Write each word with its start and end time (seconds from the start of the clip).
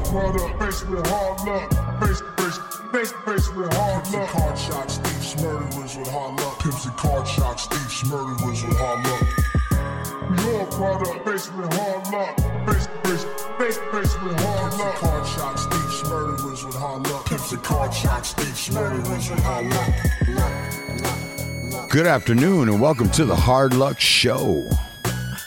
York 0.00 0.32
product, 0.32 0.62
faced 0.62 0.88
with 0.88 1.06
hard 1.06 1.40
luck. 1.46 1.70
Face, 2.00 2.22
face, 2.36 2.58
face, 2.92 3.12
face 3.24 3.48
with 3.54 3.72
hard 3.74 4.04
Pimps 4.04 4.14
and 4.14 4.28
card 4.28 4.58
shots, 4.58 4.96
thieves, 4.98 5.42
murderers 5.42 5.96
with 5.96 6.10
hard 6.10 6.40
luck. 6.40 6.58
Pimps 6.60 6.84
and 6.86 6.96
card 6.96 7.28
shots, 7.28 7.66
thieves, 7.66 8.04
murderers 8.10 8.64
with 8.64 8.78
hard 8.78 9.04
luck. 9.06 9.22
New 10.30 10.50
York 10.52 10.70
product, 10.70 11.24
faced 11.28 11.54
with 11.54 11.72
hard 11.74 12.08
luck. 12.12 12.36
Face, 12.66 12.88
face, 13.04 13.24
face, 13.58 13.78
face 13.92 14.22
with 14.22 14.40
hard 14.40 14.72
Pimps 14.72 14.80
and 14.80 14.84
luck. 14.84 14.94
card 14.96 15.26
shots, 15.26 15.66
thieves, 15.66 16.04
murderers 16.08 16.64
with 16.64 16.76
hard 16.76 17.06
luck. 17.08 17.26
Pimps 17.26 17.52
and 17.52 17.62
card 17.62 17.94
shots, 17.94 18.32
thieves, 18.34 18.70
murderers 18.72 19.30
with 19.30 19.42
hard 19.42 19.66
luck. 19.66 19.90
Good 21.90 22.06
afternoon 22.06 22.68
and 22.68 22.80
welcome 22.80 23.10
to 23.10 23.24
the 23.24 23.36
Hard 23.36 23.74
Luck 23.74 23.98
Show. 23.98 24.68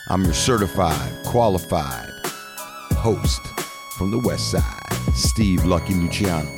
I'm 0.09 0.23
your 0.23 0.33
certified, 0.33 1.11
qualified 1.23 2.09
host 3.03 3.41
from 4.03 4.11
the 4.11 4.19
West 4.19 4.51
Side, 4.51 4.93
Steve 5.15 5.63
Lucky 5.63 5.93
Luciano. 5.93 6.53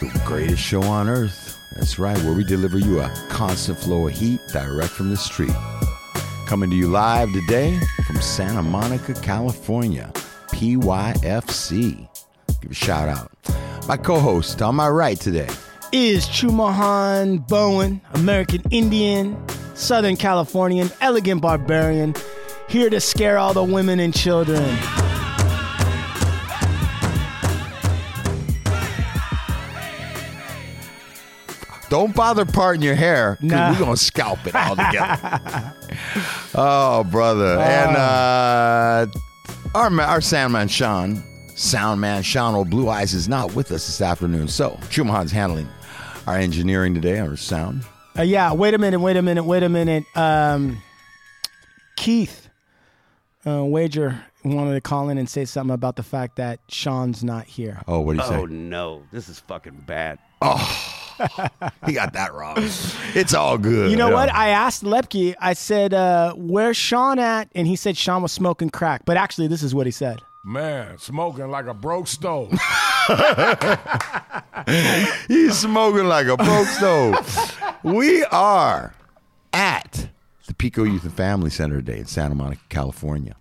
The 0.00 0.22
greatest 0.26 0.60
show 0.60 0.82
on 0.82 1.08
earth. 1.08 1.56
That's 1.76 2.00
right, 2.00 2.18
where 2.24 2.32
we 2.32 2.42
deliver 2.42 2.78
you 2.78 3.00
a 3.00 3.14
constant 3.28 3.78
flow 3.78 4.08
of 4.08 4.12
heat 4.12 4.40
direct 4.52 4.90
from 4.90 5.10
the 5.10 5.16
street. 5.16 5.54
Coming 6.46 6.68
to 6.70 6.74
you 6.74 6.88
live 6.88 7.32
today 7.32 7.78
from 8.08 8.20
Santa 8.20 8.60
Monica, 8.60 9.14
California, 9.14 10.10
PYFC. 10.48 12.08
Give 12.60 12.72
a 12.72 12.74
shout 12.74 13.08
out. 13.08 13.30
My 13.86 13.96
co 13.96 14.18
host 14.18 14.62
on 14.62 14.74
my 14.74 14.88
right 14.88 15.20
today, 15.20 15.48
is 15.92 16.26
Chumahan 16.26 17.46
Bowen, 17.46 18.00
American 18.14 18.62
Indian, 18.72 19.40
Southern 19.74 20.16
Californian, 20.16 20.90
elegant 21.00 21.40
barbarian, 21.40 22.16
here 22.68 22.90
to 22.90 22.98
scare 22.98 23.38
all 23.38 23.54
the 23.54 23.62
women 23.62 24.00
and 24.00 24.12
children. 24.12 24.76
Don't 31.94 32.12
bother 32.12 32.44
parting 32.44 32.82
your 32.82 32.96
hair 32.96 33.38
because 33.40 33.78
we're 33.78 33.84
gonna 33.84 33.96
scalp 33.96 34.44
it 34.48 34.54
all 34.56 34.74
together. 34.74 35.72
oh, 36.56 37.04
brother, 37.04 37.56
and 37.60 37.96
uh, 37.96 39.06
our 39.76 39.90
ma- 39.90 40.02
our 40.02 40.18
soundman 40.18 40.68
Sean, 40.68 41.22
soundman 41.50 42.24
Sean 42.24 42.56
old 42.56 42.68
Blue 42.68 42.88
Eyes 42.88 43.14
is 43.14 43.28
not 43.28 43.54
with 43.54 43.70
us 43.70 43.86
this 43.86 44.00
afternoon. 44.00 44.48
So 44.48 44.70
Chumahan's 44.90 45.30
handling 45.30 45.68
our 46.26 46.34
engineering 46.36 46.94
today, 46.94 47.20
our 47.20 47.36
sound. 47.36 47.84
Uh, 48.18 48.22
yeah, 48.22 48.52
wait 48.52 48.74
a 48.74 48.78
minute, 48.78 48.98
wait 48.98 49.16
a 49.16 49.22
minute, 49.22 49.44
wait 49.44 49.62
a 49.62 49.68
minute. 49.68 50.04
Um, 50.16 50.82
Keith 51.94 52.48
uh, 53.46 53.64
Wager 53.64 54.20
wanted 54.42 54.74
to 54.74 54.80
call 54.80 55.10
in 55.10 55.18
and 55.18 55.30
say 55.30 55.44
something 55.44 55.72
about 55.72 55.94
the 55.94 56.02
fact 56.02 56.34
that 56.36 56.58
Sean's 56.66 57.22
not 57.22 57.44
here. 57.44 57.80
Oh, 57.86 58.00
what 58.00 58.14
do 58.14 58.16
you 58.16 58.24
Oh 58.24 58.30
say? 58.30 58.36
Oh, 58.38 58.46
no, 58.46 59.04
this 59.12 59.28
is 59.28 59.38
fucking 59.38 59.84
bad. 59.86 60.18
He 61.86 61.92
got 61.92 62.12
that 62.14 62.32
wrong. 62.32 62.54
it's 62.58 63.34
all 63.34 63.58
good. 63.58 63.90
You 63.90 63.96
know 63.96 64.10
what? 64.10 64.32
I 64.32 64.48
asked 64.48 64.82
Lepke, 64.82 65.34
I 65.40 65.52
said, 65.54 65.94
uh, 65.94 66.34
where's 66.34 66.76
Sean 66.76 67.18
at? 67.18 67.48
And 67.54 67.66
he 67.66 67.76
said 67.76 67.96
Sean 67.96 68.22
was 68.22 68.32
smoking 68.32 68.70
crack. 68.70 69.04
But 69.04 69.16
actually, 69.16 69.48
this 69.48 69.62
is 69.62 69.74
what 69.74 69.86
he 69.86 69.92
said. 69.92 70.20
Man, 70.46 70.98
smoking 70.98 71.50
like 71.50 71.66
a 71.66 71.74
broke 71.74 72.06
stove. 72.06 72.50
He's 75.28 75.58
smoking 75.58 76.06
like 76.06 76.26
a 76.26 76.36
broke 76.36 76.66
stove. 76.68 77.58
We 77.82 78.24
are 78.24 78.94
at 79.54 80.08
the 80.46 80.54
Pico 80.54 80.84
Youth 80.84 81.04
and 81.04 81.14
Family 81.14 81.50
Center 81.50 81.76
today 81.76 81.98
in 82.00 82.06
Santa 82.06 82.34
Monica, 82.34 82.60
California. 82.68 83.36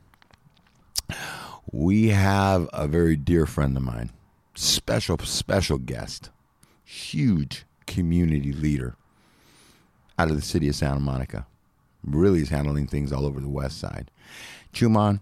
We 1.71 2.09
have 2.09 2.69
a 2.71 2.87
very 2.87 3.15
dear 3.15 3.45
friend 3.45 3.75
of 3.75 3.83
mine, 3.83 4.11
special, 4.55 5.17
special 5.19 5.77
guest, 5.79 6.29
huge 6.93 7.65
community 7.87 8.53
leader 8.53 8.95
out 10.17 10.29
of 10.29 10.35
the 10.35 10.41
city 10.41 10.67
of 10.69 10.75
Santa 10.75 10.99
Monica. 10.99 11.45
Really 12.03 12.41
is 12.41 12.49
handling 12.49 12.87
things 12.87 13.11
all 13.11 13.25
over 13.25 13.39
the 13.39 13.49
west 13.49 13.79
side. 13.79 14.11
Chuman, 14.73 15.21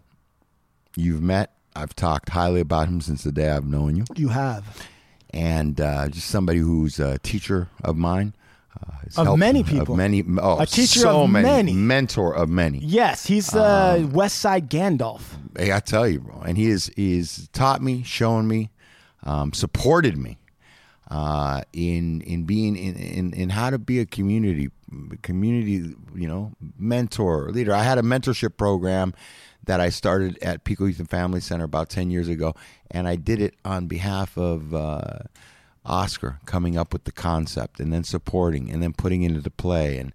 you've 0.96 1.22
met. 1.22 1.52
I've 1.76 1.96
talked 1.96 2.30
highly 2.30 2.60
about 2.60 2.88
him 2.90 3.00
since 3.00 3.24
the 3.24 3.32
day 3.32 3.50
I've 3.50 3.66
known 3.66 3.96
you 3.96 4.04
You 4.16 4.30
have. 4.30 4.86
and 5.30 5.80
uh, 5.80 6.10
just 6.10 6.28
somebody 6.28 6.60
who's 6.60 7.00
a 7.00 7.18
teacher 7.20 7.70
of 7.84 7.96
mine. 7.98 8.34
Uh, 8.76 8.92
Of 9.18 9.26
helped- 9.26 9.40
many 9.40 9.64
people. 9.64 9.94
Of 9.94 9.98
many, 9.98 10.24
oh, 10.42 10.60
A 10.60 10.66
teacher 10.66 11.00
so 11.00 11.24
of 11.24 11.30
many, 11.30 11.48
many. 11.48 11.74
mentor 11.74 12.34
of 12.36 12.50
many. 12.50 12.80
Yes, 12.80 13.26
he's 13.26 13.54
uh, 13.54 14.06
West 14.12 14.40
Side 14.40 14.70
Gandalf. 14.70 15.22
Hey, 15.58 15.72
I 15.72 15.80
tell 15.80 16.08
you, 16.08 16.20
bro, 16.22 16.42
and 16.42 16.58
he 16.58 16.68
is 16.68 16.92
he's 16.96 17.48
taught 17.54 17.82
me, 17.82 18.04
shown 18.04 18.48
me, 18.48 18.72
um, 19.24 19.54
supported 19.54 20.18
me 20.18 20.38
uh, 21.12 21.62
in 21.74 22.22
in 22.22 22.46
being 22.46 22.76
in, 22.76 22.96
in 22.96 23.34
in 23.34 23.50
how 23.50 23.70
to 23.70 23.78
be 23.78 24.00
a 24.00 24.06
community 24.06 24.72
community 25.22 25.94
you 26.16 26.28
know 26.28 26.54
mentor 26.80 27.52
leader. 27.52 27.74
I 27.74 27.84
had 27.84 27.98
a 27.98 28.02
mentorship 28.02 28.58
program 28.58 29.14
that 29.66 29.80
I 29.80 29.90
started 29.90 30.40
at 30.42 30.64
Pico 30.64 30.86
Youth 30.86 31.00
and 31.00 31.10
Family 31.10 31.42
Center 31.42 31.66
about 31.66 31.90
ten 31.90 32.10
years 32.10 32.30
ago, 32.30 32.56
and 32.90 33.08
I 33.08 33.18
did 33.18 33.42
it 33.42 33.54
on 33.64 33.86
behalf 33.88 34.38
of. 34.38 34.74
Uh, 34.74 35.20
Oscar 35.84 36.40
coming 36.46 36.78
up 36.78 36.94
with 36.94 37.06
the 37.06 37.12
concept 37.12 37.80
and 37.80 37.92
then 37.92 38.04
supporting 38.04 38.70
and 38.70 38.84
then 38.84 38.94
putting 38.94 39.24
it 39.24 39.32
into 39.32 39.50
play 39.50 39.98
and 39.98 40.14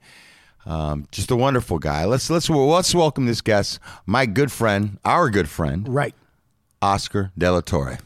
um, 0.64 1.08
just 1.10 1.28
a 1.32 1.34
wonderful 1.34 1.80
guy. 1.80 2.04
Let's 2.04 2.30
let's 2.30 2.48
let's 2.48 2.94
welcome 2.94 3.26
this 3.26 3.40
guest, 3.40 3.80
my 4.06 4.26
good 4.26 4.52
friend, 4.52 5.00
our 5.04 5.28
good 5.28 5.48
friend, 5.48 5.88
Right. 5.88 6.14
Oscar 6.80 7.32
De 7.36 7.50
La 7.50 7.62
Torre. 7.62 7.98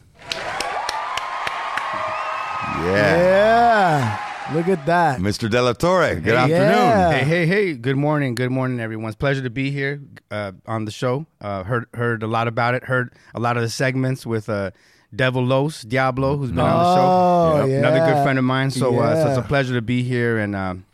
Yeah. 2.79 3.17
Yeah. 3.17 4.53
Look 4.55 4.67
at 4.67 4.85
that. 4.85 5.19
Mr. 5.19 5.49
De 5.49 5.61
La 5.61 5.73
Torre, 5.73 6.15
good 6.15 6.33
Yeah. 6.33 6.43
afternoon. 6.43 7.11
Hey, 7.13 7.23
hey, 7.25 7.45
hey! 7.45 7.73
Good 7.73 7.95
morning, 7.95 8.35
good 8.35 8.49
morning, 8.51 8.79
everyone. 8.79 9.07
It's 9.09 9.15
a 9.15 9.17
pleasure 9.17 9.43
to 9.43 9.49
be 9.49 9.71
here 9.71 10.01
uh, 10.29 10.51
on 10.65 10.85
the 10.85 10.91
show. 10.91 11.25
Uh, 11.39 11.63
heard 11.63 11.85
heard 11.93 12.23
a 12.23 12.27
lot 12.27 12.47
about 12.47 12.73
it. 12.75 12.83
Heard 12.85 13.13
a 13.33 13.39
lot 13.39 13.55
of 13.55 13.63
the 13.63 13.69
segments 13.69 14.25
with 14.25 14.49
uh, 14.49 14.71
Devil 15.15 15.45
Los 15.45 15.83
Diablo, 15.83 16.37
who's 16.37 16.49
been 16.49 16.59
on 16.59 16.69
the 16.83 16.89
Oh, 16.89 17.59
show. 17.61 17.65
yeah. 17.65 17.77
Another 17.79 17.99
good 18.13 18.23
friend 18.23 18.39
of 18.39 18.45
mine. 18.45 18.71
So, 18.71 18.99
uh, 18.99 19.23
so 19.23 19.29
it's 19.29 19.37
a 19.37 19.47
pleasure 19.47 19.73
to 19.75 19.81
be 19.81 20.03
here. 20.03 20.37
And 20.39 20.53
um, 20.55 20.85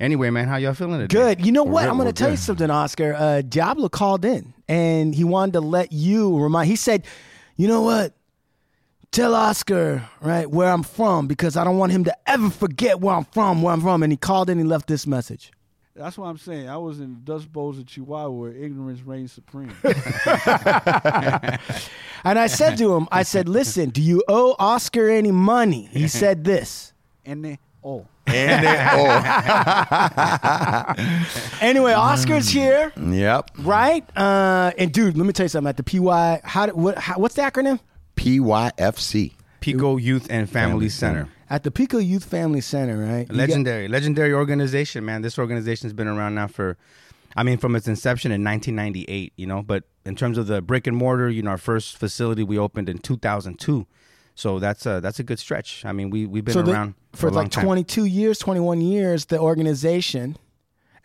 anyway, 0.00 0.28
man, 0.30 0.48
how 0.48 0.56
y'all 0.56 0.74
feeling 0.74 1.00
today? 1.00 1.14
Good. 1.36 1.46
You 1.46 1.52
know 1.52 1.62
what? 1.64 1.82
good, 1.82 1.90
I'm 1.90 1.96
going 1.96 2.06
we're 2.06 2.12
to 2.12 2.18
tell 2.18 2.30
you 2.30 2.36
good. 2.36 2.42
something, 2.42 2.70
Oscar. 2.70 3.14
Uh, 3.14 3.40
Diablo 3.42 3.88
called 3.88 4.24
in 4.26 4.52
and 4.68 5.14
he 5.14 5.24
wanted 5.24 5.52
to 5.52 5.60
let 5.60 5.92
you 5.92 6.38
remind. 6.38 6.68
He 6.68 6.76
said, 6.76 7.04
"You 7.56 7.68
know 7.68 7.80
what? 7.82 8.12
Tell 9.10 9.34
Oscar 9.34 10.08
right 10.20 10.48
where 10.48 10.70
I'm 10.70 10.82
from 10.82 11.26
because 11.26 11.56
I 11.56 11.64
don't 11.64 11.78
want 11.78 11.92
him 11.92 12.04
to 12.04 12.16
ever 12.26 12.50
forget 12.50 13.00
where 13.00 13.14
I'm 13.14 13.24
from, 13.24 13.62
where 13.62 13.72
I'm 13.72 13.80
from." 13.80 14.02
And 14.02 14.12
he 14.12 14.16
called 14.16 14.50
and 14.50 14.60
he 14.60 14.66
left 14.66 14.86
this 14.86 15.06
message. 15.06 15.50
That's 15.96 16.16
what 16.16 16.26
I'm 16.26 16.38
saying. 16.38 16.68
I 16.68 16.76
was 16.76 17.00
in 17.00 17.22
Dust 17.24 17.52
Bowls 17.52 17.78
of 17.78 17.86
Chihuahua 17.86 18.28
where 18.30 18.52
ignorance 18.52 19.00
reigns 19.02 19.32
supreme. 19.32 19.72
And 22.24 22.36
I 22.38 22.48
said 22.48 22.76
to 22.78 22.94
him, 22.94 23.06
"I 23.12 23.22
said, 23.22 23.48
listen, 23.48 23.90
do 23.90 24.02
you 24.02 24.22
owe 24.28 24.54
Oscar 24.58 25.08
any 25.08 25.30
money?" 25.32 25.88
He 25.92 26.08
said 26.22 26.44
this. 26.44 26.92
and 27.24 27.44
they, 27.44 27.58
oh, 27.84 28.06
And 28.26 28.66
they- 28.66 28.76
Anyway, 31.60 31.92
Oscar's 31.94 32.48
here, 32.48 32.92
oh, 32.96 33.10
yep. 33.12 33.50
right? 33.60 34.04
Uh, 34.16 34.72
and 34.76 34.92
dude, 34.92 35.16
let 35.16 35.26
me 35.26 35.32
tell 35.32 35.44
you 35.44 35.48
something. 35.48 35.68
At 35.68 35.76
the 35.76 35.82
PY, 35.84 36.40
how, 36.44 36.66
did- 36.66 36.74
what, 36.74 36.98
how 36.98 37.14
what's 37.18 37.36
the 37.36 37.42
acronym? 37.42 37.78
PYFC. 38.18 39.32
Pico 39.60 39.96
Youth 39.96 40.26
and 40.30 40.48
Family, 40.48 40.72
Family 40.72 40.88
Center. 40.88 41.20
Center. 41.20 41.32
At 41.50 41.62
the 41.62 41.70
Pico 41.70 41.98
Youth 41.98 42.24
Family 42.24 42.60
Center, 42.60 42.98
right? 42.98 43.20
You 43.20 43.26
got- 43.26 43.36
Legendary, 43.36 43.88
legendary 43.88 44.32
organization, 44.32 45.04
man. 45.04 45.22
This 45.22 45.38
organization's 45.38 45.92
been 45.92 46.06
around 46.08 46.34
now 46.34 46.46
for, 46.46 46.76
I 47.36 47.42
mean, 47.42 47.58
from 47.58 47.74
its 47.74 47.88
inception 47.88 48.30
in 48.30 48.44
1998, 48.44 49.32
you 49.36 49.46
know. 49.46 49.62
But 49.62 49.84
in 50.04 50.14
terms 50.14 50.38
of 50.38 50.46
the 50.46 50.60
brick 50.62 50.86
and 50.86 50.96
mortar, 50.96 51.28
you 51.28 51.42
know, 51.42 51.50
our 51.50 51.58
first 51.58 51.96
facility 51.96 52.42
we 52.44 52.58
opened 52.58 52.88
in 52.88 52.98
2002, 52.98 53.86
so 54.34 54.58
that's 54.58 54.86
a 54.86 55.00
that's 55.00 55.18
a 55.18 55.24
good 55.24 55.38
stretch. 55.38 55.84
I 55.84 55.92
mean, 55.92 56.10
we 56.10 56.26
we've 56.26 56.44
been 56.44 56.54
so 56.54 56.62
the- 56.62 56.72
around 56.72 56.94
for 57.14 57.28
a 57.28 57.32
long 57.32 57.44
like 57.44 57.52
time. 57.52 57.64
22 57.64 58.04
years, 58.04 58.38
21 58.38 58.80
years, 58.80 59.26
the 59.26 59.38
organization. 59.40 60.36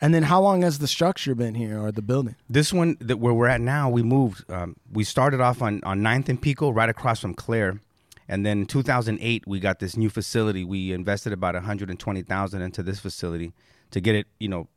And 0.03 0.13
then 0.13 0.23
how 0.23 0.41
long 0.41 0.63
has 0.63 0.79
the 0.79 0.87
structure 0.87 1.33
been 1.33 1.55
here 1.55 1.81
or 1.81 1.89
the 1.89 2.01
building? 2.01 2.35
This 2.49 2.73
one 2.73 2.97
that 2.99 3.19
where 3.19 3.33
we're 3.33 3.47
at 3.47 3.61
now, 3.61 3.89
we 3.89 4.03
moved. 4.03 4.43
Um, 4.51 4.75
we 4.91 5.05
started 5.05 5.39
off 5.39 5.61
on 5.61 5.81
on 5.85 6.01
9th 6.01 6.27
and 6.27 6.41
Pico, 6.41 6.71
right 6.71 6.89
across 6.89 7.21
from 7.21 7.33
CLARE, 7.33 7.79
and 8.27 8.45
then 8.45 8.59
in 8.59 8.65
2008 8.65 9.47
we 9.47 9.61
got 9.61 9.79
this 9.79 9.95
new 9.95 10.09
facility. 10.09 10.65
We 10.65 10.91
invested 10.91 11.31
about 11.31 11.55
120,000 11.55 12.61
into 12.61 12.83
this 12.83 12.99
facility 12.99 13.53
to 13.91 14.01
get 14.01 14.15
it, 14.15 14.27
you 14.41 14.49
know, 14.49 14.67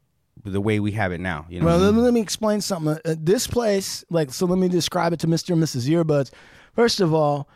the 0.44 0.60
way 0.60 0.78
we 0.78 0.92
have 0.92 1.10
it 1.10 1.18
now. 1.18 1.46
You 1.48 1.58
know, 1.58 1.66
Well, 1.66 1.78
let 1.78 1.92
me, 1.92 2.02
let 2.02 2.14
me 2.14 2.20
explain 2.20 2.60
something. 2.60 2.96
Uh, 3.04 3.16
this 3.18 3.48
place, 3.48 4.04
like, 4.10 4.32
so 4.32 4.46
let 4.46 4.58
me 4.58 4.68
describe 4.68 5.12
it 5.12 5.18
to 5.20 5.26
Mr. 5.26 5.54
and 5.54 5.62
Mrs. 5.62 5.88
Earbuds. 5.88 6.30
First 6.72 7.00
of 7.00 7.12
all, 7.12 7.48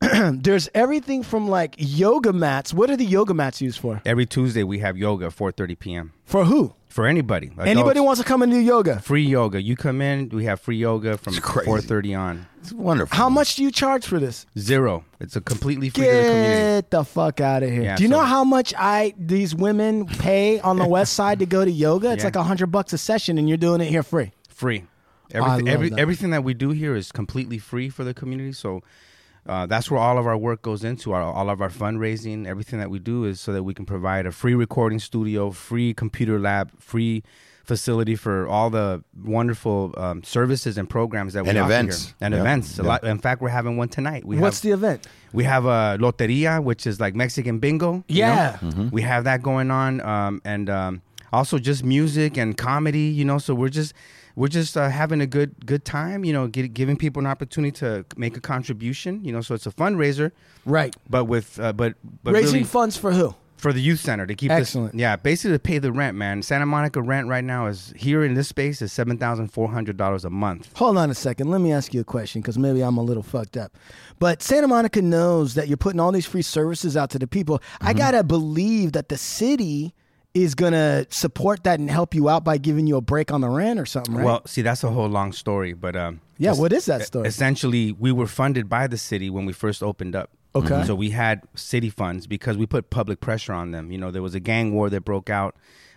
there's 0.32 0.68
everything 0.74 1.22
from 1.22 1.48
like 1.48 1.74
yoga 1.78 2.32
mats. 2.32 2.72
What 2.72 2.90
are 2.90 2.96
the 2.96 3.04
yoga 3.04 3.34
mats 3.34 3.60
used 3.60 3.80
for? 3.80 4.00
Every 4.04 4.26
Tuesday 4.26 4.62
we 4.62 4.78
have 4.78 4.96
yoga 4.96 5.26
at 5.26 5.36
4:30 5.36 5.78
p.m. 5.78 6.12
For 6.24 6.44
who? 6.44 6.74
for 6.88 7.06
anybody. 7.06 7.52
Anybody 7.60 8.00
wants 8.00 8.20
to 8.20 8.26
come 8.26 8.42
and 8.42 8.50
do 8.50 8.58
yoga? 8.58 8.98
free 9.00 9.22
yoga. 9.22 9.62
You 9.62 9.76
come 9.76 10.00
in, 10.00 10.30
we 10.30 10.46
have 10.46 10.60
free 10.60 10.78
yoga 10.78 11.16
from 11.18 11.34
4:30 11.34 12.18
on. 12.18 12.46
It's 12.60 12.72
wonderful. 12.72 13.16
How 13.16 13.28
much 13.28 13.56
do 13.56 13.62
you 13.62 13.70
charge 13.70 14.04
for 14.06 14.18
this? 14.18 14.46
Zero. 14.58 15.04
It's 15.20 15.36
a 15.36 15.40
completely 15.40 15.90
free 15.90 16.06
to 16.06 16.10
the 16.10 16.22
community. 16.22 16.76
Get 16.78 16.90
the 16.90 17.04
fuck 17.04 17.40
out 17.40 17.62
of 17.62 17.70
here. 17.70 17.82
Yeah, 17.82 17.96
do 17.96 18.02
you 18.02 18.08
so- 18.08 18.16
know 18.16 18.24
how 18.24 18.42
much 18.42 18.72
I 18.76 19.14
these 19.18 19.54
women 19.54 20.06
pay 20.06 20.58
on 20.60 20.76
the 20.78 20.88
west 20.88 21.12
side 21.12 21.38
to 21.40 21.46
go 21.46 21.64
to 21.64 21.70
yoga? 21.70 22.12
It's 22.12 22.22
Yeah. 22.22 22.28
like 22.28 22.36
a 22.36 22.42
hundred 22.42 22.68
bucks 22.68 22.92
a 22.92 22.98
session, 22.98 23.38
and 23.38 23.48
you're 23.48 23.58
doing 23.58 23.80
it 23.80 23.86
here 23.88 24.02
free. 24.02 24.32
Free. 24.48 24.84
I 25.32 25.38
Everything, 25.38 25.66
love 25.66 25.74
every, 25.74 25.88
that. 25.90 25.98
everything 26.00 26.30
that 26.30 26.42
we 26.42 26.54
do 26.54 26.70
here 26.70 26.96
is 26.96 27.12
completely 27.12 27.58
free 27.58 27.90
for 27.90 28.02
the 28.02 28.14
community. 28.14 28.52
So 28.52 28.82
uh, 29.48 29.66
that's 29.66 29.90
where 29.90 30.00
all 30.00 30.18
of 30.18 30.26
our 30.26 30.36
work 30.36 30.62
goes 30.62 30.84
into. 30.84 31.12
Our, 31.12 31.22
all 31.22 31.48
of 31.50 31.60
our 31.60 31.70
fundraising, 31.70 32.46
everything 32.46 32.78
that 32.78 32.90
we 32.90 32.98
do 32.98 33.24
is 33.24 33.40
so 33.40 33.52
that 33.52 33.62
we 33.62 33.74
can 33.74 33.86
provide 33.86 34.26
a 34.26 34.32
free 34.32 34.54
recording 34.54 34.98
studio, 34.98 35.50
free 35.50 35.94
computer 35.94 36.38
lab, 36.38 36.70
free 36.80 37.22
facility 37.64 38.16
for 38.16 38.48
all 38.48 38.70
the 38.70 39.04
wonderful 39.24 39.92
um, 39.98 40.22
services 40.22 40.78
and 40.78 40.88
programs 40.88 41.34
that 41.34 41.42
we 41.44 41.50
And 41.50 41.58
offer 41.58 41.70
events. 41.72 42.06
here. 42.06 42.14
and 42.22 42.34
Yeah. 42.34 42.40
events. 42.40 42.78
A 42.78 42.82
Yeah. 42.82 42.88
lot, 42.88 43.04
in 43.04 43.18
fact, 43.18 43.42
we're 43.42 43.50
having 43.50 43.76
one 43.76 43.88
tonight. 43.88 44.24
We 44.24 44.38
What's 44.38 44.62
have, 44.62 44.80
the 44.80 44.86
event? 44.86 45.06
We 45.34 45.44
have 45.44 45.66
a 45.66 45.98
loteria, 46.00 46.62
which 46.62 46.86
is 46.86 46.98
like 46.98 47.14
Mexican 47.14 47.58
bingo. 47.58 48.04
you 48.08 48.22
know? 48.22 48.28
Yeah. 48.28 48.58
we 48.90 49.02
have 49.02 49.24
that 49.24 49.42
going 49.42 49.70
on, 49.70 50.00
um, 50.00 50.40
and 50.46 50.70
um, 50.70 51.02
also 51.32 51.58
just 51.58 51.84
music 51.84 52.38
and 52.38 52.56
comedy. 52.56 53.00
You 53.18 53.26
know, 53.26 53.36
so 53.38 53.54
we're 53.54 53.68
just 53.68 53.92
we're 54.38 54.48
just 54.48 54.76
uh, 54.76 54.88
having 54.88 55.20
a 55.20 55.26
good 55.26 55.66
good 55.66 55.84
time. 55.84 56.24
You 56.24 56.32
know, 56.32 56.46
get, 56.46 56.72
giving 56.72 56.96
people 56.96 57.20
an 57.20 57.26
opportunity 57.26 57.72
to 57.82 58.04
make 58.16 58.36
a 58.36 58.40
contribution. 58.40 59.24
You 59.24 59.32
know, 59.32 59.40
so 59.40 59.54
it's 59.54 59.66
a 59.66 59.72
fundraiser, 59.72 60.30
Right. 60.64 60.94
but 61.10 61.24
with 61.24 61.58
uh, 61.60 61.72
but 61.72 61.94
but 62.22 62.32
Raising 62.34 62.52
really 62.52 62.64
funds 62.64 62.96
for 62.96 63.12
who? 63.12 63.34
for 63.56 63.72
the 63.72 63.80
youth 63.80 63.98
center 63.98 64.24
to 64.24 64.36
keep 64.36 64.52
Excellent. 64.52 64.92
This, 64.92 65.00
yeah, 65.00 65.16
basically 65.16 65.56
to 65.56 65.58
pay 65.58 65.78
the 65.78 65.90
rent. 65.90 66.16
Man, 66.16 66.42
Santa 66.42 66.64
Monica 66.64 67.02
rent 67.02 67.26
right 67.26 67.42
now 67.42 67.66
is 67.66 67.92
here 67.96 68.22
in 68.24 68.34
this 68.34 68.46
space 68.46 68.80
is 68.80 68.92
seven 68.92 69.18
thousand 69.18 69.48
four 69.48 69.68
hundred 69.68 69.96
dollars 69.96 70.24
a 70.24 70.30
month. 70.30 70.70
Hold 70.76 70.96
on 70.96 71.10
a 71.10 71.14
second. 71.14 71.50
Let 71.50 71.60
me 71.60 71.72
ask 71.72 71.92
you 71.92 72.00
a 72.00 72.04
question 72.04 72.40
because 72.40 72.56
maybe 72.56 72.82
I'm 72.82 72.96
a 72.98 73.02
little 73.02 73.24
fucked 73.24 73.56
up. 73.56 73.72
But 74.20 74.42
Santa 74.42 74.68
Monica 74.68 75.02
knows 75.02 75.54
that 75.54 75.66
you're 75.66 75.76
putting 75.76 75.98
all 75.98 76.12
these 76.12 76.24
free 76.26 76.42
services 76.42 76.96
out 76.96 77.10
to 77.10 77.18
the 77.18 77.26
people. 77.26 77.60
I 77.80 77.88
Mm-hmm. 77.90 77.98
gotta 77.98 78.22
believe 78.22 78.92
that 78.92 79.08
the 79.08 79.16
city 79.18 79.92
is 80.42 80.54
gonna 80.54 81.06
support 81.10 81.64
that 81.64 81.78
and 81.80 81.90
help 81.90 82.14
you 82.14 82.28
out 82.28 82.44
by 82.44 82.58
giving 82.58 82.86
you 82.86 82.96
a 82.96 83.00
break 83.00 83.32
on 83.32 83.40
the 83.40 83.48
rent 83.48 83.78
or 83.78 83.86
something, 83.86 84.14
right? 84.14 84.24
Well, 84.24 84.42
see, 84.46 84.62
that's 84.62 84.84
a 84.84 84.90
whole 84.90 85.08
long 85.08 85.32
story, 85.32 85.72
but 85.72 85.96
um, 85.96 86.20
yeah. 86.38 86.52
What 86.54 86.72
is 86.72 86.86
that 86.86 87.02
story? 87.02 87.26
Essentially, 87.28 87.92
we 87.92 88.12
were 88.12 88.26
funded 88.26 88.68
by 88.68 88.86
the 88.86 88.98
city 88.98 89.30
when 89.30 89.46
we 89.46 89.52
first 89.52 89.82
opened 89.82 90.14
up. 90.14 90.30
Okay. 90.54 90.84
So 90.84 90.94
we 90.94 91.10
had 91.10 91.42
city 91.54 91.90
funds 91.90 92.26
because 92.26 92.56
we 92.56 92.66
put 92.66 92.90
public 92.90 93.20
pressure 93.20 93.52
on 93.52 93.70
them. 93.70 93.92
You 93.92 93.98
know, 93.98 94.10
there 94.10 94.22
was 94.22 94.34
a 94.34 94.40
gang 94.40 94.72
war 94.72 94.88
that 94.90 95.04
broke 95.04 95.30
out 95.30 95.54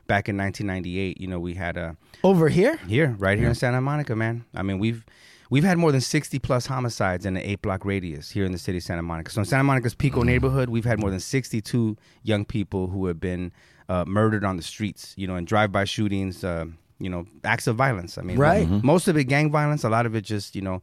back 0.08 0.28
in 0.28 0.38
1998. 0.38 1.20
You 1.22 1.28
know, 1.28 1.40
we 1.40 1.54
had 1.54 1.78
a 1.78 1.96
Over 2.24 2.50
here? 2.50 2.78
here, 2.88 3.16
right 3.18 3.38
here 3.40 3.48
in 3.48 3.56
Santa 3.56 3.82
Monica, 3.82 4.16
man. 4.16 4.46
I 4.54 4.62
mean, 4.62 4.78
we've 4.78 5.06
we've 5.50 5.64
had 5.64 5.78
more 5.78 5.92
than 5.92 6.02
60 6.02 6.40
plus 6.40 6.66
homicides 6.66 7.26
in 7.26 7.38
an 7.38 7.44
eight 7.44 7.62
block 7.62 7.86
radius 7.86 8.32
here 8.32 8.46
in 8.46 8.52
the 8.52 8.58
city 8.58 8.80
of 8.80 8.84
Santa 8.84 9.04
Monica. 9.04 9.32
So 9.32 9.42
in 9.42 9.46
Santa 9.46 9.64
Monica's 9.64 9.96
Pico 9.96 10.24
neighborhood, 10.24 10.70
we've 10.70 10.86
had 10.86 11.00
more 11.00 11.12
than 11.12 11.20
62 11.20 11.98
young 12.24 12.46
people 12.46 12.88
who 12.88 13.06
have 13.06 13.20
been 13.20 13.52
uh, 13.92 14.06
murdered 14.08 14.44
on 14.46 14.56
the 14.58 14.64
streets. 14.64 15.14
You 15.18 15.28
know, 15.28 15.36
and 15.36 15.46
drive-by 15.46 15.86
shootings. 15.86 16.44
Uh, 16.44 16.66
you 17.00 17.10
know, 17.10 17.26
acts 17.44 17.68
of 17.68 17.76
violence. 17.76 18.18
I 18.18 18.22
mean, 18.22 18.38
Right. 18.38 18.68
Most 18.84 19.08
of 19.08 19.18
it 19.18 19.24
gang 19.26 19.52
violence. 19.52 19.84
A 19.84 19.90
lot 19.90 20.06
of 20.06 20.16
it 20.16 20.22
just 20.22 20.56
you 20.56 20.62
know, 20.62 20.82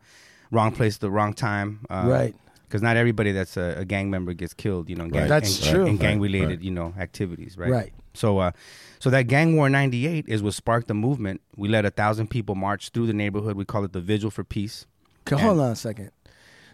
wrong 0.51 0.73
place 0.73 0.97
at 0.97 1.01
the 1.01 1.11
wrong 1.11 1.33
time. 1.33 1.87
Uh, 1.89 2.05
Right. 2.07 2.35
Because 2.67 2.83
not 2.83 2.99
everybody 2.99 3.33
that's 3.33 3.57
a, 3.57 3.77
a 3.79 3.85
gang 3.87 4.11
member 4.11 4.35
gets 4.35 4.53
killed. 4.53 4.91
You 4.91 4.97
know, 4.97 5.05
in 5.05 5.11
gang, 5.11 5.29
That's 5.29 5.65
in, 5.65 5.73
true. 5.73 5.87
In 5.87 5.93
Right, 5.93 6.01
gang-related, 6.01 6.63
you 6.63 6.71
know, 6.71 6.93
activities. 6.99 7.57
Right. 7.57 7.71
Right. 7.71 7.93
So, 8.13 8.39
uh, 8.39 8.51
so 8.99 9.09
that 9.11 9.23
gang 9.23 9.57
war 9.57 9.71
'98 9.71 10.29
is 10.29 10.43
what 10.43 10.53
sparked 10.53 10.89
the 10.89 10.95
movement. 10.95 11.41
We 11.57 11.69
let 11.69 11.87
a 11.87 11.91
thousand 11.91 12.29
people 12.29 12.57
march 12.57 12.91
through 12.91 13.07
the 13.07 13.15
neighborhood. 13.15 13.57
We 13.57 13.65
call 13.65 13.85
it 13.85 13.93
the 13.93 14.03
Vigil 14.03 14.31
for 14.31 14.45
Peace. 14.45 14.87
Okay, 15.23 15.41
hold 15.43 15.61
on 15.61 15.71
a 15.73 15.77
second. 15.77 16.11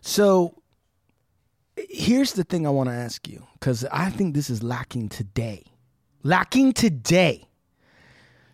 So 0.01 0.55
here's 1.77 2.33
the 2.33 2.45
thing 2.45 2.67
I 2.67 2.71
want 2.71 2.89
to 2.89 2.95
ask 2.95 3.29
you 3.29 3.47
because 3.61 3.85
I 3.93 4.11
think 4.11 4.35
this 4.35 4.51
is 4.51 4.63
lacking 4.63 5.11
today. 5.11 5.65
Lacking 6.26 6.73
today. 6.73 7.47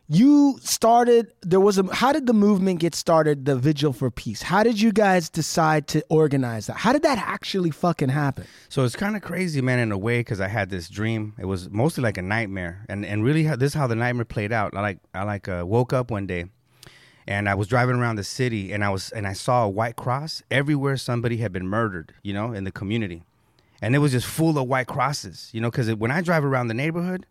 You 0.08 0.58
started, 0.60 1.32
there 1.40 1.60
was 1.60 1.78
a, 1.78 1.84
how 1.94 2.12
did 2.12 2.26
the 2.26 2.32
movement 2.32 2.80
get 2.80 2.96
started, 2.96 3.44
the 3.44 3.54
Vigil 3.54 3.92
for 3.92 4.10
Peace? 4.10 4.42
How 4.42 4.64
did 4.64 4.80
you 4.80 4.90
guys 4.90 5.30
decide 5.30 5.86
to 5.86 6.04
organize 6.08 6.66
that? 6.66 6.78
How 6.78 6.92
did 6.92 7.04
that 7.04 7.18
actually 7.18 7.70
fucking 7.70 8.08
happen? 8.08 8.44
So 8.68 8.82
it's 8.82 8.96
kind 8.96 9.14
of 9.14 9.22
crazy, 9.22 9.60
man, 9.60 9.78
in 9.78 9.92
a 9.92 9.96
way, 9.96 10.18
because 10.18 10.40
I 10.40 10.48
had 10.48 10.68
this 10.68 10.88
dream. 10.88 11.34
It 11.38 11.44
was 11.44 11.70
mostly 11.70 12.02
like 12.02 12.18
a 12.18 12.22
nightmare, 12.22 12.84
and 12.88 13.06
and 13.06 13.22
really, 13.22 13.44
this 13.44 13.70
is 13.70 13.74
how 13.74 13.86
the 13.86 13.94
nightmare 13.94 14.24
played 14.24 14.50
out. 14.50 14.74
I 14.74 14.80
like 14.80 14.98
I 15.14 15.22
like 15.22 15.46
uh, 15.46 15.62
woke 15.64 15.92
up 15.92 16.10
one 16.10 16.26
day, 16.26 16.46
and 17.28 17.48
I 17.48 17.54
was 17.54 17.68
driving 17.68 17.94
around 17.94 18.16
the 18.16 18.24
city, 18.24 18.72
and 18.72 18.82
I 18.82 18.90
was 18.90 19.12
and 19.12 19.28
I 19.28 19.32
saw 19.32 19.62
a 19.62 19.68
white 19.68 19.94
cross 19.94 20.42
everywhere. 20.50 20.96
Somebody 20.96 21.36
had 21.36 21.52
been 21.52 21.68
murdered, 21.68 22.14
you 22.24 22.34
know, 22.34 22.52
in 22.52 22.64
the 22.64 22.72
community, 22.72 23.22
and 23.80 23.94
it 23.94 23.98
was 24.00 24.10
just 24.10 24.26
full 24.26 24.58
of 24.58 24.66
white 24.66 24.88
crosses, 24.88 25.50
you 25.52 25.60
know, 25.60 25.70
because 25.70 25.94
when 25.94 26.10
I 26.10 26.20
drive 26.20 26.44
around 26.44 26.66
the 26.66 26.74
neighborhood, 26.74 27.26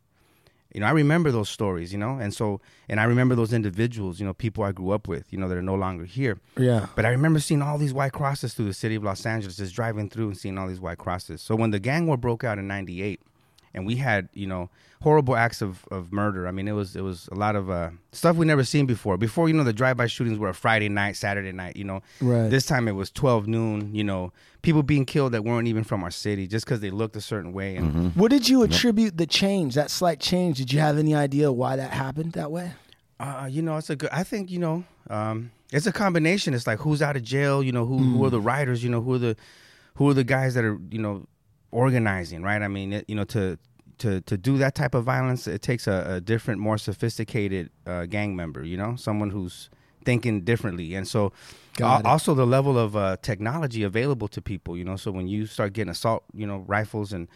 you 0.74 0.82
know, 0.82 0.86
I 0.86 0.92
remember 0.92 1.32
those 1.32 1.50
stories, 1.50 1.92
you 1.92 1.98
know, 1.98 2.20
and 2.20 2.34
so 2.34 2.62
and 2.88 3.00
I 3.00 3.06
remember 3.06 3.36
those 3.36 3.54
individuals, 3.54 4.20
you 4.20 4.26
know, 4.26 4.34
people 4.34 4.64
I 4.64 4.72
grew 4.72 4.92
up 4.92 5.08
with, 5.08 5.32
you 5.34 5.40
know, 5.40 5.48
that 5.50 5.58
are 5.58 5.64
no 5.64 5.76
longer 5.76 6.06
here. 6.06 6.38
Yeah. 6.58 6.88
But 6.96 7.06
I 7.06 7.10
remember 7.10 7.40
seeing 7.40 7.62
all 7.62 7.78
these 7.78 7.94
white 7.94 8.14
crosses 8.14 8.54
through 8.54 8.66
the 8.66 8.74
city 8.74 8.96
of 8.96 9.04
Los 9.04 9.26
Angeles, 9.26 9.58
just 9.58 9.74
driving 9.74 10.10
through 10.10 10.28
and 10.28 10.38
seeing 10.38 10.58
all 10.58 10.68
these 10.68 10.80
white 10.80 11.00
crosses. 11.00 11.42
So 11.42 11.56
when 11.56 11.72
the 11.72 11.80
gang 11.80 12.06
war 12.06 12.18
broke 12.18 12.44
out 12.44 12.60
in 12.60 12.68
'98, 12.68 13.20
and 13.74 13.86
we 13.86 13.96
had, 13.98 14.30
you 14.34 14.48
know, 14.48 14.70
horrible 15.02 15.36
acts 15.36 15.62
of, 15.62 15.86
of 15.92 16.12
murder. 16.12 16.48
I 16.48 16.52
mean, 16.52 16.68
it 16.68 16.74
was 16.74 16.96
it 16.96 17.02
was 17.02 17.30
a 17.32 17.36
lot 17.36 17.56
of 17.56 17.70
uh, 17.70 17.92
stuff 18.12 18.36
we 18.36 18.46
never 18.46 18.64
seen 18.64 18.86
before. 18.86 19.18
Before, 19.18 19.48
you 19.48 19.54
know, 19.56 19.64
the 19.64 19.74
drive-by 19.74 20.08
shootings 20.08 20.38
were 20.38 20.50
a 20.50 20.54
Friday 20.54 20.90
night, 20.90 21.16
Saturday 21.16 21.52
night. 21.52 21.76
You 21.76 21.86
know, 21.86 22.02
Right. 22.22 22.50
This 22.50 22.66
time 22.66 22.88
it 22.88 22.94
was 22.94 23.10
12 23.12 23.48
noon. 23.48 23.94
You 23.96 24.04
know, 24.04 24.34
people 24.62 24.84
being 24.84 25.06
killed 25.06 25.32
that 25.34 25.44
weren't 25.44 25.68
even 25.68 25.84
from 25.84 26.04
our 26.04 26.12
city 26.12 26.48
just 26.48 26.66
because 26.66 26.82
they 26.82 26.90
looked 26.90 27.16
a 27.16 27.22
certain 27.22 27.54
way. 27.54 27.76
And 27.76 28.16
What 28.16 28.32
did 28.32 28.50
you 28.50 28.64
attribute 28.64 29.18
the 29.18 29.28
change, 29.28 29.76
that 29.76 29.90
slight 29.90 30.20
change? 30.20 30.58
Did 30.58 30.74
you 30.74 30.80
have 30.80 30.98
any 30.98 31.16
idea 31.16 31.52
why 31.52 31.76
that 31.76 31.92
happened 31.92 32.34
that 32.34 32.52
way? 32.52 32.74
Uh, 33.20 33.48
you 33.50 33.62
know, 33.62 33.78
it's 33.78 33.90
a 33.90 33.96
good. 33.96 34.10
I 34.12 34.24
think 34.24 34.50
you 34.50 34.60
know, 34.60 34.84
um, 35.10 35.52
it's 35.72 35.86
a 35.86 35.92
combination. 35.92 36.54
It's 36.54 36.66
like 36.66 36.80
who's 36.80 37.02
out 37.02 37.16
of 37.16 37.24
jail. 37.24 37.62
You 37.62 37.72
know, 37.72 37.86
who 37.86 37.98
who 37.98 38.24
are 38.26 38.30
the 38.30 38.40
riders? 38.42 38.84
You 38.84 38.90
know, 38.90 39.02
who 39.02 39.14
are 39.14 39.18
the 39.20 39.36
who 39.96 40.10
are 40.10 40.14
the 40.14 40.24
guys 40.24 40.54
that 40.56 40.64
are 40.64 40.80
you 40.90 41.00
know 41.00 41.28
organizing, 41.72 42.42
right? 42.44 42.62
I 42.62 42.68
mean, 42.68 42.94
it, 42.94 43.06
you 43.08 43.16
know, 43.16 43.26
to 43.26 43.58
to 44.00 44.22
to 44.22 44.38
do 44.38 44.58
that 44.58 44.76
type 44.76 44.96
of 44.96 45.04
violence, 45.04 45.48
it 45.48 45.62
takes 45.62 45.88
a, 45.88 46.16
a 46.16 46.22
different, 46.22 46.60
more 46.60 46.78
sophisticated 46.78 47.70
uh, 47.86 48.06
gang 48.06 48.36
member. 48.36 48.64
You 48.64 48.78
know, 48.78 48.96
someone 48.96 49.30
who's 49.30 49.70
thinking 50.06 50.42
differently, 50.42 50.96
and 50.96 51.08
so 51.08 51.32
also 52.06 52.34
the 52.34 52.48
level 52.48 52.78
of 52.78 52.96
uh, 52.96 53.18
technology 53.22 53.84
available 53.84 54.28
to 54.30 54.42
people. 54.42 54.78
You 54.78 54.84
know, 54.84 54.96
so 54.96 55.12
when 55.12 55.28
you 55.28 55.46
start 55.46 55.74
getting 55.74 55.92
assault, 55.92 56.24
you 56.34 56.48
know, 56.48 56.64
rifles 56.68 57.14
and 57.14 57.28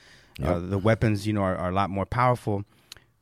uh, 0.42 0.60
the 0.60 0.78
weapons, 0.78 1.28
you 1.28 1.34
know, 1.34 1.42
are, 1.42 1.56
are 1.56 1.70
a 1.70 1.74
lot 1.74 1.90
more 1.90 2.06
powerful. 2.06 2.64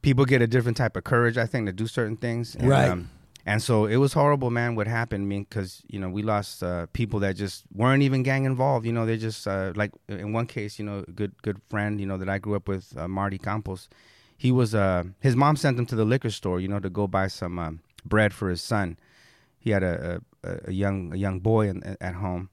People 0.02 0.26
get 0.26 0.42
a 0.42 0.48
different 0.48 0.78
type 0.78 0.96
of 0.96 1.04
courage, 1.04 1.38
I 1.38 1.46
think, 1.46 1.68
to 1.68 1.74
do 1.74 1.86
certain 1.88 2.18
things. 2.18 2.56
And, 2.56 2.70
Right. 2.70 2.90
Um, 2.90 3.10
and 3.46 3.62
so 3.62 3.86
it 3.86 3.98
was 3.98 4.14
horrible, 4.14 4.52
man. 4.52 4.76
What 4.76 4.88
happened? 4.88 5.24
I 5.24 5.28
mean, 5.28 5.44
because 5.44 5.82
you 5.88 6.00
know 6.00 6.10
we 6.10 6.22
lost 6.22 6.64
uh, 6.64 6.86
people 6.94 7.20
that 7.22 7.36
just 7.36 7.64
weren't 7.74 8.04
even 8.04 8.24
gang 8.24 8.46
involved. 8.46 8.86
You 8.86 8.94
know, 8.94 9.06
they 9.06 9.18
just 9.18 9.48
uh, 9.48 9.74
like 9.76 9.92
in 10.08 10.34
one 10.34 10.46
case, 10.46 10.78
you 10.80 10.86
know, 10.86 11.04
a 11.08 11.12
good 11.12 11.34
good 11.42 11.60
friend, 11.70 12.00
you 12.00 12.06
know, 12.06 12.18
that 12.18 12.30
I 12.30 12.38
grew 12.38 12.56
up 12.56 12.68
with, 12.68 12.96
uh, 12.98 13.08
Marty 13.08 13.38
Campos. 13.38 13.90
He 14.38 14.52
was 14.52 14.74
uh, 14.76 15.04
his 15.20 15.36
mom 15.36 15.56
sent 15.56 15.78
him 15.78 15.86
to 15.88 15.96
the 15.96 16.06
liquor 16.06 16.30
store, 16.32 16.60
you 16.60 16.68
know, 16.68 16.80
to 16.80 16.90
go 16.90 17.08
buy 17.08 17.28
some 17.28 17.60
um, 17.60 17.80
bread 18.06 18.34
for 18.34 18.50
his 18.50 18.62
son. 18.62 18.98
He 19.60 19.72
had 19.72 19.84
a 19.84 20.22
a, 20.44 20.60
a 20.66 20.72
young 20.72 21.14
a 21.14 21.18
young 21.18 21.40
boy 21.40 21.70
in, 21.70 21.98
at 22.02 22.16
home, 22.16 22.50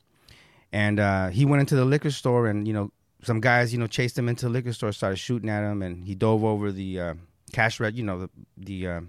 and 0.73 1.01
uh, 1.01 1.29
he 1.29 1.45
went 1.45 1.61
into 1.61 1.77
the 1.77 1.85
liquor 1.85 2.11
store, 2.11 2.47
and 2.47 2.67
you 2.67 2.75
know, 2.75 2.93
some 3.23 3.41
guys, 3.41 3.73
you 3.73 3.79
know, 3.79 3.87
chased 3.87 4.17
him 4.19 4.29
into 4.29 4.47
the 4.47 4.53
liquor 4.53 4.73
store, 4.73 4.93
started 4.93 5.17
shooting 5.17 5.49
at 5.51 5.63
him, 5.63 5.83
and 5.83 6.05
he 6.05 6.15
dove 6.15 6.45
over 6.45 6.71
the 6.71 7.01
uh, 7.01 7.15
cash 7.53 7.81
red, 7.81 7.97
you 7.97 8.05
know, 8.05 8.21
the 8.21 8.31
the, 8.57 8.87
uh, 8.87 9.01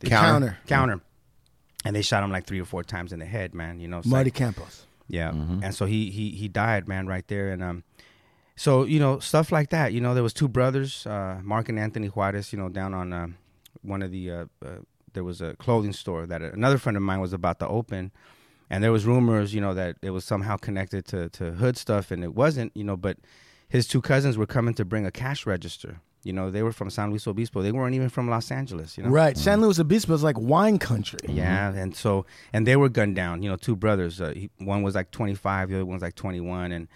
the 0.00 0.08
Counter. 0.08 0.58
counter, 0.66 1.00
and 1.86 1.94
they 1.96 2.02
shot 2.02 2.22
him 2.24 2.30
like 2.30 2.46
three 2.46 2.60
or 2.60 2.64
four 2.64 2.82
times 2.82 3.12
in 3.12 3.18
the 3.20 3.26
head, 3.26 3.54
man. 3.54 3.80
You 3.80 3.88
know, 3.88 3.98
it's 3.98 4.06
Marty 4.06 4.28
like- 4.30 4.34
Campos. 4.34 4.86
yeah, 5.08 5.30
and 5.30 5.74
so 5.74 5.86
he 5.86 6.10
he 6.10 6.30
he 6.30 6.48
died, 6.48 6.88
man, 6.88 7.06
right 7.06 7.26
there, 7.28 7.50
and 7.50 7.62
um, 7.62 7.84
so 8.56 8.84
you 8.84 8.98
know 8.98 9.18
stuff 9.20 9.52
like 9.52 9.70
that. 9.70 9.92
You 9.92 10.00
know, 10.00 10.14
there 10.14 10.22
was 10.22 10.32
two 10.34 10.48
brothers, 10.48 11.06
uh, 11.06 11.38
Mark 11.42 11.68
and 11.68 11.78
Anthony 11.78 12.08
Juarez. 12.08 12.52
You 12.52 12.58
know, 12.58 12.68
down 12.68 12.92
on 12.94 13.12
uh, 13.12 13.28
one 13.82 14.02
of 14.02 14.10
the 14.10 14.30
uh, 14.30 14.44
uh, 14.64 14.68
there 15.12 15.24
was 15.24 15.40
a 15.40 15.54
clothing 15.56 15.92
store 15.92 16.26
that 16.26 16.42
another 16.42 16.78
friend 16.78 16.96
of 16.96 17.02
mine 17.02 17.20
was 17.20 17.32
about 17.32 17.58
to 17.60 17.68
open, 17.68 18.10
and 18.68 18.82
there 18.82 18.92
was 18.92 19.04
rumors, 19.06 19.54
you 19.54 19.60
know, 19.60 19.74
that 19.74 19.96
it 20.02 20.10
was 20.10 20.24
somehow 20.24 20.56
connected 20.56 21.06
to 21.06 21.28
to 21.30 21.52
hood 21.52 21.76
stuff, 21.76 22.10
and 22.10 22.24
it 22.24 22.34
wasn't, 22.34 22.72
you 22.74 22.84
know, 22.84 22.96
but 22.96 23.16
his 23.68 23.86
two 23.86 24.00
cousins 24.00 24.36
were 24.36 24.46
coming 24.46 24.74
to 24.74 24.84
bring 24.84 25.06
a 25.06 25.10
cash 25.10 25.46
register. 25.46 26.00
You 26.26 26.32
know, 26.32 26.50
they 26.50 26.62
were 26.62 26.72
from 26.72 26.90
San 26.90 27.10
Luis 27.10 27.26
Obispo. 27.26 27.62
They 27.62 27.72
weren't 27.72 27.94
even 27.94 28.08
from 28.08 28.28
Los 28.28 28.50
Angeles. 28.50 28.96
You 28.98 29.04
know, 29.04 29.10
Right. 29.10 29.36
San 29.38 29.60
Luis 29.60 29.78
Obispo 29.78 30.12
is 30.14 30.22
like 30.22 30.38
wine 30.38 30.78
country. 30.78 31.20
yeah, 31.28 31.72
and 31.72 31.94
so 31.96 32.26
and 32.52 32.66
they 32.66 32.76
were 32.76 32.88
gunned 32.88 33.16
down. 33.16 33.42
You 33.42 33.48
know, 33.50 33.56
two 33.56 33.76
brothers. 33.76 34.20
Uh, 34.20 34.32
he, 34.34 34.50
one 34.58 34.82
was 34.82 34.94
like 34.94 35.10
25, 35.12 35.68
the 35.68 35.76
other 35.76 35.84
one 35.86 35.94
was 35.94 36.02
like 36.02 36.14
21, 36.16 36.72
and 36.72 36.88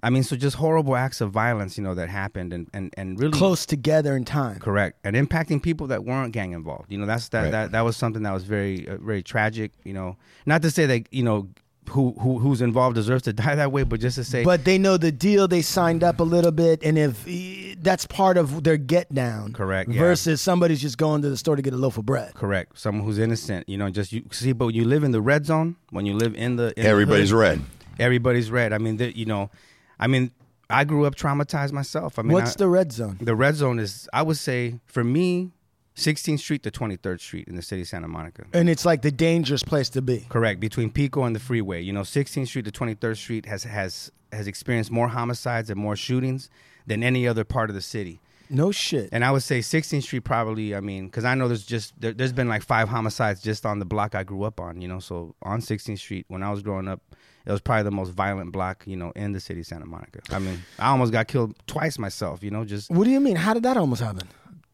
I 0.00 0.10
mean, 0.10 0.22
so 0.22 0.36
just 0.36 0.56
horrible 0.56 0.94
acts 0.94 1.20
of 1.20 1.32
violence, 1.32 1.76
you 1.76 1.82
know, 1.82 1.94
that 1.96 2.08
happened 2.08 2.52
and 2.52 2.68
and 2.72 2.94
and 2.96 3.18
really 3.18 3.32
Close 3.36 3.66
together 3.66 4.16
in 4.16 4.24
time. 4.24 4.58
correct 4.60 4.98
and 5.04 5.16
impacting 5.16 5.60
people 5.60 5.88
that 5.88 6.04
weren't 6.04 6.32
gang 6.32 6.52
involved. 6.52 6.90
You 6.92 6.98
know, 6.98 7.06
that's 7.06 7.28
that 7.30 7.42
Right. 7.42 7.50
that 7.50 7.72
that 7.72 7.80
was 7.80 7.96
something 7.96 8.22
that 8.22 8.32
was 8.32 8.44
very 8.44 8.88
uh, 8.88 8.96
very 8.98 9.22
tragic. 9.22 9.72
You 9.84 9.94
know, 9.94 10.16
not 10.46 10.62
to 10.62 10.70
say 10.70 10.86
that 10.86 11.12
you 11.12 11.24
know 11.24 11.48
who 11.88 12.12
who 12.20 12.38
who's 12.38 12.60
involved 12.62 12.94
deserves 12.96 13.22
to 13.24 13.32
die 13.44 13.54
that 13.54 13.72
way, 13.72 13.82
but 13.82 14.00
just 14.00 14.16
to 14.16 14.24
say, 14.24 14.44
But 14.44 14.64
they 14.64 14.78
know 14.78 14.96
the 14.96 15.10
deal. 15.12 15.48
They 15.48 15.62
signed 15.62 16.02
up 16.04 16.20
a 16.20 16.24
little 16.24 16.52
bit, 16.52 16.82
and 16.82 16.96
if 16.98 17.26
eh, 17.28 17.74
that's 17.80 18.06
part 18.06 18.36
of 18.36 18.64
their 18.64 18.76
get 18.76 19.12
down, 19.14 19.52
Correct, 19.52 19.90
yeah. 19.90 19.98
Versus 20.00 20.40
somebody's 20.40 20.80
just 20.80 20.98
going 20.98 21.22
to 21.22 21.30
the 21.30 21.36
store 21.36 21.56
to 21.56 21.62
get 21.62 21.72
a 21.72 21.76
loaf 21.76 21.98
of 21.98 22.06
bread. 22.06 22.34
correct, 22.34 22.78
someone 22.78 23.04
who's 23.04 23.18
innocent. 23.18 23.68
You 23.68 23.78
know, 23.78 23.90
just 23.90 24.12
you 24.12 24.22
see, 24.30 24.52
but 24.52 24.66
when 24.66 24.74
you 24.74 24.84
live 24.84 25.04
in 25.04 25.12
the 25.12 25.20
red 25.20 25.46
zone, 25.46 25.76
when 25.90 26.06
you 26.06 26.14
live 26.16 26.34
in 26.34 26.56
the 26.56 26.68
in 26.78 26.82
the 26.84 26.88
Everybody's 26.88 27.30
hood, 27.30 27.38
red. 27.38 27.60
everybody's 27.98 28.50
red. 28.50 28.72
I 28.72 28.78
mean, 28.78 28.96
the, 28.96 29.16
you 29.16 29.26
know, 29.26 29.50
I 29.98 30.06
mean, 30.06 30.30
I 30.70 30.84
grew 30.84 31.06
up 31.06 31.14
traumatized 31.14 31.72
myself. 31.72 32.18
I 32.18 32.22
mean, 32.22 32.32
What's 32.32 32.52
I- 32.52 32.58
the 32.58 32.68
red 32.68 32.92
zone? 32.92 33.18
The 33.20 33.34
red 33.34 33.54
zone 33.54 33.78
is, 33.78 34.08
I 34.12 34.22
would 34.22 34.36
say, 34.36 34.80
for 34.86 35.02
me, 35.02 35.52
16th 35.98 36.38
Street 36.38 36.62
to 36.62 36.70
23rd 36.70 37.20
Street 37.20 37.48
in 37.48 37.56
the 37.56 37.62
city 37.62 37.82
of 37.82 37.88
Santa 37.88 38.08
Monica. 38.08 38.44
And 38.52 38.70
it's 38.70 38.84
like 38.84 39.02
the 39.02 39.10
dangerous 39.10 39.64
place 39.64 39.88
to 39.90 40.00
be. 40.00 40.26
Correct, 40.28 40.60
between 40.60 40.90
Pico 40.90 41.24
and 41.24 41.34
the 41.34 41.40
freeway. 41.40 41.82
You 41.82 41.92
know, 41.92 42.02
16th 42.02 42.46
Street 42.46 42.64
to 42.64 42.70
23rd 42.70 43.16
Street 43.16 43.46
has 43.46 43.64
has 43.64 44.12
has 44.32 44.46
experienced 44.46 44.90
more 44.90 45.08
homicides 45.08 45.70
and 45.70 45.80
more 45.80 45.96
shootings 45.96 46.50
than 46.86 47.02
any 47.02 47.26
other 47.26 47.44
part 47.44 47.68
of 47.70 47.74
the 47.74 47.82
city. 47.82 48.20
No 48.50 48.70
shit. 48.70 49.08
And 49.12 49.24
I 49.24 49.30
would 49.30 49.42
say 49.42 49.58
16th 49.58 50.04
Street 50.04 50.24
probably. 50.24 50.74
I 50.74 50.80
mean, 50.80 51.06
because 51.06 51.24
I 51.24 51.34
know 51.34 51.48
there's 51.48 51.66
just 51.66 52.00
there, 52.00 52.12
there's 52.12 52.32
been 52.32 52.48
like 52.48 52.62
five 52.62 52.88
homicides 52.88 53.42
just 53.42 53.66
on 53.66 53.78
the 53.78 53.84
block 53.84 54.14
I 54.14 54.22
grew 54.22 54.44
up 54.44 54.60
on. 54.60 54.80
You 54.80 54.88
know, 54.88 55.00
so 55.00 55.34
on 55.42 55.60
16th 55.60 55.98
Street 55.98 56.26
when 56.28 56.42
I 56.42 56.50
was 56.50 56.62
growing 56.62 56.88
up, 56.88 57.00
it 57.44 57.50
was 57.50 57.60
probably 57.60 57.82
the 57.82 57.90
most 57.90 58.10
violent 58.10 58.52
block 58.52 58.84
you 58.86 58.96
know 58.96 59.10
in 59.16 59.32
the 59.32 59.40
city 59.40 59.60
of 59.60 59.66
Santa 59.66 59.86
Monica. 59.86 60.20
I 60.30 60.38
mean, 60.38 60.62
I 60.78 60.88
almost 60.90 61.12
got 61.12 61.26
killed 61.28 61.56
twice 61.66 61.98
myself. 61.98 62.42
You 62.42 62.50
know, 62.50 62.64
just 62.64 62.90
What 62.90 63.04
do 63.04 63.10
you 63.10 63.20
mean? 63.20 63.36
How 63.36 63.52
did 63.52 63.64
that 63.64 63.76
almost 63.76 64.00
happen? 64.02 64.28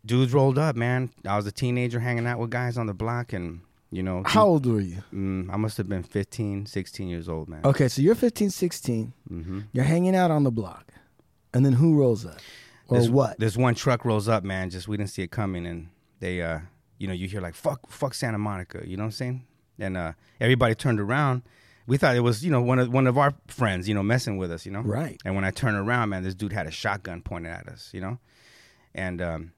Dudes 0.04 0.32
rolled 0.32 0.58
up, 0.58 0.76
man. 0.76 1.10
I 1.26 1.36
was 1.36 1.46
a 1.46 1.52
teenager 1.52 2.00
hanging 2.00 2.26
out 2.26 2.38
with 2.38 2.50
guys 2.50 2.76
on 2.78 2.86
the 2.86 2.94
block, 2.94 3.32
and 3.32 3.60
you 3.90 4.02
know, 4.02 4.22
How 4.26 4.46
old 4.46 4.66
were 4.66 4.80
you? 4.80 5.02
Mm, 5.12 5.52
I 5.52 5.56
must 5.56 5.76
have 5.76 5.88
been 5.88 6.02
15, 6.02 6.66
16 6.66 7.08
years 7.08 7.28
old, 7.28 7.48
man. 7.48 7.60
Okay, 7.64 7.88
so 7.88 8.02
you're 8.02 8.14
15, 8.14 8.50
16. 8.50 9.12
hmm 9.28 9.60
You're 9.72 9.84
hanging 9.84 10.16
out 10.16 10.30
on 10.30 10.44
the 10.44 10.50
block, 10.50 10.92
and 11.52 11.64
then 11.64 11.74
who 11.74 11.96
rolls 11.98 12.26
up, 12.26 12.38
or 12.88 12.98
this, 12.98 13.08
what? 13.08 13.38
This 13.38 13.56
one 13.56 13.74
truck 13.74 14.04
rolls 14.04 14.28
up, 14.28 14.44
man. 14.44 14.70
Just 14.70 14.88
we 14.88 14.96
didn't 14.96 15.10
see 15.10 15.22
it 15.22 15.30
coming, 15.30 15.66
and 15.66 15.88
they, 16.20 16.42
uh, 16.42 16.60
you 16.98 17.06
know, 17.06 17.14
you 17.14 17.28
hear 17.28 17.40
like 17.40 17.54
"fuck, 17.54 17.88
fuck 17.90 18.14
Santa 18.14 18.38
Monica," 18.38 18.82
you 18.86 18.96
know 18.96 19.04
what 19.04 19.08
I'm 19.08 19.12
saying? 19.12 19.46
And 19.78 19.96
uh, 19.96 20.12
everybody 20.40 20.74
turned 20.74 21.00
around. 21.00 21.42
We 21.86 21.98
thought 21.98 22.16
it 22.16 22.20
was, 22.20 22.42
you 22.44 22.50
know, 22.50 22.62
one 22.62 22.78
of 22.78 22.92
one 22.92 23.06
of 23.06 23.18
our 23.18 23.34
friends, 23.46 23.88
you 23.88 23.94
know, 23.94 24.02
messing 24.02 24.38
with 24.38 24.50
us, 24.50 24.64
you 24.64 24.72
know. 24.72 24.80
Right. 24.80 25.20
And 25.24 25.34
when 25.34 25.44
I 25.44 25.50
turned 25.50 25.76
around, 25.76 26.08
man, 26.08 26.22
this 26.22 26.34
dude 26.34 26.52
had 26.52 26.66
a 26.66 26.70
shotgun 26.70 27.20
pointed 27.20 27.52
at 27.52 27.68
us, 27.68 27.90
you 27.92 28.00
know, 28.00 28.18
and 28.94 29.20
um, 29.20 29.52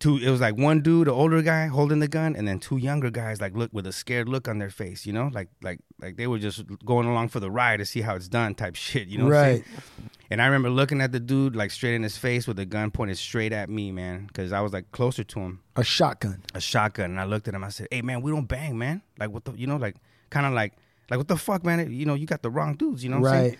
two. 0.00 0.16
It 0.16 0.28
was 0.30 0.40
like 0.40 0.56
one 0.56 0.80
dude, 0.80 1.06
an 1.06 1.14
older 1.14 1.40
guy, 1.42 1.66
holding 1.68 2.00
the 2.00 2.08
gun, 2.08 2.34
and 2.34 2.48
then 2.48 2.58
two 2.58 2.76
younger 2.78 3.10
guys, 3.10 3.40
like 3.40 3.54
look 3.54 3.70
with 3.72 3.86
a 3.86 3.92
scared 3.92 4.28
look 4.28 4.48
on 4.48 4.58
their 4.58 4.70
face, 4.70 5.06
you 5.06 5.12
know, 5.12 5.30
like 5.32 5.48
like 5.62 5.78
like 6.00 6.16
they 6.16 6.26
were 6.26 6.38
just 6.38 6.64
going 6.84 7.06
along 7.06 7.28
for 7.28 7.38
the 7.38 7.50
ride 7.50 7.76
to 7.78 7.84
see 7.86 8.00
how 8.00 8.16
it's 8.16 8.26
done, 8.28 8.54
type 8.56 8.74
shit, 8.86 9.06
you 9.08 9.18
know. 9.18 9.26
what 9.26 9.34
I'm 9.36 9.44
saying? 9.44 9.64
right. 9.74 10.10
And 10.32 10.40
I 10.40 10.46
remember 10.46 10.70
looking 10.70 11.00
at 11.00 11.10
the 11.12 11.18
dude 11.20 11.54
like 11.56 11.70
straight 11.70 11.94
in 11.94 12.02
his 12.02 12.16
face 12.16 12.46
with 12.46 12.58
a 12.58 12.64
gun 12.66 12.90
pointed 12.90 13.18
straight 13.18 13.52
at 13.52 13.68
me, 13.68 13.92
man, 13.92 14.26
because 14.26 14.52
I 14.52 14.60
was 14.60 14.72
like 14.72 14.90
closer 14.92 15.24
to 15.24 15.40
him, 15.40 15.60
A 15.76 15.84
shotgun. 15.84 16.42
a 16.54 16.60
shotgun. 16.60 17.10
And 17.12 17.20
I 17.20 17.24
looked 17.24 17.46
at 17.48 17.54
him. 17.54 17.64
I 17.64 17.68
said, 17.70 17.88
"Hey, 17.90 18.02
man, 18.02 18.22
we 18.22 18.30
don't 18.30 18.46
bang, 18.46 18.78
man. 18.78 19.02
Like 19.18 19.30
what 19.30 19.44
the, 19.44 19.52
you 19.52 19.66
know, 19.66 19.76
like 19.76 19.96
kind 20.30 20.46
of 20.46 20.52
like, 20.52 20.74
like 21.10 21.18
what 21.18 21.26
the 21.28 21.36
fuck, 21.36 21.64
man? 21.64 21.92
You 21.92 22.06
know, 22.06 22.14
you 22.14 22.26
got 22.26 22.42
the 22.42 22.50
wrong 22.50 22.74
dudes. 22.76 23.02
You 23.02 23.10
know, 23.10 23.18
what 23.20 23.32
I'm 23.32 23.34
saying?" 23.40 23.50
Right. 23.50 23.58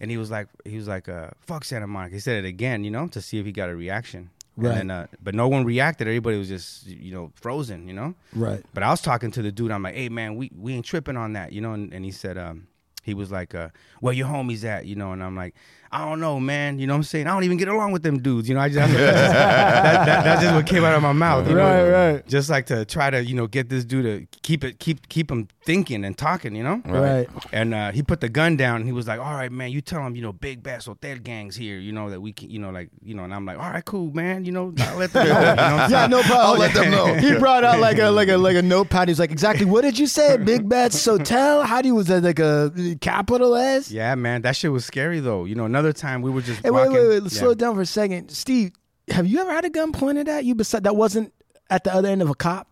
And 0.00 0.10
he 0.10 0.16
was 0.16 0.30
like, 0.30 0.48
he 0.64 0.76
was 0.76 0.86
like, 0.88 1.08
uh, 1.08 1.30
"Fuck 1.40 1.64
Santa 1.64 1.86
Monica." 1.88 2.14
He 2.14 2.20
said 2.20 2.44
it 2.44 2.48
again, 2.48 2.82
you 2.84 2.90
know, 2.92 3.08
to 3.08 3.20
see 3.20 3.38
if 3.38 3.46
he 3.46 3.50
got 3.52 3.68
a 3.68 3.74
reaction. 3.76 4.30
Right. 4.56 4.78
And 4.78 4.90
then, 4.90 4.90
uh, 4.90 5.06
but 5.22 5.34
no 5.34 5.48
one 5.48 5.64
reacted. 5.64 6.06
Everybody 6.06 6.36
was 6.38 6.48
just, 6.48 6.86
you 6.86 7.12
know, 7.12 7.32
frozen. 7.34 7.88
You 7.88 7.94
know. 7.94 8.14
Right. 8.34 8.62
But 8.74 8.82
I 8.82 8.90
was 8.90 9.00
talking 9.00 9.30
to 9.32 9.42
the 9.42 9.50
dude. 9.52 9.70
I'm 9.70 9.82
like, 9.82 9.94
hey 9.94 10.08
man, 10.08 10.36
we 10.36 10.50
we 10.56 10.74
ain't 10.74 10.84
tripping 10.84 11.16
on 11.16 11.32
that, 11.34 11.52
you 11.52 11.60
know. 11.60 11.72
And, 11.72 11.92
and 11.92 12.04
he 12.04 12.10
said, 12.10 12.36
um, 12.36 12.66
he 13.02 13.14
was 13.14 13.30
like, 13.32 13.54
uh, 13.54 13.68
where 14.00 14.12
your 14.12 14.28
homies 14.28 14.64
at, 14.64 14.86
you 14.86 14.94
know. 14.94 15.12
And 15.12 15.22
I'm 15.22 15.36
like, 15.36 15.54
I 15.92 16.06
don't 16.06 16.20
know, 16.20 16.40
man. 16.40 16.78
You 16.78 16.86
know 16.86 16.94
what 16.94 16.98
I'm 16.98 17.02
saying? 17.02 17.26
I 17.26 17.34
don't 17.34 17.44
even 17.44 17.58
get 17.58 17.68
along 17.68 17.92
with 17.92 18.02
them 18.02 18.18
dudes. 18.20 18.48
You 18.48 18.54
know, 18.54 18.60
I 18.62 18.68
just 18.68 18.76
that's, 18.78 18.92
that, 18.94 20.06
that, 20.06 20.24
that's 20.24 20.42
just 20.42 20.54
what 20.54 20.66
came 20.66 20.84
out 20.84 20.94
of 20.94 21.02
my 21.02 21.12
mouth. 21.12 21.48
You 21.48 21.56
Right, 21.56 21.76
know? 21.84 21.90
right. 22.14 22.26
Just 22.26 22.48
like 22.48 22.66
to 22.66 22.84
try 22.86 23.10
to, 23.10 23.22
you 23.22 23.34
know, 23.34 23.46
get 23.46 23.68
this 23.68 23.84
dude 23.84 24.04
to 24.04 24.38
keep 24.40 24.64
it, 24.64 24.78
keep 24.78 25.08
keep 25.08 25.30
him 25.30 25.48
thinking 25.64 26.04
and 26.04 26.16
talking. 26.16 26.56
You 26.56 26.62
know. 26.62 26.82
Right. 26.86 27.28
And 27.52 27.74
uh, 27.74 27.92
he 27.92 28.02
put 28.02 28.20
the 28.20 28.28
gun 28.30 28.56
down 28.56 28.76
and 28.76 28.86
he 28.86 28.92
was 28.92 29.06
like, 29.06 29.20
"All 29.20 29.34
right, 29.34 29.52
man, 29.52 29.70
you 29.70 29.80
tell 29.82 30.00
him, 30.06 30.16
you 30.16 30.22
know, 30.22 30.32
big 30.32 30.62
bad 30.62 30.80
Sotel 30.80 31.22
gangs 31.22 31.56
here, 31.56 31.78
you 31.78 31.92
know 31.92 32.08
that 32.10 32.20
we 32.20 32.32
can, 32.32 32.48
you 32.48 32.58
know, 32.58 32.70
like, 32.70 32.88
you 33.02 33.14
know." 33.14 33.24
And 33.24 33.34
I'm 33.34 33.44
like, 33.44 33.58
"All 33.58 33.70
right, 33.70 33.84
cool, 33.84 34.12
man, 34.14 34.44
you 34.46 34.52
know, 34.52 34.72
I'll 34.78 34.96
let 34.96 35.12
them 35.12 35.28
know." 35.28 35.38
You 35.40 35.56
know 35.56 35.86
Yeah, 35.90 36.06
no 36.06 36.22
problem. 36.22 36.40
I'll 36.46 36.58
let 36.58 36.74
them 36.74 36.90
know. 36.90 37.14
He 37.14 37.38
brought 37.38 37.64
out 37.64 37.80
like 37.80 37.98
a 37.98 38.08
like 38.08 38.28
a 38.28 38.36
like 38.38 38.56
a 38.56 38.62
notepad. 38.62 39.08
He's 39.08 39.18
like, 39.18 39.30
exactly. 39.30 39.66
What 39.66 39.82
did 39.82 39.98
you 39.98 40.06
say? 40.06 40.36
Big 40.38 40.68
Bad 40.68 40.92
Sotel. 40.92 41.64
How 41.66 41.82
do 41.82 41.88
you 41.88 41.94
was 41.94 42.06
that 42.06 42.22
like 42.22 42.38
a 42.38 42.96
capital 43.00 43.54
S? 43.56 43.90
Yeah, 43.90 44.14
man, 44.14 44.42
that 44.42 44.56
shit 44.56 44.72
was 44.72 44.84
scary 44.84 45.20
though. 45.20 45.44
You 45.44 45.54
know, 45.54 45.64
another 45.64 45.81
time 45.90 46.20
we 46.20 46.30
were 46.30 46.42
just 46.42 46.60
Hey, 46.62 46.70
wait, 46.70 46.80
walking. 46.88 46.92
wait, 46.96 47.08
wait. 47.08 47.22
Yeah. 47.22 47.28
Slow 47.40 47.50
it 47.52 47.58
down 47.58 47.74
for 47.74 47.80
a 47.80 47.86
second, 47.86 48.30
Steve. 48.30 48.72
Have 49.08 49.26
you 49.26 49.40
ever 49.40 49.50
had 49.50 49.64
a 49.64 49.70
gun 49.70 49.92
pointed 49.92 50.28
at 50.28 50.44
you? 50.44 50.54
Besides, 50.54 50.82
that 50.82 50.94
wasn't 50.96 51.32
at 51.70 51.84
the 51.84 51.94
other 51.94 52.08
end 52.10 52.20
of 52.20 52.28
a 52.28 52.34
cop. 52.34 52.68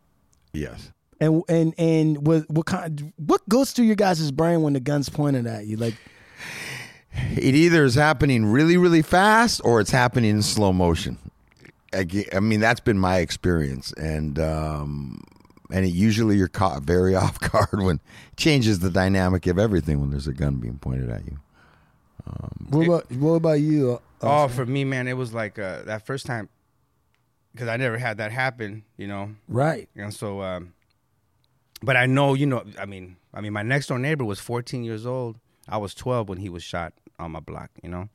Yes. 0.53 0.93
And 1.19 1.43
and 1.49 1.75
and 1.79 2.27
what 2.27 2.49
what 2.51 2.67
kind? 2.67 3.13
What 3.17 3.47
goes 3.49 3.73
through 3.73 3.87
your 3.87 3.97
guys' 3.97 4.31
brain 4.31 4.61
when 4.63 4.75
the 4.75 4.81
gun's 4.81 5.09
pointed 5.09 5.47
at 5.47 5.67
you? 5.67 5.77
Like, 5.77 5.95
It 7.37 7.55
either 7.55 7.85
is 7.85 7.95
happening 7.95 8.47
really, 8.47 8.77
really 8.77 9.03
fast 9.03 9.61
or 9.65 9.81
it's 9.81 9.91
happening 9.91 10.31
in 10.31 10.43
slow 10.43 10.73
motion. 10.73 11.19
I 11.93 12.07
I 12.35 12.41
mean, 12.41 12.61
that's 12.61 12.81
been 12.81 12.99
my 12.99 13.19
experience, 13.19 13.93
and 13.95 14.39
um, 14.39 15.23
and 15.73 15.85
it, 15.85 15.89
usually 15.89 16.37
you're 16.37 16.47
caught 16.49 16.83
very 16.85 17.15
off 17.17 17.39
guard 17.41 17.83
when 17.83 17.97
it 17.97 18.37
changes 18.37 18.79
the 18.79 18.91
dynamic 18.91 19.47
of 19.49 19.59
everything 19.59 20.01
when 20.01 20.11
there's 20.11 20.29
a 20.29 20.33
gun 20.33 20.57
being 20.57 20.79
pointed 20.79 21.11
at 21.11 21.27
you. 21.27 21.39
What 22.69 22.87
about 22.87 23.13
what 23.13 23.33
about 23.33 23.61
you? 23.61 23.93
Uh, 23.93 23.99
Oh, 24.23 24.49
for 24.49 24.67
me, 24.67 24.85
man, 24.85 25.09
it 25.09 25.15
was 25.17 25.33
like 25.33 25.59
uh, 25.59 25.83
that 25.85 26.05
first 26.05 26.27
time 26.27 26.49
because 27.53 27.69
I 27.69 27.77
never 27.79 27.97
had 27.99 28.19
that 28.19 28.33
happen. 28.33 28.85
You 28.97 29.07
know, 29.09 29.31
right. 29.49 29.89
and 29.97 30.13
so, 30.13 30.43
um, 30.43 30.75
but 31.83 31.97
I 31.97 32.07
know, 32.07 32.35
you 32.35 32.47
know, 32.47 32.65
I 32.79 32.85
mean, 32.85 33.17
I 33.33 33.41
mean, 33.41 33.53
my 33.53 33.63
next 33.63 33.87
door 33.87 33.99
neighbor 33.99 34.25
was 34.25 34.39
14 34.41 34.85
years 34.85 35.07
old. 35.07 35.39
I 35.69 35.79
was 35.79 35.95
12 35.95 36.29
when 36.29 36.39
he 36.39 36.49
was 36.49 36.63
shot 36.63 36.93
on 37.19 37.31
my 37.33 37.41
block. 37.41 37.71
You 37.83 37.89
know, 37.89 38.09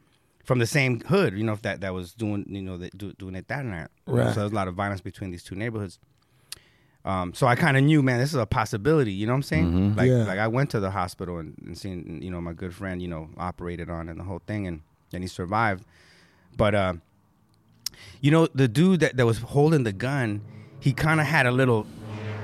from 0.44 0.60
the 0.60 0.68
same 0.68 1.00
hood. 1.02 1.36
You 1.38 1.44
know, 1.44 1.54
if 1.54 1.62
that 1.64 1.82
that 1.82 1.94
was 1.94 2.14
doing, 2.14 2.46
you 2.48 2.62
know, 2.62 2.78
that 2.78 2.98
do, 2.98 3.14
doing 3.14 3.36
it 3.36 3.48
that 3.48 3.66
night. 3.66 3.88
Right. 4.06 4.34
So 4.34 4.42
there's 4.42 4.52
a 4.52 4.56
lot 4.56 4.68
of 4.68 4.76
violence 4.76 5.02
between 5.02 5.32
these 5.32 5.44
two 5.44 5.56
neighborhoods. 5.56 6.00
Um, 7.06 7.34
so 7.36 7.46
I 7.46 7.56
kind 7.56 7.78
of 7.78 7.84
knew, 7.84 8.02
man, 8.02 8.20
this 8.20 8.30
is 8.32 8.36
a 8.36 8.48
possibility. 8.48 9.12
You 9.14 9.28
know 9.28 9.34
what 9.34 9.38
I'm 9.38 9.44
saying? 9.44 9.96
Like, 9.96 10.10
Yeah. 10.10 10.24
like 10.26 10.40
I 10.40 10.48
went 10.48 10.72
to 10.72 10.80
the 10.80 10.90
hospital 10.90 11.38
and, 11.38 11.54
and 11.66 11.78
seen, 11.78 12.20
you 12.22 12.32
know, 12.32 12.42
my 12.42 12.52
good 12.54 12.74
friend, 12.74 13.00
you 13.02 13.08
know, 13.08 13.30
operated 13.38 13.90
on 13.92 14.10
and 14.10 14.20
the 14.20 14.24
whole 14.24 14.42
thing, 14.48 14.66
and 14.68 14.82
and 15.14 15.24
he 15.24 15.28
survived. 15.28 15.86
But 16.58 16.74
uh, 16.74 16.94
you 18.22 18.32
know, 18.32 18.48
the 18.56 18.68
dude 18.68 19.00
that, 19.02 19.18
that 19.18 19.26
was 19.26 19.38
holding 19.40 19.84
the 19.84 19.94
gun, 19.94 20.42
he 20.80 20.94
kind 20.94 21.20
of 21.22 21.28
had 21.28 21.46
a 21.46 21.52
little, 21.52 21.86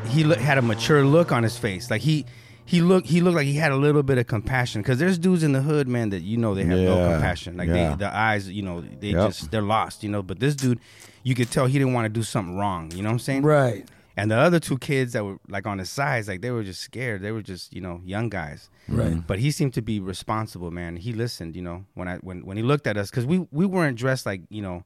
he 0.08 0.24
look, 0.24 0.38
had 0.40 0.58
a 0.58 0.62
mature 0.62 1.04
look 1.04 1.32
on 1.32 1.44
his 1.44 1.58
face. 1.58 1.90
Like 1.90 2.02
he, 2.02 2.26
he 2.66 2.82
looked, 2.82 3.08
he 3.08 3.20
looked 3.22 3.36
like 3.36 3.48
he 3.48 3.56
had 3.56 3.72
a 3.72 3.76
little 3.76 4.04
bit 4.04 4.18
of 4.18 4.28
compassion. 4.28 4.82
Because 4.82 5.00
there's 5.00 5.18
dudes 5.18 5.44
in 5.44 5.52
the 5.54 5.62
hood, 5.62 5.88
man, 5.88 6.10
that 6.12 6.22
you 6.22 6.38
know 6.38 6.54
they 6.56 6.64
have 6.66 6.78
no 6.80 7.10
compassion. 7.12 7.58
Like 7.58 7.68
yeah. 7.68 7.90
they, 7.92 7.96
the 7.96 8.16
eyes, 8.16 8.48
you 8.50 8.62
know, 8.62 8.82
they 8.82 9.08
Yep. 9.10 9.28
just 9.30 9.52
they're 9.52 9.62
lost. 9.62 10.04
You 10.04 10.10
know, 10.10 10.22
but 10.22 10.40
this 10.40 10.56
dude, 10.56 10.80
you 11.24 11.36
could 11.36 11.50
tell 11.52 11.66
he 11.66 11.78
didn't 11.80 11.94
want 11.94 12.06
to 12.06 12.10
do 12.10 12.24
something 12.24 12.58
wrong. 12.58 12.92
You 12.92 13.02
know 13.04 13.10
what 13.10 13.14
I'm 13.14 13.20
saying? 13.20 13.42
Right. 13.44 13.86
And 14.22 14.30
the 14.30 14.38
other 14.38 14.60
two 14.60 14.78
kids 14.78 15.14
that 15.14 15.26
were 15.26 15.40
like 15.50 15.66
on 15.66 15.80
his 15.80 15.90
sides, 15.90 16.28
like 16.28 16.42
they 16.42 16.52
were 16.52 16.62
just 16.62 16.82
scared. 16.82 17.24
They 17.24 17.32
were 17.32 17.42
just, 17.42 17.74
you 17.74 17.82
know, 17.82 18.02
young 18.06 18.30
guys. 18.30 18.70
Right. 18.88 19.26
But 19.26 19.40
he 19.40 19.50
seemed 19.50 19.74
to 19.74 19.82
be 19.82 20.00
responsible, 20.00 20.70
man. 20.70 20.96
He 20.96 21.12
listened, 21.12 21.56
you 21.56 21.64
know, 21.64 21.86
when 21.96 22.08
I 22.08 22.18
when 22.18 22.46
when 22.46 22.56
he 22.56 22.62
looked 22.62 22.86
at 22.86 22.98
us, 22.98 23.10
because 23.10 23.26
we 23.26 23.48
we 23.52 23.66
weren't 23.66 23.98
dressed 23.98 24.28
like 24.28 24.42
you 24.50 24.62
know, 24.62 24.84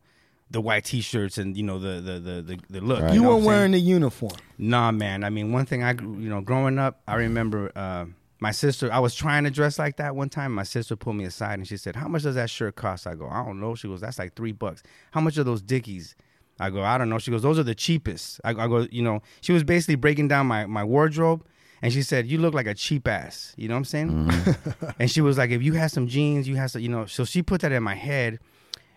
the 0.51 0.61
white 0.61 0.85
t-shirts 0.85 1.37
and 1.37 1.57
you 1.57 1.63
know 1.63 1.79
the 1.79 1.99
the 1.99 2.19
the 2.19 2.41
the, 2.43 2.59
the 2.69 2.79
look. 2.79 3.01
Right. 3.01 3.13
You 3.13 3.23
know 3.23 3.35
weren't 3.35 3.45
wearing 3.45 3.71
the 3.73 3.79
uniform. 3.79 4.37
Nah, 4.57 4.93
man. 4.93 5.25
I 5.25 5.29
mean, 5.29 5.51
one 5.51 5.65
thing 5.65 5.83
I, 5.83 5.91
you 5.91 6.29
know, 6.29 6.39
growing 6.39 6.79
up, 6.79 7.01
I 7.05 7.15
remember 7.15 7.73
uh, 7.75 8.05
my 8.39 8.51
sister. 8.51 8.89
I 8.89 8.99
was 8.99 9.15
trying 9.15 9.43
to 9.43 9.51
dress 9.51 9.77
like 9.77 9.97
that 9.97 10.15
one 10.15 10.29
time. 10.29 10.53
My 10.53 10.63
sister 10.63 10.95
pulled 10.95 11.17
me 11.17 11.25
aside 11.25 11.59
and 11.59 11.67
she 11.67 11.75
said, 11.75 11.97
"How 11.97 12.07
much 12.07 12.23
does 12.23 12.35
that 12.35 12.49
shirt 12.49 12.77
cost?" 12.77 13.05
I 13.05 13.15
go, 13.15 13.27
"I 13.27 13.43
don't 13.43 13.59
know." 13.59 13.75
She 13.75 13.89
goes, 13.89 13.99
"That's 13.99 14.17
like 14.17 14.33
three 14.33 14.53
bucks." 14.53 14.81
How 15.11 15.19
much 15.19 15.37
are 15.37 15.43
those 15.43 15.61
Dickies? 15.61 16.15
I 16.59 16.69
go, 16.69 16.83
"I 16.83 16.97
don't 16.97 17.09
know." 17.09 17.19
She 17.19 17.31
goes, 17.31 17.41
"Those 17.41 17.59
are 17.59 17.63
the 17.63 17.75
cheapest." 17.75 18.39
I, 18.43 18.49
I 18.51 18.67
go, 18.67 18.87
you 18.91 19.01
know, 19.01 19.21
she 19.41 19.53
was 19.53 19.63
basically 19.63 19.95
breaking 19.95 20.27
down 20.27 20.47
my 20.47 20.65
my 20.65 20.83
wardrobe. 20.83 21.45
And 21.81 21.91
she 21.93 22.01
said, 22.01 22.25
"You 22.25 22.39
look 22.39 22.53
like 22.53 22.67
a 22.67 22.73
cheap 22.73 23.07
ass." 23.07 23.53
You 23.57 23.67
know 23.67 23.75
what 23.75 23.79
I'm 23.79 23.85
saying? 23.85 24.09
Mm-hmm. 24.09 24.85
and 24.99 25.11
she 25.11 25.21
was 25.21 25.37
like, 25.37 25.51
"If 25.51 25.61
you 25.61 25.73
had 25.73 25.91
some 25.91 26.07
jeans, 26.07 26.47
you 26.47 26.55
had 26.55 26.67
some, 26.67 26.81
you 26.81 26.89
know." 26.89 27.05
So 27.05 27.25
she 27.25 27.43
put 27.43 27.61
that 27.61 27.71
in 27.71 27.83
my 27.83 27.95
head, 27.95 28.39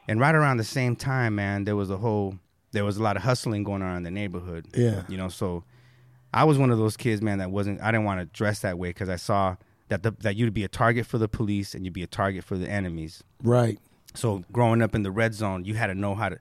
and 0.07 0.21
right 0.21 0.35
around 0.35 0.57
the 0.57 0.65
same 0.65 0.97
time, 0.97 1.35
man, 1.35 1.65
there 1.65 1.77
was 1.77 1.91
a 1.91 1.99
whole, 1.99 2.39
there 2.73 2.85
was 2.85 2.97
a 2.97 3.03
lot 3.03 3.17
of 3.17 3.23
hustling 3.23 3.65
going 3.65 3.83
on 3.83 3.97
in 3.97 4.03
the 4.05 4.11
neighborhood. 4.11 4.69
Yeah. 4.75 5.03
You 5.09 5.19
know, 5.19 5.29
so 5.29 5.65
I 6.33 6.45
was 6.45 6.57
one 6.57 6.71
of 6.71 6.79
those 6.79 6.97
kids, 6.97 7.21
man, 7.21 7.39
that 7.39 7.51
wasn't. 7.51 7.83
I 7.83 7.91
didn't 7.91 8.05
want 8.05 8.21
to 8.21 8.27
dress 8.27 8.61
that 8.61 8.79
way 8.79 8.91
because 8.91 9.09
I 9.09 9.17
saw 9.17 9.57
that 9.89 10.03
the, 10.03 10.13
that 10.21 10.37
you'd 10.37 10.55
be 10.55 10.65
a 10.65 10.69
target 10.69 11.07
for 11.07 11.19
the 11.19 11.29
police 11.29 11.75
and 11.75 11.85
you'd 11.85 11.95
be 11.95 12.03
a 12.03 12.09
target 12.09 12.45
for 12.45 12.57
the 12.57 12.69
enemies. 12.69 13.23
Right. 13.43 13.79
So 14.15 14.45
growing 14.53 14.83
up 14.83 14.95
in 14.95 15.03
the 15.03 15.11
red 15.11 15.35
zone, 15.35 15.65
you 15.65 15.75
had 15.75 15.89
to 15.89 15.95
know 15.95 16.15
how 16.15 16.31
to, 16.31 16.39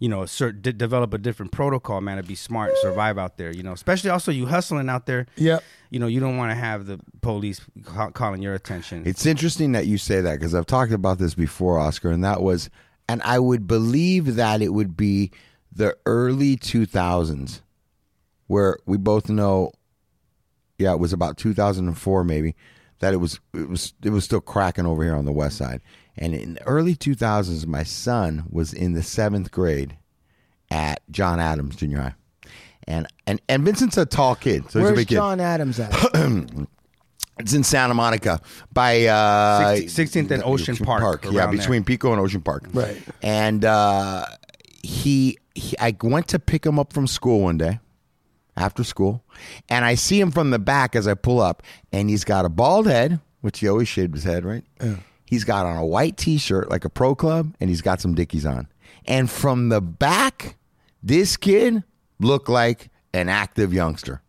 you 0.00 0.08
know, 0.08 0.20
cert, 0.20 0.62
de- 0.62 0.72
develop 0.72 1.14
a 1.14 1.18
different 1.18 1.52
protocol, 1.52 2.00
man, 2.00 2.16
to 2.16 2.22
be 2.22 2.34
smart, 2.34 2.72
survive 2.78 3.18
out 3.18 3.36
there. 3.36 3.52
You 3.52 3.62
know, 3.62 3.72
especially 3.72 4.10
also 4.10 4.32
you 4.32 4.46
hustling 4.46 4.88
out 4.88 5.06
there. 5.06 5.26
Yep. 5.36 5.62
You 5.90 6.00
know, 6.00 6.06
you 6.06 6.20
don't 6.20 6.38
want 6.38 6.50
to 6.50 6.54
have 6.54 6.86
the 6.86 6.98
police 7.20 7.60
ca- 7.84 8.10
calling 8.10 8.40
your 8.42 8.54
attention. 8.54 9.02
It's 9.06 9.26
interesting 9.26 9.72
that 9.72 9.86
you 9.86 9.98
say 9.98 10.22
that 10.22 10.38
because 10.38 10.54
I've 10.54 10.66
talked 10.66 10.92
about 10.92 11.18
this 11.18 11.34
before, 11.34 11.78
Oscar, 11.78 12.10
and 12.10 12.24
that 12.24 12.42
was, 12.42 12.70
and 13.08 13.20
I 13.22 13.38
would 13.38 13.66
believe 13.66 14.36
that 14.36 14.62
it 14.62 14.72
would 14.72 14.96
be 14.96 15.30
the 15.70 15.96
early 16.06 16.56
2000s 16.56 17.60
where 18.46 18.78
we 18.86 18.96
both 18.96 19.28
know, 19.28 19.70
yeah, 20.78 20.92
it 20.92 20.98
was 20.98 21.12
about 21.12 21.36
2004 21.36 22.24
maybe, 22.24 22.56
that 23.00 23.12
it 23.12 23.18
was 23.18 23.40
it 23.52 23.68
was 23.68 23.92
it 24.02 24.10
was 24.10 24.24
still 24.24 24.40
cracking 24.40 24.86
over 24.86 25.02
here 25.02 25.14
on 25.14 25.24
the 25.24 25.32
west 25.32 25.56
side. 25.58 25.80
And 26.16 26.34
in 26.34 26.54
the 26.54 26.62
early 26.64 26.94
2000s, 26.94 27.66
my 27.66 27.82
son 27.82 28.44
was 28.50 28.72
in 28.72 28.92
the 28.92 29.02
seventh 29.02 29.50
grade 29.50 29.96
at 30.70 31.00
John 31.10 31.40
Adams 31.40 31.76
Junior 31.76 32.00
High. 32.00 32.14
And, 32.86 33.06
and 33.26 33.40
and 33.48 33.64
Vincent's 33.64 33.96
a 33.96 34.06
tall 34.06 34.34
kid, 34.34 34.70
so 34.70 34.78
he's 34.78 34.88
a 34.88 34.92
Where's 34.92 34.96
big 34.96 35.08
kid. 35.08 35.14
John 35.16 35.40
Adams 35.40 35.80
at? 35.80 35.92
It's 37.38 37.54
in 37.54 37.64
Santa 37.64 37.94
Monica 37.94 38.38
by 38.70 39.06
uh, 39.06 39.76
16th 39.76 40.30
and 40.30 40.42
Ocean 40.44 40.76
Park, 40.76 41.24
Yeah, 41.24 41.30
around 41.46 41.56
between 41.56 41.84
Pico 41.84 42.12
and 42.12 42.20
Ocean 42.20 42.42
Park. 42.42 42.68
Right. 42.74 43.00
And 43.22 43.64
uh, 43.64 44.26
he, 44.82 45.38
he, 45.54 45.74
I 45.78 45.96
went 46.02 46.28
to 46.28 46.38
pick 46.38 46.66
him 46.66 46.78
up 46.78 46.92
from 46.92 47.06
school 47.06 47.40
one 47.40 47.56
day 47.56 47.80
after 48.56 48.84
school, 48.84 49.22
and 49.68 49.84
I 49.84 49.94
see 49.94 50.20
him 50.20 50.30
from 50.30 50.50
the 50.50 50.58
back 50.58 50.94
as 50.96 51.06
I 51.06 51.14
pull 51.14 51.40
up, 51.40 51.62
and 51.92 52.10
he's 52.10 52.24
got 52.24 52.44
a 52.44 52.48
bald 52.48 52.86
head, 52.86 53.20
which 53.40 53.60
he 53.60 53.68
always 53.68 53.88
shaved 53.88 54.14
his 54.14 54.24
head, 54.24 54.44
right? 54.44 54.64
He's 55.26 55.44
got 55.44 55.64
on 55.64 55.76
a 55.76 55.86
white 55.86 56.16
T-shirt 56.16 56.70
like 56.70 56.84
a 56.84 56.90
pro 56.90 57.14
club, 57.14 57.54
and 57.60 57.70
he's 57.70 57.82
got 57.82 58.00
some 58.00 58.14
Dickies 58.14 58.44
on. 58.44 58.66
And 59.06 59.30
from 59.30 59.68
the 59.68 59.80
back, 59.80 60.56
this 61.02 61.36
kid 61.36 61.82
looked 62.18 62.48
like 62.48 62.90
an 63.14 63.28
active 63.28 63.72
youngster. 63.72 64.22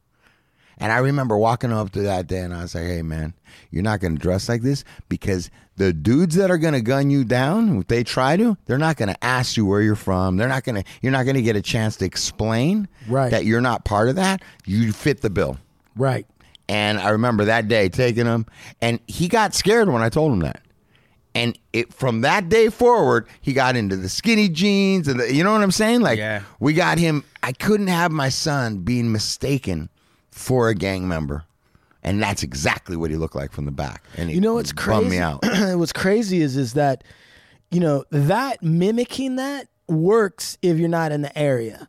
And 0.78 0.92
I 0.92 0.98
remember 0.98 1.38
walking 1.38 1.72
up 1.72 1.92
to 1.92 2.02
that 2.02 2.26
day 2.26 2.40
and 2.40 2.54
I 2.54 2.64
was 2.64 2.74
like, 2.74 2.86
hey, 2.86 3.04
man, 3.04 3.36
you're 3.70 3.84
not 3.84 4.00
going 4.00 4.16
to 4.16 4.22
dress 4.22 4.50
like 4.50 4.64
this 4.64 4.84
because 5.10 5.52
the 5.78 5.94
dudes 5.94 6.36
that 6.36 6.52
are 6.52 6.58
going 6.58 6.74
to 6.74 6.82
gun 6.82 7.10
you 7.10 7.24
down, 7.24 7.80
if 7.80 7.88
they 7.88 8.04
try 8.04 8.38
to, 8.38 8.58
they're 8.66 8.78
not 8.78 8.98
going 8.98 9.10
to 9.10 9.24
ask 9.24 9.58
you 9.58 9.66
where 9.66 9.82
you're 9.82 9.96
from. 9.96 10.38
They're 10.38 10.50
not 10.50 10.64
going 10.64 10.84
to, 10.84 10.90
you're 11.02 11.12
not 11.12 11.24
going 11.24 11.36
to 11.38 11.42
get 11.42 11.56
a 11.56 11.62
chance 11.62 11.96
to 11.98 12.06
explain 12.06 12.88
Right. 13.08 13.32
that 13.32 13.46
you're 13.46 13.62
not 13.62 13.86
part 13.86 14.10
of 14.10 14.16
that. 14.18 14.42
You 14.66 14.92
fit 14.94 15.22
the 15.22 15.30
bill. 15.30 15.58
right. 15.96 16.26
And 16.70 17.00
I 17.00 17.10
remember 17.10 17.46
that 17.46 17.68
day 17.68 17.90
taking 17.90 18.26
him, 18.26 18.46
and 18.82 19.00
he 19.06 19.28
got 19.28 19.54
scared 19.54 19.90
when 19.90 20.02
I 20.02 20.08
told 20.08 20.32
him 20.32 20.40
that. 20.40 20.62
And 21.36 21.58
it 21.74 21.94
from 21.94 22.22
that 22.22 22.48
day 22.48 22.70
forward, 22.70 23.28
he 23.42 23.52
got 23.52 23.76
into 23.76 23.98
the 23.98 24.08
skinny 24.08 24.48
jeans, 24.48 25.10
and 25.10 25.20
the, 25.20 25.34
you 25.34 25.44
know 25.44 25.52
what 25.52 25.62
I'm 25.64 25.72
saying? 25.72 26.00
Like, 26.02 26.18
Yeah. 26.20 26.44
we 26.62 26.74
got 26.74 26.98
him. 26.98 27.26
I 27.44 27.52
couldn't 27.52 27.88
have 27.88 28.12
my 28.12 28.30
son 28.30 28.80
being 28.80 29.12
mistaken 29.12 29.90
for 30.32 30.70
a 30.70 30.76
gang 30.76 31.10
member, 31.10 31.44
and 32.04 32.22
that's 32.22 32.44
exactly 32.44 32.96
what 32.98 33.12
he 33.12 33.18
looked 33.18 33.36
like 33.36 33.52
from 33.52 33.66
the 33.66 33.72
back. 33.72 34.04
And 34.18 34.32
You 34.32 34.42
know 34.42 34.56
what's 34.56 34.72
crazy? 34.72 35.10
me 35.10 35.18
out. 35.18 35.40
what's 35.78 35.94
crazy 35.94 36.42
is 36.42 36.58
is 36.58 36.74
that 36.74 37.04
you 37.70 37.80
know 37.80 38.04
that 38.12 38.62
mimicking 38.64 39.38
that 39.38 39.68
works 39.88 40.58
if 40.62 40.78
you're 40.78 40.90
not 40.90 41.12
in 41.12 41.22
the 41.22 41.38
area. 41.38 41.88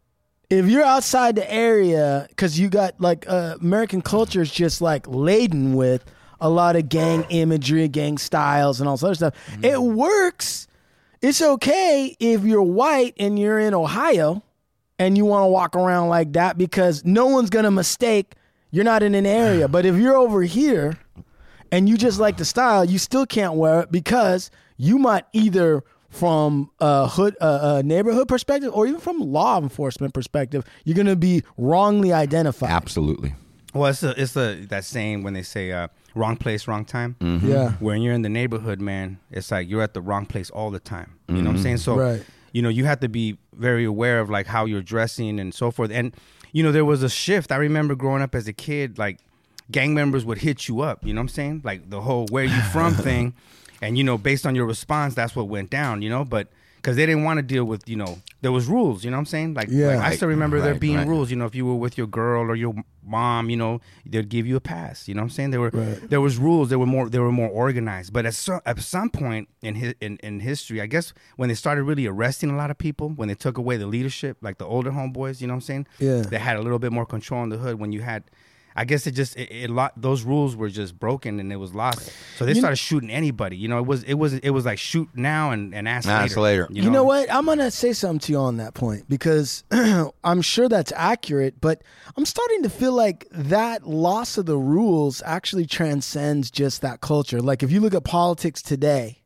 If 0.50 0.66
you're 0.66 0.84
outside 0.84 1.36
the 1.36 1.50
area, 1.50 2.26
because 2.28 2.58
you 2.60 2.68
got 2.68 3.00
like 3.00 3.24
uh, 3.28 3.56
American 3.60 4.02
culture 4.02 4.42
is 4.42 4.50
just 4.50 4.82
like 4.82 5.06
laden 5.08 5.74
with 5.74 6.04
a 6.40 6.48
lot 6.50 6.76
of 6.76 6.88
gang 6.88 7.24
imagery, 7.30 7.88
gang 7.88 8.18
styles, 8.18 8.80
and 8.80 8.88
all 8.88 8.96
this 8.96 9.04
other 9.04 9.14
stuff. 9.14 9.34
It 9.62 9.80
works. 9.80 10.66
It's 11.22 11.40
okay 11.40 12.16
if 12.18 12.42
you're 12.44 12.62
white 12.62 13.14
and 13.18 13.38
you're 13.38 13.60
in 13.60 13.72
Ohio 13.74 14.42
and 14.98 15.16
you 15.16 15.24
want 15.24 15.44
to 15.44 15.46
walk 15.46 15.74
around 15.76 16.08
like 16.08 16.32
that 16.34 16.58
because 16.58 17.04
no 17.04 17.26
one's 17.28 17.48
gonna 17.48 17.70
mistake 17.70 18.34
you're 18.72 18.84
not 18.84 19.02
in 19.04 19.14
an 19.14 19.26
area. 19.26 19.68
But 19.68 19.86
if 19.86 19.94
you're 19.96 20.16
over 20.16 20.42
here 20.42 20.98
and 21.70 21.88
you 21.88 21.96
just 21.96 22.18
like 22.18 22.36
the 22.38 22.44
style, 22.44 22.84
you 22.84 22.98
still 22.98 23.26
can't 23.26 23.54
wear 23.54 23.80
it 23.82 23.92
because 23.92 24.50
you 24.76 24.98
might 24.98 25.24
either 25.32 25.84
from 26.08 26.70
a 26.80 27.06
hood, 27.08 27.36
a, 27.40 27.76
a 27.76 27.82
neighborhood 27.82 28.28
perspective, 28.28 28.70
or 28.74 28.86
even 28.86 29.00
from 29.00 29.18
law 29.20 29.58
enforcement 29.58 30.12
perspective, 30.12 30.64
you're 30.84 30.96
gonna 30.96 31.16
be 31.16 31.42
wrongly 31.56 32.12
identified. 32.12 32.68
Absolutely. 32.70 33.34
well, 33.72 33.88
it's 33.90 34.00
the 34.00 34.14
it's 34.20 34.32
the 34.34 34.66
that 34.68 34.84
saying 34.84 35.22
when 35.22 35.32
they 35.32 35.42
say 35.42 35.72
uh, 35.72 35.88
wrong 36.14 36.36
place, 36.36 36.68
wrong 36.68 36.84
time. 36.84 37.16
Mm-hmm. 37.20 37.48
Yeah. 37.50 37.72
When 37.80 38.02
you're 38.02 38.12
in 38.12 38.20
the 38.22 38.28
neighborhood, 38.28 38.78
man, 38.80 39.20
it's 39.30 39.50
like 39.50 39.70
you're 39.70 39.80
at 39.80 39.94
the 39.94 40.02
wrong 40.02 40.26
place 40.26 40.50
all 40.50 40.70
the 40.70 40.80
time. 40.80 41.14
You 41.28 41.36
know 41.40 41.48
what 41.48 41.56
I'm 41.56 41.62
saying? 41.62 41.78
So, 41.78 41.96
Right. 41.96 42.22
you 42.52 42.60
know, 42.60 42.68
you 42.68 42.84
have 42.84 43.00
to 43.00 43.08
be 43.08 43.38
very 43.54 43.84
aware 43.86 44.20
of 44.20 44.28
like 44.28 44.46
how 44.46 44.66
you're 44.66 44.82
dressing 44.82 45.40
and 45.40 45.54
so 45.54 45.70
forth. 45.70 45.90
And 45.90 46.14
you 46.52 46.62
know, 46.62 46.72
there 46.72 46.84
was 46.84 47.02
a 47.02 47.08
shift. 47.08 47.50
I 47.50 47.56
remember 47.56 47.94
growing 47.94 48.22
up 48.22 48.34
as 48.34 48.46
a 48.46 48.52
kid, 48.52 48.98
like 48.98 49.18
gang 49.70 49.94
members 49.94 50.24
would 50.24 50.38
hit 50.38 50.68
you 50.68 50.80
up. 50.82 51.04
You 51.04 51.14
know 51.14 51.20
what 51.20 51.24
I'm 51.24 51.28
saying? 51.28 51.62
Like 51.64 51.90
the 51.90 52.00
whole 52.00 52.26
"where 52.28 52.44
you 52.44 52.60
from" 52.72 52.94
thing, 53.08 53.34
and 53.80 53.98
you 53.98 54.04
know, 54.04 54.18
based 54.18 54.46
on 54.46 54.54
your 54.54 54.66
response, 54.66 55.14
that's 55.14 55.34
what 55.34 55.48
went 55.48 55.70
down. 55.70 56.02
You 56.02 56.10
know, 56.10 56.24
but 56.24 56.48
because 56.82 56.96
they 56.96 57.06
didn't 57.06 57.22
want 57.22 57.38
to 57.38 57.42
deal 57.44 57.64
with, 57.64 57.88
you 57.88 57.94
know, 57.94 58.18
there 58.40 58.50
was 58.50 58.66
rules. 58.66 59.04
You 59.04 59.12
know 59.12 59.16
what 59.16 59.20
I'm 59.20 59.26
saying? 59.26 59.54
Like, 59.54 59.68
Yeah. 59.70 59.86
like, 59.94 59.98
I 60.00 60.16
still 60.16 60.26
remember 60.26 60.60
there 60.60 60.74
being 60.74 60.96
right. 60.96 61.06
rules. 61.06 61.30
You 61.30 61.36
know, 61.36 61.44
if 61.46 61.54
you 61.54 61.64
were 61.64 61.76
with 61.76 61.96
your 61.96 62.08
girl 62.08 62.42
or 62.50 62.56
your 62.56 62.74
mom, 63.06 63.50
you 63.50 63.56
know, 63.56 63.80
they'd 64.04 64.28
give 64.28 64.48
you 64.48 64.56
a 64.56 64.60
pass. 64.60 65.06
You 65.06 65.14
know 65.14 65.20
what 65.22 65.26
I'm 65.26 65.30
saying? 65.30 65.50
There 65.52 65.60
were 65.60 65.70
Right. 65.72 66.10
there 66.10 66.20
was 66.20 66.38
rules. 66.38 66.70
They 66.70 66.76
were 66.76 66.86
more 66.86 67.08
they 67.08 67.20
were 67.20 67.30
more 67.30 67.48
organized. 67.48 68.12
But 68.12 68.26
at 68.26 68.34
some 68.34 68.60
at 68.66 68.80
some 68.80 69.10
point 69.10 69.48
in 69.62 69.76
his, 69.76 69.94
in 70.00 70.16
in 70.24 70.40
history, 70.40 70.80
I 70.80 70.86
guess 70.86 71.12
when 71.36 71.48
they 71.48 71.54
started 71.54 71.84
really 71.84 72.06
arresting 72.06 72.50
a 72.50 72.56
lot 72.56 72.70
of 72.72 72.78
people, 72.78 73.10
when 73.10 73.28
they 73.28 73.36
took 73.36 73.58
away 73.58 73.76
the 73.76 73.86
leadership, 73.86 74.38
like 74.42 74.58
the 74.58 74.66
older 74.66 74.90
homeboys, 74.90 75.40
you 75.40 75.46
know 75.46 75.52
what 75.54 75.58
I'm 75.58 75.60
saying? 75.70 75.86
Yeah. 76.00 76.22
They 76.22 76.38
had 76.38 76.56
a 76.56 76.62
little 76.62 76.80
bit 76.80 76.90
more 76.92 77.06
control 77.06 77.44
in 77.44 77.48
the 77.50 77.58
hood. 77.58 77.78
When 77.78 77.92
you 77.92 78.00
had, 78.02 78.24
I 78.74 78.84
guess 78.84 79.06
it 79.06 79.12
just 79.12 79.36
it, 79.36 79.50
it 79.50 79.70
lot 79.70 79.92
those 80.00 80.22
rules 80.22 80.56
were 80.56 80.68
just 80.68 80.98
broken 80.98 81.38
and 81.40 81.52
it 81.52 81.56
was 81.56 81.74
lost. 81.74 82.10
So 82.36 82.44
they 82.44 82.54
started 82.54 82.76
shooting 82.76 83.10
anybody. 83.10 83.56
You 83.56 83.68
know, 83.68 83.78
it 83.78 83.86
was 83.86 84.02
it 84.04 84.14
was 84.14 84.34
it 84.34 84.50
was 84.50 84.64
like 84.64 84.78
shoot 84.78 85.08
now 85.14 85.50
and 85.50 85.74
and 85.74 85.88
ask 85.88 86.08
Ask 86.08 86.36
later. 86.36 86.66
later. 86.68 86.68
You 86.70 86.90
know 86.90 87.04
what? 87.04 87.32
I'm 87.32 87.44
gonna 87.46 87.70
say 87.70 87.92
something 87.92 88.20
to 88.20 88.32
you 88.32 88.38
on 88.38 88.56
that 88.58 88.74
point 88.74 89.08
because 89.08 89.64
I'm 90.24 90.42
sure 90.42 90.68
that's 90.68 90.92
accurate, 90.96 91.60
but 91.60 91.82
I'm 92.16 92.24
starting 92.26 92.62
to 92.62 92.70
feel 92.70 92.92
like 92.92 93.26
that 93.32 93.86
loss 93.86 94.38
of 94.38 94.46
the 94.46 94.56
rules 94.58 95.22
actually 95.26 95.66
transcends 95.66 96.50
just 96.50 96.82
that 96.82 97.00
culture. 97.00 97.40
Like 97.40 97.62
if 97.62 97.70
you 97.70 97.80
look 97.80 97.94
at 97.94 98.04
politics 98.04 98.62
today, 98.62 99.22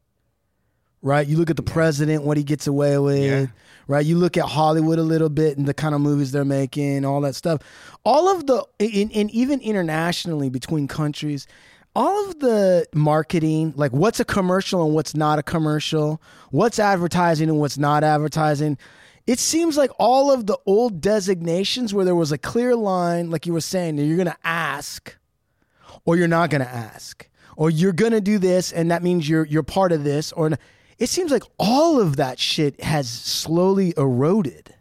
right? 1.02 1.26
You 1.26 1.36
look 1.36 1.50
at 1.50 1.56
the 1.56 1.62
president, 1.62 2.24
what 2.24 2.36
he 2.36 2.42
gets 2.42 2.66
away 2.66 2.98
with, 2.98 3.22
Yeah. 3.22 3.46
Right? 3.86 4.04
You 4.04 4.16
look 4.16 4.36
at 4.36 4.44
Hollywood 4.44 4.98
a 4.98 5.02
little 5.02 5.28
bit 5.28 5.58
and 5.58 5.66
the 5.66 5.74
kind 5.74 5.94
of 5.94 6.00
movies 6.00 6.32
they're 6.32 6.44
making, 6.44 7.04
all 7.04 7.20
that 7.22 7.34
stuff. 7.34 7.62
All 8.04 8.28
of 8.28 8.46
the, 8.46 8.64
and, 8.80 9.10
in 9.12 9.30
even 9.30 9.60
internationally 9.60 10.48
between 10.48 10.88
countries, 10.88 11.46
all 11.94 12.28
of 12.28 12.40
the 12.40 12.86
marketing, 12.94 13.72
like 13.76 13.92
what's 13.92 14.20
a 14.20 14.24
commercial 14.24 14.84
and 14.84 14.94
what's 14.94 15.14
not 15.14 15.38
a 15.38 15.42
commercial, 15.42 16.20
what's 16.50 16.78
advertising 16.78 17.48
and 17.48 17.58
what's 17.58 17.78
not 17.78 18.04
advertising. 18.04 18.76
It 19.26 19.38
seems 19.38 19.76
like 19.76 19.90
all 19.98 20.30
of 20.30 20.46
the 20.46 20.58
old 20.66 21.00
designations 21.00 21.94
where 21.94 22.04
there 22.04 22.14
was 22.14 22.32
a 22.32 22.38
clear 22.38 22.76
line, 22.76 23.30
like 23.30 23.46
you 23.46 23.52
were 23.52 23.60
saying, 23.60 23.98
you're 23.98 24.16
going 24.16 24.26
to 24.26 24.36
ask 24.44 25.16
or 26.04 26.16
you're 26.16 26.28
not 26.28 26.50
going 26.50 26.60
to 26.62 26.68
ask 26.68 27.28
or 27.56 27.70
you're 27.70 27.92
going 27.92 28.12
to 28.12 28.20
do 28.20 28.38
this 28.38 28.72
and 28.72 28.90
that 28.90 29.02
means 29.02 29.28
you're 29.28 29.46
you're 29.46 29.62
part 29.62 29.90
of 29.90 30.04
this 30.04 30.32
or 30.32 30.50
it 30.98 31.08
seems 31.08 31.30
like 31.30 31.42
all 31.58 32.00
of 32.00 32.16
that 32.16 32.38
shit 32.38 32.80
has 32.82 33.08
slowly 33.08 33.92
eroded 33.96 34.74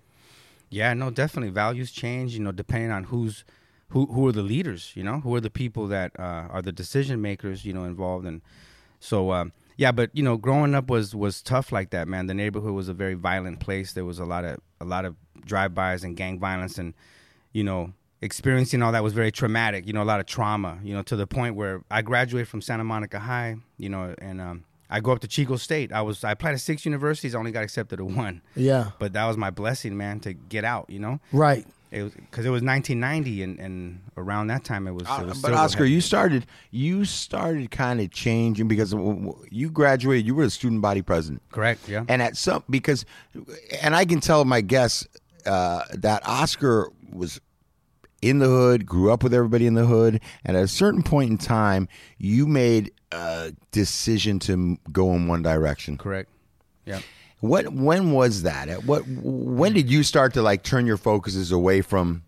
Yeah, 0.69 0.93
no, 0.93 1.09
definitely 1.09 1.51
values 1.51 1.91
change. 1.91 2.33
You 2.33 2.41
know, 2.41 2.51
depending 2.51 2.91
on 2.91 3.05
who's 3.05 3.43
who 3.89 4.07
who 4.07 4.27
are 4.27 4.31
the 4.31 4.41
leaders. 4.43 4.91
You 4.95 5.03
know, 5.03 5.19
who 5.21 5.33
are 5.35 5.41
the 5.41 5.49
people 5.49 5.87
that 5.87 6.11
uh, 6.19 6.47
are 6.49 6.61
the 6.61 6.71
decision 6.71 7.21
makers. 7.21 7.63
You 7.65 7.73
know, 7.73 7.85
involved 7.85 8.25
and 8.25 8.41
so 8.99 9.31
um, 9.31 9.53
yeah. 9.77 9.91
But 9.91 10.09
you 10.13 10.23
know, 10.23 10.37
growing 10.37 10.75
up 10.75 10.89
was 10.89 11.15
was 11.15 11.41
tough 11.41 11.71
like 11.71 11.91
that, 11.91 12.07
man. 12.07 12.27
The 12.27 12.33
neighborhood 12.33 12.73
was 12.73 12.89
a 12.89 12.93
very 12.93 13.13
violent 13.13 13.59
place. 13.59 13.93
There 13.93 14.05
was 14.05 14.19
a 14.19 14.25
lot 14.25 14.43
of 14.43 14.59
a 14.81 14.85
lot 14.85 15.05
of 15.05 15.15
drive-bys 15.45 16.03
and 16.03 16.17
gang 16.17 16.39
violence, 16.39 16.77
and 16.77 16.93
you 17.53 17.63
know, 17.63 17.93
experiencing 18.21 18.81
all 18.81 18.91
that 18.91 19.03
was 19.03 19.13
very 19.13 19.31
traumatic. 19.31 19.85
You 19.87 19.93
know, 19.93 20.03
a 20.03 20.09
lot 20.11 20.19
of 20.19 20.25
trauma. 20.25 20.79
You 20.83 20.93
know, 20.93 21.03
to 21.03 21.15
the 21.15 21.27
point 21.27 21.55
where 21.55 21.83
I 21.89 22.01
graduated 22.01 22.47
from 22.47 22.61
Santa 22.61 22.83
Monica 22.83 23.19
High. 23.19 23.57
You 23.77 23.89
know, 23.89 24.15
and 24.17 24.41
um, 24.41 24.63
I 24.95 25.01
go 25.01 25.11
up 25.11 25.19
to 25.19 25.27
Chico 25.27 25.57
State. 25.57 25.91
I 25.91 26.01
was 26.01 26.23
I 26.23 26.31
applied 26.31 26.53
to 26.53 26.57
six 26.57 26.85
universities. 26.85 27.35
I 27.35 27.39
only 27.39 27.51
got 27.51 27.63
accepted 27.63 27.97
to 27.97 28.05
one. 28.05 28.41
yeah 28.55 28.91
But 28.97 29.11
that 29.13 29.25
was 29.25 29.35
my 29.35 29.49
blessing, 29.49 29.97
man, 29.97 30.21
to 30.21 30.31
get 30.33 30.63
out. 30.63 30.89
You 30.89 30.99
know, 30.99 31.19
right 31.33 31.65
it 31.91 32.03
was 32.03 32.13
because 32.13 32.45
it 32.45 32.49
was 32.49 32.61
1990, 32.61 33.43
and, 33.43 33.59
and 33.59 34.01
around 34.17 34.47
that 34.47 34.63
time 34.63 34.87
it 34.87 34.91
was. 34.91 35.07
Uh, 35.07 35.19
it 35.21 35.27
was 35.27 35.41
but 35.41 35.53
Oscar, 35.53 35.83
heavy. 35.83 35.91
you 35.93 36.01
started 36.01 36.45
you 36.71 37.05
started 37.05 37.71
kind 37.71 37.99
of 38.01 38.09
changing 38.11 38.67
because 38.67 38.91
w- 38.91 39.15
w- 39.15 39.45
you 39.51 39.69
graduated. 39.69 40.25
You 40.25 40.35
were 40.35 40.43
a 40.45 40.49
student 40.49 40.81
body 40.81 41.01
president. 41.01 41.41
correct, 41.51 41.87
yeah, 41.89 42.05
and 42.07 42.21
at 42.21 42.37
some 42.37 42.63
because 42.69 43.05
and 43.81 43.95
i 43.95 44.03
can 44.05 44.19
tell 44.19 44.43
my 44.45 44.61
guests 44.61 45.07
uh, 45.45 45.83
that 45.93 46.21
oscar 46.25 46.89
was 47.11 47.39
in 48.25 48.39
the 48.39 48.47
hood, 48.47 48.85
grew 48.85 49.11
up 49.11 49.21
with 49.21 49.33
everybody 49.33 49.67
in 49.67 49.75
the 49.75 49.85
hood, 49.85 50.19
and 50.43 50.57
at 50.57 50.63
a 50.63 50.67
certain 50.67 51.03
point 51.03 51.29
in 51.29 51.37
time, 51.37 51.87
you 52.17 52.47
made 52.47 52.91
a 53.11 53.53
decision 53.71 54.39
to 54.39 54.77
go 54.91 55.13
in 55.13 55.27
one 55.27 55.43
direction. 55.43 55.97
Correct. 55.97 56.29
Yeah. 56.85 57.01
What 57.41 57.69
when 57.71 58.11
was 58.11 58.41
that? 58.43 58.67
At 58.67 58.85
what 58.85 59.03
when 59.07 59.73
did 59.73 59.91
you 59.91 60.01
start 60.01 60.33
to 60.33 60.41
like 60.41 60.63
turn 60.63 60.87
your 60.87 60.97
focuses 60.97 61.51
away 61.51 61.81
from 61.81 62.23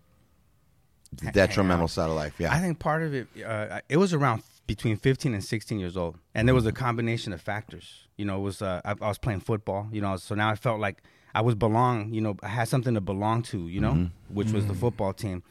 the 1.13 1.31
detrimental 1.31 1.88
side 1.88 2.10
of 2.10 2.15
life? 2.15 2.36
Yeah. 2.38 2.53
I 2.53 2.60
think 2.60 2.77
part 2.77 3.01
of 3.01 3.15
it, 3.15 3.27
uh, 3.43 3.79
it 3.89 3.97
was 3.97 4.13
around 4.13 4.43
between 4.67 4.97
15 4.97 5.33
and 5.33 5.43
16 5.43 5.79
years 5.79 5.97
old, 5.97 6.17
and 6.36 6.47
there 6.47 6.53
was 6.53 6.67
a 6.67 6.71
combination 6.71 7.33
of 7.33 7.41
factors. 7.41 8.07
You 8.17 8.25
know, 8.25 8.38
it 8.38 8.41
was 8.41 8.62
uh, 8.62 8.81
I, 8.86 8.91
I 8.91 9.07
was 9.07 9.17
playing 9.17 9.39
football. 9.39 9.88
You 9.91 10.01
know, 10.01 10.15
so 10.17 10.36
now 10.36 10.49
I 10.49 10.55
felt 10.55 10.79
like 10.79 11.01
I 11.33 11.41
was 11.41 11.55
belong. 11.55 12.13
You 12.13 12.21
know, 12.21 12.36
I 12.43 12.49
had 12.49 12.67
something 12.67 12.93
to 12.93 13.01
belong 13.01 13.41
to. 13.43 13.67
You 13.67 13.81
know, 13.81 14.10
which 14.29 14.51
was 14.51 14.67
the 14.67 14.75
football 14.75 15.13
team. 15.13 15.41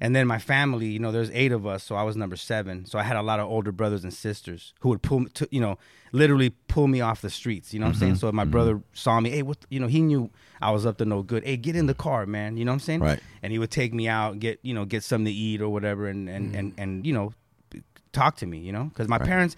And 0.00 0.14
then 0.14 0.26
my 0.26 0.38
family, 0.38 0.86
you 0.86 0.98
know, 0.98 1.12
there's 1.12 1.30
eight 1.30 1.52
of 1.52 1.66
us, 1.66 1.84
so 1.84 1.94
I 1.94 2.02
was 2.02 2.16
number 2.16 2.36
seven. 2.36 2.84
So 2.86 2.98
I 2.98 3.02
had 3.02 3.16
a 3.16 3.22
lot 3.22 3.40
of 3.40 3.48
older 3.48 3.72
brothers 3.72 4.04
and 4.04 4.12
sisters 4.12 4.74
who 4.80 4.88
would 4.90 5.02
pull, 5.02 5.20
me 5.20 5.30
to, 5.34 5.48
you 5.50 5.60
know, 5.60 5.78
literally 6.12 6.50
pull 6.68 6.88
me 6.88 7.00
off 7.00 7.20
the 7.20 7.30
streets. 7.30 7.72
You 7.72 7.80
know 7.80 7.86
what 7.86 7.94
I'm 7.94 7.98
saying? 7.98 8.12
Mm-hmm. 8.12 8.20
So 8.20 8.28
if 8.28 8.34
my 8.34 8.42
mm-hmm. 8.42 8.50
brother 8.50 8.82
saw 8.92 9.20
me, 9.20 9.30
hey, 9.30 9.42
what, 9.42 9.58
you 9.68 9.80
know, 9.80 9.86
he 9.86 10.00
knew 10.00 10.30
I 10.60 10.70
was 10.70 10.84
up 10.84 10.98
to 10.98 11.04
no 11.04 11.22
good. 11.22 11.44
Hey, 11.44 11.56
get 11.56 11.76
in 11.76 11.86
the 11.86 11.94
car, 11.94 12.26
man. 12.26 12.56
You 12.56 12.64
know 12.64 12.72
what 12.72 12.76
I'm 12.76 12.80
saying? 12.80 13.00
Right. 13.00 13.20
And 13.42 13.52
he 13.52 13.58
would 13.58 13.70
take 13.70 13.94
me 13.94 14.08
out, 14.08 14.38
get, 14.40 14.58
you 14.62 14.74
know, 14.74 14.84
get 14.84 15.02
something 15.02 15.26
to 15.26 15.32
eat 15.32 15.60
or 15.60 15.68
whatever, 15.68 16.08
and 16.08 16.28
and 16.28 16.54
and, 16.54 16.76
mm. 16.76 16.82
and 16.82 17.06
you 17.06 17.12
know, 17.12 17.32
talk 18.12 18.36
to 18.36 18.46
me. 18.46 18.58
You 18.58 18.72
know, 18.72 18.84
because 18.84 19.08
my 19.08 19.18
parents, 19.18 19.56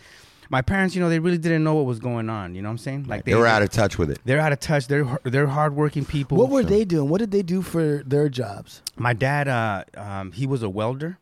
my 0.50 0.62
parents, 0.62 0.94
you 0.94 1.00
know, 1.00 1.08
they 1.08 1.18
really 1.18 1.38
didn't 1.38 1.64
know 1.64 1.74
what 1.74 1.86
was 1.86 1.98
going 1.98 2.28
on. 2.30 2.54
You 2.54 2.62
know 2.62 2.68
what 2.68 2.72
I'm 2.72 2.78
saying? 2.78 3.04
Like 3.04 3.24
they 3.24 3.34
were 3.34 3.46
out 3.46 3.62
of 3.62 3.70
touch 3.70 3.98
with 3.98 4.10
it. 4.10 4.18
They're 4.24 4.40
out 4.40 4.52
of 4.52 4.60
touch. 4.60 4.86
They're 4.86 5.18
they're 5.24 5.46
hardworking 5.46 6.04
people. 6.04 6.38
What 6.38 6.50
were 6.50 6.62
they 6.62 6.84
doing? 6.84 7.08
What 7.08 7.18
did 7.18 7.30
they 7.30 7.42
do 7.42 7.62
for 7.62 8.02
their 8.04 8.28
jobs? 8.28 8.82
My 8.96 9.12
dad, 9.12 9.48
uh, 9.48 9.84
um, 9.96 10.32
he 10.32 10.46
was 10.46 10.62
a 10.62 10.68
welder, 10.68 11.18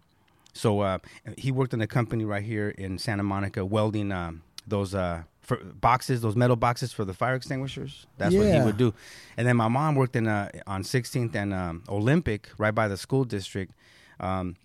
so 0.53 0.81
uh, 0.81 0.99
he 1.37 1.51
worked 1.51 1.75
in 1.75 1.81
a 1.81 1.87
company 1.87 2.25
right 2.25 2.45
here 2.45 2.71
in 2.71 2.99
Santa 2.99 3.23
Monica, 3.23 3.65
welding 3.65 4.13
um, 4.13 4.43
those 4.67 4.95
uh, 4.95 5.23
for 5.41 5.57
boxes, 5.57 6.23
those 6.23 6.37
metal 6.37 6.57
boxes 6.57 6.93
for 6.93 7.05
the 7.05 7.15
fire 7.15 7.35
extinguishers. 7.35 8.07
That's 8.19 8.35
what 8.35 8.47
he 8.47 8.61
would 8.61 8.77
do. 8.77 8.95
And 9.37 9.47
then 9.47 9.57
my 9.57 9.69
mom 9.69 9.95
worked 9.95 10.17
in 10.17 10.27
uh, 10.27 10.51
on 10.67 10.83
16th 10.83 11.35
and 11.35 11.53
um, 11.53 11.83
Olympic, 11.89 12.49
right 12.59 12.75
by 12.75 12.89
the 12.89 12.97
school 12.97 13.25
district. 13.25 13.73
Um, 14.21 14.57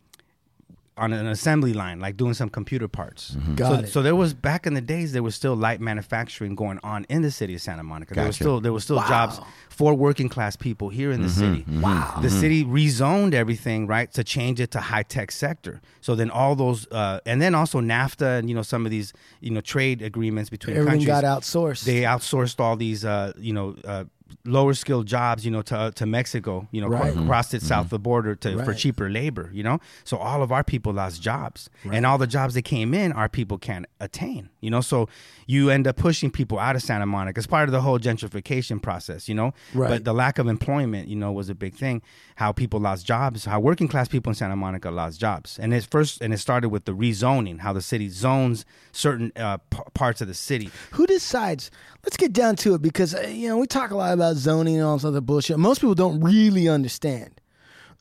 on 1.00 1.14
an 1.14 1.28
assembly 1.28 1.74
line, 1.74 2.00
like 2.00 2.18
doing 2.18 2.34
some 2.34 2.50
computer 2.50 2.88
parts. 2.88 3.36
Got 3.56 3.68
so, 3.68 3.74
it. 3.84 3.88
so 3.90 4.02
there 4.02 4.16
was 4.16 4.34
back 4.34 4.68
in 4.68 4.74
the 4.74 4.82
days, 4.82 5.14
there 5.14 5.24
was 5.24 5.36
still 5.36 5.56
light 5.56 5.80
manufacturing 5.82 6.56
going 6.56 6.80
on 6.84 7.06
in 7.10 7.22
the 7.22 7.32
city 7.32 7.56
of 7.56 7.62
Santa 7.62 7.84
Monica. 7.84 8.14
There 8.14 8.28
was 8.28 8.36
still 8.36 8.60
there 8.60 8.74
was 8.74 8.84
still 8.84 8.98
jobs 9.00 9.40
for 9.70 9.94
working 9.94 10.30
class 10.30 10.56
people 10.56 10.90
here 10.90 11.12
in 11.12 11.22
the 11.22 11.30
city. 11.30 11.66
Wow, 11.82 12.20
the 12.22 12.30
city 12.30 12.66
rezoned 12.66 13.34
everything 13.34 13.88
right 13.88 14.12
to 14.14 14.24
change 14.24 14.60
it 14.60 14.72
to 14.72 14.80
high 14.80 15.04
tech 15.04 15.32
sector. 15.32 15.82
So 16.02 16.16
then 16.16 16.30
all 16.30 16.56
those, 16.56 16.88
uh, 16.92 17.20
and 17.26 17.42
then 17.42 17.56
also 17.56 17.80
NAFTA 17.80 18.40
and 18.40 18.50
you 18.50 18.56
know 18.56 18.62
some 18.62 18.86
of 18.86 18.92
these 18.92 19.14
you 19.40 19.52
know 19.52 19.62
trade 19.62 20.02
agreements 20.02 20.50
between 20.50 20.76
Everything 20.76 21.06
countries. 21.06 21.22
got 21.22 21.24
outsourced. 21.24 21.84
They 21.84 22.02
outsourced 22.02 22.60
all 22.60 22.76
these, 22.76 23.06
uh, 23.06 23.34
you 23.38 23.54
know, 23.54 23.76
uh, 23.86 24.06
lower 24.46 24.74
skilled 24.74 25.06
jobs, 25.08 25.46
you 25.46 25.52
know, 25.52 25.62
to 25.64 25.92
to 25.96 26.06
Mexico, 26.06 26.68
you 26.72 26.82
know, 26.82 26.88
Right. 26.88 27.14
cro- 27.14 27.26
crossed 27.26 27.54
it 27.54 27.62
south 27.62 27.86
of 27.86 27.90
the 27.92 28.00
border 28.00 28.36
to 28.36 28.64
for 28.64 28.74
cheaper 28.74 29.10
labor, 29.10 29.50
you 29.54 29.64
know. 29.64 29.80
So 30.04 30.18
all 30.18 30.42
of 30.44 30.52
our 30.52 30.64
people 30.64 30.94
lost 30.94 31.22
jobs, 31.22 31.70
and 31.92 32.06
all 32.06 32.18
the 32.18 32.28
jobs 32.28 32.54
that 32.54 32.64
came 32.64 32.94
in, 32.94 33.12
our 33.12 33.30
people 33.30 33.58
can't 33.58 33.86
attain, 34.00 34.50
you 34.62 34.70
know. 34.70 34.82
So 34.82 35.08
you 35.48 35.70
end 35.70 35.88
up 35.88 35.96
pushing 35.98 36.30
people 36.32 36.60
out 36.60 36.76
of 36.76 36.82
Santa 36.84 37.06
Monica. 37.06 37.40
It's 37.40 37.48
part 37.48 37.68
of 37.70 37.74
the 37.74 37.82
whole 37.82 38.00
gentrification 38.00 38.82
process, 38.82 39.28
you 39.28 39.36
know. 39.36 39.54
Right. 39.74 39.90
But 39.90 40.04
the 40.06 40.14
lack 40.14 40.38
of 40.40 40.48
employment, 40.48 41.08
you 41.08 41.16
know, 41.16 41.32
was 41.32 41.50
a 41.50 41.56
big 41.56 41.74
thing. 41.76 42.02
How 42.36 42.52
people 42.52 42.80
lost 42.80 43.06
jobs, 43.06 43.46
how 43.46 43.60
working 43.60 43.88
class 43.88 44.08
people 44.08 44.30
in 44.30 44.36
Santa 44.36 44.56
Monica 44.56 44.90
lost 44.92 45.20
jobs, 45.20 45.60
and 45.60 45.74
it 45.74 45.88
first 45.90 46.22
and 46.22 46.34
it 46.34 46.38
started 46.38 46.70
with 46.70 46.86
the 46.86 46.94
rezoning, 46.94 47.60
how 47.60 47.74
the 47.74 47.82
city 47.82 48.10
zones 48.10 48.66
certain 48.92 49.32
uh, 49.36 49.58
p- 49.70 49.80
parts 49.94 50.22
of 50.22 50.28
the 50.28 50.34
city. 50.34 50.70
Who 50.92 51.06
decides? 51.06 51.70
Let's 52.04 52.18
get 52.18 52.34
down 52.34 52.56
to 52.58 52.76
it 52.76 52.82
because 52.82 53.14
uh, 53.14 53.28
you 53.30 53.50
know 53.50 53.58
we 53.58 53.68
talk 53.68 53.92
a 53.92 53.96
lot 53.96 54.14
about 54.14 54.36
zoning 54.36 54.76
and 54.76 54.86
all 54.86 54.98
this 54.98 55.06
other 55.06 55.22
bullshit. 55.22 55.58
Most 55.58 55.82
people 55.82 55.96
don't 55.96 56.22
really 56.22 56.68
understand. 56.68 57.42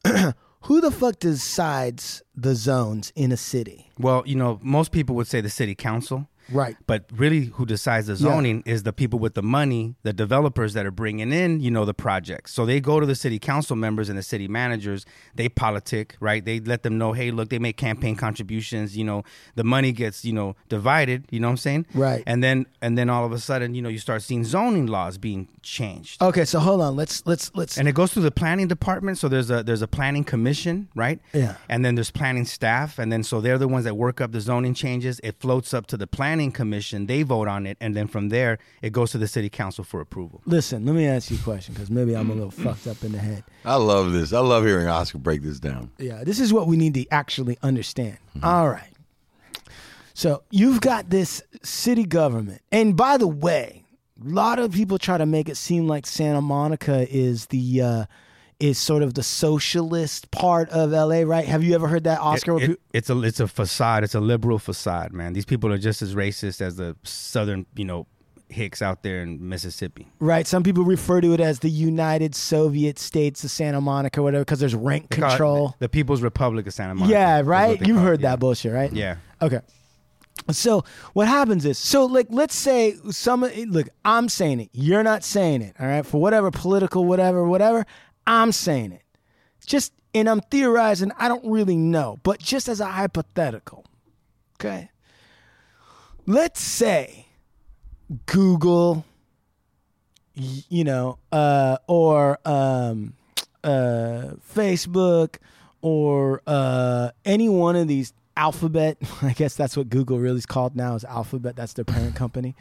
Who 0.63 0.81
the 0.81 0.91
fuck 0.91 1.19
decides 1.19 2.23
the 2.35 2.55
zones 2.55 3.13
in 3.15 3.33
a 3.33 3.37
city? 3.37 3.91
Well, 3.99 4.23
you 4.27 4.35
know, 4.35 4.59
most 4.63 4.93
people 4.93 5.17
would 5.17 5.27
say 5.27 5.41
the 5.41 5.51
city 5.51 5.75
council. 5.75 6.29
Right. 6.51 6.77
But 6.87 7.05
really, 7.15 7.47
who 7.47 7.67
decides 7.67 8.07
the 8.07 8.17
zoning 8.17 8.63
is 8.67 8.83
the 8.83 8.93
people 8.93 9.19
with 9.19 9.35
the 9.35 9.43
money, 9.43 9.95
the 10.03 10.13
developers 10.13 10.75
that 10.75 10.87
are 10.87 10.91
bringing 10.91 11.33
in, 11.33 11.61
you 11.61 11.71
know, 11.71 11.85
the 11.85 11.95
projects. 11.95 12.53
So 12.53 12.65
they 12.65 12.81
go 12.81 13.01
to 13.01 13.07
the 13.07 13.15
city 13.15 13.39
council 13.39 13.77
members 13.77 14.09
and 14.09 14.19
the 14.19 14.23
city 14.23 14.49
managers. 14.49 15.05
They 15.35 15.49
politic, 15.49 16.17
right? 16.21 16.45
They 16.45 16.61
let 16.61 16.83
them 16.83 16.99
know, 16.99 17.13
hey, 17.13 17.31
look, 17.31 17.51
they 17.51 17.59
make 17.59 17.77
campaign 17.77 18.17
contributions. 18.17 18.97
You 18.97 19.05
know, 19.05 19.25
the 19.55 19.65
money 19.65 19.93
gets, 19.93 20.25
you 20.25 20.33
know, 20.33 20.57
divided. 20.69 21.27
You 21.31 21.41
know 21.41 21.49
what 21.49 21.53
I'm 21.53 21.57
saying? 21.59 21.87
Right. 21.95 22.23
And 22.27 22.43
then, 22.43 22.67
and 22.81 22.97
then 22.97 23.11
all 23.11 23.25
of 23.25 23.33
a 23.33 23.39
sudden, 23.39 23.75
you 23.75 23.83
know, 23.83 23.89
you 23.89 23.99
start 23.99 24.23
seeing 24.23 24.45
zoning 24.45 24.87
laws 24.87 25.19
being 25.19 25.49
changed. 25.63 26.23
Okay, 26.23 26.45
so 26.45 26.59
hold 26.61 26.81
on. 26.81 26.97
Let's 26.97 27.27
let's 27.27 27.51
let's. 27.55 27.77
And 27.77 27.89
it 27.89 27.95
goes 27.95 28.13
through 28.13 28.23
the 28.23 28.31
planning 28.31 28.69
department. 28.69 29.19
So 29.19 29.29
there's 29.29 29.51
a 29.51 29.63
there's 29.63 29.83
a 29.83 29.89
planning 29.89 30.25
commission, 30.25 30.89
right? 30.95 31.21
Yeah. 31.33 31.57
And 31.69 31.85
then 31.85 31.95
there's 31.95 32.11
planning 32.11 32.47
staff, 32.47 32.99
and 32.99 33.13
then 33.13 33.23
so 33.23 33.41
they're 33.41 33.59
the 33.59 33.69
ones 33.69 33.85
that 33.85 33.97
work 33.97 34.21
up 34.21 34.33
the 34.33 34.41
zoning 34.41 34.75
changes. 34.75 35.21
It 35.23 35.41
floats 35.41 35.75
up 35.75 35.87
to 35.89 35.97
the 35.97 36.07
planning 36.07 36.38
commission. 36.53 37.07
They 37.07 37.23
vote 37.23 37.49
on 37.49 37.67
it, 37.67 37.77
and 37.81 37.95
then 37.95 38.07
from 38.07 38.29
there 38.31 38.59
it 38.83 38.93
goes 38.93 39.11
to 39.13 39.19
the 39.19 39.29
city 39.29 39.49
council 39.51 39.85
for 39.85 40.01
approval. 40.01 40.41
listen, 40.47 40.87
let 40.87 40.95
me 40.95 41.07
ask 41.07 41.31
you 41.31 41.37
a 41.37 41.41
question 41.41 41.75
because 41.75 41.91
maybe 41.91 42.17
I'm 42.17 42.31
a 42.31 42.35
little 42.35 42.51
fucked 42.51 42.87
up 42.87 43.03
in 43.05 43.13
the 43.13 43.19
head. 43.19 43.45
I 43.65 43.75
love 43.77 44.13
this. 44.13 44.33
I 44.33 44.41
love 44.41 44.65
hearing 44.65 44.87
Oscar 44.87 45.19
break 45.19 45.43
this 45.43 45.59
down. 45.61 45.91
Yeah, 45.99 46.25
this 46.25 46.41
is 46.41 46.53
what 46.53 46.67
we 46.67 46.77
need 46.77 46.95
to 46.95 47.07
actually 47.11 47.59
understand. 47.63 48.19
All 48.43 48.69
right. 48.69 48.91
So 50.15 50.43
you've 50.51 50.81
got 50.81 51.11
this 51.11 51.43
city 51.63 52.05
government. 52.05 52.63
And 52.73 52.97
by 52.97 53.19
the 53.19 53.29
way, 53.29 53.85
a 54.21 54.29
lot 54.29 54.59
of 54.59 54.73
people 54.73 54.99
try 54.99 55.17
to 55.19 55.27
make 55.27 55.49
it 55.49 55.57
seem 55.57 55.87
like 55.87 56.07
Santa 56.07 56.41
Monica 56.41 57.07
is 57.09 57.47
the 57.47 57.83
uh 57.83 58.05
is 58.61 58.77
sort 58.79 59.03
of 59.05 59.15
the 59.15 59.23
socialist 59.23 60.31
part 60.31 60.69
of 60.71 60.91
LA, 60.91 61.21
right? 61.23 61.47
Have 61.47 61.63
you 61.63 61.75
ever 61.75 61.87
heard 61.89 62.05
that 62.05 62.21
Oscar? 62.21 62.57
It- 62.61 62.71
it- 62.71 62.81
it's 62.93 63.11
a 63.11 63.21
it's 63.23 63.41
a 63.41 63.47
facade. 63.47 64.03
It's 64.05 64.15
a 64.15 64.21
liberal 64.21 64.59
facade, 64.59 65.13
man. 65.13 65.33
These 65.33 65.45
people 65.45 65.73
are 65.73 65.79
just 65.79 66.03
as 66.03 66.15
racist 66.15 66.61
as 66.61 66.77
the 66.77 66.97
southern, 67.05 67.67
you 67.77 67.85
know, 67.85 68.07
hicks 68.51 68.81
out 68.83 69.03
there 69.03 69.23
in 69.23 69.47
Mississippi. 69.49 70.09
right. 70.21 70.47
Some 70.47 70.63
people 70.63 70.83
refer 70.83 71.21
to 71.21 71.35
it 71.35 71.41
as 71.41 71.59
the 71.61 71.69
United 71.71 72.35
Soviet 72.35 72.99
States 72.99 73.45
of 73.45 73.51
Santa 73.51 73.81
Monica, 73.81 74.23
whatever, 74.23 74.43
because 74.43 74.59
there's 74.59 74.75
rank 74.75 75.11
They 75.11 75.17
call 75.19 75.27
it 75.27 75.31
control. 75.33 75.75
the 75.81 75.89
People's 75.89 76.23
Republic 76.23 76.67
of 76.67 76.73
Santa 76.73 76.95
Monica. 76.95 77.13
Yeah, 77.13 77.43
right. 77.45 77.79
You've 77.79 77.97
call 77.97 78.05
it, 78.07 78.09
heard 78.09 78.21
yeah. 78.23 78.31
that 78.31 78.41
bullshit, 78.41 78.73
right? 78.73 78.93
Yeah. 78.93 79.17
Okay. 79.43 79.61
So 80.51 80.85
what 81.13 81.29
happens 81.29 81.65
is, 81.67 81.77
so 81.79 82.07
like, 82.07 82.29
let's 82.31 82.55
say 82.55 82.97
some 83.11 83.43
look, 83.43 83.89
I'm 84.05 84.29
saying 84.31 84.61
it, 84.61 84.71
you're 84.73 85.03
not 85.03 85.25
saying 85.25 85.61
it, 85.63 85.77
all 85.79 85.87
right? 85.87 86.07
For 86.07 86.19
whatever 86.21 86.51
political, 86.51 87.05
whatever, 87.05 87.45
whatever, 87.45 87.85
I'm 88.29 88.53
saying 88.53 88.93
it. 88.93 89.03
Just 89.67 89.93
and 90.15 90.29
I'm 90.29 90.41
theorizing. 90.43 91.13
I 91.19 91.29
don't 91.29 91.45
really 91.51 91.77
know, 91.77 92.21
but 92.23 92.39
just 92.39 92.69
as 92.69 92.81
a 92.81 92.87
hypothetical, 92.87 93.85
okay. 94.57 94.91
Let's 96.27 96.61
say 96.61 97.27
Google, 98.27 99.05
you 100.35 100.85
know, 100.85 101.19
uh, 101.33 101.79
or 101.87 102.39
um, 102.45 103.15
uh, 103.65 104.35
Facebook, 104.55 105.37
or 105.81 106.43
uh, 106.47 107.11
any 107.25 107.49
one 107.49 107.77
of 107.77 107.89
these 107.89 108.13
Alphabet. 108.37 108.99
I 109.23 109.33
guess 109.33 109.57
that's 109.57 109.77
what 109.77 109.89
Google 109.89 110.19
really 110.19 110.39
is 110.39 110.47
called 110.47 110.77
now. 110.77 110.95
Is 110.95 111.05
Alphabet? 111.05 111.57
That's 111.57 111.73
their 111.73 111.85
parent 111.85 112.15
company. 112.15 112.55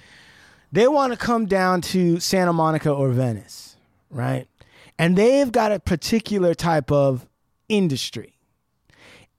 They 0.71 0.87
want 0.87 1.13
to 1.13 1.17
come 1.17 1.45
down 1.45 1.81
to 1.81 2.19
Santa 2.19 2.53
Monica 2.53 2.91
or 2.91 3.09
Venice, 3.09 3.75
right? 4.09 4.47
And 4.99 5.15
they've 5.15 5.51
got 5.51 5.71
a 5.71 5.79
particular 5.79 6.53
type 6.53 6.91
of 6.91 7.27
industry 7.69 8.37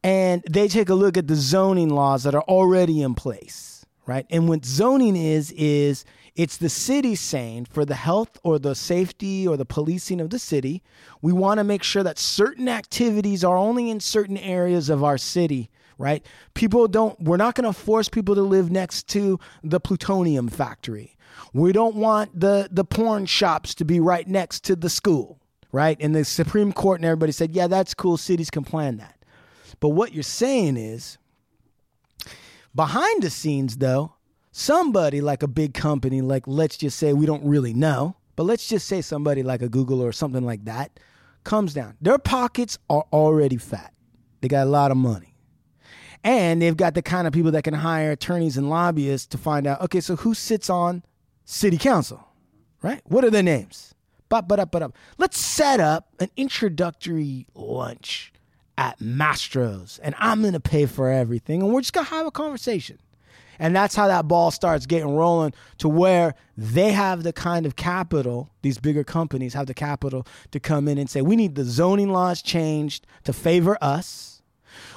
and 0.05 0.45
they 0.49 0.69
take 0.69 0.89
a 0.89 0.95
look 0.95 1.17
at 1.17 1.27
the 1.27 1.35
zoning 1.35 1.89
laws 1.89 2.23
that 2.23 2.35
are 2.35 2.43
already 2.43 3.03
in 3.03 3.15
place, 3.15 3.85
right? 4.07 4.27
And 4.31 4.49
what 4.49 4.65
zoning 4.65 5.17
is 5.17 5.51
is 5.53 6.05
it's 6.37 6.57
the 6.57 6.69
city 6.69 7.17
saying 7.17 7.65
for 7.65 7.85
the 7.85 7.97
health 7.97 8.39
or 8.45 8.61
the 8.61 8.75
safety 8.75 9.47
or 9.47 9.57
the 9.57 9.65
policing 9.65 10.21
of 10.21 10.31
the 10.31 10.39
city, 10.39 10.83
we 11.21 11.33
want 11.33 11.59
to 11.59 11.65
make 11.65 11.83
sure 11.83 12.05
that 12.05 12.19
certain 12.19 12.69
activities 12.69 13.43
are 13.43 13.57
only 13.57 13.91
in 13.91 13.99
certain 13.99 14.37
areas 14.37 14.89
of 14.89 15.03
our 15.03 15.19
city, 15.19 15.69
right? 15.99 16.25
People 16.55 16.87
don't 16.87 17.21
we're 17.21 17.37
not 17.37 17.57
going 17.57 17.71
to 17.71 17.79
force 17.79 18.09
people 18.09 18.37
to 18.37 18.43
live 18.43 18.71
next 18.71 19.09
to 19.09 19.41
the 19.65 19.81
plutonium 19.81 20.49
factory. 20.49 21.17
We 21.53 21.73
don't 21.73 21.97
want 21.97 22.39
the 22.39 22.69
the 22.71 22.85
porn 22.85 23.27
shops 23.27 23.75
to 23.75 23.85
be 23.85 23.99
right 23.99 24.29
next 24.29 24.63
to 24.65 24.77
the 24.77 24.89
school, 24.89 25.38
right? 25.73 25.97
And 26.01 26.15
the 26.15 26.25
Supreme 26.25 26.73
Court 26.73 27.01
and 27.01 27.05
everybody 27.05 27.33
said, 27.33 27.53
"Yeah, 27.53 27.67
that's 27.67 27.95
cool. 27.95 28.17
Cities 28.17 28.51
can 28.51 28.65
plan 28.65 28.97
that." 28.99 29.17
But 29.81 29.91
what 29.91 30.13
you're 30.13 30.23
saying 30.23 30.77
is, 30.77 31.19
behind 32.75 33.23
the 33.23 33.31
scenes, 33.31 33.77
though, 33.77 34.15
somebody 34.51 35.21
like 35.21 35.43
a 35.43 35.49
big 35.49 35.75
company, 35.75 36.21
like 36.21 36.47
let's 36.47 36.77
just 36.77 36.99
say 36.99 37.13
we 37.13 37.27
don't 37.27 37.45
really 37.45 37.75
know, 37.75 38.17
but 38.37 38.45
let's 38.45 38.69
just 38.69 38.87
say 38.87 39.01
somebody 39.01 39.43
like 39.43 39.63
a 39.63 39.69
Google 39.69 40.03
or 40.03 40.13
something 40.13 40.45
like 40.45 40.65
that 40.65 40.99
comes 41.45 41.75
down. 41.75 41.97
Their 42.01 42.19
pockets 42.19 42.79
are 42.91 43.05
already 43.13 43.57
fat. 43.57 43.93
They 44.41 44.49
got 44.49 44.67
a 44.67 44.71
lot 44.71 44.91
of 44.91 44.97
money. 44.97 45.35
And 46.25 46.61
they've 46.61 46.77
got 46.77 46.95
the 46.95 47.03
kind 47.03 47.27
of 47.27 47.33
people 47.33 47.53
that 47.53 47.65
can 47.65 47.75
hire 47.75 48.11
attorneys 48.13 48.57
and 48.57 48.69
lobbyists 48.69 49.29
to 49.29 49.39
find 49.39 49.67
out, 49.67 49.81
okay, 49.83 50.01
so 50.01 50.17
who 50.17 50.35
sits 50.35 50.69
on 50.69 51.05
city 51.45 51.79
council? 51.79 52.27
Right? 52.83 53.01
What 53.05 53.25
are 53.25 53.31
their 53.31 53.43
names? 53.43 53.95
But 54.29 54.49
but 54.49 54.61
up 54.61 54.71
but 54.71 54.83
up. 54.83 54.95
Let's 55.17 55.39
set 55.39 55.81
up 55.81 56.09
an 56.21 56.31
introductory 56.37 57.47
lunch 57.55 58.33
at 58.77 58.99
Mastro's 59.01 59.99
and 60.03 60.15
I'm 60.19 60.43
gonna 60.43 60.61
pay 60.61 60.87
for 60.87 61.11
everything 61.11 61.63
and 61.63 61.73
we're 61.73 61.81
just 61.81 61.93
gonna 61.93 62.07
have 62.07 62.27
a 62.27 62.31
conversation. 62.31 62.99
And 63.59 63.75
that's 63.75 63.97
how 63.97 64.07
that 64.07 64.29
ball 64.29 64.51
starts 64.51 64.87
getting 64.87 65.17
rolling 65.17 65.53
to 65.79 65.89
where 65.89 66.35
they 66.57 66.93
have 66.93 67.25
the 67.25 67.33
kind 67.33 67.67
of 67.67 67.75
capital, 67.75 68.51
these 68.63 68.79
bigger 68.79 69.03
companies 69.03 69.55
have 69.55 69.67
the 69.67 69.75
capital 69.75 70.27
to 70.53 70.61
come 70.61 70.87
in 70.87 70.97
and 70.97 71.11
say, 71.11 71.23
we 71.23 71.35
need 71.35 71.57
the 71.57 71.65
zoning 71.65 72.11
laws 72.11 72.41
changed 72.41 73.07
to 73.25 73.33
favor 73.33 73.77
us. 73.81 74.43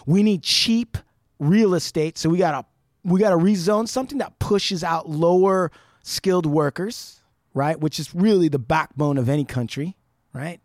We 0.05 0.21
need 0.21 0.43
cheap 0.43 0.97
real 1.39 1.73
estate. 1.73 2.17
So 2.17 2.29
we 2.29 2.37
gotta 2.37 2.65
we 3.03 3.19
gotta 3.19 3.37
rezone 3.37 3.87
something 3.87 4.19
that 4.19 4.37
pushes 4.37 4.83
out 4.83 5.09
lower 5.09 5.71
skilled 6.03 6.45
workers, 6.45 7.20
right? 7.53 7.79
Which 7.79 7.99
is 7.99 8.13
really 8.13 8.47
the 8.47 8.59
backbone 8.59 9.17
of 9.17 9.29
any 9.29 9.45
country, 9.45 9.97
right? 10.33 10.59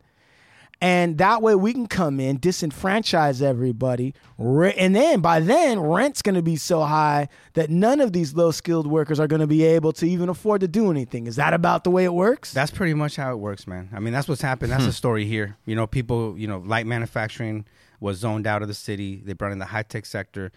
And 0.81 1.17
that 1.19 1.41
way 1.41 1.55
we 1.55 1.73
can 1.73 1.87
come 1.87 2.21
in, 2.21 2.39
disenfranchise 2.39 3.41
everybody. 3.41 4.15
And 4.39 4.95
then 4.95 5.21
by 5.21 5.41
then, 5.41 5.81
rent's 5.81 6.21
going 6.21 6.35
to 6.35 6.43
be 6.43 6.57
so 6.57 6.83
high 6.83 7.29
that 7.55 7.71
none 7.71 8.01
of 8.01 8.13
these 8.13 8.35
low 8.35 8.51
skilled 8.51 8.87
workers 8.87 9.19
are 9.19 9.27
going 9.27 9.41
to 9.41 9.47
be 9.47 9.65
able 9.65 9.93
to 9.95 10.07
even 10.07 10.29
afford 10.29 10.61
to 10.61 10.69
do 10.69 10.91
anything. 10.91 11.27
Is 11.27 11.37
that 11.37 11.55
about 11.55 11.85
the 11.85 11.91
way 11.91 12.05
it 12.05 12.13
works? 12.13 12.53
That's 12.53 12.71
pretty 12.71 12.93
much 12.93 13.17
how 13.17 13.33
it 13.33 13.37
works, 13.37 13.67
man. 13.67 13.89
I 13.95 14.01
mean, 14.01 14.13
that's 14.13 14.29
what's 14.29 14.43
happened. 14.43 14.71
That's 14.71 14.85
the 14.85 14.91
hmm. 14.91 14.95
story 14.95 15.25
here. 15.25 15.57
You 15.65 15.77
know, 15.77 15.87
people, 15.87 16.39
you 16.39 16.47
know, 16.47 16.59
light 16.59 16.87
manufacturing 16.87 17.65
was 17.99 18.19
zoned 18.19 18.47
out 18.47 18.61
of 18.61 18.69
the 18.69 18.75
city. 18.75 19.23
They 19.25 19.33
brought 19.33 19.53
in 19.53 19.59
the 19.59 19.67
high 19.67 19.83
tech 19.83 20.05
sector. 20.05 20.53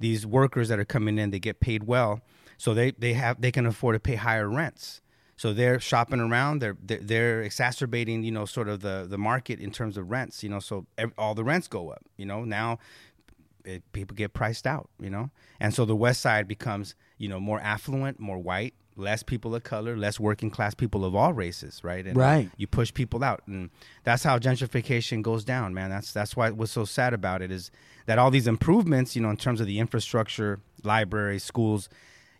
These 0.00 0.26
workers 0.26 0.68
that 0.68 0.80
are 0.80 0.84
coming 0.84 1.16
in, 1.16 1.30
they 1.30 1.38
get 1.38 1.60
paid 1.60 1.84
well, 1.84 2.22
so 2.56 2.72
they 2.72 2.92
they 2.92 3.12
have 3.12 3.40
they 3.40 3.52
can 3.52 3.66
afford 3.66 3.96
to 3.96 4.00
pay 4.00 4.14
higher 4.14 4.48
rents. 4.48 5.02
So 5.40 5.54
they're 5.54 5.80
shopping 5.80 6.20
around. 6.20 6.60
They're 6.60 6.76
they're, 6.82 6.98
they're 6.98 7.42
exacerbating, 7.42 8.24
you 8.24 8.30
know, 8.30 8.44
sort 8.44 8.68
of 8.68 8.80
the 8.80 9.06
the 9.08 9.16
market 9.16 9.58
in 9.58 9.70
terms 9.70 9.96
of 9.96 10.10
rents. 10.10 10.42
You 10.42 10.50
know, 10.50 10.60
so 10.60 10.84
all 11.16 11.34
the 11.34 11.44
rents 11.44 11.66
go 11.66 11.88
up. 11.88 12.02
You 12.18 12.26
know, 12.26 12.44
now 12.44 12.78
it, 13.64 13.82
people 13.92 14.14
get 14.14 14.34
priced 14.34 14.66
out, 14.66 14.90
you 15.00 15.08
know? 15.08 15.30
And 15.58 15.72
so 15.72 15.86
the 15.86 15.96
West 15.96 16.20
Side 16.20 16.46
becomes, 16.46 16.94
you 17.16 17.26
know, 17.26 17.40
more 17.40 17.58
affluent, 17.58 18.20
more 18.20 18.36
white, 18.36 18.74
less 18.96 19.22
people 19.22 19.54
of 19.54 19.62
color, 19.62 19.96
less 19.96 20.20
working 20.20 20.50
class 20.50 20.74
people 20.74 21.06
of 21.06 21.14
all 21.14 21.32
races, 21.32 21.82
right? 21.82 22.06
And 22.06 22.18
uh, 22.18 22.20
Right. 22.20 22.50
You 22.58 22.66
push 22.66 22.92
people 22.92 23.24
out. 23.24 23.42
And 23.46 23.70
that's 24.04 24.22
how 24.22 24.38
gentrification 24.38 25.22
goes 25.22 25.42
down, 25.42 25.72
man. 25.72 25.88
That's 25.88 26.12
that's 26.12 26.36
why 26.36 26.50
what's 26.50 26.72
so 26.72 26.84
sad 26.84 27.14
about 27.14 27.40
it 27.40 27.50
is 27.50 27.70
that 28.04 28.18
all 28.18 28.30
these 28.30 28.46
improvements, 28.46 29.16
you 29.16 29.22
know, 29.22 29.30
in 29.30 29.38
terms 29.38 29.62
of 29.62 29.66
the 29.66 29.78
infrastructure, 29.78 30.60
libraries, 30.82 31.44
schools, 31.44 31.88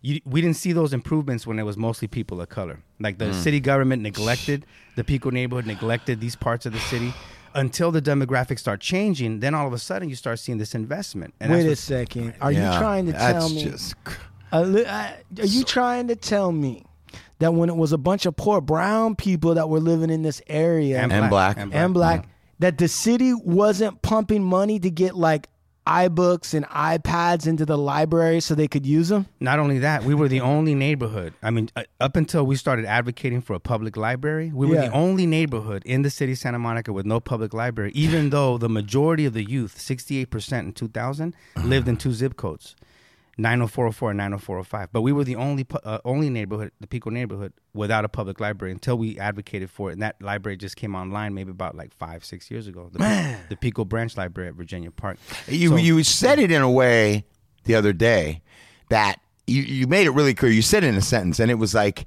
you, 0.01 0.19
we 0.25 0.41
didn't 0.41 0.57
see 0.57 0.71
those 0.73 0.93
improvements 0.93 1.45
when 1.45 1.59
it 1.59 1.63
was 1.63 1.77
mostly 1.77 2.07
people 2.07 2.41
of 2.41 2.49
color. 2.49 2.79
Like 2.99 3.17
the 3.19 3.33
city 3.33 3.59
government 3.59 4.01
neglected 4.01 4.65
the 4.95 5.03
Pico 5.03 5.29
neighborhood, 5.29 5.65
neglected 5.65 6.19
these 6.19 6.35
parts 6.35 6.65
of 6.65 6.73
the 6.73 6.79
city 6.79 7.13
until 7.53 7.91
the 7.91 8.01
demographics 8.01 8.59
start 8.59 8.79
changing. 8.81 9.39
Then 9.41 9.53
all 9.53 9.67
of 9.67 9.73
a 9.73 9.77
sudden, 9.77 10.09
you 10.09 10.15
start 10.15 10.39
seeing 10.39 10.57
this 10.57 10.73
investment. 10.73 11.33
And 11.39 11.51
Wait 11.51 11.65
a 11.67 11.75
second. 11.75 12.33
Are 12.41 12.51
Yeah, 12.51 12.73
you 12.73 12.79
trying 12.79 13.05
to 13.07 13.11
that's 13.11 13.33
tell 13.33 13.49
me? 13.49 13.63
just 13.63 13.95
li- 14.53 14.85
uh, 14.85 15.11
are 15.39 15.45
you 15.45 15.63
trying 15.63 16.07
to 16.07 16.15
tell 16.15 16.51
me 16.51 16.83
that 17.39 17.53
when 17.53 17.69
it 17.69 17.75
was 17.75 17.91
a 17.91 17.97
bunch 17.97 18.25
of 18.25 18.35
poor 18.35 18.61
brown 18.61 19.15
people 19.15 19.55
that 19.55 19.69
were 19.69 19.79
living 19.79 20.09
in 20.09 20.21
this 20.23 20.41
area 20.47 20.99
And 20.99 21.11
And 21.11 21.29
black. 21.29 21.57
and 21.57 21.93
black, 21.93 22.27
that 22.59 22.77
the 22.77 22.87
city 22.87 23.33
wasn't 23.33 24.01
pumping 24.01 24.43
money 24.43 24.79
to 24.79 24.89
get 24.91 25.15
like 25.15 25.47
iBooks 25.87 26.53
and 26.53 26.65
iPads 26.67 27.47
into 27.47 27.65
the 27.65 27.77
library 27.77 28.39
so 28.39 28.53
they 28.55 28.67
could 28.67 28.85
use 28.85 29.09
them? 29.09 29.25
Not 29.39 29.59
only 29.59 29.79
that, 29.79 30.03
we 30.03 30.13
were 30.13 30.27
the 30.27 30.41
only 30.41 30.75
neighborhood. 30.75 31.33
I 31.41 31.49
mean, 31.49 31.69
uh, 31.75 31.83
up 31.99 32.15
until 32.15 32.45
we 32.45 32.55
started 32.55 32.85
advocating 32.85 33.41
for 33.41 33.53
a 33.53 33.59
public 33.59 33.97
library, 33.97 34.51
we 34.53 34.67
were 34.67 34.75
Yeah. 34.75 34.87
the 34.89 34.91
only 34.93 35.25
neighborhood 35.25 35.81
in 35.85 36.03
the 36.03 36.09
city 36.09 36.33
of 36.33 36.37
Santa 36.37 36.59
Monica 36.59 36.93
with 36.93 37.05
no 37.05 37.19
public 37.19 37.53
library, 37.53 37.91
even 37.95 38.29
though 38.29 38.57
the 38.57 38.69
majority 38.69 39.25
of 39.25 39.33
the 39.33 39.43
youth, 39.43 39.77
68% 39.79 40.67
in 40.67 40.73
2000, 40.73 41.35
lived 41.63 41.87
in 41.87 41.97
two 41.97 42.13
zip 42.13 42.37
codes. 42.37 42.75
90404 43.37 44.11
and 44.11 44.17
90405. 44.17 44.89
But 44.91 45.01
we 45.01 45.11
were 45.11 45.23
the 45.23 45.35
only 45.35 45.65
uh, 45.83 45.99
only 46.05 46.29
neighborhood, 46.29 46.71
the 46.79 46.87
Pico 46.87 47.09
neighborhood, 47.09 47.53
without 47.73 48.05
a 48.05 48.09
public 48.09 48.39
library 48.39 48.71
until 48.71 48.97
we 48.97 49.17
advocated 49.17 49.69
for 49.69 49.89
it. 49.89 49.93
And 49.93 50.01
that 50.01 50.21
library 50.21 50.57
just 50.57 50.75
came 50.75 50.95
online 50.95 51.33
maybe 51.33 51.51
about 51.51 51.75
like 51.75 51.93
five, 51.93 52.23
six 52.25 52.51
years 52.51 52.67
ago. 52.67 52.89
The, 52.91 53.37
the 53.49 53.55
Pico 53.55 53.85
Branch 53.85 54.15
Library 54.17 54.49
at 54.49 54.55
Virginia 54.55 54.91
Park. 54.91 55.17
You 55.47 55.69
So- 55.69 55.75
you 55.77 56.03
said 56.03 56.39
it 56.39 56.51
in 56.51 56.61
a 56.61 56.69
way 56.71 57.25
the 57.63 57.75
other 57.75 57.93
day 57.93 58.41
that 58.89 59.19
you, 59.47 59.61
you 59.63 59.87
made 59.87 60.05
it 60.07 60.11
really 60.11 60.33
clear. 60.33 60.51
You 60.51 60.61
said 60.61 60.83
it 60.83 60.87
in 60.87 60.95
a 60.95 61.01
sentence, 61.01 61.39
and 61.39 61.49
it 61.51 61.55
was 61.55 61.73
like, 61.73 62.05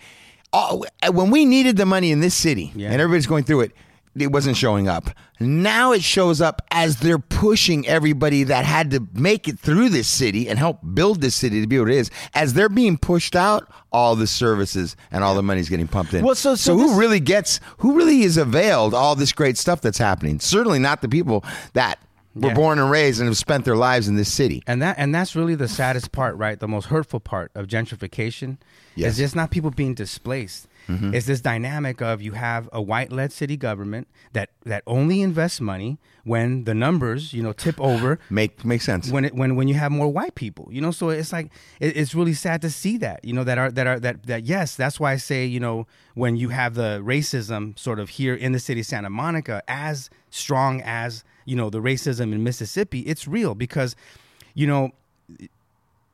oh, 0.52 0.84
when 1.10 1.30
we 1.30 1.44
needed 1.44 1.76
the 1.76 1.86
money 1.86 2.10
in 2.12 2.20
this 2.20 2.34
city, 2.34 2.70
Yeah. 2.74 2.90
and 2.92 3.00
everybody's 3.00 3.26
going 3.26 3.44
through 3.44 3.62
it, 3.62 3.72
it 4.16 4.30
wasn't 4.32 4.56
showing 4.56 4.88
up. 4.88 5.10
Now 5.40 5.92
it 5.92 6.02
shows 6.02 6.40
up 6.40 6.62
as 6.70 6.98
they're 6.98 7.18
pushing 7.18 7.86
everybody 7.88 8.44
that 8.44 8.64
had 8.64 8.90
to 8.92 9.06
make 9.12 9.48
it 9.48 9.58
through 9.58 9.88
this 9.88 10.06
city 10.08 10.48
and 10.48 10.58
help 10.58 10.78
build 10.94 11.20
this 11.20 11.34
city 11.34 11.60
to 11.60 11.66
be 11.66 11.78
what 11.78 11.90
it 11.90 11.96
is. 11.96 12.10
As 12.34 12.54
they're 12.54 12.68
being 12.68 12.96
pushed 12.96 13.34
out, 13.34 13.68
all 13.92 14.14
the 14.16 14.26
services 14.26 14.96
and 15.10 15.22
all 15.24 15.34
the 15.34 15.42
money's 15.42 15.68
getting 15.68 15.88
pumped 15.88 16.14
in. 16.14 16.24
Well, 16.24 16.34
so- 16.34 16.54
so 16.54 16.76
who 16.76 16.88
this- 16.88 16.96
really 16.96 17.20
gets? 17.20 17.60
Who 17.78 17.94
really 17.96 18.22
is 18.22 18.36
availed 18.36 18.94
all 18.94 19.16
this 19.16 19.32
great 19.32 19.58
stuff 19.58 19.80
that's 19.80 19.98
happening? 19.98 20.38
Certainly 20.40 20.78
not 20.78 21.00
the 21.02 21.08
people 21.08 21.44
that 21.74 21.98
were 22.34 22.48
Yeah. 22.48 22.54
born 22.54 22.78
and 22.80 22.90
raised 22.90 23.20
and 23.20 23.28
have 23.28 23.36
spent 23.36 23.64
their 23.64 23.76
lives 23.76 24.08
in 24.08 24.16
this 24.16 24.32
city. 24.32 24.62
And 24.66 24.82
that 24.82 24.96
and 24.98 25.14
that's 25.14 25.36
really 25.36 25.54
the 25.54 25.68
saddest 25.68 26.10
part, 26.10 26.36
right? 26.36 26.58
The 26.58 26.66
most 26.66 26.86
hurtful 26.86 27.20
part 27.20 27.52
of 27.54 27.68
gentrification 27.68 28.56
Yes. 28.96 29.12
is 29.12 29.18
just 29.18 29.36
not 29.36 29.50
people 29.52 29.70
being 29.70 29.94
displaced. 29.94 30.66
Mm-hmm. 30.88 31.14
It's 31.14 31.26
this 31.26 31.40
dynamic 31.40 32.00
of 32.00 32.22
you 32.22 32.32
have 32.32 32.68
a 32.72 32.80
white-led 32.80 33.32
city 33.32 33.56
government 33.56 34.08
that 34.32 34.50
that 34.64 34.82
only 34.86 35.22
invests 35.22 35.60
money 35.60 35.98
when 36.24 36.64
the 36.64 36.74
numbers, 36.74 37.32
you 37.32 37.42
know, 37.42 37.52
tip 37.52 37.80
over. 37.80 38.18
Make 38.30 38.64
makes 38.64 38.84
sense. 38.84 39.10
When 39.10 39.24
it 39.24 39.34
when 39.34 39.56
when 39.56 39.68
you 39.68 39.74
have 39.74 39.92
more 39.92 40.08
white 40.08 40.34
people, 40.34 40.68
you 40.70 40.80
know, 40.80 40.90
so 40.90 41.10
it's 41.10 41.32
like 41.32 41.50
it, 41.80 41.96
it's 41.96 42.14
really 42.14 42.34
sad 42.34 42.62
to 42.62 42.70
see 42.70 42.96
that, 42.98 43.24
you 43.24 43.32
know, 43.32 43.44
that 43.44 43.58
are 43.58 43.70
that 43.70 43.86
are 43.86 44.00
that 44.00 44.26
that 44.26 44.44
yes, 44.44 44.76
that's 44.76 44.98
why 45.00 45.12
I 45.12 45.16
say, 45.16 45.44
you 45.44 45.60
know, 45.60 45.86
when 46.14 46.36
you 46.36 46.50
have 46.50 46.74
the 46.74 47.00
racism 47.04 47.78
sort 47.78 47.98
of 47.98 48.10
here 48.10 48.34
in 48.34 48.52
the 48.52 48.60
city 48.60 48.80
of 48.80 48.86
Santa 48.86 49.10
Monica 49.10 49.62
as 49.68 50.10
strong 50.30 50.82
as 50.82 51.24
you 51.44 51.56
know 51.56 51.70
the 51.70 51.80
racism 51.80 52.32
in 52.32 52.42
Mississippi, 52.42 53.00
it's 53.00 53.28
real 53.28 53.54
because, 53.54 53.96
you 54.54 54.66
know, 54.66 54.92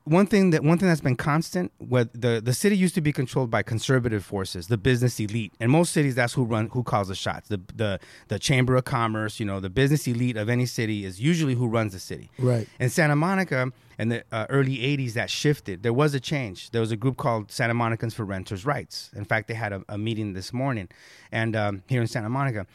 one 0.05 0.27
thing 0.27 0.51
that 0.51 0.65
one 0.65 0.79
thing 0.79 0.89
that's 0.89 1.01
been 1.01 1.17
constant 1.17 1.73
what 1.79 2.13
the 2.19 2.41
the 2.43 2.55
city 2.55 2.77
used 2.77 2.95
to 2.95 3.01
be 3.01 3.13
controlled 3.13 3.51
by 3.51 3.63
conservative 3.63 4.25
forces 4.25 4.69
the 4.69 4.79
business 4.79 5.21
elite. 5.21 5.53
And 5.61 5.71
most 5.71 5.93
cities 5.93 6.15
that's 6.15 6.33
who 6.33 6.45
run 6.45 6.69
who 6.69 6.83
calls 6.83 7.09
the 7.09 7.15
shots. 7.15 7.49
The 7.49 7.61
the 7.75 8.01
the 8.29 8.39
chamber 8.39 8.77
of 8.77 8.85
commerce 8.85 9.39
you 9.39 9.47
know 9.47 9.61
the 9.61 9.71
business 9.71 10.07
elite 10.07 10.37
of 10.37 10.49
any 10.49 10.67
city 10.67 11.05
is 11.05 11.21
usually 11.21 11.55
who 11.55 11.69
runs 11.69 11.93
the 11.93 11.99
city. 11.99 12.31
Right. 12.39 12.69
in 12.79 12.91
santa 12.91 13.17
monica 13.17 13.73
in 13.99 14.09
the 14.09 14.25
uh, 14.33 14.47
early 14.49 14.79
80s 14.79 15.13
that 15.13 15.29
shifted. 15.29 15.83
There 15.83 15.93
was 15.93 16.15
a 16.15 16.21
change. 16.21 16.71
There 16.71 16.81
was 16.81 16.91
a 16.91 16.97
group 16.97 17.19
called 17.19 17.53
santa 17.53 17.75
monicans 17.75 18.15
for 18.15 18.25
renters 18.25 18.65
rights. 18.65 19.11
In 19.15 19.25
fact 19.25 19.49
they 19.49 19.55
had 19.55 19.73
a, 19.73 19.85
a 19.89 19.99
meeting 19.99 20.33
this 20.33 20.53
morning 20.53 20.89
and 21.31 21.55
um, 21.55 21.83
here 21.89 22.01
in 22.01 22.07
santa 22.07 22.31
monica 22.31 22.67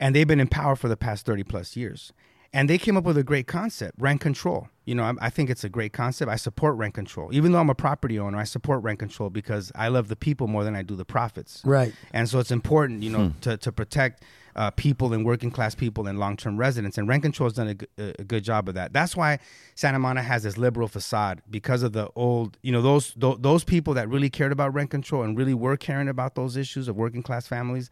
and 0.00 0.14
they've 0.14 0.26
been 0.26 0.40
in 0.40 0.48
power 0.48 0.76
for 0.76 0.88
the 0.88 0.96
past 0.96 1.24
30 1.24 1.44
plus 1.44 1.76
years 1.76 2.12
and 2.54 2.70
they 2.70 2.78
came 2.78 2.96
up 2.96 3.04
with 3.04 3.18
a 3.18 3.24
great 3.24 3.46
concept 3.46 3.94
rent 3.98 4.20
control. 4.20 4.68
You 4.86 4.94
know 4.94 5.02
I, 5.04 5.12
I 5.26 5.30
think 5.30 5.50
it's 5.50 5.64
a 5.64 5.68
great 5.68 5.92
concept. 5.92 6.30
I 6.30 6.36
support 6.36 6.76
rent 6.76 6.94
control. 6.94 7.28
Even 7.34 7.52
though 7.52 7.58
i'm 7.58 7.70
a 7.70 7.74
property 7.74 8.18
owner 8.18 8.38
i 8.38 8.44
support 8.44 8.82
rent 8.82 8.98
control 8.98 9.28
because 9.30 9.72
i 9.74 9.88
love 9.88 10.08
the 10.08 10.16
people 10.16 10.46
more 10.46 10.62
than 10.64 10.74
i 10.76 10.82
do 10.82 10.94
the 10.96 11.04
profits. 11.16 11.62
Right. 11.64 11.92
and 12.12 12.28
so 12.28 12.38
it's 12.38 12.50
important 12.50 13.02
you 13.02 13.10
know 13.10 13.32
to, 13.42 13.56
to 13.58 13.72
protect 13.72 14.22
uh, 14.56 14.70
people 14.70 15.12
and 15.12 15.24
working 15.26 15.50
class 15.50 15.74
people 15.74 16.06
and 16.06 16.16
long-term 16.20 16.56
residents. 16.56 16.96
And 16.96 17.08
rent 17.08 17.24
control 17.24 17.48
has 17.48 17.54
done 17.54 17.68
a, 17.68 17.74
g- 17.74 17.86
a- 17.98 18.14
a 18.20 18.24
good 18.24 18.44
job 18.44 18.68
of 18.68 18.74
that. 18.76 18.92
That's 18.92 19.16
why 19.16 19.38
santa 19.74 19.98
monica 19.98 20.22
has 20.32 20.42
this 20.44 20.56
liberal 20.56 20.86
facade 20.86 21.42
because 21.50 21.82
of 21.82 21.92
the 21.92 22.08
old 22.14 22.56
you 22.62 22.70
know 22.70 22.82
those 22.82 23.14
those, 23.16 23.38
those 23.40 23.64
people 23.64 23.94
that 23.94 24.08
really 24.08 24.30
cared 24.30 24.52
about 24.52 24.72
rent 24.72 24.90
control 24.90 25.22
and 25.24 25.36
really 25.36 25.54
were 25.54 25.76
caring 25.76 26.08
about 26.08 26.36
those 26.36 26.56
issues 26.56 26.86
of 26.88 26.94
working 26.94 27.22
class 27.22 27.48
families 27.48 27.90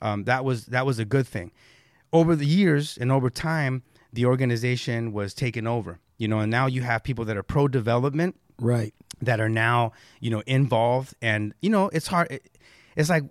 um, 0.00 0.24
that 0.24 0.44
was 0.44 0.66
that 0.66 0.84
was 0.86 0.98
a 1.00 1.04
good 1.04 1.26
thing. 1.26 1.50
Over 2.12 2.36
the 2.36 2.46
years 2.46 2.96
and 3.00 3.10
over 3.10 3.28
time 3.30 3.82
the 4.16 4.24
organization 4.26 5.12
was 5.12 5.34
taken 5.34 5.66
over 5.66 5.92
you 6.18 6.26
know 6.30 6.38
and 6.40 6.50
now 6.50 6.66
you 6.66 6.82
have 6.90 7.00
people 7.02 7.24
that 7.28 7.36
are 7.36 7.42
pro 7.54 7.68
development 7.68 8.32
Right. 8.58 8.94
that 9.28 9.38
are 9.44 9.48
now 9.50 9.92
you 10.24 10.30
know 10.30 10.42
involved 10.46 11.14
and 11.30 11.52
you 11.64 11.70
know 11.70 11.84
it's 11.96 12.06
hard 12.08 12.28
it- 12.30 12.48
it's 12.96 13.10
like 13.10 13.24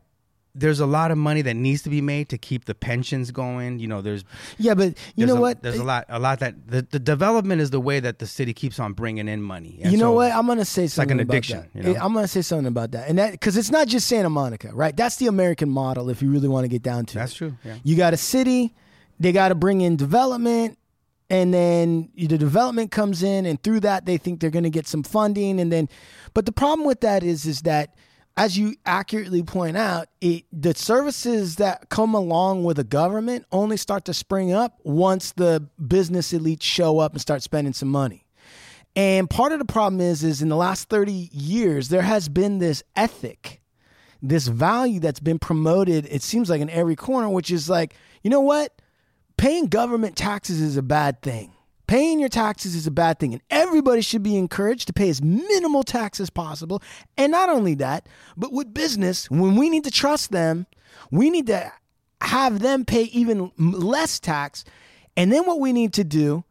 there's 0.57 0.79
a 0.79 0.85
lot 0.85 1.11
of 1.11 1.17
money 1.17 1.41
that 1.41 1.55
needs 1.55 1.81
to 1.81 1.89
be 1.89 1.99
made 1.99 2.29
to 2.29 2.37
keep 2.37 2.63
the 2.65 2.75
pensions 2.75 3.29
going 3.31 3.71
you 3.79 3.87
know 3.91 3.99
there's 4.01 4.23
Yeah, 4.57 4.75
but 4.75 4.89
you 5.17 5.25
know 5.25 5.35
a, 5.37 5.41
what? 5.45 5.55
there's 5.63 5.79
a 5.79 5.83
lot 5.83 6.05
a 6.07 6.19
lot 6.27 6.39
that 6.39 6.53
the, 6.73 6.81
the 6.95 6.99
development 6.99 7.59
is 7.65 7.71
the 7.71 7.79
way 7.89 7.99
that 7.99 8.19
the 8.19 8.27
city 8.37 8.53
keeps 8.53 8.77
on 8.79 8.93
bringing 8.93 9.27
in 9.27 9.41
money 9.41 9.79
And 9.83 9.91
you 9.91 9.97
know 9.97 10.11
so- 10.11 10.19
what? 10.19 10.31
I'm 10.31 10.47
gonna 10.47 10.63
say 10.63 10.83
like 10.83 10.91
something 10.91 11.17
an 11.19 11.23
about 11.25 11.33
addiction, 11.33 11.59
that. 11.73 11.83
you 11.87 11.93
know? 11.95 11.99
I'm 12.03 12.13
gonna 12.13 12.27
say 12.37 12.41
something 12.43 12.67
about 12.75 12.91
that, 12.91 13.09
and 13.09 13.17
that 13.17 13.31
because 13.31 13.57
it's 13.57 13.71
not 13.77 13.87
just 13.87 14.07
Santa 14.07 14.29
Monica, 14.29 14.69
right? 14.73 14.95
That's 14.95 15.17
the 15.17 15.27
American 15.27 15.69
model. 15.69 16.09
If 16.13 16.21
you 16.21 16.29
really 16.31 16.47
want 16.47 16.63
to 16.63 16.69
get 16.69 16.83
down 16.83 17.05
to 17.07 17.15
That's 17.15 17.33
it. 17.33 17.37
true, 17.39 17.53
yeah. 17.65 17.75
You 17.83 17.97
got 17.97 18.13
a 18.13 18.17
city, 18.33 18.73
they 19.19 19.32
got 19.32 19.49
to 19.49 19.56
bring 19.56 19.82
in 19.82 19.95
development, 19.95 20.78
and 21.30 21.54
then 21.54 22.10
the 22.15 22.38
development 22.38 22.91
comes 22.91 23.23
in 23.23 23.45
and 23.45 23.62
through 23.63 23.80
that 23.80 24.06
they 24.06 24.17
think 24.17 24.39
they're 24.39 24.49
going 24.49 24.63
to 24.63 24.69
get 24.69 24.88
some 24.88 25.04
funding 25.04 25.60
and 25.60 25.71
then 25.71 25.89
but 26.34 26.45
the 26.45 26.51
problem 26.51 26.86
with 26.86 27.01
that 27.01 27.23
is 27.23 27.45
is 27.45 27.62
that 27.62 27.95
as 28.38 28.58
you 28.58 28.75
accurately 28.86 29.43
point 29.43 29.78
out 29.78 30.10
it, 30.21 30.43
the 30.51 30.75
services 30.75 31.56
that 31.56 31.89
come 31.89 32.13
along 32.13 32.63
with 32.63 32.78
a 32.78 32.84
government 32.84 33.45
only 33.51 33.78
start 33.78 34.06
to 34.06 34.13
spring 34.13 34.51
up 34.51 34.80
once 34.84 35.32
the 35.34 35.67
business 35.88 36.34
elites 36.34 36.63
show 36.63 36.99
up 36.99 37.13
and 37.13 37.21
start 37.21 37.41
spending 37.41 37.73
some 37.73 37.89
money. 37.89 38.25
And 38.97 39.30
part 39.30 39.51
of 39.51 39.60
the 39.60 39.65
problem 39.65 40.01
is 40.01 40.23
is 40.23 40.41
in 40.41 40.49
the 40.49 40.56
last 40.56 40.89
30 40.89 41.30
years 41.32 41.89
there 41.89 42.01
has 42.01 42.30
been 42.30 42.60
this 42.60 42.84
ethic 42.95 43.62
this 44.21 44.47
value 44.47 44.99
that's 44.99 45.19
been 45.19 45.38
promoted 45.38 46.08
it 46.10 46.21
seems 46.21 46.49
like 46.49 46.62
in 46.62 46.69
every 46.69 46.95
corner 46.95 47.30
which 47.30 47.51
is 47.51 47.69
like 47.69 47.93
you 48.23 48.30
know 48.30 48.39
what 48.39 48.73
paying 49.37 49.67
government 49.67 50.15
taxes 50.15 50.61
is 50.61 50.77
a 50.77 50.83
bad 50.83 51.21
thing. 51.21 51.51
Paying 51.87 52.19
your 52.19 52.29
taxes 52.29 52.73
is 52.73 52.87
a 52.87 52.91
bad 52.91 53.19
thing, 53.19 53.33
and 53.33 53.43
everybody 53.51 54.01
should 54.01 54.23
be 54.23 54.37
encouraged 54.37 54.87
to 54.87 54.93
pay 54.93 55.07
as 55.07 55.21
minimal 55.21 55.83
tax 55.83 56.19
as 56.19 56.31
possible. 56.31 56.81
And 57.15 57.31
not 57.31 57.49
only 57.49 57.75
that, 57.75 58.09
but 58.35 58.51
with 58.51 58.73
business, 58.73 59.29
when 59.29 59.55
we 59.55 59.69
need 59.69 59.83
to 59.83 59.91
trust 59.91 60.31
them, 60.31 60.65
we 61.11 61.29
need 61.29 61.45
to 61.47 61.71
have 62.21 62.59
them 62.59 62.85
pay 62.85 63.03
even 63.03 63.51
less 63.57 64.19
tax. 64.19 64.63
And 65.15 65.31
then 65.31 65.45
what 65.45 65.59
we 65.59 65.73
need 65.73 65.93
to 65.93 66.03
do 66.03 66.43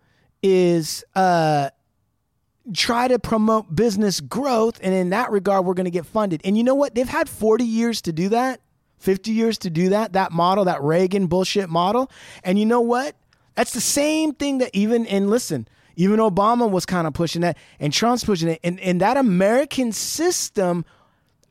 is 0.42 1.04
uh, 1.16 1.70
try 2.72 3.08
to 3.08 3.18
promote 3.18 3.74
business 3.74 4.20
growth. 4.20 4.78
And 4.82 4.94
in 4.94 5.10
that 5.10 5.30
regard, 5.30 5.64
we're 5.64 5.74
going 5.74 5.84
to 5.84 5.90
get 5.90 6.06
funded. 6.06 6.40
And 6.44 6.56
you 6.56 6.62
know 6.62 6.74
what? 6.74 6.94
They've 6.94 7.08
had 7.08 7.28
40 7.28 7.64
years 7.64 8.02
to 8.02 8.12
do 8.12 8.28
that. 8.30 8.60
50 9.04 9.30
years 9.30 9.58
to 9.58 9.70
do 9.70 9.90
that, 9.90 10.14
that 10.14 10.32
model, 10.32 10.64
that 10.64 10.82
Reagan 10.82 11.26
bullshit 11.26 11.68
model. 11.68 12.10
And 12.42 12.58
you 12.58 12.66
know 12.66 12.80
what? 12.80 13.14
That's 13.54 13.72
the 13.72 13.80
same 13.80 14.32
thing 14.32 14.58
that 14.58 14.70
even, 14.72 15.06
and 15.06 15.30
listen, 15.30 15.68
even 15.96 16.18
Obama 16.18 16.68
was 16.68 16.86
kind 16.86 17.06
of 17.06 17.14
pushing 17.14 17.42
that 17.42 17.56
and 17.78 17.92
Trump's 17.92 18.24
pushing 18.24 18.48
it. 18.48 18.60
And, 18.64 18.80
and 18.80 19.00
that 19.00 19.16
American 19.16 19.92
system 19.92 20.84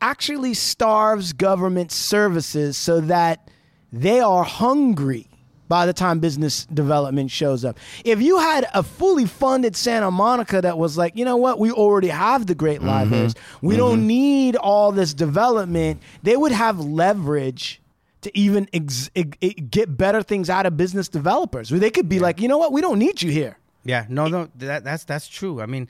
actually 0.01 0.53
starves 0.53 1.31
government 1.31 1.91
services 1.91 2.75
so 2.75 2.99
that 3.01 3.49
they 3.93 4.19
are 4.19 4.43
hungry 4.43 5.29
by 5.67 5.85
the 5.85 5.93
time 5.93 6.19
business 6.19 6.65
development 6.65 7.31
shows 7.31 7.65
up. 7.65 7.77
If 8.03 8.21
you 8.21 8.37
had 8.39 8.67
a 8.73 8.83
fully 8.83 9.25
funded 9.25 9.75
Santa 9.75 10.11
Monica 10.11 10.61
that 10.61 10.77
was 10.77 10.97
like, 10.97 11.15
you 11.15 11.25
know 11.25 11.37
what, 11.37 11.59
we 11.59 11.71
already 11.71 12.09
have 12.09 12.47
the 12.47 12.55
great 12.55 12.79
mm-hmm. 12.79 12.89
libraries, 12.89 13.35
we 13.61 13.77
don't 13.77 13.99
mm-hmm. 13.99 14.07
need 14.07 14.55
all 14.55 14.91
this 14.91 15.13
development, 15.13 16.01
they 16.21 16.37
would 16.37 16.51
have 16.51 16.79
leverage 16.79 17.81
to 18.21 18.37
even 18.37 18.67
ex- 18.73 19.09
ex- 19.15 19.37
get 19.69 19.97
better 19.97 20.23
things 20.23 20.49
out 20.49 20.65
of 20.65 20.77
business 20.77 21.07
developers. 21.09 21.69
They 21.69 21.91
could 21.91 22.09
be 22.09 22.19
like, 22.19 22.39
you 22.39 22.47
know 22.47 22.57
what, 22.57 22.71
we 22.71 22.81
don't 22.81 22.99
need 22.99 23.21
you 23.21 23.31
here. 23.31 23.57
Yeah, 23.85 24.05
no, 24.09 24.27
no, 24.27 24.47
that 24.55 24.83
that's 24.83 25.03
that's 25.03 25.27
true. 25.27 25.61
I 25.61 25.65
mean, 25.65 25.89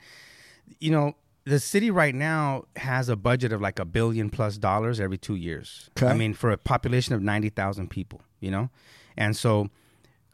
you 0.80 0.90
know, 0.90 1.14
the 1.44 1.60
city 1.60 1.90
right 1.90 2.14
now 2.14 2.64
has 2.76 3.08
a 3.08 3.16
budget 3.16 3.52
of 3.52 3.60
like 3.60 3.78
a 3.78 3.84
billion 3.84 4.30
plus 4.30 4.58
dollars 4.58 4.98
every 4.98 5.18
two 5.18 5.36
years. 5.36 5.90
Okay. 5.96 6.08
I 6.08 6.14
mean, 6.14 6.34
for 6.34 6.50
a 6.50 6.56
population 6.56 7.14
of 7.14 7.22
ninety 7.22 7.50
thousand 7.50 7.90
people, 7.90 8.22
you 8.40 8.50
know, 8.50 8.70
and 9.16 9.36
so 9.36 9.68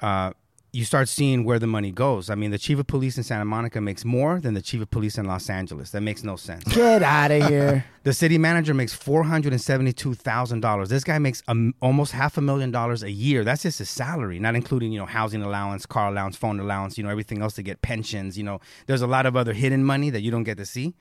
uh, 0.00 0.32
you 0.72 0.84
start 0.84 1.08
seeing 1.08 1.42
where 1.44 1.58
the 1.58 1.66
money 1.66 1.90
goes. 1.90 2.30
I 2.30 2.36
mean, 2.36 2.52
the 2.52 2.58
chief 2.58 2.78
of 2.78 2.86
police 2.86 3.16
in 3.16 3.24
Santa 3.24 3.44
Monica 3.44 3.80
makes 3.80 4.04
more 4.04 4.38
than 4.40 4.54
the 4.54 4.62
chief 4.62 4.80
of 4.80 4.88
police 4.90 5.18
in 5.18 5.26
Los 5.26 5.50
Angeles. 5.50 5.90
That 5.90 6.00
makes 6.02 6.22
no 6.22 6.36
sense. 6.36 6.62
Get 6.74 7.02
out 7.02 7.30
of 7.30 7.46
here. 7.48 7.84
The 8.02 8.14
city 8.14 8.38
manager 8.38 8.72
makes 8.72 8.94
four 8.94 9.24
hundred 9.24 9.52
and 9.52 9.60
seventy-two 9.60 10.14
thousand 10.14 10.60
dollars. 10.60 10.88
This 10.88 11.04
guy 11.04 11.18
makes 11.18 11.42
um, 11.48 11.74
almost 11.82 12.12
half 12.12 12.38
a 12.38 12.40
million 12.40 12.70
dollars 12.70 13.02
a 13.02 13.10
year. 13.10 13.44
That's 13.44 13.62
just 13.62 13.78
his 13.78 13.90
salary, 13.90 14.38
not 14.38 14.54
including 14.56 14.90
you 14.90 14.98
know 14.98 15.04
housing 15.04 15.42
allowance, 15.42 15.84
car 15.84 16.08
allowance, 16.08 16.34
phone 16.34 16.58
allowance, 16.60 16.96
you 16.96 17.04
know 17.04 17.10
everything 17.10 17.42
else 17.42 17.52
to 17.56 17.62
get 17.62 17.82
pensions. 17.82 18.38
You 18.38 18.44
know, 18.44 18.60
there's 18.86 19.02
a 19.02 19.06
lot 19.06 19.26
of 19.26 19.36
other 19.36 19.52
hidden 19.52 19.84
money 19.84 20.08
that 20.08 20.22
you 20.22 20.30
don't 20.30 20.44
get 20.44 20.56
to 20.56 20.64
see. 20.64 20.94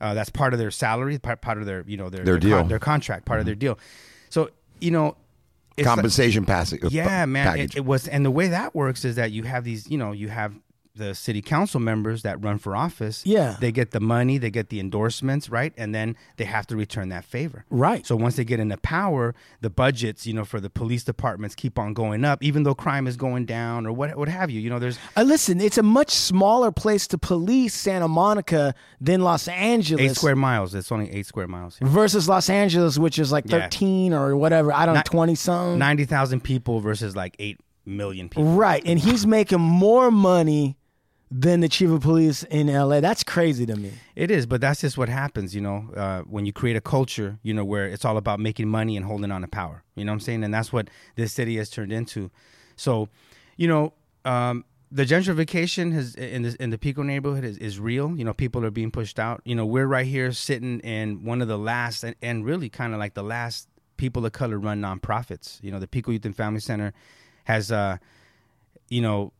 Uh, 0.00 0.14
that's 0.14 0.30
part 0.30 0.52
of 0.52 0.60
their 0.60 0.70
salary, 0.70 1.18
part, 1.18 1.40
part 1.40 1.58
of 1.58 1.66
their 1.66 1.82
you 1.88 1.96
know 1.96 2.08
their 2.08 2.24
Their 2.24 2.38
deal. 2.38 2.62
their 2.62 2.78
contract, 2.78 3.24
part 3.24 3.40
of 3.40 3.46
their 3.46 3.56
deal. 3.56 3.76
So 4.30 4.50
you 4.80 4.92
know, 4.92 5.16
it's 5.76 5.86
like- 5.86 5.94
Compensation 5.96 6.44
pass- 6.44 6.72
uh, 6.72 6.76
yeah, 6.90 7.24
man. 7.26 7.58
It, 7.58 7.76
it 7.76 7.84
was, 7.84 8.06
and 8.08 8.24
the 8.24 8.30
way 8.30 8.48
that 8.48 8.74
works 8.74 9.04
is 9.04 9.16
that 9.16 9.32
you 9.32 9.42
have 9.44 9.64
these, 9.64 9.88
you 9.90 9.98
know, 9.98 10.12
you 10.12 10.28
have 10.28 10.54
the 10.96 11.12
city 11.14 11.42
council 11.42 11.80
members 11.80 12.22
that 12.22 12.42
run 12.42 12.56
for 12.58 12.76
office. 12.76 13.26
Yeah. 13.26 13.56
they 13.60 13.72
get 13.72 13.90
the 13.90 13.98
money, 14.00 14.38
they 14.38 14.50
get 14.50 14.68
the 14.68 14.78
endorsements, 14.78 15.48
right, 15.48 15.72
and 15.76 15.92
then 15.94 16.16
they 16.36 16.44
have 16.44 16.66
to 16.68 16.76
return 16.76 17.08
that 17.08 17.24
favor. 17.24 17.64
Right. 17.68 18.06
So 18.06 18.14
once 18.14 18.36
they 18.36 18.44
get 18.44 18.60
into 18.60 18.76
power, 18.76 19.34
the 19.60 19.70
budgets, 19.70 20.24
you 20.26 20.32
know, 20.34 20.44
for 20.44 20.60
the 20.60 20.70
police 20.70 21.02
departments 21.02 21.56
keep 21.56 21.78
on 21.80 21.94
going 21.94 22.24
up, 22.24 22.42
even 22.44 22.62
though 22.62 22.74
crime 22.76 23.06
is 23.08 23.16
going 23.16 23.44
down 23.44 23.86
or 23.86 23.92
what, 23.92 24.16
what 24.16 24.28
have 24.28 24.50
you. 24.50 24.60
You 24.60 24.70
know, 24.70 24.78
there's 24.78 24.98
Uh, 25.16 25.22
listen, 25.22 25.60
it's 25.60 25.78
a 25.78 25.82
much 25.82 26.10
smaller 26.10 26.70
place 26.70 27.08
to 27.08 27.18
police 27.18 27.74
Santa 27.74 28.06
Monica 28.06 28.74
than 29.00 29.20
Los 29.22 29.48
Angeles. 29.48 30.12
eight 30.12 30.16
square 30.16 30.36
miles. 30.36 30.74
It's 30.76 30.92
only 30.92 31.10
eight 31.10 31.26
square 31.26 31.48
miles. 31.48 31.76
versus 31.82 32.28
Los 32.28 32.48
Angeles, 32.48 32.98
which 32.98 33.18
is 33.18 33.32
like 33.32 33.44
Yeah. 33.48 33.62
13 33.62 34.12
or 34.14 34.36
whatever. 34.36 34.72
I 34.72 34.86
don't 34.86 34.94
know, 34.94 35.02
20 35.04 35.34
something. 35.34 35.78
Ninety 35.78 36.04
thousand 36.04 36.40
people 36.44 36.80
versus 36.80 37.16
like 37.16 37.34
eight 37.40 37.58
million 37.84 38.28
people. 38.28 38.44
Right. 38.54 38.82
And 38.86 38.98
he's 38.98 39.26
making 39.26 39.60
more 39.60 40.10
money 40.10 40.76
than 41.30 41.60
the 41.60 41.68
chief 41.68 41.90
of 41.90 42.02
police 42.02 42.42
in 42.44 42.68
LA. 42.68 43.00
That's 43.00 43.24
crazy 43.24 43.66
to 43.66 43.76
me. 43.76 43.92
It 44.14 44.30
is, 44.30 44.46
but 44.46 44.60
that's 44.60 44.80
just 44.80 44.96
what 44.96 45.08
happens, 45.08 45.54
you 45.54 45.60
know, 45.60 45.90
uh, 45.96 46.20
when 46.22 46.46
you 46.46 46.52
create 46.52 46.76
a 46.76 46.80
culture, 46.80 47.38
you 47.42 47.52
know, 47.52 47.64
where 47.64 47.86
it's 47.86 48.04
all 48.04 48.16
about 48.16 48.40
making 48.40 48.68
money 48.68 48.96
and 48.96 49.04
holding 49.04 49.30
on 49.30 49.40
to 49.40 49.48
power. 49.48 49.82
You 49.96 50.04
know 50.04 50.12
what 50.12 50.16
I'm 50.16 50.20
saying? 50.20 50.44
And 50.44 50.54
that's 50.54 50.72
what 50.72 50.88
this 51.16 51.32
city 51.32 51.56
has 51.56 51.70
turned 51.70 51.92
into. 51.92 52.30
So, 52.76 53.08
you 53.56 53.68
know, 53.68 53.94
um, 54.24 54.64
the 54.92 55.04
gentrification 55.04 55.92
has 55.92 56.14
in 56.14 56.42
the 56.42 56.56
in 56.60 56.70
the 56.70 56.78
Pico 56.78 57.02
neighborhood 57.02 57.42
is, 57.42 57.58
is 57.58 57.80
real. 57.80 58.16
You 58.16 58.24
know, 58.24 58.32
people 58.32 58.64
are 58.64 58.70
being 58.70 58.92
pushed 58.92 59.18
out. 59.18 59.42
You 59.44 59.56
know, 59.56 59.66
we're 59.66 59.88
right 59.88 60.06
here 60.06 60.30
sitting 60.30 60.78
in 60.80 61.24
one 61.24 61.42
of 61.42 61.48
the 61.48 61.58
last 61.58 62.04
and, 62.04 62.14
and 62.22 62.44
really 62.44 62.68
kind 62.68 62.92
of 62.92 63.00
like 63.00 63.14
the 63.14 63.24
last 63.24 63.68
people 63.96 64.24
of 64.24 64.32
color 64.32 64.58
run 64.58 64.80
nonprofits. 64.80 65.60
You 65.62 65.72
know, 65.72 65.80
the 65.80 65.88
Pico 65.88 66.12
Youth 66.12 66.24
and 66.24 66.36
Family 66.36 66.60
Center 66.60 66.92
has 67.44 67.72
uh, 67.72 67.98
you 68.88 69.02
know, 69.02 69.32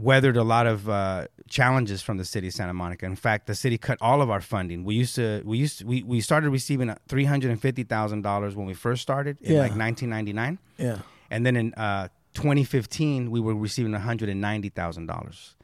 weathered 0.00 0.36
a 0.36 0.44
lot 0.44 0.66
of 0.66 0.88
uh, 0.88 1.26
challenges 1.48 2.02
from 2.02 2.16
the 2.18 2.24
city 2.24 2.48
of 2.48 2.54
Santa 2.54 2.72
Monica. 2.74 3.04
In 3.06 3.16
fact, 3.16 3.46
the 3.46 3.54
city 3.54 3.78
cut 3.78 3.98
all 4.00 4.22
of 4.22 4.30
our 4.30 4.40
funding. 4.40 4.84
We 4.84 4.94
used 4.94 5.14
to, 5.16 5.42
we 5.44 5.58
used, 5.58 5.80
to, 5.80 5.86
we, 5.86 6.02
we 6.02 6.20
started 6.20 6.50
receiving 6.50 6.94
three 7.08 7.24
hundred 7.24 7.50
and 7.50 7.60
fifty 7.60 7.82
thousand 7.82 8.22
dollars 8.22 8.54
when 8.54 8.66
we 8.66 8.74
first 8.74 9.02
started 9.02 9.36
in 9.40 9.54
Yeah. 9.54 9.60
like 9.60 9.74
nineteen 9.76 10.10
ninety 10.10 10.32
nine, 10.32 10.58
Yeah. 10.78 10.98
and 11.30 11.44
then 11.44 11.56
in 11.56 11.74
uh, 11.74 12.08
twenty 12.34 12.64
fifteen 12.64 13.30
we 13.30 13.40
were 13.40 13.54
receiving 13.54 13.92
one 13.92 14.00
hundred 14.02 14.28
and 14.28 14.40
ninety 14.40 14.68
thousand 14.68 15.06
dollars. 15.06 15.54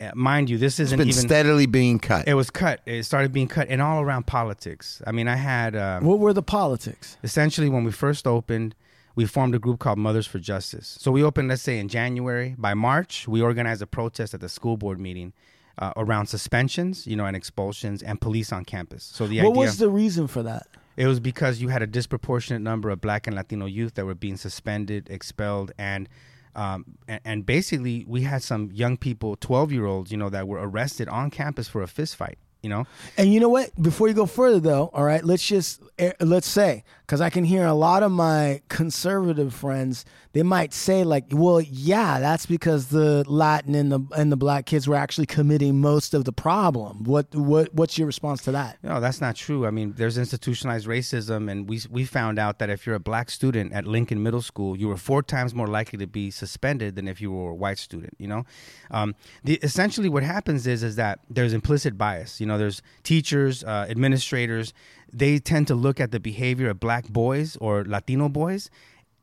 Uh, 0.00 0.10
mind 0.14 0.48
you, 0.48 0.56
this 0.56 0.80
isn't 0.80 0.96
been 0.96 1.08
even. 1.08 1.20
steadily 1.20 1.66
being 1.66 1.98
cut. 1.98 2.26
it 2.26 2.32
was 2.32 2.48
cut. 2.50 2.80
It 2.86 3.02
started 3.02 3.32
being 3.32 3.48
cut, 3.48 3.68
and 3.68 3.82
all 3.82 4.00
around 4.00 4.26
politics. 4.26 5.02
I 5.06 5.12
mean, 5.12 5.28
I 5.28 5.36
had. 5.36 5.76
Uh, 5.76 6.00
What 6.00 6.18
were 6.18 6.32
the 6.32 6.42
politics? 6.42 7.18
essentially 7.22 7.68
when 7.68 7.84
we 7.84 7.92
first 7.92 8.26
opened 8.26 8.74
we 9.20 9.26
formed 9.26 9.54
a 9.54 9.58
group 9.58 9.78
called 9.78 9.98
mothers 9.98 10.26
for 10.26 10.38
justice 10.38 10.96
so 10.98 11.12
we 11.12 11.22
opened 11.22 11.46
let's 11.48 11.60
say 11.60 11.78
in 11.78 11.88
january 11.88 12.54
by 12.56 12.72
march 12.72 13.28
we 13.28 13.42
organized 13.42 13.82
a 13.82 13.86
protest 13.86 14.32
at 14.32 14.40
the 14.40 14.48
school 14.48 14.78
board 14.78 14.98
meeting 14.98 15.34
uh, 15.76 15.92
around 15.98 16.26
suspensions 16.26 17.06
you 17.06 17.14
know 17.14 17.26
and 17.26 17.36
expulsions 17.36 18.02
and 18.02 18.18
police 18.22 18.50
on 18.50 18.64
campus 18.64 19.04
so 19.04 19.26
the 19.26 19.36
what 19.42 19.50
idea 19.50 19.60
was 19.60 19.76
the 19.76 19.90
reason 19.90 20.26
for 20.26 20.42
that? 20.42 20.66
it 20.96 21.06
was 21.06 21.20
because 21.20 21.60
you 21.60 21.68
had 21.68 21.82
a 21.82 21.86
disproportionate 21.86 22.62
number 22.62 22.88
of 22.88 22.98
black 23.02 23.26
and 23.26 23.36
latino 23.36 23.66
youth 23.66 23.92
that 23.94 24.06
were 24.06 24.14
being 24.14 24.38
suspended 24.38 25.10
expelled 25.10 25.70
and 25.76 26.08
um, 26.56 26.84
and, 27.06 27.20
and 27.24 27.46
basically 27.46 28.06
we 28.08 28.22
had 28.22 28.42
some 28.42 28.70
young 28.72 28.96
people 28.96 29.36
12 29.36 29.70
year 29.70 29.84
olds 29.84 30.10
you 30.10 30.16
know 30.16 30.30
that 30.30 30.48
were 30.48 30.66
arrested 30.66 31.08
on 31.10 31.30
campus 31.30 31.68
for 31.68 31.82
a 31.82 31.86
fist 31.86 32.16
fight 32.16 32.38
you 32.62 32.68
know 32.68 32.86
And 33.16 33.32
you 33.32 33.40
know 33.40 33.48
what? 33.48 33.70
Before 33.80 34.08
you 34.08 34.14
go 34.14 34.26
further, 34.26 34.60
though, 34.60 34.90
all 34.92 35.04
right, 35.04 35.24
let's 35.24 35.46
just 35.46 35.82
let's 36.20 36.46
say 36.46 36.84
because 37.10 37.20
I 37.20 37.28
can 37.28 37.42
hear 37.42 37.66
a 37.66 37.74
lot 37.74 38.04
of 38.04 38.12
my 38.12 38.62
conservative 38.68 39.52
friends. 39.52 40.04
They 40.32 40.44
might 40.44 40.72
say 40.72 41.02
like, 41.02 41.24
"Well, 41.32 41.60
yeah, 41.60 42.20
that's 42.20 42.46
because 42.46 42.86
the 42.86 43.24
Latin 43.26 43.74
and 43.74 43.90
the 43.90 44.00
and 44.16 44.30
the 44.30 44.36
black 44.36 44.64
kids 44.64 44.86
were 44.86 44.94
actually 44.94 45.26
committing 45.26 45.80
most 45.80 46.14
of 46.14 46.24
the 46.24 46.32
problem." 46.32 47.02
What 47.02 47.34
what 47.34 47.74
what's 47.74 47.98
your 47.98 48.06
response 48.06 48.42
to 48.42 48.52
that? 48.52 48.78
No, 48.84 49.00
that's 49.00 49.20
not 49.20 49.34
true. 49.34 49.66
I 49.66 49.72
mean, 49.72 49.94
there's 49.96 50.18
institutionalized 50.18 50.86
racism, 50.86 51.50
and 51.50 51.68
we 51.68 51.80
we 51.90 52.04
found 52.04 52.38
out 52.38 52.60
that 52.60 52.70
if 52.70 52.86
you're 52.86 52.94
a 52.94 53.00
black 53.00 53.28
student 53.28 53.72
at 53.72 53.88
Lincoln 53.88 54.22
Middle 54.22 54.42
School, 54.42 54.76
you 54.76 54.86
were 54.86 54.96
four 54.96 55.20
times 55.20 55.52
more 55.52 55.66
likely 55.66 55.98
to 55.98 56.06
be 56.06 56.30
suspended 56.30 56.94
than 56.94 57.08
if 57.08 57.20
you 57.20 57.32
were 57.32 57.50
a 57.50 57.54
white 57.54 57.78
student. 57.78 58.14
You 58.18 58.28
know, 58.28 58.46
um, 58.92 59.16
the, 59.42 59.58
essentially 59.64 60.08
what 60.08 60.22
happens 60.22 60.68
is 60.68 60.84
is 60.84 60.94
that 60.94 61.18
there's 61.28 61.52
implicit 61.52 61.98
bias. 61.98 62.40
You 62.40 62.46
know, 62.46 62.56
there's 62.56 62.82
teachers, 63.02 63.64
uh, 63.64 63.86
administrators. 63.90 64.72
They 65.12 65.38
tend 65.38 65.66
to 65.68 65.74
look 65.74 66.00
at 66.00 66.10
the 66.12 66.20
behavior 66.20 66.70
of 66.70 66.80
black 66.80 67.08
boys 67.08 67.56
or 67.56 67.84
Latino 67.84 68.28
boys. 68.28 68.70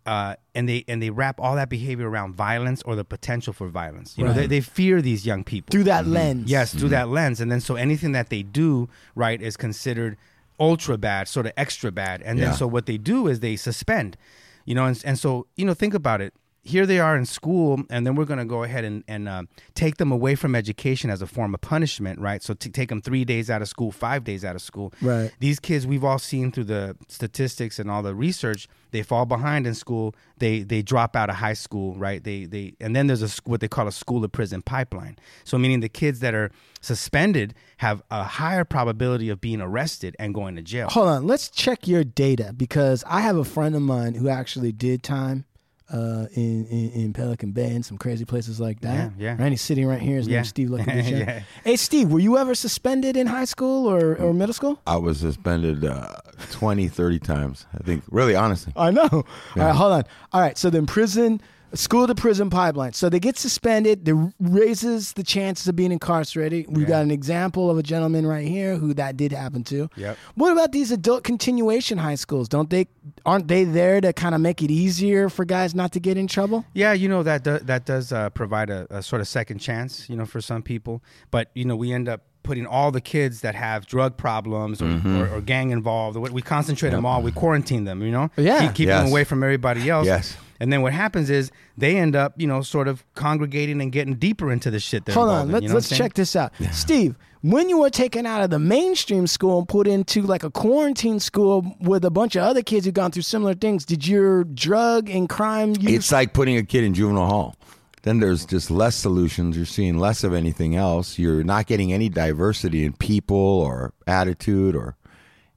Uh, 0.05 0.35
and 0.55 0.69
they 0.69 0.85
and 0.87 1.03
they 1.03 1.09
wrap 1.09 1.37
all 1.37 1.55
that 1.57 1.67
behavior 1.69 2.09
around 2.09 2.33
violence 2.33 2.81
or 2.83 2.95
the 2.95 3.03
potential 3.03 3.51
for 3.51 3.67
violence. 3.67 4.17
You 4.17 4.23
know, 4.23 4.31
they, 4.31 4.47
they 4.47 4.61
fear 4.61 5.01
these 5.01 5.25
young 5.25 5.43
people. 5.43 5.73
Through 5.73 5.83
that 5.83 6.07
lens, 6.07 6.49
Yes, 6.49 6.73
through 6.73 6.89
that 6.89 7.09
lens, 7.09 7.41
and 7.41 7.51
then 7.51 7.59
so 7.59 7.75
anything 7.75 8.13
that 8.13 8.29
they 8.29 8.41
do 8.41 8.87
right 9.15 9.41
is 9.41 9.57
considered 9.57 10.15
ultra 10.61 10.97
bad, 10.97 11.27
sort 11.27 11.45
of 11.45 11.51
extra 11.57 11.91
bad, 11.91 12.21
and 12.21 12.39
then 12.39 12.53
so 12.53 12.65
what 12.67 12.85
they 12.85 12.97
do 12.97 13.27
is 13.27 13.41
they 13.41 13.57
suspend, 13.57 14.15
you 14.63 14.73
know, 14.75 14.85
and, 14.85 15.01
and 15.05 15.19
so 15.19 15.45
you 15.57 15.65
know 15.65 15.73
think 15.73 15.93
about 15.93 16.21
it. 16.21 16.33
Here 16.67 16.85
they 16.85 16.99
are 16.99 17.15
in 17.15 17.25
school, 17.25 17.81
and 17.89 18.05
then 18.05 18.15
we're 18.15 18.25
going 18.25 18.39
to 18.39 18.45
go 18.45 18.63
ahead 18.63 18.83
and, 18.83 19.03
and 19.07 19.29
uh, 19.29 19.43
take 19.73 19.97
them 19.97 20.11
away 20.11 20.35
from 20.35 20.53
education 20.53 21.09
as 21.09 21.21
a 21.21 21.27
form 21.27 21.53
of 21.53 21.61
punishment, 21.61 22.19
right? 22.19 22.43
So 22.43 22.53
to 22.53 22.69
take 22.69 22.89
them 22.89 23.01
three 23.01 23.23
days 23.23 23.49
out 23.49 23.61
of 23.61 23.69
school, 23.69 23.89
five 23.91 24.25
days 24.25 24.43
out 24.43 24.53
of 24.53 24.61
school. 24.61 24.93
Right. 25.01 25.31
These 25.39 25.61
kids, 25.61 25.87
we've 25.87 26.03
all 26.03 26.19
seen 26.19 26.51
through 26.51 26.65
the 26.65 26.97
statistics 27.07 27.79
and 27.79 27.89
all 27.89 28.03
the 28.03 28.13
research, 28.13 28.67
they 28.91 29.01
fall 29.01 29.25
behind 29.25 29.65
in 29.65 29.75
school. 29.75 30.13
They 30.39 30.61
they 30.61 30.81
drop 30.81 31.15
out 31.15 31.29
of 31.29 31.37
high 31.37 31.53
school, 31.53 31.95
right? 31.95 32.23
They 32.23 32.45
they 32.45 32.73
and 32.79 32.95
then 32.95 33.07
there's 33.07 33.23
a 33.23 33.41
what 33.45 33.61
they 33.61 33.67
call 33.67 33.87
a 33.87 33.91
school 33.91 34.21
to 34.21 34.29
prison 34.29 34.61
pipeline. 34.61 35.17
So 35.45 35.57
meaning 35.57 35.79
the 35.79 35.89
kids 35.89 36.19
that 36.19 36.33
are 36.33 36.51
suspended 36.81 37.53
have 37.77 38.03
a 38.11 38.23
higher 38.23 38.65
probability 38.65 39.29
of 39.29 39.41
being 39.41 39.61
arrested 39.61 40.15
and 40.19 40.33
going 40.33 40.55
to 40.57 40.61
jail. 40.61 40.89
Hold 40.89 41.07
on, 41.07 41.27
let's 41.27 41.49
check 41.49 41.87
your 41.87 42.03
data 42.03 42.53
because 42.55 43.03
I 43.07 43.21
have 43.21 43.37
a 43.37 43.45
friend 43.45 43.75
of 43.75 43.81
mine 43.81 44.15
who 44.15 44.29
actually 44.29 44.71
did 44.71 45.01
time 45.03 45.45
uh, 45.91 46.25
in, 46.33 46.65
in 46.67 46.91
in 46.91 47.13
Pelican 47.13 47.51
Bay 47.51 47.73
and 47.75 47.85
some 47.85 47.97
crazy 47.97 48.25
places 48.25 48.59
like 48.59 48.81
that. 48.81 49.11
Yeah, 49.17 49.35
yeah. 49.35 49.41
Right, 49.41 49.51
he's 49.51 49.61
sitting 49.61 49.85
right 49.87 50.01
here. 50.01 50.17
His 50.17 50.27
Yeah. 50.27 50.37
name's 50.37 50.49
Steve 50.49 50.69
Lucky. 50.69 50.91
Yeah. 50.91 51.43
Hey, 51.63 51.75
Steve, 51.77 52.11
were 52.11 52.19
you 52.19 52.37
ever 52.37 52.55
suspended 52.55 53.15
in 53.15 53.27
high 53.27 53.45
school 53.45 53.87
or, 53.89 54.15
or 54.17 54.33
middle 54.33 54.53
school? 54.53 54.79
I 54.85 54.97
was 54.97 55.19
suspended 55.19 55.85
uh, 55.85 56.15
20, 56.51 56.87
30 56.89 57.19
times. 57.19 57.65
I 57.73 57.83
think, 57.83 58.03
really, 58.11 58.35
honestly. 58.35 58.73
I 58.75 58.91
know. 58.91 59.07
All 59.11 59.23
right, 59.55 59.73
hold 59.75 59.93
on. 59.93 60.03
All 60.33 60.41
right, 60.41 60.57
so 60.57 60.69
then 60.69 60.85
prison, 60.85 61.39
school 61.73 62.07
to 62.07 62.15
prison 62.15 62.49
pipeline. 62.49 62.93
So 62.93 63.09
they 63.09 63.19
get 63.19 63.37
suspended. 63.37 64.07
It 64.07 64.15
raises 64.39 65.13
the 65.13 65.23
chances 65.23 65.67
of 65.67 65.75
being 65.75 65.91
incarcerated. 65.91 66.65
We've 66.69 66.87
got 66.87 67.03
an 67.03 67.11
example 67.11 67.69
of 67.69 67.77
a 67.77 67.83
gentleman 67.83 68.25
right 68.25 68.47
here 68.47 68.77
who 68.77 68.93
that 68.95 69.17
did 69.17 69.31
happen 69.31 69.63
to. 69.65 69.89
Yep. 69.95 70.17
What 70.35 70.51
about 70.51 70.71
these 70.71 70.91
adult 70.91 71.23
continuation 71.23 71.97
high 71.97 72.15
schools? 72.15 72.47
Don't 72.49 72.69
they? 72.69 72.87
Aren't 73.25 73.47
they 73.47 73.63
there 73.63 74.01
to 74.01 74.13
kind 74.13 74.33
of 74.35 74.41
make 74.41 74.61
it 74.61 74.71
easier 74.71 75.29
for 75.29 75.45
guys 75.45 75.75
not 75.75 75.91
to 75.93 75.99
get 75.99 76.17
in 76.17 76.27
trouble? 76.27 76.65
Yeah, 76.73 76.93
you 76.93 77.07
know 77.09 77.23
that 77.23 77.43
do, 77.43 77.57
that 77.59 77.85
does 77.85 78.11
uh, 78.11 78.29
provide 78.31 78.69
a, 78.69 78.87
a 78.89 79.03
sort 79.03 79.21
of 79.21 79.27
second 79.27 79.59
chance, 79.59 80.09
you 80.09 80.15
know, 80.15 80.25
for 80.25 80.41
some 80.41 80.61
people. 80.61 81.03
But 81.31 81.51
you 81.53 81.65
know, 81.65 81.75
we 81.75 81.91
end 81.93 82.07
up 82.09 82.21
putting 82.43 82.65
all 82.65 82.91
the 82.91 83.01
kids 83.01 83.41
that 83.41 83.55
have 83.55 83.85
drug 83.85 84.15
problems 84.15 84.81
or, 84.81 84.85
Mm-hmm. 84.85 85.17
or, 85.17 85.35
or 85.35 85.41
gang 85.41 85.71
involved. 85.71 86.17
We 86.17 86.29
we 86.29 86.41
concentrate 86.41 86.91
them 86.91 87.05
all. 87.05 87.21
We 87.21 87.31
quarantine 87.31 87.83
them. 87.83 88.01
You 88.01 88.11
know, 88.11 88.31
Yeah. 88.37 88.61
keep, 88.67 88.75
keep 88.75 88.87
them 88.87 89.07
away 89.07 89.23
from 89.25 89.43
everybody 89.43 89.89
else. 89.89 90.05
Yes. 90.07 90.37
And 90.59 90.71
then 90.73 90.81
what 90.81 90.93
happens 90.93 91.29
is 91.29 91.51
they 91.77 91.97
end 91.97 92.15
up, 92.15 92.33
you 92.37 92.47
know, 92.47 92.61
sort 92.61 92.87
of 92.87 93.03
congregating 93.15 93.81
and 93.81 93.91
getting 93.91 94.15
deeper 94.15 94.51
into 94.51 94.71
the 94.71 94.79
shit. 94.79 95.05
They're 95.05 95.15
Hold 95.15 95.29
on, 95.29 95.45
in, 95.47 95.51
let's 95.51 95.63
you 95.63 95.69
know 95.69 95.75
let's 95.75 95.87
what 95.87 95.93
I'm 95.93 95.97
saying? 95.97 96.09
check 96.09 96.13
this 96.15 96.35
out. 96.35 96.53
Steve, 96.71 97.15
when 97.41 97.69
you 97.69 97.79
were 97.79 97.89
taken 97.89 98.25
out 98.25 98.41
of 98.41 98.49
the 98.49 98.59
mainstream 98.59 99.27
school 99.27 99.59
and 99.59 99.67
put 99.67 99.87
into 99.87 100.23
like 100.23 100.43
a 100.43 100.49
quarantine 100.49 101.19
school 101.19 101.75
with 101.79 102.03
a 102.03 102.09
bunch 102.09 102.35
of 102.35 102.43
other 102.43 102.61
kids 102.63 102.85
who've 102.85 102.93
gone 102.93 103.11
through 103.11 103.21
similar 103.21 103.53
things, 103.53 103.85
did 103.85 104.07
your 104.07 104.43
drug 104.43 105.09
and 105.09 105.29
crime 105.29 105.75
use 105.79 105.91
It's 105.93 106.11
like 106.11 106.33
putting 106.33 106.57
a 106.57 106.63
kid 106.63 106.83
in 106.83 106.93
juvenile 106.93 107.27
hall. 107.27 107.55
Then 108.03 108.19
there's 108.19 108.45
just 108.45 108.71
less 108.71 108.95
solutions. 108.95 109.57
You're 109.57 109.65
seeing 109.65 109.97
less 109.97 110.23
of 110.23 110.33
anything 110.33 110.75
else. 110.75 111.19
You're 111.19 111.43
not 111.43 111.67
getting 111.67 111.91
any 111.91 112.09
diversity 112.09 112.85
in 112.85 112.93
people 112.93 113.37
or 113.37 113.93
attitude 114.05 114.75
or, 114.75 114.95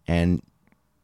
and 0.08 0.42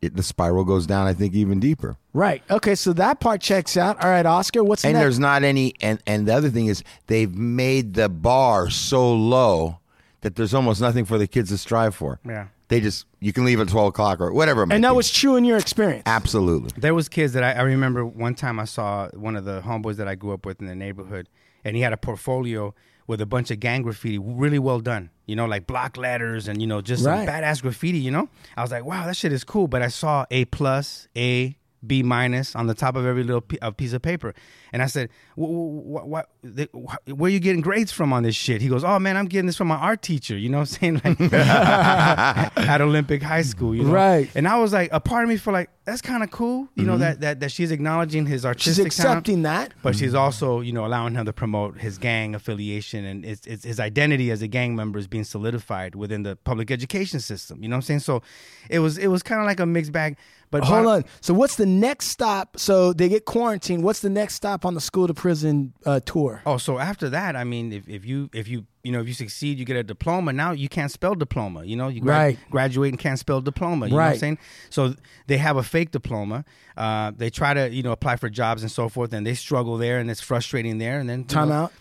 it, 0.03 0.16
the 0.16 0.22
spiral 0.22 0.64
goes 0.64 0.86
down. 0.86 1.07
I 1.07 1.12
think 1.12 1.34
even 1.34 1.61
deeper. 1.61 1.97
Right. 2.16 2.42
Okay, 2.50 2.74
so 2.74 2.92
that 2.94 3.20
part 3.20 3.40
checks 3.42 3.76
out. 3.76 4.02
All 4.02 4.08
right, 4.08 4.24
Oscar, 4.24 4.64
what's 4.64 4.84
And 4.84 4.94
next? 4.94 5.02
there's 5.02 5.18
not 5.18 5.42
any. 5.44 5.74
And 5.80 6.00
and 6.06 6.26
the 6.26 6.34
other 6.34 6.48
thing 6.48 6.66
is 6.66 6.82
they've 7.08 7.34
made 7.34 7.92
the 7.94 8.08
bar 8.08 8.70
so 8.70 9.12
low 9.14 9.78
that 10.22 10.34
there's 10.34 10.54
almost 10.54 10.80
nothing 10.80 11.04
for 11.04 11.18
the 11.18 11.26
kids 11.26 11.50
to 11.50 11.58
strive 11.58 11.94
for. 11.94 12.18
Yeah. 12.26 12.46
They 12.68 12.80
just 12.80 13.04
you 13.20 13.32
can 13.32 13.44
leave 13.44 13.60
at 13.60 13.68
twelve 13.68 13.88
o'clock 13.88 14.20
or 14.20 14.32
whatever. 14.32 14.62
it 14.62 14.66
might 14.66 14.74
and 14.76 14.84
that 14.84 14.90
be. 14.90 14.96
was 14.96 15.10
true 15.10 15.36
in 15.36 15.44
your 15.44 15.58
experience. 15.58 16.02
absolutely. 16.06 16.70
There 16.78 16.94
was 16.94 17.08
kids 17.08 17.34
that 17.34 17.44
I, 17.44 17.52
I 17.52 17.62
remember 17.62 18.04
one 18.04 18.34
time 18.34 18.58
I 18.58 18.64
saw 18.64 19.08
one 19.10 19.36
of 19.36 19.44
the 19.44 19.60
homeboys 19.60 19.96
that 19.96 20.08
I 20.08 20.14
grew 20.14 20.32
up 20.32 20.46
with 20.46 20.60
in 20.60 20.66
the 20.66 20.74
neighborhood, 20.74 21.28
and 21.64 21.76
he 21.76 21.82
had 21.82 21.92
a 21.92 21.96
portfolio 21.98 22.74
with 23.06 23.20
a 23.20 23.26
bunch 23.26 23.52
of 23.52 23.60
gang 23.60 23.82
graffiti, 23.82 24.18
really 24.18 24.58
well 24.58 24.80
done. 24.80 25.10
You 25.26 25.36
know, 25.36 25.46
like 25.46 25.66
block 25.68 25.96
letters 25.96 26.48
and 26.48 26.60
you 26.60 26.66
know 26.66 26.80
just 26.80 27.04
Right. 27.04 27.26
some 27.26 27.34
badass 27.34 27.60
graffiti. 27.62 27.98
You 27.98 28.10
know, 28.10 28.28
I 28.56 28.62
was 28.62 28.70
like, 28.72 28.84
wow, 28.84 29.06
that 29.06 29.16
shit 29.16 29.32
is 29.32 29.44
cool. 29.44 29.68
But 29.68 29.82
I 29.82 29.88
saw 29.88 30.24
A 30.32 30.46
plus, 30.46 31.06
A, 31.16 31.56
B 31.85 32.03
minus 32.03 32.55
on 32.55 32.66
the 32.66 32.74
top 32.74 32.95
of 32.97 33.05
every 33.07 33.22
little 33.24 33.45
uh, 33.62 33.70
piece 33.72 33.93
of 33.93 34.03
paper, 34.03 34.35
and 34.72 34.83
I 34.83 34.87
said, 34.87 35.09
"Wh- 35.37 35.43
wh- 35.43 36.12
wh- 36.12 36.29
the- 36.43 36.68
"Where 37.14 37.29
are 37.29 37.33
you 37.33 37.41
getting 37.41 37.61
grades 37.61 37.91
from 37.93 38.12
on 38.12 38.22
this 38.22 38.35
shit?" 38.37 38.61
He 38.62 38.68
goes, 38.68 38.85
"Oh 38.85 38.99
man, 38.99 39.16
I'm 39.16 39.27
getting 39.27 39.47
this 39.47 39.57
from 39.57 39.68
my 39.68 39.77
art 39.77 40.03
teacher." 40.03 40.37
You 40.39 40.49
know 40.49 40.59
what 40.59 40.79
I'm 40.83 41.01
saying? 41.01 41.18
Like 41.31 41.31
at 42.57 42.81
Olympic 42.81 43.22
High 43.22 43.43
School, 43.43 43.74
you 43.74 43.85
know? 43.85 43.91
Right. 43.93 44.29
And 44.35 44.47
I 44.49 44.59
was 44.59 44.72
like, 44.72 44.91
a 44.93 45.01
part 45.01 45.24
of 45.24 45.29
me 45.29 45.37
felt 45.37 45.53
like 45.55 45.70
that's 45.85 46.03
kind 46.03 46.22
of 46.22 46.31
cool, 46.31 46.68
you 46.74 46.85
know, 46.85 46.99
that, 46.99 47.20
that 47.20 47.41
that 47.41 47.53
she's 47.53 47.70
acknowledging 47.70 48.27
his 48.27 48.37
Mm-hmm. 48.45 48.59
She's 48.59 48.79
artistic 48.79 48.93
talent, 48.93 49.18
accepting 49.18 49.43
that. 49.43 49.72
but 49.83 49.97
she's 49.97 50.14
also, 50.14 50.61
you 50.61 50.72
know, 50.72 50.85
allowing 50.85 51.14
him 51.14 51.24
to 51.24 51.33
promote 51.33 51.79
his 51.79 51.97
gang 51.97 52.35
affiliation 52.35 53.05
and 53.05 53.24
it's, 53.24 53.47
it's 53.47 53.64
his 53.64 53.81
identity 53.81 54.31
as 54.31 54.43
a 54.43 54.49
gang 54.49 54.77
member 54.77 54.99
is 54.99 55.07
being 55.07 55.24
solidified 55.24 55.95
within 55.95 56.22
the 56.22 56.37
public 56.37 56.70
education 56.70 57.18
system. 57.20 57.62
You 57.62 57.68
know 57.68 57.74
what 57.77 57.79
I'm 57.79 57.83
saying? 57.83 58.01
So 58.01 58.22
it 58.68 58.81
was 58.81 58.99
it 58.99 59.07
was 59.09 59.22
kind 59.22 59.41
of 59.41 59.47
like 59.47 59.61
a 59.61 59.66
mixed 59.66 59.93
bag. 59.93 60.16
But 60.51 60.64
Hold 60.64 60.86
on. 60.86 61.05
So 61.20 61.34
what's 61.34 61.57
the 61.57 61.66
next 61.66 62.07
stop? 62.07 62.59
So 62.59 62.92
they 62.92 63.09
get 63.09 63.24
quarantined. 63.24 63.82
What's 63.82 64.01
the 64.01 64.09
next 64.11 64.34
stop 64.34 64.64
on 64.64 64.74
the 64.74 64.80
school 64.80 65.07
to 65.07 65.14
prison 65.14 65.72
uh, 65.84 66.01
tour? 66.05 66.42
Oh, 66.47 66.57
so 66.57 66.78
after 66.78 67.09
that, 67.11 67.34
I 67.36 67.44
mean, 67.44 67.72
if, 67.72 67.88
if 67.88 68.05
you 68.05 68.30
if 68.32 68.47
you 68.49 68.64
you 68.84 68.92
know 68.92 69.01
if 69.01 69.09
you 69.09 69.14
succeed, 69.14 69.59
you 69.59 69.64
get 69.64 69.76
a 69.76 69.82
diploma. 69.82 70.32
Now 70.32 70.53
you 70.53 70.68
can't 70.68 70.90
spell 70.90 71.14
diploma. 71.16 71.64
You 71.64 71.76
know, 71.76 71.88
you 71.88 72.01
gra- 72.01 72.12
Right. 72.14 72.38
graduate 72.51 72.90
and 72.92 72.99
can't 72.99 73.18
spell 73.18 73.40
diploma. 73.40 73.86
You 73.86 73.90
know 73.90 73.97
what 73.97 74.03
Right. 74.03 74.12
I'm 74.14 74.18
saying? 74.20 74.38
So 74.70 74.94
they 75.26 75.38
have 75.38 75.57
a 75.57 75.62
fake 75.64 75.90
diploma. 75.90 76.44
Uh, 76.76 77.11
they 77.16 77.28
try 77.30 77.53
to 77.53 77.68
you 77.70 77.82
know 77.82 77.92
apply 77.92 78.16
for 78.16 78.28
jobs 78.30 78.62
and 78.62 78.70
so 78.70 78.88
forth, 78.88 79.12
and 79.12 79.26
they 79.26 79.34
struggle 79.34 79.76
there, 79.78 79.99
and 79.99 80.11
it's 80.11 80.20
frustrating 80.20 80.78
there. 80.78 81.01
And 81.01 81.09
then 81.11 81.20
you 81.20 81.24
Time 81.26 81.49
know, 81.49 81.55
out. 81.55 81.72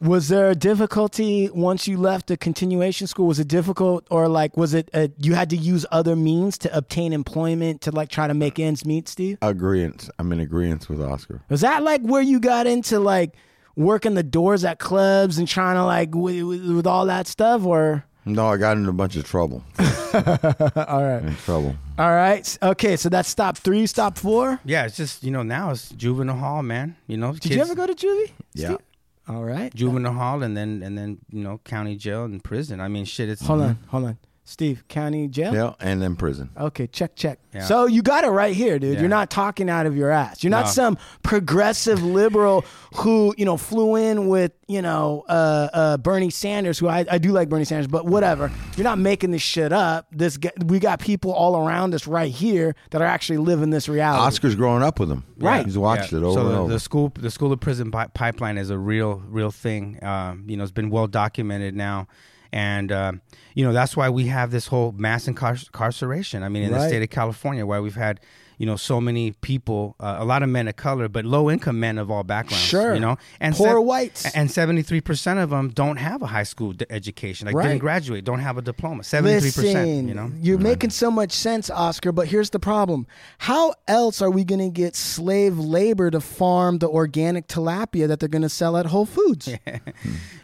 Was 0.00 0.28
there 0.28 0.48
a 0.50 0.54
difficulty 0.54 1.50
once 1.52 1.88
you 1.88 1.98
left 1.98 2.28
the 2.28 2.36
continuation 2.36 3.08
school? 3.08 3.26
Was 3.26 3.40
it 3.40 3.48
difficult, 3.48 4.06
or 4.10 4.28
like 4.28 4.56
was 4.56 4.72
it 4.72 4.88
uh 4.94 5.08
you 5.18 5.34
had 5.34 5.50
to 5.50 5.56
use 5.56 5.84
other 5.90 6.14
means 6.14 6.56
to 6.58 6.76
obtain 6.76 7.12
employment 7.12 7.80
to 7.82 7.90
like 7.90 8.08
try 8.08 8.28
to 8.28 8.34
make 8.34 8.60
ends 8.60 8.84
meet? 8.84 9.08
Steve, 9.08 9.38
Agreement. 9.42 10.08
I'm 10.20 10.30
in 10.32 10.38
agreement 10.38 10.88
with 10.88 11.00
Oscar. 11.02 11.42
was 11.48 11.62
that 11.62 11.82
like 11.82 12.02
where 12.02 12.22
you 12.22 12.38
got 12.38 12.68
into 12.68 13.00
like 13.00 13.34
working 13.74 14.14
the 14.14 14.22
doors 14.22 14.64
at 14.64 14.78
clubs 14.78 15.36
and 15.38 15.46
trying 15.48 15.74
to 15.76 15.84
like 15.84 16.14
with, 16.14 16.42
with, 16.42 16.70
with 16.76 16.86
all 16.86 17.06
that 17.06 17.26
stuff, 17.26 17.64
or 17.64 18.04
No, 18.24 18.46
I 18.46 18.56
got 18.56 18.76
into 18.76 18.90
a 18.90 18.92
bunch 18.92 19.16
of 19.16 19.24
trouble. 19.24 19.64
all 19.80 21.02
right, 21.02 21.22
In 21.24 21.36
trouble. 21.44 21.76
all 21.98 22.10
right, 22.10 22.58
okay. 22.62 22.96
So 22.96 23.08
that's 23.08 23.28
stop 23.28 23.56
three, 23.58 23.86
stop 23.86 24.16
four. 24.16 24.60
Yeah, 24.64 24.84
it's 24.86 24.96
just 24.96 25.24
you 25.24 25.32
know 25.32 25.42
now 25.42 25.70
it's 25.72 25.88
juvenile 25.90 26.36
hall, 26.36 26.62
man. 26.62 26.94
You 27.08 27.16
know, 27.16 27.32
Did 27.32 27.52
you 27.52 27.60
ever 27.60 27.74
go 27.74 27.86
to 27.86 27.94
juvie? 27.94 28.30
Yeah. 28.54 28.68
Steve? 28.68 28.78
All 29.28 29.44
right. 29.44 29.74
juvenile 29.74 30.14
hall 30.14 30.42
and 30.42 30.56
then 30.56 30.82
and 30.82 30.96
then 30.96 31.18
you 31.30 31.42
know 31.42 31.60
county 31.64 31.96
jail 31.96 32.24
and 32.24 32.42
prison? 32.42 32.80
I 32.80 32.88
mean, 32.88 33.04
shit. 33.04 33.28
It's 33.28 33.42
Hold 33.46 33.60
on, 33.62 33.78
hold 33.88 34.04
on. 34.04 34.18
Steve, 34.48 34.82
county 34.88 35.28
jail. 35.28 35.52
Yeah, 35.52 35.72
and 35.78 36.00
then 36.00 36.16
prison. 36.16 36.48
Okay, 36.58 36.86
check, 36.86 37.14
check. 37.14 37.38
Yeah. 37.54 37.64
So 37.64 37.84
you 37.86 38.00
got 38.02 38.24
it 38.24 38.28
right 38.30 38.54
here, 38.54 38.78
dude. 38.78 38.94
Yeah. 38.94 39.00
You're 39.00 39.08
not 39.10 39.30
talking 39.30 39.68
out 39.68 39.84
of 39.86 39.94
your 39.96 40.10
ass. 40.10 40.42
You're 40.42 40.50
not 40.50 40.64
No. 40.66 40.70
some 40.70 40.98
progressive 41.22 42.02
liberal 42.02 42.64
who, 42.96 43.34
you 43.36 43.44
know, 43.44 43.56
flew 43.58 43.96
in 43.96 44.28
with, 44.28 44.52
you 44.66 44.80
know, 44.82 45.24
uh, 45.28 45.68
uh, 45.72 45.96
Bernie 45.98 46.30
Sanders, 46.30 46.78
who 46.78 46.88
I, 46.88 47.04
I 47.10 47.18
do 47.18 47.30
like 47.32 47.48
Bernie 47.50 47.64
Sanders, 47.64 47.86
but 47.86 48.06
whatever. 48.06 48.50
You're 48.76 48.84
not 48.84 48.98
making 48.98 49.30
this 49.30 49.42
shit 49.42 49.72
up. 49.72 50.06
This 50.10 50.36
g- 50.38 50.50
we 50.66 50.78
got 50.78 50.98
people 51.00 51.32
all 51.32 51.56
around 51.56 51.94
us 51.94 52.06
right 52.06 52.30
here 52.32 52.74
that 52.90 53.02
are 53.02 53.06
actually 53.06 53.38
living 53.38 53.70
this 53.70 53.88
reality. 53.88 54.22
Oscar's 54.22 54.54
growing 54.54 54.82
up 54.82 54.98
with 54.98 55.10
him. 55.10 55.24
Right. 55.38 55.64
He's 55.66 55.76
watched 55.78 56.12
Yeah. 56.12 56.18
it 56.18 56.24
over 56.24 56.34
so 56.34 56.46
and 56.46 56.50
the, 56.54 56.58
over. 56.58 56.72
the 56.72 56.80
school, 56.80 57.12
the 57.18 57.30
school 57.30 57.52
of 57.52 57.60
prison 57.60 57.90
pi- 57.90 58.06
pipeline 58.08 58.56
is 58.56 58.70
a 58.70 58.78
real, 58.78 59.22
real 59.28 59.50
thing. 59.50 60.02
Um, 60.02 60.44
you 60.48 60.56
know, 60.56 60.62
it's 60.62 60.72
been 60.72 60.90
well 60.90 61.06
documented 61.06 61.74
now, 61.76 62.08
and 62.52 62.90
um, 62.92 63.20
you 63.54 63.64
know 63.64 63.72
that's 63.72 63.96
why 63.96 64.08
we 64.08 64.26
have 64.26 64.50
this 64.50 64.68
whole 64.68 64.92
mass 64.92 65.28
incarceration. 65.28 66.42
I 66.42 66.48
mean, 66.48 66.62
in 66.62 66.72
the 66.72 66.78
state 66.88 67.02
of 67.02 67.10
California, 67.10 67.66
why 67.66 67.80
we've 67.80 67.94
had 67.94 68.20
you 68.58 68.66
know 68.66 68.76
so 68.76 69.00
many 69.00 69.32
people, 69.32 69.96
uh, 70.00 70.16
a 70.18 70.24
lot 70.24 70.42
of 70.42 70.48
men 70.48 70.68
of 70.68 70.76
color, 70.76 71.08
but 71.08 71.24
low 71.24 71.48
income 71.50 71.80
men 71.80 71.96
of 71.96 72.10
all 72.10 72.24
backgrounds. 72.24 72.64
Sure. 72.64 72.92
you 72.94 73.00
know, 73.00 73.16
and 73.40 73.54
Poor 73.54 73.80
whites. 73.80 74.26
and 74.34 74.50
seventy 74.50 74.82
three 74.82 75.00
percent 75.00 75.38
of 75.38 75.50
them 75.50 75.70
don't 75.70 75.96
have 75.96 76.22
a 76.22 76.26
high 76.26 76.42
school 76.42 76.72
d- 76.72 76.84
education. 76.90 77.46
Like 77.46 77.54
Right. 77.54 77.68
didn't 77.68 77.78
graduate, 77.80 78.24
don't 78.24 78.40
have 78.40 78.58
a 78.58 78.62
diploma. 78.62 79.04
Seventy 79.04 79.40
three 79.40 79.50
percent. 79.50 79.88
Listen, 79.88 80.08
You 80.08 80.14
know, 80.14 80.30
you're 80.40 80.58
making 80.58 80.90
so 80.90 81.10
much 81.10 81.32
sense, 81.32 81.70
Oscar, 81.70 82.12
but 82.12 82.28
here's 82.28 82.50
the 82.50 82.58
problem. 82.58 83.06
How 83.38 83.74
else 83.86 84.20
are 84.20 84.30
we 84.30 84.44
going 84.44 84.60
to 84.60 84.70
get 84.70 84.96
slave 84.96 85.58
labor 85.58 86.10
to 86.10 86.20
farm 86.20 86.78
the 86.78 86.88
organic 86.88 87.46
tilapia 87.48 88.08
that 88.08 88.20
they're 88.20 88.28
going 88.28 88.42
to 88.42 88.48
sell 88.48 88.76
at 88.76 88.86
Whole 88.86 89.06
Foods? 89.06 89.48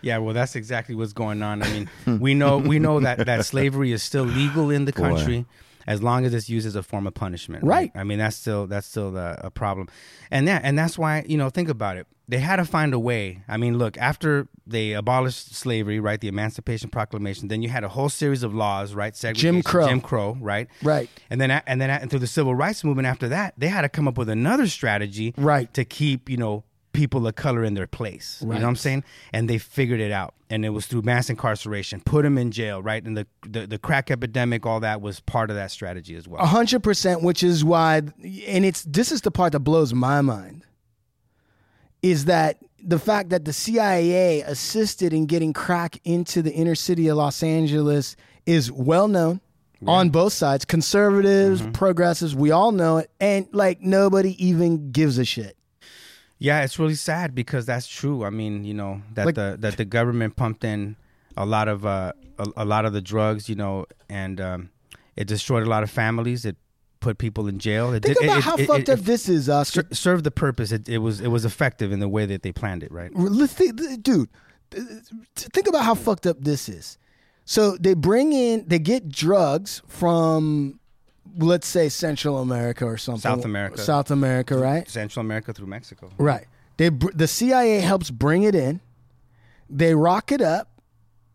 Yeah, 0.03 0.19
well, 0.19 0.35
that's 0.35 0.55
exactly 0.55 0.95
what's 0.95 1.15
going 1.15 1.43
on. 1.43 1.63
I 1.63 1.69
mean, 2.07 2.21
we 2.21 2.35
know 2.35 2.59
we 2.59 2.79
know 2.79 3.01
that 3.01 3.25
that 3.25 3.47
slavery 3.47 3.91
is 3.93 4.03
still 4.03 4.25
legal 4.25 4.71
in 4.71 4.85
the 4.85 4.93
country 4.93 5.47
as 5.87 6.03
long 6.03 6.25
as 6.25 6.33
it's 6.35 6.49
used 6.49 6.67
as 6.67 6.77
a 6.77 6.83
form 6.83 7.07
of 7.07 7.15
punishment. 7.15 7.65
Right. 7.65 7.91
I 7.95 8.05
mean, 8.05 8.19
that's 8.19 8.37
still 8.37 8.67
that's 8.67 8.87
still 8.87 9.11
the, 9.13 9.37
a 9.45 9.51
problem, 9.51 9.89
and 10.31 10.47
that 10.49 10.63
and 10.65 10.79
that's 10.79 10.99
why 10.99 11.25
you 11.29 11.37
know 11.37 11.51
think 11.51 11.69
about 11.69 11.97
it. 11.97 12.07
They 12.27 12.39
had 12.39 12.57
to 12.57 12.65
find 12.65 12.95
a 12.95 12.99
way. 12.99 13.43
I 13.49 13.59
mean, 13.59 13.77
look, 13.77 13.99
after 13.99 14.49
they 14.67 14.93
abolished 14.93 15.55
slavery, 15.55 16.01
right, 16.01 16.19
the 16.19 16.29
Emancipation 16.29 16.89
Proclamation, 16.89 17.49
then 17.49 17.61
you 17.61 17.69
had 17.69 17.85
a 17.85 17.89
whole 17.89 18.09
series 18.09 18.43
of 18.43 18.55
laws, 18.55 18.95
right, 18.95 19.15
segregation, 19.15 19.63
Crow. 19.63 19.87
Jim 19.89 20.01
Crow, 20.01 20.39
right, 20.41 20.69
Right. 20.83 21.11
and 21.29 21.39
then 21.39 21.51
and 21.51 21.81
then 21.83 21.91
and 21.91 22.09
through 22.11 22.21
the 22.21 22.27
civil 22.27 22.55
rights 22.55 22.83
movement 22.83 23.07
after 23.07 23.29
that, 23.29 23.53
they 23.59 23.69
had 23.69 23.83
to 23.83 23.91
come 23.91 24.09
up 24.09 24.17
with 24.17 24.31
another 24.31 24.67
strategy, 24.69 25.35
Right. 25.37 25.73
to 25.75 25.85
keep 25.85 26.31
you 26.31 26.39
know 26.39 26.65
people 26.95 27.27
of 27.27 27.35
color 27.35 27.63
in 27.63 27.75
their 27.75 27.87
place. 27.87 28.39
You 28.41 28.47
know 28.49 28.55
what 28.55 28.65
I'm 28.65 28.77
saying? 28.77 29.05
And 29.35 29.51
they 29.51 29.59
figured 29.59 30.01
it 30.01 30.11
out, 30.11 30.33
and 30.49 30.65
it 30.65 30.71
was 30.71 30.87
through 30.87 31.03
mass 31.03 31.29
incarceration, 31.29 32.01
put 32.01 32.23
them 32.23 32.39
in 32.39 32.51
jail, 32.51 32.83
right? 32.83 33.05
And 33.05 33.17
the 33.19 33.27
the, 33.47 33.67
the 33.67 33.79
crack 33.79 34.11
epidemic, 34.11 34.65
all 34.65 34.81
that 34.81 35.03
was 35.03 35.21
part 35.21 35.51
of 35.51 35.57
that 35.57 35.71
strategy 35.71 36.15
as 36.17 36.27
well. 36.27 36.41
A 36.41 36.47
hundred 36.47 36.83
percent, 36.83 37.23
which 37.23 37.43
is 37.43 37.63
why, 37.63 37.97
and 37.99 38.65
it's 38.65 38.83
this 38.85 39.13
is 39.13 39.21
the 39.21 39.31
part 39.31 39.53
that 39.53 39.61
blows 39.61 39.93
my 39.93 40.23
mind, 40.23 40.65
is 42.03 42.25
that 42.27 42.59
the 42.83 42.99
fact 42.99 43.31
that 43.31 43.45
the 43.45 43.53
CIA 43.53 44.43
assisted 44.43 45.13
in 45.13 45.27
getting 45.27 45.53
crack 45.53 45.99
into 46.05 46.43
the 46.43 46.53
inner 46.53 46.75
city 46.75 47.09
of 47.09 47.17
Los 47.17 47.43
Angeles 47.43 48.15
is 48.47 48.71
well 48.71 49.09
known 49.09 49.41
on 49.87 50.09
both 50.11 50.33
sides, 50.33 50.65
conservatives, 50.65 51.61
Mm-hmm. 51.61 51.73
progressives, 51.73 52.35
we 52.35 52.51
all 52.51 52.73
know 52.73 52.99
it, 52.99 53.11
and 53.21 53.47
like 53.53 53.81
nobody 53.83 54.35
even 54.45 54.93
gives 54.93 55.19
a 55.19 55.25
shit. 55.27 55.54
Yeah, 56.45 56.63
it's 56.65 56.79
really 56.79 56.95
sad 57.11 57.35
because 57.35 57.65
that's 57.67 57.87
true. 58.01 58.19
I 58.25 58.31
mean, 58.31 58.65
you 58.65 58.75
know 58.81 59.01
that 59.15 59.25
Like- 59.27 59.35
the 59.41 59.57
that 59.65 59.77
the 59.77 59.85
government 59.99 60.37
pumped 60.37 60.63
in 60.65 60.97
a 61.37 61.47
lot 61.47 61.67
of 61.69 61.85
uh, 61.87 62.13
a, 62.39 62.47
a 62.59 62.65
lot 62.65 62.85
of 62.85 62.93
the 62.93 63.01
drugs, 63.13 63.49
you 63.49 63.57
know, 63.63 63.87
and 64.09 64.41
um, 64.41 64.71
it 65.17 65.27
destroyed 65.27 65.65
a 65.67 65.71
lot 65.75 65.83
of 65.83 65.91
families. 65.91 66.45
It 66.45 66.57
put 67.01 67.19
people 67.19 67.49
in 67.49 67.59
jail. 67.59 67.93
It 67.95 68.03
Think 68.03 68.19
did- 68.19 68.25
about 68.29 68.39
it- 68.39 68.45
how 68.45 68.57
it- 68.57 68.67
fucked 68.67 68.89
up 68.95 69.01
this 69.01 69.29
is, 69.29 69.49
Oscar. 69.49 69.85
served 69.93 70.25
the 70.25 70.31
purpose. 70.45 70.71
It, 70.73 70.89
it 70.89 70.99
was 70.99 71.21
it 71.21 71.29
was 71.29 71.45
effective 71.45 71.93
in 71.93 72.01
the 72.01 72.09
way 72.17 72.27
that 72.27 72.43
they 72.43 72.53
planned 72.53 72.83
it. 72.83 72.91
Right. 72.93 73.11
Let's 73.15 73.55
think, 73.55 73.81
dude, 74.03 74.29
think 75.37 75.67
about 75.67 75.85
how 75.85 75.95
fucked 75.95 76.27
up 76.27 76.37
this 76.41 76.69
is. 76.69 76.99
So 77.47 77.77
they 77.79 77.95
bring 77.95 78.33
in, 78.33 78.65
they 78.67 78.79
get 78.79 79.09
drugs 79.09 79.83
from, 79.87 80.81
let's 81.37 81.67
say 81.67 81.89
Central 81.89 82.39
America 82.39 82.85
or 82.85 82.97
something. 82.97 83.21
South 83.21 83.45
America. 83.45 83.79
South 83.79 84.11
America, 84.11 84.57
right? 84.57 84.89
Central 84.89 85.21
America 85.25 85.53
through 85.53 85.67
Mexico. 85.67 86.11
Right. 86.19 86.47
They 86.77 86.89
br- 86.89 87.13
the 87.15 87.29
CIA 87.29 87.81
helps 87.81 88.11
bring 88.11 88.43
it 88.43 88.55
in. 88.55 88.81
They 89.71 89.95
rock 89.95 90.33
it 90.33 90.41
up. 90.41 90.81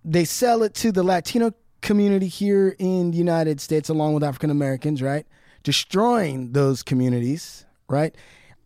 They 0.05 0.25
sell 0.25 0.63
it 0.63 0.73
to 0.75 0.91
the 0.91 1.03
Latino 1.03 1.51
community 1.81 2.27
here 2.27 2.75
in 2.79 3.11
the 3.11 3.17
United 3.17 3.61
States, 3.61 3.89
along 3.89 4.13
with 4.13 4.23
African 4.23 4.49
Americans, 4.49 5.01
right? 5.01 5.25
Destroying 5.63 6.51
those 6.53 6.83
communities, 6.83 7.65
right? 7.87 8.15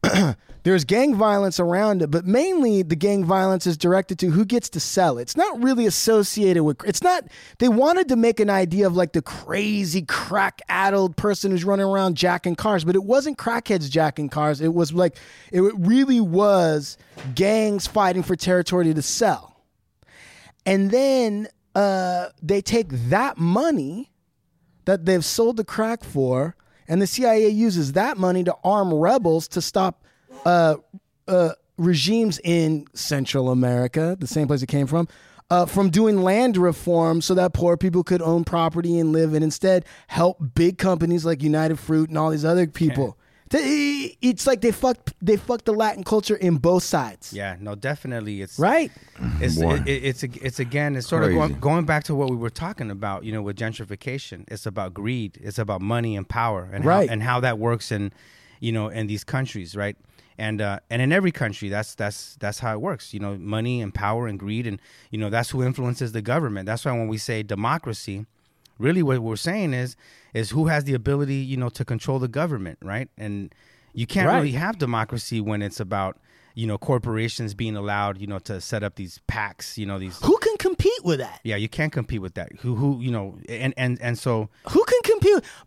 There's 0.63 0.85
gang 0.85 1.15
violence 1.15 1.59
around 1.59 2.01
it, 2.01 2.09
but 2.09 2.25
mainly 2.25 2.83
the 2.83 2.95
gang 2.95 3.25
violence 3.25 3.67
is 3.67 3.77
directed 3.77 4.17
to 4.19 4.29
who 4.29 4.45
gets 4.45 4.69
to 4.69 4.79
sell 4.79 5.17
it. 5.17 5.23
It's 5.23 5.35
not 5.35 5.61
really 5.61 5.85
associated 5.85 6.63
with. 6.63 6.81
It's 6.85 7.03
not. 7.03 7.25
They 7.59 7.67
wanted 7.67 8.07
to 8.09 8.15
make 8.15 8.39
an 8.39 8.49
idea 8.49 8.87
of 8.87 8.95
like 8.95 9.11
the 9.11 9.21
crazy 9.21 10.03
crack 10.03 10.61
addled 10.69 11.17
person 11.17 11.51
who's 11.51 11.65
running 11.65 11.85
around 11.85 12.15
jacking 12.15 12.55
cars, 12.55 12.85
but 12.85 12.95
it 12.95 13.03
wasn't 13.03 13.37
crackheads 13.37 13.89
jacking 13.89 14.29
cars. 14.29 14.61
It 14.61 14.73
was 14.73 14.93
like 14.93 15.17
it 15.51 15.61
really 15.77 16.21
was 16.21 16.97
gangs 17.35 17.85
fighting 17.85 18.23
for 18.23 18.37
territory 18.37 18.93
to 18.93 19.01
sell, 19.01 19.61
and 20.65 20.91
then 20.91 21.49
uh, 21.75 22.29
they 22.41 22.61
take 22.61 22.87
that 23.09 23.37
money 23.37 24.11
that 24.85 25.05
they've 25.05 25.25
sold 25.25 25.57
the 25.57 25.65
crack 25.65 26.05
for, 26.05 26.55
and 26.87 27.01
the 27.01 27.07
CIA 27.07 27.49
uses 27.49 27.93
that 27.93 28.17
money 28.17 28.45
to 28.45 28.55
arm 28.63 28.93
rebels 28.93 29.49
to 29.49 29.61
stop 29.61 30.02
uh, 30.45 30.75
uh, 31.27 31.49
regimes 31.77 32.39
in 32.43 32.85
Central 32.93 33.49
America, 33.49 34.15
the 34.19 34.27
same 34.27 34.47
place 34.47 34.61
it 34.61 34.67
came 34.67 34.87
from, 34.87 35.07
uh, 35.49 35.65
from 35.65 35.89
doing 35.89 36.21
land 36.21 36.57
reform 36.57 37.21
so 37.21 37.33
that 37.35 37.53
poor 37.53 37.77
people 37.77 38.03
could 38.03 38.21
own 38.21 38.43
property 38.43 38.99
and 38.99 39.11
live, 39.11 39.33
and 39.33 39.43
instead 39.43 39.85
help 40.07 40.37
big 40.55 40.77
companies 40.77 41.25
like 41.25 41.41
United 41.43 41.79
Fruit 41.79 42.09
and 42.09 42.17
all 42.17 42.29
these 42.29 42.45
other 42.45 42.67
people. 42.67 43.17
They- 43.49 44.17
It's 44.21 44.47
like 44.47 44.61
they 44.61 44.71
fucked 44.71 45.13
they 45.21 45.37
fucked 45.37 45.65
the 45.65 45.73
Latin 45.73 46.03
culture 46.03 46.35
in 46.35 46.57
both 46.57 46.81
sides, 46.83 47.33
Yeah. 47.33 47.55
No, 47.59 47.75
definitely. 47.75 48.41
It's 48.41 48.57
right? 48.57 48.89
It's 49.39 49.57
Boy. 49.59 49.75
it, 49.75 49.87
it- 49.87 50.03
it's 50.05 50.23
it's 50.23 50.59
again. 50.59 50.95
It's 50.95 51.07
sort 51.07 51.23
of 51.23 51.31
going, 51.33 51.59
going 51.59 51.85
back 51.85 52.03
to 52.05 52.15
what 52.15 52.29
we 52.31 52.35
were 52.35 52.49
talking 52.49 52.89
about. 52.89 53.25
You 53.25 53.31
know, 53.33 53.43
with 53.43 53.55
gentrification, 53.57 54.45
it's 54.47 54.65
about 54.65 54.93
greed. 54.95 55.37
It's 55.41 55.59
about 55.59 55.81
money 55.81 56.15
and 56.15 56.27
power, 56.27 56.67
and 56.73 56.83
Right. 56.83 57.07
how, 57.07 57.13
and 57.13 57.21
how 57.23 57.39
that 57.41 57.59
works 57.59 57.91
in, 57.91 58.11
you 58.59 58.71
know, 58.71 58.87
in 58.87 59.05
these 59.07 59.23
countries, 59.23 59.75
right? 59.75 59.97
And 60.37 60.61
uh, 60.61 60.79
and 60.89 61.01
in 61.01 61.11
every 61.11 61.31
country, 61.31 61.69
that's 61.69 61.95
that's 61.95 62.35
that's 62.39 62.59
how 62.59 62.73
it 62.73 62.81
works. 62.81 63.13
You 63.13 63.19
know, 63.19 63.35
money 63.37 63.81
and 63.81 63.93
power 63.93 64.27
and 64.27 64.39
greed, 64.39 64.65
and 64.67 64.79
you 65.11 65.17
know 65.19 65.29
that's 65.29 65.51
who 65.51 65.63
influences 65.63 66.11
the 66.11 66.21
government. 66.21 66.65
That's 66.65 66.85
why 66.85 66.91
when 66.93 67.07
we 67.07 67.17
say 67.17 67.43
democracy, 67.43 68.25
really 68.79 69.03
what 69.03 69.19
we're 69.19 69.35
saying 69.35 69.73
is 69.73 69.95
is 70.33 70.49
who 70.49 70.67
has 70.67 70.85
the 70.85 70.93
ability, 70.95 71.35
you 71.35 71.57
know, 71.57 71.69
to 71.69 71.85
control 71.85 72.17
the 72.19 72.27
government, 72.27 72.79
right? 72.81 73.09
And 73.17 73.53
you 73.93 74.07
can't 74.07 74.27
Right. 74.27 74.37
really 74.37 74.53
have 74.53 74.79
democracy 74.79 75.39
when 75.39 75.61
it's 75.61 75.79
about 75.79 76.17
you 76.55 76.65
know 76.67 76.77
corporations 76.79 77.53
being 77.53 77.75
allowed, 77.75 78.17
you 78.19 78.25
know, 78.27 78.39
to 78.39 78.59
set 78.59 78.81
up 78.83 78.95
these 78.95 79.19
PACs, 79.27 79.77
you 79.77 79.85
know, 79.85 79.99
these 79.99 80.17
Who 80.23 80.37
can 80.37 80.57
compete 80.57 81.03
with 81.03 81.19
that? 81.19 81.39
yeah, 81.43 81.55
you 81.57 81.69
can't 81.69 81.91
compete 81.93 82.21
with 82.21 82.33
that. 82.33 82.51
Who 82.61 82.73
who 82.75 82.99
you 83.01 83.11
know, 83.11 83.37
and 83.47 83.73
and 83.77 84.01
and 84.01 84.17
so 84.17 84.49
Who 84.69 84.83
can 84.83 84.99
compete? 85.03 85.12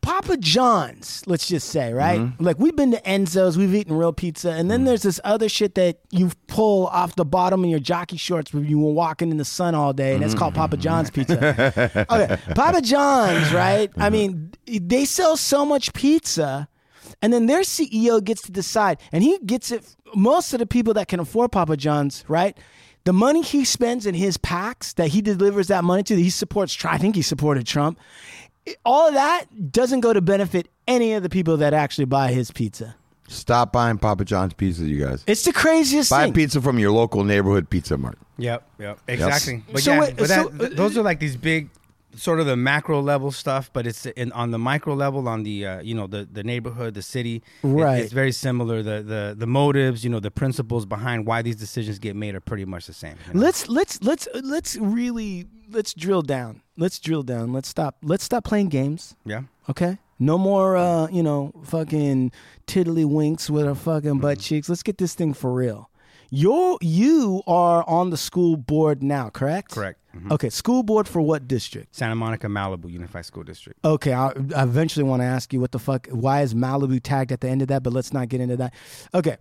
Papa 0.00 0.36
John's, 0.36 1.22
let's 1.26 1.46
just 1.48 1.68
say, 1.68 1.92
right? 1.92 2.20
Mm-hmm. 2.20 2.44
Like 2.44 2.58
we've 2.58 2.76
been 2.76 2.90
to 2.92 3.00
Enzo's, 3.02 3.56
we've 3.56 3.74
eaten 3.74 3.96
real 3.96 4.12
pizza, 4.12 4.50
and 4.50 4.70
then 4.70 4.84
there's 4.84 5.02
this 5.02 5.20
other 5.24 5.48
shit 5.48 5.74
that 5.76 6.00
you 6.10 6.30
pull 6.46 6.86
off 6.88 7.16
the 7.16 7.24
bottom 7.24 7.64
of 7.64 7.70
your 7.70 7.78
jockey 7.78 8.16
shorts 8.16 8.52
when 8.52 8.64
you 8.64 8.78
were 8.78 8.92
walking 8.92 9.30
in 9.30 9.36
the 9.36 9.44
sun 9.44 9.74
all 9.74 9.92
day, 9.92 10.14
and 10.14 10.24
it's 10.24 10.34
called 10.34 10.46
Mm-hmm. 10.54 10.62
Papa 10.62 10.76
John's 10.76 11.10
pizza. 11.10 12.06
okay, 12.10 12.38
Papa 12.54 12.80
John's, 12.80 13.52
right? 13.52 13.90
I 13.96 14.10
mean, 14.10 14.52
they 14.66 15.04
sell 15.04 15.36
so 15.36 15.64
much 15.66 15.92
pizza. 15.92 16.68
And 17.22 17.32
then 17.32 17.46
their 17.46 17.60
CEO 17.62 18.22
gets 18.22 18.42
to 18.42 18.52
decide, 18.52 19.00
and 19.10 19.22
he 19.22 19.38
gets 19.38 19.70
it. 19.70 19.96
Most 20.14 20.52
of 20.52 20.58
the 20.58 20.66
people 20.66 20.94
that 20.94 21.08
can 21.08 21.18
afford 21.18 21.50
Papa 21.50 21.76
John's, 21.76 22.24
right? 22.28 22.56
The 23.04 23.12
money 23.12 23.42
he 23.42 23.64
spends 23.64 24.04
in 24.04 24.14
his 24.14 24.36
PACs 24.36 24.94
that 24.96 25.08
he 25.08 25.22
delivers 25.22 25.68
that 25.68 25.84
money 25.84 26.02
to, 26.02 26.14
that 26.16 26.20
he 26.20 26.30
supports. 26.30 26.76
I 26.84 26.98
think 26.98 27.14
he 27.14 27.22
supported 27.22 27.66
Trump. 27.66 27.98
All 28.84 29.08
of 29.08 29.14
that 29.14 29.72
doesn't 29.72 30.00
go 30.00 30.12
to 30.12 30.20
benefit 30.20 30.68
any 30.88 31.12
of 31.14 31.22
the 31.22 31.28
people 31.28 31.56
that 31.58 31.72
actually 31.74 32.04
buy 32.06 32.32
his 32.32 32.50
pizza. 32.50 32.94
Stop 33.28 33.72
buying 33.72 33.98
Papa 33.98 34.24
John's 34.24 34.54
pizza, 34.54 34.84
you 34.84 35.04
guys. 35.04 35.24
It's 35.26 35.42
the 35.44 35.52
craziest 35.52 36.10
Buy 36.10 36.24
thing. 36.24 36.32
pizza 36.32 36.60
from 36.60 36.78
your 36.78 36.92
local 36.92 37.24
neighborhood 37.24 37.68
pizza 37.68 37.96
mart. 37.98 38.18
Yep, 38.38 38.68
yep, 38.78 38.98
exactly. 39.08 39.64
But 39.72 39.82
So 39.82 39.92
yeah, 39.92 40.00
wait, 40.00 40.16
but 40.16 40.28
so- 40.28 40.48
that, 40.48 40.58
th- 40.60 40.76
those 40.76 40.96
are 40.96 41.02
like 41.02 41.18
these 41.18 41.36
big, 41.36 41.68
sort 42.14 42.38
of 42.38 42.46
the 42.46 42.54
macro 42.56 43.00
level 43.00 43.32
stuff. 43.32 43.68
But 43.72 43.84
it's 43.86 44.06
in, 44.06 44.30
on 44.32 44.52
the 44.52 44.58
micro 44.60 44.94
level, 44.94 45.26
on 45.28 45.42
the 45.42 45.66
uh, 45.66 45.80
you 45.82 45.94
know 45.94 46.06
the 46.06 46.28
the 46.30 46.44
neighborhood, 46.44 46.94
the 46.94 47.02
city. 47.02 47.36
it- 47.36 47.42
Right. 47.66 48.00
it's 48.02 48.12
very 48.12 48.30
similar. 48.30 48.82
The 48.84 49.02
the 49.02 49.34
the 49.36 49.46
motives, 49.46 50.04
you 50.04 50.10
know, 50.10 50.20
the 50.20 50.30
principles 50.30 50.86
behind 50.86 51.26
why 51.26 51.42
these 51.42 51.56
decisions 51.56 51.98
get 51.98 52.14
made 52.14 52.34
are 52.36 52.40
pretty 52.40 52.64
much 52.64 52.86
the 52.86 52.92
same. 52.92 53.16
you 53.26 53.34
know? 53.34 53.40
Let's 53.40 53.68
let's 53.68 54.00
let's 54.04 54.28
let's 54.40 54.76
really 54.76 55.46
let's 55.70 55.94
drill 55.94 56.22
down. 56.22 56.62
Let's 56.76 56.98
drill 56.98 57.22
down. 57.22 57.52
Let's 57.52 57.68
stop. 57.68 57.96
Let's 58.02 58.24
stop 58.24 58.44
playing 58.44 58.68
games. 58.68 59.16
yeah. 59.24 59.42
Okay. 59.68 59.98
No 60.18 60.38
more, 60.38 60.76
uh, 60.78 61.08
you 61.08 61.22
know, 61.22 61.52
fucking 61.64 62.32
tiddlywinks 62.66 63.50
with 63.50 63.66
our 63.66 63.74
fucking 63.74 64.18
butt 64.18 64.38
cheeks. 64.40 64.68
Let's 64.68 64.82
get 64.82 64.96
this 64.98 65.14
thing 65.14 65.34
for 65.34 65.52
real. 65.52 65.90
You're 66.30 66.78
you 66.80 67.42
are 67.46 67.84
on 67.88 68.10
the 68.10 68.16
school 68.16 68.56
board 68.56 69.02
now, 69.02 69.28
correct? 69.30 69.72
Correct. 69.72 69.98
Mhm. 70.16 70.32
Okay, 70.32 70.48
school 70.50 70.82
board 70.82 71.06
for 71.06 71.20
what 71.20 71.46
district? 71.46 71.94
Santa 71.94 72.14
Monica 72.14 72.46
Malibu 72.48 72.90
Unified 72.90 73.26
School 73.26 73.44
District. 73.44 73.78
Okay, 73.84 74.12
I, 74.12 74.28
I 74.56 74.62
eventually 74.62 75.04
want 75.04 75.20
to 75.20 75.26
ask 75.26 75.52
you 75.52 75.60
what 75.60 75.72
the 75.72 75.78
fuck. 75.78 76.08
Why 76.08 76.40
is 76.42 76.54
Malibu 76.54 77.00
tagged 77.02 77.30
at 77.30 77.40
the 77.42 77.48
end 77.48 77.62
of 77.62 77.68
that? 77.68 77.82
But 77.82 77.92
let's 77.92 78.12
not 78.12 78.28
get 78.28 78.40
into 78.40 78.56
that. 78.56 78.74
Okay, 79.14 79.36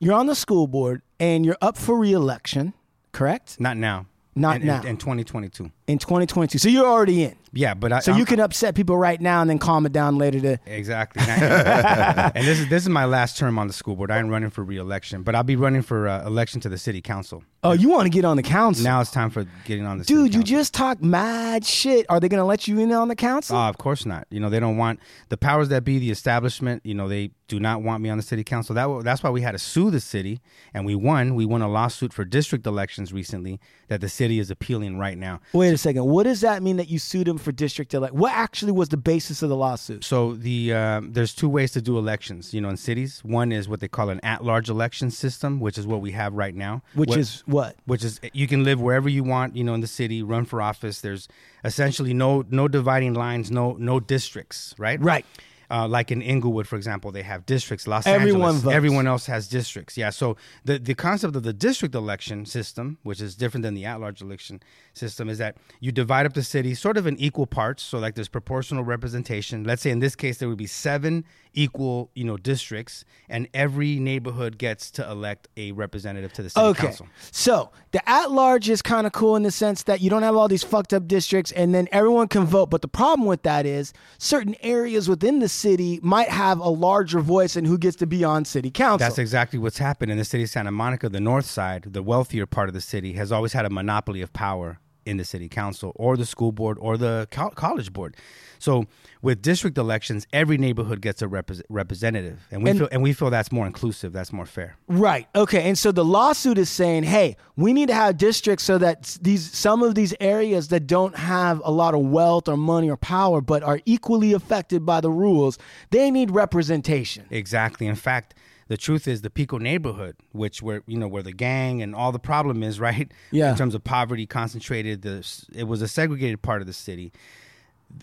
you're 0.00 0.14
on 0.14 0.26
the 0.26 0.34
school 0.34 0.66
board 0.66 1.02
and 1.20 1.44
you're 1.46 1.58
up 1.62 1.76
for 1.76 1.96
reelection, 1.98 2.72
correct? 3.12 3.60
Not 3.60 3.76
now. 3.76 4.06
Not 4.36 4.56
in, 4.56 4.62
in- 4.62 4.68
now. 4.68 4.82
In, 4.82 4.96
2022. 4.96 5.70
In 5.86 5.98
2022. 5.98 6.58
So 6.58 6.68
you're 6.68 6.86
already 6.86 7.24
in. 7.24 7.36
Yeah, 7.52 7.74
but 7.74 7.92
I, 7.92 8.00
So 8.00 8.12
I'm- 8.12 8.18
you 8.18 8.24
can 8.26 8.40
upset 8.40 8.74
people 8.74 8.96
right 8.96 9.20
now 9.20 9.40
and 9.40 9.48
then 9.48 9.58
calm 9.58 9.86
it 9.86 9.92
down 9.92 10.16
later. 10.18 10.40
To 10.40 10.58
Exactly. 10.66 11.22
and 11.28 12.44
this 12.46 12.58
is 12.58 12.68
this 12.68 12.82
is 12.82 12.88
my 12.88 13.04
last 13.04 13.38
term 13.38 13.58
on 13.58 13.66
the 13.68 13.72
school 13.72 13.94
board. 13.96 14.10
I 14.10 14.18
ain't 14.18 14.30
running 14.30 14.50
for 14.50 14.64
reelection, 14.64 15.22
but 15.22 15.34
I'll 15.34 15.42
be 15.44 15.56
running 15.56 15.82
for 15.82 16.08
uh, 16.08 16.26
election 16.26 16.60
to 16.62 16.68
the 16.68 16.78
city 16.78 17.00
council. 17.00 17.44
Oh, 17.64 17.72
you 17.72 17.88
want 17.88 18.04
to 18.04 18.10
get 18.10 18.24
on 18.24 18.36
the 18.36 18.42
council? 18.42 18.84
Now 18.84 19.00
it's 19.00 19.10
time 19.10 19.30
for 19.30 19.44
getting 19.64 19.86
on 19.86 19.98
the 19.98 20.04
city 20.04 20.14
Dude, 20.14 20.34
you 20.34 20.40
council. 20.40 20.56
just 20.56 20.74
talked 20.74 21.02
mad 21.02 21.64
shit. 21.64 22.06
Are 22.08 22.20
they 22.20 22.28
going 22.28 22.40
to 22.40 22.44
let 22.44 22.68
you 22.68 22.78
in 22.78 22.92
on 22.92 23.08
the 23.08 23.16
council? 23.16 23.56
Oh, 23.56 23.60
of 23.68 23.78
course 23.78 24.06
not. 24.06 24.26
You 24.30 24.40
know, 24.40 24.50
they 24.50 24.60
don't 24.60 24.76
want 24.76 25.00
the 25.30 25.36
powers 25.36 25.68
that 25.70 25.84
be, 25.84 25.98
the 25.98 26.10
establishment. 26.10 26.82
You 26.84 26.94
know, 26.94 27.08
they 27.08 27.30
do 27.48 27.60
not 27.60 27.82
want 27.82 28.02
me 28.02 28.08
on 28.08 28.16
the 28.16 28.22
city 28.22 28.42
council. 28.44 28.74
That 28.74 29.04
that's 29.04 29.22
why 29.22 29.30
we 29.30 29.42
had 29.42 29.52
to 29.52 29.58
sue 29.58 29.90
the 29.90 30.00
city, 30.00 30.40
and 30.72 30.86
we 30.86 30.94
won. 30.94 31.34
We 31.34 31.44
won 31.44 31.60
a 31.62 31.68
lawsuit 31.68 32.12
for 32.12 32.24
district 32.24 32.66
elections 32.66 33.12
recently 33.12 33.60
that 33.88 34.00
the 34.00 34.08
city 34.08 34.38
is 34.38 34.50
appealing 34.50 34.98
right 34.98 35.18
now. 35.18 35.40
Wait 35.52 35.72
a 35.74 35.78
second. 35.78 36.04
What 36.06 36.22
does 36.24 36.40
that 36.40 36.62
mean 36.62 36.78
that 36.78 36.88
you 36.88 36.98
sued 36.98 37.26
them 37.26 37.36
for 37.38 37.52
district 37.52 37.92
elect? 37.92 38.14
What 38.14 38.32
actually 38.32 38.72
was 38.72 38.88
the 38.88 38.96
basis 38.96 39.42
of 39.42 39.50
the 39.50 39.56
lawsuit? 39.56 40.04
So 40.04 40.34
the 40.34 40.72
um, 40.72 41.12
there's 41.12 41.34
two 41.34 41.48
ways 41.48 41.72
to 41.72 41.82
do 41.82 41.98
elections. 41.98 42.54
You 42.54 42.60
know, 42.62 42.70
in 42.70 42.76
cities, 42.78 43.20
one 43.24 43.52
is 43.52 43.68
what 43.68 43.80
they 43.80 43.88
call 43.88 44.08
an 44.08 44.20
at-large 44.22 44.70
election 44.70 45.10
system, 45.10 45.60
which 45.60 45.76
is 45.76 45.86
what 45.86 46.00
we 46.00 46.12
have 46.12 46.32
right 46.32 46.54
now. 46.54 46.82
Which 46.94 47.10
What- 47.10 47.18
is 47.18 47.42
what? 47.54 47.76
which 47.86 48.04
is 48.04 48.20
you 48.32 48.46
can 48.46 48.64
live 48.64 48.80
wherever 48.80 49.08
you 49.08 49.24
want, 49.24 49.56
you 49.56 49.64
know, 49.64 49.74
in 49.74 49.80
the 49.80 49.86
city, 50.00 50.22
run 50.22 50.44
for 50.44 50.60
office. 50.60 51.00
There's 51.00 51.28
essentially 51.64 52.12
no 52.14 52.44
no 52.50 52.68
dividing 52.68 53.14
lines, 53.14 53.50
no 53.50 53.76
no 53.78 54.00
districts, 54.00 54.74
right? 54.78 55.00
Right. 55.00 55.24
Uh, 55.70 55.88
like 55.88 56.12
in 56.12 56.20
Inglewood, 56.20 56.68
for 56.68 56.76
example, 56.76 57.10
they 57.10 57.22
have 57.22 57.46
districts. 57.46 57.86
Los 57.86 58.06
Everyone 58.06 58.42
Angeles, 58.42 58.62
votes. 58.62 58.74
everyone 58.76 59.06
else 59.06 59.26
has 59.26 59.48
districts. 59.48 59.96
Yeah. 59.96 60.10
So 60.10 60.36
the 60.64 60.78
the 60.78 60.94
concept 60.94 61.34
of 61.36 61.42
the 61.42 61.54
district 61.54 61.94
election 61.94 62.44
system, 62.46 62.98
which 63.02 63.20
is 63.20 63.34
different 63.34 63.62
than 63.62 63.74
the 63.74 63.84
at-large 63.86 64.20
election 64.20 64.60
system, 64.92 65.28
is 65.28 65.38
that 65.38 65.56
you 65.80 65.90
divide 65.90 66.26
up 66.26 66.34
the 66.34 66.42
city 66.42 66.74
sort 66.74 66.96
of 66.96 67.06
in 67.06 67.16
equal 67.18 67.46
parts. 67.46 67.82
So 67.82 67.98
like 67.98 68.14
there's 68.14 68.28
proportional 68.28 68.84
representation. 68.84 69.64
Let's 69.64 69.82
say 69.82 69.90
in 69.90 70.00
this 70.00 70.14
case 70.14 70.38
there 70.38 70.48
would 70.48 70.58
be 70.58 70.66
seven 70.66 71.24
equal, 71.54 72.10
you 72.14 72.24
know, 72.24 72.36
districts, 72.36 73.04
and 73.28 73.48
every 73.54 73.98
neighborhood 73.98 74.58
gets 74.58 74.90
to 74.92 75.08
elect 75.10 75.48
a 75.56 75.72
representative 75.72 76.32
to 76.34 76.42
the 76.42 76.50
city 76.50 76.66
Okay. 76.66 76.82
council. 76.86 77.06
So 77.30 77.70
the 77.92 78.06
at 78.08 78.30
large 78.30 78.68
is 78.68 78.82
kind 78.82 79.06
of 79.06 79.12
cool 79.12 79.36
in 79.36 79.42
the 79.42 79.50
sense 79.50 79.84
that 79.84 80.00
you 80.00 80.10
don't 80.10 80.22
have 80.22 80.36
all 80.36 80.48
these 80.48 80.62
fucked 80.64 80.92
up 80.92 81.06
districts 81.08 81.52
and 81.52 81.74
then 81.74 81.88
everyone 81.92 82.28
can 82.28 82.44
vote. 82.44 82.70
But 82.70 82.82
the 82.82 82.88
problem 82.88 83.26
with 83.26 83.42
that 83.42 83.66
is 83.66 83.92
certain 84.18 84.56
areas 84.60 85.08
within 85.08 85.38
the 85.38 85.48
city 85.48 86.00
might 86.02 86.28
have 86.28 86.58
a 86.58 86.68
larger 86.68 87.20
voice 87.20 87.56
in 87.56 87.64
who 87.64 87.78
gets 87.78 87.96
to 87.96 88.06
be 88.06 88.24
on 88.24 88.44
city 88.44 88.70
council. 88.70 88.98
That's 88.98 89.18
exactly 89.18 89.58
what's 89.58 89.78
happened 89.78 90.10
in 90.10 90.18
the 90.18 90.24
city 90.24 90.44
of 90.44 90.50
Santa 90.50 90.72
Monica. 90.72 91.08
The 91.08 91.20
north 91.20 91.46
side, 91.46 91.84
the 91.92 92.02
wealthier 92.02 92.46
part 92.46 92.68
of 92.68 92.74
the 92.74 92.80
city, 92.80 93.12
has 93.14 93.30
always 93.32 93.52
had 93.52 93.64
a 93.64 93.70
monopoly 93.70 94.20
of 94.20 94.32
power 94.32 94.78
in 95.06 95.16
the 95.16 95.24
city 95.24 95.48
council 95.48 95.92
or 95.96 96.16
the 96.16 96.26
school 96.26 96.52
board 96.52 96.76
or 96.80 96.96
the 96.96 97.28
co- 97.30 97.50
college 97.50 97.92
board. 97.92 98.16
So 98.58 98.86
with 99.20 99.42
district 99.42 99.76
elections, 99.76 100.26
every 100.32 100.56
neighborhood 100.56 101.02
gets 101.02 101.20
a 101.20 101.26
repres 101.26 101.60
representative, 101.68 102.46
and 102.50 102.62
we 102.62 102.70
And- 102.70 102.78
feel 102.78 102.88
and 102.92 103.02
we 103.02 103.12
feel 103.12 103.28
that's 103.28 103.52
more 103.52 103.66
inclusive. 103.66 104.12
That's 104.12 104.32
more 104.32 104.46
fair. 104.46 104.76
Right. 104.88 105.28
Okay. 105.34 105.62
And 105.68 105.76
so 105.76 105.92
the 105.92 106.04
lawsuit 106.04 106.56
is 106.56 106.70
saying, 106.70 107.02
hey, 107.04 107.36
we 107.56 107.72
need 107.74 107.88
to 107.88 107.94
have 107.94 108.16
districts 108.16 108.64
so 108.64 108.78
that 108.78 109.18
these 109.20 109.50
some 109.52 109.82
of 109.82 109.94
these 109.94 110.14
areas 110.20 110.68
that 110.68 110.86
don't 110.86 111.16
have 111.16 111.60
a 111.64 111.70
lot 111.70 111.94
of 111.94 112.00
wealth 112.00 112.48
or 112.48 112.56
money 112.56 112.88
or 112.88 112.96
power, 112.96 113.40
but 113.42 113.62
are 113.62 113.80
equally 113.84 114.32
affected 114.32 114.86
by 114.86 115.00
the 115.00 115.10
rules, 115.10 115.58
they 115.90 116.10
need 116.10 116.30
representation. 116.30 117.26
Exactly. 117.30 117.86
In 117.86 117.96
fact, 117.96 118.34
the 118.68 118.76
truth 118.76 119.06
is 119.06 119.22
the 119.22 119.30
Pico 119.30 119.58
neighborhood, 119.58 120.16
which 120.32 120.62
where 120.62 120.82
you 120.86 120.98
know 120.98 121.08
where 121.08 121.22
the 121.22 121.32
gang 121.32 121.82
and 121.82 121.94
all 121.94 122.12
the 122.12 122.18
problem 122.18 122.62
is, 122.62 122.80
right? 122.88 123.10
Yeah. 123.30 123.50
In 123.50 123.56
terms 123.56 123.74
of 123.74 123.84
poverty 123.84 124.26
concentrated, 124.26 125.02
the 125.02 125.26
it 125.54 125.64
was 125.64 125.82
a 125.82 125.88
segregated 125.88 126.42
part 126.42 126.60
of 126.60 126.66
the 126.66 126.72
city. 126.72 127.12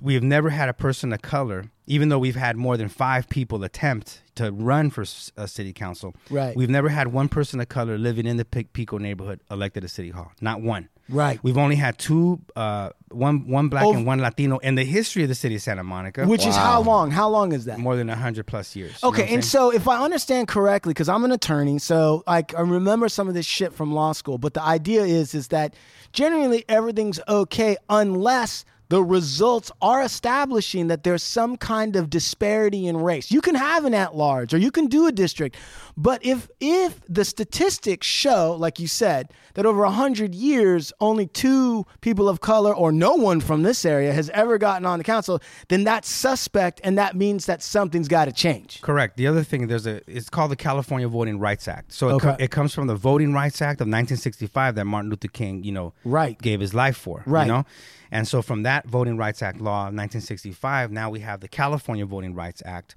We 0.01 0.13
have 0.13 0.23
never 0.23 0.51
had 0.51 0.69
a 0.69 0.73
person 0.73 1.11
of 1.11 1.21
color, 1.21 1.65
even 1.85 2.07
though 2.09 2.19
we've 2.19 2.35
had 2.35 2.55
more 2.55 2.77
than 2.77 2.87
five 2.87 3.27
people 3.27 3.61
attempt 3.63 4.21
to 4.35 4.51
run 4.51 4.89
for 4.89 5.03
a 5.35 5.47
city 5.47 5.73
council. 5.73 6.15
Right. 6.29 6.55
We've 6.55 6.69
never 6.69 6.87
had 6.87 7.09
one 7.09 7.27
person 7.27 7.59
of 7.59 7.67
color 7.67 7.97
living 7.97 8.25
in 8.25 8.37
the 8.37 8.45
Pico 8.45 8.97
neighborhood 8.97 9.41
elected 9.49 9.81
to 9.81 9.89
city 9.89 10.11
hall. 10.11 10.31
Not 10.39 10.61
one. 10.61 10.87
Right. 11.11 11.39
We've 11.43 11.57
only 11.57 11.75
had 11.75 11.97
two, 11.97 12.39
uh, 12.55 12.89
one 13.09 13.47
one 13.47 13.67
black 13.67 13.83
Oh. 13.85 13.93
and 13.93 14.05
one 14.05 14.19
Latino 14.21 14.57
in 14.59 14.75
the 14.75 14.85
history 14.85 15.23
of 15.23 15.29
the 15.29 15.35
city 15.35 15.55
of 15.55 15.61
Santa 15.61 15.83
Monica. 15.83 16.25
Which 16.25 16.45
is 16.47 16.55
how 16.55 16.81
long? 16.81 17.11
How 17.11 17.27
long 17.29 17.51
is 17.51 17.65
that? 17.65 17.77
more 17.79 17.95
than 17.97 18.07
hundred 18.07 18.47
plus 18.47 18.75
years. 18.75 18.91
You 18.93 18.97
know 19.03 19.09
Okay, 19.09 19.27
I'm 19.27 19.33
and 19.35 19.43
saying? 19.45 19.71
so 19.71 19.73
if 19.73 19.87
I 19.87 20.01
understand 20.01 20.47
correctly, 20.47 20.91
because 20.93 21.09
I'm 21.09 21.23
an 21.25 21.31
attorney, 21.31 21.77
so 21.79 22.23
like 22.25 22.55
I 22.55 22.61
remember 22.61 23.09
some 23.09 23.27
of 23.27 23.33
this 23.33 23.45
shit 23.45 23.73
from 23.73 23.93
law 23.93 24.13
school. 24.13 24.37
But 24.37 24.53
the 24.53 24.63
idea 24.63 25.03
is 25.03 25.35
is 25.35 25.49
that 25.49 25.73
generally 26.13 26.63
everything's 26.69 27.19
okay 27.27 27.75
unless 27.89 28.63
the 28.91 29.01
results 29.01 29.71
are 29.81 30.01
establishing 30.03 30.87
that 30.87 31.03
there's 31.03 31.23
some 31.23 31.55
kind 31.55 31.95
of 31.95 32.09
disparity 32.09 32.87
in 32.87 32.97
race. 32.97 33.31
You 33.31 33.39
can 33.39 33.55
have 33.55 33.85
an 33.85 33.93
at 33.93 34.15
large 34.17 34.53
or 34.53 34.57
you 34.57 34.69
can 34.69 34.87
do 34.87 35.07
a 35.07 35.13
district, 35.13 35.55
but 35.95 36.23
if 36.25 36.49
if 36.59 36.99
the 37.07 37.23
statistics 37.23 38.05
show, 38.05 38.53
like 38.59 38.79
you 38.81 38.87
said, 38.87 39.31
that 39.53 39.65
over 39.65 39.85
hundred 39.85 40.35
years 40.35 40.91
only 40.99 41.25
two 41.25 41.85
people 42.01 42.27
of 42.27 42.41
color 42.41 42.75
or 42.75 42.91
no 42.91 43.15
one 43.15 43.39
from 43.39 43.63
this 43.63 43.85
area 43.85 44.11
has 44.11 44.29
ever 44.31 44.57
gotten 44.57 44.85
on 44.85 44.97
the 44.97 45.05
council, 45.05 45.39
then 45.69 45.85
that's 45.85 46.09
suspect, 46.09 46.81
and 46.83 46.97
that 46.97 47.15
means 47.15 47.45
that 47.45 47.63
something's 47.63 48.09
got 48.09 48.25
to 48.25 48.33
change. 48.33 48.81
Correct. 48.81 49.15
The 49.15 49.25
other 49.27 49.43
thing, 49.43 49.67
there's 49.67 49.87
a, 49.87 50.01
it's 50.05 50.29
called 50.29 50.51
the 50.51 50.57
California 50.57 51.07
Voting 51.07 51.39
Rights 51.39 51.69
Act. 51.69 51.93
So 51.93 52.09
it, 52.09 52.13
Okay. 52.15 52.35
it 52.39 52.51
comes 52.51 52.73
from 52.73 52.87
the 52.87 52.95
Voting 52.95 53.31
Rights 53.33 53.61
Act 53.61 53.79
of 53.79 53.85
1965 53.87 54.75
that 54.75 54.83
Martin 54.85 55.09
Luther 55.09 55.29
King, 55.29 55.63
you 55.63 55.71
know, 55.71 55.93
Right. 56.03 56.37
gave 56.41 56.59
his 56.59 56.73
life 56.73 56.97
for. 56.97 57.23
Right. 57.25 57.43
You 57.45 57.53
know, 57.53 57.65
and 58.11 58.27
so 58.27 58.41
from 58.41 58.63
that 58.63 58.87
Voting 58.87 59.17
Rights 59.17 59.41
Act 59.41 59.59
law 59.61 59.87
of 59.87 59.93
1965, 59.95 60.91
now 60.91 61.09
we 61.09 61.21
have 61.21 61.39
the 61.39 61.47
California 61.47 62.05
Voting 62.05 62.33
Rights 62.35 62.61
Act, 62.65 62.95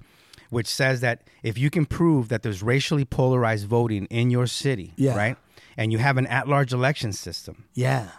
which 0.49 0.67
says 0.67 1.01
that 1.01 1.23
if 1.43 1.57
you 1.57 1.69
can 1.69 1.85
prove 1.85 2.29
that 2.29 2.43
there's 2.43 2.61
racially 2.61 3.05
polarized 3.05 3.67
voting 3.67 4.05
in 4.05 4.29
your 4.29 4.47
city, 4.47 4.93
Yeah. 4.97 5.15
right, 5.15 5.37
and 5.77 5.91
you 5.91 5.97
have 5.99 6.17
an 6.17 6.27
at-large 6.27 6.73
election 6.73 7.11
system, 7.13 7.65
Yeah. 7.73 8.09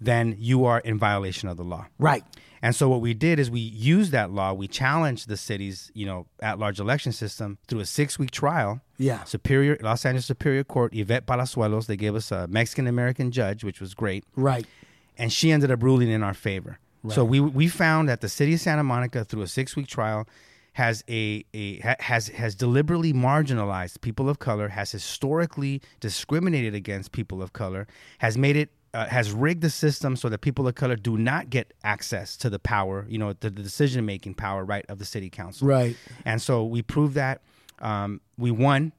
then 0.00 0.36
you 0.38 0.64
are 0.64 0.80
in 0.80 0.98
violation 0.98 1.48
of 1.48 1.56
the 1.56 1.64
law. 1.64 1.86
Right. 1.98 2.24
And 2.62 2.74
so 2.74 2.88
what 2.88 3.02
we 3.02 3.12
did 3.12 3.38
is 3.38 3.50
we 3.50 3.60
used 3.60 4.10
that 4.12 4.30
law. 4.30 4.54
We 4.54 4.68
challenged 4.68 5.28
the 5.28 5.36
city's, 5.36 5.90
you 5.94 6.06
know, 6.06 6.26
at-large 6.40 6.80
election 6.80 7.12
system 7.12 7.58
through 7.68 7.80
a 7.80 7.84
six-week 7.86 8.30
trial. 8.30 8.80
Yeah. 8.96 9.24
Superior 9.24 9.76
Los 9.82 10.06
Angeles 10.06 10.24
Superior 10.24 10.64
Court, 10.64 10.94
Yvette 10.94 11.26
Palazuelos, 11.26 11.86
they 11.86 11.96
gave 11.96 12.14
us 12.14 12.32
a 12.32 12.46
Mexican 12.48 12.86
American 12.86 13.30
judge, 13.30 13.64
which 13.64 13.80
was 13.82 13.92
great, 13.92 14.24
Right. 14.34 14.66
And 15.18 15.32
she 15.32 15.52
ended 15.52 15.70
up 15.70 15.82
ruling 15.82 16.08
in 16.08 16.22
our 16.22 16.34
favor. 16.34 16.78
So 17.10 17.22
we 17.22 17.38
we 17.38 17.68
found 17.68 18.08
that 18.08 18.22
the 18.22 18.30
city 18.30 18.54
of 18.54 18.60
Santa 18.60 18.82
Monica, 18.82 19.24
through 19.24 19.42
a 19.42 19.46
six-week 19.46 19.86
trial, 19.86 20.26
has 20.72 21.04
a, 21.06 21.44
a 21.52 21.80
has 22.00 22.28
has 22.28 22.54
deliberately 22.54 23.12
marginalized 23.12 24.00
people 24.00 24.30
of 24.30 24.38
color, 24.38 24.68
has 24.68 24.90
historically 24.90 25.82
discriminated 26.00 26.74
against 26.74 27.12
people 27.12 27.42
of 27.42 27.52
color, 27.52 27.86
has 28.18 28.38
made 28.38 28.56
it 28.56 28.70
uh, 28.94 29.06
has 29.08 29.32
rigged 29.32 29.60
the 29.60 29.68
system 29.68 30.16
so 30.16 30.30
that 30.30 30.40
people 30.40 30.66
of 30.66 30.76
color 30.76 30.96
do 30.96 31.18
not 31.18 31.50
get 31.50 31.74
access 31.82 32.38
to 32.38 32.48
the 32.48 32.58
power, 32.58 33.04
you 33.08 33.18
know, 33.18 33.34
the, 33.34 33.50
the 33.50 33.62
decision 33.62 34.06
making 34.06 34.32
power, 34.32 34.64
right, 34.64 34.86
of 34.88 34.98
the 34.98 35.04
city 35.04 35.28
council. 35.28 35.68
Right. 35.68 35.96
And 36.24 36.40
so 36.40 36.64
we 36.64 36.80
proved 36.80 37.14
that 37.16 37.42
um, 37.80 38.22
we 38.38 38.50
won. 38.50 38.92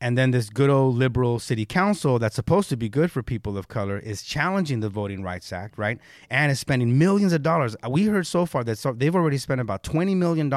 And 0.00 0.16
then 0.16 0.30
this 0.30 0.48
good 0.48 0.70
old 0.70 0.96
liberal 0.96 1.38
city 1.38 1.66
council 1.66 2.18
that's 2.18 2.36
supposed 2.36 2.70
to 2.70 2.76
be 2.76 2.88
good 2.88 3.10
for 3.12 3.22
people 3.22 3.58
of 3.58 3.68
color 3.68 3.98
is 3.98 4.22
challenging 4.22 4.80
the 4.80 4.88
Voting 4.88 5.22
Rights 5.22 5.52
Act, 5.52 5.76
right? 5.76 5.98
And 6.30 6.50
is 6.50 6.58
spending 6.58 6.98
millions 6.98 7.32
of 7.32 7.42
dollars. 7.42 7.76
Uh, 7.84 7.90
we 7.90 8.04
heard 8.04 8.26
so 8.26 8.46
far 8.46 8.64
that 8.64 8.78
so 8.78 8.92
they've 8.92 9.14
already 9.14 9.38
spent 9.38 9.60
about 9.60 9.82
$20 9.82 10.16
million 10.16 10.50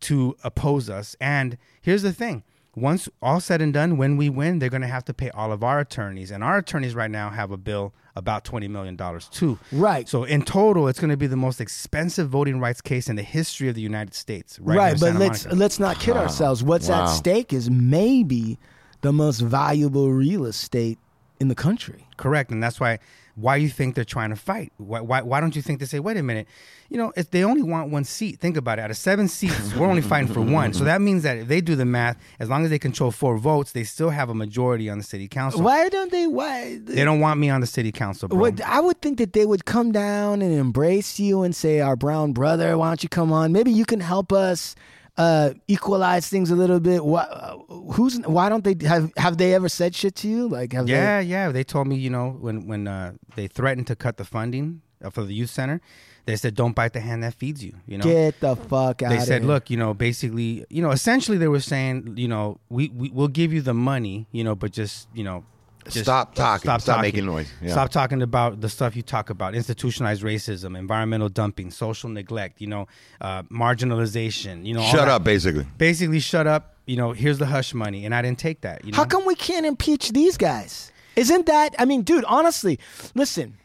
to 0.00 0.36
oppose 0.42 0.88
us. 0.88 1.16
And 1.20 1.58
here's 1.82 2.02
the 2.02 2.12
thing 2.12 2.42
once 2.76 3.08
all 3.20 3.40
said 3.40 3.60
and 3.60 3.72
done, 3.74 3.96
when 3.96 4.16
we 4.16 4.28
win, 4.28 4.58
they're 4.58 4.68
going 4.70 4.80
to 4.82 4.86
have 4.88 5.04
to 5.06 5.14
pay 5.14 5.30
all 5.30 5.50
of 5.52 5.62
our 5.64 5.80
attorneys. 5.80 6.30
And 6.30 6.44
our 6.44 6.58
attorneys 6.58 6.94
right 6.94 7.10
now 7.10 7.30
have 7.30 7.50
a 7.50 7.56
bill 7.56 7.92
about 8.16 8.44
$20 8.44 8.68
million 8.70 8.96
too. 9.30 9.58
Right. 9.72 10.08
So 10.08 10.24
in 10.24 10.42
total, 10.42 10.86
it's 10.88 11.00
going 11.00 11.10
to 11.10 11.16
be 11.16 11.26
the 11.26 11.36
most 11.36 11.60
expensive 11.60 12.28
voting 12.28 12.60
rights 12.60 12.80
case 12.80 13.08
in 13.08 13.16
the 13.16 13.22
history 13.22 13.68
of 13.68 13.74
the 13.74 13.80
United 13.80 14.14
States. 14.14 14.58
Right, 14.60 14.76
Right. 14.76 15.00
but 15.00 15.14
let's 15.14 15.44
Monica. 15.46 15.60
let's 15.60 15.78
not 15.80 15.98
kid 16.00 16.16
ourselves. 16.16 16.62
What's 16.62 16.88
Wow. 16.88 17.04
at 17.04 17.06
stake 17.08 17.52
is 17.52 17.68
maybe 17.70 18.58
the 19.00 19.12
most 19.12 19.40
valuable 19.40 20.12
real 20.12 20.44
estate 20.44 20.98
in 21.40 21.48
the 21.48 21.54
country. 21.54 22.06
Correct, 22.16 22.50
and 22.50 22.62
that's 22.62 22.78
why 22.78 22.98
why 23.34 23.56
you 23.56 23.68
think 23.68 23.94
they're 23.94 24.04
trying 24.04 24.30
to 24.30 24.36
fight. 24.36 24.72
Why, 24.76 25.00
why, 25.00 25.22
why 25.22 25.40
don't 25.40 25.54
you 25.56 25.62
think 25.62 25.80
they 25.80 25.86
say, 25.86 26.00
wait 26.00 26.16
a 26.16 26.22
minute, 26.22 26.46
you 26.88 26.96
know, 26.96 27.12
if 27.16 27.30
they 27.30 27.44
only 27.44 27.62
want 27.62 27.90
one 27.90 28.04
seat, 28.04 28.40
think 28.40 28.56
about 28.56 28.78
it. 28.78 28.82
Out 28.82 28.90
of 28.90 28.96
seven 28.96 29.28
seats, 29.28 29.74
we're 29.74 29.86
only 29.86 30.02
fighting 30.02 30.32
for 30.32 30.40
one. 30.58 30.72
So 30.72 30.84
that 30.84 31.00
means 31.00 31.22
that 31.22 31.38
if 31.38 31.48
they 31.48 31.60
do 31.60 31.76
the 31.76 31.84
math, 31.84 32.18
as 32.40 32.48
long 32.48 32.64
as 32.64 32.70
they 32.70 32.78
control 32.78 33.10
four 33.10 33.38
votes, 33.38 33.72
they 33.72 33.84
still 33.84 34.10
have 34.10 34.28
a 34.28 34.34
majority 34.34 34.90
on 34.90 34.98
the 34.98 35.04
city 35.04 35.28
council. 35.28 35.62
Why 35.62 35.88
don't 35.88 36.10
they? 36.10 36.26
Why? 36.26 36.78
They 36.82 37.04
don't 37.04 37.20
want 37.20 37.38
me 37.38 37.48
on 37.48 37.60
the 37.60 37.66
city 37.66 37.92
council, 37.92 38.28
bro. 38.28 38.38
What, 38.38 38.60
I 38.62 38.80
would 38.80 39.00
think 39.00 39.18
that 39.18 39.32
they 39.32 39.46
would 39.46 39.64
come 39.64 39.92
down 39.92 40.42
and 40.42 40.52
embrace 40.52 41.20
you 41.20 41.42
and 41.42 41.54
say, 41.54 41.80
"Our 41.80 41.96
brown 41.96 42.32
brother, 42.32 42.76
why 42.76 42.88
don't 42.88 43.02
you 43.02 43.08
come 43.08 43.32
on? 43.32 43.52
Maybe 43.52 43.70
you 43.70 43.84
can 43.84 44.00
help 44.00 44.32
us 44.32 44.74
uh, 45.20 45.52
equalize 45.68 46.28
things 46.28 46.50
a 46.50 46.56
little 46.62 46.80
bit." 46.80 47.04
Why, 47.04 47.22
uh, 47.22 47.56
who's? 47.94 48.14
Why 48.36 48.48
don't 48.48 48.64
they 48.64 48.76
have? 48.86 49.04
Have 49.16 49.36
they 49.36 49.54
ever 49.54 49.68
said 49.68 49.94
shit 49.94 50.14
to 50.22 50.28
you? 50.28 50.48
Like, 50.48 50.72
have 50.72 50.88
Yeah, 50.88 51.20
yeah. 51.20 51.52
They 51.52 51.64
told 51.64 51.86
me, 51.86 51.96
you 51.96 52.10
know, 52.10 52.26
when 52.40 52.66
when 52.70 52.88
uh, 52.88 53.12
they 53.36 53.46
threatened 53.46 53.86
to 53.88 53.96
cut 53.96 54.16
the 54.16 54.24
funding 54.24 54.82
for 55.12 55.24
the 55.24 55.34
youth 55.40 55.50
center, 55.50 55.80
they 56.26 56.36
said, 56.36 56.54
"Don't 56.54 56.74
bite 56.74 56.92
the 56.92 57.00
hand 57.00 57.22
that 57.22 57.34
feeds 57.34 57.62
you." 57.64 57.74
You 57.86 57.98
know, 57.98 58.04
they 58.04 58.14
get 58.30 58.40
the 58.40 58.56
fuck 58.56 59.02
out? 59.02 59.10
they 59.10 59.18
said, 59.20 59.42
here. 59.42 59.50
"Look, 59.50 59.70
you 59.70 59.76
know, 59.76 59.94
basically, 59.94 60.64
you 60.70 60.82
know, 60.82 60.90
essentially, 60.90 61.38
they 61.38 61.48
were 61.48 61.60
saying, 61.60 62.14
you 62.16 62.28
know, 62.28 62.58
we, 62.68 62.88
we 62.90 63.10
we'll 63.10 63.28
give 63.28 63.52
you 63.52 63.62
the 63.62 63.74
money, 63.74 64.26
you 64.32 64.44
know, 64.44 64.54
but 64.54 64.72
just, 64.72 65.08
you 65.14 65.24
know." 65.24 65.44
Just 65.84 66.04
Stop 66.04 66.34
talking. 66.34 66.62
Stop 66.62 66.82
talking. 66.82 67.02
making 67.02 67.26
noise. 67.26 67.50
Yeah. 67.62 67.72
Stop 67.72 67.90
talking 67.90 68.22
about 68.22 68.60
the 68.60 68.68
stuff 68.68 68.94
you 68.96 69.02
talk 69.02 69.30
about: 69.30 69.54
institutionalized 69.54 70.22
racism, 70.22 70.78
environmental 70.78 71.28
dumping, 71.28 71.70
social 71.70 72.08
neglect. 72.10 72.60
You 72.60 72.66
know, 72.68 72.86
uh, 73.20 73.42
marginalization. 73.44 74.64
You 74.66 74.74
know, 74.74 74.80
all 74.80 74.90
Shut 74.90 75.06
that. 75.06 75.08
up, 75.08 75.24
basically. 75.24 75.66
Basically, 75.78 76.20
shut 76.20 76.46
up. 76.46 76.76
You 76.86 76.96
know, 76.96 77.12
here's 77.12 77.38
the 77.38 77.46
hush 77.46 77.72
money, 77.74 78.04
and 78.04 78.14
I 78.14 78.22
didn't 78.22 78.38
take 78.38 78.62
that. 78.62 78.84
You 78.84 78.92
know, 78.92 78.96
How 78.96 79.04
come 79.04 79.24
we 79.26 79.34
can't 79.34 79.64
impeach 79.66 80.10
these 80.10 80.36
guys? 80.36 80.92
Isn't 81.16 81.46
that? 81.46 81.74
I 81.78 81.84
mean, 81.84 82.02
dude, 82.02 82.24
honestly, 82.24 82.78
listen. 83.14 83.56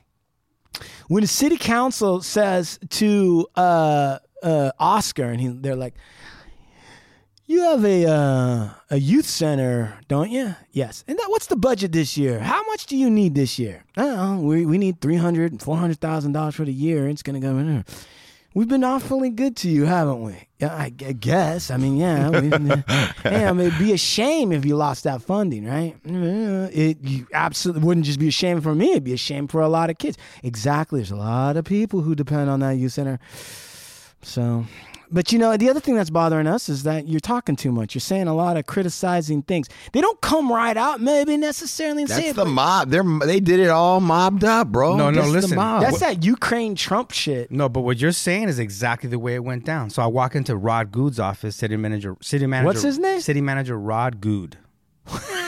When 1.08 1.22
the 1.22 1.28
city 1.28 1.58
council 1.58 2.22
says 2.22 2.80
to 2.90 3.48
uh, 3.56 4.20
uh, 4.44 4.72
Oscar, 4.78 5.24
and 5.26 5.40
he, 5.40 5.48
they're 5.48 5.76
like, 5.76 5.94
"You 7.48 7.62
have 7.62 7.86
a 7.86 8.10
uh, 8.10 8.70
a 8.90 8.98
youth 8.98 9.26
center, 9.26 9.98
don't 10.08 10.32
you?" 10.32 10.56
Yes. 10.72 11.04
And 11.08 11.18
that, 11.18 11.28
what's 11.30 11.48
the 11.48 11.56
budget 11.56 11.92
this 11.92 12.18
year? 12.18 12.40
How 12.40 12.64
much 12.66 12.86
do 12.86 12.98
you 12.98 13.10
need 13.10 13.36
this 13.36 13.60
year? 13.60 13.84
Know. 13.98 14.40
We 14.42 14.66
we 14.66 14.78
need 14.78 15.02
three 15.02 15.18
hundred, 15.18 15.62
four 15.62 15.78
hundred 15.78 16.00
thousand 16.00 16.34
dollars 16.34 16.56
for 16.56 16.66
the 16.66 16.74
year. 16.74 17.08
It's 17.08 17.24
gonna 17.24 17.40
go 17.40 17.58
in 17.58 17.68
there. 17.68 17.86
We've 18.56 18.70
been 18.70 18.86
awfully 18.86 19.32
good 19.32 19.58
to 19.58 19.70
you, 19.70 19.84
haven't 19.84 20.22
we? 20.22 20.48
Yeah, 20.60 20.74
I, 20.74 20.86
I 20.86 21.12
guess. 21.12 21.70
I 21.70 21.76
mean, 21.76 21.98
yeah. 21.98 22.30
We, 22.30 22.50
mean, 22.50 22.84
it'd 23.60 23.78
be 23.78 23.92
a 23.92 23.98
shame 23.98 24.54
if 24.54 24.64
you 24.64 24.78
lost 24.78 25.04
that 25.04 25.22
funding, 25.22 25.66
right? 25.66 25.94
It 26.06 27.00
you 27.02 27.28
absolutely 27.34 27.84
wouldn't 27.84 28.06
just 28.06 28.18
be 28.18 28.30
a 28.30 28.32
shame 28.32 28.62
for 28.62 28.74
me. 28.74 28.92
It'd 28.92 29.04
be 29.04 29.12
a 29.12 29.18
shame 29.18 29.50
for 29.50 29.60
a 29.60 29.68
lot 29.68 29.90
of 29.90 29.98
kids. 29.98 30.18
Exactly. 30.42 31.02
There's 31.02 31.12
a 31.12 31.18
lot 31.18 31.58
of 31.58 31.66
people 31.66 32.00
who 32.00 32.16
depend 32.16 32.50
on 32.50 32.62
that 32.62 32.78
youth 32.78 32.94
center. 32.94 33.20
So, 34.22 34.66
but 35.12 35.32
you 35.32 35.40
know, 35.40 35.56
the 35.58 35.70
other 35.70 35.80
thing 35.80 35.96
that's 35.96 36.10
bothering 36.10 36.48
us 36.48 36.70
is 36.70 36.84
that 36.84 37.08
you're 37.08 37.20
talking 37.20 37.56
too 37.56 37.72
much. 37.72 37.96
You're 37.96 38.00
saying 38.02 38.28
a 38.28 38.36
lot 38.36 38.58
of 38.58 38.66
criticizing 38.66 39.42
things. 39.44 39.68
They 39.94 40.02
don't 40.02 40.20
come 40.22 40.52
right 40.52 40.76
out, 40.78 41.02
maybe 41.02 41.38
necessarily, 41.38 42.04
and 42.04 42.10
say 42.10 42.16
That's 42.16 42.28
it, 42.30 42.36
the 42.36 42.46
but 42.46 42.52
mob. 42.52 42.90
They're 42.90 43.04
they 43.04 43.40
did 43.40 43.60
it 43.60 43.70
all 43.70 44.00
mobbed 44.00 44.44
up, 44.44 44.70
bro. 44.70 44.96
No, 44.96 45.10
no, 45.10 45.22
That's 45.22 45.28
the 45.28 45.34
listen. 45.34 45.56
mob. 45.56 45.82
that's 45.82 46.00
that 46.00 46.24
Ukraine 46.24 46.76
Trump 46.76 47.12
shit. 47.12 47.52
No, 47.52 47.70
but 47.70 47.82
what 47.82 48.00
you're 48.00 48.12
saying 48.12 48.50
is 48.50 48.60
exactly 48.60 49.10
the 49.10 49.20
way 49.20 49.36
it 49.36 49.44
went 49.44 49.66
down. 49.66 49.90
So 49.90 50.02
I 50.02 50.08
walk 50.08 50.36
into 50.36 50.56
Rod 50.56 50.92
Good's 50.92 51.20
office, 51.20 51.56
city 51.56 51.78
manager, 51.78 52.16
city 52.22 52.48
manager. 52.48 52.66
What's 52.68 52.82
his 52.82 53.00
name? 53.00 53.20
City 53.22 53.42
manager 53.42 53.78
Rod 53.80 54.22
Good. 54.22 54.58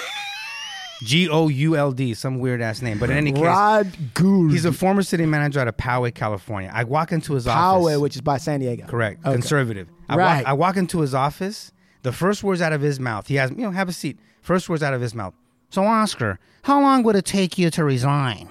G 1.04 1.30
O 1.30 1.48
U 1.48 1.76
L 1.76 1.92
D, 1.92 2.14
some 2.14 2.40
weird 2.40 2.62
ass 2.62 2.82
name. 2.82 2.98
But 3.00 3.10
in 3.10 3.18
any 3.18 3.32
case, 3.32 3.42
Rod 3.44 4.14
Gould. 4.14 4.52
he's 4.52 4.66
a 4.66 4.72
former 4.74 5.04
city 5.04 5.26
manager 5.26 5.60
out 5.60 5.68
of 5.68 5.78
Poway, 5.78 6.14
California. 6.14 6.72
I 6.74 6.84
walk 6.84 7.12
into 7.12 7.34
his 7.34 7.46
Poway, 7.46 7.52
office. 7.92 7.98
which 8.00 8.16
is 8.16 8.22
by 8.22 8.38
San 8.38 8.60
Diego. 8.60 8.86
Correct. 8.88 9.22
Okay. 9.26 9.34
Conservative. 9.34 9.88
I 10.10 10.16
Right. 10.16 10.38
Walk, 10.38 10.48
I 10.48 10.54
walk 10.54 10.78
into 10.78 11.00
his 11.02 11.14
office. 11.14 11.72
The 12.04 12.12
first 12.12 12.44
words 12.44 12.62
out 12.62 12.74
of 12.74 12.82
his 12.82 13.00
mouth, 13.00 13.28
he 13.28 13.36
has, 13.36 13.52
you 13.52 13.58
know, 13.58 13.72
have 13.72 13.90
a 13.90 13.94
seat. 13.94 14.18
First 14.42 14.70
words 14.70 14.82
out 14.82 14.94
of 14.94 15.02
his 15.02 15.14
mouth. 15.14 15.34
So, 15.70 15.84
Oscar, 15.84 16.40
how 16.64 16.82
long 16.82 17.04
would 17.04 17.16
it 17.16 17.26
take 17.26 17.58
you 17.58 17.70
to 17.72 17.84
resign? 17.84 18.50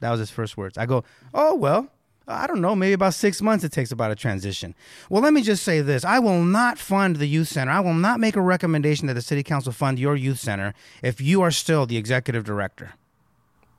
That 0.00 0.10
was 0.10 0.20
his 0.20 0.30
first 0.30 0.56
words. 0.56 0.78
I 0.78 0.86
go, 0.86 1.04
oh, 1.34 1.54
well, 1.56 1.88
I 2.30 2.46
don't 2.46 2.60
know, 2.60 2.74
maybe 2.76 2.92
about 2.92 3.14
six 3.14 3.42
months 3.42 3.64
it 3.64 3.72
takes 3.72 3.90
about 3.92 4.10
a 4.10 4.14
transition. 4.14 4.74
Well, 5.08 5.22
let 5.22 5.32
me 5.32 5.42
just 5.42 5.62
say 5.62 5.80
this 5.80 6.04
I 6.04 6.18
will 6.18 6.42
not 6.42 6.78
fund 6.78 7.16
the 7.16 7.26
youth 7.26 7.48
center. 7.48 7.72
I 7.72 7.80
will 7.80 7.94
not 7.94 8.20
make 8.20 8.36
a 8.36 8.40
recommendation 8.40 9.06
that 9.08 9.14
the 9.14 9.22
city 9.22 9.42
council 9.42 9.72
fund 9.72 9.98
your 9.98 10.16
youth 10.16 10.38
center 10.38 10.74
if 11.02 11.20
you 11.20 11.42
are 11.42 11.50
still 11.50 11.86
the 11.86 11.96
executive 11.96 12.44
director 12.44 12.92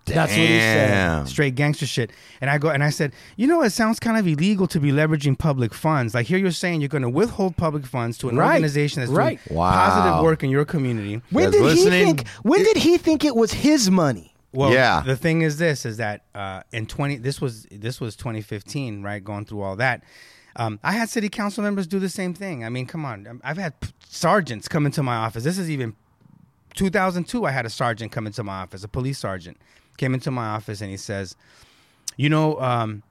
That's 0.06 0.32
what 0.32 0.40
he 0.40 0.60
said. 0.60 1.28
Straight 1.28 1.56
gangster 1.56 1.86
shit. 1.86 2.12
And 2.42 2.50
I 2.50 2.58
go 2.58 2.70
and 2.70 2.84
I 2.84 2.90
said, 2.90 3.14
you 3.38 3.48
know, 3.48 3.62
it 3.62 3.70
sounds 3.70 4.00
kind 4.00 4.18
of 4.18 4.28
illegal 4.28 4.68
to 4.68 4.80
be 4.80 4.92
leveraging 4.92 5.38
public 5.38 5.74
funds. 5.74 6.14
Like 6.16 6.26
here, 6.28 6.40
you're 6.40 6.52
saying 6.52 6.82
you're 6.82 6.90
going 6.90 7.04
to 7.04 7.10
withhold 7.10 7.56
public 7.56 7.86
funds 7.86 8.18
to 8.20 8.30
an 8.30 8.36
Right. 8.36 8.54
organization 8.56 9.02
that's 9.02 9.12
Right. 9.12 9.40
doing 9.48 9.58
Wow. 9.60 9.72
positive 9.72 10.24
work 10.24 10.44
in 10.44 10.50
your 10.50 10.66
community. 10.66 11.22
When 11.30 11.46
guys 11.46 11.54
did 11.54 11.62
listening? 11.62 11.94
he 11.94 12.06
think? 12.06 12.28
When 12.44 12.64
did 12.64 12.78
he 12.78 12.98
think 12.98 13.24
it 13.24 13.36
was 13.36 13.54
his 13.54 13.90
money? 13.92 14.31
Well, 14.54 14.74
Yeah. 14.74 15.02
The 15.06 15.16
thing 15.16 15.42
is, 15.42 15.58
this 15.58 15.86
is 15.86 15.98
that 15.98 16.24
uh, 16.36 16.64
in 16.72 16.86
twenty 16.86 17.18
this 17.18 17.40
was 17.40 17.66
this 17.72 18.02
was 18.02 18.16
2015, 18.16 19.02
right? 19.04 19.24
Going 19.24 19.46
through 19.46 19.62
all 19.62 19.76
that. 19.78 20.04
Um, 20.58 20.80
I 20.84 20.92
had 20.92 21.08
city 21.10 21.30
council 21.30 21.64
members 21.64 21.88
do 21.88 21.98
the 22.00 22.10
same 22.10 22.34
thing. 22.34 22.66
I 22.66 22.70
mean, 22.70 22.86
come 22.86 23.06
on. 23.06 23.26
Um, 23.26 23.42
I've 23.44 23.58
had 23.58 23.80
p- 23.80 23.90
sergeants 24.10 24.68
come 24.68 24.86
into 24.86 25.02
my 25.02 25.16
office. 25.16 25.46
This 25.46 25.58
is 25.58 25.70
even 25.70 25.96
2002. 26.76 27.46
I 27.46 27.52
had 27.52 27.66
a 27.66 27.70
sergeant 27.70 28.12
come 28.12 28.28
into 28.28 28.44
my 28.44 28.62
office, 28.62 28.84
a 28.84 28.88
police 28.90 29.20
sergeant 29.20 29.58
came 29.98 30.14
into 30.14 30.32
my 30.32 30.48
office, 30.48 30.82
and 30.82 30.90
he 30.92 30.98
says, 30.98 31.36
"You 32.18 32.30
know, 32.30 32.60
um, 32.60 33.04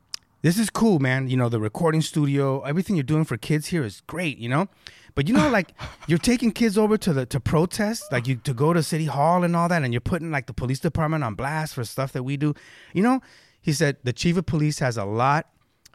this 0.42 0.58
is 0.58 0.68
cool, 0.70 0.98
man. 0.98 1.28
You 1.28 1.36
know, 1.38 1.48
the 1.48 1.60
recording 1.60 2.02
studio, 2.02 2.60
everything 2.62 2.96
you're 2.96 3.02
doing 3.02 3.24
for 3.24 3.36
kids 3.36 3.68
here 3.68 3.84
is 3.84 4.02
great. 4.06 4.38
You 4.38 4.48
know." 4.50 4.68
But 5.14 5.28
you 5.28 5.34
know, 5.34 5.48
like 5.48 5.72
you're 6.06 6.18
taking 6.18 6.52
kids 6.52 6.78
over 6.78 6.96
to 6.98 7.12
the 7.12 7.26
to 7.26 7.40
protest, 7.40 8.04
like 8.12 8.26
you 8.26 8.36
to 8.36 8.54
go 8.54 8.72
to 8.72 8.82
city 8.82 9.06
hall 9.06 9.44
and 9.44 9.54
all 9.56 9.68
that, 9.68 9.82
and 9.82 9.92
you're 9.92 10.00
putting 10.00 10.30
like 10.30 10.46
the 10.46 10.52
police 10.52 10.80
department 10.80 11.24
on 11.24 11.34
blast 11.34 11.74
for 11.74 11.84
stuff 11.84 12.12
that 12.12 12.22
we 12.22 12.36
do. 12.36 12.54
You 12.92 13.02
know, 13.02 13.20
he 13.60 13.72
said 13.72 13.96
the 14.04 14.12
chief 14.12 14.36
of 14.36 14.46
police 14.46 14.78
has 14.78 14.96
a 14.96 15.04
lot 15.04 15.46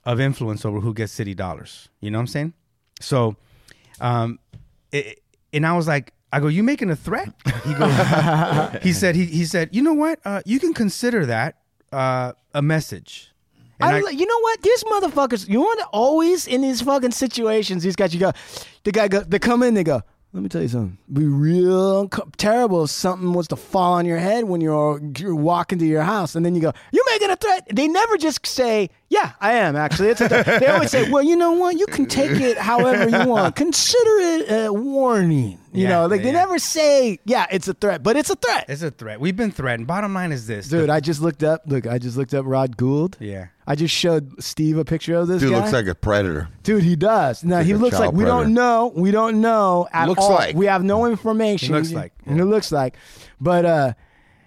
of 0.06 0.20
influence 0.20 0.66
over 0.66 0.80
who 0.80 0.94
gets 0.94 1.12
city 1.12 1.34
dollars. 1.34 1.90
You 2.00 2.12
know 2.12 2.20
what 2.20 2.24
I'm 2.24 2.28
saying? 2.28 2.54
So, 3.02 3.36
um, 4.00 4.40
it, 4.92 5.22
and 5.52 5.66
I 5.66 5.74
was 5.74 5.88
like, 5.88 6.14
I 6.32 6.40
go, 6.40 6.48
you 6.48 6.64
making 6.64 6.90
a 6.90 6.96
threat? 6.96 7.34
He 7.66 7.74
goes, 7.74 8.82
he 8.84 8.94
said, 8.94 9.16
he, 9.16 9.26
he 9.26 9.46
said, 9.46 9.70
you 9.72 9.82
know 9.82 9.94
what? 9.94 10.20
Uh, 10.26 10.42
you 10.46 10.60
can 10.60 10.74
consider 10.74 11.26
that 11.26 11.60
uh, 11.92 12.34
a 12.54 12.62
message. 12.62 13.32
I, 13.82 13.98
I- 14.08 14.10
you 14.12 14.26
know 14.26 14.40
what? 14.40 14.62
These 14.62 14.84
motherfuckers, 14.86 15.48
you 15.50 15.60
want 15.60 15.80
to 15.80 15.86
always 15.88 16.48
in 16.48 16.62
these 16.62 16.82
fucking 16.82 17.12
situations, 17.12 17.84
these 17.84 17.96
guys, 17.96 18.14
you 18.14 18.20
go, 18.20 18.32
the 18.84 18.92
guy 18.92 19.08
go, 19.08 19.22
they 19.22 19.40
come 19.40 19.64
in, 19.64 19.74
they 19.74 19.84
go, 19.84 20.02
let 20.34 20.44
me 20.44 20.50
tell 20.50 20.62
you 20.62 20.68
something. 20.68 20.98
Be 21.12 21.26
real 21.26 22.10
co- 22.10 22.28
terrible 22.38 22.84
if 22.84 22.90
something 22.90 23.32
was 23.34 23.48
to 23.50 23.56
fall 23.56 23.94
on 23.94 24.06
your 24.06 24.18
head 24.18 24.44
when 24.46 24.60
you're, 24.60 25.00
you're 25.18 25.34
walking 25.36 25.80
to 25.80 25.86
your 25.86 26.04
house, 26.04 26.36
and 26.36 26.46
then 26.46 26.54
you 26.56 26.62
go, 26.62 26.74
"You 26.92 27.04
making 27.10 27.30
a 27.30 27.38
threat?" 27.38 27.66
They 27.74 27.88
never 27.88 28.18
just 28.18 28.46
say, 28.46 28.90
"Yeah, 29.16 29.32
I 29.40 29.54
am 29.54 29.76
actually." 29.76 30.10
It's 30.10 30.22
a 30.22 30.28
they 30.60 30.68
always 30.68 30.92
say, 30.92 31.10
"Well, 31.10 31.24
you 31.24 31.36
know 31.36 31.54
what? 31.54 31.78
You 31.80 31.86
can 31.88 32.06
take 32.06 32.32
it 32.50 32.58
however 32.58 33.10
you 33.10 33.26
want. 33.30 33.56
Consider 33.56 34.16
it 34.32 34.52
a 34.66 34.74
warning." 34.74 35.60
You 35.74 35.84
Yeah, 35.84 35.90
know, 35.90 36.06
like 36.08 36.24
they 36.24 36.32
never 36.32 36.58
say, 36.58 37.20
"Yeah, 37.26 37.46
it's 37.52 37.68
a 37.68 37.74
threat," 37.74 38.02
but 38.02 38.16
it's 38.16 38.30
a 38.30 38.36
threat. 38.36 38.66
it's 38.70 38.82
a 38.82 38.92
threat. 38.92 39.20
We've 39.20 39.36
been 39.36 39.52
threatened. 39.52 39.88
Bottom 39.88 40.14
line 40.14 40.32
is 40.32 40.48
this, 40.48 40.70
Dude, 40.70 40.88
The- 40.90 40.94
I 40.94 41.00
just 41.02 41.22
looked 41.22 41.44
up. 41.44 41.64
Look, 41.68 41.86
I 41.86 41.98
just 41.98 42.16
looked 42.18 42.34
up 42.34 42.46
Rod 42.48 42.78
Gould. 42.78 43.18
yeah. 43.20 43.48
I 43.68 43.74
just 43.76 43.94
showed 43.96 44.42
Steve 44.44 44.78
a 44.78 44.86
picture 44.86 45.16
of 45.16 45.28
this 45.28 45.42
Dude 45.42 45.52
guy. 45.52 45.58
looks 45.60 45.74
like 45.74 45.88
a 45.88 45.96
predator. 45.96 46.48
Dude, 46.64 46.84
he 46.84 46.96
does. 46.96 47.44
Now 47.44 47.58
Like 47.58 47.66
he 47.66 47.74
looks 47.74 47.94
like 47.96 48.04
child 48.04 48.16
we 48.16 48.24
predator. 48.24 48.44
don't 48.44 48.54
know. 48.54 48.94
We 48.96 49.10
don't 49.12 49.42
know 49.42 49.88
at 49.92 50.08
Looks 50.08 50.22
all. 50.22 50.36
like. 50.36 50.56
we 50.56 50.68
have 50.68 50.84
no 50.84 51.08
information. 51.08 51.70
He 51.70 51.74
looks 51.74 51.92
like, 51.92 52.14
And 52.28 52.40
it 52.40 52.46
looks 52.46 52.72
like. 52.72 52.96
But 53.42 53.66
uh 53.66 53.94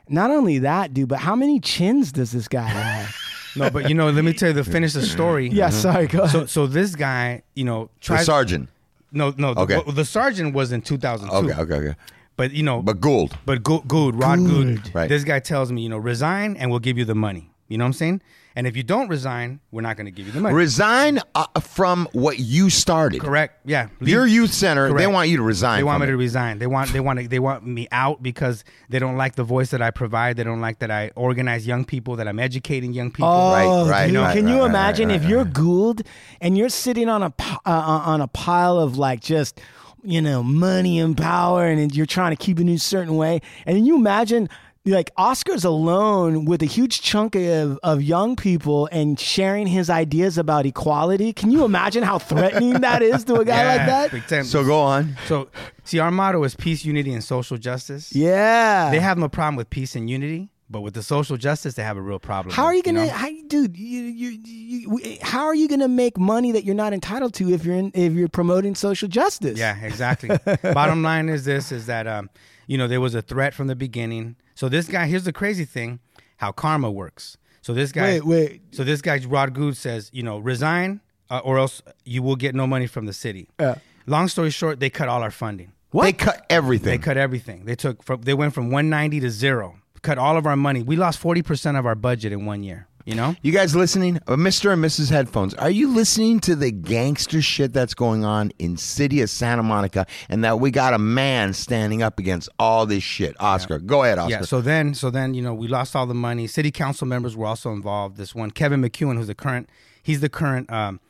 not 0.08 0.30
only 0.30 0.60
that, 0.60 0.94
dude, 0.94 1.08
but 1.08 1.18
how 1.18 1.34
many 1.36 1.58
chins 1.60 2.12
does 2.12 2.30
this 2.32 2.46
guy 2.48 2.62
have? 2.62 3.14
No, 3.57 3.70
but 3.70 3.88
you 3.88 3.94
know, 3.94 4.11
let 4.11 4.24
me 4.24 4.32
tell 4.32 4.49
you 4.49 4.55
the 4.55 4.64
finish 4.64 4.92
the 4.92 5.03
story. 5.03 5.49
yeah, 5.49 5.66
uh-huh. 5.66 5.76
sorry, 5.76 6.07
go 6.07 6.20
ahead. 6.20 6.30
So, 6.30 6.46
so 6.46 6.66
this 6.66 6.94
guy, 6.94 7.42
you 7.55 7.64
know, 7.64 7.90
The 8.07 8.18
sergeant. 8.18 8.68
no, 9.12 9.32
no. 9.36 9.55
The, 9.55 9.61
Okay. 9.61 9.76
well, 9.76 9.94
the 9.94 10.05
sergeant 10.05 10.55
was 10.55 10.72
in 10.72 10.82
2002. 10.82 11.36
Okay, 11.36 11.61
okay, 11.61 11.74
okay. 11.88 11.99
But 12.36 12.53
you 12.53 12.62
know, 12.62 12.82
But 12.82 13.01
Gould. 13.01 13.36
But 13.44 13.62
good, 13.64 13.88
good, 13.88 14.14
Rod 14.14 14.38
Good. 14.38 14.94
Right. 14.94 15.09
This 15.09 15.24
guy 15.24 15.40
tells 15.40 15.72
me, 15.72 15.82
you 15.82 15.88
know, 15.88 15.99
resign 15.99 16.57
and 16.57 16.70
we'll 16.70 16.78
give 16.78 16.96
you 16.96 17.05
the 17.05 17.14
money. 17.16 17.51
You 17.68 17.78
know 17.78 17.84
what 17.84 17.88
I'm 17.88 17.92
saying? 17.94 18.22
And 18.56 18.66
if 18.66 18.76
you 18.76 18.82
don't 18.82 19.08
resign, 19.08 19.60
we're 19.70 19.82
not 19.82 19.96
going 19.96 20.06
to 20.06 20.10
give 20.10 20.26
you 20.26 20.32
the 20.32 20.40
money. 20.40 20.52
Resign 20.54 21.20
uh, 21.36 21.46
from 21.60 22.08
what 22.12 22.40
you 22.40 22.70
started. 22.70 23.20
Correct. 23.20 23.60
Yeah. 23.64 23.88
Leave- 24.00 24.08
Your 24.08 24.26
youth 24.26 24.52
center, 24.52 24.92
they 24.92 25.06
want 25.06 25.28
you 25.28 25.36
to 25.36 25.42
resign. 25.44 25.78
They 25.78 25.84
want 25.84 26.00
from 26.00 26.08
me 26.08 26.12
to 26.12 26.16
resign. 26.16 26.58
They 26.58 26.66
want 26.66 26.92
they 26.92 26.98
want 26.98 27.20
to, 27.20 27.28
they 27.28 27.38
want 27.38 27.64
me 27.64 27.86
out 27.92 28.20
because 28.20 28.64
they 28.88 28.98
don't 28.98 29.16
like 29.16 29.36
the 29.36 29.44
voice 29.44 29.70
that 29.70 29.80
I 29.82 29.92
provide. 29.92 30.36
They 30.36 30.42
don't 30.44 30.60
like 30.60 30.80
that 30.80 30.90
I 30.90 31.12
organize 31.14 31.68
young 31.68 31.84
people, 31.84 32.16
that 32.16 32.26
I'm 32.26 32.40
educating 32.40 32.92
young 32.92 33.12
people. 33.12 33.28
Right, 33.28 33.64
Oh, 33.64 33.88
right, 33.88 34.06
dude, 34.08 34.16
right, 34.16 34.34
Can 34.34 34.46
right, 34.46 34.54
you 34.54 34.60
right, 34.62 34.66
imagine 34.70 35.08
right, 35.10 35.22
if 35.22 35.28
you're 35.28 35.44
right. 35.44 35.52
Gould 35.52 36.02
and 36.40 36.58
you're 36.58 36.68
sitting 36.70 37.08
on 37.08 37.22
a 37.22 37.32
uh, 37.38 37.60
on 37.66 38.20
a 38.20 38.28
pile 38.28 38.78
of 38.78 38.96
like 38.98 39.20
just 39.20 39.60
you 40.02 40.20
know 40.20 40.42
money 40.42 40.98
and 40.98 41.16
power, 41.16 41.66
and 41.66 41.94
you're 41.94 42.06
trying 42.06 42.34
to 42.34 42.42
keep 42.44 42.58
it 42.58 42.62
in 42.62 42.70
a 42.70 42.78
certain 42.78 43.16
way, 43.16 43.40
and 43.66 43.86
you 43.86 43.94
imagine. 43.94 44.48
Like 44.95 45.11
Oscar's 45.16 45.64
alone 45.64 46.45
with 46.45 46.62
a 46.62 46.66
huge 46.66 47.03
chunk 47.03 47.34
of, 47.34 47.78
of 47.82 48.03
young 48.03 48.36
people 48.36 48.89
and 48.93 49.18
sharing 49.18 49.66
his 49.66 49.91
ideas 49.91 50.39
about 50.39 50.66
equality. 50.66 51.32
Can 51.32 51.51
you 51.51 51.64
imagine 51.64 52.03
how 52.03 52.18
threatening 52.18 52.80
that 52.80 53.03
is 53.03 53.24
to 53.24 53.36
a 53.36 53.45
guy 53.45 53.76
like 53.76 53.86
that? 53.86 54.28
big. 54.28 54.45
So 54.45 54.64
go 54.64 54.80
on. 54.80 55.16
So 55.26 55.49
see, 55.84 55.99
our 55.99 56.11
motto 56.11 56.43
is 56.45 56.55
peace, 56.55 56.84
unity, 56.84 57.12
and 57.12 57.22
social 57.22 57.57
justice. 57.57 58.14
Yeah. 58.14 58.91
They 58.91 59.01
have 59.01 59.18
no 59.18 59.28
problem 59.28 59.57
with 59.57 59.70
peace 59.70 59.97
and 59.97 60.09
unity, 60.09 60.51
but 60.70 60.82
with 60.82 60.95
the 60.95 61.03
social 61.03 61.36
justice, 61.36 61.74
they 61.74 61.82
have 61.82 61.97
a 61.97 62.03
real 62.03 62.18
problem. 62.18 62.55
How 62.55 62.64
are 62.64 62.74
you 62.74 62.82
gonna, 62.82 63.07
know? 63.07 63.12
how, 63.12 63.28
dude? 63.47 63.76
You, 63.76 64.03
you, 64.03 64.39
you, 64.45 65.18
how 65.22 65.47
are 65.47 65.55
you 65.55 65.68
gonna 65.68 65.89
make 65.89 66.18
money 66.18 66.53
that 66.53 66.64
you're 66.64 66.74
not 66.74 66.93
entitled 66.93 67.34
to 67.34 67.51
if 67.53 67.64
you're 67.64 67.76
in, 67.76 67.91
if 67.95 68.12
you're 68.12 68.28
promoting 68.28 68.74
social 68.74 69.09
justice? 69.09 69.59
Yeah, 69.59 69.78
exactly. 69.82 70.36
Bottom 70.62 71.03
line 71.03 71.28
is 71.28 71.45
this: 71.45 71.72
is 71.72 71.86
that 71.86 72.07
um, 72.07 72.28
you 72.66 72.76
know 72.76 72.86
there 72.86 73.01
was 73.01 73.14
a 73.14 73.22
threat 73.22 73.55
from 73.55 73.66
the 73.66 73.76
beginning. 73.76 74.36
So 74.59 74.68
this 74.68 74.88
guy, 74.88 75.06
here's 75.06 75.22
the 75.22 75.32
crazy 75.32 75.64
thing: 75.64 76.00
how 76.38 76.50
karma 76.50 76.90
works. 76.90 77.38
So 77.62 77.72
this 77.72 77.92
guy, 77.92 78.14
Wait, 78.14 78.24
wait. 78.24 78.62
So 78.72 78.82
this 78.82 79.00
guy, 79.00 79.16
Rod 79.24 79.54
Good, 79.54 79.76
says, 79.76 80.11
you 80.12 80.24
know, 80.24 80.38
resign 80.38 81.00
uh, 81.30 81.38
or 81.44 81.59
else 81.59 81.80
you 82.04 82.24
will 82.24 82.34
get 82.34 82.56
no 82.56 82.66
money 82.66 82.88
from 82.88 83.06
the 83.06 83.12
city. 83.12 83.50
Yeah. 83.61 83.76
Long 84.09 84.26
story 84.26 84.50
short, 84.50 84.80
they 84.80 84.90
cut 84.90 85.09
all 85.09 85.22
our 85.22 85.30
funding. 85.30 85.74
What? 85.92 86.02
They 86.02 86.12
cut 86.12 86.44
everything. 86.50 86.90
They 86.90 86.98
cut 86.98 87.16
everything. 87.16 87.66
They 87.66 87.76
took 87.76 88.02
from 88.02 88.22
they 88.22 88.34
went 88.34 88.52
from 88.52 88.72
190 88.72 89.20
to 89.20 89.30
zero. 89.30 89.76
Cut 90.02 90.18
all 90.18 90.36
of 90.36 90.44
our 90.44 90.56
money. 90.56 90.82
We 90.82 90.96
lost 90.96 91.20
40 91.20 91.42
percent 91.42 91.76
of 91.76 91.86
our 91.86 91.94
budget 91.94 92.32
in 92.32 92.44
one 92.44 92.64
year. 92.64 92.88
You 93.09 93.14
know. 93.14 93.34
You 93.40 93.52
guys 93.52 93.74
listening? 93.74 94.18
Uh, 94.26 94.36
Mr. 94.36 94.70
and 94.70 94.84
Mrs. 94.84 95.11
Headphones, 95.11 95.54
are 95.54 95.70
you 95.70 95.88
listening 95.88 96.40
to 96.40 96.54
the 96.54 96.70
gangster 96.70 97.40
shit 97.40 97.72
that's 97.72 97.94
going 97.94 98.26
on 98.26 98.52
in 98.59 98.76
city 98.76 99.22
of 99.22 99.30
Santa 99.30 99.62
Monica 99.62 100.06
and 100.28 100.44
that 100.44 100.61
we 100.61 100.70
got 100.70 100.92
a 100.92 100.98
man 100.98 101.54
standing 101.54 102.02
up 102.02 102.18
against 102.18 102.50
all 102.59 102.84
this 102.84 103.02
shit? 103.02 103.34
Oscar, 103.40 103.78
go 103.78 104.04
ahead, 104.04 104.18
Oscar. 104.18 104.30
Yeah. 104.30 104.40
So 104.42 104.61
then, 104.61 104.92
so 104.92 105.09
then, 105.09 105.32
you 105.32 105.40
know, 105.40 105.54
we 105.54 105.68
lost 105.68 105.96
all 105.96 106.04
the 106.04 106.12
money. 106.12 106.46
City 106.46 106.70
council 106.70 107.06
members 107.06 107.34
were 107.34 107.46
also 107.46 107.72
involved. 107.72 108.18
This 108.18 108.34
one, 108.34 108.50
Kevin 108.50 108.82
McKeown, 108.82 109.16
who's 109.16 109.28
the 109.28 109.34
current, 109.34 109.70
he's 110.02 110.20
the 110.20 110.28
current 110.28 110.70
um, 110.70 111.00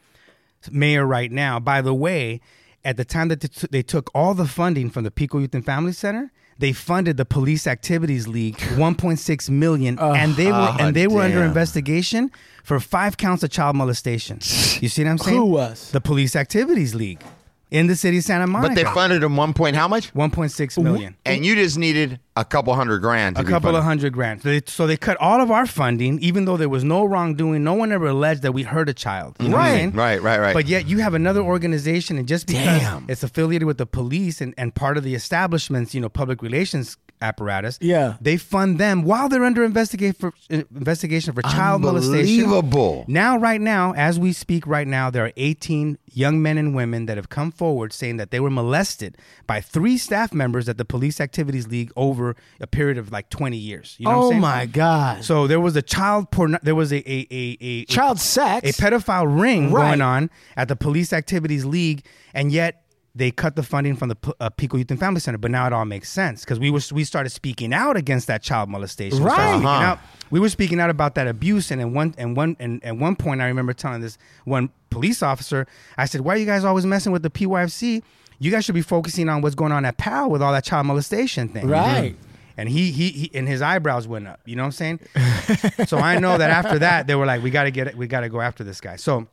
mayor 0.71 1.05
right 1.05 1.33
now. 1.33 1.59
By 1.59 1.83
the 1.83 1.95
way, 1.95 2.41
at 2.85 2.97
the 2.97 3.05
time 3.05 3.27
that 3.27 3.41
they, 3.41 3.49
t- 3.49 3.69
they 3.73 3.83
took 3.83 4.09
all 4.15 4.35
the 4.35 4.47
funding 4.47 4.89
from 4.89 5.03
the 5.03 5.11
Pico 5.11 5.39
Youth 5.41 5.53
and 5.53 5.67
Family 5.67 5.91
Center, 5.91 6.31
they 6.59 6.73
funded 6.73 7.17
the 7.17 7.25
Police 7.25 7.67
Activities 7.67 8.27
League 8.29 8.57
1.6 8.77 9.51
million, 9.51 9.99
oh, 10.01 10.13
and 10.13 10.35
they 10.35 10.51
were 10.51 10.77
and 10.81 10.95
they 10.95 11.07
were 11.07 11.23
under 11.23 11.43
investigation 11.43 12.31
for 12.65 12.79
five 12.81 13.17
counts 13.17 13.43
of 13.43 13.51
child 13.51 13.77
molestation. 13.77 14.37
You 14.81 14.89
see 14.89 15.05
what 15.05 15.11
I'm 15.11 15.19
saying? 15.19 15.37
Who 15.37 15.47
was? 15.47 15.91
the 15.93 16.01
Police 16.01 16.37
Activities 16.37 16.95
League 16.95 17.23
in 17.71 17.87
the 17.87 17.97
city 17.97 18.19
of 18.19 18.25
Santa 18.25 18.47
Monica? 18.47 18.75
But 18.75 18.77
they 18.77 18.85
funded 18.85 19.23
him 19.23 19.37
one 19.37 19.53
point. 19.55 19.77
How 19.77 19.89
much? 19.89 20.13
1.6 20.15 20.83
million. 20.83 21.17
And 21.25 21.45
you 21.45 21.55
just 21.55 21.79
needed 21.79 22.21
a 22.37 22.45
couple 22.45 22.75
hundred 22.75 23.01
grand. 23.01 23.37
To 23.37 23.43
a 23.43 23.45
be 23.45 23.51
couple 23.51 23.69
funded. 23.69 23.79
of 23.81 23.85
hundred 23.85 24.13
grand. 24.13 24.43
So 24.43 24.49
they, 24.49 24.63
so 24.67 24.87
they 24.87 24.97
cut 24.97 25.17
all 25.21 25.41
of 25.41 25.51
our 25.51 25.67
funding, 25.67 26.19
even 26.21 26.45
though 26.45 26.57
there 26.57 26.69
was 26.69 26.85
no 26.85 27.05
wrongdoing. 27.05 27.65
No 27.65 27.75
one 27.75 27.93
ever 27.93 28.07
alleged 28.07 28.43
that 28.43 28.53
we 28.53 28.63
hurt 28.63 28.89
a 28.89 28.95
child. 28.95 29.37
You 29.41 29.49
know 29.49 29.57
Right, 29.57 29.93
right, 29.93 30.23
right, 30.23 30.41
right. 30.41 30.55
But 30.55 30.67
yet 30.67 30.87
you 30.87 30.99
have 30.99 31.15
another 31.15 31.41
organization, 31.41 32.17
and 32.19 32.29
just 32.29 32.47
because 32.47 32.81
Damn. 32.81 33.07
it's 33.09 33.23
affiliated 33.23 33.67
with 33.67 33.79
the 33.79 33.87
police 33.87 34.41
and, 34.41 34.55
and 34.57 34.75
part 34.75 34.97
of 34.97 35.05
the 35.05 35.15
establishment's, 35.15 35.95
you 35.95 36.01
know, 36.01 36.09
public 36.09 36.43
relations 36.43 36.97
apparatus, 37.21 37.79
Yeah. 37.81 38.15
they 38.21 38.37
fund 38.37 38.79
them 38.79 39.03
while 39.03 39.29
they're 39.29 39.45
under 39.45 39.65
investigate 39.65 40.17
for, 40.17 40.33
investigation 40.49 41.33
for 41.35 41.43
child 41.43 41.83
molestation. 41.83 42.45
Unbelievable. 42.45 43.05
Now, 43.09 43.37
right 43.39 43.61
now, 43.61 43.93
as 43.95 44.19
we 44.19 44.33
speak 44.33 44.67
right 44.67 44.87
now, 44.87 45.11
there 45.11 45.25
are 45.27 45.33
18 45.37 45.99
young 46.13 46.41
men 46.43 46.59
and 46.59 46.75
women 46.75 47.07
that 47.07 47.17
have 47.17 47.29
come 47.29 47.51
forward 47.53 47.93
saying 47.93 48.17
that 48.17 48.31
they 48.31 48.41
were 48.41 48.51
molested 48.51 49.17
by 49.47 49.61
three 49.61 49.99
staff 49.99 50.33
members 50.33 50.69
at 50.69 50.79
the 50.79 50.85
Police 50.85 51.21
Activities 51.21 51.67
League 51.69 51.93
over 51.97 52.37
a 52.61 52.67
period 52.67 52.99
of 52.99 53.13
like 53.13 53.31
20 53.31 53.57
years. 53.57 53.97
You 53.99 54.05
know 54.07 54.11
what 54.11 54.17
I'm 54.17 54.23
Oh 54.25 54.31
saying? 54.31 54.41
my 54.41 54.67
God. 54.67 55.25
So 55.25 55.47
there 55.47 55.61
was 55.61 55.77
a 55.77 55.83
child 55.83 56.31
porn. 56.31 56.59
There 56.63 56.75
was 56.75 56.93
a 56.93 56.99
a 57.11 57.27
a, 57.31 57.57
a 57.61 57.85
Child 57.85 58.17
a, 58.17 58.21
sex. 58.21 58.79
a 58.79 58.83
pedophile 58.83 59.41
ring 59.41 59.71
Right. 59.73 59.89
going 59.91 60.01
on 60.01 60.31
at 60.57 60.69
the 60.69 60.77
Police 60.77 61.13
Activities 61.13 61.65
League, 61.65 62.05
and 62.35 62.51
yet 62.53 62.83
they 63.19 63.31
cut 63.31 63.57
the 63.57 63.63
funding 63.63 63.97
from 63.97 64.09
the 64.09 64.17
uh, 64.41 64.49
Pico 64.51 64.77
Youth 64.77 64.91
and 64.91 64.99
Family 65.01 65.21
Center. 65.21 65.39
But 65.39 65.51
now 65.51 65.67
it 65.67 65.73
all 65.73 65.85
makes 65.85 66.09
sense 66.09 66.45
because 66.45 66.59
we 66.59 66.71
were 66.71 66.81
we 66.93 67.05
started 67.05 67.31
speaking 67.31 67.75
out 67.75 67.97
against 67.97 68.27
that 68.29 68.43
child 68.43 68.69
molestation. 68.71 69.19
We 69.19 69.25
Right. 69.27 69.37
speaking 69.51 69.67
Uh-huh. 69.67 69.85
out. 69.85 69.99
We 70.31 70.41
were 70.41 70.49
speaking 70.49 70.79
out 70.81 70.91
about 70.91 71.15
that 71.17 71.27
abuse, 71.27 71.71
and 71.71 71.81
at 71.81 71.89
one 71.91 72.15
and 72.17 72.37
one 72.37 72.57
and 72.59 72.83
at 72.85 72.97
one 72.97 73.17
point, 73.17 73.41
I 73.41 73.47
remember 73.47 73.73
telling 73.73 74.01
this 74.01 74.17
one 74.45 74.71
police 74.91 75.23
officer, 75.23 75.67
I 75.99 76.05
said, 76.07 76.23
"Why 76.23 76.35
are 76.35 76.39
you 76.39 76.47
guys 76.47 76.65
always 76.65 76.87
messing 76.87 77.13
with 77.13 77.23
the 77.23 77.31
PYFC? 77.31 78.03
You 78.39 78.51
guys 78.53 78.65
should 78.65 78.75
be 78.77 78.83
focusing 78.83 79.29
on 79.29 79.43
what's 79.43 79.55
going 79.57 79.73
on 79.73 79.85
at 79.85 79.97
PAL 79.99 80.31
with 80.31 80.41
all 80.43 80.53
that 80.53 80.65
child 80.65 80.87
molestation 80.87 81.49
thing." 81.49 81.67
Right. 81.67 82.15
And 82.57 82.69
he, 82.69 82.91
he 82.91 83.11
he 83.11 83.31
and 83.35 83.47
his 83.49 83.63
eyebrows 83.63 84.09
went 84.09 84.27
up. 84.27 84.41
You 84.45 84.57
know 84.57 84.63
what 84.65 84.67
I'm 84.67 84.73
saying? 84.73 85.01
so 85.87 85.97
I 85.99 86.19
know 86.19 86.37
that 86.39 86.51
after 86.51 86.79
that 86.81 87.07
they 87.07 87.15
were 87.15 87.25
like, 87.25 87.41
we 87.41 87.51
got 87.51 87.65
to 87.65 87.71
get 87.71 87.87
it. 87.87 87.97
We 87.97 88.07
got 88.09 88.21
to 88.23 88.29
go 88.29 88.41
after 88.41 88.65
this 88.65 88.81
guy. 88.81 88.97
So, 88.97 89.29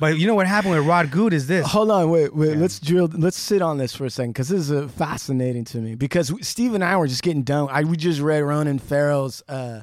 but 0.00 0.18
you 0.18 0.26
know 0.26 0.34
what 0.34 0.46
happened 0.46 0.74
with 0.74 0.86
Rod 0.86 1.10
Good 1.10 1.32
is 1.32 1.46
this. 1.46 1.66
Hold 1.66 1.90
on, 1.90 2.10
wait, 2.10 2.34
wait. 2.34 2.56
Let's 2.56 2.78
drill. 2.78 3.08
Let's 3.12 3.38
sit 3.38 3.62
on 3.62 3.78
this 3.78 3.94
for 3.94 4.04
a 4.04 4.10
second 4.10 4.32
because 4.32 4.48
this 4.48 4.60
is 4.60 4.72
uh, 4.72 4.88
fascinating 4.88 5.64
to 5.66 5.78
me. 5.78 5.94
Because 5.94 6.32
Steve 6.46 6.74
and 6.74 6.84
I 6.84 6.96
were 6.96 7.06
just 7.06 7.22
getting 7.22 7.42
done. 7.42 7.68
I 7.70 7.82
we 7.84 7.96
just 7.96 8.20
read 8.20 8.40
Ronan 8.40 8.78
Farrow's 8.78 9.42
uh, 9.48 9.82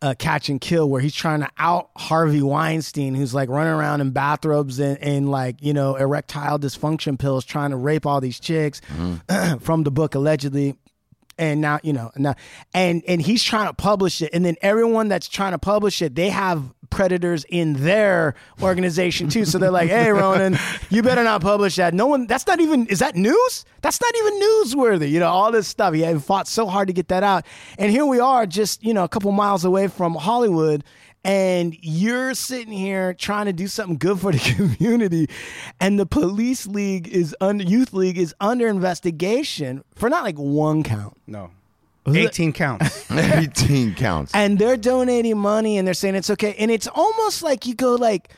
uh, 0.00 0.14
Catch 0.18 0.48
and 0.48 0.60
Kill, 0.60 0.88
where 0.88 1.00
he's 1.00 1.14
trying 1.14 1.40
to 1.40 1.48
out 1.58 1.90
Harvey 1.96 2.42
Weinstein, 2.42 3.14
who's 3.14 3.34
like 3.34 3.48
running 3.48 3.72
around 3.72 4.00
in 4.00 4.10
bathrobes 4.10 4.80
and, 4.80 4.98
and 4.98 5.30
like 5.30 5.62
you 5.62 5.72
know 5.72 5.94
erectile 5.96 6.58
dysfunction 6.58 7.18
pills, 7.18 7.44
trying 7.44 7.70
to 7.70 7.76
rape 7.76 8.04
all 8.04 8.20
these 8.20 8.40
chicks 8.40 8.80
from 9.60 9.84
the 9.84 9.90
book 9.90 10.14
allegedly 10.14 10.76
and 11.38 11.60
now 11.60 11.78
you 11.82 11.92
know 11.92 12.10
now 12.16 12.34
and 12.74 13.02
and 13.06 13.22
he's 13.22 13.42
trying 13.42 13.66
to 13.66 13.74
publish 13.74 14.22
it. 14.22 14.30
And 14.32 14.44
then 14.44 14.56
everyone 14.62 15.08
that's 15.08 15.28
trying 15.28 15.52
to 15.52 15.58
publish 15.58 16.02
it 16.02 16.14
they 16.14 16.30
have 16.30 16.62
predators 16.90 17.44
in 17.48 17.72
their 17.74 18.34
organization 18.60 19.28
too. 19.28 19.44
So 19.44 19.58
they're 19.58 19.70
like 19.70 19.88
hey 19.88 20.10
ronan 20.10 20.58
you 20.90 21.02
better 21.02 21.24
not 21.24 21.40
publish 21.40 21.76
that. 21.76 21.94
No 21.94 22.06
one 22.06 22.26
that's 22.26 22.46
not 22.46 22.60
even 22.60 22.86
is 22.86 22.98
that 23.00 23.16
news? 23.16 23.64
That's 23.80 24.00
not 24.00 24.14
even 24.16 24.40
newsworthy 24.40 25.10
you 25.10 25.20
know 25.20 25.28
all 25.28 25.52
this 25.52 25.68
stuff. 25.68 25.94
He 25.94 26.02
had 26.02 26.22
fought 26.22 26.48
so 26.48 26.66
hard 26.66 26.88
to 26.88 26.92
get 26.92 27.08
that 27.08 27.22
out. 27.22 27.46
And 27.78 27.90
here 27.90 28.06
we 28.06 28.20
are 28.20 28.46
just 28.46 28.82
you 28.84 28.94
know 28.94 29.04
a 29.04 29.08
couple 29.08 29.32
miles 29.32 29.64
away 29.64 29.88
from 29.88 30.14
hollywood 30.14 30.84
and 31.24 31.76
you're 31.80 32.34
sitting 32.34 32.72
here 32.72 33.14
trying 33.14 33.46
to 33.46 33.52
do 33.52 33.68
something 33.68 33.96
good 33.96 34.18
for 34.18 34.32
the 34.32 34.38
community 34.56 35.28
and 35.80 35.98
the 35.98 36.06
police 36.06 36.66
league 36.66 37.06
is 37.08 37.34
under 37.40 37.62
youth 37.64 37.92
league 37.92 38.18
is 38.18 38.34
under 38.40 38.66
investigation 38.68 39.84
for 39.94 40.08
not 40.08 40.24
like 40.24 40.36
one 40.36 40.82
count 40.82 41.16
No, 41.26 41.50
18 42.06 42.52
counts. 42.52 43.10
18 43.10 43.94
counts. 43.94 44.32
and 44.34 44.58
they're 44.58 44.76
donating 44.76 45.38
money 45.38 45.78
and 45.78 45.86
they're 45.86 45.94
saying 45.94 46.14
it's 46.16 46.30
okay 46.30 46.54
and 46.58 46.70
it's 46.70 46.88
almost 46.88 47.42
like 47.42 47.66
you 47.66 47.74
go 47.74 47.94
like 47.94 48.30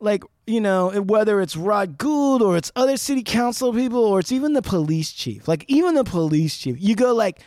like 0.00 0.22
you 0.46 0.60
know 0.60 0.90
whether 1.02 1.40
it's 1.40 1.56
rod 1.56 1.96
gould 1.96 2.42
or 2.42 2.56
it's 2.56 2.72
other 2.76 2.96
city 2.96 3.22
council 3.22 3.72
people 3.72 4.04
or 4.04 4.18
it's 4.18 4.32
even 4.32 4.52
the 4.52 4.60
police 4.62 5.12
chief 5.12 5.46
like 5.48 5.64
even 5.68 5.94
the 5.94 6.04
police 6.04 6.58
chief 6.58 6.76
you 6.78 6.94
go 6.96 7.14
like 7.14 7.40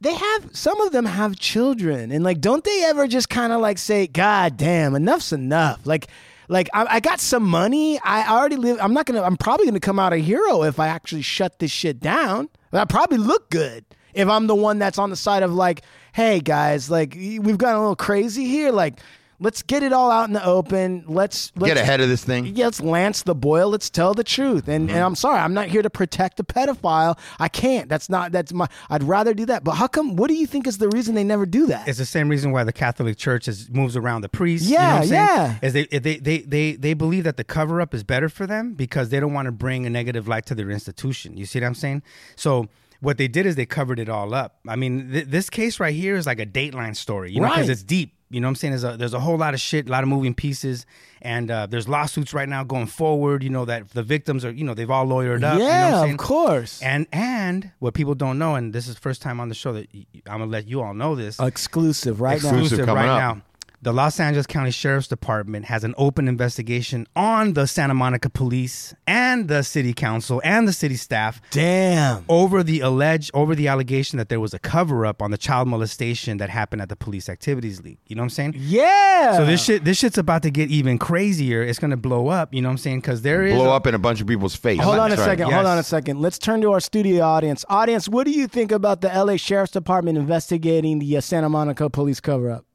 they 0.00 0.14
have 0.14 0.56
some 0.56 0.80
of 0.80 0.92
them 0.92 1.04
have 1.04 1.36
children. 1.36 2.10
And 2.10 2.24
like 2.24 2.40
don't 2.40 2.64
they 2.64 2.84
ever 2.84 3.06
just 3.06 3.28
kind 3.28 3.52
of 3.52 3.60
like 3.60 3.78
say 3.78 4.06
god 4.06 4.56
damn 4.56 4.94
enough's 4.94 5.32
enough. 5.32 5.80
Like 5.84 6.08
like 6.48 6.68
I, 6.72 6.86
I 6.96 7.00
got 7.00 7.20
some 7.20 7.44
money. 7.44 8.00
I 8.00 8.32
already 8.32 8.56
live 8.56 8.78
i'm 8.80 8.94
not 8.94 9.06
gonna 9.06 9.22
i'm 9.22 9.36
probably 9.36 9.66
gonna 9.66 9.80
come 9.80 9.98
out 9.98 10.12
a 10.12 10.18
hero 10.18 10.62
if 10.62 10.80
i 10.80 10.88
actually 10.88 11.22
shut 11.22 11.58
this 11.58 11.70
shit 11.70 12.00
down. 12.00 12.48
I 12.72 12.84
probably 12.84 13.18
look 13.18 13.50
good 13.50 13.84
if 14.14 14.28
i'm 14.28 14.46
the 14.46 14.54
one 14.54 14.78
that's 14.78 14.98
on 14.98 15.10
the 15.10 15.16
side 15.16 15.42
of 15.42 15.52
like 15.52 15.82
hey 16.12 16.40
guys 16.40 16.90
like 16.90 17.14
we've 17.14 17.58
gotten 17.58 17.76
a 17.76 17.80
little 17.80 17.96
crazy 17.96 18.46
here. 18.46 18.72
Like 18.72 19.00
let's 19.40 19.62
get 19.62 19.82
it 19.82 19.92
all 19.92 20.10
out 20.10 20.28
in 20.28 20.34
the 20.34 20.44
open 20.44 21.04
let's, 21.08 21.50
let's 21.56 21.74
Get 21.74 21.82
ahead 21.82 22.00
of 22.00 22.08
this 22.08 22.22
thing. 22.22 22.46
yeah, 22.54 22.66
let's 22.66 22.80
lance 22.80 23.22
the 23.22 23.34
boil. 23.34 23.70
Let's 23.70 23.90
tell 23.90 24.14
the 24.14 24.22
truth. 24.22 24.68
And, 24.68 24.88
and 24.88 24.90
mm-hmm. 24.90 25.04
I'm 25.06 25.14
sorry, 25.14 25.38
I'm 25.40 25.54
not 25.54 25.68
here 25.68 25.82
to 25.82 25.90
protect 25.90 26.36
the 26.36 26.44
pedophile. 26.44 27.18
I 27.38 27.48
can't. 27.48 27.88
That's 27.88 28.08
not. 28.08 28.32
That's 28.32 28.52
my. 28.52 28.66
I'd 28.90 29.02
rather 29.02 29.34
do 29.34 29.46
that. 29.46 29.64
But 29.64 29.72
how 29.72 29.86
come? 29.86 30.16
What 30.16 30.28
do 30.28 30.34
you 30.34 30.46
think 30.46 30.66
is 30.66 30.78
the 30.78 30.88
reason 30.90 31.14
they 31.14 31.24
never 31.24 31.46
do 31.46 31.66
that? 31.66 31.88
It's 31.88 31.98
the 31.98 32.04
same 32.04 32.28
reason 32.28 32.52
why 32.52 32.64
the 32.64 32.72
Catholic 32.72 33.16
Church 33.16 33.48
is, 33.48 33.68
moves 33.70 33.96
around 33.96 34.20
the 34.22 34.28
priests. 34.28 34.68
you 34.68 34.76
know 34.76 34.82
Yeah, 34.82 34.92
what 34.94 35.02
I'm 35.02 35.08
saying? 35.08 35.26
yeah. 35.26 35.58
Is 35.62 35.72
they, 35.72 35.86
they, 35.86 36.16
they, 36.18 36.38
they, 36.42 36.72
they 36.72 36.94
believe 36.94 37.24
that 37.24 37.36
the 37.36 37.44
cover 37.44 37.80
up 37.80 37.94
is 37.94 38.04
better 38.04 38.28
for 38.28 38.46
them 38.46 38.74
because 38.74 39.08
they 39.08 39.20
don't 39.20 39.32
want 39.32 39.46
to 39.46 39.52
bring 39.52 39.86
a 39.86 39.90
negative 39.90 40.28
light 40.28 40.46
to 40.46 40.54
their 40.54 40.70
institution. 40.70 41.36
You 41.36 41.46
see 41.46 41.60
what 41.60 41.66
I'm 41.66 41.74
saying? 41.74 42.02
So 42.36 42.68
what 43.00 43.16
they 43.16 43.28
did 43.28 43.46
is 43.46 43.56
they 43.56 43.64
covered 43.66 43.98
it 43.98 44.08
all 44.10 44.34
up. 44.34 44.58
I 44.68 44.76
mean, 44.76 45.10
th- 45.10 45.26
this 45.26 45.48
case 45.48 45.80
right 45.80 45.94
here 45.94 46.16
is 46.16 46.26
like 46.26 46.38
a 46.38 46.44
Dateline 46.46 46.94
story, 46.94 47.32
you 47.32 47.40
know, 47.40 47.48
because 47.48 47.68
Right. 47.68 47.70
it's 47.70 47.82
deep. 47.82 48.14
You 48.30 48.40
know 48.40 48.46
what 48.46 48.50
I'm 48.50 48.54
saying? 48.56 48.70
There's 48.72 48.84
a 48.84 48.96
there's 48.96 49.14
a 49.14 49.18
whole 49.20 49.36
lot 49.36 49.54
of 49.54 49.60
shit, 49.60 49.88
a 49.88 49.92
lot 49.92 50.04
of 50.04 50.08
moving 50.08 50.34
pieces, 50.34 50.86
and 51.20 51.50
uh, 51.50 51.66
there's 51.66 51.88
lawsuits 51.88 52.32
right 52.32 52.48
now 52.48 52.62
going 52.62 52.86
forward. 52.86 53.42
You 53.42 53.50
know 53.50 53.64
that 53.64 53.90
the 53.90 54.04
victims 54.04 54.44
are, 54.44 54.52
you 54.52 54.62
know, 54.62 54.72
they've 54.72 54.90
all 54.90 55.04
lawyered 55.06 55.42
up. 55.42 55.54
you 55.54 55.60
know 55.60 55.66
yeah, 55.66 56.04
of 56.04 56.16
course. 56.16 56.80
And 56.80 57.08
and 57.12 57.72
what 57.80 57.94
people 57.94 58.14
don't 58.14 58.38
know, 58.38 58.54
and 58.54 58.72
this 58.72 58.86
is 58.86 58.96
first 58.96 59.20
time 59.20 59.40
on 59.40 59.48
the 59.48 59.54
show 59.56 59.72
that 59.72 59.88
y- 59.92 60.06
I'm 60.26 60.38
gonna 60.38 60.46
let 60.46 60.68
you 60.68 60.80
all 60.80 60.94
know 60.94 61.16
this. 61.16 61.40
Exclusive 61.40 62.20
right 62.20 62.40
now. 62.42 62.50
Exclusive. 62.50 62.86
right 62.86 63.08
up. 63.08 63.36
now. 63.36 63.42
The 63.82 63.92
Los 63.94 64.20
Angeles 64.20 64.46
County 64.46 64.70
Sheriff's 64.72 65.08
Department 65.08 65.64
has 65.64 65.84
an 65.84 65.94
open 65.96 66.28
investigation 66.28 67.06
on 67.16 67.54
the 67.54 67.66
Santa 67.66 67.94
Monica 67.94 68.28
Police 68.28 68.94
and 69.06 69.48
the 69.48 69.62
City 69.62 69.94
Council 69.94 70.38
and 70.44 70.68
the 70.68 70.72
city 70.74 70.96
staff 70.96 71.40
Damn. 71.50 72.26
over 72.28 72.62
the 72.62 72.80
alleged 72.80 73.30
over 73.32 73.54
the 73.54 73.68
allegation 73.68 74.18
that 74.18 74.28
there 74.28 74.38
was 74.38 74.52
a 74.52 74.58
cover 74.58 75.06
up 75.06 75.22
on 75.22 75.30
the 75.30 75.38
child 75.38 75.66
molestation 75.66 76.36
that 76.36 76.50
happened 76.50 76.82
at 76.82 76.90
the 76.90 76.96
Police 76.96 77.30
Activities 77.30 77.80
League. 77.82 77.96
You 78.06 78.16
know 78.16 78.20
what 78.20 78.24
I'm 78.26 78.30
saying? 78.30 78.56
Yeah. 78.58 79.38
So 79.38 79.46
this 79.46 79.64
shit 79.64 79.82
this 79.82 79.96
shit's 79.96 80.18
about 80.18 80.42
to 80.42 80.50
get 80.50 80.68
even 80.68 80.98
crazier. 80.98 81.62
It's 81.62 81.78
gonna 81.78 81.96
blow 81.96 82.28
up. 82.28 82.52
You 82.52 82.60
know 82.60 82.68
what 82.68 82.72
I'm 82.72 82.78
saying? 82.78 83.00
Because 83.00 83.22
there 83.22 83.46
is 83.46 83.54
Blow 83.54 83.70
a- 83.70 83.76
up 83.76 83.86
in 83.86 83.94
a 83.94 83.98
bunch 83.98 84.20
of 84.20 84.26
people's 84.26 84.54
face. 84.54 84.78
Hold 84.80 84.98
on 84.98 85.06
a 85.06 85.16
That's 85.16 85.20
right. 85.20 85.24
second. 85.38 85.44
Hold 85.44 85.64
Yes. 85.64 85.66
on 85.66 85.78
a 85.78 85.82
second. 85.82 86.20
Let's 86.20 86.38
turn 86.38 86.60
to 86.60 86.72
our 86.72 86.80
studio 86.80 87.24
audience. 87.24 87.64
Audience, 87.70 88.10
what 88.10 88.24
do 88.26 88.30
you 88.32 88.46
think 88.46 88.72
about 88.72 89.00
the 89.00 89.08
LA 89.08 89.36
Sheriff's 89.38 89.72
Department 89.72 90.18
investigating 90.18 90.98
the 90.98 91.16
uh, 91.16 91.22
Santa 91.22 91.48
Monica 91.48 91.88
police 91.88 92.20
cover 92.20 92.50
up? 92.50 92.66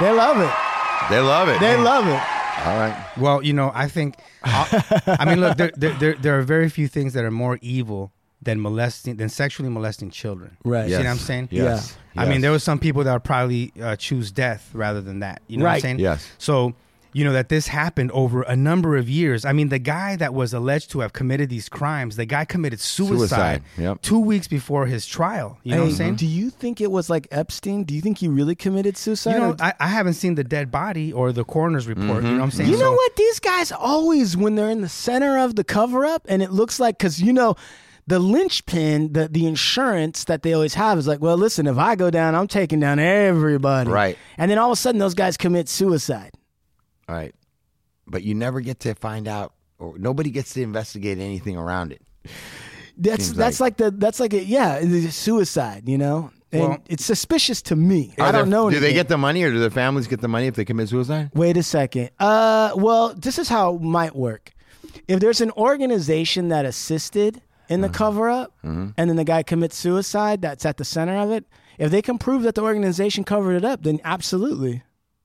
They 0.00 0.10
love 0.12 0.40
it. 0.40 0.52
They 1.10 1.20
love 1.20 1.48
it. 1.48 1.60
They 1.60 1.76
love 1.76 2.06
it. 2.06 2.20
All 2.66 2.76
right. 2.78 3.06
Well, 3.16 3.42
you 3.42 3.52
know, 3.52 3.70
I 3.74 3.88
think, 3.88 4.16
I, 4.42 5.16
I 5.20 5.24
mean, 5.24 5.40
look, 5.40 5.56
there, 5.56 5.70
there, 5.76 5.92
there, 5.94 6.14
there 6.14 6.38
are 6.38 6.42
very 6.42 6.68
few 6.68 6.88
things 6.88 7.12
that 7.14 7.24
are 7.24 7.30
more 7.30 7.58
evil 7.62 8.12
than 8.42 8.60
molesting, 8.60 9.16
than 9.16 9.28
sexually 9.28 9.68
molesting 9.70 10.10
children. 10.10 10.56
Right. 10.64 10.84
You 10.88 10.96
see 10.96 10.98
what 10.98 11.06
I'm 11.06 11.16
saying? 11.18 11.48
Yes. 11.50 11.96
I 12.16 12.28
mean, 12.28 12.40
there 12.40 12.50
were 12.50 12.58
some 12.58 12.78
people 12.78 13.04
that 13.04 13.12
would 13.12 13.24
probably 13.24 13.72
uh, 13.80 13.96
choose 13.96 14.30
death 14.32 14.70
rather 14.72 15.00
than 15.00 15.20
that. 15.20 15.42
You 15.46 15.56
know 15.58 15.64
what 15.64 15.68
I'm 15.70 15.74
Right. 15.74 15.82
saying? 15.82 15.98
Yes. 16.00 16.26
So, 16.38 16.74
you 17.12 17.24
know, 17.24 17.32
that 17.32 17.48
this 17.48 17.68
happened 17.68 18.10
over 18.12 18.42
a 18.42 18.54
number 18.54 18.96
of 18.96 19.08
years. 19.08 19.44
I 19.44 19.52
mean, 19.52 19.68
the 19.68 19.78
guy 19.78 20.16
that 20.16 20.34
was 20.34 20.52
alleged 20.52 20.90
to 20.90 21.00
have 21.00 21.12
committed 21.12 21.48
these 21.48 21.68
crimes, 21.68 22.16
the 22.16 22.26
guy 22.26 22.44
committed 22.44 22.80
suicide, 22.80 23.18
Suicide, 23.18 23.62
yep. 23.76 24.02
two 24.02 24.18
weeks 24.18 24.46
before 24.48 24.86
his 24.86 25.06
trial. 25.06 25.58
You 25.62 25.74
know 25.74 25.82
what 25.82 25.90
I'm 25.90 25.94
saying? 25.94 26.16
Do 26.16 26.26
you 26.26 26.50
think 26.50 26.80
it 26.80 26.90
was 26.90 27.08
like 27.08 27.26
Epstein? 27.30 27.84
Do 27.84 27.94
you 27.94 28.00
think 28.00 28.18
he 28.18 28.28
really 28.28 28.54
committed 28.54 28.96
suicide? 28.96 29.34
You 29.34 29.38
know, 29.38 29.56
I, 29.60 29.74
I 29.80 29.88
haven't 29.88 30.14
seen 30.14 30.34
the 30.34 30.44
dead 30.44 30.70
body 30.70 31.12
or 31.12 31.32
the 31.32 31.44
coroner's 31.44 31.86
report. 31.86 32.24
You 32.24 32.30
know 32.30 32.36
what 32.36 32.42
I'm 32.42 32.48
mm-hmm. 32.48 32.56
saying? 32.56 32.70
You 32.70 32.76
know 32.76 32.90
So- 32.90 32.92
what? 32.92 33.16
These 33.16 33.40
guys 33.40 33.72
always, 33.72 34.36
when 34.36 34.54
they're 34.54 34.70
in 34.70 34.82
the 34.82 34.88
center 34.88 35.38
of 35.38 35.56
the 35.56 35.64
cover 35.64 36.04
up, 36.04 36.26
and 36.28 36.42
it 36.42 36.52
looks 36.52 36.78
like, 36.78 36.98
because 36.98 37.20
you 37.20 37.32
know, 37.32 37.56
the 38.06 38.18
linchpin, 38.18 39.12
the 39.12 39.28
the 39.28 39.46
insurance 39.46 40.24
that 40.24 40.42
they 40.42 40.54
always 40.54 40.74
have 40.74 40.98
is 40.98 41.06
like, 41.06 41.20
well, 41.20 41.36
listen, 41.36 41.66
if 41.66 41.76
I 41.76 41.94
go 41.94 42.10
down, 42.10 42.34
I'm 42.34 42.48
taking 42.48 42.80
down 42.80 42.98
everybody. 42.98 43.90
Right. 43.90 44.18
And 44.38 44.50
then 44.50 44.58
all 44.58 44.70
of 44.70 44.72
a 44.72 44.80
sudden, 44.80 44.98
those 44.98 45.14
guys 45.14 45.36
commit 45.36 45.68
suicide. 45.68 46.30
All 47.08 47.14
right. 47.14 47.34
But 48.06 48.22
you 48.22 48.34
never 48.34 48.60
get 48.60 48.80
to 48.80 48.94
find 48.94 49.28
out, 49.28 49.52
or 49.78 49.98
nobody 49.98 50.30
gets 50.30 50.54
to 50.54 50.62
investigate 50.62 51.18
anything 51.18 51.56
around 51.56 51.92
it. 51.92 52.02
That's 52.96 53.26
Seems 53.26 53.36
that's 53.36 53.60
like, 53.60 53.76
the 53.76 53.90
that's 53.90 54.18
like 54.20 54.32
a 54.32 54.42
yeah, 54.44 54.78
it's 54.82 55.14
suicide. 55.14 55.88
You 55.88 55.98
know, 55.98 56.30
and 56.52 56.62
Well- 56.62 56.78
it's 56.88 57.04
suspicious 57.04 57.62
to 57.62 57.76
me. 57.76 58.14
I 58.18 58.32
don't 58.32 58.50
know. 58.50 58.68
Do 58.70 58.80
they 58.80 58.86
anything. 58.88 58.94
get 58.96 59.08
the 59.08 59.18
money, 59.18 59.42
or 59.44 59.50
do 59.52 59.58
their 59.60 59.70
families 59.70 60.06
get 60.08 60.20
the 60.20 60.28
money 60.28 60.46
if 60.46 60.54
they 60.56 60.64
commit 60.64 60.88
suicide? 60.88 61.30
Wait 61.34 61.56
a 61.56 61.62
second. 61.62 62.10
Uh, 62.18 62.72
well, 62.74 63.14
this 63.14 63.38
is 63.38 63.48
how 63.48 63.74
it 63.76 63.82
might 63.82 64.16
work. 64.16 64.52
If 65.06 65.20
there's 65.20 65.40
an 65.40 65.52
organization 65.52 66.48
that 66.48 66.64
assisted 66.64 67.40
in 67.68 67.84
Uh-huh. 67.84 67.92
the 67.92 67.96
cover 67.98 68.28
up, 68.30 68.52
Mm-hmm. 68.64 68.88
and 68.96 69.10
then 69.10 69.16
the 69.16 69.24
guy 69.24 69.42
commits 69.42 69.76
suicide, 69.76 70.42
that's 70.42 70.64
at 70.66 70.76
the 70.78 70.84
center 70.84 71.16
of 71.16 71.30
it. 71.30 71.44
If 71.78 71.90
they 71.92 72.02
can 72.02 72.18
prove 72.18 72.42
that 72.42 72.54
the 72.56 72.62
organization 72.62 73.22
covered 73.22 73.54
it 73.54 73.64
up, 73.64 73.82
then 73.84 74.00
absolutely, 74.04 74.82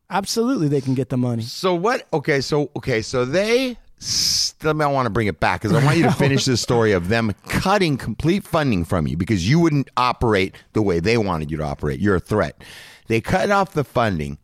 absolutely, 0.10 0.68
they 0.68 0.82
can 0.82 0.94
get 0.94 1.10
the 1.10 1.18
money. 1.18 1.44
So 1.44 1.74
what? 1.76 2.08
Okay, 2.14 2.42
so 2.42 2.70
okay, 2.76 3.02
so 3.02 3.26
they. 3.26 3.78
s- 4.00 4.56
Let 4.64 4.76
me. 4.76 4.84
I 4.86 4.88
want 4.88 5.06
to 5.06 5.10
bring 5.10 5.28
it 5.28 5.40
back 5.40 5.62
because 5.62 5.76
I 5.76 5.84
want 5.84 5.98
you 5.98 6.04
to 6.04 6.12
finish 6.26 6.46
the 6.46 6.58
story 6.58 6.92
of 6.92 7.10
them 7.10 7.34
cutting 7.48 7.98
complete 7.98 8.44
funding 8.44 8.86
from 8.86 9.08
you 9.08 9.18
because 9.18 9.48
you 9.50 9.60
wouldn't 9.60 9.90
operate 9.98 10.56
the 10.74 10.82
way 10.82 11.00
they 11.00 11.18
wanted 11.18 11.52
you 11.52 11.58
to 11.58 11.64
operate. 11.64 12.00
You're 12.00 12.16
a 12.16 12.20
threat. 12.20 12.64
They 13.08 13.22
cut 13.22 13.52
off 13.52 13.74
the 13.74 13.84
funding. 13.84 14.38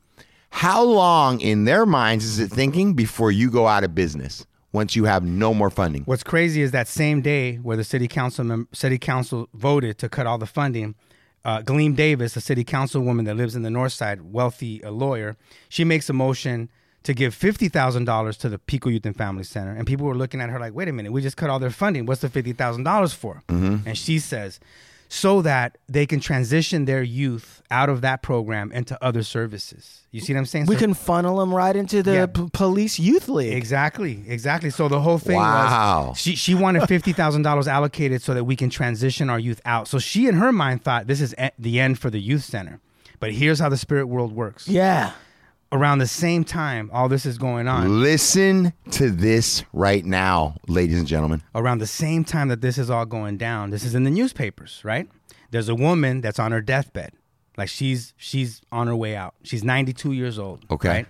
How 0.51 0.81
long 0.83 1.39
in 1.41 1.65
their 1.65 1.85
minds 1.85 2.25
is 2.25 2.39
it 2.39 2.49
thinking 2.49 2.93
before 2.95 3.31
you 3.31 3.51
go 3.51 3.67
out 3.67 3.83
of 3.83 3.93
business 3.93 4.45
once 4.73 4.95
you 4.95 5.05
have 5.05 5.23
no 5.23 5.53
more 5.53 5.69
funding? 5.69 6.01
What's 6.03 6.23
crazy 6.23 6.61
is 6.63 6.71
that 6.71 6.87
same 6.87 7.21
day 7.21 7.57
where 7.57 7.77
the 7.77 7.83
city 7.83 8.07
council 8.07 8.43
mem- 8.45 8.67
city 8.73 8.97
council 8.97 9.47
voted 9.53 9.99
to 9.99 10.09
cut 10.09 10.25
all 10.25 10.39
the 10.39 10.47
funding, 10.47 10.95
uh, 11.45 11.61
Gleam 11.61 11.93
Davis, 11.93 12.35
a 12.35 12.41
city 12.41 12.63
councilwoman 12.63 13.25
that 13.25 13.35
lives 13.35 13.55
in 13.55 13.61
the 13.63 13.69
North 13.69 13.93
Side, 13.93 14.21
wealthy 14.33 14.81
a 14.81 14.91
lawyer, 14.91 15.37
she 15.69 15.83
makes 15.83 16.09
a 16.09 16.13
motion 16.13 16.69
to 17.03 17.13
give 17.13 17.33
fifty 17.33 17.69
thousand 17.69 18.05
dollars 18.05 18.37
to 18.37 18.49
the 18.49 18.59
Pico 18.59 18.89
Youth 18.89 19.05
and 19.05 19.15
Family 19.15 19.43
Center, 19.43 19.71
and 19.71 19.87
people 19.87 20.05
were 20.05 20.15
looking 20.15 20.41
at 20.41 20.49
her 20.49 20.59
like, 20.59 20.73
"Wait 20.73 20.87
a 20.89 20.91
minute, 20.93 21.11
we 21.13 21.21
just 21.21 21.37
cut 21.37 21.49
all 21.49 21.57
their 21.59 21.69
funding. 21.69 22.05
What's 22.05 22.21
the 22.21 22.29
fifty 22.29 22.51
thousand 22.53 22.83
dollars 22.83 23.13
for?" 23.13 23.41
And 23.87 23.97
she 23.97 24.19
says, 24.19 24.59
"So 25.11 25.41
that 25.41 25.77
they 25.89 26.05
can 26.05 26.19
transition 26.19 26.85
their 26.85 27.01
youth 27.03 27.61
out 27.71 27.89
of 27.89 28.01
that 28.01 28.21
program 28.21 28.71
into 28.71 28.97
other 29.03 29.23
services." 29.23 30.01
You 30.11 30.21
see 30.21 30.33
what 30.33 30.39
I'm 30.39 30.45
saying? 30.45 30.65
We 30.67 30.75
So- 30.75 30.79
can 30.79 30.93
funnel 30.93 31.37
them 31.37 31.53
right 31.53 31.75
into 31.75 32.01
the 32.01 32.13
Yeah. 32.13 32.25
p- 32.27 32.49
police 32.53 32.97
youth 32.99 33.27
league. 33.29 33.53
Exactly, 33.53 34.23
exactly. 34.27 34.69
So 34.71 34.87
the 34.87 35.01
whole 35.01 35.17
thing 35.19 35.35
Wow. 35.35 36.07
was 36.09 36.17
she 36.19 36.35
she 36.35 36.55
wanted 36.55 36.87
fifty 36.87 37.11
thousand 37.13 37.41
dollars 37.43 37.67
allocated 37.67 38.21
so 38.21 38.33
that 38.33 38.43
we 38.45 38.55
can 38.55 38.69
transition 38.69 39.29
our 39.29 39.39
youth 39.39 39.61
out. 39.65 39.87
So 39.87 39.99
she 39.99 40.27
in 40.27 40.35
her 40.35 40.51
mind 40.51 40.83
thought 40.83 41.07
this 41.07 41.21
is 41.21 41.35
e- 41.41 41.49
the 41.59 41.79
end 41.79 41.99
for 41.99 42.09
the 42.09 42.19
youth 42.19 42.43
center. 42.43 42.79
But 43.19 43.33
here's 43.33 43.59
how 43.59 43.67
the 43.69 43.77
spirit 43.77 44.07
world 44.07 44.31
works. 44.31 44.67
Yeah. 44.67 45.11
Around 45.71 45.99
the 45.99 46.07
same 46.07 46.43
time 46.43 46.89
all 46.91 47.07
this 47.09 47.25
is 47.27 47.37
going 47.37 47.67
on, 47.67 48.01
Listen 48.01 48.73
to 48.91 49.11
this 49.11 49.63
right 49.71 50.03
now, 50.03 50.55
ladies 50.67 50.97
and 50.97 51.07
gentlemen. 51.07 51.43
around 51.53 51.77
the 51.77 51.85
same 51.87 52.23
time 52.23 52.47
that 52.47 52.61
this 52.61 52.77
is 52.79 52.89
all 52.89 53.05
going 53.05 53.37
down, 53.37 53.69
this 53.69 53.83
is 53.83 53.93
in 53.93 54.03
the 54.03 54.09
newspapers, 54.09 54.81
right? 54.83 55.07
There's 55.51 55.69
a 55.69 55.75
woman 55.75 56.21
that's 56.21 56.39
on 56.39 56.51
her 56.51 56.61
deathbed. 56.61 57.11
Like 57.57 57.69
she's 57.69 58.13
she's 58.17 58.61
on 58.71 58.87
her 58.87 58.95
way 58.95 59.15
out. 59.15 59.35
She's 59.43 59.63
92 59.63 60.11
years 60.13 60.39
old. 60.39 60.65
Okay. 60.71 60.89
Right? 60.89 61.07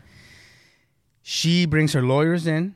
She 1.22 1.66
brings 1.66 1.93
her 1.93 2.01
lawyers 2.01 2.47
in 2.47 2.76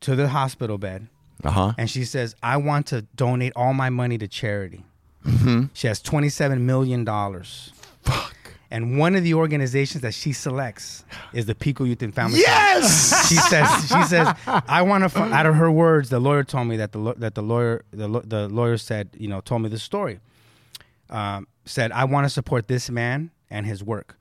to 0.00 0.14
the 0.16 0.28
hospital 0.28 0.76
bed. 0.78 1.08
Uh 1.44 1.50
huh. 1.50 1.72
and 1.76 1.90
she 1.90 2.04
says, 2.04 2.36
"I 2.42 2.56
want 2.56 2.86
to 2.88 3.02
donate 3.16 3.52
all 3.56 3.74
my 3.74 3.90
money 3.90 4.16
to 4.18 4.28
charity." 4.28 4.84
Mm-hmm. 5.26 5.64
She 5.72 5.88
has 5.88 6.00
twenty-seven 6.00 6.64
million 6.64 7.04
dollars. 7.04 7.72
Fuck. 8.02 8.36
And 8.72 8.98
one 8.98 9.14
of 9.14 9.22
the 9.22 9.34
organizations 9.34 10.00
that 10.00 10.14
she 10.14 10.32
selects 10.32 11.04
is 11.34 11.44
the 11.44 11.54
Pico 11.54 11.84
Youth 11.84 12.02
and 12.02 12.14
Family. 12.14 12.40
Yes. 12.40 13.28
She 13.28 13.36
says, 13.36 13.68
"She 13.82 14.02
says, 14.04 14.34
I 14.46 14.80
want 14.80 15.04
to." 15.04 15.10
Fu-, 15.10 15.20
out 15.20 15.44
of 15.44 15.56
her 15.56 15.70
words, 15.70 16.08
the 16.08 16.18
lawyer 16.18 16.42
told 16.42 16.68
me 16.68 16.78
that 16.78 16.92
the 16.92 17.14
that 17.18 17.34
the 17.34 17.42
lawyer 17.42 17.84
the, 17.90 18.08
the 18.24 18.48
lawyer 18.48 18.78
said, 18.78 19.10
you 19.12 19.28
know, 19.28 19.42
told 19.42 19.60
me 19.60 19.68
the 19.68 19.78
story. 19.78 20.20
Um, 21.10 21.46
said, 21.66 21.92
"I 21.92 22.04
want 22.04 22.24
to 22.24 22.30
support 22.30 22.66
this 22.66 22.88
man 22.88 23.30
and 23.50 23.66
his 23.66 23.84
work." 23.84 24.16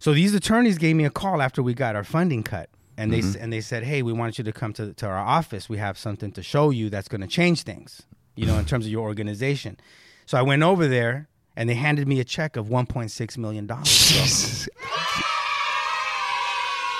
So 0.00 0.12
these 0.12 0.34
attorneys 0.34 0.78
gave 0.78 0.96
me 0.96 1.04
a 1.04 1.10
call 1.10 1.40
after 1.40 1.62
we 1.62 1.72
got 1.72 1.94
our 1.94 2.04
funding 2.04 2.42
cut, 2.42 2.68
and 2.98 3.12
they 3.12 3.20
s 3.20 3.36
and 3.36 3.52
they 3.52 3.60
said, 3.60 3.84
"Hey, 3.84 4.02
we 4.02 4.12
want 4.12 4.36
you 4.36 4.44
to 4.44 4.52
come 4.52 4.72
to 4.74 4.94
to 4.94 5.06
our 5.06 5.16
office. 5.38 5.68
We 5.68 5.78
have 5.78 5.96
something 5.96 6.32
to 6.32 6.42
show 6.42 6.70
you 6.70 6.90
that's 6.90 7.08
going 7.08 7.20
to 7.20 7.28
change 7.28 7.62
things, 7.62 8.02
you 8.34 8.46
know, 8.46 8.58
in 8.58 8.64
terms 8.64 8.84
of 8.86 8.90
your 8.90 9.04
organization." 9.04 9.78
So 10.26 10.36
I 10.36 10.42
went 10.42 10.64
over 10.64 10.88
there, 10.88 11.28
and 11.56 11.68
they 11.68 11.74
handed 11.74 12.06
me 12.06 12.20
a 12.20 12.24
check 12.24 12.56
of 12.56 12.66
1.6 12.66 13.38
million 13.38 13.66
dollars. 13.66 14.68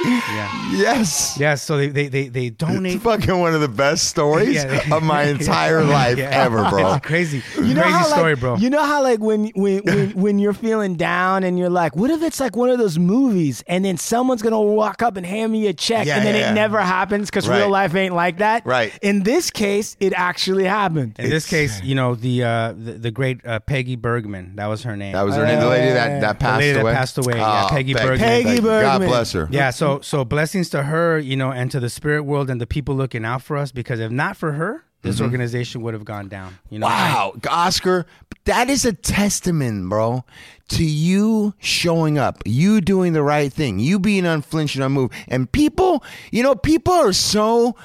Yeah. 0.04 0.70
Yes. 0.72 1.36
Yeah. 1.38 1.54
So 1.54 1.76
they 1.76 1.88
they 1.88 2.08
they, 2.08 2.28
they 2.28 2.50
donate. 2.50 2.96
It's 2.96 3.04
fucking 3.04 3.38
one 3.38 3.54
of 3.54 3.60
the 3.60 3.68
best 3.68 4.08
stories 4.08 4.54
Yeah. 4.64 4.94
of 4.96 5.02
my 5.02 5.24
entire 5.24 5.82
life 5.98 6.18
Yeah. 6.18 6.30
ever, 6.30 6.68
bro. 6.68 6.94
It's 6.94 7.06
crazy. 7.06 7.42
You 7.56 7.74
know 7.74 7.82
crazy 7.82 7.96
how, 7.96 8.04
story, 8.04 8.32
like, 8.34 8.40
bro. 8.40 8.56
You 8.56 8.70
know 8.70 8.82
how 8.84 9.02
like 9.02 9.20
when 9.20 9.46
when 9.54 9.82
when 9.84 10.10
when 10.14 10.38
you're 10.38 10.52
feeling 10.52 10.96
down 10.96 11.44
and 11.44 11.58
you're 11.58 11.70
like, 11.70 11.96
what 11.96 12.10
if 12.10 12.22
it's 12.22 12.40
like 12.40 12.56
one 12.56 12.68
of 12.70 12.78
those 12.78 12.98
movies 12.98 13.62
and 13.66 13.84
then 13.84 13.96
someone's 13.96 14.42
gonna 14.42 14.60
walk 14.60 15.02
up 15.02 15.16
and 15.16 15.24
hand 15.26 15.52
me 15.52 15.66
a 15.66 15.72
check 15.72 16.06
Yeah, 16.06 16.16
and 16.18 16.26
then 16.26 16.34
yeah, 16.34 16.40
it 16.40 16.44
yeah. 16.48 16.54
never 16.54 16.80
happens 16.80 17.30
because 17.30 17.48
Right. 17.48 17.58
real 17.58 17.70
life 17.70 17.94
ain't 17.94 18.14
like 18.14 18.38
that. 18.38 18.66
Right. 18.66 18.92
In 19.02 19.22
this 19.22 19.50
case, 19.50 19.96
it 20.00 20.12
actually 20.14 20.64
happened. 20.64 21.14
In 21.18 21.30
this 21.30 21.48
case, 21.48 21.82
you 21.82 21.94
know 21.94 22.14
the 22.14 22.42
uh, 22.44 22.72
the, 22.72 22.92
the 22.92 23.10
great 23.10 23.44
uh, 23.46 23.60
Peggy 23.60 23.96
Bergman. 23.96 24.56
That 24.56 24.66
was 24.66 24.82
her 24.82 24.96
name. 24.96 25.12
That 25.12 25.22
was 25.22 25.36
her 25.36 25.46
name, 25.46 25.60
the 25.60 25.68
lady 25.68 25.92
that, 25.92 26.20
that 26.20 26.38
passed 26.40 26.60
lady 26.60 26.72
that 26.74 26.80
away. 26.82 26.92
passed 26.94 27.18
away, 27.18 27.36
yeah, 27.36 27.66
Peggy 27.70 27.94
Bergman. 27.94 28.18
Peggy. 28.18 28.56
God 28.60 28.62
Bergman. 28.62 29.08
bless 29.08 29.32
her. 29.32 29.48
Yeah, 29.50 29.70
so 29.70 29.95
so 30.00 30.24
blessings 30.24 30.70
to 30.70 30.84
her, 30.84 31.18
you 31.18 31.36
know, 31.36 31.50
and 31.50 31.70
to 31.70 31.80
the 31.80 31.90
spirit 31.90 32.22
world 32.22 32.50
and 32.50 32.60
the 32.60 32.66
people 32.66 32.94
looking 32.94 33.24
out 33.24 33.42
for 33.42 33.56
us. 33.56 33.72
Because 33.72 34.00
if 34.00 34.10
not 34.10 34.36
for 34.36 34.52
her, 34.52 34.84
this 35.02 35.20
organization 35.20 35.82
would 35.82 35.94
have 35.94 36.04
gone 36.04 36.28
down. 36.28 36.58
You 36.68 36.80
know, 36.80 36.86
Wow, 36.86 37.34
Oscar, 37.48 38.06
that 38.44 38.68
is 38.68 38.84
a 38.84 38.92
testament, 38.92 39.88
bro, 39.88 40.24
to 40.70 40.84
you 40.84 41.54
showing 41.58 42.18
up, 42.18 42.42
you 42.44 42.80
doing 42.80 43.12
the 43.12 43.22
right 43.22 43.52
thing, 43.52 43.78
you 43.78 43.98
being 43.98 44.26
unflinching, 44.26 44.82
unmoved. 44.82 45.14
And 45.28 45.50
people, 45.50 46.02
you 46.32 46.42
know, 46.42 46.54
people 46.54 46.92
are 46.92 47.12
so 47.12 47.76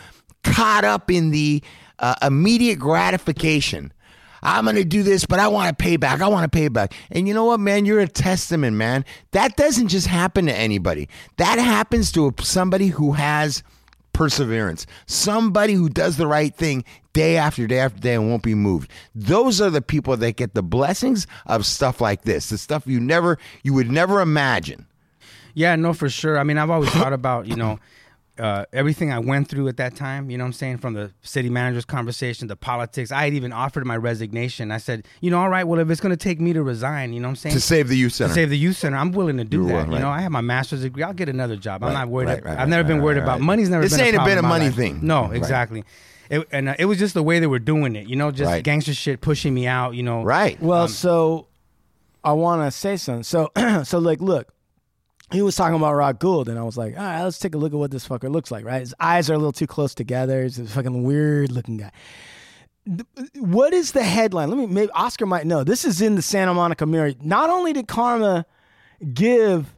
caught 0.43 0.84
up 0.84 1.12
in 1.12 1.30
the 1.30 1.62
uh, 1.99 2.16
immediate 2.22 2.80
gratification. 2.80 3.93
I'm 4.41 4.65
going 4.65 4.75
to 4.75 4.83
do 4.83 5.03
this, 5.03 5.25
but 5.25 5.39
I 5.39 5.47
want 5.47 5.69
to 5.69 5.83
pay 5.83 5.97
back. 5.97 6.21
I 6.21 6.27
want 6.27 6.51
to 6.51 6.55
pay 6.55 6.67
back. 6.67 6.93
And 7.11 7.27
you 7.27 7.33
know 7.33 7.45
what, 7.45 7.59
man? 7.59 7.85
You're 7.85 7.99
a 7.99 8.07
testament, 8.07 8.75
man. 8.75 9.05
That 9.31 9.55
doesn't 9.55 9.89
just 9.89 10.07
happen 10.07 10.45
to 10.47 10.55
anybody. 10.55 11.09
That 11.37 11.59
happens 11.59 12.11
to 12.13 12.33
somebody 12.39 12.87
who 12.87 13.13
has 13.13 13.63
perseverance. 14.13 14.85
Somebody 15.05 15.73
who 15.73 15.89
does 15.89 16.17
the 16.17 16.27
right 16.27 16.53
thing 16.55 16.83
day 17.13 17.37
after 17.37 17.67
day 17.67 17.79
after 17.79 17.99
day 17.99 18.15
and 18.15 18.29
won't 18.29 18.43
be 18.43 18.55
moved. 18.55 18.91
Those 19.15 19.61
are 19.61 19.69
the 19.69 19.81
people 19.81 20.17
that 20.17 20.35
get 20.35 20.53
the 20.53 20.63
blessings 20.63 21.27
of 21.45 21.65
stuff 21.65 22.01
like 22.01 22.23
this. 22.23 22.49
The 22.49 22.57
stuff 22.57 22.87
you 22.87 22.99
never 22.99 23.37
you 23.63 23.73
would 23.73 23.91
never 23.91 24.21
imagine. 24.21 24.85
Yeah, 25.53 25.75
no, 25.75 25.93
for 25.93 26.09
sure. 26.09 26.39
I 26.39 26.43
mean, 26.43 26.57
I've 26.57 26.69
always 26.69 26.89
thought 26.91 27.13
about, 27.13 27.45
you 27.45 27.55
know, 27.55 27.79
uh, 28.39 28.65
everything 28.73 29.11
I 29.11 29.19
went 29.19 29.47
through 29.49 29.67
at 29.67 29.77
that 29.77 29.95
time, 29.95 30.29
you 30.29 30.38
know 30.38 30.43
what 30.45 30.49
I'm 30.49 30.53
saying? 30.53 30.77
From 30.79 30.93
the 30.93 31.11
city 31.21 31.49
manager's 31.49 31.86
conversation, 31.86 32.47
the 32.47 32.55
politics. 32.55 33.11
I 33.11 33.25
had 33.25 33.34
even 33.34 33.51
offered 33.53 33.86
my 33.86 33.97
resignation. 33.97 34.71
I 34.71 34.77
said, 34.77 35.05
you 35.19 35.29
know, 35.29 35.39
all 35.39 35.49
right, 35.49 35.65
well, 35.65 35.79
if 35.79 35.89
it's 35.89 36.01
going 36.01 36.11
to 36.11 36.17
take 36.17 36.39
me 36.39 36.53
to 36.53 36.63
resign, 36.63 37.13
you 37.13 37.19
know 37.19 37.27
what 37.27 37.32
I'm 37.32 37.36
saying? 37.36 37.55
To 37.55 37.61
save 37.61 37.88
the 37.89 37.97
youth 37.97 38.13
center. 38.13 38.29
To 38.29 38.34
save 38.36 38.49
the 38.49 38.57
youth 38.57 38.77
center, 38.77 38.97
I'm 38.97 39.11
willing 39.11 39.38
to 39.38 39.43
do 39.43 39.57
You're 39.57 39.67
that. 39.67 39.73
willing, 39.73 39.91
You 39.93 39.99
know, 39.99 40.07
right. 40.07 40.17
I 40.17 40.21
have 40.21 40.32
my 40.32 40.41
master's 40.41 40.82
degree. 40.82 41.03
I'll 41.03 41.13
get 41.13 41.29
another 41.29 41.55
job. 41.57 41.84
I'm 41.84 41.93
not 41.93 42.07
worried. 42.07 42.27
right, 42.29 42.45
right, 42.45 42.57
I've 42.57 42.69
never 42.69 42.84
right, 42.84 42.88
been 42.95 43.01
worried 43.03 43.17
right, 43.17 43.23
about 43.23 43.39
right. 43.39 43.41
money's 43.41 43.69
never 43.69 43.84
This 43.84 43.91
been 43.95 44.01
ain't 44.05 44.15
a 44.15 44.17
problem 44.19 44.32
bit 44.32 44.38
of 44.39 44.43
in 44.45 44.49
my 44.49 44.55
money 44.57 44.65
life. 44.67 44.75
thing. 44.75 44.99
No, 45.03 45.23
Right. 45.27 45.36
exactly. 45.36 45.84
It, 46.29 46.47
and 46.51 46.69
uh, 46.69 46.75
it 46.79 46.86
was 46.86 46.97
just 46.97 47.13
the 47.13 47.23
way 47.23 47.39
they 47.39 47.47
were 47.47 47.59
doing 47.59 47.95
it. 47.97 48.07
You 48.07 48.15
know, 48.15 48.32
just 48.32 48.49
Right. 48.49 48.63
gangster 48.63 48.93
shit 48.93 49.19
pushing 49.21 49.53
me 49.53 49.67
out. 49.67 49.95
You 49.95 50.03
know, 50.03 50.23
Right. 50.23 50.59
Well, 50.61 50.88
so 50.88 51.47
I 52.23 52.32
want 52.34 52.61
to 52.63 52.71
say 52.71 52.95
something. 52.97 53.23
So, 53.23 53.51
so 53.84 53.99
like, 53.99 54.21
look, 54.21 54.53
he 55.32 55.41
was 55.41 55.55
talking 55.55 55.75
about 55.75 55.93
Rod 55.93 56.19
Gould, 56.19 56.49
and 56.49 56.59
I 56.59 56.63
was 56.63 56.77
like, 56.77 56.97
all 56.97 57.03
right, 57.03 57.23
let's 57.23 57.39
take 57.39 57.55
a 57.55 57.57
look 57.57 57.73
at 57.73 57.79
what 57.79 57.91
this 57.91 58.07
fucker 58.07 58.32
looks 58.32 58.51
like. 58.51 58.65
Right, 58.65 58.79
his 58.82 58.95
eyes 58.99 59.29
are 59.29 59.34
a 59.34 59.38
little 59.38 59.51
too 59.51 59.67
close 59.67 59.93
together. 59.95 60.43
He's 60.43 60.59
a 60.59 60.65
fucking 60.65 61.03
weird 61.03 61.51
looking 61.51 61.77
guy. 61.77 61.91
What 63.39 63.73
is 63.73 63.91
the 63.91 64.03
headline? 64.03 64.49
Let 64.49 64.57
me. 64.57 64.67
Maybe 64.67 64.91
Oscar 64.93 65.25
might 65.25 65.45
know. 65.45 65.63
This 65.63 65.86
is 65.86 66.01
in 66.01 66.15
the 66.15 66.21
Santa 66.21 66.53
Monica 66.53 66.86
Mirror. 66.86 67.13
Not 67.21 67.49
only 67.49 67.73
did 67.73 67.88
Karma 67.88 68.45
give 69.13 69.73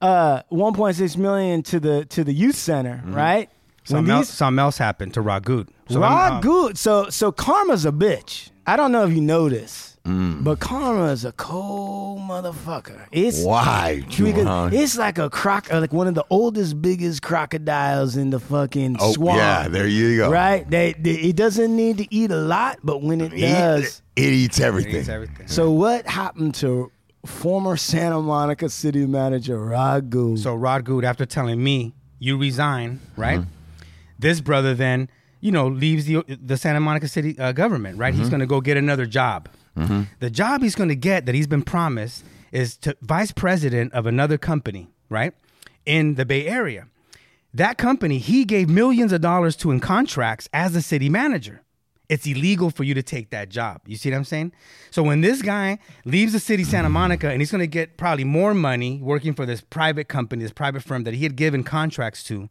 uh 0.00 0.42
1.6 0.52 1.16
million 1.16 1.62
to 1.64 1.80
the 1.80 2.04
to 2.06 2.24
the 2.24 2.32
youth 2.32 2.56
center, 2.56 3.02
right? 3.06 3.48
When 3.88 4.00
Something 4.00 4.14
else, 4.14 4.28
something 4.28 4.58
else 4.58 4.76
happened 4.76 5.14
to 5.14 5.22
Rod 5.22 5.44
Gould. 5.44 5.70
So 5.88 6.00
Rod 6.00 6.44
I'm, 6.44 6.48
uh, 6.48 6.74
So 6.74 7.08
so 7.08 7.32
Karma's 7.32 7.86
a 7.86 7.92
bitch. 7.92 8.50
I 8.66 8.76
don't 8.76 8.92
know 8.92 9.06
if 9.06 9.14
you 9.14 9.22
know 9.22 9.48
this, 9.48 9.96
Mm. 10.08 10.42
but 10.42 10.58
is 11.12 11.24
a 11.26 11.32
cold 11.32 12.20
motherfucker. 12.20 13.06
It's 13.12 13.42
Why? 13.42 14.02
because 14.06 14.18
Juhan? 14.46 14.72
it's 14.72 14.96
like 14.96 15.18
a 15.18 15.28
croc, 15.28 15.70
uh, 15.72 15.80
like 15.80 15.92
one 15.92 16.06
of 16.06 16.14
the 16.14 16.24
oldest, 16.30 16.80
biggest 16.80 17.20
crocodiles 17.20 18.16
in 18.16 18.30
the 18.30 18.40
fucking 18.40 18.96
Oh, 19.00 19.12
swamp. 19.12 19.36
yeah, 19.38 19.68
there 19.68 19.86
you 19.86 20.16
go. 20.16 20.30
Right? 20.30 20.68
They, 20.68 20.94
they 20.98 21.12
it 21.12 21.36
doesn't 21.36 21.76
need 21.76 21.98
to 21.98 22.14
eat 22.14 22.30
a 22.30 22.36
lot, 22.36 22.78
but 22.82 23.02
when 23.02 23.20
it 23.20 23.32
He- 23.32 23.42
does, 23.42 24.00
it 24.16 24.32
eats 24.32 24.60
everything. 24.60 24.96
It's 24.96 25.08
everything. 25.08 25.46
so 25.46 25.70
what 25.70 26.06
happened 26.06 26.54
to 26.56 26.90
former 27.26 27.76
Santa 27.76 28.20
Monica 28.20 28.70
city 28.70 29.04
manager 29.06 29.58
Rod 29.62 30.08
Gould? 30.08 30.38
So 30.38 30.54
Rod 30.54 30.84
Gould, 30.84 31.04
after 31.04 31.26
telling 31.26 31.62
me 31.62 31.94
you 32.18 32.38
resign, 32.38 33.00
right? 33.16 33.40
Mm-hmm. 33.40 33.50
This 34.18 34.40
brother 34.40 34.74
then 34.74 35.08
you 35.40 35.52
know, 35.52 35.68
leaves 35.68 36.04
the 36.06 36.24
the 36.44 36.56
Santa 36.56 36.80
Monica 36.80 37.06
City 37.06 37.38
uh, 37.38 37.52
government, 37.52 37.98
right? 37.98 38.12
Mm-hmm. 38.12 38.20
He's 38.22 38.28
going 38.30 38.40
to 38.40 38.46
go 38.46 38.60
get 38.60 38.76
another 38.76 39.06
job. 39.06 39.48
Mm-hmm. 39.78 40.02
The 40.20 40.30
job 40.30 40.62
he's 40.62 40.74
going 40.74 40.88
to 40.88 40.96
get 40.96 41.26
that 41.26 41.34
he's 41.34 41.46
been 41.46 41.62
promised 41.62 42.24
is 42.52 42.76
to 42.78 42.96
vice 43.02 43.32
president 43.32 43.92
of 43.92 44.06
another 44.06 44.38
company, 44.38 44.88
right, 45.08 45.34
in 45.86 46.14
the 46.14 46.24
Bay 46.24 46.46
Area. 46.46 46.88
That 47.54 47.78
company 47.78 48.18
he 48.18 48.44
gave 48.44 48.68
millions 48.68 49.12
of 49.12 49.20
dollars 49.20 49.56
to 49.56 49.70
in 49.70 49.80
contracts 49.80 50.48
as 50.52 50.76
a 50.76 50.82
city 50.82 51.08
manager. 51.08 51.62
It's 52.08 52.26
illegal 52.26 52.70
for 52.70 52.84
you 52.84 52.94
to 52.94 53.02
take 53.02 53.30
that 53.30 53.50
job. 53.50 53.82
You 53.86 53.96
see 53.96 54.10
what 54.10 54.16
I'm 54.16 54.24
saying? 54.24 54.52
So 54.90 55.02
when 55.02 55.20
this 55.20 55.42
guy 55.42 55.78
leaves 56.06 56.32
the 56.32 56.40
city 56.40 56.64
Santa 56.64 56.88
Monica 56.88 57.28
and 57.28 57.42
he's 57.42 57.50
going 57.50 57.60
to 57.60 57.66
get 57.66 57.98
probably 57.98 58.24
more 58.24 58.54
money 58.54 58.98
working 59.02 59.34
for 59.34 59.44
this 59.44 59.60
private 59.60 60.08
company, 60.08 60.42
this 60.42 60.52
private 60.52 60.82
firm 60.82 61.04
that 61.04 61.12
he 61.12 61.24
had 61.24 61.36
given 61.36 61.64
contracts 61.64 62.22
to, 62.24 62.48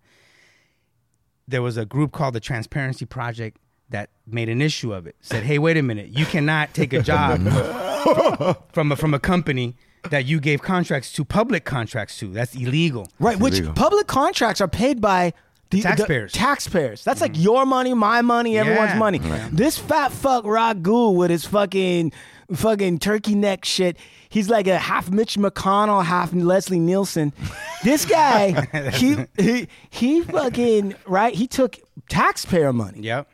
there 1.47 1.63
was 1.63 1.75
a 1.75 1.86
group 1.86 2.11
called 2.11 2.36
the 2.36 2.39
Transparency 2.39 3.05
Project 3.05 3.57
that 3.89 4.09
made 4.25 4.49
an 4.49 4.61
issue 4.61 4.93
of 4.93 5.07
it. 5.07 5.15
Said, 5.21 5.43
"Hey, 5.43 5.57
wait 5.59 5.77
a 5.77 5.81
minute. 5.81 6.09
You 6.09 6.25
cannot 6.25 6.73
take 6.73 6.93
a 6.93 7.01
job 7.01 7.41
from 8.73 8.91
a, 8.91 8.95
from 8.95 9.13
a 9.13 9.19
company 9.19 9.75
that 10.09 10.25
you 10.25 10.39
gave 10.39 10.61
contracts 10.61 11.11
to, 11.13 11.25
public 11.25 11.65
contracts 11.65 12.17
to. 12.19 12.27
That's 12.31 12.55
illegal." 12.55 13.09
Right, 13.19 13.39
which 13.39 13.55
illegal. 13.55 13.73
public 13.73 14.07
contracts 14.07 14.61
are 14.61 14.67
paid 14.67 15.01
by 15.01 15.33
the 15.69 15.81
the 15.81 15.83
Taxpayers. 15.83 16.31
taxpayers. 16.31 17.03
That's 17.03 17.21
like 17.21 17.33
mm-hmm. 17.33 17.41
your 17.41 17.65
money, 17.65 17.93
my 17.93 18.21
money, 18.21 18.57
everyone's 18.57 18.91
Yeah. 18.91 18.97
money. 18.99 19.19
This 19.51 19.77
fat 19.77 20.11
fuck 20.11 20.45
Rod 20.45 20.81
Gould 20.81 21.17
with 21.17 21.29
his 21.29 21.45
fucking 21.45 22.13
fucking 22.53 22.99
turkey 22.99 23.35
neck 23.35 23.65
shit. 23.65 23.97
He's 24.29 24.49
like 24.49 24.67
a 24.67 24.77
half 24.77 25.09
Mitch 25.09 25.35
McConnell, 25.35 26.03
half 26.05 26.33
Leslie 26.33 26.79
Nielsen. 26.79 27.33
This 27.83 28.05
guy, 28.05 28.65
he, 28.93 29.17
he 29.38 29.67
he 29.89 30.21
fucking 30.21 30.95
right. 31.05 31.33
He 31.33 31.47
took 31.47 31.77
taxpayer 32.09 32.71
money, 32.73 33.01
Yep. 33.01 33.27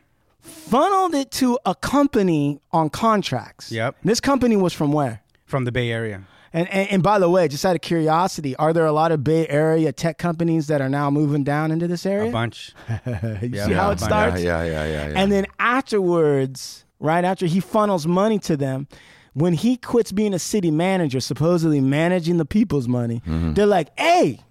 Funneled 0.43 1.15
it 1.15 1.31
to 1.31 1.57
a 1.65 1.73
company 1.73 2.59
on 2.71 2.89
contracts. 2.89 3.71
Yep. 3.71 3.95
This 4.03 4.19
company 4.19 4.55
was 4.55 4.73
from 4.73 4.91
where? 4.91 5.21
From 5.45 5.65
the 5.65 5.71
Bay 5.71 5.91
Area. 5.91 6.23
And, 6.55 6.67
and 6.69 6.87
and 6.91 7.01
by 7.03 7.17
the 7.17 7.27
way, 7.29 7.47
just 7.47 7.65
out 7.65 7.75
of 7.75 7.81
curiosity, 7.81 8.55
are 8.57 8.73
there 8.73 8.85
a 8.85 8.91
lot 8.91 9.11
of 9.11 9.23
Bay 9.23 9.47
Area 9.47 9.91
tech 9.91 10.19
companies 10.19 10.67
that 10.67 10.81
are 10.81 10.89
now 10.89 11.09
moving 11.09 11.43
down 11.43 11.71
into 11.71 11.87
this 11.87 12.05
area? 12.05 12.29
A 12.29 12.31
bunch. 12.31 12.73
You 13.07 13.49
Yeah. 13.53 13.65
see 13.65 13.73
how 13.73 13.89
it 13.89 13.99
starts? 13.99 14.39
Yeah, 14.43 14.63
yeah, 14.63 14.85
yeah, 14.85 15.07
yeah. 15.09 15.13
And 15.19 15.31
then 15.31 15.47
afterwards, 15.59 16.85
right 16.99 17.23
after 17.25 17.45
he 17.45 17.59
funnels 17.59 18.05
money 18.05 18.39
to 18.39 18.55
them, 18.57 18.87
when 19.33 19.53
he 19.53 19.77
quits 19.77 20.11
being 20.11 20.33
a 20.33 20.39
city 20.39 20.69
manager, 20.69 21.19
supposedly 21.19 21.81
managing 21.81 22.37
the 22.37 22.45
people's 22.45 22.87
money, 22.87 23.21
Mm-hmm. 23.25 23.53
they're 23.53 23.65
like, 23.65 23.89
"Hey, 23.97 24.41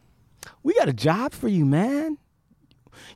we 0.64 0.74
got 0.74 0.88
a 0.88 0.92
job 0.92 1.32
for 1.32 1.46
you, 1.48 1.64
man. 1.64 2.18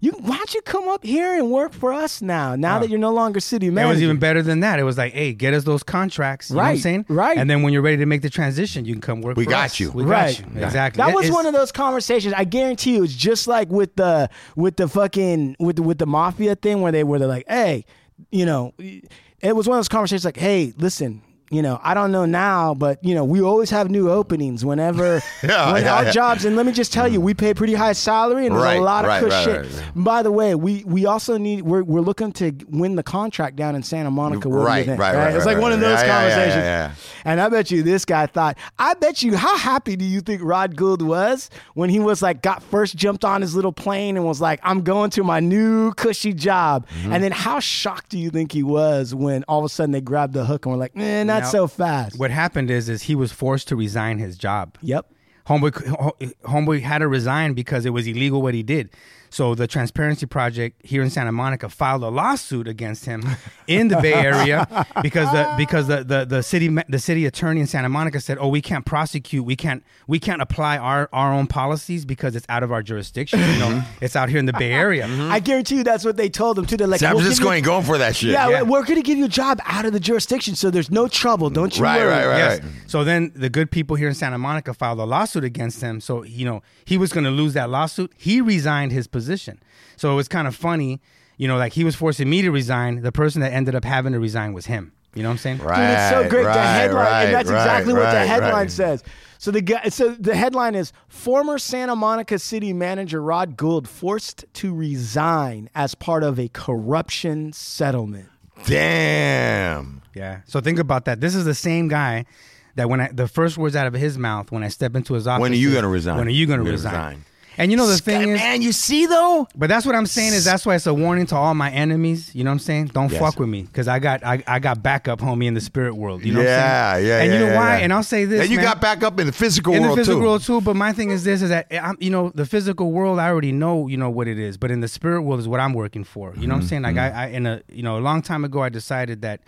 You 0.00 0.12
why 0.12 0.36
don't 0.36 0.54
you 0.54 0.62
come 0.62 0.88
up 0.88 1.04
here 1.04 1.34
and 1.34 1.50
work 1.50 1.72
for 1.72 1.92
us 1.92 2.20
now? 2.22 2.56
Now 2.56 2.78
that 2.78 2.88
you're 2.90 2.98
no 2.98 3.12
longer 3.12 3.40
city 3.40 3.70
man 3.70 3.86
It 3.86 3.88
was 3.88 4.02
even 4.02 4.18
better 4.18 4.42
than 4.42 4.60
that. 4.60 4.78
It 4.78 4.82
was 4.84 4.98
like, 4.98 5.12
hey, 5.12 5.32
get 5.32 5.54
us 5.54 5.64
those 5.64 5.82
contracts. 5.82 6.50
You 6.50 6.56
know 6.56 6.62
what 6.62 6.68
I'm 6.68 6.76
saying? 6.78 7.06
right. 7.08 7.36
And 7.38 7.48
then 7.48 7.62
when 7.62 7.72
you're 7.72 7.82
ready 7.82 7.96
to 7.98 8.06
make 8.06 8.22
the 8.22 8.30
transition, 8.30 8.84
you 8.84 8.94
can 8.94 9.00
come 9.00 9.20
work 9.22 9.36
We 9.36 9.44
for 9.44 9.50
got 9.50 9.64
us. 9.66 9.80
you. 9.80 9.90
We 9.92 10.04
Right. 10.04 10.36
got 10.42 10.54
you. 10.54 10.62
Exactly. 10.64 11.02
That 11.02 11.10
It- 11.10 11.14
was 11.14 11.24
it's- 11.26 11.34
one 11.34 11.46
of 11.46 11.52
those 11.54 11.72
conversations. 11.72 12.34
I 12.36 12.44
guarantee 12.44 12.94
you, 12.96 13.04
it's 13.04 13.14
just 13.14 13.46
like 13.48 13.70
with 13.70 13.96
the 13.96 14.28
with 14.56 14.76
the 14.76 14.88
fucking 14.88 15.56
with 15.58 15.76
the, 15.76 15.82
with 15.82 15.98
the 15.98 16.06
mafia 16.06 16.54
thing 16.56 16.80
where 16.82 16.92
they 16.92 17.04
were 17.04 17.18
they're 17.18 17.28
like, 17.28 17.44
hey, 17.48 17.84
you 18.30 18.46
know, 18.46 18.72
it 18.78 19.54
was 19.54 19.68
one 19.68 19.76
of 19.76 19.78
those 19.80 19.88
conversations 19.88 20.24
like, 20.24 20.36
hey, 20.38 20.72
listen. 20.78 21.22
You 21.50 21.62
know, 21.62 21.78
I 21.82 21.94
don't 21.94 22.10
know 22.10 22.24
now, 22.26 22.74
but 22.74 23.02
you 23.04 23.14
know, 23.14 23.24
we 23.24 23.40
always 23.40 23.70
have 23.70 23.88
new 23.88 24.10
openings 24.10 24.64
whenever 24.64 25.22
Yeah, 25.44 25.72
when 25.72 25.84
yeah, 25.84 25.94
our 25.94 26.04
yeah. 26.04 26.10
jobs. 26.10 26.44
And 26.44 26.56
let 26.56 26.66
me 26.66 26.72
just 26.72 26.92
tell 26.92 27.06
you, 27.06 27.20
we 27.20 27.34
pay 27.34 27.54
pretty 27.54 27.74
high 27.74 27.92
salary, 27.92 28.46
and 28.46 28.54
there's 28.56 28.64
Right, 28.64 28.78
a 28.80 28.82
lot 28.82 29.04
of 29.04 29.08
right, 29.08 29.22
right, 29.22 29.66
shit. 29.66 29.82
By 29.94 30.22
the 30.22 30.32
way, 30.32 30.54
we 30.56 30.82
we 30.84 31.06
also 31.06 31.38
need 31.38 31.62
we're 31.62 31.84
we're 31.84 32.00
looking 32.00 32.32
to 32.32 32.52
win 32.68 32.96
the 32.96 33.02
contract 33.04 33.54
down 33.56 33.76
in 33.76 33.82
Santa 33.84 34.10
Monica. 34.10 34.48
Right, 34.48 34.86
right, 34.88 34.98
right, 34.98 35.34
It's 35.36 35.46
like 35.46 35.58
one 35.58 35.72
of 35.72 35.80
those 35.80 36.02
conversations. 36.02 36.98
And 37.24 37.40
I 37.40 37.48
bet 37.48 37.70
you 37.70 37.82
this 37.82 38.04
guy 38.04 38.26
thought, 38.26 38.56
I 38.78 38.94
bet 38.94 39.22
you, 39.22 39.36
how 39.36 39.56
happy 39.56 39.96
do 39.96 40.04
you 40.04 40.20
think 40.20 40.42
Rod 40.44 40.76
Gould 40.76 41.02
was 41.02 41.50
when 41.74 41.90
he 41.90 41.98
was 41.98 42.22
like, 42.22 42.40
got 42.40 42.62
first 42.62 42.96
jumped 42.96 43.24
on 43.24 43.40
his 43.40 43.54
little 43.54 43.72
plane 43.72 44.16
and 44.16 44.24
was 44.24 44.40
like, 44.40 44.60
I'm 44.62 44.82
going 44.82 45.10
to 45.10 45.24
my 45.24 45.40
new 45.40 45.92
cushy 45.94 46.32
job. 46.32 46.86
Mm-hmm. 46.88 47.12
And 47.12 47.24
then 47.24 47.32
how 47.32 47.58
shocked 47.58 48.10
do 48.10 48.18
you 48.18 48.30
think 48.30 48.52
he 48.52 48.62
was 48.62 49.12
when 49.14 49.42
all 49.44 49.58
of 49.58 49.64
a 49.64 49.68
sudden 49.68 49.90
they 49.90 50.00
grabbed 50.00 50.34
the 50.34 50.44
hook 50.44 50.66
and 50.66 50.72
were 50.72 50.78
like, 50.78 50.92
eh, 50.96 51.24
not 51.40 51.46
Now, 51.46 51.50
so 51.50 51.66
fast? 51.66 52.18
What 52.18 52.30
happened 52.30 52.70
is, 52.70 52.88
is 52.88 53.02
he 53.02 53.14
was 53.14 53.32
forced 53.32 53.68
to 53.68 53.76
resign 53.76 54.18
his 54.18 54.36
job. 54.36 54.78
Yep. 54.82 55.12
Homeboy, 55.46 56.32
homeboy 56.42 56.80
had 56.80 56.98
to 56.98 57.08
resign 57.08 57.54
because 57.54 57.86
it 57.86 57.90
was 57.90 58.06
illegal 58.06 58.42
what 58.42 58.54
he 58.54 58.62
did. 58.62 58.90
So 59.30 59.54
the 59.54 59.66
Transparency 59.66 60.26
Project 60.26 60.84
here 60.84 61.02
in 61.02 61.10
Santa 61.10 61.32
Monica 61.32 61.68
filed 61.68 62.02
a 62.02 62.08
lawsuit 62.08 62.68
against 62.68 63.04
him 63.04 63.22
in 63.66 63.88
the 63.88 63.96
Bay 63.98 64.14
Area 64.14 64.66
because 65.02 65.30
the 65.32 65.54
because 65.56 65.88
the, 65.88 66.04
the, 66.04 66.24
the 66.24 66.42
city 66.42 66.68
the 66.88 66.98
city 66.98 67.26
attorney 67.26 67.60
in 67.60 67.66
Santa 67.66 67.88
Monica 67.88 68.20
said, 68.20 68.38
"Oh, 68.40 68.48
we 68.48 68.60
can't 68.62 68.84
prosecute, 68.84 69.44
we 69.44 69.56
can't 69.56 69.82
we 70.06 70.18
can't 70.18 70.40
apply 70.42 70.78
our, 70.78 71.08
our 71.12 71.32
own 71.32 71.46
policies 71.46 72.04
because 72.04 72.36
it's 72.36 72.46
out 72.48 72.62
of 72.62 72.72
our 72.72 72.82
jurisdiction. 72.82 73.40
You 73.40 73.58
know, 73.58 73.68
mm-hmm. 73.68 74.04
it's 74.04 74.16
out 74.16 74.28
here 74.28 74.38
in 74.38 74.46
the 74.46 74.52
Bay 74.52 74.72
Area." 74.72 75.06
Mm-hmm. 75.06 75.32
I 75.32 75.40
guarantee 75.40 75.76
you 75.76 75.84
that's 75.84 76.04
what 76.04 76.16
they 76.16 76.28
told 76.28 76.58
him 76.58 76.66
too. 76.66 76.76
They're 76.76 76.86
like, 76.86 77.00
San 77.00 77.10
"We'll 77.10 77.20
give 77.20 77.26
Francisco 77.26 77.52
ain't 77.52 77.64
going 77.66 77.84
for 77.84 77.98
that 77.98 78.16
shit. 78.16 78.30
Yeah, 78.30 78.48
Yeah. 78.48 78.62
we're 78.62 78.84
going 78.84 78.96
to 78.96 79.02
give 79.02 79.18
you 79.18 79.26
a 79.26 79.28
job 79.28 79.60
out 79.64 79.84
of 79.84 79.92
the 79.92 80.00
jurisdiction, 80.00 80.54
so 80.54 80.70
there's 80.70 80.90
no 80.90 81.08
trouble. 81.08 81.50
Don't 81.50 81.76
you 81.76 81.82
Right, 81.82 81.98
worry. 81.98 82.10
right, 82.10 82.26
right. 82.26 82.38
Yes. 82.38 82.60
So 82.86 83.04
then 83.04 83.32
the 83.34 83.48
good 83.50 83.70
people 83.70 83.96
here 83.96 84.08
in 84.08 84.14
Santa 84.14 84.38
Monica 84.38 84.72
filed 84.74 84.98
a 85.00 85.04
lawsuit 85.04 85.44
against 85.44 85.80
him. 85.80 86.00
So, 86.00 86.22
you 86.22 86.44
know, 86.44 86.62
he 86.84 86.96
was 86.98 87.12
going 87.12 87.24
to 87.24 87.30
lose 87.30 87.52
that 87.54 87.70
lawsuit. 87.70 88.12
He 88.16 88.40
resigned 88.40 88.92
his 88.92 89.06
position. 89.16 89.58
So 89.96 90.12
it 90.12 90.14
was 90.14 90.28
kind 90.28 90.46
of 90.46 90.54
funny, 90.54 91.00
you 91.36 91.48
know, 91.48 91.56
like 91.56 91.72
he 91.72 91.84
was 91.84 91.94
forcing 91.94 92.28
me 92.28 92.42
to 92.42 92.50
resign. 92.50 93.02
The 93.02 93.12
person 93.12 93.40
that 93.40 93.52
ended 93.52 93.74
up 93.74 93.84
having 93.84 94.12
to 94.12 94.20
resign 94.20 94.52
was 94.52 94.66
him. 94.66 94.92
You 95.14 95.22
know 95.22 95.30
what 95.30 95.34
I'm 95.34 95.38
saying? 95.38 95.58
Right. 95.58 95.76
Dude, 95.76 95.98
it's 95.98 96.10
so 96.10 96.28
great. 96.28 96.42
the 96.42 96.48
right, 96.48 96.74
headline, 96.80 97.04
right, 97.06 97.24
and 97.24 97.34
that's 97.34 97.50
right, 97.50 97.62
exactly 97.62 97.94
what 97.94 98.00
the 98.00 98.06
right, 98.06 98.28
headline 98.28 98.52
right. 98.52 98.70
says. 98.70 99.02
So 99.38 99.50
the 99.50 99.62
guy, 99.62 99.88
so 99.88 100.10
the 100.10 100.34
headline 100.34 100.74
is 100.74 100.92
former 101.08 101.58
Santa 101.58 101.96
Monica 101.96 102.38
city 102.38 102.74
manager 102.74 103.22
Rod 103.22 103.56
Gould 103.56 103.88
forced 103.88 104.44
to 104.54 104.74
resign 104.74 105.70
as 105.74 105.94
part 105.94 106.22
of 106.22 106.38
a 106.38 106.48
corruption 106.48 107.54
settlement. 107.54 108.28
Damn. 108.66 110.02
Yeah. 110.14 110.40
So 110.46 110.60
think 110.60 110.78
about 110.78 111.06
that. 111.06 111.20
This 111.20 111.34
is 111.34 111.46
the 111.46 111.54
same 111.54 111.88
guy 111.88 112.26
that 112.74 112.90
when 112.90 113.00
I, 113.00 113.08
the 113.10 113.28
first 113.28 113.56
words 113.56 113.74
out 113.74 113.86
of 113.86 113.94
his 113.94 114.18
mouth 114.18 114.52
when 114.52 114.62
I 114.62 114.68
step 114.68 114.94
into 114.94 115.14
his 115.14 115.26
office. 115.26 115.40
When 115.40 115.52
are 115.52 115.56
you 115.56 115.68
is, 115.68 115.74
going 115.74 115.82
to 115.82 115.88
resign? 115.88 116.18
When 116.18 116.26
are 116.26 116.30
you 116.30 116.46
going 116.46 116.60
to 116.60 116.64
You're 116.64 116.72
resign? 116.72 116.92
resign. 116.92 117.24
And 117.58 117.70
you 117.70 117.76
know 117.76 117.86
the 117.86 117.96
thing 117.98 118.30
is, 118.30 118.38
man, 118.38 118.60
you 118.60 118.72
see 118.72 119.06
though. 119.06 119.48
But 119.56 119.68
that's 119.68 119.86
what 119.86 119.94
I'm 119.94 120.04
saying 120.06 120.34
is 120.34 120.44
that's 120.44 120.66
why 120.66 120.74
it's 120.74 120.86
a 120.86 120.92
warning 120.92 121.24
to 121.26 121.36
all 121.36 121.54
my 121.54 121.70
enemies. 121.70 122.34
You 122.34 122.44
know 122.44 122.50
what 122.50 122.54
I'm 122.54 122.58
saying? 122.58 122.86
Don't 122.88 123.10
Yes. 123.10 123.20
fuck 123.20 123.38
with 123.38 123.48
me 123.48 123.62
because 123.62 123.88
I 123.88 123.98
got 123.98 124.22
I, 124.24 124.42
I 124.46 124.58
got 124.58 124.82
backup, 124.82 125.20
homie, 125.20 125.46
in 125.46 125.54
the 125.54 125.60
spirit 125.60 125.94
world. 125.96 126.24
You 126.24 126.34
know 126.34 126.40
yeah, 126.42 126.46
what 126.46 126.60
I'm 126.60 126.66
saying? 126.66 126.72
yeah, 126.72 126.96
And 126.96 127.06
yeah, 127.06 127.22
And 127.24 127.32
you 127.32 127.38
know 127.46 127.52
yeah, 127.52 127.58
why? 127.58 127.78
yeah. 127.78 127.84
And 127.84 127.92
I'll 127.92 128.02
say 128.02 128.24
this. 128.26 128.42
And 128.42 128.50
you 128.50 128.56
man, 128.56 128.64
got 128.66 128.80
back 128.80 129.02
up 129.02 129.18
in 129.18 129.26
the 129.26 129.32
physical 129.32 129.72
world. 129.72 129.84
in 129.84 129.90
the 129.90 129.96
physical 129.96 130.20
too. 130.20 130.26
world 130.26 130.42
too. 130.42 130.60
But 130.60 130.76
my 130.76 130.92
thing 130.92 131.10
is 131.10 131.24
this: 131.24 131.40
is 131.42 131.48
that 131.48 131.66
I'm, 131.72 131.96
you 132.00 132.10
know, 132.10 132.30
the 132.34 132.44
physical 132.46 132.92
world. 132.92 133.18
I 133.18 133.28
already 133.28 133.52
know, 133.52 133.86
you 133.88 133.96
know, 133.96 134.10
what 134.10 134.28
it 134.28 134.38
is. 134.38 134.56
But 134.58 134.70
in 134.70 134.80
the 134.80 134.88
spirit 134.88 135.22
world 135.22 135.40
is 135.40 135.48
what 135.48 135.60
I'm 135.60 135.72
working 135.72 136.04
for. 136.04 136.34
You 136.36 136.46
know 136.46 136.54
what 136.54 136.62
I'm 136.62 136.68
saying? 136.68 136.82
Like 136.82 136.96
Mm-hmm. 136.96 137.18
I, 137.18 137.24
I, 137.24 137.26
in 137.28 137.46
a, 137.46 137.62
you 137.70 137.82
know, 137.82 137.98
a 137.98 138.00
long 138.00 138.22
time 138.22 138.44
ago, 138.44 138.62
I 138.62 138.68
decided 138.68 139.22
that, 139.22 139.40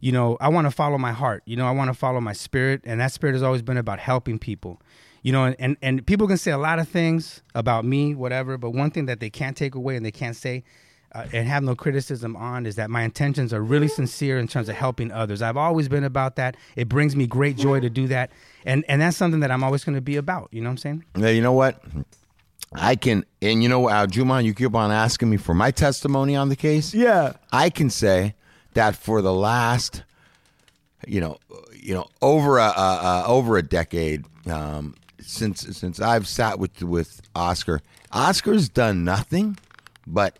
you 0.00 0.12
know, 0.12 0.36
I 0.40 0.48
want 0.48 0.66
to 0.66 0.70
follow 0.70 0.98
my 0.98 1.12
heart. 1.12 1.42
You 1.46 1.56
know, 1.56 1.66
I 1.66 1.70
want 1.72 1.88
to 1.88 1.94
follow 1.94 2.20
my 2.20 2.32
spirit, 2.32 2.82
and 2.84 3.00
that 3.00 3.12
spirit 3.12 3.32
has 3.34 3.42
always 3.42 3.62
been 3.62 3.76
about 3.76 3.98
helping 3.98 4.38
people. 4.38 4.80
You 5.22 5.32
know, 5.32 5.54
and 5.58 5.76
and 5.82 6.06
people 6.06 6.26
can 6.26 6.38
say 6.38 6.50
a 6.50 6.58
lot 6.58 6.78
of 6.78 6.88
things 6.88 7.42
about 7.54 7.84
me, 7.84 8.14
whatever. 8.14 8.56
But 8.56 8.70
one 8.70 8.90
thing 8.90 9.06
that 9.06 9.20
they 9.20 9.30
can't 9.30 9.56
take 9.56 9.74
away 9.74 9.96
and 9.96 10.04
they 10.04 10.12
can't 10.12 10.36
say. 10.36 10.64
Uh, 11.12 11.26
and 11.32 11.48
have 11.48 11.64
no 11.64 11.74
criticism 11.74 12.36
on 12.36 12.64
is 12.64 12.76
that 12.76 12.88
my 12.88 13.02
intentions 13.02 13.52
are 13.52 13.60
really 13.60 13.88
sincere 13.88 14.38
in 14.38 14.46
terms 14.46 14.68
of 14.68 14.76
helping 14.76 15.10
others. 15.10 15.42
I've 15.42 15.56
always 15.56 15.88
been 15.88 16.04
about 16.04 16.36
that. 16.36 16.56
It 16.76 16.88
brings 16.88 17.16
me 17.16 17.26
great 17.26 17.56
joy 17.56 17.80
to 17.80 17.90
do 17.90 18.06
that, 18.06 18.30
and 18.64 18.84
and 18.86 19.02
that's 19.02 19.16
something 19.16 19.40
that 19.40 19.50
I'm 19.50 19.64
always 19.64 19.82
going 19.82 19.96
to 19.96 20.00
be 20.00 20.14
about. 20.14 20.50
You 20.52 20.60
know 20.60 20.68
what 20.68 20.74
I'm 20.74 20.76
saying? 20.76 21.04
Yeah, 21.16 21.30
you 21.30 21.42
know 21.42 21.50
what? 21.50 21.82
I 22.72 22.94
can, 22.94 23.24
and 23.42 23.62
you 23.62 23.68
know, 23.68 23.88
uh, 23.88 24.06
Juman, 24.06 24.44
you 24.44 24.54
keep 24.54 24.74
on 24.74 24.92
asking 24.92 25.30
me 25.30 25.36
for 25.36 25.54
my 25.54 25.70
testimony 25.70 26.36
on 26.36 26.48
the 26.48 26.56
case. 26.56 26.94
Yeah. 26.94 27.32
I 27.50 27.70
can 27.70 27.90
say 27.90 28.34
that 28.74 28.94
for 28.94 29.22
the 29.22 29.32
last, 29.32 30.04
you 31.06 31.20
know, 31.20 31.38
you 31.74 31.94
know, 31.94 32.06
over 32.22 32.58
a 32.58 32.66
uh, 32.66 32.72
uh, 32.76 33.24
over 33.26 33.56
a 33.56 33.62
decade 33.62 34.24
um, 34.46 34.94
since 35.22 35.60
since 35.76 36.00
I've 36.00 36.26
sat 36.26 36.58
with 36.58 36.82
with 36.82 37.20
Oscar, 37.34 37.80
Oscar's 38.12 38.68
done 38.68 39.04
nothing 39.04 39.58
but 40.06 40.38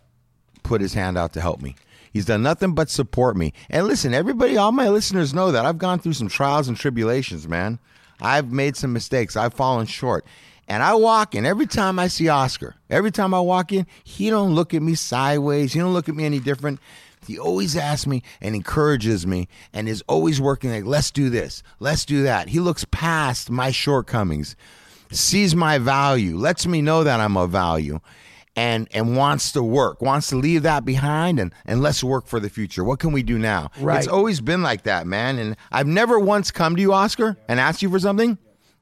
put 0.63 0.81
his 0.81 0.93
hand 0.93 1.17
out 1.17 1.33
to 1.33 1.41
help 1.41 1.61
me. 1.61 1.75
He's 2.11 2.25
done 2.25 2.43
nothing 2.43 2.73
but 2.73 2.89
support 2.89 3.37
me. 3.37 3.53
And 3.69 3.87
listen, 3.87 4.13
everybody, 4.13 4.57
all 4.57 4.71
my 4.73 4.89
listeners 4.89 5.33
know 5.33 5.51
that 5.51 5.65
I've 5.65 5.77
gone 5.77 5.99
through 5.99 6.13
some 6.13 6.27
trials 6.27 6.67
and 6.67 6.75
tribulations, 6.75 7.47
man. 7.47 7.79
I've 8.19 8.51
made 8.51 8.75
some 8.75 8.91
mistakes. 8.93 9.37
I've 9.37 9.53
fallen 9.53 9.87
short. 9.87 10.25
And 10.67 10.83
I 10.83 10.93
walk 10.93 11.35
in 11.35 11.45
every 11.45 11.65
time 11.65 11.99
I 11.99 12.07
see 12.07 12.29
Oscar. 12.29 12.75
Every 12.89 13.11
time 13.11 13.33
I 13.33 13.39
walk 13.39 13.71
in, 13.71 13.87
he 14.03 14.29
don't 14.29 14.55
look 14.55 14.73
at 14.73 14.81
me 14.81 14.95
sideways. 14.95 15.73
He 15.73 15.79
don't 15.79 15.93
look 15.93 16.07
at 16.07 16.15
me 16.15 16.25
any 16.25 16.39
different. 16.39 16.79
He 17.27 17.37
always 17.37 17.77
asks 17.77 18.07
me 18.07 18.23
and 18.41 18.55
encourages 18.55 19.27
me 19.27 19.47
and 19.73 19.87
is 19.87 20.03
always 20.07 20.41
working 20.41 20.71
like, 20.71 20.85
let's 20.85 21.11
do 21.11 21.29
this, 21.29 21.61
let's 21.79 22.05
do 22.05 22.23
that. 22.23 22.49
He 22.49 22.59
looks 22.59 22.85
past 22.91 23.49
my 23.49 23.71
shortcomings, 23.71 24.55
sees 25.11 25.55
my 25.55 25.77
value, 25.77 26.35
lets 26.37 26.65
me 26.65 26.81
know 26.81 27.03
that 27.03 27.19
I'm 27.19 27.37
of 27.37 27.51
value. 27.51 27.99
and 28.55 28.89
and 28.91 29.15
wants 29.15 29.53
to 29.53 29.63
work, 29.63 30.01
wants 30.01 30.27
to 30.29 30.35
leave 30.35 30.63
that 30.63 30.83
behind 30.83 31.39
and 31.39 31.53
and 31.65 31.81
let's 31.81 32.03
work 32.03 32.27
for 32.27 32.39
the 32.39 32.49
future. 32.49 32.83
What 32.83 32.99
can 32.99 33.13
we 33.13 33.23
do 33.23 33.37
now? 33.37 33.69
Right. 33.79 33.97
It's 33.99 34.09
always 34.09 34.41
been 34.41 34.61
like 34.61 34.83
that, 34.83 35.07
man. 35.07 35.39
And 35.39 35.55
I've 35.71 35.87
never 35.87 36.19
once 36.19 36.51
come 36.51 36.75
to 36.75 36.81
you, 36.81 36.91
Oscar, 36.91 37.37
and 37.47 37.59
asked 37.61 37.81
you 37.81 37.89
for 37.89 37.99
something. 37.99 38.37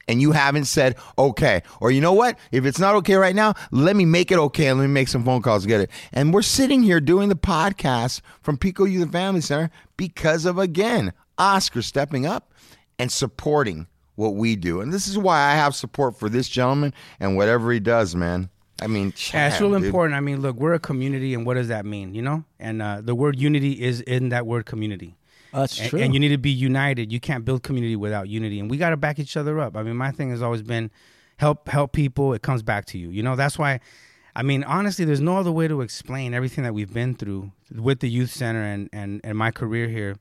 And 0.10 0.20
you 0.22 0.32
haven't 0.32 0.66
said 0.66 0.96
okay, 1.18 1.62
or 1.80 1.92
you 1.92 2.02
know 2.02 2.14
what? 2.14 2.38
If 2.52 2.66
it's 2.66 2.80
not 2.80 2.96
okay 2.96 3.14
right 3.14 3.36
now, 3.36 3.54
let 3.70 3.96
me 3.96 4.06
make 4.06 4.32
it 4.32 4.40
okay 4.40 4.68
and 4.68 4.80
let 4.80 4.88
me 4.88 4.92
make 4.92 5.08
some 5.08 5.24
phone 5.24 5.44
calls, 5.44 5.66
get 5.68 5.82
it. 5.82 5.92
And 6.12 6.34
we're 6.34 6.42
sitting 6.42 6.82
here 6.82 7.00
doing 7.00 7.30
the 7.30 7.36
podcast 7.36 8.22
from 8.42 8.58
Pico 8.58 8.86
Youth 8.86 9.04
and 9.04 9.12
Family 9.12 9.42
Center 9.42 9.70
because 9.98 10.46
of 10.46 10.58
again 10.58 11.14
Oscar 11.38 11.84
stepping 11.84 12.26
up 12.26 12.54
and 12.98 13.12
supporting 13.12 13.86
what 14.16 14.36
we 14.36 14.56
do. 14.56 14.82
And 14.82 14.92
this 14.92 15.08
is 15.08 15.18
why 15.18 15.40
I 15.40 15.56
have 15.56 15.76
support 15.76 16.18
for 16.18 16.28
this 16.28 16.50
gentleman 16.50 16.94
and 17.20 17.38
whatever 17.38 17.72
he 17.72 17.80
does, 17.80 18.16
man. 18.16 18.50
I 18.82 18.88
mean, 18.88 19.14
Yeah, 19.34 19.50
it's 19.50 19.62
real 19.62 19.74
dude. 19.74 19.86
important. 19.86 20.16
I 20.16 20.22
mean, 20.22 20.42
look, 20.42 20.56
we're 20.56 20.74
a 20.74 20.80
community, 20.80 21.34
and 21.34 21.46
what 21.46 21.54
does 21.56 21.68
that 21.68 21.86
mean? 21.86 22.16
You 22.16 22.22
know, 22.22 22.46
and 22.60 22.82
uh, 22.82 23.02
the 23.02 23.14
word 23.14 23.38
unity 23.38 23.74
is 23.82 24.02
in 24.02 24.30
that 24.30 24.46
word 24.48 24.66
community. 24.66 25.16
That's 25.54 25.80
And- 25.80 25.90
true. 25.90 26.00
And 26.00 26.14
you 26.14 26.20
need 26.20 26.30
to 26.30 26.38
be 26.38 26.52
united. 26.52 27.12
You 27.12 27.20
can't 27.20 27.44
build 27.46 27.64
community 27.64 27.96
without 27.96 28.28
unity, 28.30 28.60
and 28.60 28.70
we 28.70 28.78
got 28.78 28.92
to 28.92 28.98
back 28.98 29.20
each 29.20 29.36
other 29.38 29.60
up. 29.60 29.76
I 29.76 29.84
mean, 29.84 29.96
my 29.98 30.12
thing 30.12 30.30
has 30.30 30.42
always 30.42 30.62
been 30.62 30.92
help 31.38 31.68
help 31.70 31.92
people. 31.94 32.34
It 32.34 32.42
comes 32.42 32.62
back 32.64 32.86
to 32.88 32.98
you. 32.98 33.10
You 33.10 33.24
know, 33.24 33.36
that's 33.36 33.58
why. 33.58 33.80
I 34.36 34.44
mean, 34.44 34.64
honestly, 34.64 35.06
there's 35.06 35.20
no 35.22 35.38
other 35.38 35.52
way 35.52 35.68
to 35.68 35.82
explain 35.82 36.34
everything 36.34 36.64
that 36.64 36.74
we've 36.74 36.94
been 36.94 37.16
through 37.16 37.52
with 37.76 38.00
the 38.00 38.10
youth 38.10 38.32
center 38.32 38.62
and 38.64 38.90
and 38.94 39.22
and 39.24 39.38
my 39.38 39.52
career 39.52 39.88
here. 39.88 40.16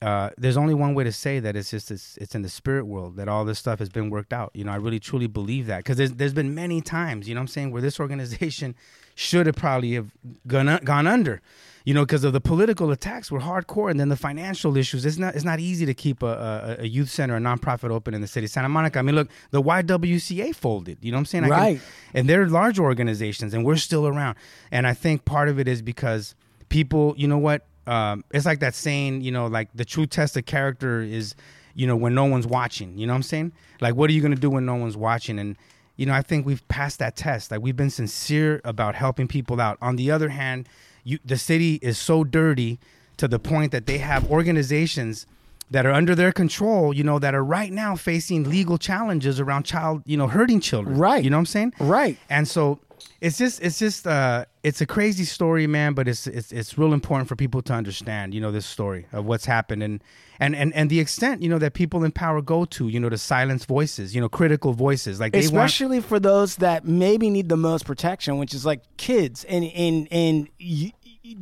Uh, 0.00 0.30
there's 0.38 0.56
only 0.56 0.74
one 0.74 0.94
way 0.94 1.02
to 1.02 1.10
say 1.10 1.40
that 1.40 1.56
it's 1.56 1.70
just 1.72 1.90
it's, 1.90 2.16
it's 2.18 2.34
in 2.34 2.42
the 2.42 2.48
spirit 2.48 2.84
world 2.86 3.16
that 3.16 3.26
all 3.26 3.44
this 3.44 3.58
stuff 3.58 3.80
has 3.80 3.88
been 3.88 4.10
worked 4.10 4.32
out. 4.32 4.50
You 4.54 4.62
know, 4.64 4.70
I 4.72 4.76
really 4.76 5.00
truly 5.00 5.26
believe 5.26 5.66
that 5.66 5.78
because 5.78 5.96
there's 5.96 6.12
there's 6.12 6.32
been 6.34 6.54
many 6.54 6.80
times, 6.80 7.28
you 7.28 7.34
know, 7.34 7.40
what 7.40 7.44
I'm 7.44 7.48
saying 7.48 7.70
where 7.72 7.82
this 7.82 7.98
organization 7.98 8.74
should 9.16 9.46
have 9.46 9.56
probably 9.56 9.94
have 9.94 10.12
gone 10.46 10.78
gone 10.84 11.06
under, 11.08 11.40
you 11.88 11.94
know, 11.94 12.04
because 12.04 12.22
of 12.22 12.34
the 12.34 12.40
political 12.52 12.90
attacks 12.90 13.30
were 13.32 13.40
hardcore, 13.40 13.90
and 13.90 13.98
then 13.98 14.10
the 14.10 14.16
financial 14.30 14.76
issues. 14.76 15.06
It's 15.06 15.16
not 15.16 15.34
it's 15.34 15.44
not 15.52 15.58
easy 15.58 15.86
to 15.86 15.94
keep 15.94 16.22
a, 16.22 16.76
a, 16.78 16.82
a 16.82 16.86
youth 16.86 17.08
center, 17.08 17.34
a 17.34 17.40
nonprofit 17.40 17.90
open 17.90 18.12
in 18.12 18.20
the 18.20 18.26
city 18.26 18.44
of 18.44 18.50
Santa 18.50 18.68
Monica. 18.68 18.98
I 18.98 19.02
mean, 19.02 19.14
look, 19.14 19.30
the 19.52 19.62
YWCA 19.62 20.54
folded. 20.54 20.98
You 21.00 21.12
know 21.12 21.16
what 21.16 21.20
I'm 21.20 21.24
saying? 21.24 21.44
I 21.44 21.48
can- 21.48 21.56
Right. 21.58 21.80
and 22.12 22.28
they're 22.28 22.46
large 22.46 22.78
organizations, 22.78 23.54
and 23.54 23.64
we're 23.64 23.76
still 23.76 24.06
around. 24.06 24.36
And 24.70 24.86
I 24.86 24.92
think 24.92 25.24
part 25.24 25.48
of 25.48 25.58
it 25.58 25.66
is 25.66 25.80
because 25.80 26.34
people, 26.68 27.14
you 27.16 27.26
know 27.26 27.38
what? 27.38 27.64
Um, 27.86 28.22
it's 28.32 28.44
like 28.44 28.60
that 28.60 28.74
saying, 28.74 29.22
you 29.22 29.30
know, 29.32 29.46
like 29.46 29.70
the 29.74 29.86
true 29.86 30.04
test 30.04 30.36
of 30.36 30.44
character 30.44 31.00
is, 31.00 31.34
you 31.74 31.86
know, 31.86 31.96
when 31.96 32.14
no 32.14 32.26
one's 32.26 32.46
watching. 32.46 32.98
You 32.98 33.06
know 33.06 33.14
what 33.14 33.16
I'm 33.16 33.22
saying? 33.22 33.52
Like, 33.80 33.94
what 33.94 34.10
are 34.10 34.12
you 34.12 34.20
going 34.20 34.34
to 34.34 34.40
do 34.46 34.50
when 34.50 34.66
no 34.66 34.74
one's 34.74 34.94
watching? 34.98 35.38
And, 35.38 35.56
you 35.96 36.04
know, 36.04 36.12
I 36.12 36.20
think 36.20 36.44
we've 36.44 36.68
passed 36.68 36.98
that 36.98 37.16
test. 37.16 37.50
Like, 37.50 37.62
we've 37.62 37.76
been 37.76 37.88
sincere 37.88 38.60
about 38.62 38.94
helping 38.94 39.26
people 39.26 39.58
out. 39.58 39.78
On 39.80 39.96
the 39.96 40.10
other 40.10 40.28
hand, 40.28 40.68
you, 41.08 41.18
the 41.24 41.38
city 41.38 41.78
is 41.80 41.98
so 41.98 42.22
dirty 42.22 42.78
to 43.16 43.26
the 43.26 43.38
point 43.38 43.72
that 43.72 43.86
they 43.86 43.98
have 43.98 44.30
organizations 44.30 45.26
that 45.70 45.86
are 45.86 45.92
under 45.92 46.14
their 46.14 46.32
control, 46.32 46.94
you 46.94 47.02
know, 47.02 47.18
that 47.18 47.34
are 47.34 47.44
right 47.44 47.72
now 47.72 47.96
facing 47.96 48.44
legal 48.44 48.78
challenges 48.78 49.40
around 49.40 49.64
child, 49.64 50.02
you 50.06 50.16
know, 50.16 50.26
hurting 50.26 50.60
children. 50.60 50.96
Right. 50.98 51.22
You 51.24 51.30
know 51.30 51.36
what 51.36 51.40
I'm 51.40 51.46
saying? 51.46 51.74
Right. 51.80 52.18
And 52.28 52.46
so 52.46 52.80
it's 53.20 53.38
just 53.38 53.60
it's 53.62 53.78
just 53.78 54.06
uh 54.06 54.44
it's 54.62 54.80
a 54.80 54.86
crazy 54.86 55.24
story, 55.24 55.66
man, 55.66 55.94
but 55.94 56.08
it's 56.08 56.26
it's 56.26 56.52
it's 56.52 56.78
real 56.78 56.92
important 56.92 57.28
for 57.28 57.36
people 57.36 57.62
to 57.62 57.72
understand, 57.72 58.34
you 58.34 58.40
know, 58.40 58.50
this 58.50 58.66
story 58.66 59.06
of 59.12 59.24
what's 59.24 59.44
happened 59.44 59.82
and 59.82 60.02
and 60.40 60.54
and, 60.54 60.72
and 60.74 60.88
the 60.88 61.00
extent, 61.00 61.42
you 61.42 61.48
know, 61.48 61.58
that 61.58 61.74
people 61.74 62.04
in 62.04 62.12
power 62.12 62.40
go 62.40 62.64
to, 62.64 62.88
you 62.88 63.00
know, 63.00 63.08
to 63.08 63.18
silence 63.18 63.64
voices, 63.64 64.14
you 64.14 64.20
know, 64.20 64.28
critical 64.28 64.72
voices. 64.72 65.20
Like 65.20 65.32
they 65.32 65.40
want 65.40 65.46
especially 65.48 66.00
for 66.00 66.20
those 66.20 66.56
that 66.56 66.84
maybe 66.84 67.28
need 67.28 67.48
the 67.48 67.56
most 67.56 67.84
protection, 67.84 68.38
which 68.38 68.54
is 68.54 68.64
like 68.64 68.82
kids, 68.96 69.44
and 69.44 69.64
and 69.64 70.08
and 70.10 70.48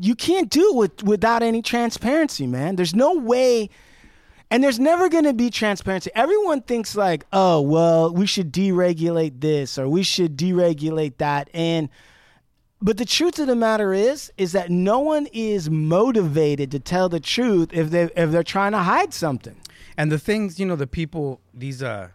you, 0.00 0.14
can't 0.14 0.50
do 0.50 0.70
it 0.70 0.76
with, 0.76 1.02
without 1.02 1.42
any 1.42 1.62
transparency, 1.62 2.46
man. 2.46 2.76
There's 2.76 2.94
no 2.94 3.14
way, 3.14 3.70
and 4.50 4.62
there's 4.62 4.80
never 4.80 5.08
going 5.08 5.24
to 5.24 5.32
be 5.32 5.50
transparency. 5.50 6.10
Everyone 6.14 6.62
thinks 6.62 6.96
like, 6.96 7.24
oh 7.32 7.60
well, 7.60 8.12
we 8.12 8.26
should 8.26 8.52
deregulate 8.52 9.40
this 9.40 9.78
or 9.78 9.88
we 9.88 10.02
should 10.02 10.36
deregulate 10.36 11.18
that, 11.18 11.48
and 11.54 11.88
but 12.82 12.98
the 12.98 13.04
truth 13.04 13.38
of 13.38 13.46
the 13.46 13.56
matter 13.56 13.94
is, 13.94 14.30
is 14.36 14.52
that 14.52 14.70
no 14.70 14.98
one 14.98 15.26
is 15.32 15.70
motivated 15.70 16.70
to 16.72 16.78
tell 16.78 17.08
the 17.08 17.20
truth 17.20 17.70
if 17.72 17.90
they 17.90 18.04
if 18.16 18.30
they're 18.30 18.42
trying 18.42 18.72
to 18.72 18.78
hide 18.78 19.14
something. 19.14 19.56
and 19.96 20.12
the 20.12 20.18
things, 20.18 20.60
you 20.60 20.66
know, 20.66 20.76
the 20.76 20.86
people 20.86 21.40
these 21.54 21.82
uh 21.82 22.08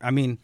I 0.00 0.10
mean, 0.10 0.38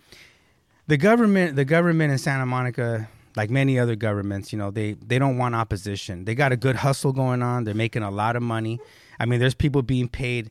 the 0.86 0.97
government 0.97 1.57
the 1.57 1.65
government 1.65 2.12
in 2.12 2.19
Santa 2.19 2.47
Monica 2.47 3.09
like 3.36 3.51
many 3.51 3.78
other 3.78 3.97
governments, 3.97 4.52
you 4.52 4.59
know, 4.59 4.70
they 4.70 4.94
they 4.94 5.19
don't 5.19 5.39
want 5.39 5.55
opposition. 5.55 6.24
They 6.24 6.35
got 6.35 6.52
a 6.52 6.57
good 6.57 6.77
hustle 6.77 7.12
going 7.12 7.43
on. 7.43 7.65
They're 7.65 7.74
making 7.74 8.02
a 8.02 8.11
lot 8.11 8.36
of 8.36 8.43
money. 8.43 8.81
I 9.19 9.27
mean, 9.27 9.40
there's 9.40 9.55
people 9.55 9.82
being 9.82 10.09
paid. 10.09 10.51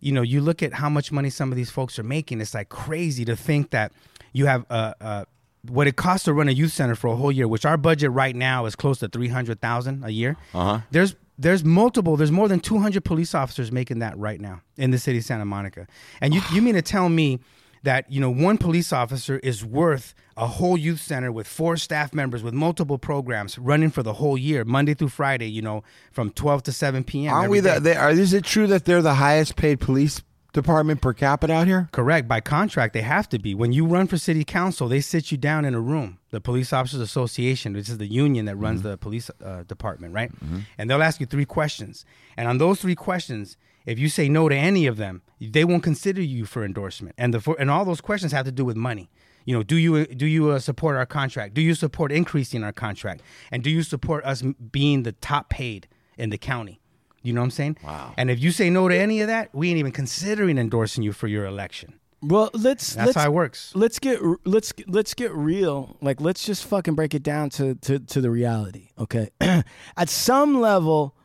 You 0.00 0.12
know, 0.12 0.22
you 0.22 0.40
look 0.40 0.62
at 0.62 0.74
how 0.74 0.88
much 0.88 1.12
money 1.12 1.30
some 1.30 1.50
of 1.50 1.56
these 1.56 1.70
folks 1.70 1.98
are 1.98 2.02
making. 2.04 2.40
It's 2.40 2.54
like 2.54 2.68
crazy 2.68 3.24
to 3.24 3.36
think 3.36 3.70
that 3.70 3.92
you 4.32 4.46
have 4.46 4.66
uh, 4.70 4.94
uh, 5.00 5.24
what 5.68 5.86
it 5.86 5.96
costs 5.96 6.24
to 6.24 6.32
run 6.32 6.48
a 6.48 6.52
youth 6.52 6.72
center 6.72 6.94
for 6.94 7.08
a 7.08 7.16
whole 7.16 7.32
year, 7.32 7.48
which 7.48 7.64
our 7.64 7.76
budget 7.76 8.10
right 8.10 8.36
now 8.36 8.66
is 8.66 8.76
close 8.76 8.98
to 8.98 9.08
three 9.08 9.28
hundred 9.28 9.60
thousand 9.60 10.04
a 10.04 10.10
year. 10.10 10.36
Uh-huh. 10.52 10.80
There's 10.90 11.14
there's 11.38 11.64
multiple. 11.64 12.16
There's 12.16 12.32
more 12.32 12.48
than 12.48 12.60
two 12.60 12.78
hundred 12.78 13.04
police 13.04 13.34
officers 13.34 13.72
making 13.72 13.98
that 14.00 14.16
right 14.18 14.40
now 14.40 14.62
in 14.76 14.90
the 14.90 14.98
city 14.98 15.18
of 15.18 15.24
Santa 15.24 15.44
Monica. 15.44 15.86
And 16.20 16.34
you 16.34 16.40
you 16.52 16.62
mean 16.62 16.74
to 16.74 16.82
tell 16.82 17.08
me 17.08 17.40
that 17.84 18.10
you 18.10 18.20
know 18.20 18.30
one 18.30 18.58
police 18.58 18.92
officer 18.92 19.38
is 19.38 19.64
worth 19.64 20.14
a 20.36 20.46
whole 20.46 20.76
youth 20.76 21.00
center 21.00 21.30
with 21.30 21.46
four 21.46 21.76
staff 21.76 22.12
members 22.12 22.42
with 22.42 22.52
multiple 22.52 22.98
programs 22.98 23.58
running 23.58 23.90
for 23.90 24.02
the 24.02 24.14
whole 24.14 24.36
year, 24.36 24.64
Monday 24.64 24.94
through 24.94 25.08
Friday, 25.08 25.48
you 25.48 25.62
know, 25.62 25.84
from 26.10 26.30
12 26.30 26.64
to 26.64 26.72
7 26.72 27.04
p.m. 27.04 27.32
Aren't 27.32 27.50
we 27.50 27.60
the? 27.60 27.78
They, 27.80 27.96
are, 27.96 28.10
is 28.10 28.32
it 28.32 28.44
true 28.44 28.66
that 28.66 28.84
they're 28.84 29.02
the 29.02 29.14
highest 29.14 29.56
paid 29.56 29.80
police 29.80 30.22
department 30.52 31.02
per 31.02 31.12
capita 31.12 31.52
out 31.52 31.66
here? 31.66 31.88
Correct. 31.92 32.26
By 32.26 32.40
contract, 32.40 32.94
they 32.94 33.02
have 33.02 33.28
to 33.28 33.38
be. 33.38 33.54
When 33.54 33.72
you 33.72 33.86
run 33.86 34.06
for 34.06 34.16
city 34.16 34.44
council, 34.44 34.88
they 34.88 35.00
sit 35.00 35.30
you 35.30 35.38
down 35.38 35.64
in 35.64 35.74
a 35.74 35.80
room. 35.80 36.18
The 36.30 36.40
Police 36.40 36.72
Officers 36.72 37.00
Association, 37.00 37.74
which 37.74 37.88
is 37.88 37.98
the 37.98 38.06
union 38.06 38.46
that 38.46 38.56
runs 38.56 38.82
the 38.82 38.96
police 38.96 39.30
uh, 39.44 39.62
department, 39.64 40.14
right? 40.14 40.32
And 40.78 40.88
they'll 40.90 41.02
ask 41.02 41.20
you 41.20 41.26
three 41.26 41.44
questions. 41.44 42.04
And 42.36 42.48
on 42.48 42.58
those 42.58 42.80
three 42.80 42.96
questions, 42.96 43.56
if 43.86 43.98
you 43.98 44.08
say 44.08 44.28
no 44.28 44.48
to 44.48 44.56
any 44.56 44.86
of 44.86 44.96
them, 44.96 45.22
they 45.40 45.64
won't 45.64 45.82
consider 45.82 46.22
you 46.22 46.46
for 46.46 46.64
endorsement. 46.64 47.14
And 47.18 47.34
the 47.34 47.40
for, 47.40 47.56
and 47.58 47.70
all 47.70 47.84
those 47.84 48.00
questions 48.00 48.32
have 48.32 48.46
to 48.46 48.52
do 48.52 48.64
with 48.64 48.76
money. 48.76 49.10
You 49.44 49.54
know, 49.54 49.62
do 49.62 49.76
you 49.76 50.06
do 50.06 50.26
you 50.26 50.50
uh, 50.50 50.58
support 50.58 50.96
our 50.96 51.06
contract? 51.06 51.54
Do 51.54 51.60
you 51.60 51.74
support 51.74 52.12
increasing 52.12 52.64
our 52.64 52.72
contract? 52.72 53.22
And 53.50 53.62
do 53.62 53.70
you 53.70 53.82
support 53.82 54.24
us 54.24 54.42
being 54.42 55.02
the 55.02 55.12
top 55.12 55.50
paid 55.50 55.86
in 56.16 56.30
the 56.30 56.38
county? 56.38 56.80
You 57.22 57.32
know 57.32 57.40
what 57.40 57.46
I'm 57.46 57.50
saying? 57.50 57.78
Wow. 57.84 58.14
And 58.16 58.30
if 58.30 58.40
you 58.40 58.50
say 58.50 58.70
no 58.70 58.88
to 58.88 58.96
any 58.96 59.20
of 59.20 59.28
that, 59.28 59.54
we 59.54 59.70
ain't 59.70 59.78
even 59.78 59.92
considering 59.92 60.58
endorsing 60.58 61.02
you 61.02 61.12
for 61.12 61.26
your 61.26 61.46
election. 61.46 61.98
Well, 62.22 62.50
let's 62.54 62.94
That's 62.94 63.08
let's, 63.08 63.18
how 63.18 63.26
it 63.26 63.32
works. 63.32 63.72
Let's 63.74 63.98
get 63.98 64.18
let's 64.44 64.72
let's 64.86 65.12
get 65.12 65.32
real. 65.34 65.96
Like 66.00 66.22
let's 66.22 66.44
just 66.44 66.64
fucking 66.64 66.94
break 66.94 67.14
it 67.14 67.22
down 67.22 67.50
to 67.50 67.74
to, 67.74 67.98
to 67.98 68.20
the 68.22 68.30
reality. 68.30 68.88
Okay, 68.98 69.28
at 69.40 70.08
some 70.08 70.60
level, 70.60 71.16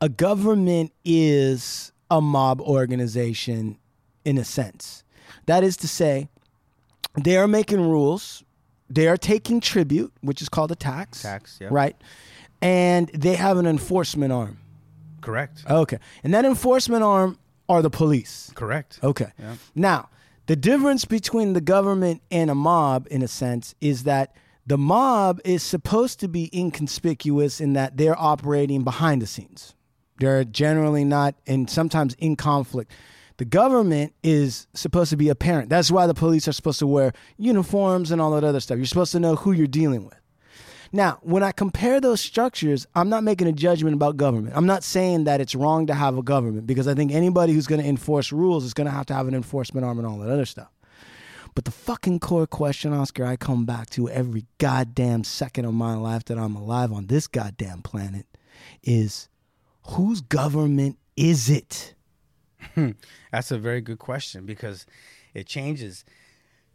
a 0.00 0.08
government 0.08 0.92
is 1.04 1.92
a 2.10 2.20
mob 2.20 2.60
organization 2.60 3.78
in 4.24 4.38
a 4.38 4.44
sense. 4.44 5.04
That 5.46 5.62
is 5.64 5.76
to 5.78 5.88
say, 5.88 6.28
they 7.16 7.36
are 7.36 7.48
making 7.48 7.80
rules. 7.80 8.44
They 8.90 9.08
are 9.08 9.16
taking 9.16 9.60
tribute, 9.60 10.12
which 10.20 10.40
is 10.40 10.48
called 10.48 10.72
a 10.72 10.76
tax. 10.76 11.22
Tax, 11.22 11.58
yeah. 11.60 11.68
Right, 11.70 11.96
and 12.62 13.08
they 13.08 13.34
have 13.34 13.58
an 13.58 13.66
enforcement 13.66 14.32
arm. 14.32 14.58
Correct. 15.20 15.64
Okay, 15.68 15.98
and 16.22 16.32
that 16.32 16.44
enforcement 16.44 17.02
arm 17.02 17.38
are 17.68 17.82
the 17.82 17.90
police. 17.90 18.50
Correct. 18.54 18.98
Okay. 19.02 19.30
Now, 19.74 20.08
the 20.46 20.56
difference 20.56 21.04
between 21.04 21.52
the 21.52 21.60
government 21.60 22.22
and 22.30 22.50
a 22.50 22.54
mob, 22.54 23.06
in 23.10 23.22
a 23.22 23.28
sense, 23.28 23.74
is 23.80 24.04
that 24.04 24.34
the 24.66 24.78
mob 24.78 25.40
is 25.44 25.62
supposed 25.62 26.18
to 26.20 26.28
be 26.28 26.50
inconspicuous 26.58 27.60
in 27.60 27.74
that 27.74 27.98
they're 27.98 28.18
operating 28.18 28.84
behind 28.84 29.20
the 29.20 29.26
scenes. 29.26 29.74
They're 30.18 30.44
generally 30.44 31.04
not, 31.04 31.34
and 31.46 31.68
sometimes 31.70 32.14
in 32.14 32.36
conflict. 32.36 32.92
The 33.38 33.44
government 33.44 34.14
is 34.24 34.66
supposed 34.74 35.10
to 35.10 35.16
be 35.16 35.28
apparent. 35.28 35.70
That's 35.70 35.92
why 35.92 36.08
the 36.08 36.14
police 36.14 36.48
are 36.48 36.52
supposed 36.52 36.80
to 36.80 36.88
wear 36.88 37.12
uniforms 37.36 38.10
and 38.10 38.20
all 38.20 38.32
that 38.32 38.42
other 38.42 38.58
stuff. 38.58 38.78
You're 38.78 38.86
supposed 38.86 39.12
to 39.12 39.20
know 39.20 39.36
who 39.36 39.52
you're 39.52 39.68
dealing 39.68 40.04
with. 40.04 40.18
Now, 40.90 41.18
when 41.22 41.42
I 41.42 41.52
compare 41.52 42.00
those 42.00 42.20
structures, 42.20 42.86
I'm 42.94 43.08
not 43.10 43.22
making 43.22 43.46
a 43.46 43.52
judgment 43.52 43.94
about 43.94 44.16
government. 44.16 44.56
I'm 44.56 44.66
not 44.66 44.82
saying 44.82 45.24
that 45.24 45.40
it's 45.40 45.54
wrong 45.54 45.86
to 45.86 45.94
have 45.94 46.16
a 46.16 46.22
government 46.22 46.66
because 46.66 46.88
I 46.88 46.94
think 46.94 47.12
anybody 47.12 47.52
who's 47.52 47.66
going 47.66 47.80
to 47.80 47.86
enforce 47.86 48.32
rules 48.32 48.64
is 48.64 48.74
going 48.74 48.86
to 48.86 48.90
have 48.90 49.06
to 49.06 49.14
have 49.14 49.28
an 49.28 49.34
enforcement 49.34 49.84
arm 49.84 49.98
and 49.98 50.06
all 50.06 50.18
that 50.18 50.30
other 50.30 50.46
stuff. 50.46 50.70
But 51.54 51.64
the 51.64 51.70
fucking 51.70 52.20
core 52.20 52.46
question, 52.46 52.92
Oscar, 52.92 53.24
I 53.24 53.36
come 53.36 53.66
back 53.66 53.90
to 53.90 54.08
every 54.08 54.46
goddamn 54.58 55.24
second 55.24 55.64
of 55.64 55.74
my 55.74 55.94
life 55.94 56.24
that 56.26 56.38
I'm 56.38 56.56
alive 56.56 56.92
on 56.92 57.06
this 57.06 57.26
goddamn 57.26 57.82
planet 57.82 58.26
is 58.82 59.28
whose 59.90 60.20
government 60.20 60.96
is 61.16 61.48
it? 61.50 61.94
Hmm, 62.74 62.90
that's 63.32 63.50
a 63.50 63.58
very 63.58 63.80
good 63.80 63.98
question 63.98 64.44
because 64.46 64.86
it 65.34 65.46
changes. 65.46 66.04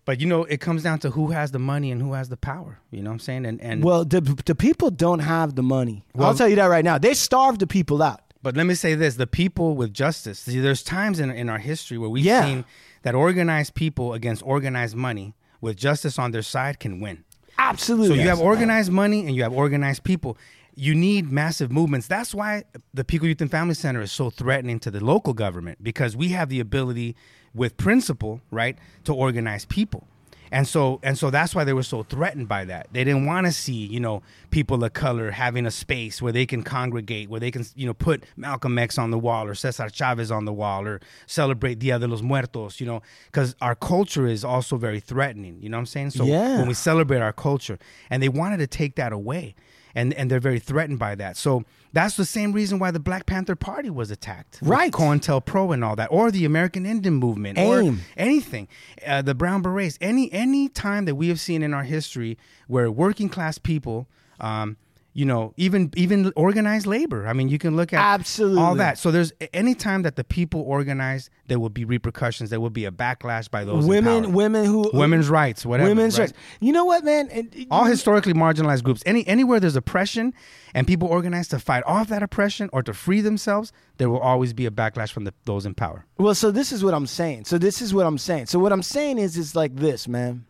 But 0.06 0.19
you 0.19 0.27
know, 0.27 0.44
it 0.44 0.60
comes 0.60 0.84
down 0.84 0.99
to 0.99 1.11
who 1.11 1.31
has 1.31 1.52
the 1.52 1.60
money 1.60 1.90
and 1.91 2.02
who 2.02 2.14
has 2.14 2.27
the 2.30 2.38
power. 2.38 2.80
You 2.91 3.02
know 3.02 3.10
what 3.10 3.14
I'm 3.15 3.19
saying? 3.19 3.45
And 3.45 3.61
and 3.61 3.84
Well, 3.84 4.03
the 4.03 4.22
the 4.45 4.56
people 4.56 4.90
don't 4.91 5.19
have 5.19 5.56
the 5.56 5.64
money. 5.64 6.06
I'll 6.18 6.34
tell 6.35 6.49
you 6.49 6.57
that 6.57 6.65
right 6.65 6.84
now. 6.84 6.98
They 6.98 7.14
starve 7.14 7.60
the 7.60 7.68
people 7.68 8.02
out. 8.03 8.19
But 8.41 8.57
let 8.57 8.65
me 8.65 8.73
say 8.76 8.95
this: 8.95 9.15
the 9.15 9.27
people 9.27 9.76
with 9.76 9.94
justice. 9.94 10.40
See, 10.40 10.60
there's 10.60 10.84
times 10.84 11.19
in 11.22 11.31
in 11.31 11.49
our 11.49 11.60
history 11.60 11.98
where 11.98 12.10
we've 12.10 12.26
Yeah. 12.26 12.44
seen 12.45 12.65
that 13.03 13.15
organized 13.15 13.76
people 13.76 14.14
against 14.14 14.44
organized 14.45 14.95
money 14.95 15.35
with 15.61 15.77
justice 15.77 16.19
on 16.19 16.31
their 16.31 16.41
side 16.41 16.80
can 16.80 16.99
win. 16.99 17.23
Absolutely. 17.57 18.07
So 18.18 18.22
you 18.22 18.27
have 18.27 18.41
organized 18.41 18.91
money 18.91 19.26
and 19.26 19.35
you 19.35 19.44
have 19.44 19.53
organized 19.53 20.03
people. 20.03 20.38
You 20.75 20.95
need 20.95 21.31
massive 21.31 21.71
movements. 21.71 22.07
That's 22.07 22.33
why 22.33 22.63
the 22.93 23.03
Pico 23.03 23.25
Youth 23.25 23.41
and 23.41 23.51
Family 23.51 23.75
Center 23.75 24.01
is 24.01 24.11
so 24.11 24.29
threatening 24.29 24.79
to 24.79 24.91
the 24.91 25.03
local 25.03 25.33
government 25.33 25.83
because 25.83 26.15
we 26.17 26.29
have 26.29 26.49
the 26.49 26.59
ability, 26.59 27.15
with 27.53 27.77
principle, 27.77 28.41
right, 28.49 28.77
to 29.03 29.13
organize 29.13 29.65
people. 29.65 30.07
And 30.51 30.67
so 30.67 30.99
and 31.01 31.17
so 31.17 31.31
that's 31.31 31.55
why 31.55 31.63
they 31.63 31.73
were 31.73 31.81
so 31.81 32.03
threatened 32.03 32.47
by 32.47 32.63
that. 32.65 32.87
They 32.91 33.03
didn't 33.03 33.25
want 33.25 33.47
to 33.47 33.51
see, 33.51 33.87
you 33.87 33.99
know, 33.99 34.21
people 34.51 34.83
of 34.83 34.93
color 34.93 35.31
having 35.31 35.65
a 35.65 35.71
space 35.71 36.21
where 36.21 36.31
they 36.31 36.45
can 36.45 36.61
congregate, 36.61 37.27
where 37.27 37.39
they 37.39 37.49
can, 37.49 37.65
you 37.75 37.87
know, 37.87 37.93
put 37.95 38.23
Malcolm 38.37 38.77
X 38.77 38.99
on 38.99 39.09
the 39.09 39.17
wall 39.17 39.47
or 39.47 39.55
Cesar 39.55 39.89
Chavez 39.89 40.29
on 40.29 40.45
the 40.45 40.53
wall 40.53 40.85
or 40.87 41.01
celebrate 41.25 41.79
Dia 41.79 41.97
de 41.97 42.07
los 42.07 42.21
Muertos, 42.21 42.79
you 42.79 42.85
know, 42.85 43.01
because 43.31 43.55
our 43.61 43.73
culture 43.73 44.27
is 44.27 44.45
also 44.45 44.77
very 44.77 44.99
threatening. 44.99 45.57
You 45.59 45.69
know 45.69 45.77
what 45.77 45.81
I'm 45.81 45.85
saying? 45.87 46.11
So 46.11 46.23
Yeah. 46.23 46.59
when 46.59 46.67
we 46.67 46.75
celebrate 46.75 47.21
our 47.23 47.33
culture, 47.33 47.79
and 48.11 48.21
they 48.21 48.29
wanted 48.29 48.57
to 48.57 48.67
take 48.67 48.95
that 48.97 49.11
away, 49.11 49.55
and 49.95 50.13
and 50.13 50.29
they're 50.29 50.39
very 50.39 50.59
threatened 50.59 50.99
by 50.99 51.15
that. 51.15 51.37
So 51.37 51.63
that's 51.91 52.15
the 52.15 52.25
same 52.25 52.51
reason 52.53 52.79
why 52.79 52.91
the 52.91 52.99
Black 52.99 53.25
Panther 53.25 53.55
Party 53.55 53.89
was 53.89 54.09
attacked, 54.11 54.59
Right. 54.61 54.91
COINTELPRO 54.91 55.73
and 55.73 55.83
all 55.83 55.95
that, 55.95 56.07
or 56.11 56.31
the 56.31 56.45
American 56.45 56.85
Indian 56.85 57.13
Movement, 57.15 57.57
or 57.59 57.95
anything, 58.17 58.67
uh, 59.05 59.21
the 59.21 59.35
Brown 59.35 59.61
Berets, 59.61 59.97
any 60.01 60.31
any 60.33 60.69
time 60.69 61.05
that 61.05 61.15
we 61.15 61.27
have 61.29 61.39
seen 61.39 61.61
in 61.61 61.73
our 61.73 61.83
history 61.83 62.37
where 62.67 62.89
working 62.91 63.29
class 63.29 63.57
people. 63.57 64.07
Um, 64.39 64.77
you 65.14 65.26
know, 65.26 65.53
even 65.57 65.91
even 65.95 66.34
organized 66.35 66.88
labor. 66.88 67.27
I 67.27 67.34
mean, 67.34 67.48
you 67.48 67.60
can 67.60 67.76
look 67.76 67.94
at 67.94 67.99
Absolutely. 67.99 68.61
all 68.61 68.76
that. 68.76 68.98
So 68.98 69.11
there's 69.11 69.31
any 69.53 69.76
time 69.76 70.02
that 70.03 70.15
the 70.15 70.23
people 70.23 70.61
organize, 70.61 71.30
there 71.48 71.60
will 71.60 71.69
be 71.69 71.85
repercussions. 71.85 72.49
There 72.49 72.60
will 72.60 72.72
be 72.72 72.85
a 72.85 72.91
backlash 72.91 73.49
by 73.49 73.64
those 73.64 73.85
women, 73.85 74.34
women 74.34 74.65
who 74.65 74.90
women's 74.94 75.30
rights, 75.30 75.65
whatever. 75.65 75.90
women's 75.90 76.18
right? 76.18 76.26
rights. 76.26 76.34
You 76.60 76.72
know 76.72 76.85
what, 76.85 77.03
man? 77.03 77.30
And- 77.30 77.68
all 77.69 77.85
historically 77.85 78.34
marginalized 78.34 78.84
groups 78.84 79.03
any 79.06 79.26
anywhere 79.27 79.60
there's 79.60 79.76
oppression 79.76 80.34
and 80.73 80.88
people 80.88 81.07
organize 81.07 81.48
to 81.49 81.60
fight 81.60 81.84
off 81.85 82.07
that 82.10 82.23
oppression 82.23 82.69
or 82.73 82.81
to 82.84 82.94
free 82.94 83.22
themselves 83.22 83.72
there 83.98 84.10
will 84.10 84.19
always 84.19 84.53
be 84.53 84.65
a 84.65 84.72
backlash 84.72 85.11
from 85.11 85.23
the, 85.23 85.34
those 85.45 85.65
in 85.65 85.73
power 85.73 86.06
Well, 86.18 86.35
so 86.35 86.52
this 86.52 86.72
is 86.72 86.84
what 86.84 86.94
I'm 86.94 87.07
saying. 87.07 87.45
So 87.45 87.57
this 87.57 87.81
is 87.81 87.94
what 87.94 88.06
I'm 88.06 88.18
saying. 88.18 88.48
So 88.48 88.60
what 88.60 88.72
I'm 88.72 88.84
saying 88.84 89.18
is, 89.18 89.38
is 89.38 89.56
like 89.56 89.76
this, 89.76 90.07
man. 90.07 90.45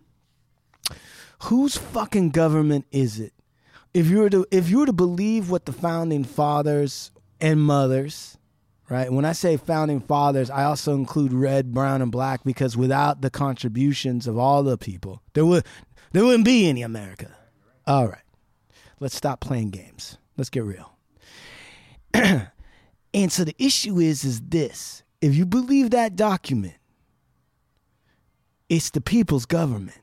Whose 1.44 1.77
fucking 1.77 2.30
government 2.30 2.85
is 2.91 3.19
it? 3.19 3.34
If 3.93 4.07
you 4.07 4.19
were 4.19 4.29
to, 4.29 4.45
if 4.51 4.69
you 4.69 4.79
were 4.79 4.85
to 4.85 4.93
believe 4.93 5.49
what 5.49 5.65
the 5.65 5.73
founding 5.73 6.23
fathers 6.23 7.11
and 7.39 7.61
mothers, 7.61 8.37
right? 8.89 9.11
When 9.11 9.25
I 9.25 9.33
say 9.33 9.57
founding 9.57 9.99
fathers, 9.99 10.49
I 10.49 10.63
also 10.63 10.95
include 10.95 11.33
red, 11.33 11.73
brown, 11.73 12.01
and 12.01 12.11
black 12.11 12.43
because 12.43 12.75
without 12.75 13.21
the 13.21 13.29
contributions 13.29 14.27
of 14.27 14.37
all 14.37 14.63
the 14.63 14.77
people, 14.77 15.21
there 15.33 15.45
would, 15.45 15.65
there 16.11 16.25
wouldn't 16.25 16.45
be 16.45 16.67
any 16.67 16.81
America. 16.81 17.35
All 17.85 18.07
right, 18.07 18.23
let's 18.99 19.15
stop 19.15 19.39
playing 19.41 19.69
games. 19.69 20.17
Let's 20.37 20.49
get 20.49 20.63
real. 20.63 20.91
And 23.13 23.31
so 23.31 23.43
the 23.43 23.55
issue 23.59 23.99
is 23.99 24.23
is 24.23 24.41
this. 24.41 25.03
If 25.21 25.35
you 25.35 25.45
believe 25.45 25.91
that 25.91 26.15
document, 26.15 26.75
it's 28.69 28.89
the 28.89 29.01
people's 29.01 29.45
government. 29.45 30.01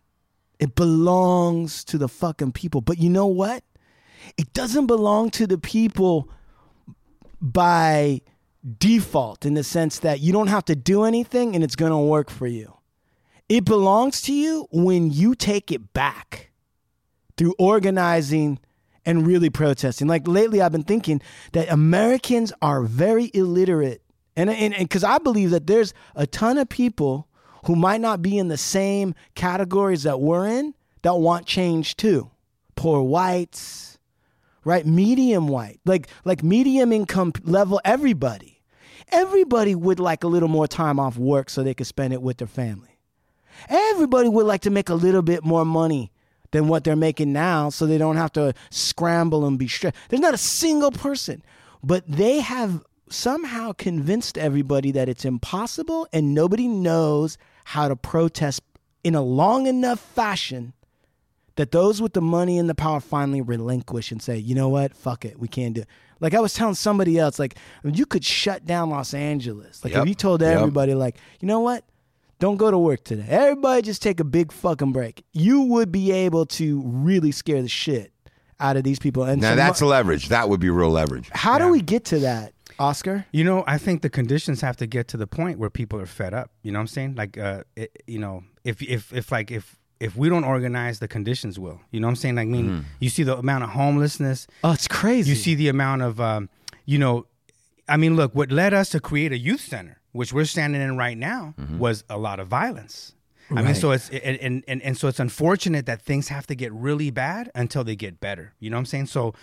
It 0.58 0.74
belongs 0.74 1.84
to 1.84 1.98
the 1.98 2.08
fucking 2.08 2.52
people. 2.52 2.80
But 2.80 2.98
you 2.98 3.10
know 3.10 3.26
what? 3.26 3.64
It 4.36 4.52
doesn't 4.52 4.86
belong 4.86 5.30
to 5.30 5.46
the 5.46 5.58
people 5.58 6.28
by 7.40 8.20
default 8.78 9.46
in 9.46 9.54
the 9.54 9.64
sense 9.64 10.00
that 10.00 10.20
you 10.20 10.32
don't 10.32 10.48
have 10.48 10.64
to 10.66 10.76
do 10.76 11.04
anything 11.04 11.54
and 11.54 11.64
it's 11.64 11.76
going 11.76 11.92
to 11.92 11.98
work 11.98 12.30
for 12.30 12.46
you. 12.46 12.76
It 13.48 13.64
belongs 13.64 14.22
to 14.22 14.32
you 14.32 14.68
when 14.70 15.10
you 15.10 15.34
take 15.34 15.72
it 15.72 15.92
back 15.92 16.50
through 17.36 17.54
organizing 17.58 18.60
and 19.04 19.26
really 19.26 19.50
protesting. 19.50 20.06
Like 20.06 20.28
lately, 20.28 20.60
I've 20.60 20.72
been 20.72 20.84
thinking 20.84 21.20
that 21.52 21.70
Americans 21.70 22.52
are 22.62 22.82
very 22.82 23.30
illiterate, 23.34 24.02
and 24.36 24.50
and 24.50 24.74
because 24.76 25.02
I 25.02 25.18
believe 25.18 25.50
that 25.50 25.66
there's 25.66 25.94
a 26.14 26.26
ton 26.26 26.58
of 26.58 26.68
people 26.68 27.26
who 27.66 27.76
might 27.76 28.00
not 28.00 28.22
be 28.22 28.38
in 28.38 28.48
the 28.48 28.56
same 28.56 29.14
categories 29.34 30.04
that 30.04 30.20
we're 30.20 30.46
in 30.46 30.74
that 31.02 31.14
want 31.14 31.46
change 31.46 31.96
too. 31.96 32.30
Poor 32.76 33.02
whites, 33.02 33.89
right? 34.64 34.86
Medium 34.86 35.48
white, 35.48 35.80
like 35.84 36.08
like 36.24 36.42
medium 36.42 36.92
income 36.92 37.32
level. 37.44 37.80
Everybody, 37.84 38.60
everybody 39.08 39.74
would 39.74 40.00
like 40.00 40.24
a 40.24 40.28
little 40.28 40.48
more 40.48 40.66
time 40.66 40.98
off 40.98 41.16
work 41.16 41.50
so 41.50 41.62
they 41.62 41.74
could 41.74 41.86
spend 41.86 42.12
it 42.12 42.22
with 42.22 42.38
their 42.38 42.46
family. 42.46 42.98
Everybody 43.68 44.28
would 44.28 44.46
like 44.46 44.62
to 44.62 44.70
make 44.70 44.88
a 44.88 44.94
little 44.94 45.22
bit 45.22 45.44
more 45.44 45.64
money 45.64 46.12
than 46.52 46.68
what 46.68 46.84
they're 46.84 46.96
making 46.96 47.32
now 47.32 47.68
so 47.68 47.86
they 47.86 47.98
don't 47.98 48.16
have 48.16 48.32
to 48.32 48.54
scramble 48.70 49.46
and 49.46 49.58
be 49.58 49.68
stressed. 49.68 49.96
There's 50.08 50.20
not 50.20 50.34
a 50.34 50.38
single 50.38 50.90
person, 50.90 51.42
but 51.82 52.04
they 52.08 52.40
have 52.40 52.82
somehow 53.08 53.72
convinced 53.72 54.38
everybody 54.38 54.92
that 54.92 55.08
it's 55.08 55.24
impossible 55.24 56.08
and 56.12 56.34
nobody 56.34 56.68
knows 56.68 57.38
how 57.64 57.88
to 57.88 57.96
protest 57.96 58.62
in 59.02 59.14
a 59.14 59.22
long 59.22 59.66
enough 59.66 60.00
fashion 60.00 60.72
that 61.60 61.70
those 61.72 62.00
with 62.00 62.14
the 62.14 62.20
money 62.22 62.58
and 62.58 62.68
the 62.68 62.74
power 62.74 63.00
finally 63.00 63.40
relinquish 63.42 64.10
and 64.10 64.22
say, 64.22 64.36
you 64.38 64.54
know 64.54 64.68
what, 64.68 64.94
fuck 64.94 65.24
it, 65.24 65.38
we 65.38 65.46
can't 65.46 65.74
do 65.74 65.82
it. 65.82 65.88
Like 66.18 66.34
I 66.34 66.40
was 66.40 66.54
telling 66.54 66.74
somebody 66.74 67.18
else, 67.18 67.38
like 67.38 67.56
you 67.84 68.06
could 68.06 68.24
shut 68.24 68.64
down 68.64 68.90
Los 68.90 69.12
Angeles. 69.14 69.84
Like 69.84 69.92
Yep. 69.92 70.02
if 70.02 70.08
you 70.08 70.14
told 70.14 70.40
Yep. 70.40 70.56
everybody, 70.58 70.94
like, 70.94 71.16
you 71.40 71.46
know 71.48 71.60
what, 71.60 71.84
don't 72.38 72.56
go 72.56 72.70
to 72.70 72.78
work 72.78 73.04
today. 73.04 73.26
Everybody 73.28 73.82
just 73.82 74.00
take 74.02 74.20
a 74.20 74.24
big 74.24 74.52
fucking 74.52 74.92
break. 74.92 75.22
You 75.32 75.60
would 75.62 75.92
be 75.92 76.10
able 76.12 76.46
to 76.46 76.80
really 76.84 77.30
scare 77.32 77.60
the 77.60 77.68
shit 77.68 78.12
out 78.58 78.76
of 78.78 78.84
these 78.84 78.98
people. 78.98 79.22
And 79.24 79.40
Now 79.42 79.50
so 79.50 79.56
that's 79.56 79.80
mo- 79.82 79.88
leverage. 79.88 80.28
That 80.28 80.48
would 80.48 80.60
be 80.60 80.70
real 80.70 80.90
leverage. 80.90 81.28
how 81.32 81.58
do 81.58 81.68
we 81.68 81.80
get 81.82 82.04
to 82.06 82.18
that, 82.20 82.52
Oscar? 82.78 83.26
you 83.32 83.44
know 83.44 83.62
i 83.66 83.76
think 83.76 84.00
the 84.00 84.08
conditions 84.08 84.62
have 84.62 84.76
to 84.78 84.86
get 84.86 85.06
to 85.08 85.16
the 85.18 85.26
point 85.26 85.58
where 85.58 85.68
people 85.68 85.98
are 86.00 86.06
fed 86.06 86.32
up 86.32 86.50
you 86.62 86.72
know 86.72 86.78
what 86.78 86.82
i'm 86.82 86.86
saying 86.86 87.14
like 87.14 87.36
uh 87.36 87.62
it, 87.76 88.02
you 88.06 88.18
know 88.18 88.42
if 88.64 88.80
if 88.82 89.12
if 89.12 89.30
like 89.30 89.50
if 89.50 89.76
if 90.00 90.16
we 90.16 90.28
don't 90.28 90.44
organize 90.44 90.98
the 90.98 91.06
conditions 91.08 91.58
will 91.58 91.80
you 91.90 92.00
know 92.00 92.06
what 92.06 92.12
i'm 92.12 92.16
saying? 92.16 92.34
Like, 92.36 92.48
i 92.48 92.50
mean 92.50 92.84
you 93.00 93.08
see 93.10 93.22
the 93.22 93.36
amount 93.36 93.64
of 93.64 93.70
homelessness. 93.70 94.46
Oh, 94.64 94.72
it's 94.72 94.88
crazy. 94.88 95.30
you 95.30 95.36
see 95.36 95.54
the 95.54 95.68
amount 95.68 96.02
of 96.02 96.20
um, 96.20 96.48
you 96.86 96.98
know 96.98 97.26
i 97.88 97.96
mean 97.96 98.16
look 98.16 98.34
what 98.34 98.50
led 98.50 98.72
us 98.74 98.88
to 98.90 99.00
create 99.00 99.32
a 99.32 99.38
youth 99.38 99.60
center 99.60 99.98
which 100.12 100.32
we're 100.32 100.44
standing 100.44 100.80
in 100.82 100.96
right 100.96 101.16
now 101.16 101.54
was 101.78 102.02
a 102.10 102.18
lot 102.18 102.40
of 102.40 102.48
violence. 102.48 103.14
I 103.50 103.62
mean 103.62 103.74
so 103.74 103.90
it's 103.92 104.08
and, 104.10 104.36
and, 104.38 104.64
and, 104.66 104.82
and 104.82 104.96
so 104.96 105.06
it's 105.08 105.20
unfortunate 105.20 105.86
that 105.86 106.02
things 106.02 106.28
have 106.28 106.46
to 106.48 106.54
get 106.54 106.72
really 106.72 107.10
bad 107.10 107.50
until 107.54 107.82
they 107.84 107.96
get 107.96 108.20
better. 108.20 108.52
You 108.60 108.70
know 108.70 108.76
what 108.76 108.80
i'm 108.80 108.86
saying? 108.86 109.06
So 109.06 109.34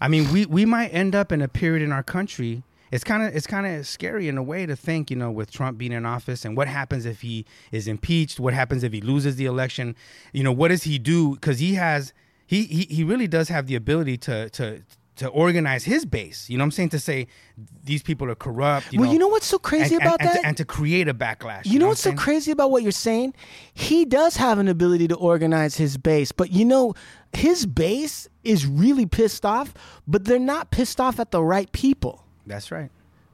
i 0.00 0.08
mean 0.08 0.30
we 0.32 0.46
we 0.46 0.64
might 0.64 0.88
end 0.88 1.14
up 1.14 1.32
in 1.32 1.40
a 1.42 1.48
period 1.48 1.82
in 1.82 1.92
our 1.92 2.02
country 2.02 2.62
it's 2.92 3.04
kind 3.04 3.22
of 3.22 3.34
it's 3.34 3.46
kind 3.46 3.66
of 3.66 3.86
scary 3.86 4.28
in 4.28 4.36
a 4.36 4.42
way 4.42 4.66
to 4.66 4.76
think, 4.76 5.10
you 5.10 5.16
know, 5.16 5.30
with 5.30 5.50
Trump 5.50 5.78
being 5.78 5.92
in 5.92 6.04
office 6.04 6.44
and 6.44 6.56
what 6.56 6.68
happens 6.68 7.06
if 7.06 7.22
he 7.22 7.46
is 7.72 7.88
impeached? 7.88 8.38
What 8.38 8.52
happens 8.52 8.84
if 8.84 8.92
he 8.92 9.00
loses 9.00 9.36
the 9.36 9.46
election? 9.46 9.96
You 10.32 10.44
know, 10.44 10.52
what 10.52 10.68
does 10.68 10.82
he 10.82 10.98
do? 10.98 11.34
Because 11.34 11.58
he 11.58 11.74
has 11.74 12.12
he, 12.46 12.64
he 12.64 12.82
he 12.82 13.02
really 13.02 13.26
does 13.26 13.48
have 13.48 13.66
the 13.66 13.74
ability 13.76 14.18
to 14.18 14.50
to 14.50 14.82
to 15.16 15.28
organize 15.28 15.84
his 15.84 16.04
base. 16.04 16.50
You 16.50 16.58
know 16.58 16.64
what 16.64 16.66
I'm 16.66 16.70
saying? 16.72 16.88
To 16.90 16.98
say 16.98 17.28
these 17.82 18.02
people 18.02 18.30
are 18.30 18.34
corrupt. 18.34 18.92
You 18.92 19.00
well, 19.00 19.06
know, 19.06 19.12
you 19.14 19.18
know 19.18 19.28
what's 19.28 19.46
so 19.46 19.58
crazy 19.58 19.94
and, 19.94 20.02
about 20.02 20.20
and, 20.20 20.28
and 20.28 20.36
that? 20.36 20.40
to, 20.42 20.46
and 20.48 20.56
to 20.58 20.64
create 20.66 21.08
a 21.08 21.14
backlash. 21.14 21.64
You 21.64 21.78
know 21.78 21.86
what 21.86 21.92
what's 21.92 22.02
so 22.02 22.12
crazy 22.12 22.50
about 22.50 22.70
what 22.70 22.82
you're 22.82 22.92
saying? 22.92 23.32
He 23.72 24.04
does 24.04 24.36
have 24.36 24.58
an 24.58 24.68
ability 24.68 25.08
to 25.08 25.16
organize 25.16 25.76
his 25.76 25.96
base, 25.96 26.30
but 26.30 26.50
you 26.50 26.66
know, 26.66 26.94
his 27.32 27.64
base 27.64 28.28
is 28.44 28.66
really 28.66 29.06
pissed 29.06 29.46
off, 29.46 29.72
but 30.06 30.26
they're 30.26 30.38
not 30.38 30.70
pissed 30.70 31.00
off 31.00 31.18
at 31.18 31.30
the 31.30 31.42
right 31.42 31.72
people. 31.72 32.21
That's 32.46 32.70
right. 32.70 32.90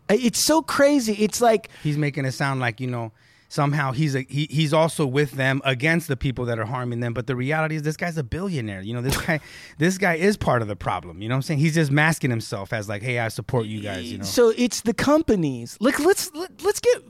It's 0.09 0.39
so 0.39 0.63
crazy. 0.63 1.13
It's 1.15 1.41
like 1.41 1.69
He's 1.83 1.99
making 1.99 2.25
it 2.25 2.33
sound 2.33 2.61
like 2.61 2.81
you 2.81 2.87
know 2.87 3.13
somehow 3.49 3.93
he's 3.93 4.15
a, 4.15 4.21
he, 4.29 4.47
he's 4.51 4.73
also 4.73 5.07
with 5.07 5.33
them 5.33 5.61
against 5.65 6.07
the 6.09 6.17
people 6.17 6.45
that 6.47 6.59
are 6.59 6.67
harming 6.67 7.01
them. 7.01 7.15
But 7.15 7.27
the 7.27 7.35
reality 7.37 7.77
is 7.77 7.83
this 7.83 7.97
guy's 7.97 8.19
a 8.19 8.23
billionaire. 8.23 8.81
You 8.83 8.95
know 8.95 9.03
this 9.03 9.17
guy 9.17 9.41
this 9.79 9.99
guy 9.99 10.15
is 10.15 10.37
part 10.37 10.63
of 10.63 10.69
the 10.69 10.77
problem. 10.77 11.21
You 11.23 11.29
know 11.29 11.35
what 11.35 11.39
I'm 11.39 11.43
saying? 11.43 11.61
He's 11.61 11.75
just 11.75 11.91
masking 11.91 12.31
himself 12.31 12.73
as 12.73 12.89
like, 12.89 13.03
hey, 13.03 13.19
I 13.19 13.29
support 13.29 13.67
you 13.67 13.81
guys. 13.81 14.11
You 14.11 14.19
know. 14.19 14.25
so 14.25 14.53
it's 14.57 14.83
the 14.83 14.95
companies. 14.95 15.77
Like 15.81 15.99
let's 15.99 16.31
let, 16.35 16.63
let's 16.63 16.81
get 16.81 17.03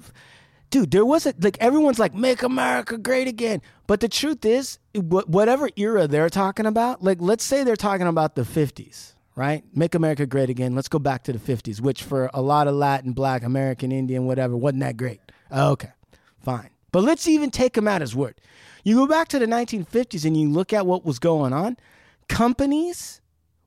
Dude, 0.71 0.91
there 0.91 1.05
wasn't 1.05 1.43
like 1.43 1.57
everyone's 1.61 1.99
like 1.99 2.15
make 2.15 2.43
America 2.43 2.99
great 2.99 3.27
again. 3.27 3.63
But 3.87 4.01
the 4.01 4.09
truth 4.09 4.45
is, 4.45 4.79
wh- 4.95 5.27
whatever 5.27 5.71
era 5.77 6.07
they're 6.07 6.29
talking 6.29 6.67
about, 6.67 7.03
like 7.03 7.19
let's 7.21 7.45
say 7.45 7.65
they're 7.65 7.75
talking 7.77 8.07
about 8.07 8.35
the 8.35 8.43
50s, 8.43 9.15
right? 9.39 9.63
Make 9.73 9.95
America 9.95 10.27
great 10.27 10.51
again. 10.51 10.75
Let's 10.75 10.89
go 10.89 10.99
back 10.99 11.23
to 11.23 11.33
the 11.33 11.39
50s, 11.39 11.81
which 11.81 12.03
for 12.03 12.29
a 12.35 12.43
lot 12.43 12.67
of 12.67 12.75
Latin, 12.75 13.13
black, 13.13 13.45
American, 13.45 13.93
Indian, 13.93 14.27
whatever, 14.27 14.57
wasn't 14.57 14.81
that 14.81 14.97
great. 14.97 15.21
Okay. 15.53 15.93
Fine. 16.41 16.71
But 16.91 17.05
let's 17.05 17.29
even 17.29 17.53
take 17.53 17.79
him 17.79 17.87
at 17.87 18.01
his 18.01 18.17
word. 18.17 18.35
You 18.83 18.97
go 18.97 19.07
back 19.07 19.29
to 19.29 19.39
the 19.39 19.47
1950s 19.47 20.25
and 20.25 20.37
you 20.37 20.51
look 20.51 20.73
at 20.73 20.87
what 20.87 21.05
was 21.05 21.21
going 21.21 21.53
on. 21.53 21.77
Companies 22.29 23.21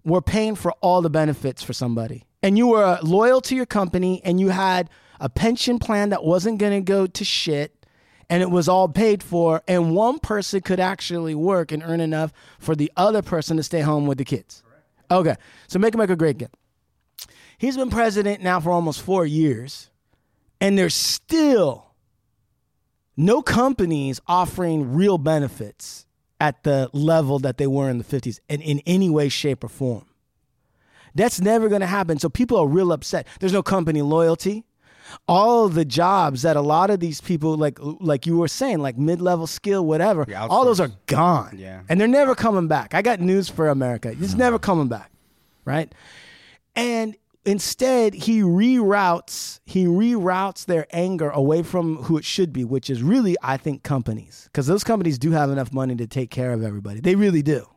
were 0.04 0.22
paying 0.22 0.56
for 0.56 0.74
all 0.82 1.02
the 1.02 1.10
benefits 1.10 1.64
for 1.64 1.72
somebody. 1.72 2.26
And 2.44 2.58
you 2.58 2.68
were 2.68 3.00
loyal 3.02 3.40
to 3.42 3.56
your 3.56 3.66
company 3.66 4.22
and 4.26 4.42
you 4.42 4.50
had 4.50 4.90
a 5.22 5.30
pension 5.30 5.80
plan 5.80 6.10
that 6.10 6.26
wasn't 6.26 6.58
going 6.58 6.74
to 6.74 6.82
go 6.82 7.08
to 7.08 7.24
shit 7.24 7.86
and 8.30 8.44
it 8.44 8.50
was 8.50 8.68
all 8.68 8.90
paid 8.90 9.24
for 9.24 9.62
and 9.70 9.96
one 9.96 10.20
person 10.20 10.60
could 10.60 10.82
actually 10.82 11.36
work 11.36 11.72
and 11.72 11.82
earn 11.82 12.02
enough 12.02 12.34
for 12.60 12.76
the 12.76 12.92
other 12.98 13.22
person 13.22 13.56
to 13.56 13.64
stay 13.64 13.82
home 13.82 14.06
with 14.06 14.18
the 14.18 14.26
kids. 14.26 14.64
Okay. 15.12 15.36
So 15.68 15.78
make 15.78 15.94
America 15.94 16.16
great 16.16 16.38
again. 16.38 16.50
He's 17.58 17.78
been 17.78 17.92
president 17.92 18.42
now 18.42 18.60
for 18.60 18.72
almost 18.72 19.02
4 19.02 19.26
years 19.26 19.92
and 20.60 20.78
there's 20.78 20.96
still 20.96 21.94
no 23.18 23.42
companies 23.42 24.20
offering 24.26 24.94
real 24.94 25.18
benefits 25.20 26.08
at 26.40 26.64
the 26.64 26.90
level 26.92 27.38
that 27.40 27.58
they 27.58 27.68
were 27.68 27.90
in 27.90 28.00
the 28.00 28.04
50s 28.04 28.40
and 28.50 28.64
in 28.64 28.82
any 28.88 29.10
way 29.10 29.30
shape 29.30 29.64
or 29.64 29.68
form. 29.68 30.06
That's 31.14 31.40
never 31.40 31.70
going 31.70 31.82
to 31.82 31.88
happen. 31.88 32.18
So 32.18 32.30
people 32.30 32.58
are 32.58 32.66
real 32.66 32.92
upset. 32.92 33.28
There's 33.40 33.54
no 33.54 33.62
company 33.62 34.02
loyalty. 34.02 34.66
All 35.28 35.70
the 35.70 35.86
jobs 35.86 36.42
that 36.42 36.56
a 36.56 36.62
lot 36.62 36.90
of 36.90 37.00
these 37.00 37.22
people, 37.22 37.56
like 37.58 37.78
like 37.82 38.26
you 38.26 38.38
were 38.38 38.48
saying, 38.48 38.80
like 38.80 38.98
mid 38.98 39.22
level 39.22 39.48
skill, 39.48 39.86
whatever, 39.86 40.26
all 40.38 40.66
those 40.66 40.80
are 40.80 40.92
gone. 41.08 41.56
Yeah. 41.58 41.82
and 41.90 42.00
they're 42.00 42.08
never 42.08 42.36
coming 42.36 42.68
back. 42.68 42.94
I 42.94 43.02
got 43.02 43.20
news 43.20 43.50
for 43.50 43.70
America. 43.70 44.16
It's 44.20 44.34
never 44.36 44.60
coming 44.60 44.88
back, 44.88 45.12
right? 45.66 45.94
And 46.76 47.16
instead, 47.46 48.14
he 48.14 48.42
reroutes 48.42 49.60
he 49.66 49.86
reroutes 49.86 50.66
their 50.66 50.86
anger 50.92 51.30
away 51.30 51.64
from 51.64 51.98
who 52.04 52.18
it 52.18 52.26
should 52.26 52.54
be, 52.54 52.64
which 52.64 52.90
is 52.90 53.04
really, 53.04 53.36
I 53.42 53.58
think, 53.58 53.84
companies, 53.84 54.44
because 54.46 54.68
those 54.68 54.84
companies 54.84 55.18
do 55.18 55.32
have 55.32 55.50
enough 55.50 55.74
money 55.74 55.96
to 55.96 56.08
take 56.08 56.30
care 56.30 56.54
of 56.54 56.64
everybody. 56.64 57.00
They 57.02 57.16
really 57.16 57.42
do. 57.42 57.68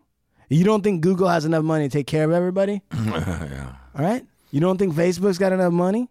You 0.49 0.63
don't 0.65 0.83
think 0.83 1.01
Google 1.01 1.29
has 1.29 1.45
enough 1.45 1.65
money 1.65 1.89
to 1.89 1.93
take 1.93 2.07
care 2.07 2.25
of 2.25 2.31
everybody? 2.31 2.83
yeah. 2.95 3.75
All 3.97 4.05
right. 4.05 4.25
You 4.51 4.61
don't 4.61 4.77
think 4.79 4.95
Facebook's 4.95 5.39
got 5.39 5.53
enough 5.53 5.73
money? 5.73 6.09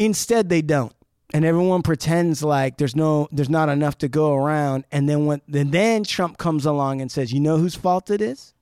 Instead, 0.00 0.48
they 0.48 0.62
don't. 0.62 0.94
And 1.32 1.44
everyone 1.44 1.82
pretends 1.82 2.42
like 2.42 2.78
there's 2.78 2.96
no 2.96 3.28
there's 3.30 3.50
not 3.50 3.68
enough 3.68 3.98
to 3.98 4.08
go 4.08 4.34
around. 4.34 4.84
And 4.90 5.08
then 5.08 5.26
when 5.26 5.42
and 5.52 5.70
then 5.70 6.02
Trump 6.02 6.38
comes 6.38 6.66
along 6.66 7.00
and 7.00 7.12
says, 7.12 7.32
you 7.32 7.38
know 7.38 7.56
whose 7.58 7.76
fault 7.76 8.10
it 8.10 8.20
is? 8.20 8.52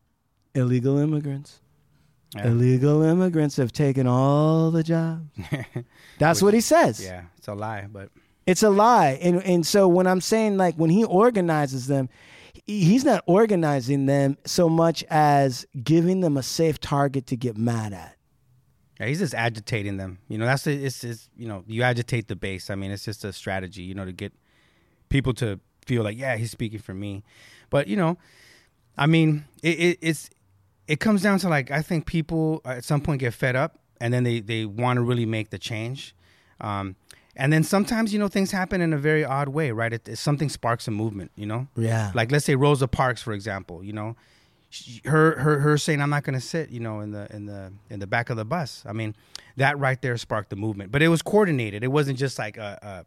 Illegal 0.55 0.99
immigrants. 0.99 1.61
Illegal 2.37 3.03
immigrants 3.03 3.57
have 3.57 3.73
taken 3.73 4.07
all 4.07 4.71
the 4.71 4.83
jobs. 4.83 5.25
That's 6.19 6.43
what 6.43 6.53
he 6.53 6.61
says. 6.61 7.03
Yeah, 7.03 7.23
it's 7.39 7.49
a 7.49 7.55
lie, 7.55 7.87
but 7.91 8.11
It's 8.47 8.63
a 8.63 8.69
lie. 8.69 9.19
And 9.23 9.43
and 9.45 9.67
so 9.67 9.89
when 9.89 10.07
I'm 10.07 10.21
saying 10.21 10.59
like 10.59 10.75
when 10.75 10.91
he 10.91 11.05
organizes 11.05 11.87
them, 11.87 12.11
he's 12.67 13.05
not 13.05 13.23
organizing 13.27 14.05
them 14.05 14.37
so 14.45 14.69
much 14.69 15.05
as 15.09 15.67
giving 15.83 16.21
them 16.21 16.37
a 16.37 16.43
safe 16.43 16.79
target 16.81 17.27
to 17.29 17.37
get 17.37 17.57
mad 17.57 17.95
at. 17.95 18.18
Yeah, 18.99 19.07
he's 19.07 19.19
just 19.21 19.35
agitating 19.35 19.97
them. 19.97 20.19
You 20.29 20.39
know, 20.39 20.47
that's 20.47 20.65
the, 20.65 20.73
it's, 20.73 21.05
it's 21.05 21.29
you 21.37 21.47
know 21.49 21.65
you 21.67 21.83
agitate 21.83 22.29
the 22.29 22.37
base. 22.37 22.71
I 22.71 22.75
mean, 22.75 22.91
it's 22.91 23.05
just 23.05 23.25
a 23.25 23.33
strategy. 23.33 23.83
You 23.83 23.95
know, 23.95 24.05
to 24.05 24.13
get 24.13 24.33
people 25.09 25.33
to 25.35 25.61
feel 25.87 26.03
like 26.03 26.19
yeah, 26.19 26.37
he's 26.37 26.51
speaking 26.51 26.81
for 26.81 26.95
me. 26.95 27.23
But 27.71 27.87
you 27.89 27.97
know, 27.97 28.19
I 28.97 29.07
mean, 29.07 29.45
it, 29.63 29.79
it 29.81 29.99
it's 30.03 30.31
it 30.87 31.01
comes 31.01 31.23
down 31.23 31.39
to 31.41 31.49
like 31.49 31.71
I 31.71 31.83
think 31.83 32.07
people 32.07 32.61
at 32.65 32.85
some 32.85 33.01
point 33.01 33.21
get 33.21 33.35
fed 33.35 33.57
up 33.57 33.79
and 34.01 34.13
then 34.13 34.25
they 34.25 34.41
they 34.41 34.65
want 34.65 34.97
to 34.97 35.03
really 35.03 35.27
make 35.27 35.51
the 35.51 35.59
change. 35.59 36.15
Um, 36.61 36.97
and 37.37 37.53
then 37.53 37.63
sometimes 37.63 38.13
you 38.13 38.19
know 38.19 38.27
things 38.29 38.51
happen 38.51 38.81
in 38.81 38.93
a 38.93 38.99
very 38.99 39.25
odd 39.25 39.49
way, 39.49 39.71
right? 39.71 39.93
It, 39.93 40.09
it- 40.09 40.17
something 40.17 40.49
sparks 40.49 40.89
a 40.89 40.91
movement, 40.91 41.31
you 41.37 41.47
know. 41.47 41.69
Yeah. 41.77 42.11
Like 42.15 42.33
let's 42.33 42.45
say 42.45 42.57
Rosa 42.57 42.89
Parks, 42.89 43.23
for 43.23 43.33
example. 43.33 43.85
You 43.85 43.93
know, 43.93 44.17
she, 44.71 45.01
her 45.05 45.39
her 45.39 45.59
her 45.61 45.79
saying 45.79 46.01
I'm 46.03 46.11
not 46.11 46.25
going 46.25 46.35
to 46.39 46.45
sit, 46.45 46.71
you 46.71 46.81
know, 46.81 47.01
in 47.01 47.11
the 47.13 47.27
in 47.35 47.47
the 47.47 47.73
in 47.91 48.01
the 48.01 48.07
back 48.07 48.31
of 48.31 48.37
the 48.37 48.45
bus. 48.45 48.85
I 48.87 48.93
mean, 48.93 49.15
that 49.57 49.79
right 49.79 50.01
there 50.03 50.17
sparked 50.17 50.51
the 50.51 50.57
movement. 50.57 50.93
But 50.93 51.03
it 51.03 51.09
was 51.09 51.23
coordinated. 51.23 51.83
It 51.85 51.89
wasn't 51.89 52.19
just 52.19 52.39
like 52.39 52.57
a. 52.57 52.79
a 52.83 53.07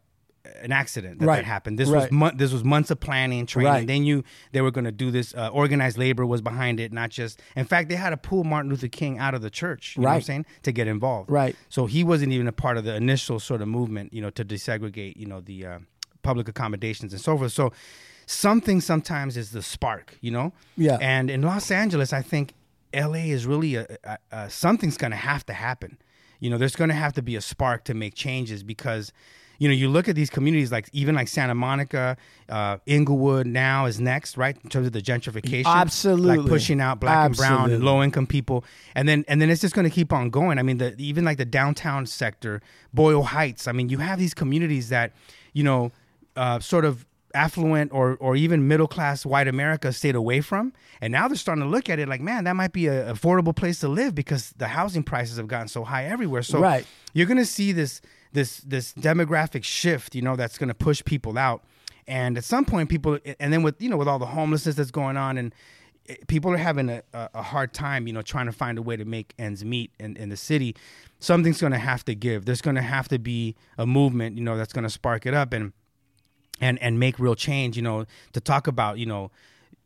an 0.60 0.72
accident 0.72 1.20
that, 1.20 1.26
Right. 1.26 1.36
that 1.36 1.44
happened. 1.44 1.78
This 1.78 1.88
was 1.88 2.02
Right. 2.02 2.12
mon- 2.12 2.36
this 2.36 2.52
was 2.52 2.64
months 2.64 2.90
of 2.90 2.98
planning, 2.98 3.46
training. 3.46 3.72
Right. 3.72 3.86
They 3.86 4.00
knew 4.00 4.24
they 4.50 4.60
were 4.60 4.72
going 4.72 4.86
to 4.86 4.90
do 4.90 5.12
this. 5.12 5.32
Uh, 5.36 5.46
organized 5.52 5.96
labor 5.98 6.26
was 6.26 6.40
behind 6.40 6.80
it, 6.80 6.92
not 6.92 7.10
just. 7.10 7.40
In 7.54 7.64
fact, 7.64 7.88
they 7.88 7.94
had 7.94 8.10
to 8.10 8.16
pull 8.16 8.42
Martin 8.42 8.68
Luther 8.68 8.88
King 8.88 9.20
out 9.20 9.34
of 9.34 9.42
the 9.42 9.50
church. 9.50 9.94
You 9.96 10.02
know 10.02 10.08
what 10.08 10.16
I'm 10.16 10.20
saying 10.22 10.46
to 10.64 10.72
get 10.72 10.88
involved. 10.88 11.30
Right. 11.30 11.54
So 11.68 11.86
he 11.86 12.02
wasn't 12.02 12.32
even 12.32 12.48
a 12.48 12.52
part 12.52 12.76
of 12.76 12.82
the 12.82 12.96
initial 12.96 13.38
sort 13.38 13.62
of 13.62 13.68
movement, 13.68 14.12
you 14.12 14.20
know, 14.20 14.30
to 14.30 14.44
desegregate, 14.44 15.16
you 15.16 15.26
know, 15.26 15.40
the 15.40 15.64
uh, 15.64 15.78
public 16.24 16.48
accommodations 16.48 17.12
and 17.12 17.22
so 17.22 17.38
forth. 17.38 17.52
So 17.52 17.72
something 18.26 18.80
sometimes 18.80 19.36
is 19.36 19.52
the 19.52 19.62
spark, 19.62 20.16
you 20.20 20.30
know. 20.30 20.52
Yeah. 20.76 20.98
And 21.00 21.30
in 21.30 21.42
Los 21.42 21.70
Angeles, 21.70 22.12
I 22.12 22.22
think 22.22 22.54
L.A. 22.92 23.30
is 23.30 23.46
really 23.46 23.76
a, 23.76 23.86
a, 24.04 24.18
a 24.30 24.50
something's 24.50 24.96
going 24.96 25.10
to 25.10 25.16
have 25.16 25.44
to 25.46 25.52
happen. 25.52 25.98
You 26.40 26.50
know, 26.50 26.58
there's 26.58 26.76
going 26.76 26.90
to 26.90 26.94
have 26.94 27.12
to 27.14 27.22
be 27.22 27.36
a 27.36 27.40
spark 27.40 27.84
to 27.84 27.94
make 27.94 28.14
changes 28.14 28.62
because. 28.62 29.12
You 29.58 29.68
know, 29.68 29.74
you 29.74 29.88
look 29.88 30.08
at 30.08 30.16
these 30.16 30.30
communities 30.30 30.72
like 30.72 30.88
even 30.92 31.14
like 31.14 31.28
Santa 31.28 31.54
Monica, 31.54 32.16
uh, 32.48 32.78
Inglewood 32.84 33.46
now 33.46 33.86
is 33.86 34.00
next, 34.00 34.36
right? 34.36 34.56
In 34.64 34.68
terms 34.68 34.88
of 34.88 34.92
the 34.92 35.00
gentrification, 35.00 35.66
Absolutely. 35.66 36.38
like 36.38 36.48
pushing 36.48 36.80
out 36.80 36.98
black 36.98 37.26
and 37.26 37.36
brown 37.36 37.70
and 37.70 37.84
low 37.84 38.02
income 38.02 38.26
people, 38.26 38.64
and 38.96 39.08
then 39.08 39.24
and 39.28 39.40
then 39.40 39.50
it's 39.50 39.60
just 39.60 39.72
going 39.72 39.88
to 39.88 39.94
keep 39.94 40.12
on 40.12 40.30
going. 40.30 40.58
I 40.58 40.62
mean, 40.62 40.78
the 40.78 40.96
even 40.98 41.24
like 41.24 41.38
the 41.38 41.44
downtown 41.44 42.06
sector, 42.06 42.60
Boyle 42.92 43.22
Heights. 43.22 43.68
I 43.68 43.72
mean, 43.72 43.88
you 43.88 43.98
have 43.98 44.18
these 44.18 44.34
communities 44.34 44.88
that, 44.88 45.12
you 45.52 45.62
know, 45.62 45.92
uh, 46.34 46.58
sort 46.58 46.84
of 46.84 47.06
affluent 47.34 47.92
or 47.92 48.16
or 48.20 48.36
even 48.36 48.68
middle 48.68 48.86
class 48.88 49.24
white 49.26 49.48
America 49.48 49.92
stayed 49.92 50.14
away 50.14 50.40
from, 50.40 50.72
and 51.00 51.12
now 51.12 51.28
they're 51.28 51.36
starting 51.36 51.64
to 51.64 51.70
look 51.70 51.88
at 51.90 51.98
it 51.98 52.08
like, 52.08 52.20
man, 52.20 52.44
that 52.44 52.54
might 52.54 52.72
be 52.72 52.86
an 52.88 53.14
affordable 53.14 53.54
place 53.54 53.80
to 53.80 53.88
live 53.88 54.14
because 54.14 54.50
the 54.56 54.68
housing 54.68 55.02
prices 55.02 55.36
have 55.36 55.48
gotten 55.48 55.68
so 55.68 55.84
high 55.84 56.04
everywhere. 56.04 56.42
So 56.42 56.60
Right. 56.60 56.86
you're 57.12 57.26
going 57.26 57.38
to 57.38 57.46
see 57.46 57.72
this 57.72 58.00
this 58.32 58.58
this 58.58 58.92
demographic 58.94 59.64
shift, 59.64 60.14
you 60.14 60.22
know, 60.22 60.36
that's 60.36 60.58
going 60.58 60.68
to 60.68 60.74
push 60.74 61.04
people 61.04 61.36
out. 61.38 61.62
And 62.08 62.36
at 62.36 62.44
some 62.44 62.64
point, 62.64 62.88
people, 62.88 63.18
and 63.38 63.52
then 63.52 63.62
with 63.62 63.80
you 63.80 63.88
know, 63.88 63.96
with 63.96 64.08
all 64.08 64.18
the 64.18 64.26
homelessness 64.26 64.74
that's 64.74 64.90
going 64.90 65.16
on, 65.16 65.38
and 65.38 65.54
eh, 66.08 66.16
people 66.26 66.50
are 66.52 66.56
having 66.56 66.88
a, 66.88 67.02
a 67.12 67.28
a 67.34 67.42
hard 67.42 67.72
time, 67.72 68.06
you 68.06 68.12
know, 68.12 68.22
trying 68.22 68.46
to 68.46 68.52
find 68.52 68.76
a 68.78 68.82
way 68.82 68.96
to 68.96 69.04
make 69.04 69.34
ends 69.38 69.64
meet 69.64 69.92
in, 70.00 70.16
in 70.16 70.28
the 70.28 70.36
city. 70.36 70.74
Something's 71.20 71.60
going 71.60 71.72
to 71.72 71.78
have 71.78 72.04
to 72.06 72.14
give. 72.16 72.44
There's 72.46 72.60
going 72.60 72.74
to 72.74 72.82
have 72.82 73.06
to 73.08 73.18
be 73.18 73.54
a 73.78 73.86
movement, 73.86 74.36
you 74.36 74.42
know, 74.42 74.56
that's 74.56 74.72
going 74.72 74.82
to 74.82 74.90
spark 74.90 75.26
it 75.26 75.34
up 75.34 75.52
and 75.52 75.72
and 76.60 76.78
and 76.80 76.98
make 76.98 77.18
real 77.18 77.34
change. 77.34 77.76
You 77.76 77.82
know, 77.82 78.06
to 78.32 78.40
talk 78.40 78.66
about 78.66 78.98
you 78.98 79.06
know 79.06 79.30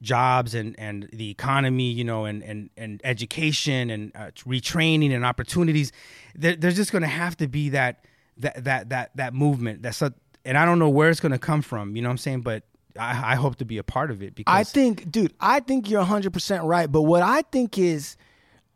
jobs 0.03 0.55
and 0.55 0.79
and 0.79 1.09
the 1.13 1.31
economy, 1.31 1.91
you 1.91 2.05
know, 2.05 2.25
and 2.25 2.43
and 2.43 2.71
and 2.77 3.01
education 3.05 3.91
and 3.91 4.13
uh, 4.15 4.31
retraining 4.47 5.15
and 5.15 5.25
opportunities. 5.25 5.93
There, 6.35 6.57
there's 6.57 6.77
just 6.77 6.93
going 6.93 7.03
to 7.03 7.09
have 7.09 7.37
to 7.39 7.49
be 7.49 7.71
that 7.71 8.05
that 8.39 8.65
that 8.65 8.89
that 8.91 9.11
that 9.17 9.35
movement. 9.35 9.83
That's 9.83 10.03
a, 10.03 10.13
and 10.45 10.57
I 10.57 10.65
don't 10.65 10.79
know 10.79 10.91
where 10.91 11.11
it's 11.11 11.21
going 11.21 11.33
to 11.33 11.39
come 11.39 11.63
from. 11.63 11.97
You 11.97 12.03
know 12.03 12.09
what 12.09 12.13
I'm 12.13 12.19
saying? 12.19 12.43
But 12.43 12.65
I, 12.99 13.33
I 13.33 13.35
hope 13.35 13.57
to 13.57 13.65
be 13.65 13.79
a 13.79 13.85
part 13.85 14.11
of 14.11 14.23
it 14.23 14.35
because 14.35 14.55
I 14.55 14.65
think, 14.65 15.11
dude, 15.11 15.35
I 15.41 15.61
think 15.61 15.91
you're 15.91 16.05
100% 16.05 16.65
right. 16.65 16.91
But 16.91 17.03
what 17.03 17.23
I 17.23 17.43
think 17.43 17.79
is, 17.79 18.17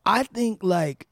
I 0.05 0.25
think 0.25 0.63
like 0.63 1.07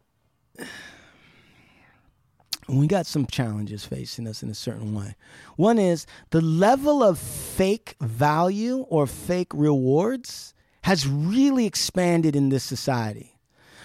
we 2.69 2.86
got 2.86 3.07
some 3.07 3.27
challenges 3.27 3.85
facing 3.85 4.28
us 4.28 4.43
in 4.43 4.51
a 4.51 4.55
certain 4.55 4.95
way. 4.95 5.16
One 5.57 5.78
is 5.78 6.07
the 6.31 6.40
level 6.40 7.03
of 7.03 7.19
fake 7.19 7.97
value 8.01 8.86
or 8.89 9.07
fake 9.07 9.53
rewards 9.55 10.55
has 10.82 11.07
really 11.07 11.66
expanded 11.66 12.36
in 12.36 12.51
this 12.51 12.65
society. 12.65 13.39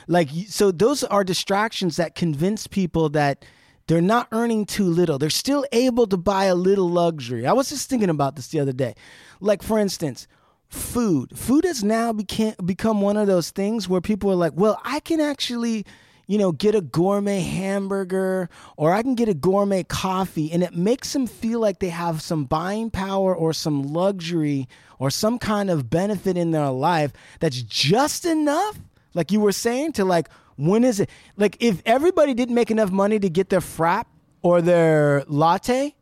Like, 0.08 0.30
so 0.48 0.72
those 0.72 1.04
are 1.04 1.24
distractions 1.24 1.96
that 1.96 2.16
convince 2.16 2.68
people 2.68 3.10
that 3.10 3.46
they're 3.88 4.02
not 4.02 4.28
earning 4.32 4.66
too 4.66 4.86
little. 4.86 5.18
They're 5.18 5.30
still 5.30 5.66
able 5.72 6.08
to 6.08 6.18
buy 6.18 6.46
a 6.46 6.56
little 6.56 6.90
luxury. 6.90 7.46
I 7.46 7.54
was 7.54 7.70
just 7.70 7.90
thinking 7.90 8.10
about 8.10 8.36
this 8.36 8.48
the 8.48 8.60
other 8.60 8.74
day. 8.74 8.96
Like, 9.40 9.62
for 9.62 9.80
instance, 9.80 10.28
food. 10.70 11.38
Food 11.38 11.66
has 11.66 11.84
now 11.84 12.14
became, 12.14 12.56
become 12.64 13.02
one 13.02 13.18
of 13.18 13.28
those 13.28 13.52
things 13.52 13.88
where 13.88 14.02
people 14.02 14.32
are 14.32 14.36
like, 14.36 14.54
well, 14.56 14.80
I 14.84 15.00
can 15.00 15.20
actually, 15.20 15.86
you 16.28 16.38
know, 16.38 16.52
get 16.52 16.76
a 16.76 16.82
gourmet 16.82 17.42
hamburger 17.42 18.50
or 18.78 18.94
I 18.94 19.02
can 19.02 19.16
get 19.16 19.30
a 19.30 19.34
gourmet 19.34 19.84
coffee. 19.84 20.52
And 20.52 20.64
it 20.64 20.76
makes 20.76 21.14
them 21.14 21.28
feel 21.28 21.60
like 21.60 21.80
they 21.80 21.90
have 21.90 22.22
some 22.22 22.46
buying 22.46 22.90
power 22.90 23.36
or 23.36 23.54
some 23.54 23.84
luxury 23.84 24.68
or 25.00 25.10
some 25.10 25.40
kind 25.40 25.70
of 25.70 25.90
benefit 25.90 26.38
in 26.38 26.52
their 26.52 26.70
life 26.70 27.12
that's 27.40 27.62
just 27.62 28.26
enough, 28.26 28.80
like 29.14 29.32
you 29.32 29.40
were 29.40 29.52
saying, 29.52 29.94
to 29.94 30.06
like, 30.06 30.30
when 30.56 30.84
is 30.84 31.00
it? 31.00 31.10
Like, 31.36 31.58
if 31.60 31.82
everybody 31.86 32.34
didn't 32.34 32.56
make 32.56 32.72
enough 32.72 32.92
money 32.92 33.20
to 33.20 33.30
get 33.30 33.50
their 33.50 33.60
frap 33.60 34.06
or 34.44 34.62
their 34.62 35.24
latte, 35.28 35.96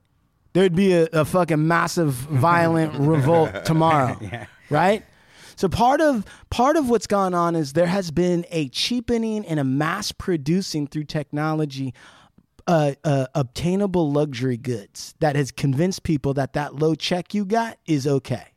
there'd 0.54 0.76
be 0.76 0.94
a, 0.94 1.08
a 1.14 1.26
fucking 1.26 1.68
massive 1.68 2.12
violent 2.14 2.94
revolt 3.00 3.66
tomorrow 3.66 4.18
right 4.70 5.04
so 5.62 5.70
part 5.70 6.02
of 6.02 6.26
part 6.50 6.76
of 6.76 6.90
what's 6.90 7.06
gone 7.06 7.36
on 7.36 7.56
is 7.56 7.74
there 7.74 7.86
has 7.86 8.10
been 8.10 8.48
a 8.50 8.68
cheapening 8.70 9.46
and 9.46 9.60
a 9.60 9.64
mass 9.64 10.12
producing 10.12 10.88
through 10.88 11.04
technology 11.04 11.94
uh, 12.66 12.94
uh, 13.04 13.28
obtainable 13.36 14.12
luxury 14.12 14.58
goods 14.58 15.14
that 15.20 15.36
has 15.36 15.52
convinced 15.52 16.02
people 16.02 16.34
that 16.34 16.54
that 16.54 16.74
low 16.74 16.96
check 16.96 17.36
you 17.36 17.46
got 17.46 17.78
is 17.86 18.08
okay. 18.08 18.48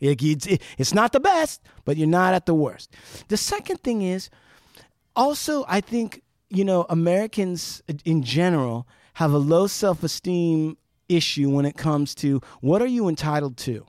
Like, 0.00 0.22
It's, 0.22 0.46
it's 0.78 0.94
not 0.94 1.10
the 1.10 1.18
best, 1.18 1.62
but 1.84 1.96
you're 1.96 2.06
not 2.06 2.32
at 2.32 2.46
the 2.46 2.54
worst. 2.54 2.94
The 3.26 3.36
second 3.36 3.78
thing 3.82 4.02
is 4.02 4.30
also, 5.16 5.64
I 5.66 5.80
think, 5.80 6.22
you 6.48 6.64
know, 6.64 6.86
Americans 6.88 7.82
in 8.04 8.22
general 8.22 8.86
have 9.14 9.32
a 9.32 9.38
low 9.38 9.66
self 9.66 10.04
esteem 10.04 10.76
issue 11.08 11.50
when 11.50 11.66
it 11.66 11.76
comes 11.76 12.14
to 12.14 12.40
what 12.60 12.80
are 12.80 12.86
you 12.86 13.08
entitled 13.08 13.56
to? 13.56 13.84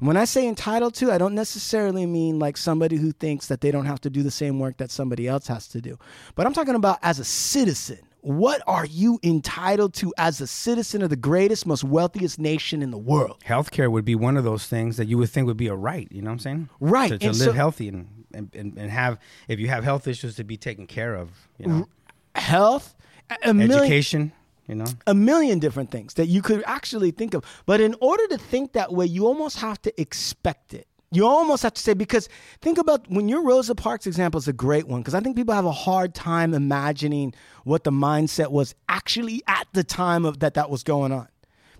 And 0.00 0.06
when 0.08 0.16
I 0.16 0.24
say 0.24 0.48
entitled 0.48 0.94
to, 0.94 1.12
I 1.12 1.18
don't 1.18 1.34
necessarily 1.34 2.06
mean 2.06 2.38
like 2.38 2.56
somebody 2.56 2.96
who 2.96 3.12
thinks 3.12 3.46
that 3.48 3.60
they 3.60 3.70
don't 3.70 3.84
have 3.86 4.00
to 4.02 4.10
do 4.10 4.22
the 4.22 4.30
same 4.30 4.58
work 4.58 4.78
that 4.78 4.90
somebody 4.90 5.28
else 5.28 5.46
has 5.48 5.68
to 5.68 5.80
do. 5.80 5.98
But 6.34 6.46
I'm 6.46 6.54
talking 6.54 6.74
about 6.74 6.98
as 7.02 7.18
a 7.18 7.24
citizen. 7.24 7.98
What 8.22 8.62
are 8.66 8.84
you 8.84 9.18
entitled 9.22 9.94
to 9.94 10.12
as 10.18 10.42
a 10.42 10.46
citizen 10.46 11.00
of 11.00 11.08
the 11.08 11.16
greatest, 11.16 11.64
most 11.66 11.84
wealthiest 11.84 12.38
nation 12.38 12.82
in 12.82 12.90
the 12.90 12.98
world? 12.98 13.42
Healthcare 13.46 13.90
would 13.90 14.04
be 14.04 14.14
one 14.14 14.36
of 14.36 14.44
those 14.44 14.66
things 14.66 14.98
that 14.98 15.06
you 15.08 15.16
would 15.16 15.30
think 15.30 15.46
would 15.46 15.56
be 15.56 15.68
a 15.68 15.74
right. 15.74 16.06
You 16.10 16.20
know 16.20 16.28
what 16.28 16.34
I'm 16.34 16.38
saying? 16.40 16.68
Right, 16.80 17.08
To, 17.08 17.18
to 17.18 17.26
live 17.28 17.36
so- 17.36 17.52
healthy 17.52 17.88
and, 17.88 18.08
and, 18.34 18.50
and, 18.54 18.90
have, 18.90 19.18
if 19.48 19.58
you 19.58 19.68
have 19.68 19.84
health 19.84 20.06
issues, 20.06 20.36
to 20.36 20.44
be 20.44 20.58
taken 20.58 20.86
care 20.86 21.14
of. 21.14 21.30
You 21.58 21.66
know, 21.66 21.88
Health, 22.34 22.94
a 23.42 23.54
million, 23.54 23.78
education. 23.80 24.32
You 24.70 24.76
know, 24.76 24.86
a 25.08 25.14
million 25.14 25.58
different 25.58 25.90
things 25.90 26.14
that 26.14 26.26
you 26.26 26.42
could 26.42 26.62
actually 26.64 27.10
think 27.10 27.34
of. 27.34 27.44
But 27.66 27.80
in 27.80 27.96
order 28.00 28.24
to 28.28 28.38
think 28.38 28.74
that 28.74 28.92
way, 28.92 29.04
you 29.04 29.26
almost 29.26 29.58
have 29.58 29.82
to 29.82 30.00
expect 30.00 30.74
it. 30.74 30.86
You 31.10 31.26
almost 31.26 31.64
have 31.64 31.74
to 31.74 31.82
say, 31.82 31.92
because 31.92 32.28
think 32.60 32.78
about 32.78 33.10
when 33.10 33.28
your 33.28 33.42
Rosa 33.42 33.74
Parks 33.74 34.06
example 34.06 34.38
is 34.38 34.46
a 34.46 34.52
great 34.52 34.86
one, 34.86 35.00
because 35.00 35.12
I 35.14 35.18
think 35.18 35.34
people 35.34 35.56
have 35.56 35.64
a 35.64 35.72
hard 35.72 36.14
time 36.14 36.54
imagining 36.54 37.34
what 37.64 37.82
the 37.82 37.90
mindset 37.90 38.52
was 38.52 38.76
actually 38.88 39.42
at 39.48 39.66
the 39.72 39.82
time 39.82 40.24
of 40.24 40.38
that 40.38 40.54
that 40.54 40.70
was 40.70 40.84
going 40.84 41.10
on. 41.10 41.26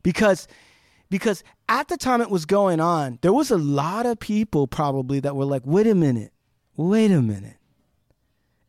Because 0.03 0.49
because 1.11 1.45
at 1.69 1.87
the 1.87 1.97
time 1.97 2.21
it 2.21 2.31
was 2.31 2.45
going 2.45 2.81
on, 2.81 3.21
there 3.23 3.33
was 3.33 3.53
a 3.53 3.57
lot 3.57 4.05
of 4.05 4.19
people 4.19 4.67
probably 4.67 5.21
that 5.21 5.37
were 5.37 5.45
like, 5.45 5.63
wait 5.65 5.87
a 5.87 5.95
minute, 5.95 6.33
wait 6.77 7.13
a 7.13 7.23
minute. 7.23 7.59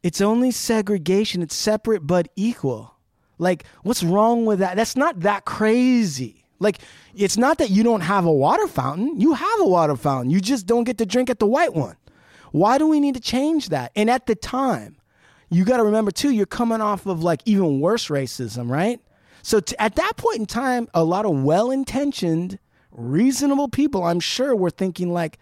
It's 0.04 0.22
only 0.22 0.52
segregation, 0.52 1.42
it's 1.42 1.56
separate 1.56 2.06
but 2.06 2.28
equal. 2.36 2.98
Like, 3.42 3.66
what's 3.82 4.04
wrong 4.04 4.46
with 4.46 4.60
that? 4.60 4.76
That's 4.76 4.96
not 4.96 5.22
that 5.22 5.46
crazy. 5.46 6.46
Like, 6.60 6.78
it's 7.16 7.38
not 7.38 7.58
that 7.58 7.72
you 7.72 7.82
don't 7.82 8.02
have 8.02 8.24
a 8.24 8.32
water 8.32 8.68
fountain. 8.68 9.20
You 9.20 9.34
have 9.34 9.60
a 9.60 9.66
water 9.66 9.96
fountain. 9.96 10.30
You 10.30 10.40
just 10.40 10.68
don't 10.68 10.84
get 10.84 11.00
to 11.00 11.08
drink 11.08 11.28
at 11.30 11.40
the 11.40 11.48
white 11.48 11.74
one. 11.74 11.98
Why 12.52 12.78
do 12.78 12.88
we 12.88 13.00
need 13.00 13.16
to 13.16 13.20
change 13.20 13.70
that? 13.70 13.92
And 13.96 14.12
at 14.12 14.28
the 14.28 14.36
time, 14.36 14.98
you 15.50 15.66
got 15.66 15.78
to 15.78 15.84
remember 15.84 16.12
too, 16.12 16.30
you're 16.30 16.46
coming 16.46 16.82
off 16.82 17.08
of 17.08 17.24
like 17.24 17.42
even 17.46 17.82
worse 17.82 18.10
racism, 18.10 18.70
right? 18.70 19.00
So 19.42 19.60
t- 19.60 19.76
at 19.80 19.96
that 19.96 20.18
point 20.18 20.38
in 20.38 20.46
time, 20.46 20.88
a 20.94 21.04
lot 21.04 21.26
of 21.26 21.44
well 21.44 21.72
intentioned, 21.72 22.60
reasonable 22.92 23.70
people, 23.70 24.04
I'm 24.04 24.20
sure, 24.20 24.56
were 24.56 24.70
thinking 24.70 25.12
like, 25.12 25.40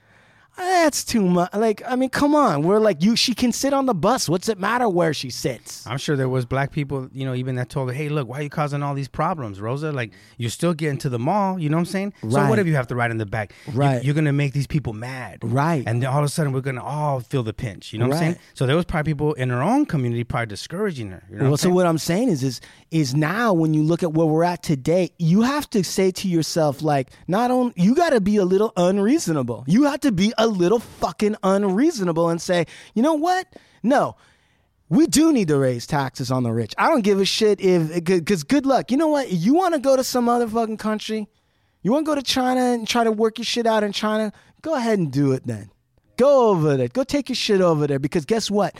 that's 0.59 1.03
too 1.03 1.21
much. 1.21 1.53
Like, 1.53 1.81
I 1.87 1.95
mean, 1.95 2.09
come 2.09 2.35
on. 2.35 2.63
We're 2.63 2.79
like, 2.79 3.03
you. 3.03 3.15
She 3.15 3.33
can 3.33 3.51
sit 3.51 3.73
on 3.73 3.85
the 3.85 3.93
bus. 3.93 4.27
What's 4.29 4.49
it 4.49 4.59
matter 4.59 4.87
where 4.87 5.13
she 5.13 5.29
sits? 5.29 5.85
I'm 5.87 5.97
sure 5.97 6.15
there 6.15 6.29
was 6.29 6.45
black 6.45 6.71
people, 6.71 7.09
you 7.13 7.25
know, 7.25 7.33
even 7.33 7.55
that 7.55 7.69
told 7.69 7.89
her, 7.89 7.95
"Hey, 7.95 8.09
look, 8.09 8.27
why 8.27 8.39
are 8.39 8.43
you 8.43 8.49
causing 8.49 8.83
all 8.83 8.93
these 8.93 9.07
problems, 9.07 9.59
Rosa? 9.61 9.91
Like, 9.91 10.11
you're 10.37 10.49
still 10.49 10.73
getting 10.73 10.97
to 10.99 11.09
the 11.09 11.19
mall. 11.19 11.59
You 11.59 11.69
know 11.69 11.77
what 11.77 11.81
I'm 11.81 11.85
saying? 11.85 12.13
So 12.21 12.27
Right. 12.29 12.49
what 12.49 12.59
if 12.59 12.67
you 12.67 12.75
have 12.75 12.87
to 12.87 12.95
ride 12.95 13.11
in 13.11 13.17
the 13.17 13.25
back? 13.25 13.53
Right. 13.73 14.03
You're 14.03 14.15
gonna 14.15 14.33
make 14.33 14.53
these 14.53 14.67
people 14.67 14.93
mad, 14.93 15.39
Right. 15.43 15.83
And 15.85 16.01
then 16.01 16.09
all 16.09 16.19
of 16.19 16.25
a 16.25 16.29
sudden, 16.29 16.53
we're 16.53 16.61
gonna 16.61 16.83
all 16.83 17.19
feel 17.19 17.43
the 17.43 17.53
pinch. 17.53 17.93
You 17.93 17.99
know 17.99 18.07
what 18.07 18.15
I'm 18.17 18.19
saying? 18.19 18.35
So 18.53 18.65
there 18.65 18.75
was 18.75 18.85
probably 18.85 19.13
people 19.13 19.33
in 19.33 19.49
her 19.49 19.61
own 19.61 19.85
community 19.85 20.23
probably 20.23 20.47
discouraging 20.47 21.11
her. 21.11 21.23
You 21.29 21.37
know 21.37 21.43
well, 21.43 21.51
what 21.51 21.59
so 21.59 21.69
what 21.69 21.85
I'm 21.85 21.97
saying 21.97 22.29
is, 22.29 22.43
is, 22.43 22.61
is 22.91 23.15
now 23.15 23.53
when 23.53 23.73
you 23.73 23.83
look 23.83 24.03
at 24.03 24.13
where 24.13 24.25
we're 24.27 24.43
at 24.43 24.63
today, 24.63 25.11
you 25.17 25.41
have 25.41 25.69
to 25.71 25.83
say 25.83 26.11
to 26.11 26.27
yourself, 26.27 26.81
like, 26.81 27.09
not 27.27 27.51
only 27.51 27.73
you 27.75 27.95
got 27.95 28.09
to 28.11 28.21
be 28.21 28.37
a 28.37 28.45
little 28.45 28.73
unreasonable. 28.77 29.63
You 29.67 29.83
have 29.83 29.99
to 30.01 30.11
be 30.11 30.33
a 30.37 30.47
little 30.49 30.79
fucking 30.79 31.35
unreasonable 31.43 32.29
and 32.29 32.41
say, 32.41 32.65
you 32.93 33.01
know 33.01 33.13
what? 33.13 33.47
No, 33.83 34.15
we 34.89 35.07
do 35.07 35.31
need 35.31 35.47
to 35.49 35.57
raise 35.57 35.85
taxes 35.85 36.31
on 36.31 36.43
the 36.43 36.51
rich. 36.51 36.73
I 36.77 36.89
don't 36.89 37.01
give 37.01 37.19
a 37.19 37.25
shit 37.25 37.61
if, 37.61 38.03
because 38.03 38.43
good 38.43 38.65
luck. 38.65 38.91
You 38.91 38.97
know 38.97 39.07
what? 39.07 39.31
You 39.31 39.53
want 39.53 39.75
to 39.75 39.79
go 39.79 39.95
to 39.95 40.03
some 40.03 40.27
other 40.27 40.47
fucking 40.47 40.77
country? 40.77 41.27
You 41.81 41.91
want 41.91 42.05
to 42.05 42.11
go 42.11 42.15
to 42.15 42.23
China 42.23 42.61
and 42.61 42.87
try 42.87 43.03
to 43.03 43.11
work 43.11 43.37
your 43.37 43.45
shit 43.45 43.65
out 43.65 43.83
in 43.83 43.91
China? 43.91 44.33
Go 44.61 44.75
ahead 44.75 44.99
and 44.99 45.11
do 45.11 45.31
it 45.31 45.45
then. 45.45 45.69
Go 46.17 46.49
over 46.49 46.75
there. 46.75 46.89
Go 46.89 47.03
take 47.03 47.29
your 47.29 47.35
shit 47.35 47.61
over 47.61 47.87
there 47.87 47.99
because 47.99 48.25
guess 48.25 48.51
what? 48.51 48.75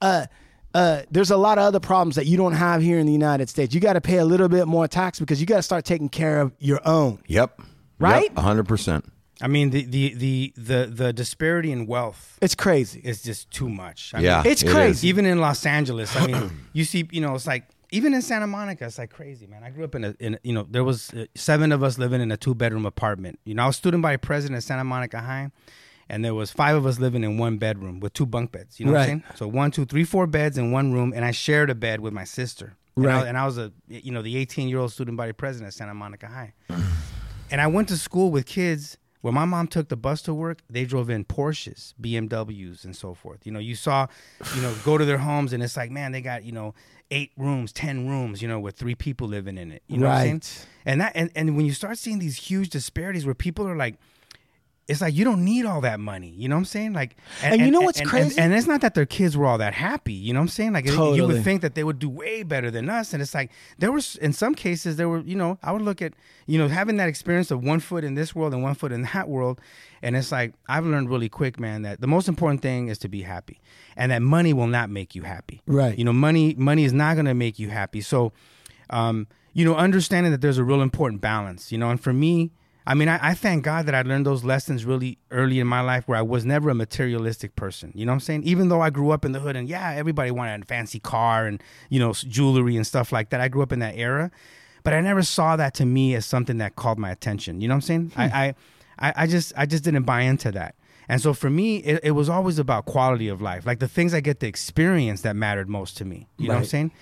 Uh, 0.00 0.26
uh, 0.74 1.02
there's 1.10 1.30
a 1.30 1.36
lot 1.36 1.58
of 1.58 1.64
other 1.64 1.80
problems 1.80 2.16
that 2.16 2.26
you 2.26 2.36
don't 2.36 2.52
have 2.52 2.82
here 2.82 2.98
in 2.98 3.06
the 3.06 3.12
United 3.12 3.48
States. 3.48 3.74
You 3.74 3.80
got 3.80 3.94
to 3.94 4.00
pay 4.00 4.18
a 4.18 4.24
little 4.24 4.48
bit 4.48 4.66
more 4.66 4.88
tax 4.88 5.18
because 5.18 5.40
you 5.40 5.46
got 5.46 5.56
to 5.56 5.62
start 5.62 5.84
taking 5.84 6.08
care 6.08 6.40
of 6.40 6.52
your 6.58 6.80
own. 6.86 7.20
Yep. 7.28 7.60
Right? 7.98 8.36
hundred 8.36 8.64
percent. 8.64 9.10
I 9.42 9.48
mean, 9.48 9.70
the, 9.70 9.84
the 9.84 10.14
the 10.14 10.52
the 10.56 10.86
the 10.86 11.12
disparity 11.12 11.72
in 11.72 11.86
wealth 11.86 12.38
It's 12.40 12.54
crazy. 12.54 13.00
is 13.04 13.22
just 13.22 13.50
too 13.50 13.68
much. 13.68 14.12
I 14.14 14.20
Yeah, 14.20 14.42
mean, 14.42 14.52
It's 14.52 14.62
it 14.62 14.68
crazy. 14.70 14.90
is. 14.90 15.04
even 15.04 15.26
in 15.26 15.40
Los 15.40 15.66
Angeles, 15.66 16.14
I 16.16 16.26
mean, 16.26 16.50
you 16.72 16.84
see, 16.84 17.08
you 17.10 17.20
know, 17.20 17.34
it's 17.34 17.46
like 17.46 17.64
even 17.90 18.14
in 18.14 18.22
Santa 18.22 18.46
Monica, 18.46 18.86
it's 18.86 18.98
like 18.98 19.10
crazy, 19.10 19.46
man. 19.46 19.62
I 19.64 19.70
grew 19.70 19.84
up 19.84 19.94
in 19.94 20.04
a, 20.04 20.14
in 20.20 20.34
a- 20.34 20.38
you 20.44 20.52
know, 20.54 20.64
there 20.70 20.84
was 20.84 21.12
uh, 21.12 21.26
seven 21.34 21.72
of 21.72 21.82
us 21.82 21.98
living 21.98 22.20
in 22.22 22.30
a 22.32 22.36
two 22.36 22.54
bedroom 22.54 22.86
apartment. 22.86 23.38
You 23.44 23.54
know, 23.54 23.64
I 23.64 23.66
was 23.66 23.76
student 23.76 24.02
body 24.02 24.16
president 24.16 24.56
at 24.58 24.62
Santa 24.62 24.84
Monica 24.84 25.20
High, 25.20 25.50
and 26.08 26.24
there 26.24 26.34
was 26.34 26.50
five 26.52 26.76
of 26.76 26.86
us 26.86 26.98
living 27.00 27.24
in 27.24 27.36
one 27.36 27.58
bedroom 27.58 28.00
with 28.00 28.12
two 28.14 28.24
bunk 28.26 28.52
beds. 28.52 28.78
You 28.80 28.86
know 28.86 28.92
what 28.92 28.98
I'm 28.98 29.00
Right. 29.00 29.22
saying? 29.26 29.36
So 29.36 29.48
one, 29.48 29.70
two, 29.72 29.84
three, 29.84 30.04
four 30.04 30.26
beds 30.26 30.56
in 30.56 30.70
one 30.72 30.92
room, 30.92 31.12
and 31.14 31.24
I 31.24 31.32
shared 31.32 31.68
a 31.68 31.74
bed 31.74 32.00
with 32.00 32.12
my 32.14 32.24
sister. 32.24 32.76
And 32.96 33.06
I- 33.10 33.14
Right. 33.20 33.26
and 33.28 33.36
I 33.36 33.44
was 33.44 33.58
a, 33.58 33.72
you 33.88 34.12
know, 34.12 34.22
the 34.22 34.36
18 34.38 34.68
year 34.68 34.78
old 34.78 34.92
student 34.92 35.16
body 35.16 35.32
president 35.32 35.66
at 35.68 35.74
Santa 35.74 35.94
Monica 35.94 36.28
High. 36.28 36.52
And 37.50 37.60
I 37.60 37.66
went 37.66 37.88
to 37.88 37.98
school 37.98 38.30
with 38.30 38.46
kids 38.46 38.96
where 39.22 39.32
my 39.32 39.44
mom 39.46 39.66
took 39.66 39.88
the 39.88 39.96
bus 39.96 40.20
to 40.22 40.34
work. 40.34 40.58
They 40.68 40.84
drove 40.84 41.08
in 41.08 41.24
Porsches, 41.24 41.94
BMWs, 42.00 42.84
and 42.84 42.94
so 42.94 43.14
forth. 43.14 43.46
You 43.46 43.52
know, 43.52 43.58
you 43.58 43.74
saw, 43.74 44.06
you 44.54 44.60
know, 44.62 44.74
go 44.84 44.98
to 44.98 45.04
their 45.04 45.18
homes 45.18 45.52
and 45.52 45.62
it's 45.62 45.76
like, 45.76 45.90
man, 45.90 46.12
they 46.12 46.20
got 46.20 46.44
you 46.44 46.52
know 46.52 46.74
eight 47.10 47.32
rooms, 47.36 47.72
ten 47.72 48.08
rooms, 48.08 48.42
you 48.42 48.48
know, 48.48 48.60
with 48.60 48.76
three 48.76 48.94
people 48.94 49.26
living 49.28 49.56
in 49.58 49.72
it. 49.72 49.82
You 49.88 49.98
know 49.98 50.06
what 50.08 50.12
I'm 50.18 50.32
Right. 50.34 50.44
saying? 50.44 50.66
And 50.84 51.00
that 51.00 51.12
and, 51.14 51.30
and 51.34 51.56
when 51.56 51.64
you 51.66 51.72
start 51.72 51.96
seeing 51.98 52.18
these 52.18 52.36
huge 52.36 52.68
disparities 52.68 53.24
where 53.24 53.34
people 53.34 53.66
are 53.66 53.76
like. 53.76 53.96
It's 54.88 55.00
like 55.00 55.14
you 55.14 55.24
don't 55.24 55.44
need 55.44 55.64
all 55.64 55.80
that 55.82 56.00
money, 56.00 56.30
you 56.30 56.48
know 56.48 56.56
what 56.56 56.60
I'm 56.60 56.64
saying? 56.64 56.92
Like, 56.92 57.16
And 57.42 57.60
you 57.60 57.70
know 57.70 57.82
what's 57.82 58.00
and- 58.00 58.08
crazy? 58.08 58.38
And, 58.40 58.52
it's 58.52 58.66
not 58.66 58.80
that 58.80 58.94
their 58.94 59.06
kids 59.06 59.36
were 59.36 59.46
all 59.46 59.56
that 59.58 59.74
happy, 59.74 60.12
you 60.12 60.32
know 60.32 60.40
what 60.40 60.44
I'm 60.44 60.48
saying? 60.48 60.72
Like, 60.72 60.86
you 60.86 61.24
would 61.26 61.44
think 61.44 61.62
that 61.62 61.76
they 61.76 61.84
would 61.84 62.00
do 62.00 62.10
way 62.10 62.42
better 62.42 62.68
than 62.68 62.90
us, 62.90 63.12
and 63.12 63.22
it's 63.22 63.32
like 63.32 63.52
there 63.78 63.92
was 63.92 64.16
in 64.16 64.32
some 64.32 64.56
cases 64.56 64.96
there 64.96 65.08
were, 65.08 65.20
you 65.20 65.36
know, 65.36 65.56
I 65.62 65.70
would 65.70 65.82
look 65.82 66.02
at, 66.02 66.14
you 66.46 66.58
know, 66.58 66.66
having 66.66 66.96
that 66.96 67.08
experience 67.08 67.52
of 67.52 67.62
one 67.62 67.78
foot 67.78 68.02
in 68.02 68.14
this 68.14 68.34
world 68.34 68.52
and 68.52 68.62
one 68.62 68.74
foot 68.74 68.90
in 68.90 69.02
that 69.02 69.28
world, 69.28 69.60
and 70.02 70.16
it's 70.16 70.32
like 70.32 70.52
I've 70.68 70.84
learned 70.84 71.08
really 71.10 71.28
quick, 71.28 71.60
man, 71.60 71.82
that 71.82 72.00
the 72.00 72.08
most 72.08 72.26
important 72.26 72.60
thing 72.60 72.88
is 72.88 72.98
to 72.98 73.08
be 73.08 73.22
happy, 73.22 73.60
and 73.96 74.10
that 74.10 74.20
money 74.20 74.52
will 74.52 74.66
not 74.66 74.90
make 74.90 75.14
you 75.14 75.22
happy, 75.22 75.62
Right. 75.66 75.96
You 75.96 76.04
know, 76.04 76.12
money 76.12 76.54
money 76.58 76.82
is 76.84 76.92
not 76.92 77.14
going 77.14 77.26
to 77.26 77.34
make 77.34 77.60
you 77.60 77.70
happy, 77.70 78.00
so, 78.00 78.32
um, 78.90 79.28
you 79.54 79.64
know, 79.64 79.76
understanding 79.76 80.32
that 80.32 80.40
there's 80.40 80.58
a 80.58 80.64
real 80.64 80.82
important 80.82 81.20
balance, 81.20 81.70
you 81.70 81.78
know, 81.78 81.88
and 81.88 82.00
for 82.00 82.12
me. 82.12 82.50
I 82.86 82.94
mean, 82.94 83.08
I, 83.08 83.18
I 83.22 83.34
thank 83.34 83.64
God 83.64 83.86
that 83.86 83.94
I 83.94 84.02
learned 84.02 84.26
those 84.26 84.42
lessons 84.44 84.84
really 84.84 85.18
early 85.30 85.60
in 85.60 85.66
my 85.66 85.80
life 85.80 86.08
where 86.08 86.18
I 86.18 86.22
was 86.22 86.44
never 86.44 86.70
a 86.70 86.74
materialistic 86.74 87.54
person. 87.54 87.92
You 87.94 88.04
know 88.04 88.12
what 88.12 88.16
I'm 88.16 88.20
saying? 88.20 88.42
Even 88.44 88.68
though 88.68 88.80
I 88.80 88.90
grew 88.90 89.10
up 89.10 89.24
in 89.24 89.32
the 89.32 89.40
hood 89.40 89.54
and 89.54 89.68
yeah, 89.68 89.92
everybody 89.92 90.30
wanted 90.30 90.62
a 90.62 90.64
fancy 90.64 90.98
car 90.98 91.46
and, 91.46 91.62
you 91.90 92.00
know, 92.00 92.12
jewelry 92.12 92.76
and 92.76 92.86
stuff 92.86 93.12
like 93.12 93.30
that. 93.30 93.40
I 93.40 93.48
grew 93.48 93.62
up 93.62 93.72
in 93.72 93.78
that 93.78 93.96
era, 93.96 94.30
but 94.82 94.94
I 94.94 95.00
never 95.00 95.22
saw 95.22 95.54
that 95.56 95.74
to 95.74 95.84
me 95.84 96.14
as 96.14 96.26
something 96.26 96.58
that 96.58 96.74
called 96.74 96.98
my 96.98 97.10
attention. 97.10 97.60
You 97.60 97.68
know 97.68 97.74
what 97.74 97.76
I'm 97.76 97.82
saying? 97.82 98.12
Hmm. 98.14 98.20
I, 98.20 98.24
I, 98.24 98.54
I, 98.98 99.12
I 99.16 99.26
just, 99.26 99.52
I 99.56 99.66
just 99.66 99.84
didn't 99.84 100.04
buy 100.04 100.22
into 100.22 100.50
that. 100.52 100.74
And 101.08 101.20
so 101.20 101.34
for 101.34 101.50
me, 101.50 101.78
it, 101.78 102.00
it 102.02 102.10
was 102.12 102.28
always 102.28 102.58
about 102.58 102.86
quality 102.86 103.28
of 103.28 103.42
life, 103.42 103.66
like 103.66 103.80
the 103.80 103.88
things 103.88 104.14
I 104.14 104.20
get 104.20 104.40
to 104.40 104.46
experience 104.46 105.22
that 105.22 105.36
mattered 105.36 105.68
most 105.68 105.96
to 105.98 106.04
me. 106.04 106.28
You 106.38 106.48
know 106.48 106.54
what 106.54 106.60
I'm 106.60 106.66
saying? 106.66 106.92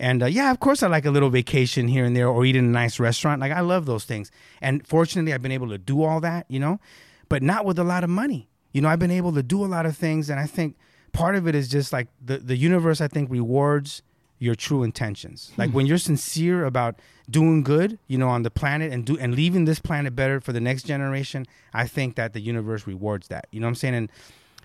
And 0.00 0.22
uh, 0.22 0.26
yeah, 0.26 0.50
of 0.50 0.60
course, 0.60 0.82
I 0.82 0.88
like 0.88 1.04
a 1.04 1.10
little 1.10 1.28
vacation 1.28 1.86
here 1.86 2.06
and 2.06 2.16
there, 2.16 2.26
or 2.26 2.44
eat 2.44 2.56
in 2.56 2.64
a 2.64 2.68
nice 2.68 2.98
restaurant. 2.98 3.40
Like 3.40 3.52
I 3.52 3.60
love 3.60 3.84
those 3.84 4.04
things. 4.04 4.30
And 4.60 4.84
fortunately, 4.86 5.34
I've 5.34 5.42
been 5.42 5.52
able 5.52 5.68
to 5.68 5.78
do 5.78 6.02
all 6.02 6.20
that, 6.20 6.46
you 6.48 6.58
know, 6.58 6.80
but 7.28 7.42
not 7.42 7.66
with 7.66 7.78
a 7.78 7.84
lot 7.84 8.02
of 8.02 8.10
money. 8.10 8.48
You 8.72 8.80
know, 8.80 8.88
I've 8.88 8.98
been 8.98 9.10
able 9.10 9.32
to 9.34 9.42
do 9.42 9.62
a 9.62 9.66
lot 9.66 9.84
of 9.84 9.96
things, 9.96 10.30
and 10.30 10.40
I 10.40 10.46
think 10.46 10.76
part 11.12 11.36
of 11.36 11.46
it 11.46 11.54
is 11.54 11.68
just 11.68 11.92
like 11.92 12.08
the 12.24 12.38
the 12.38 12.56
universe. 12.56 13.00
I 13.00 13.08
think 13.08 13.30
rewards 13.30 14.02
your 14.38 14.54
true 14.54 14.82
intentions. 14.82 15.52
Like 15.58 15.70
when 15.72 15.84
you're 15.84 15.98
sincere 15.98 16.64
about 16.64 16.98
doing 17.28 17.62
good, 17.62 17.98
you 18.08 18.16
know, 18.16 18.28
on 18.28 18.42
the 18.42 18.50
planet 18.50 18.90
and 18.90 19.04
do 19.04 19.18
and 19.18 19.34
leaving 19.34 19.66
this 19.66 19.80
planet 19.80 20.16
better 20.16 20.40
for 20.40 20.54
the 20.54 20.60
next 20.60 20.84
generation. 20.84 21.46
I 21.74 21.86
think 21.86 22.16
that 22.16 22.32
the 22.32 22.40
universe 22.40 22.86
rewards 22.86 23.28
that. 23.28 23.48
You 23.50 23.60
know 23.60 23.66
what 23.66 23.72
I'm 23.72 23.74
saying? 23.74 23.94
And 23.94 24.12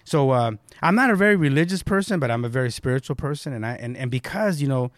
so 0.06 0.30
uh, 0.30 0.52
I'm 0.82 0.95
not 0.95 1.10
a 1.10 1.16
very 1.16 1.36
religious 1.36 1.84
person, 1.84 2.22
but 2.22 2.32
I'm 2.32 2.45
a 2.45 2.49
very 2.49 2.72
spiritual 2.72 3.18
person, 3.18 3.52
and 3.52 3.66
I 3.66 3.74
and, 3.74 3.98
and 3.98 4.10
because 4.10 4.62
you 4.62 4.68
know 4.70 4.91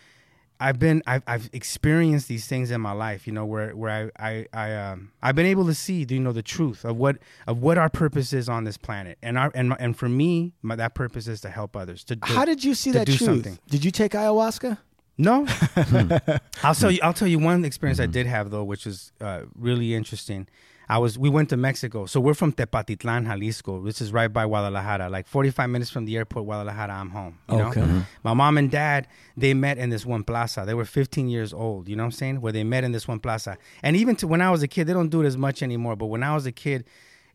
I've 0.60 0.80
been 0.80 1.04
I've, 1.06 1.24
I've 1.28 1.50
experienced 1.54 2.28
these 2.28 2.48
things 2.48 2.72
in 2.72 2.82
my 2.82 2.92
life, 2.92 3.28
you 3.28 3.34
know, 3.34 3.46
where 3.46 3.76
where 3.76 4.12
I 4.20 4.28
I, 4.30 4.48
I 4.54 4.74
um 4.74 5.12
I've 5.22 5.36
been 5.36 5.46
able 5.46 5.66
to 5.68 5.74
see 5.74 6.06
you 6.10 6.20
know 6.20 6.32
the 6.32 6.42
truth 6.42 6.84
of 6.84 6.98
what 6.98 7.18
of 7.46 7.62
what 7.62 7.78
our 7.78 7.90
purpose 7.90 8.34
is 8.34 8.50
on 8.50 8.64
this 8.64 8.78
planet, 8.78 9.18
and 9.22 9.38
our 9.38 9.52
and 9.54 9.76
and 9.80 9.98
for 9.98 10.10
me, 10.10 10.54
my, 10.62 10.76
that 10.76 10.94
purpose 10.94 11.28
is 11.28 11.42
to 11.42 11.50
help 11.50 11.76
others. 11.76 12.04
To, 12.06 12.16
to 12.16 12.26
How 12.26 12.46
did 12.46 12.64
you 12.64 12.74
see 12.74 12.92
that 12.92 13.06
do 13.06 13.16
truth? 13.16 13.28
something. 13.28 13.60
Did 13.70 13.86
you 13.86 13.92
take 13.92 14.14
ayahuasca? 14.14 14.78
No, 15.20 15.48
I'll 16.64 16.76
tell 16.76 16.92
you. 16.92 17.00
I'll 17.02 17.14
tell 17.14 17.28
you 17.28 17.40
one 17.40 17.66
experience 17.66 18.00
I 18.00 18.06
did 18.06 18.28
have 18.28 18.52
though, 18.52 18.64
which 18.64 18.86
was 18.86 19.12
uh, 19.20 19.42
really 19.56 19.96
interesting. 19.96 20.48
I 20.90 20.98
was 21.00 21.18
we 21.20 21.30
went 21.30 21.50
to 21.50 21.58
Mexico, 21.58 22.06
so 22.06 22.20
we're 22.22 22.34
from 22.34 22.54
Tepatitlan, 22.54 23.26
Jalisco, 23.28 23.80
which 23.82 24.00
is 24.02 24.14
right 24.14 24.32
by 24.32 24.46
Guadalajara, 24.46 25.10
like 25.10 25.28
45 25.28 25.70
minutes 25.70 25.92
from 25.92 26.06
the 26.06 26.16
airport. 26.16 26.46
Guadalajara, 26.46 26.94
I'm 26.94 27.10
home. 27.10 27.40
You 27.50 27.62
Okay. 27.62 27.82
know? 27.82 28.04
My 28.24 28.34
mom 28.34 28.58
and 28.58 28.72
dad 28.72 29.08
they 29.36 29.54
met 29.54 29.78
in 29.78 29.90
this 29.90 30.06
one 30.06 30.24
plaza. 30.24 30.64
They 30.66 30.74
were 30.74 30.86
15 30.86 31.28
years 31.28 31.54
old. 31.54 31.90
You 31.90 31.96
know 31.98 32.04
what 32.04 32.08
I'm 32.08 32.12
saying? 32.12 32.42
Where 32.42 32.54
they 32.54 32.64
met 32.64 32.84
in 32.86 32.92
this 32.94 33.08
one 33.08 33.20
plaza, 33.20 33.58
and 33.84 33.96
even 33.98 34.16
to 34.18 34.28
when 34.28 34.42
I 34.42 34.50
was 34.50 34.64
a 34.64 34.68
kid, 34.68 34.88
they 34.88 34.94
don't 34.94 35.10
do 35.10 35.22
it 35.22 35.26
as 35.26 35.38
much 35.38 35.62
anymore. 35.62 35.96
But 35.96 36.06
when 36.08 36.24
I 36.24 36.34
was 36.34 36.46
a 36.46 36.52
kid, 36.54 36.86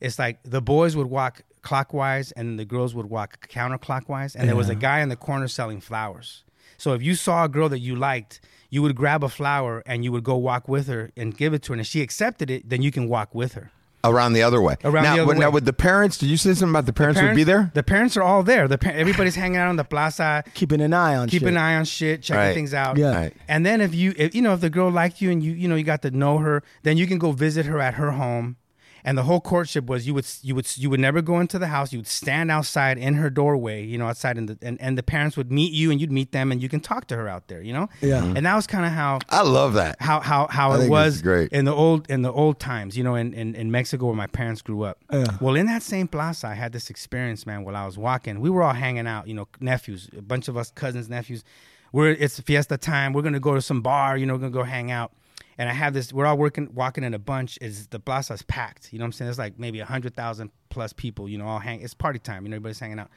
it's 0.00 0.18
like 0.18 0.38
the 0.44 0.62
boys 0.62 0.96
would 0.96 1.08
walk 1.08 1.42
clockwise 1.60 2.32
and 2.32 2.58
the 2.58 2.64
girls 2.64 2.94
would 2.94 3.06
walk 3.06 3.48
counterclockwise, 3.48 4.34
and 4.34 4.48
there 4.48 4.56
was 4.56 4.68
a 4.68 4.74
guy 4.74 5.00
in 5.00 5.08
the 5.10 5.16
corner 5.16 5.46
selling 5.46 5.80
flowers. 5.80 6.44
So 6.78 6.94
if 6.94 7.02
you 7.02 7.14
saw 7.14 7.44
a 7.44 7.48
girl 7.48 7.68
that 7.68 7.78
you 7.78 7.94
liked, 7.94 8.40
you 8.72 8.80
would 8.82 8.96
grab 8.96 9.22
a 9.22 9.28
flower 9.28 9.82
and 9.84 10.02
you 10.02 10.10
would 10.10 10.24
go 10.24 10.34
walk 10.36 10.66
with 10.66 10.86
her 10.88 11.10
and 11.16 11.36
give 11.36 11.52
it 11.52 11.62
to 11.64 11.68
her. 11.72 11.74
And 11.74 11.80
if 11.82 11.86
she 11.86 12.00
accepted 12.00 12.50
it, 12.50 12.68
then 12.70 12.80
you 12.80 12.90
can 12.90 13.06
walk 13.06 13.34
with 13.34 13.52
her. 13.52 13.70
Around 14.04 14.32
the 14.32 14.42
other 14.42 14.60
way. 14.60 14.74
Around 14.82 15.04
now, 15.04 15.14
the 15.14 15.20
other 15.22 15.28
when- 15.28 15.38
Now, 15.38 15.50
way. 15.50 15.54
with 15.56 15.64
the 15.66 15.72
parents, 15.74 16.16
did 16.18 16.28
you 16.30 16.36
say 16.38 16.54
something 16.54 16.70
about 16.70 16.86
the 16.86 16.92
parents, 16.92 17.20
would 17.22 17.36
be 17.36 17.44
there? 17.44 17.70
The 17.74 17.84
parents 17.84 18.16
are 18.16 18.22
all 18.22 18.42
there. 18.42 18.66
The 18.66 18.78
par- 18.78 18.94
everybody's 18.96 19.36
hanging 19.36 19.58
out 19.58 19.68
on 19.68 19.76
the 19.76 19.84
plaza, 19.84 20.42
Keeping 20.54 20.80
an 20.80 20.92
eye 20.94 21.14
on 21.14 21.28
keeping 21.28 21.48
shit. 21.48 21.54
an 21.54 21.58
eye 21.58 21.76
on 21.76 21.84
shit, 21.84 22.22
checking 22.22 22.40
Right. 22.40 22.54
things 22.54 22.72
out. 22.74 22.96
Yeah. 22.96 23.14
Right. 23.14 23.32
And 23.46 23.64
then 23.64 23.80
if 23.80 23.94
you 23.94 24.12
if, 24.16 24.34
you 24.34 24.42
know 24.42 24.54
if 24.54 24.60
the 24.60 24.70
girl 24.70 24.90
liked 24.90 25.20
you 25.20 25.30
and 25.30 25.40
you 25.40 25.52
you 25.52 25.68
know 25.68 25.76
you 25.76 25.84
got 25.84 26.02
to 26.02 26.10
know 26.10 26.38
her, 26.38 26.64
then 26.82 26.96
you 26.96 27.06
can 27.06 27.18
go 27.18 27.30
visit 27.30 27.66
her 27.66 27.78
at 27.78 27.94
her 27.94 28.10
home. 28.12 28.56
And 29.04 29.18
the 29.18 29.24
whole 29.24 29.40
courtship 29.40 29.86
was 29.86 30.06
you 30.06 30.14
would 30.14 30.26
you 30.42 30.54
would 30.54 30.76
you 30.76 30.88
would 30.90 31.00
never 31.00 31.22
go 31.22 31.40
into 31.40 31.58
the 31.58 31.66
house. 31.66 31.92
You 31.92 31.98
would 31.98 32.06
stand 32.06 32.50
outside 32.50 32.98
in 32.98 33.14
her 33.14 33.30
doorway, 33.30 33.84
you 33.84 33.98
know, 33.98 34.06
outside 34.06 34.38
in 34.38 34.46
the 34.46 34.58
and, 34.62 34.80
and 34.80 34.96
the 34.96 35.02
parents 35.02 35.36
would 35.36 35.50
meet 35.50 35.72
you 35.72 35.90
and 35.90 36.00
you'd 36.00 36.12
meet 36.12 36.32
them 36.32 36.52
and 36.52 36.62
you 36.62 36.68
can 36.68 36.80
talk 36.80 37.06
to 37.08 37.16
her 37.16 37.28
out 37.28 37.48
there, 37.48 37.60
you 37.60 37.72
know. 37.72 37.88
Yeah. 38.00 38.20
Mm-hmm. 38.20 38.36
And 38.36 38.46
that 38.46 38.54
was 38.54 38.66
kind 38.66 38.86
of 38.86 38.92
how 38.92 39.18
I 39.28 39.42
love 39.42 39.74
that. 39.74 39.96
how 40.00 40.20
how 40.20 40.46
how 40.48 40.72
I 40.72 40.84
it 40.84 40.88
was 40.90 41.20
great. 41.20 41.52
in 41.52 41.64
the 41.64 41.74
old 41.74 42.08
in 42.10 42.22
the 42.22 42.32
old 42.32 42.60
times, 42.60 42.96
you 42.96 43.04
know, 43.04 43.14
in, 43.14 43.34
in, 43.34 43.54
in 43.54 43.70
Mexico 43.70 44.06
where 44.06 44.14
my 44.14 44.28
parents 44.28 44.62
grew 44.62 44.82
up. 44.82 44.98
Yeah. 45.12 45.24
Well, 45.40 45.56
in 45.56 45.66
that 45.66 45.82
same 45.82 46.06
plaza, 46.08 46.48
I 46.48 46.54
had 46.54 46.72
this 46.72 46.90
experience, 46.90 47.46
man. 47.46 47.64
While 47.64 47.76
I 47.76 47.86
was 47.86 47.98
walking, 47.98 48.40
we 48.40 48.50
were 48.50 48.62
all 48.62 48.72
hanging 48.72 49.06
out, 49.06 49.26
you 49.26 49.34
know, 49.34 49.48
nephews, 49.60 50.08
a 50.16 50.22
bunch 50.22 50.48
of 50.48 50.56
us 50.56 50.70
cousins, 50.70 51.08
nephews. 51.08 51.44
We're 51.92 52.10
it's 52.10 52.40
fiesta 52.40 52.78
time. 52.78 53.12
We're 53.12 53.22
gonna 53.22 53.40
go 53.40 53.54
to 53.54 53.62
some 53.62 53.82
bar, 53.82 54.16
you 54.16 54.26
know, 54.26 54.34
we're 54.34 54.40
gonna 54.40 54.52
go 54.52 54.62
hang 54.62 54.90
out. 54.90 55.12
And 55.58 55.68
I 55.68 55.72
have 55.72 55.92
this. 55.94 56.12
We're 56.12 56.26
all 56.26 56.38
working, 56.38 56.70
walking 56.74 57.04
in 57.04 57.14
a 57.14 57.18
bunch. 57.18 57.58
Is 57.60 57.86
the 57.88 58.00
plaza's 58.00 58.42
packed? 58.42 58.92
You 58.92 58.98
know 58.98 59.04
what 59.04 59.08
I'm 59.08 59.12
saying? 59.12 59.26
There's 59.26 59.38
like 59.38 59.58
maybe 59.58 59.78
hundred 59.80 60.14
thousand 60.14 60.50
plus 60.70 60.92
people. 60.92 61.28
You 61.28 61.38
know, 61.38 61.46
all 61.46 61.58
hang. 61.58 61.82
It's 61.82 61.94
party 61.94 62.18
time. 62.18 62.44
You 62.44 62.50
know, 62.50 62.56
everybody's 62.56 62.80
hanging 62.80 62.98
out. 62.98 63.10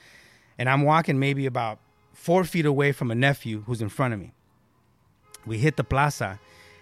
And 0.57 0.70
I'm 0.70 0.84
walking 0.84 1.20
maybe 1.20 1.45
about 1.45 1.80
four 2.14 2.44
feet 2.44 2.66
away 2.66 2.91
from 2.91 3.12
a 3.12 3.16
nephew 3.16 3.64
who's 3.66 3.82
in 3.82 3.90
front 3.90 4.14
of 4.14 4.20
me 4.20 4.34
we 5.45 5.57
hit 5.57 5.76
the 5.78 5.84
plaza 5.84 6.40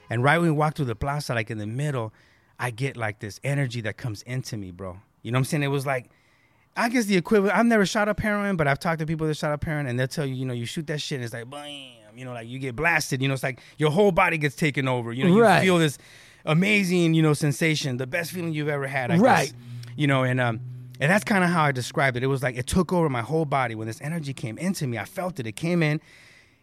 and 0.09 0.23
right 0.23 0.37
when 0.37 0.47
we 0.47 0.51
walk 0.51 0.75
through 0.75 0.85
the 0.85 0.95
plaza 0.95 1.33
like 1.33 1.49
in 1.49 1.57
the 1.57 1.67
middle 1.67 2.13
i 2.59 2.69
get 2.69 2.95
like 2.95 3.19
this 3.19 3.39
energy 3.43 3.81
that 3.81 3.97
comes 3.97 4.21
into 4.23 4.57
me 4.57 4.71
bro 4.71 4.97
you 5.21 5.31
know 5.31 5.37
what 5.37 5.39
i'm 5.39 5.45
saying 5.45 5.63
it 5.63 5.67
was 5.67 5.85
like 5.85 6.09
i 6.77 6.89
guess 6.89 7.05
the 7.05 7.17
equivalent 7.17 7.57
i've 7.57 7.65
never 7.65 7.85
shot 7.85 8.07
up 8.07 8.19
heroin 8.19 8.55
but 8.55 8.67
i've 8.67 8.79
talked 8.79 8.99
to 8.99 9.05
people 9.05 9.27
that 9.27 9.35
shot 9.35 9.51
up 9.51 9.63
heroin 9.63 9.87
and 9.87 9.99
they'll 9.99 10.07
tell 10.07 10.25
you 10.25 10.35
you 10.35 10.45
know 10.45 10.53
you 10.53 10.65
shoot 10.65 10.87
that 10.87 11.01
shit 11.01 11.17
and 11.17 11.25
it's 11.25 11.33
like 11.33 11.49
bam 11.49 12.02
you 12.15 12.25
know 12.25 12.33
like 12.33 12.47
you 12.47 12.59
get 12.59 12.75
blasted 12.75 13.21
you 13.21 13.27
know 13.27 13.33
it's 13.33 13.43
like 13.43 13.59
your 13.77 13.91
whole 13.91 14.11
body 14.11 14.37
gets 14.37 14.55
taken 14.55 14.87
over 14.87 15.11
you 15.13 15.23
know 15.23 15.29
you 15.35 15.41
Right. 15.41 15.61
feel 15.61 15.77
this 15.77 15.97
amazing 16.45 17.13
you 17.13 17.21
know 17.21 17.33
sensation 17.33 17.97
the 17.97 18.07
best 18.07 18.31
feeling 18.31 18.53
you've 18.53 18.67
ever 18.69 18.87
had 18.87 19.11
I 19.11 19.17
Right. 19.17 19.47
guess. 19.51 19.53
you 19.95 20.07
know 20.07 20.23
and 20.23 20.39
um 20.39 20.61
and 20.99 21.09
that's 21.11 21.23
kind 21.23 21.43
of 21.43 21.49
how 21.49 21.63
i 21.63 21.71
described 21.71 22.17
it 22.17 22.23
it 22.23 22.27
was 22.27 22.43
like 22.43 22.55
it 22.57 22.67
took 22.67 22.91
over 22.93 23.09
my 23.09 23.21
whole 23.21 23.45
body 23.45 23.75
when 23.75 23.87
this 23.87 24.01
energy 24.01 24.33
came 24.33 24.57
into 24.57 24.85
me 24.87 24.97
i 24.97 25.05
felt 25.05 25.39
it 25.39 25.47
it 25.47 25.55
came 25.55 25.81
in 25.83 25.99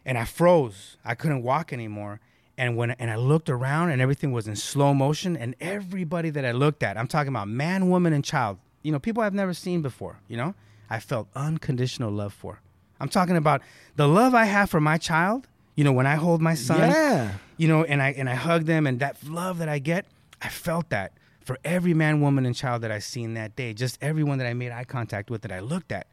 and 0.06 0.16
I 0.16 0.24
froze. 0.24 0.96
I 1.04 1.14
couldn't 1.14 1.42
walk 1.42 1.74
anymore. 1.74 2.20
And 2.56 2.74
when 2.74 2.92
and 2.92 3.10
I 3.10 3.16
looked 3.16 3.50
around 3.50 3.90
and 3.90 4.00
everything 4.00 4.32
was 4.32 4.48
in 4.48 4.56
slow 4.56 4.94
motion 4.94 5.36
and 5.36 5.54
everybody 5.60 6.30
that 6.30 6.42
I 6.42 6.52
looked 6.52 6.82
at, 6.82 6.96
I'm 6.96 7.06
talking 7.06 7.28
about 7.28 7.48
man, 7.48 7.90
woman, 7.90 8.14
and 8.14 8.24
child, 8.24 8.56
you 8.82 8.92
know, 8.92 8.98
people 8.98 9.22
I've 9.22 9.34
never 9.34 9.52
seen 9.52 9.82
before, 9.82 10.18
you 10.26 10.38
know, 10.38 10.54
I 10.88 11.00
felt 11.00 11.28
unconditional 11.36 12.10
love 12.10 12.32
for. 12.32 12.62
I'm 13.00 13.08
talking 13.08 13.36
about 13.36 13.62
the 13.96 14.06
love 14.06 14.34
I 14.34 14.44
have 14.44 14.70
for 14.70 14.80
my 14.80 14.98
child, 14.98 15.48
you 15.76 15.84
know, 15.84 15.92
when 15.92 16.06
I 16.06 16.14
hold 16.16 16.40
my 16.42 16.54
son, 16.54 16.90
Yeah. 16.90 17.32
you 17.56 17.66
know, 17.68 17.84
and 17.84 18.02
I 18.02 18.10
and 18.10 18.28
I 18.28 18.34
hug 18.34 18.64
them 18.66 18.86
and 18.86 19.00
that 19.00 19.16
love 19.26 19.58
that 19.58 19.68
I 19.68 19.78
get, 19.78 20.06
I 20.42 20.48
felt 20.48 20.90
that 20.90 21.12
for 21.44 21.58
every 21.64 21.94
man, 21.94 22.20
woman, 22.20 22.44
and 22.46 22.54
child 22.54 22.82
that 22.82 22.90
I 22.92 22.98
seen 22.98 23.34
that 23.34 23.56
day, 23.56 23.72
just 23.72 23.98
everyone 24.02 24.38
that 24.38 24.46
I 24.46 24.54
made 24.54 24.70
eye 24.72 24.84
contact 24.84 25.30
with 25.30 25.42
that 25.42 25.50
I 25.52 25.60
looked 25.60 25.90
at. 25.92 26.06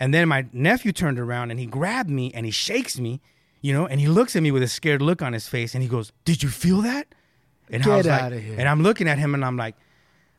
And 0.00 0.12
then 0.12 0.28
my 0.28 0.46
nephew 0.52 0.92
turned 0.92 1.18
around 1.18 1.50
and 1.50 1.60
he 1.60 1.66
grabbed 1.66 2.10
me 2.10 2.32
and 2.34 2.44
he 2.44 2.52
shakes 2.52 2.98
me, 2.98 3.20
you 3.62 3.72
know, 3.72 3.86
and 3.86 4.00
he 4.00 4.08
looks 4.08 4.34
at 4.36 4.42
me 4.42 4.50
with 4.50 4.62
a 4.62 4.68
scared 4.68 5.00
look 5.02 5.22
on 5.22 5.32
his 5.32 5.48
face 5.48 5.74
and 5.74 5.82
he 5.82 5.88
goes, 5.88 6.12
"Did 6.24 6.42
you 6.42 6.48
feel 6.48 6.80
that?" 6.82 7.06
And 7.70 7.82
I 7.82 7.86
Get 7.86 7.96
was 7.96 8.06
like-. 8.06 8.32
And 8.58 8.68
I'm 8.68 8.82
looking 8.82 9.08
at 9.08 9.18
him 9.18 9.34
and 9.34 9.44
I'm 9.44 9.56
like, 9.56 9.74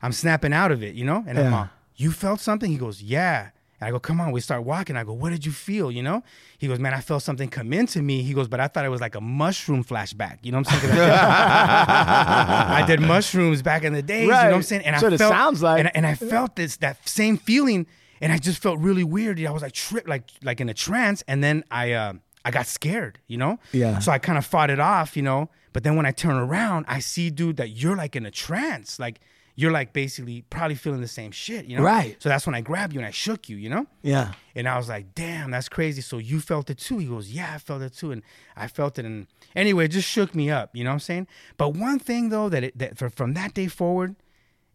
I'm 0.02 0.12
snapping 0.12 0.54
out 0.54 0.72
of 0.72 0.84
it, 0.84 0.96
you 0.96 1.06
know. 1.06 1.24
And 1.28 1.38
I'm 1.40 1.46
Yeah. 1.52 1.58
all, 1.58 1.70
"You 1.96 2.12
felt 2.12 2.40
something?" 2.40 2.70
He 2.72 2.78
goes, 2.78 3.02
"Yeah." 3.02 3.50
And 3.80 3.88
I 3.88 3.92
go, 3.92 4.00
"Come 4.00 4.20
on." 4.20 4.32
We 4.32 4.42
start 4.42 4.64
walking. 4.64 4.96
I 4.96 5.04
go, 5.04 5.14
"What 5.14 5.30
did 5.30 5.46
you 5.46 5.52
feel?" 5.52 5.92
You 5.92 6.04
know. 6.04 6.24
He 6.58 6.68
goes, 6.68 6.80
"Man, 6.80 6.94
I 6.94 7.02
felt 7.02 7.24
something 7.24 7.50
come 7.50 7.74
into 7.74 8.02
me." 8.02 8.24
He 8.24 8.34
goes, 8.34 8.48
"But 8.48 8.60
I 8.60 8.68
thought 8.68 8.86
it 8.86 8.90
was 8.90 9.02
like 9.02 9.16
a 9.16 9.22
mushroom 9.22 9.84
flashback." 9.84 10.40
You 10.44 10.52
know 10.52 10.60
what 10.60 10.72
I'm 10.74 10.80
saying? 10.80 10.94
I, 10.94 10.96
did, 10.96 11.12
I 12.84 12.86
did 12.88 13.02
mushrooms 13.02 13.62
back 13.62 13.84
in 13.84 13.94
the 13.94 14.02
days. 14.02 14.22
You 14.24 14.28
know 14.30 14.36
what 14.36 14.54
I'm 14.54 14.64
saying? 14.64 14.84
And 14.84 14.94
That's 14.94 15.04
I 15.04 15.06
what 15.06 15.14
it 15.14 15.18
felt, 15.18 15.32
sounds 15.32 15.62
like. 15.62 15.80
And 15.80 15.88
I, 15.88 15.92
and 15.96 16.06
I 16.08 16.16
felt 16.16 16.56
this 16.56 16.78
that 16.78 17.08
same 17.08 17.38
feeling, 17.38 17.86
and 18.22 18.32
I 18.32 18.38
just 18.38 18.62
felt 18.62 18.80
really 18.80 19.04
weird. 19.04 19.40
I 19.44 19.52
was 19.52 19.62
like 19.62 19.74
tripped, 19.74 20.08
like 20.08 20.30
like 20.44 20.60
in 20.62 20.70
a 20.70 20.74
trance, 20.74 21.24
and 21.28 21.44
then 21.44 21.64
I 21.70 21.94
uh, 21.94 22.14
I 22.44 22.52
got 22.52 22.66
scared, 22.66 23.20
you 23.28 23.38
know. 23.38 23.60
Yeah. 23.72 24.00
So 24.00 24.12
I 24.12 24.20
kind 24.20 24.38
of 24.38 24.46
fought 24.46 24.70
it 24.70 24.80
off, 24.80 25.16
you 25.16 25.24
know. 25.24 25.50
But 25.74 25.84
then 25.84 25.96
when 25.96 26.06
I 26.06 26.12
turn 26.12 26.36
around, 26.36 26.86
I 26.88 27.00
see, 27.00 27.30
dude, 27.30 27.58
that 27.58 27.70
you're 27.70 27.96
like 27.96 28.16
in 28.16 28.26
a 28.26 28.32
trance, 28.32 29.00
like 29.00 29.20
you're 29.60 29.72
like 29.72 29.92
basically 29.92 30.44
probably 30.52 30.76
feeling 30.76 31.02
the 31.02 31.08
same 31.08 31.32
shit, 31.32 31.66
you 31.66 31.76
know. 31.76 31.84
Right. 31.84 32.16
So 32.20 32.30
that's 32.30 32.46
when 32.46 32.54
I 32.54 32.62
grabbed 32.62 32.94
you 32.94 33.00
and 33.00 33.08
I 33.08 33.12
shook 33.12 33.50
you, 33.50 33.58
you 33.58 33.70
know. 33.70 33.88
Yeah. 34.04 34.34
And 34.56 34.70
I 34.70 34.78
was 34.78 34.88
like, 34.88 35.16
damn, 35.16 35.50
that's 35.50 35.68
crazy. 35.68 36.02
So 36.02 36.20
you 36.20 36.40
felt 36.40 36.70
it 36.70 36.78
too? 36.78 37.00
He 37.00 37.08
goes, 37.08 37.32
yeah, 37.32 37.54
I 37.56 37.58
felt 37.58 37.82
it 37.82 37.94
too. 37.94 38.12
And 38.12 38.22
I 38.56 38.68
felt 38.68 39.00
it. 39.00 39.06
And 39.06 39.26
anyway, 39.56 39.86
it 39.86 39.88
just 39.90 40.08
shook 40.08 40.36
me 40.36 40.52
up. 40.52 40.76
You 40.76 40.84
know 40.84 40.92
what 40.92 40.94
I'm 40.94 41.00
saying? 41.00 41.28
But 41.58 41.70
one 41.70 41.98
thing 41.98 42.30
though 42.30 42.50
that 42.50 42.64
it, 42.64 42.78
that 42.78 43.00
for, 43.00 43.10
from 43.10 43.34
that 43.34 43.56
day 43.56 43.66
forward 43.66 44.16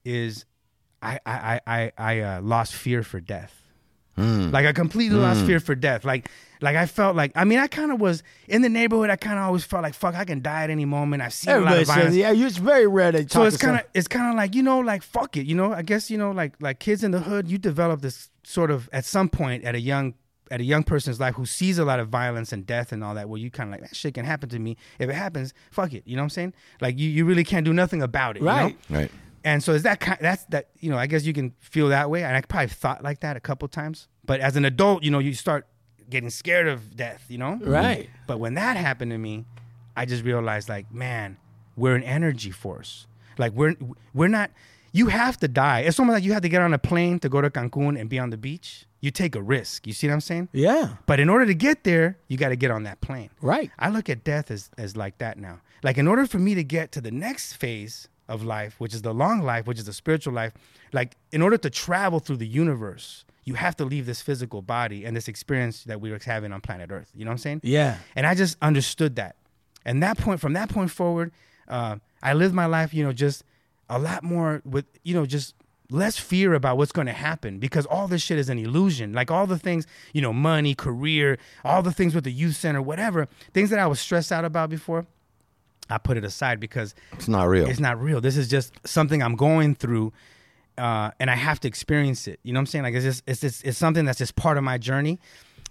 is 0.04 0.46
I 1.00 1.20
I 1.24 1.32
I 1.32 1.60
I, 1.66 1.92
I 1.96 2.20
uh, 2.20 2.42
lost 2.42 2.74
fear 2.74 3.04
for 3.04 3.20
death. 3.20 3.61
Hmm. 4.16 4.51
Like 4.51 4.66
I 4.66 4.72
completely 4.72 5.16
lost 5.16 5.40
hmm. 5.40 5.47
fear 5.47 5.60
for 5.60 5.74
death. 5.74 6.05
Like 6.05 6.28
like 6.60 6.76
I 6.76 6.86
felt 6.86 7.16
like 7.16 7.32
I 7.34 7.44
mean 7.44 7.59
I 7.59 7.66
kind 7.66 7.90
of 7.90 8.01
was 8.01 8.22
in 8.47 8.62
the 8.62 8.68
neighborhood. 8.68 9.10
I 9.10 9.16
kind 9.16 9.39
of 9.39 9.44
always 9.44 9.64
felt 9.64 9.82
like 9.82 9.94
fuck 9.94 10.14
I 10.14 10.24
can 10.24 10.43
die 10.43 10.64
at 10.64 10.70
any 10.70 10.84
moment. 10.84 11.22
I've 11.22 11.32
seen 11.32 11.52
a 11.52 11.60
lot 11.60 11.72
Everybody 11.72 11.82
of 11.82 11.89
violence. 11.89 12.09
says, 12.09 12.16
yeah, 12.16 12.47
it's 12.47 12.56
very 12.59 12.86
rare 12.86 13.12
they 13.12 13.24
talk 13.24 13.30
So 13.32 13.43
it's 13.44 13.56
kind 13.56 13.78
of 13.78 13.86
it's 13.94 14.09
kind 14.09 14.30
of 14.30 14.36
like 14.36 14.55
you 14.55 14.62
know 14.62 14.80
like 14.80 15.02
fuck 15.02 15.36
it 15.36 15.47
you 15.47 15.55
know 15.55 15.72
I 15.72 15.82
guess 15.82 16.10
you 16.10 16.18
know 16.18 16.30
like 16.30 16.55
like 16.60 16.78
kids 16.78 17.02
in 17.02 17.10
the 17.10 17.20
hood 17.20 17.48
you 17.48 17.59
develop 17.59 18.02
this 18.02 18.30
sort 18.44 18.70
of 18.70 18.89
at 18.93 19.05
some 19.05 19.28
point 19.28 19.64
at 19.64 19.74
a 19.74 19.80
young 19.80 20.14
at 20.51 20.60
a 20.60 20.64
young 20.64 20.82
person's 20.82 21.18
life 21.18 21.34
who 21.34 21.47
sees 21.47 21.78
a 21.78 21.84
lot 21.84 21.98
of 21.98 22.09
violence 22.09 22.52
and 22.52 22.66
death 22.66 22.93
and 22.93 23.02
all 23.02 23.14
that 23.14 23.28
where 23.28 23.40
you 23.40 23.51
kind 23.51 23.70
of 23.72 23.80
like 23.80 23.89
that 23.89 23.97
shit 23.97 24.12
can 24.12 24.26
happen 24.26 24.51
to 24.51 24.59
me 24.59 24.76
if 24.98 25.09
it 25.09 25.14
happens 25.14 25.55
fuck 25.70 25.94
it 25.94 26.02
you 26.06 26.14
know 26.14 26.22
what 26.22 26.26
I'm 26.26 26.30
saying 26.30 26.55
like 26.82 26.98
you 26.98 27.09
you 27.09 27.24
really 27.24 27.44
can't 27.44 27.64
do 27.64 27.72
nothing 27.72 28.02
about 28.02 28.36
it 28.36 28.40
you 28.40 28.47
know? 28.47 28.72
Right. 28.90 29.10
And 29.44 29.62
so 29.62 29.73
is 29.73 29.82
that 29.82 30.01
kind 30.01 30.19
that's 30.20 30.44
that 30.47 30.69
you 30.78 30.90
know 30.90 30.98
I 30.98 31.06
guess 31.06 31.24
you 31.24 31.32
can 31.32 31.55
feel 31.60 31.89
that 31.89 32.10
way. 32.10 32.23
And 32.23 32.36
I 32.36 32.40
probably 32.43 32.69
thought 32.69 33.02
like 33.02 33.20
that 33.20 33.36
a 33.36 33.40
couple 33.40 33.69
times. 33.69 34.09
But 34.24 34.40
as 34.40 34.56
an 34.56 34.64
adult 34.64 35.02
you 35.02 35.10
know 35.10 35.19
you 35.19 35.35
start 35.35 35.66
getting 36.09 36.31
scared 36.31 36.69
of 36.69 36.97
death 36.97 37.24
you 37.28 37.39
know? 37.39 37.59
Right. 37.62 38.10
but 38.27 38.39
when 38.39 38.55
that 38.55 38.77
happened 38.77 39.12
to 39.12 39.19
me 39.19 39.47
I 39.97 40.05
just 40.05 40.24
realized 40.24 40.69
like 40.69 40.93
man 40.93 41.39
we're 41.77 41.94
an 41.94 42.02
energy 42.02 42.51
force. 42.51 43.06
Like 43.39 43.52
we're 43.52 43.74
we're 44.12 44.28
not 44.28 44.51
you 44.93 45.06
have 45.06 45.39
to 45.39 45.48
die. 45.48 45.81
It's 45.81 45.98
almost 45.98 46.14
like 46.14 46.24
you 46.24 46.35
have 46.35 46.43
to 46.43 46.51
get 46.51 46.60
on 46.60 46.74
a 46.74 46.78
plane 46.78 47.19
to 47.20 47.28
go 47.31 47.40
to 47.40 47.48
Cancun 47.48 47.98
and 47.98 48.10
be 48.10 48.19
on 48.19 48.28
the 48.31 48.36
beach. 48.36 48.85
You 49.01 49.10
take 49.10 49.35
a 49.35 49.40
risk. 49.43 49.86
You 49.86 49.94
see 49.94 50.06
what 50.06 50.14
I'm 50.14 50.20
saying? 50.20 50.48
Yeah. 50.52 50.97
but 51.06 51.19
in 51.19 51.28
order 51.31 51.47
to 51.47 51.55
get 51.55 51.82
there 51.85 52.19
you 52.28 52.36
got 52.36 52.51
to 52.51 52.56
get 52.56 52.70
on 52.70 52.85
that 52.85 53.01
plane. 53.01 53.31
Right. 53.40 53.70
I 53.78 53.89
look 53.89 54.09
at 54.10 54.23
death 54.23 54.51
as, 54.51 54.70
as 54.78 54.97
like 54.97 55.19
that 55.19 55.39
now. 55.39 55.60
Like 55.82 55.98
in 55.98 56.06
order 56.06 56.27
for 56.27 56.39
me 56.39 56.55
to 56.55 56.62
get 56.62 56.93
to 56.93 57.01
the 57.01 57.10
next 57.10 57.55
phase 57.55 58.09
of 58.28 58.42
life, 58.44 58.76
which 58.78 58.94
is 58.94 59.02
the 59.02 59.12
long 59.12 59.42
life, 59.42 59.66
which 59.66 59.78
is 59.78 59.84
the 59.84 59.92
spiritual 59.92 60.32
life, 60.32 60.52
like 60.92 61.16
in 61.32 61.42
order 61.42 61.56
to 61.58 61.70
travel 61.70 62.20
through 62.20 62.36
the 62.36 62.46
universe, 62.46 63.24
you 63.44 63.54
have 63.54 63.76
to 63.76 63.84
leave 63.84 64.06
this 64.06 64.22
physical 64.22 64.62
body 64.62 65.04
and 65.04 65.16
this 65.16 65.28
experience 65.28 65.84
that 65.84 66.00
we 66.00 66.10
were 66.10 66.20
having 66.24 66.52
on 66.52 66.60
planet 66.60 66.90
Earth. 66.92 67.10
You 67.14 67.24
know 67.24 67.30
what 67.30 67.34
I'm 67.34 67.38
saying? 67.38 67.60
Yeah. 67.64 67.98
And 68.14 68.26
I 68.26 68.34
just 68.34 68.56
understood 68.62 69.16
that. 69.16 69.36
And 69.84 70.02
that 70.02 70.16
point, 70.18 70.40
from 70.40 70.52
that 70.52 70.68
point 70.68 70.90
forward, 70.90 71.32
uh, 71.68 71.96
I 72.22 72.34
lived 72.34 72.54
my 72.54 72.66
life, 72.66 72.94
you 72.94 73.02
know, 73.02 73.12
just 73.12 73.42
a 73.88 73.98
lot 73.98 74.22
more 74.22 74.62
with, 74.64 74.86
you 75.02 75.14
know, 75.14 75.26
just 75.26 75.54
less 75.90 76.16
fear 76.16 76.54
about 76.54 76.78
what's 76.78 76.92
going 76.92 77.06
to 77.06 77.12
happen 77.12 77.58
because 77.58 77.84
all 77.86 78.08
this 78.08 78.22
shit 78.22 78.38
is 78.38 78.48
an 78.48 78.58
illusion. 78.58 79.12
Like 79.12 79.30
all 79.30 79.46
the 79.46 79.58
things, 79.58 79.86
you 80.12 80.22
know, 80.22 80.32
money, 80.32 80.74
career, 80.74 81.38
all 81.64 81.82
the 81.82 81.92
things 81.92 82.14
with 82.14 82.24
the 82.24 82.32
youth 82.32 82.56
center, 82.56 82.80
whatever, 82.80 83.28
things 83.52 83.70
that 83.70 83.78
I 83.78 83.86
was 83.86 84.00
stressed 84.00 84.32
out 84.32 84.44
about 84.44 84.70
before, 84.70 85.06
I 85.93 85.98
put 85.98 86.16
it 86.16 86.24
aside 86.24 86.59
because 86.60 86.94
It's 87.12 87.28
not 87.28 87.44
real. 87.48 87.69
it's 87.69 87.81
not 87.81 88.01
real. 88.01 88.20
This 88.20 88.36
is 88.36 88.48
just 88.48 88.73
something 88.85 89.23
I'm 89.23 89.36
going 89.36 89.74
through, 89.74 90.12
uh, 90.78 91.10
and 91.20 91.31
I 91.31 91.35
have 91.36 91.60
to 91.60 91.69
experience 91.69 92.27
it. 92.27 92.40
You 92.43 92.52
know 92.52 92.59
what 92.59 92.62
I'm 92.62 92.66
saying? 92.66 92.82
Like 92.85 92.94
it's 92.94 93.05
just 93.05 93.23
it's 93.27 93.44
it's, 93.44 93.62
it's 93.62 93.78
something 93.78 94.05
that's 94.05 94.19
just 94.19 94.36
part 94.36 94.56
of 94.59 94.64
my 94.64 94.78
journey. 94.78 95.19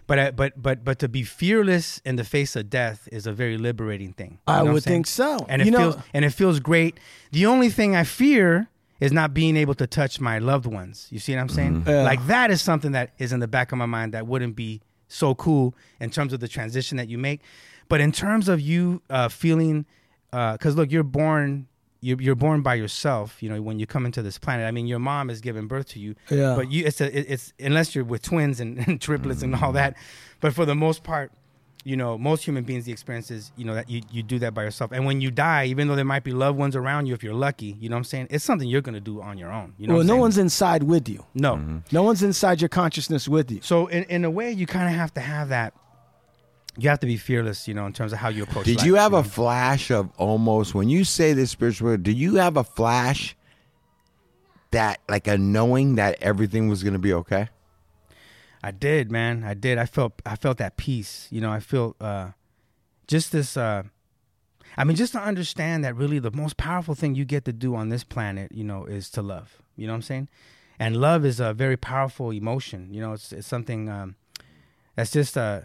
but 0.08 0.20
uh, 0.20 0.32
but 0.32 0.62
but 0.62 0.84
but 0.84 1.00
to 1.00 1.08
be 1.10 1.24
fearless 1.24 2.02
in 2.06 2.16
the 2.18 2.24
face 2.24 2.56
of 2.56 2.70
death 2.70 3.08
is 3.12 3.26
a 3.28 3.34
very 3.34 3.58
liberating 3.58 4.14
thing. 4.14 4.32
You 4.48 4.54
I 4.54 4.58
know 4.58 4.64
what 4.64 4.68
I'm 4.70 4.74
would 4.76 4.84
think 4.84 5.08
so. 5.08 5.46
And 5.50 5.62
it 5.62 5.66
You 5.66 5.72
know- 5.72 5.92
feels 5.94 6.04
and 6.14 6.26
it 6.26 6.32
feels 6.32 6.60
great. 6.60 7.00
The 7.32 7.46
only 7.46 7.70
thing 7.70 7.96
I 7.96 8.04
fear 8.04 8.68
is 9.00 9.12
not 9.12 9.34
being 9.34 9.58
able 9.58 9.74
to 9.74 9.88
touch 9.88 10.20
my 10.20 10.38
loved 10.38 10.68
ones. 10.68 11.08
You 11.10 11.18
see 11.20 11.34
what 11.34 11.42
I'm 11.42 11.50
saying? 11.50 11.84
Yeah. 11.88 12.04
Like 12.04 12.28
that 12.28 12.52
is 12.52 12.62
something 12.62 12.92
that 12.92 13.12
is 13.18 13.34
in 13.34 13.40
the 13.40 13.48
back 13.48 13.72
of 13.72 13.78
my 13.80 13.88
mind 13.88 14.14
that 14.14 14.28
wouldn't 14.28 14.56
be 14.56 14.82
so 15.08 15.34
cool 15.36 15.74
in 16.00 16.10
terms 16.12 16.34
of 16.34 16.40
the 16.40 16.48
transition 16.48 16.98
that 16.98 17.08
you 17.10 17.18
make. 17.18 17.42
But 17.90 18.00
in 18.00 18.12
terms 18.12 18.48
of 18.48 18.62
you 18.62 19.02
uh, 19.10 19.28
feeling, 19.28 19.86
Uh, 20.34 20.54
because 20.54 20.76
look, 20.76 20.92
you're 20.92 21.04
born. 21.04 21.68
You're, 22.04 22.20
you're 22.20 22.36
born 22.36 22.64
by 22.64 22.74
yourself, 22.76 23.44
you 23.44 23.50
know. 23.50 23.62
When 23.62 23.78
you 23.78 23.86
come 23.86 24.08
into 24.08 24.24
this 24.24 24.40
planet, 24.40 24.66
I 24.66 24.72
mean, 24.72 24.88
your 24.88 24.98
mom 24.98 25.30
is 25.30 25.40
giving 25.40 25.68
birth 25.68 25.90
to 25.90 26.00
you, 26.00 26.16
Yeah. 26.32 26.56
But 26.56 26.72
you, 26.72 26.84
it's 26.84 27.00
a, 27.00 27.16
it- 27.16 27.28
it's 27.30 27.54
unless 27.60 27.94
you're 27.94 28.04
with 28.04 28.24
twins 28.24 28.60
and, 28.60 28.80
and 28.88 29.00
triplets 29.00 29.44
and 29.44 29.54
all 29.54 29.70
mm. 29.70 29.76
that. 29.76 29.96
But 30.40 30.56
for 30.56 30.66
the 30.66 30.74
most 30.74 31.04
part, 31.04 31.32
you 31.84 31.98
know, 31.98 32.18
most 32.18 32.44
human 32.44 32.64
beings, 32.64 32.86
the 32.86 32.92
experience 32.92 33.32
is, 33.32 33.52
you 33.56 33.66
know, 33.66 33.74
that 33.74 33.90
you, 33.90 34.02
you 34.12 34.24
do 34.24 34.40
that 34.40 34.54
by 34.54 34.64
yourself. 34.64 34.92
And 34.92 35.06
when 35.06 35.22
you 35.22 35.32
die, 35.32 35.66
even 35.66 35.88
though 35.88 35.96
there 35.96 36.06
might 36.06 36.24
be 36.24 36.32
loved 36.32 36.58
ones 36.58 36.76
around 36.76 37.08
you, 37.08 37.14
if 37.14 37.24
you're 37.24 37.34
lucky, 37.34 37.78
you 37.80 37.90
know 37.90 37.96
what 37.96 38.00
I'm 38.00 38.04
saying? 38.06 38.28
It's 38.30 38.44
something 38.44 38.68
you're 38.68 38.82
going 38.82 38.96
to 38.96 39.00
do 39.02 39.22
on 39.22 39.38
your 39.38 39.52
own. 39.52 39.74
You 39.78 39.88
know 39.88 39.96
well, 39.96 40.04
no 40.04 40.14
saying? 40.14 40.22
one's 40.22 40.38
inside 40.38 40.84
with 40.84 41.10
you. 41.10 41.26
No. 41.34 41.56
Mm-hmm. 41.56 41.78
No 41.92 42.04
one's 42.04 42.24
inside 42.24 42.62
your 42.62 42.70
consciousness 42.70 43.28
with 43.28 43.52
you. 43.52 43.62
So 43.62 43.88
in, 43.88 44.04
in 44.06 44.26
a 44.26 44.30
way, 44.30 44.52
you 44.52 44.68
kind 44.68 44.90
of 44.90 44.96
have 44.96 45.14
to 45.16 45.22
have 45.22 45.50
that. 45.50 45.74
You 46.78 46.90
have 46.90 47.00
to 47.02 47.08
be 47.08 47.18
fearless, 47.18 47.68
you 47.68 47.74
know, 47.74 47.86
in 47.86 47.94
terms 47.94 48.14
of 48.14 48.20
how 48.20 48.30
you 48.30 48.44
approach. 48.44 48.66
Did 48.66 48.78
life, 48.78 48.86
you 48.86 48.96
have 48.96 49.12
know? 49.12 49.20
a 49.20 49.24
flash 49.24 49.92
of 49.92 50.10
almost 50.18 50.74
when 50.74 50.88
you 50.90 51.04
say 51.04 51.34
this 51.34 51.52
spiritual? 51.52 51.90
Word, 51.90 52.04
did 52.04 52.18
you 52.18 52.36
have 52.36 52.56
a 52.56 52.64
flash 52.64 53.36
that 54.72 55.00
like 55.10 55.28
a 55.28 55.38
knowing 55.38 55.96
that 55.96 56.18
everything 56.22 56.70
was 56.70 56.82
going 56.82 56.94
to 56.94 57.00
be 57.00 57.14
okay? 57.14 57.50
I 58.64 58.72
did, 58.72 59.12
man. 59.12 59.44
I 59.44 59.54
did. 59.54 59.78
I 59.78 59.86
felt. 59.86 60.22
I 60.26 60.36
felt 60.36 60.60
that 60.60 60.78
peace. 60.78 61.28
You 61.30 61.42
know, 61.42 61.52
I 61.52 61.60
felt 61.60 62.02
uh, 62.02 62.30
just 63.08 63.32
this. 63.32 63.58
Uh, 63.58 63.84
I 64.78 64.84
mean, 64.86 64.96
just 64.96 65.12
to 65.14 65.20
understand 65.20 65.84
that 65.84 65.96
really 65.96 66.20
the 66.20 66.32
most 66.32 66.56
powerful 66.56 66.96
thing 66.96 67.16
you 67.16 67.26
get 67.26 67.44
to 67.46 67.54
do 67.54 67.76
on 67.76 67.90
this 67.90 68.06
planet, 68.06 68.52
you 68.54 68.64
know, 68.64 68.86
is 68.86 69.10
to 69.12 69.22
love. 69.22 69.62
You 69.76 69.88
know 69.88 69.94
what 69.94 69.98
I'm 69.98 70.02
saying? 70.04 70.30
And 70.80 70.96
love 70.98 71.26
is 71.26 71.40
a 71.40 71.54
very 71.54 71.76
powerful 71.76 72.32
emotion. 72.32 72.94
You 72.94 73.02
know, 73.02 73.14
it's 73.14 73.34
it's 73.34 73.48
something 73.48 73.90
um, 73.90 74.16
that's 74.96 75.12
just 75.12 75.38
Uh, 75.38 75.62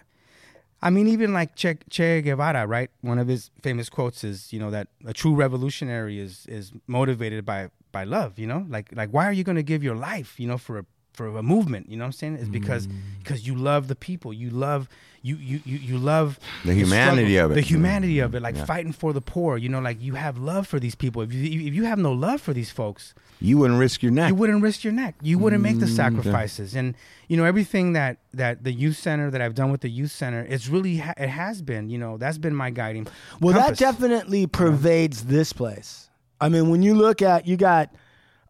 I 0.82 0.90
mean, 0.90 1.09
even 1.09 1.32
like 1.32 1.57
che, 1.57 1.78
che 1.90 2.20
Guevara, 2.23 2.66
right? 2.66 2.90
One 3.01 3.19
of 3.19 3.28
his 3.28 3.51
famous 3.62 3.89
quotes 3.89 4.23
is, 4.24 4.53
you 4.53 4.59
know, 4.61 4.70
that 4.70 4.89
a 5.07 5.12
true 5.12 5.35
revolutionary 5.35 6.19
is 6.20 6.47
is 6.48 6.73
motivated 6.86 7.44
by 7.44 7.70
by 7.93 8.05
love. 8.05 8.39
You 8.39 8.47
know, 8.47 8.66
like 8.69 8.90
like 8.94 9.11
why 9.11 9.24
are 9.27 9.32
you 9.32 9.44
going 9.44 9.57
to 9.57 9.62
give 9.62 9.82
your 9.82 9.97
life, 9.97 10.39
you 10.39 10.47
know, 10.47 10.59
for 10.59 10.78
a 10.78 10.85
for 11.15 11.28
a 11.28 11.43
movement? 11.43 11.89
You 11.90 11.97
know 11.97 12.05
what 12.05 12.09
I'm 12.09 12.12
saying? 12.12 12.35
It's 12.36 12.48
because 12.48 12.89
mm. 12.89 12.94
because 13.23 13.47
you 13.47 13.55
love 13.55 13.89
the 13.89 13.97
people, 13.97 14.32
you 14.35 14.51
love 14.51 14.89
you 15.23 15.36
you 15.36 15.61
you, 15.65 15.78
you 15.78 15.98
love 15.98 16.39
The 16.65 16.74
humanity 16.74 17.32
struggle, 17.32 17.44
of 17.47 17.51
it. 17.53 17.55
the 17.55 17.61
humanity 17.62 18.19
of 18.20 18.35
it, 18.35 18.43
like 18.43 18.55
Yeah. 18.57 18.66
fighting 18.66 18.93
for 18.93 19.12
the 19.15 19.23
poor. 19.23 19.57
You 19.57 19.70
know, 19.70 19.81
like 19.81 20.01
you 20.01 20.15
have 20.15 20.36
love 20.39 20.66
for 20.66 20.78
these 20.78 20.94
people. 20.94 21.23
If 21.23 21.32
you 21.32 21.66
if 21.66 21.74
you 21.74 21.85
have 21.85 21.98
no 21.98 22.12
love 22.12 22.40
for 22.43 22.53
these 22.53 22.70
folks, 22.70 23.15
You 23.40 23.58
wouldn't 23.58 23.78
risk 23.78 24.02
your 24.02 24.12
neck. 24.12 24.30
you 24.30 24.34
wouldn't 24.34 24.62
risk 24.62 24.82
your 24.82 24.92
neck. 24.94 25.14
You 25.22 25.38
wouldn't 25.38 25.62
make 25.62 25.78
the 25.78 25.86
Mm, 25.86 25.96
sacrifices. 25.96 26.74
And 26.74 26.94
you 27.28 27.36
know 27.36 27.44
everything 27.44 27.92
that 27.92 28.16
that 28.32 28.64
the 28.64 28.72
youth 28.72 28.96
center 28.96 29.30
that 29.30 29.40
I've 29.42 29.54
done 29.54 29.70
with 29.70 29.82
the 29.82 29.90
youth 29.90 30.10
center, 30.12 30.46
it's 30.48 30.68
really 30.68 30.96
ha- 30.98 31.14
it 31.18 31.28
has 31.28 31.60
been. 31.62 31.90
You 31.90 31.98
know 31.98 32.16
that's 32.16 32.38
been 32.38 32.54
my 32.54 32.70
guiding. 32.70 33.06
Well, 33.40 33.52
compass. 33.54 33.78
that 33.78 33.84
definitely 33.84 34.46
pervades 34.46 35.24
this 35.24 35.52
place. 35.52 36.08
I 36.40 36.48
mean, 36.48 36.70
when 36.70 36.82
you 36.82 36.94
look 36.94 37.20
at, 37.22 37.46
you 37.46 37.56
got 37.56 37.94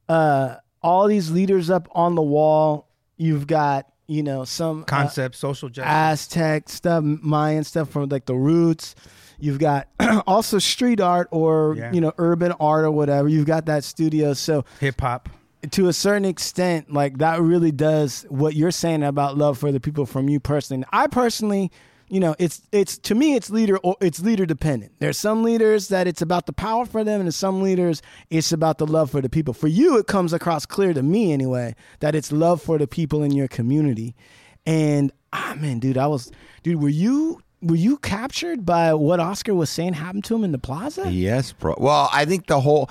uh, 0.08 0.56
all 0.82 1.06
these 1.08 1.30
leaders 1.30 1.70
up 1.70 1.88
on 1.92 2.14
the 2.14 2.22
wall. 2.22 2.88
You've 3.16 3.46
got, 3.46 3.86
you 4.06 4.22
know, 4.22 4.44
some 4.44 4.82
uh, 4.82 4.84
concept, 4.84 5.36
social 5.36 5.68
justice. 5.68 5.90
Aztec 5.92 6.68
stuff, 6.68 7.02
Mayan 7.02 7.64
stuff 7.64 7.90
from 7.90 8.08
like 8.08 8.26
the 8.26 8.34
roots. 8.34 8.94
You've 9.38 9.58
got 9.58 9.88
also 10.26 10.58
street 10.58 11.00
art 11.00 11.28
or 11.30 11.74
Yeah. 11.76 11.92
you 11.92 12.00
know 12.00 12.12
urban 12.18 12.52
art 12.60 12.84
or 12.84 12.90
whatever. 12.90 13.28
You've 13.28 13.46
got 13.46 13.66
that 13.66 13.84
studio. 13.84 14.32
So 14.34 14.64
hip 14.80 15.00
hop. 15.00 15.28
to 15.70 15.88
a 15.88 15.92
certain 15.92 16.24
extent, 16.24 16.92
like 16.92 17.18
that 17.18 17.40
really 17.40 17.72
does 17.72 18.24
what 18.28 18.54
you're 18.54 18.70
saying 18.70 19.02
about 19.02 19.36
love 19.36 19.58
for 19.58 19.72
the 19.72 19.80
people 19.80 20.06
from 20.06 20.28
you 20.28 20.38
personally. 20.40 20.84
I 20.92 21.06
personally, 21.08 21.70
you 22.08 22.20
know, 22.20 22.36
it's 22.38 22.62
it's 22.70 22.98
to 22.98 23.14
me 23.16 23.34
it's 23.34 23.50
leader 23.50 23.78
or 23.78 23.96
it's 24.00 24.20
leader 24.20 24.46
dependent. 24.46 24.92
There's 25.00 25.18
some 25.18 25.42
leaders 25.42 25.88
that 25.88 26.06
it's 26.06 26.22
about 26.22 26.46
the 26.46 26.52
power 26.52 26.86
for 26.86 27.02
them, 27.02 27.20
and 27.20 27.34
some 27.34 27.62
leaders 27.62 28.00
it's 28.30 28.52
about 28.52 28.78
the 28.78 28.86
love 28.86 29.10
for 29.10 29.20
the 29.20 29.28
people. 29.28 29.52
For 29.54 29.66
you, 29.66 29.98
it 29.98 30.06
comes 30.06 30.32
across 30.32 30.66
clear 30.66 30.94
to 30.94 31.02
me 31.02 31.32
anyway 31.32 31.74
that 32.00 32.14
it's 32.14 32.30
love 32.30 32.62
for 32.62 32.78
the 32.78 32.86
people 32.86 33.24
in 33.24 33.32
your 33.32 33.48
community. 33.48 34.14
And 34.64 35.10
ah 35.32 35.56
man, 35.58 35.80
dude, 35.80 35.98
I 35.98 36.06
was 36.06 36.30
dude, 36.62 36.80
were 36.80 36.88
you 36.88 37.40
were 37.68 37.76
you 37.76 37.98
captured 37.98 38.64
by 38.66 38.94
what 38.94 39.20
Oscar 39.20 39.55
was 39.55 39.70
saying 39.70 39.94
happened 39.94 40.24
to 40.24 40.34
him 40.34 40.44
in 40.44 40.52
the 40.52 40.59
plaza? 40.59 41.10
Yes, 41.10 41.52
bro. 41.52 41.74
Well, 41.78 42.09
I 42.12 42.24
think 42.24 42.47
the 42.47 42.60
whole 42.60 42.88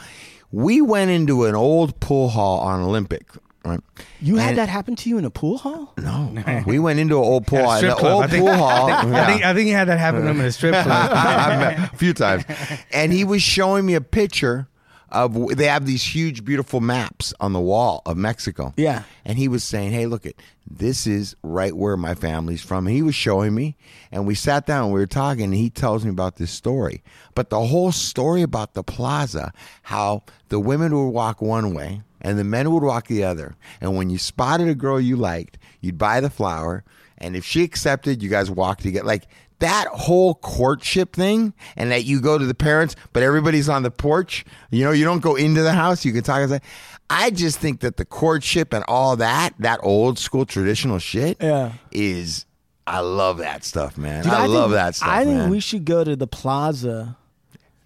we 0.51 0.81
went 0.81 1.11
into 1.11 1.45
an 1.45 1.55
old 1.55 1.99
pool 1.99 2.29
hall 2.29 2.59
on 2.59 2.81
Olympic, 2.81 3.25
right? 3.65 3.79
You 4.21 4.35
had 4.37 4.49
And- 4.49 4.57
that 4.59 4.69
happen 4.69 4.95
to 4.97 5.09
you 5.09 5.17
in 5.17 5.25
a 5.25 5.29
pool 5.29 5.57
hall? 5.57 5.93
No, 5.97 6.33
we 6.67 6.79
went 6.79 6.99
into 6.99 7.17
an 7.17 7.23
old 7.23 7.47
pool, 7.47 7.63
hall. 7.63 7.77
Strip 7.77 7.97
the 7.97 8.09
old 8.09 8.23
I 8.23 8.27
think- 8.27 8.45
pool 8.45 8.53
hall. 8.63 8.89
I 8.89 9.05
yeah. 9.07 9.25
think 9.27 9.43
I 9.45 9.53
think 9.53 9.65
he 9.67 9.71
had 9.71 9.87
that 9.87 9.99
happen 9.99 10.21
to 10.21 10.27
him 10.29 10.39
in 10.39 10.45
a 10.45 10.51
strip 10.51 10.73
club. 10.83 11.11
A 11.11 11.89
few 11.97 12.13
times, 12.13 12.43
and 12.91 13.11
he 13.11 13.23
was 13.23 13.41
showing 13.41 13.85
me 13.85 13.95
a 13.95 14.01
picture 14.01 14.67
of. 15.11 15.55
They 15.55 15.67
have 15.67 15.85
these 15.85 16.03
huge, 16.03 16.43
beautiful 16.43 16.81
maps 16.81 17.33
on 17.39 17.53
the 17.53 17.59
wall 17.59 18.01
of 18.05 18.17
Mexico. 18.17 18.73
Yeah. 18.77 19.03
and 19.23 19.37
he 19.37 19.47
was 19.47 19.63
saying, 19.63 19.91
"Hey, 19.91 20.05
look 20.05 20.25
it, 20.25 20.41
this 20.69 21.07
is 21.07 21.35
right 21.43 21.75
where 21.75 21.97
my 21.97 22.15
family's 22.15 22.61
from." 22.61 22.87
And 22.87 22.95
he 22.95 23.01
was 23.01 23.15
showing 23.15 23.53
me, 23.55 23.75
and 24.11 24.25
we 24.25 24.35
sat 24.35 24.65
down, 24.65 24.85
and 24.85 24.93
we 24.93 24.99
were 24.99 25.07
talking, 25.07 25.45
and 25.45 25.53
he 25.53 25.69
tells 25.69 26.03
me 26.03 26.11
about 26.11 26.35
this 26.37 26.51
story. 26.51 27.03
But 27.33 27.49
the 27.49 27.65
whole 27.65 27.91
story 27.91 28.41
about 28.41 28.73
the 28.73 28.83
plaza, 28.83 29.53
how 29.83 30.23
the 30.49 30.59
women 30.59 30.93
would 30.95 31.09
walk 31.09 31.41
one 31.41 31.73
way 31.73 32.01
and 32.21 32.39
the 32.39 32.43
men 32.43 32.71
would 32.71 32.81
walk 32.81 33.07
the 33.07 33.23
other, 33.23 33.55
and 33.79 33.95
when 33.95 34.09
you 34.09 34.17
spotted 34.17 34.67
a 34.67 34.73
girl 34.73 34.99
you 34.99 35.15
liked, 35.15 35.59
you'd 35.79 35.97
buy 35.97 36.19
the 36.19 36.29
flower, 36.29 36.83
and 37.19 37.35
if 37.35 37.45
she 37.45 37.63
accepted, 37.63 38.23
you 38.23 38.29
guys 38.29 38.49
walked 38.49 38.81
together, 38.81 39.05
like. 39.05 39.27
That 39.59 39.87
whole 39.87 40.35
courtship 40.35 41.13
thing, 41.15 41.53
and 41.77 41.89
that 41.91 42.03
you 42.03 42.19
go 42.19 42.37
to 42.37 42.45
the 42.45 42.53
parents, 42.53 42.95
but 43.13 43.23
everybody's 43.23 43.69
on 43.69 43.83
the 43.83 43.91
porch. 43.91 44.43
You 44.69 44.83
know, 44.83 44.91
you 44.91 45.05
don't 45.05 45.21
go 45.21 45.35
into 45.35 45.61
the 45.61 45.71
house. 45.73 46.03
You 46.03 46.11
can 46.11 46.23
talk. 46.23 46.41
and 46.41 46.49
say- 46.51 46.59
I 47.09 47.29
just 47.29 47.59
think 47.59 47.79
that 47.81 47.97
the 47.97 48.03
courtship 48.05 48.73
and 48.73 48.83
all 48.87 49.15
that, 49.17 49.53
that 49.59 49.79
old 49.83 50.19
school 50.19 50.45
traditional 50.45 50.99
shit, 50.99 51.37
Yeah. 51.41 51.73
is. 51.91 52.45
I 52.87 52.99
love 52.99 53.37
that 53.37 53.63
stuff, 53.63 53.97
man. 53.97 54.23
Dude, 54.23 54.33
I, 54.33 54.41
think- 54.43 54.53
love 54.53 54.71
that 54.71 54.95
stuff. 54.95 55.07
I 55.09 55.23
think 55.23 55.37
man. 55.37 55.49
we 55.49 55.59
should 55.59 55.85
go 55.85 56.03
to 56.03 56.15
the 56.15 56.27
plaza 56.27 57.17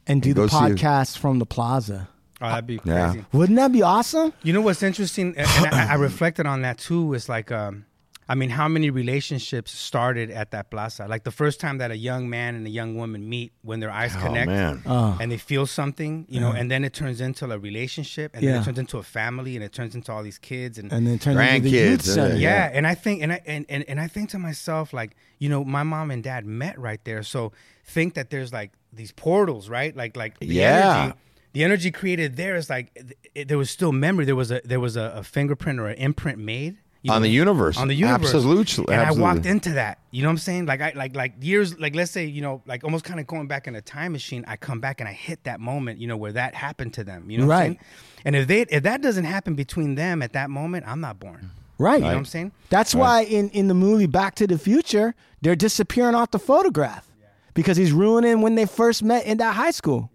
and 0.07 0.21
do 0.21 0.29
And 0.31 0.37
the 0.37 0.47
podcast 0.47 1.17
from 1.17 1.39
the 1.39 1.45
plaza. 1.45 2.09
Oh, 2.41 2.47
that'd 2.47 2.65
be 2.65 2.79
Yeah. 2.83 3.11
crazy. 3.11 3.25
Wouldn't 3.33 3.57
that 3.57 3.71
be 3.71 3.81
awesome? 3.83 4.33
You 4.43 4.53
know 4.53 4.61
what's 4.61 4.81
interesting, 4.81 5.35
and 5.37 5.47
and 5.65 5.75
I, 5.75 5.91
I 5.91 5.95
reflected 5.95 6.45
on 6.47 6.61
that 6.63 6.77
too. 6.79 7.13
Is 7.13 7.27
like, 7.29 7.51
um, 7.51 7.85
I 8.31 8.35
mean, 8.35 8.51
how 8.51 8.67
many 8.67 8.91
relationships 8.91 9.71
started 9.71 10.29
at 10.29 10.51
that 10.51 10.69
plaza? 10.69 11.07
Like 11.07 11.23
the 11.23 11.31
first 11.31 11.59
time 11.59 11.79
that 11.79 11.89
a 11.89 11.97
young 11.97 12.29
man 12.29 12.53
and 12.53 12.67
a 12.67 12.69
young 12.69 12.95
woman 12.95 13.27
meet, 13.27 13.51
when 13.63 13.79
their 13.79 13.89
eyes 13.91 14.13
Oh, 14.15 14.21
connect, 14.21 14.47
man. 14.47 14.83
and 15.19 15.31
they 15.31 15.37
feel 15.37 15.65
something, 15.65 16.27
you 16.29 16.39
know, 16.39 16.51
and 16.51 16.69
then 16.69 16.83
it 16.85 16.93
turns 16.93 17.19
into 17.21 17.49
a 17.49 17.57
relationship, 17.57 18.35
and 18.35 18.45
then 18.45 18.61
it 18.61 18.63
turns 18.65 18.77
into 18.77 18.97
a 18.99 19.03
family, 19.03 19.55
and 19.55 19.63
it 19.63 19.73
turns 19.73 19.95
into 19.95 20.11
all 20.13 20.21
these 20.21 20.37
kids, 20.37 20.77
and, 20.77 20.93
And 20.93 21.07
then 21.07 21.17
turn 21.17 21.37
into 21.39 21.63
the 21.63 21.69
youth 21.71 22.01
Grandkids, 22.03 22.17
uh, 22.17 22.35
yeah, 22.35 22.69
and 22.71 22.85
I 22.85 22.93
think 22.95 23.23
and 23.23 23.33
I 23.33 23.41
and, 23.47 23.65
and, 23.67 23.83
and 23.89 23.99
I 23.99 24.07
think 24.07 24.29
to 24.29 24.39
myself 24.39 24.93
like, 24.93 25.15
you 25.39 25.49
know, 25.49 25.63
my 25.65 25.83
mom 25.83 26.11
and 26.11 26.23
dad 26.23 26.45
met 26.45 26.77
right 26.79 27.03
there. 27.05 27.23
So 27.23 27.51
think 27.83 28.13
that 28.13 28.29
there's 28.29 28.53
like 28.53 28.71
these 28.93 29.11
portals, 29.11 29.69
right? 29.69 29.95
Like 29.95 30.15
like 30.15 30.37
the 30.39 30.45
Yeah. 30.45 30.69
energy 31.05 31.19
the 31.53 31.63
energy 31.63 31.89
created 31.89 32.35
there 32.35 32.55
is 32.55 32.69
like 32.69 32.91
it, 32.95 33.17
it- 33.33 33.47
there 33.47 33.57
was 33.57 33.71
still 33.71 33.91
memory. 33.91 34.25
There 34.25 34.35
was 34.35 34.51
a 34.51 34.61
there 34.63 34.79
was 34.79 34.95
a, 34.95 35.13
a 35.15 35.23
fingerprint 35.23 35.79
or 35.79 35.87
an 35.87 35.97
imprint 35.97 36.37
made 36.37 36.77
you 37.01 37.11
On 37.13 37.21
the 37.21 37.29
universe. 37.29 37.77
On 37.77 37.87
the 37.87 37.93
universe. 37.95 38.33
Absolutely, 38.33 38.93
And 38.93 39.01
absolutely. 39.01 39.23
I 39.23 39.33
walked 39.33 39.45
into 39.45 39.71
that. 39.71 39.99
You 40.11 40.21
know 40.21 40.27
what 40.27 40.33
I'm 40.33 40.37
saying? 40.39 40.65
Like 40.65 40.81
I 40.81 40.91
like 40.95 41.15
like 41.15 41.33
years 41.39 41.79
like 41.79 41.95
let's 41.95 42.11
say, 42.11 42.25
you 42.25 42.41
know, 42.41 42.61
like 42.65 42.83
almost 42.83 43.05
kind 43.05 43.19
of 43.19 43.27
going 43.27 43.47
back 43.47 43.67
in 43.67 43.75
a 43.75 43.81
time 43.81 44.11
machine, 44.11 44.43
I 44.47 44.57
come 44.57 44.79
back 44.81 44.99
and 44.99 45.07
I 45.07 45.13
hit 45.13 45.43
that 45.45 45.59
moment, 45.61 45.99
you 45.99 46.07
know, 46.07 46.17
where 46.17 46.33
that 46.33 46.55
happened 46.55 46.93
to 46.95 47.03
them. 47.05 47.29
You 47.31 47.37
know 47.37 47.47
what 47.47 47.53
I'm 47.55 47.59
Right. 47.59 47.65
saying? 47.67 47.79
And 48.25 48.35
if 48.35 48.47
they 48.47 48.61
if 48.63 48.83
that 48.83 49.01
doesn't 49.01 49.23
happen 49.25 49.55
between 49.55 49.95
them 49.95 50.21
at 50.21 50.33
that 50.33 50.49
moment, 50.49 50.85
I'm 50.87 50.99
not 50.99 51.19
born. 51.19 51.51
Right. 51.77 51.95
You 51.95 52.01
know 52.01 52.07
what 52.07 52.17
I'm 52.17 52.25
saying? 52.25 52.51
That's 52.69 52.93
why 52.93 53.21
in, 53.21 53.49
in 53.51 53.69
the 53.69 53.73
movie 53.73 54.05
Back 54.05 54.35
to 54.35 54.47
the 54.47 54.57
Future, 54.57 55.15
they're 55.41 55.55
disappearing 55.55 56.13
off 56.15 56.31
the 56.31 56.39
photograph 56.39 57.09
because 57.53 57.77
he's 57.77 57.93
ruining 57.93 58.41
when 58.41 58.55
they 58.55 58.65
first 58.65 59.01
met 59.03 59.25
in 59.25 59.37
that 59.37 59.55
high 59.55 59.71
school. 59.71 60.11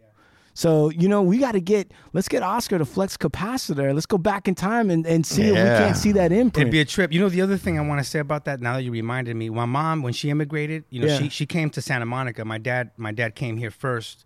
So, 0.56 0.88
you 0.90 1.08
know, 1.08 1.20
we 1.20 1.38
got 1.38 1.52
to 1.52 1.60
get, 1.60 1.90
let's 2.12 2.28
get 2.28 2.42
Oscar 2.44 2.78
to 2.78 2.84
flux 2.84 3.16
capacitor. 3.16 3.92
Let's 3.92 4.06
go 4.06 4.18
back 4.18 4.46
in 4.46 4.54
time 4.54 4.88
and, 4.88 5.04
and 5.04 5.26
see 5.26 5.42
if 5.42 5.50
we 5.50 5.54
can't 5.56 5.96
see 5.96 6.12
that 6.12 6.30
imprint. 6.30 6.58
It'd 6.62 6.70
be 6.72 6.80
a 6.80 6.84
trip. 6.84 7.12
You 7.12 7.20
know, 7.20 7.28
the 7.28 7.40
other 7.42 7.56
thing 7.56 7.76
I 7.76 7.82
want 7.82 8.00
to 8.00 8.08
say 8.08 8.20
about 8.20 8.44
that, 8.44 8.60
now 8.60 8.74
that 8.74 8.82
you 8.84 8.92
reminded 8.92 9.34
me, 9.34 9.50
my 9.50 9.64
mom, 9.64 10.02
when 10.02 10.12
she 10.12 10.30
immigrated, 10.30 10.84
you 10.90 11.00
know, 11.00 11.08
Yeah. 11.08 11.18
she, 11.18 11.28
she 11.28 11.44
came 11.46 11.70
to 11.70 11.82
Santa 11.82 12.06
Monica. 12.06 12.44
My 12.44 12.58
dad, 12.58 12.92
my 12.96 13.10
dad 13.10 13.34
came 13.34 13.56
here 13.56 13.72
first, 13.72 14.24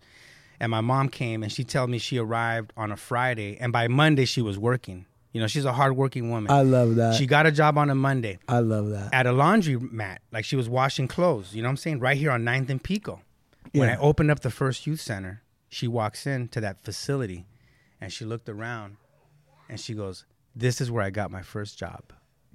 and 0.59 0.69
my 0.69 0.81
mom 0.81 1.09
came, 1.09 1.41
and 1.41 1.51
she 1.51 1.63
told 1.63 1.89
me 1.89 1.97
she 1.97 2.19
arrived 2.19 2.73
on 2.77 2.91
a 2.91 2.97
Friday, 2.97 3.57
and 3.59 3.73
by 3.73 3.87
Monday 3.87 4.25
she 4.25 4.43
was 4.43 4.59
working. 4.59 5.07
You 5.31 5.41
know, 5.41 5.47
she's 5.47 5.65
a 5.65 5.73
hardworking 5.73 6.29
woman. 6.29 6.51
I 6.51 6.61
love 6.61 6.95
that. 6.95 7.15
she 7.15 7.25
got 7.25 7.47
a 7.47 7.51
job 7.51 7.77
on 7.77 7.89
a 7.89 7.95
Monday 7.95 8.37
I 8.47 8.59
love 8.59 8.89
that. 8.89 9.13
at 9.13 9.25
a 9.25 9.31
laundry 9.31 9.77
mat, 9.77 10.21
like 10.31 10.45
she 10.45 10.55
was 10.55 10.69
washing 10.69 11.07
clothes. 11.07 11.55
You 11.55 11.61
know 11.63 11.67
what 11.69 11.71
I'm 11.73 11.77
saying? 11.77 11.99
Right 11.99 12.17
here 12.17 12.29
on 12.31 12.43
9th 12.43 12.69
and 12.69 12.83
Pico. 12.83 13.21
When 13.73 13.89
I 13.89 13.95
opened 13.97 14.29
up 14.31 14.39
the 14.39 14.49
first 14.49 14.85
youth 14.87 15.01
center, 15.01 15.43
she 15.69 15.87
walks 15.87 16.25
into 16.27 16.59
that 16.61 16.83
facility 16.83 17.45
and 18.01 18.11
she 18.11 18.25
looked 18.25 18.49
around 18.49 18.97
and 19.69 19.79
she 19.79 19.93
goes, 19.93 20.25
This 20.55 20.81
is 20.81 20.89
where 20.91 21.03
I 21.03 21.09
got 21.09 21.31
my 21.31 21.41
first 21.41 21.77
job. 21.77 22.01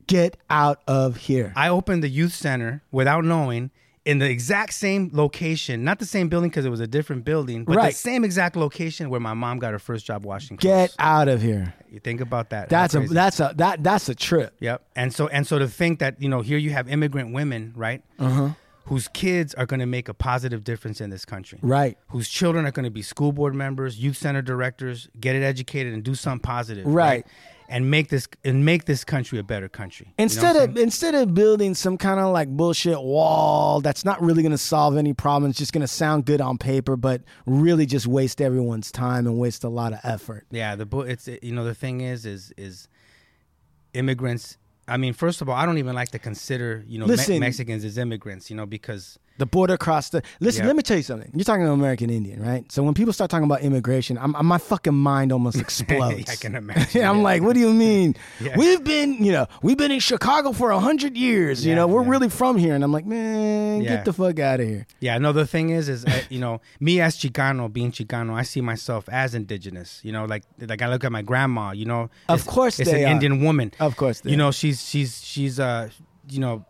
Get 0.07 0.37
out 0.51 0.81
of 0.87 1.17
here. 1.17 1.53
I 1.57 1.69
opened 1.69 2.03
the 2.03 2.09
youth 2.09 2.35
center 2.35 2.83
without 2.93 3.25
knowing 3.25 3.71
in 4.05 4.19
the 4.19 4.29
exact 4.29 4.75
same 4.75 5.09
location, 5.15 5.83
not 5.83 5.99
the 5.99 6.05
same 6.05 6.29
building 6.29 6.51
because 6.51 6.67
it 6.67 6.71
was 6.71 6.81
a 6.81 6.87
different 6.87 7.25
building, 7.25 7.65
but 7.65 7.77
Right. 7.77 7.93
the 7.93 7.97
same 7.99 8.23
exact 8.23 8.55
location 8.55 9.09
where 9.09 9.21
my 9.21 9.33
mom 9.33 9.59
got 9.59 9.73
her 9.73 9.79
first 9.79 10.05
job 10.05 10.27
washing 10.27 10.59
clothes. 10.59 10.71
Get 10.91 10.95
out 10.99 11.29
of 11.29 11.41
here. 11.41 11.73
You 11.91 12.01
think 12.01 12.21
about 12.21 12.51
that. 12.51 12.69
That's 12.69 12.93
How 12.93 12.99
a 12.99 13.03
crazy. 13.03 13.15
that's 13.15 13.41
a 13.41 13.55
that 13.57 13.83
that's 13.83 14.09
a 14.11 14.15
trip. 14.15 14.55
Yep. 14.61 14.83
And 14.95 15.11
so 15.15 15.29
and 15.29 15.47
so 15.47 15.59
to 15.59 15.67
think 15.69 16.01
that 16.01 16.21
you 16.21 16.29
know 16.29 16.43
here 16.43 16.59
you 16.59 16.69
have 16.71 16.87
immigrant 16.91 17.33
women, 17.33 17.73
right? 17.75 18.03
Uh-huh. 18.19 18.51
Whose 18.87 19.09
kids 19.09 19.55
are 19.55 19.67
going 19.67 19.81
to 19.81 19.87
make 19.87 20.09
a 20.09 20.15
positive 20.15 20.63
difference 20.63 21.01
in 21.01 21.11
this 21.11 21.25
country. 21.25 21.59
Right. 21.63 21.97
Whose 22.09 22.29
children 22.29 22.67
are 22.67 22.71
going 22.71 22.85
to 22.85 22.91
be 22.91 23.03
school 23.03 23.33
board 23.33 23.55
members, 23.55 23.99
youth 23.99 24.17
center 24.17 24.43
directors, 24.43 25.09
get 25.19 25.35
it 25.35 25.43
educated 25.43 25.95
and 25.95 26.03
do 26.03 26.15
something 26.15 26.41
positive. 26.41 26.87
Right. 26.87 27.27
And 27.67 27.91
make 27.91 28.09
this 28.09 28.29
and 28.45 28.63
make 28.67 28.85
this 28.85 29.05
country 29.05 29.39
a 29.39 29.43
better 29.43 29.71
country. 29.71 30.09
You 30.09 30.13
know 30.19 30.23
Instead 30.25 30.57
of 30.57 30.77
instead 30.77 31.15
of 31.15 31.33
building 31.33 31.75
some 31.75 31.97
kind 31.97 32.21
of 32.21 32.31
like 32.31 32.49
bullshit 32.49 33.01
wall 33.01 33.81
that's 33.81 34.05
not 34.05 34.21
really 34.21 34.43
going 34.43 34.53
to 34.53 34.59
solve 34.59 34.99
any 34.99 35.15
problems, 35.15 35.57
just 35.57 35.73
going 35.73 35.81
to 35.81 35.89
sound 35.89 36.27
good 36.27 36.43
on 36.43 36.59
paper, 36.59 36.95
but 36.95 37.23
really 37.47 37.87
just 37.87 38.07
waste 38.07 38.43
everyone's 38.43 38.93
time 38.93 39.27
and 39.27 39.39
waste 39.39 39.65
a 39.65 39.71
lot 39.71 39.95
of 39.95 40.01
effort. 40.05 40.45
Yeah, 40.51 40.77
the. 40.77 40.87
It's 41.01 41.27
you 41.27 41.53
know 41.53 41.65
the 41.65 41.75
thing 41.75 42.03
is 42.03 42.27
is 42.27 42.53
is 42.59 42.87
immigrants. 43.95 44.59
I 44.87 44.97
mean, 44.97 45.13
first 45.15 45.41
of 45.41 45.49
all, 45.49 45.55
I 45.55 45.65
don't 45.67 45.79
even 45.79 45.95
like 45.95 46.11
to 46.11 46.19
consider 46.19 46.85
you 46.87 46.99
know 46.99 47.07
Me- 47.07 47.39
Mexicans 47.39 47.85
as 47.85 47.99
immigrants. 47.99 48.51
You 48.51 48.57
know 48.57 48.67
because 48.67 49.19
The 49.37 49.47
border 49.47 49.77
crossed 49.77 50.13
the. 50.13 50.23
Listen, 50.41 50.63
Yeah. 50.63 50.69
let 50.69 50.77
me 50.77 50.83
tell 50.83 50.97
you 50.97 51.03
something. 51.03 51.31
You're 51.35 51.45
talking 51.45 51.65
to 51.65 51.73
an 51.73 51.79
American 51.81 52.09
Indian, 52.09 52.41
right? 52.41 52.71
So 52.71 52.83
when 52.85 52.95
people 52.95 53.13
start 53.13 53.31
talking 53.31 53.45
about 53.45 53.63
immigration, 53.63 54.17
I'm, 54.17 54.35
I'm- 54.37 54.47
my 54.47 54.59
fucking 54.59 54.95
mind 54.95 55.33
almost 55.33 55.59
explodes. 55.67 56.31
I 56.31 56.37
can 56.37 56.55
imagine. 56.63 57.05
I'm 57.05 57.17
yeah. 57.17 57.23
like, 57.23 57.43
what 57.43 57.55
do 57.55 57.61
you 57.61 57.73
mean? 57.73 58.15
Yeah. 58.41 58.57
We've 58.59 58.83
been, 58.85 59.25
you 59.25 59.33
know, 59.33 59.47
we've 59.63 59.77
been 59.77 59.91
in 59.91 60.01
Chicago 60.01 60.53
for 60.53 60.71
a 60.71 60.79
hundred 60.79 61.17
years. 61.17 61.65
you 61.65 61.75
know, 61.75 61.87
we're 61.87 62.03
yeah. 62.05 62.11
really 62.11 62.29
from 62.29 62.59
here, 62.59 62.75
and 62.75 62.85
I'm 62.85 62.93
like, 62.93 63.07
man, 63.07 63.81
Yeah. 63.83 63.97
get 63.97 64.05
the 64.05 64.13
fuck 64.13 64.39
out 64.39 64.61
of 64.61 64.67
here. 64.69 64.87
Yeah, 65.01 65.19
no. 65.19 65.33
The 65.33 65.47
thing 65.47 65.71
is, 65.71 65.89
is 65.89 66.05
uh, 66.05 66.23
you 66.29 66.39
know, 66.41 66.61
me 66.79 67.01
as 67.01 67.17
Chicano, 67.17 67.73
being 67.73 67.91
Chicano, 67.93 68.35
I 68.35 68.43
see 68.43 68.61
myself 68.61 69.09
as 69.09 69.35
indigenous. 69.35 70.01
You 70.05 70.13
know, 70.13 70.25
like 70.27 70.45
like 70.61 70.83
I 70.83 70.89
look 70.89 71.05
at 71.05 71.13
my 71.13 71.23
grandma. 71.23 71.73
You 71.73 71.87
know, 71.87 72.11
Of 72.29 72.41
it's- 72.41 72.45
course 72.55 72.79
it's 72.81 72.91
an 72.91 73.05
are. 73.05 73.09
Indian 73.09 73.43
woman. 73.43 73.73
Of 73.81 73.97
course 73.97 74.21
they 74.21 74.31
you 74.31 74.37
know, 74.37 74.51
she's 74.53 74.87
she's 74.89 75.25
she's 75.25 75.59
uh, 75.59 75.89
you 76.29 76.41
know, 76.41 76.65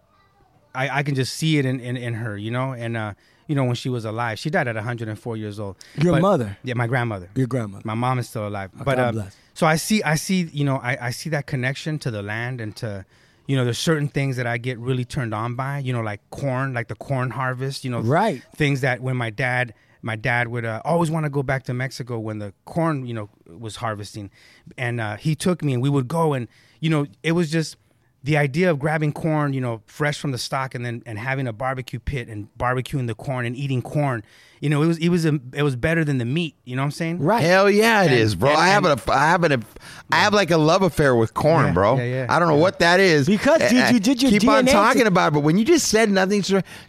I 0.74 0.98
I 0.98 1.02
can 1.02 1.14
just 1.14 1.34
see 1.34 1.58
it 1.58 1.64
in 1.66 1.80
in, 1.80 1.96
in 1.96 2.14
her. 2.14 2.36
You 2.36 2.50
know, 2.50 2.72
and 2.72 2.96
uh, 2.96 3.14
you 3.46 3.54
know 3.54 3.64
when 3.64 3.74
she 3.76 3.88
was 3.88 4.04
alive, 4.04 4.38
she 4.38 4.50
died 4.50 4.68
at 4.68 4.74
104 4.74 5.36
years 5.36 5.58
old. 5.60 5.76
Your 5.96 6.12
But- 6.14 6.22
mother? 6.22 6.58
Yeah, 6.64 6.74
my 6.74 6.86
grandmother. 6.86 7.28
Your 7.34 7.46
grandmother. 7.46 7.82
My 7.84 7.94
mom 7.94 8.18
is 8.18 8.28
still 8.28 8.46
alive. 8.48 8.70
but 8.74 8.96
God 8.96 8.98
uh, 8.98 9.12
bless. 9.12 9.36
so 9.54 9.66
I 9.66 9.76
see, 9.76 10.02
I 10.02 10.14
see, 10.16 10.42
you 10.52 10.64
know, 10.64 10.76
I, 10.76 11.08
I 11.08 11.10
see 11.10 11.30
that 11.30 11.46
connection 11.46 11.98
to 12.00 12.10
the 12.10 12.22
land 12.22 12.60
and 12.60 12.74
to, 12.76 13.04
you 13.46 13.56
know, 13.56 13.64
there's 13.64 13.78
certain 13.78 14.08
things 14.08 14.36
that 14.36 14.46
I 14.46 14.56
get 14.58 14.78
really 14.78 15.04
turned 15.04 15.34
on 15.34 15.54
by, 15.54 15.78
you 15.78 15.92
know, 15.92 16.00
like 16.00 16.20
corn, 16.30 16.72
like 16.72 16.88
the 16.88 16.94
corn 16.94 17.30
harvest, 17.30 17.84
you 17.84 17.90
know, 17.90 18.00
Right. 18.00 18.42
Things 18.56 18.80
that 18.80 19.00
when 19.00 19.16
my 19.16 19.28
dad, 19.30 19.74
my 20.00 20.16
dad 20.16 20.48
would 20.48 20.64
uh, 20.64 20.80
always 20.84 21.10
want 21.10 21.24
to 21.24 21.30
go 21.30 21.42
back 21.42 21.64
to 21.64 21.74
Mexico 21.74 22.18
when 22.18 22.38
the 22.38 22.52
corn, 22.64 23.06
you 23.06 23.12
know, 23.14 23.28
was 23.46 23.76
harvesting, 23.76 24.30
and 24.78 25.00
uh, 25.00 25.16
he 25.16 25.34
took 25.34 25.62
me 25.62 25.74
and 25.74 25.82
we 25.82 25.88
would 25.90 26.08
go 26.08 26.32
and, 26.32 26.48
you 26.80 26.88
know, 26.90 27.06
it 27.22 27.32
was 27.32 27.50
just 27.50 27.76
the 28.24 28.38
idea 28.38 28.70
of 28.70 28.78
grabbing 28.78 29.12
corn, 29.12 29.52
you 29.52 29.60
know, 29.60 29.82
fresh 29.84 30.18
from 30.18 30.32
the 30.32 30.38
stalk 30.38 30.74
and 30.74 30.84
then 30.84 31.02
and 31.04 31.18
having 31.18 31.46
a 31.46 31.52
barbecue 31.52 32.00
pit 32.00 32.26
and 32.26 32.48
barbecuing 32.58 33.06
the 33.06 33.14
corn 33.14 33.44
and 33.44 33.54
eating 33.54 33.82
corn, 33.82 34.24
you 34.64 34.70
know, 34.70 34.80
it 34.82 34.86
was 34.86 34.96
it 34.96 35.10
was 35.10 35.26
a, 35.26 35.38
it 35.52 35.62
was 35.62 35.76
better 35.76 36.06
than 36.06 36.16
the 36.16 36.24
meat. 36.24 36.56
You 36.64 36.74
know 36.74 36.80
what 36.80 36.86
I'm 36.86 36.90
saying? 36.92 37.18
Right. 37.18 37.42
Hell 37.44 37.68
yeah, 37.68 38.02
it 38.04 38.12
And- 38.12 38.14
is, 38.18 38.34
bro. 38.34 38.48
and- 38.48 38.58
I 38.58 38.68
have 38.68 38.86
and- 38.86 38.98
a, 38.98 39.12
I 39.12 39.26
have 39.28 39.44
an, 39.44 39.62
I 40.10 40.16
have 40.16 40.32
like 40.32 40.50
a 40.50 40.56
love 40.56 40.80
affair 40.80 41.14
with 41.14 41.34
corn, 41.34 41.66
Yeah, 41.66 41.72
bro. 41.72 41.96
yeah, 41.98 42.04
yeah. 42.04 42.26
I 42.30 42.38
don't 42.38 42.48
know 42.48 42.56
what 42.56 42.78
that 42.78 42.98
is 42.98 43.26
Because, 43.26 43.58
dude, 43.60 43.72
eh, 43.78 43.88
eh, 43.88 43.90
you 43.92 44.00
did 44.00 44.22
your 44.22 44.30
keep 44.30 44.48
on 44.48 44.64
talking 44.64 45.02
to- 45.02 45.08
about 45.08 45.28
it, 45.28 45.34
but 45.34 45.40
when 45.40 45.58
you 45.58 45.66
just 45.66 45.88
said 45.88 46.10
nothing, 46.10 46.40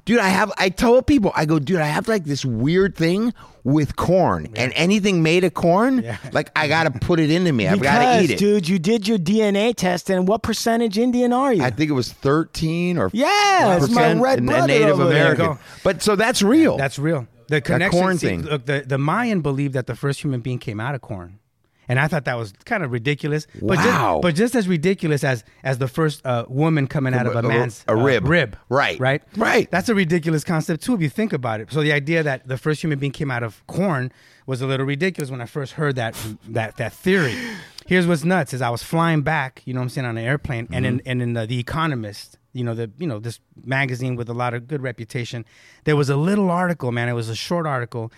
dude, 0.05 0.19
I 0.19 0.29
have. 0.29 0.53
I 0.57 0.69
told 0.69 1.05
people, 1.05 1.33
I 1.35 1.43
go, 1.43 1.59
dude, 1.59 1.81
I 1.81 1.87
have 1.87 2.07
like 2.07 2.23
this 2.23 2.45
weird 2.45 2.95
thing 2.95 3.33
with 3.65 3.95
corn, 3.97 4.47
and 4.55 4.71
anything 4.75 5.21
made 5.21 5.43
of 5.43 5.53
corn, 5.53 6.01
Yeah. 6.01 6.15
like 6.31 6.51
I 6.55 6.69
got 6.69 6.83
to 6.83 6.91
put 6.91 7.19
it 7.19 7.29
into 7.29 7.51
me. 7.51 7.67
I've 7.67 7.81
got 7.81 7.99
to 8.19 8.23
eat 8.23 8.31
it. 8.31 8.37
dude, 8.37 8.69
you 8.69 8.79
did 8.79 9.05
your 9.05 9.17
DNA 9.17 9.73
test, 9.75 10.09
and 10.09 10.29
what 10.29 10.43
percentage 10.43 10.97
Indian 10.97 11.33
are 11.33 11.51
you? 11.51 11.61
I 11.61 11.71
think 11.71 11.89
it 11.89 11.93
was 11.93 12.09
thirteen 12.13 12.97
or 12.97 13.09
Yeah, 13.11 13.75
it's 13.75 13.89
my 13.89 14.13
red 14.13 14.39
a 14.39 14.41
brother 14.43 14.67
Native 14.67 14.99
over. 15.01 15.09
American. 15.09 15.45
Go. 15.45 15.57
But 15.83 16.01
so 16.01 16.15
that's 16.15 16.41
real. 16.41 16.77
That's 16.77 16.97
real. 16.97 17.27
The 17.47 17.61
connection. 17.61 17.99
corn 17.99 18.17
thing. 18.17 18.41
Look, 18.43 18.65
the, 18.65 18.83
the 18.85 18.97
Mayan 18.97 19.41
believed 19.41 19.73
that 19.73 19.87
the 19.87 19.95
first 19.95 20.21
human 20.21 20.41
being 20.41 20.59
came 20.59 20.79
out 20.79 20.95
of 20.95 21.01
corn. 21.01 21.39
And 21.87 21.99
I 21.99 22.07
thought 22.07 22.25
that 22.25 22.35
was 22.35 22.51
kind 22.65 22.83
of 22.83 22.91
ridiculous. 22.91 23.45
But 23.61 23.77
Wow. 23.77 24.13
Just, 24.15 24.21
but 24.23 24.35
just 24.35 24.55
as 24.55 24.67
ridiculous 24.67 25.23
as 25.23 25.43
as 25.63 25.77
the 25.77 25.87
first 25.87 26.25
uh, 26.25 26.45
woman 26.47 26.87
coming 26.87 27.13
out 27.13 27.27
of 27.27 27.35
a 27.35 27.39
a- 27.39 27.43
man's 27.43 27.83
a 27.87 27.91
uh, 27.91 27.95
rib. 28.03 28.27
rib. 28.27 28.57
Right. 28.69 28.99
Right. 28.99 29.21
Right. 29.37 29.69
That's 29.69 29.87
a 29.87 29.93
ridiculous 29.93 30.43
concept 30.43 30.83
too 30.83 30.95
if 30.95 31.01
you 31.01 31.09
think 31.09 31.31
about 31.31 31.61
it. 31.61 31.71
So 31.71 31.81
the 31.81 31.91
idea 31.93 32.23
that 32.23 32.47
the 32.47 32.57
first 32.57 32.81
human 32.81 32.97
being 32.97 33.11
came 33.11 33.29
out 33.29 33.43
of 33.43 33.65
corn 33.67 34.11
was 34.47 34.61
a 34.61 34.67
little 34.67 34.85
ridiculous 34.85 35.29
when 35.29 35.41
I 35.41 35.45
first 35.45 35.73
heard 35.73 35.95
that 35.97 36.15
that 36.49 36.77
that 36.77 36.91
theory. 36.93 37.35
Here's 37.85 38.07
what's 38.07 38.23
nuts: 38.23 38.51
is 38.55 38.63
I 38.63 38.71
was 38.71 38.81
flying 38.81 39.21
back, 39.21 39.61
you 39.65 39.73
know, 39.75 39.79
what 39.79 39.83
I'm 39.83 39.89
saying 39.89 40.07
on 40.07 40.17
an 40.17 40.25
airplane, 40.25 40.67
and 40.71 40.87
in 40.87 41.01
and 41.05 41.21
in 41.21 41.33
the, 41.33 41.45
the 41.45 41.59
Economist, 41.59 42.39
you 42.55 42.63
know, 42.63 42.73
the 42.73 42.89
you 42.97 43.05
know 43.05 43.19
this 43.19 43.39
magazine 43.65 44.15
with 44.15 44.29
a 44.29 44.33
lot 44.33 44.53
of 44.53 44.67
good 44.67 44.81
reputation, 44.81 45.45
there 45.83 45.97
was 45.97 46.09
a 46.09 46.15
little 46.15 46.49
article, 46.49 46.91
man. 46.91 47.09
It 47.09 47.13
was 47.13 47.27
a 47.27 47.35
short 47.35 47.67
article, 47.67 48.13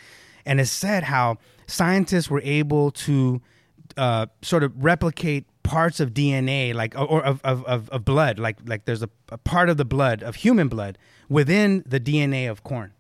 and 0.46 0.62
it 0.62 0.68
said 0.68 1.04
how 1.04 1.38
scientists 1.66 2.30
were 2.30 2.42
able 2.44 2.92
to 2.92 3.42
uh, 3.98 4.28
sort 4.44 4.64
of 4.64 4.72
replicate 4.82 5.46
parts 5.64 6.00
of 6.00 6.14
DNA, 6.14 6.74
like 6.76 6.96
or, 6.96 7.24
of, 7.26 7.42
of, 7.44 7.90
of 7.90 8.06
blood, 8.06 8.38
like 8.38 8.58
like 8.66 8.86
there's 8.86 9.02
a, 9.02 9.10
a 9.30 9.40
part 9.40 9.70
of 9.70 9.78
the 9.78 9.86
blood 9.86 10.22
of 10.22 10.36
human 10.36 10.68
blood 10.68 11.00
within 11.30 11.84
the 11.88 12.00
DNA 12.00 12.50
of 12.50 12.64
corn. 12.64 12.94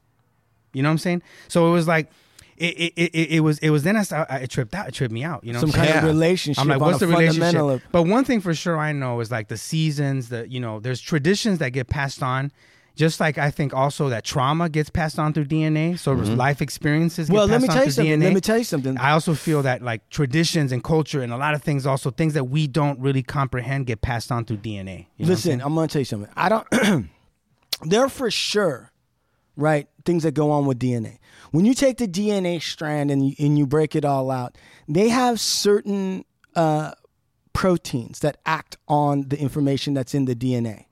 You 0.73 0.81
know 0.81 0.89
what 0.89 0.93
I'm 0.93 0.97
saying? 0.97 1.21
So 1.47 1.67
it 1.67 1.71
was 1.71 1.87
like. 1.87 2.09
It, 2.57 2.75
it, 2.75 2.93
it, 2.95 3.31
it 3.33 3.39
was 3.41 3.59
it 3.59 3.69
was 3.69 3.83
then 3.83 3.95
I, 3.95 4.01
saw, 4.01 4.25
I 4.27 4.37
it 4.37 4.49
tripped 4.49 4.73
out 4.73 4.87
it 4.87 4.93
tripped 4.95 5.13
me 5.13 5.23
out 5.23 5.43
you 5.43 5.53
know 5.53 5.59
Some 5.59 5.71
kind 5.71 5.89
saying? 5.89 5.99
of 5.99 6.03
relationship. 6.05 6.59
I'm 6.59 6.67
like, 6.67 6.81
what's 6.81 6.99
the 6.99 7.05
relationship? 7.07 7.55
of- 7.55 7.83
But 7.91 8.03
one 8.03 8.25
thing 8.25 8.41
for 8.41 8.55
sure 8.55 8.77
I 8.79 8.93
know 8.93 9.19
is 9.19 9.29
like 9.29 9.47
the 9.47 9.57
seasons, 9.57 10.29
the 10.29 10.49
you 10.49 10.59
know, 10.59 10.79
there's 10.79 10.99
traditions 10.99 11.59
that 11.59 11.69
get 11.69 11.87
passed 11.87 12.23
on. 12.23 12.51
Just 12.95 13.19
like 13.19 13.37
I 13.37 13.51
think 13.51 13.75
also 13.75 14.09
that 14.09 14.23
trauma 14.23 14.69
gets 14.69 14.89
passed 14.89 15.19
on 15.19 15.31
through 15.31 15.45
DNA, 15.45 15.99
so 15.99 16.15
mm-hmm. 16.15 16.33
life 16.33 16.63
experiences. 16.63 17.27
Get 17.29 17.35
Well, 17.35 17.45
let 17.45 17.61
me 17.61 17.67
tell 17.67 17.85
you 17.85 17.91
something. 17.91 18.19
DNA. 18.19 18.23
Let 18.23 18.33
me 18.33 18.41
tell 18.41 18.57
you 18.57 18.63
something. 18.63 18.97
I 18.97 19.11
also 19.11 19.35
feel 19.35 19.61
that 19.61 19.83
like 19.83 20.09
traditions 20.09 20.71
and 20.71 20.83
culture 20.83 21.21
and 21.21 21.31
a 21.31 21.37
lot 21.37 21.53
of 21.53 21.61
things, 21.61 21.85
also 21.85 22.09
things 22.09 22.33
that 22.33 22.45
we 22.45 22.65
don't 22.65 22.99
really 22.99 23.21
comprehend, 23.21 23.85
get 23.85 24.01
passed 24.01 24.31
on 24.31 24.45
through 24.45 24.57
DNA. 24.57 24.65
You 24.65 24.73
know 24.73 24.85
what 24.87 25.21
I'm 25.21 25.27
Listen. 25.27 25.61
I'm, 25.61 25.75
gonna 25.75 25.87
tell 25.87 26.01
you 26.01 26.05
something. 26.05 26.31
I 26.35 26.49
don't. 26.49 26.67
there 27.83 28.01
are 28.01 28.09
for 28.09 28.31
sure, 28.31 28.91
right? 29.55 29.87
Things 30.03 30.23
that 30.23 30.33
go 30.33 30.49
on 30.49 30.65
with 30.65 30.79
DNA. 30.79 31.19
When 31.51 31.65
you 31.65 31.73
take 31.73 31.97
the 31.97 32.07
DNA 32.07 32.61
strand 32.61 33.11
and 33.11 33.27
you, 33.27 33.35
and 33.39 33.57
you 33.57 33.65
break 33.65 33.95
it 33.95 34.05
all 34.05 34.31
out, 34.31 34.57
they 34.87 35.09
have 35.09 35.39
certain 35.39 36.25
uh, 36.55 36.91
proteins 37.53 38.19
that 38.19 38.37
act 38.45 38.77
on 38.87 39.29
the 39.29 39.39
information 39.39 39.93
that's 39.93 40.13
in 40.13 40.25
the 40.25 40.35
DNA. 40.35 40.85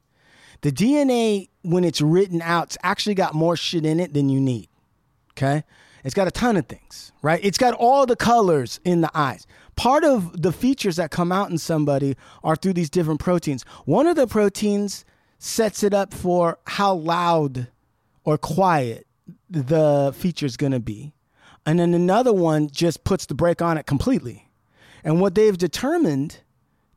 The 0.61 0.71
DNA, 0.71 1.49
when 1.61 1.83
it's 1.83 2.01
written 2.01 2.41
out, 2.41 2.67
it's 2.67 2.77
actually 2.81 3.15
got 3.15 3.33
more 3.33 3.55
shit 3.55 3.85
in 3.85 3.99
it 3.99 4.13
than 4.13 4.29
you 4.29 4.39
need. 4.39 4.69
Okay. 5.31 5.63
It's 6.03 6.13
got 6.13 6.27
a 6.27 6.31
ton 6.31 6.55
of 6.55 6.67
things, 6.67 7.11
right? 7.23 7.39
It's 7.43 7.57
got 7.57 7.73
all 7.73 8.05
the 8.05 8.15
colors 8.15 8.79
in 8.85 9.01
the 9.01 9.09
eyes. 9.15 9.47
Part 9.75 10.03
of 10.03 10.39
the 10.41 10.51
features 10.51 10.97
that 10.97 11.09
come 11.09 11.31
out 11.31 11.49
in 11.49 11.57
somebody 11.57 12.15
are 12.43 12.55
through 12.55 12.73
these 12.73 12.91
different 12.91 13.19
proteins. 13.19 13.63
One 13.85 14.05
of 14.05 14.15
the 14.15 14.27
proteins 14.27 15.03
sets 15.39 15.83
it 15.83 15.95
up 15.95 16.13
for 16.13 16.59
how 16.65 16.93
loud 16.93 17.69
or 18.23 18.37
quiet 18.37 19.07
the 19.49 20.13
feature's 20.17 20.57
gonna 20.57 20.79
be. 20.79 21.13
And 21.65 21.79
then 21.79 21.93
another 21.93 22.33
one 22.33 22.69
just 22.69 23.03
puts 23.03 23.25
the 23.25 23.33
brake 23.33 23.61
on 23.61 23.77
it 23.77 23.85
completely. 23.85 24.49
And 25.03 25.19
what 25.21 25.35
they've 25.35 25.57
determined 25.57 26.39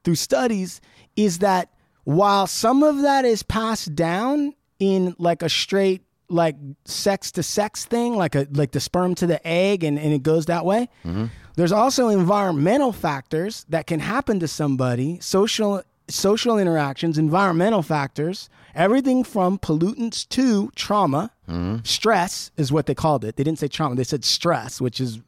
through 0.04 0.16
studies 0.16 0.80
is 1.16 1.38
that 1.38 1.70
while 2.04 2.46
some 2.46 2.82
of 2.82 3.02
that 3.02 3.24
is 3.24 3.42
passed 3.42 3.94
down 3.94 4.54
in 4.78 5.14
like 5.18 5.42
a 5.42 5.48
straight 5.48 6.02
like 6.30 6.56
sex 6.84 7.32
to 7.32 7.42
sex 7.42 7.84
thing 7.84 8.14
like 8.14 8.34
a 8.34 8.46
like 8.52 8.72
the 8.72 8.80
sperm 8.80 9.14
to 9.14 9.26
the 9.26 9.46
egg 9.46 9.82
and, 9.82 9.98
and 9.98 10.12
it 10.12 10.22
goes 10.22 10.46
that 10.46 10.64
way 10.64 10.88
mm-hmm. 11.04 11.26
there's 11.56 11.72
also 11.72 12.08
environmental 12.08 12.92
factors 12.92 13.64
that 13.68 13.86
can 13.86 13.98
happen 13.98 14.38
to 14.38 14.46
somebody 14.46 15.18
social 15.20 15.82
social 16.08 16.58
interactions 16.58 17.16
environmental 17.16 17.82
factors 17.82 18.50
everything 18.74 19.24
from 19.24 19.58
pollutants 19.58 20.28
to 20.28 20.70
trauma 20.74 21.30
hmm. 21.46 21.76
stress 21.84 22.50
is 22.56 22.70
what 22.70 22.86
they 22.86 22.94
called 22.94 23.24
it 23.24 23.36
they 23.36 23.44
didn't 23.44 23.58
say 23.58 23.68
trauma 23.68 23.94
they 23.94 24.04
said 24.04 24.24
stress 24.24 24.80
which 24.80 25.00
is 25.00 25.20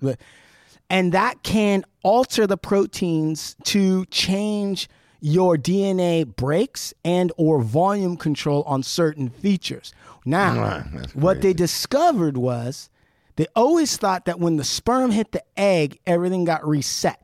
and 0.90 1.12
that 1.12 1.42
can 1.42 1.84
alter 2.02 2.46
the 2.46 2.56
proteins 2.56 3.54
to 3.64 4.04
change 4.06 4.88
your 5.20 5.56
DNA 5.56 6.24
brakes 6.24 6.92
and 7.04 7.30
or 7.36 7.60
volume 7.62 8.16
control 8.16 8.62
on 8.64 8.82
certain 8.82 9.28
features. 9.28 9.92
Now, 10.24 10.82
what 11.14 11.40
they 11.42 11.52
discovered 11.52 12.36
was 12.36 12.90
they 13.36 13.46
always 13.54 13.96
thought 13.96 14.24
that 14.24 14.40
when 14.40 14.56
the 14.56 14.64
sperm 14.64 15.12
hit 15.12 15.32
the 15.32 15.42
egg, 15.56 15.98
everything 16.06 16.44
got 16.44 16.66
reset 16.66 17.20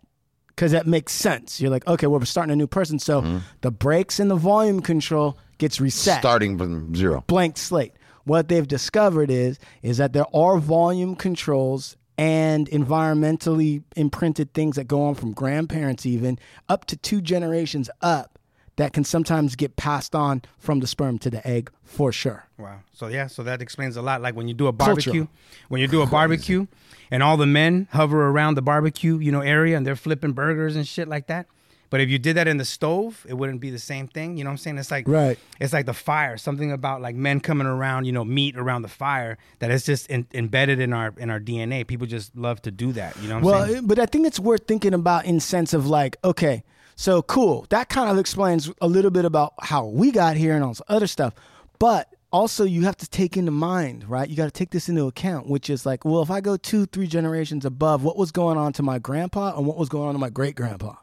because 0.48 0.72
that 0.72 0.86
makes 0.86 1.12
sense. 1.12 1.60
You're 1.60 1.70
like, 1.70 1.86
okay, 1.86 2.06
well, 2.06 2.18
we're 2.18 2.26
starting 2.26 2.52
a 2.52 2.56
new 2.56 2.66
person, 2.66 2.98
so 2.98 3.20
hmm. 3.20 3.38
the 3.60 3.70
brakes 3.70 4.20
and 4.20 4.30
the 4.30 4.36
volume 4.36 4.80
control 4.80 5.38
gets 5.58 5.80
reset 5.80 6.20
Starting 6.20 6.58
from 6.58 6.94
zero. 6.94 7.24
blank 7.26 7.56
slate. 7.58 7.92
What 8.24 8.48
they've 8.48 8.66
discovered 8.66 9.30
is 9.30 9.58
is 9.82 9.98
that 9.98 10.12
there 10.12 10.26
are 10.34 10.58
volume 10.58 11.14
controls 11.14 11.96
and 12.18 12.68
environmentally 12.70 13.82
imprinted 13.94 14.52
things 14.54 14.76
that 14.76 14.88
go 14.88 15.02
on 15.04 15.14
from 15.14 15.32
grandparents 15.32 16.06
even 16.06 16.38
up 16.68 16.84
to 16.86 16.96
two 16.96 17.20
generations 17.20 17.90
up 18.00 18.38
that 18.76 18.92
can 18.92 19.04
sometimes 19.04 19.56
get 19.56 19.76
passed 19.76 20.14
on 20.14 20.42
from 20.58 20.80
the 20.80 20.86
sperm 20.86 21.18
to 21.18 21.30
the 21.30 21.46
egg 21.46 21.70
for 21.82 22.12
sure. 22.12 22.46
Wow. 22.58 22.80
So 22.92 23.06
yeah, 23.08 23.26
so 23.26 23.42
that 23.42 23.62
explains 23.62 23.96
a 23.96 24.02
lot. 24.02 24.20
Like 24.20 24.34
when 24.36 24.48
you 24.48 24.54
do 24.54 24.66
a 24.66 24.72
barbecue, 24.72 25.12
Cultural. 25.12 25.28
when 25.68 25.80
you 25.80 25.88
do 25.88 26.02
a 26.02 26.06
barbecue, 26.06 26.66
and 27.10 27.22
all 27.22 27.36
the 27.36 27.46
men 27.46 27.88
hover 27.92 28.28
around 28.28 28.56
the 28.56 28.62
barbecue, 28.62 29.18
you 29.18 29.32
know, 29.32 29.40
area, 29.40 29.76
and 29.76 29.86
they're 29.86 29.96
flipping 29.96 30.32
burgers 30.32 30.76
and 30.76 30.86
shit 30.86 31.08
like 31.08 31.28
that. 31.28 31.46
But 31.90 32.00
if 32.00 32.08
you 32.08 32.18
did 32.18 32.36
that 32.36 32.48
in 32.48 32.56
the 32.56 32.64
stove, 32.64 33.24
it 33.28 33.34
wouldn't 33.34 33.60
be 33.60 33.70
the 33.70 33.78
same 33.78 34.08
thing. 34.08 34.36
You 34.36 34.44
know 34.44 34.50
what 34.50 34.54
I'm 34.54 34.58
saying? 34.58 34.78
It's 34.78 34.90
like 34.90 35.06
Right. 35.08 35.38
It's 35.60 35.72
like 35.72 35.86
the 35.86 35.94
fire. 35.94 36.36
Something 36.36 36.72
about 36.72 37.00
like 37.02 37.14
men 37.14 37.40
coming 37.40 37.66
around, 37.66 38.04
you 38.06 38.12
know, 38.12 38.24
meat 38.24 38.56
around 38.56 38.82
the 38.82 38.88
fire 38.88 39.38
that 39.60 39.70
is 39.70 39.84
just 39.84 40.08
in, 40.08 40.26
embedded 40.34 40.80
in 40.80 40.92
our 40.92 41.14
in 41.16 41.30
our 41.30 41.40
DNA. 41.40 41.86
People 41.86 42.06
just 42.06 42.36
love 42.36 42.60
to 42.62 42.70
do 42.70 42.92
that. 42.92 43.16
You 43.22 43.28
know 43.28 43.34
what 43.36 43.38
I'm 43.40 43.44
Well, 43.44 43.66
saying? 43.66 43.86
but 43.86 43.98
I 43.98 44.06
think 44.06 44.26
it's 44.26 44.40
worth 44.40 44.66
thinking 44.66 44.94
about 44.94 45.24
in 45.24 45.40
sense 45.40 45.72
of 45.74 45.86
like, 45.86 46.16
okay, 46.24 46.62
so 46.96 47.22
cool. 47.22 47.66
That 47.70 47.88
kind 47.88 48.10
of 48.10 48.18
explains 48.18 48.70
a 48.80 48.88
little 48.88 49.10
bit 49.10 49.24
about 49.24 49.54
how 49.60 49.84
we 49.86 50.10
got 50.10 50.36
here 50.36 50.54
and 50.54 50.62
all 50.64 50.70
this 50.70 50.82
other 50.88 51.06
stuff. 51.06 51.34
But 51.78 52.08
also 52.32 52.64
you 52.64 52.82
have 52.82 52.96
to 52.96 53.08
take 53.08 53.36
into 53.36 53.50
mind, 53.52 54.08
right? 54.08 54.28
You 54.28 54.36
got 54.36 54.46
to 54.46 54.50
take 54.50 54.70
this 54.70 54.88
into 54.88 55.06
account, 55.06 55.46
which 55.46 55.70
is 55.70 55.86
like, 55.86 56.04
well, 56.04 56.22
if 56.22 56.30
I 56.30 56.40
go 56.40 56.56
two, 56.56 56.86
three 56.86 57.06
generations 57.06 57.64
above, 57.64 58.02
what 58.02 58.16
was 58.16 58.32
going 58.32 58.58
on 58.58 58.72
to 58.74 58.82
my 58.82 58.98
grandpa 58.98 59.56
and 59.56 59.66
what 59.66 59.76
was 59.76 59.88
going 59.88 60.08
on 60.08 60.14
to 60.14 60.18
my 60.18 60.30
great 60.30 60.56
grandpa? 60.56 60.94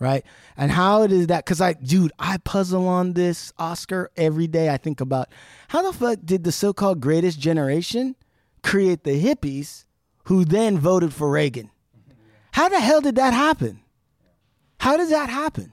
Right? 0.00 0.24
And 0.56 0.70
how 0.70 1.02
it 1.02 1.10
is 1.10 1.26
that 1.26 1.44
cuz 1.44 1.60
I 1.60 1.72
dude, 1.72 2.12
I 2.18 2.38
puzzle 2.38 2.86
on 2.86 3.14
this 3.14 3.52
Oscar 3.58 4.10
every 4.16 4.46
day. 4.46 4.70
I 4.70 4.76
think 4.76 5.00
about 5.00 5.28
how 5.68 5.82
the 5.82 5.92
fuck 5.92 6.20
did 6.24 6.44
the 6.44 6.52
so-called 6.52 7.00
greatest 7.00 7.40
generation 7.40 8.14
create 8.62 9.04
the 9.04 9.22
hippies 9.22 9.84
who 10.24 10.44
then 10.44 10.78
voted 10.78 11.12
for 11.12 11.30
Reagan? 11.30 11.70
How 12.52 12.68
the 12.68 12.80
hell 12.80 13.00
did 13.00 13.16
that 13.16 13.32
happen? 13.32 13.80
How 14.78 14.96
does 14.96 15.10
that 15.10 15.30
happen? 15.30 15.72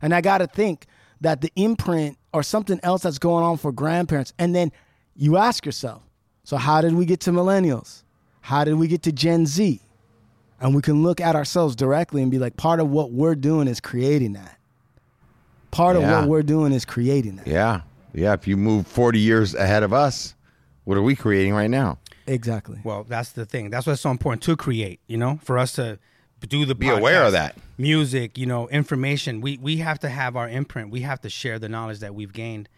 And 0.00 0.14
I 0.14 0.20
got 0.20 0.38
to 0.38 0.46
think 0.46 0.86
that 1.20 1.40
the 1.40 1.52
imprint 1.56 2.16
or 2.32 2.42
something 2.42 2.78
else 2.82 3.02
that's 3.02 3.18
going 3.18 3.44
on 3.44 3.56
for 3.56 3.72
grandparents. 3.72 4.32
And 4.38 4.54
then 4.54 4.72
you 5.14 5.36
ask 5.36 5.66
yourself, 5.66 6.02
so 6.44 6.56
how 6.56 6.80
did 6.80 6.94
we 6.94 7.04
get 7.06 7.20
to 7.20 7.30
millennials? 7.30 8.04
How 8.40 8.64
did 8.64 8.74
we 8.74 8.88
get 8.88 9.02
to 9.02 9.12
Gen 9.12 9.46
Z? 9.46 9.80
And 10.60 10.74
we 10.74 10.82
can 10.82 11.02
look 11.02 11.20
at 11.20 11.36
ourselves 11.36 11.76
directly 11.76 12.22
and 12.22 12.30
be 12.30 12.38
like, 12.38 12.56
part 12.56 12.80
of 12.80 12.88
what 12.90 13.12
we're 13.12 13.36
doing 13.36 13.68
is 13.68 13.80
creating 13.80 14.32
that. 14.32 14.58
Part 15.70 15.96
of 15.96 16.02
what 16.02 16.26
we're 16.26 16.42
doing 16.42 16.72
is 16.72 16.84
creating 16.84 17.36
that. 17.36 17.46
Yeah. 17.46 17.82
Yeah. 18.12 18.32
If 18.32 18.48
you 18.48 18.56
move 18.56 18.86
40 18.86 19.18
years 19.18 19.54
ahead 19.54 19.82
of 19.82 19.92
us, 19.92 20.34
what 20.84 20.96
are 20.96 21.02
we 21.02 21.14
creating 21.14 21.54
right 21.54 21.70
now? 21.70 21.98
Exactly. 22.26 22.78
Well, 22.82 23.04
that's 23.04 23.30
the 23.32 23.46
thing. 23.46 23.70
That's 23.70 23.86
why 23.86 23.92
it's 23.92 24.02
so 24.02 24.10
important 24.10 24.42
to 24.44 24.56
create. 24.56 25.00
You 25.06 25.16
know, 25.16 25.38
for 25.44 25.58
us 25.58 25.72
to 25.72 25.98
do 26.46 26.64
the 26.64 26.74
Be 26.74 26.88
aware 26.88 27.24
of 27.24 27.32
that. 27.32 27.56
music. 27.78 28.36
You 28.38 28.46
know, 28.46 28.68
information. 28.68 29.40
We 29.40 29.58
we 29.58 29.76
have 29.78 29.98
to 30.00 30.08
have 30.08 30.36
our 30.36 30.48
imprint. 30.48 30.90
We 30.90 31.00
have 31.02 31.20
to 31.22 31.30
share 31.30 31.58
the 31.58 31.68
knowledge 31.68 32.00
that 32.00 32.14
we've 32.14 32.32
gained, 32.32 32.68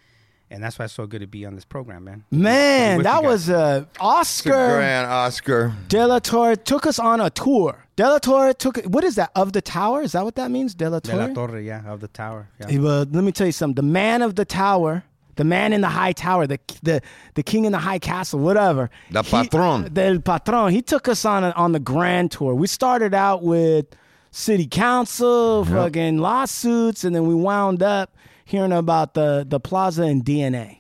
and 0.50 0.62
that's 0.62 0.78
why 0.78 0.84
it's 0.86 0.94
so 0.94 1.06
good 1.06 1.20
to 1.20 1.26
be 1.26 1.46
on 1.46 1.54
this 1.54 1.64
program, 1.64 2.04
man. 2.04 2.24
Man, 2.30 3.02
that 3.02 3.22
was 3.22 3.48
uh, 3.48 3.84
a 3.98 4.02
Oscar 4.02 4.50
Grand 4.50 5.10
Oscar. 5.10 5.72
De 5.88 6.04
La 6.06 6.18
Torre 6.18 6.56
took 6.56 6.86
us 6.86 6.98
on 6.98 7.20
a 7.20 7.30
tour. 7.30 7.86
De 7.96 8.08
La 8.08 8.18
Torre 8.18 8.52
took 8.52 8.78
what 8.84 9.04
is 9.04 9.14
that 9.14 9.30
of 9.36 9.52
the 9.52 9.60
tower? 9.60 10.02
Is 10.02 10.12
that 10.12 10.24
what 10.24 10.34
that 10.34 10.50
means? 10.50 10.74
De 10.74 10.90
La 10.90 10.98
De 11.00 11.34
Torre. 11.34 11.60
yeah, 11.60 11.86
of 11.86 12.00
the 12.00 12.08
tower. 12.08 12.48
Yeah. 12.58 12.78
Well, 12.78 13.06
let 13.10 13.24
me 13.24 13.32
tell 13.32 13.46
you 13.46 13.52
something. 13.52 13.76
The 13.76 13.82
man 13.82 14.22
of 14.22 14.34
the 14.34 14.44
tower, 14.44 15.04
the 15.36 15.44
man 15.44 15.72
in 15.72 15.80
the 15.82 15.88
high 15.88 16.12
tower, 16.12 16.46
the 16.46 16.58
the 16.82 17.00
the 17.34 17.42
king 17.42 17.64
in 17.64 17.72
the 17.72 17.78
high 17.78 18.00
castle, 18.00 18.40
whatever. 18.40 18.90
The 19.10 19.22
he- 19.22 19.30
patron. 19.30 19.94
The 19.94 20.20
patron. 20.24 20.72
He 20.72 20.82
took 20.82 21.06
us 21.08 21.24
on 21.24 21.44
a, 21.44 21.50
on 21.50 21.72
the 21.72 21.80
grand 21.80 22.32
tour. 22.32 22.54
We 22.54 22.66
started 22.66 23.14
out 23.14 23.42
with 23.42 23.86
city 24.32 24.66
council, 24.66 25.64
fucking 25.64 26.18
lawsuits, 26.18 27.04
and 27.04 27.14
then 27.14 27.26
we 27.26 27.34
wound 27.34 27.82
up 27.82 28.16
hearing 28.50 28.72
about 28.72 29.14
the 29.14 29.46
the 29.48 29.60
plaza 29.60 30.02
and 30.02 30.24
DNA. 30.24 30.78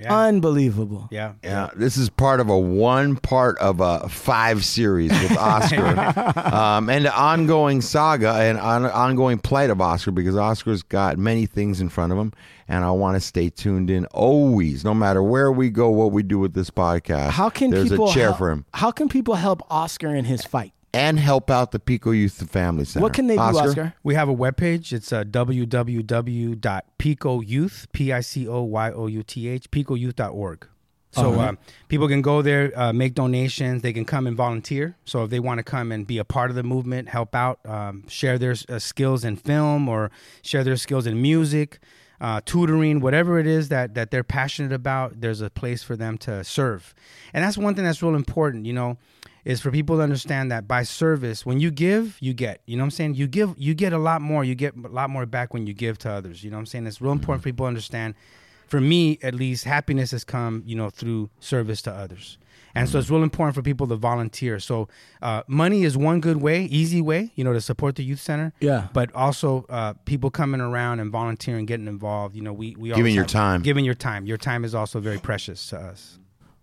Yeah. 0.00 0.16
Unbelievable. 0.16 1.08
yeah. 1.10 1.32
Yeah, 1.42 1.70
this 1.74 1.96
is 1.96 2.08
part 2.08 2.38
of 2.38 2.48
a 2.48 2.56
one 2.56 3.16
part 3.16 3.58
of 3.58 3.80
a 3.80 4.08
five 4.08 4.64
series 4.64 5.10
with 5.10 5.36
Oscar, 5.36 5.84
um, 6.54 6.88
and 6.88 7.04
the 7.04 7.12
ongoing 7.12 7.80
saga 7.80 8.30
and 8.34 8.58
on, 8.58 8.86
ongoing 8.86 9.38
plight 9.38 9.70
of 9.70 9.80
Oscar 9.80 10.12
because 10.12 10.36
Oscar's 10.36 10.84
got 10.84 11.18
many 11.18 11.46
things 11.46 11.80
in 11.80 11.88
front 11.88 12.12
of 12.12 12.18
him, 12.18 12.32
and 12.68 12.84
I 12.84 12.92
want 12.92 13.16
to 13.16 13.20
stay 13.20 13.50
tuned 13.50 13.90
in 13.90 14.06
always, 14.06 14.84
no 14.84 14.94
matter 14.94 15.20
where 15.20 15.50
we 15.50 15.68
go, 15.68 15.90
what 15.90 16.12
we 16.12 16.22
do 16.22 16.38
with 16.38 16.54
this 16.54 16.70
podcast. 16.70 17.30
How 17.30 17.50
can 17.50 17.70
there's 17.70 17.88
people 17.90 18.08
a 18.08 18.14
chair 18.14 18.26
help, 18.26 18.38
for 18.38 18.50
him 18.52 18.66
How 18.74 18.92
can 18.92 19.08
people 19.08 19.34
help 19.34 19.62
Oscar 19.68 20.14
in 20.14 20.26
his 20.26 20.44
fight? 20.44 20.72
And 20.98 21.18
help 21.18 21.50
out 21.50 21.70
the 21.70 21.78
Pico 21.78 22.10
Youth 22.10 22.50
Family 22.50 22.84
Center? 22.84 23.04
What 23.04 23.14
can 23.14 23.28
they 23.28 23.36
do, 23.36 23.40
Oscar? 23.40 23.94
We 24.02 24.14
have 24.14 24.28
a 24.28 24.34
webpage. 24.34 24.92
It's 24.92 25.12
uh, 25.12 25.22
www.picoyouth, 25.24 27.86
P-I-C-O-Y-O-U-T-H, 27.92 29.70
picoyouth.org. 29.70 30.66
So 31.12 31.32
Uh-huh. 31.32 31.40
uh, 31.40 31.52
people 31.88 32.06
can 32.06 32.20
go 32.20 32.42
there, 32.42 32.70
uh, 32.78 32.92
make 32.92 33.14
donations. 33.14 33.80
They 33.82 33.94
can 33.94 34.04
come 34.04 34.26
and 34.26 34.36
volunteer. 34.36 34.96
So 35.04 35.24
if 35.24 35.30
they 35.30 35.40
want 35.40 35.56
to 35.58 35.62
come 35.64 35.90
and 35.90 36.06
be 36.06 36.18
a 36.18 36.24
part 36.24 36.50
of 36.50 36.56
the 36.56 36.62
movement, 36.62 37.08
help 37.08 37.34
out, 37.34 37.60
um, 37.64 38.04
share 38.08 38.36
their 38.38 38.54
uh, 38.68 38.78
skills 38.78 39.24
in 39.24 39.36
film 39.36 39.88
or 39.88 40.10
share 40.42 40.62
their 40.64 40.76
skills 40.76 41.06
in 41.06 41.20
music, 41.22 41.78
uh, 42.20 42.40
tutoring, 42.44 43.00
whatever 43.00 43.38
it 43.38 43.46
is 43.46 43.68
that 43.70 43.94
that 43.94 44.10
they're 44.10 44.22
passionate 44.24 44.72
about, 44.72 45.20
there's 45.20 45.40
a 45.40 45.48
place 45.48 45.82
for 45.82 45.96
them 45.96 46.18
to 46.18 46.44
serve. 46.44 46.92
And 47.32 47.42
that's 47.44 47.56
one 47.56 47.74
thing 47.74 47.84
that's 47.84 48.02
real 48.02 48.14
important. 48.16 48.66
You 48.66 48.72
know, 48.74 48.98
is 49.48 49.60
for 49.62 49.70
people 49.70 49.96
to 49.96 50.02
understand 50.02 50.52
that 50.52 50.68
by 50.68 50.82
service, 50.82 51.46
when 51.46 51.58
you 51.58 51.70
give, 51.70 52.16
you 52.20 52.34
get. 52.34 52.60
You 52.66 52.76
know 52.76 52.82
what 52.82 52.86
I'm 52.86 52.90
saying? 52.92 53.14
You 53.14 53.26
give, 53.26 53.54
you 53.56 53.72
get 53.74 53.92
a 53.92 53.98
lot 53.98 54.20
more. 54.20 54.44
You 54.44 54.54
get 54.54 54.74
a 54.76 54.88
lot 54.88 55.08
more 55.08 55.24
back 55.26 55.54
when 55.54 55.66
you 55.66 55.72
give 55.74 55.96
to 56.04 56.10
others. 56.10 56.44
You 56.44 56.50
know 56.50 56.58
what 56.58 56.60
I'm 56.60 56.66
saying? 56.66 56.86
It's 56.86 57.00
real 57.00 57.12
important 57.12 57.42
for 57.42 57.48
people 57.48 57.64
to 57.64 57.68
understand. 57.68 58.14
For 58.66 58.80
me, 58.80 59.18
at 59.22 59.34
least, 59.34 59.64
happiness 59.64 60.10
has 60.10 60.24
come, 60.24 60.62
you 60.66 60.76
know, 60.76 60.90
through 60.90 61.30
service 61.40 61.80
to 61.82 61.90
others. 61.92 62.36
And 62.74 62.86
so 62.88 62.98
it's 62.98 63.08
real 63.10 63.22
important 63.22 63.54
for 63.54 63.62
people 63.62 63.86
to 63.88 63.96
volunteer. 63.96 64.60
So 64.60 64.88
uh, 65.22 65.42
money 65.48 65.82
is 65.84 65.96
one 65.96 66.20
good 66.20 66.36
way, 66.36 66.64
easy 66.64 67.00
way, 67.00 67.32
you 67.34 67.42
know, 67.42 67.54
to 67.54 67.60
support 67.62 67.96
the 67.96 68.04
youth 68.04 68.20
center. 68.20 68.52
Yeah. 68.60 68.88
But 68.92 69.12
also 69.14 69.64
uh, 69.70 69.94
people 70.04 70.30
coming 70.30 70.60
around 70.60 71.00
and 71.00 71.10
volunteering, 71.10 71.64
getting 71.64 71.88
involved. 71.88 72.36
You 72.36 72.42
know, 72.42 72.52
we 72.52 72.76
we 72.78 72.90
Giving 72.92 73.14
your 73.14 73.24
have- 73.24 73.32
time. 73.32 73.62
giving 73.62 73.86
your 73.86 73.94
time. 73.94 74.26
Your 74.26 74.36
time 74.36 74.62
is 74.66 74.74
also 74.74 75.00
very 75.00 75.18
precious 75.18 75.66
to 75.70 75.78
us. 75.78 76.18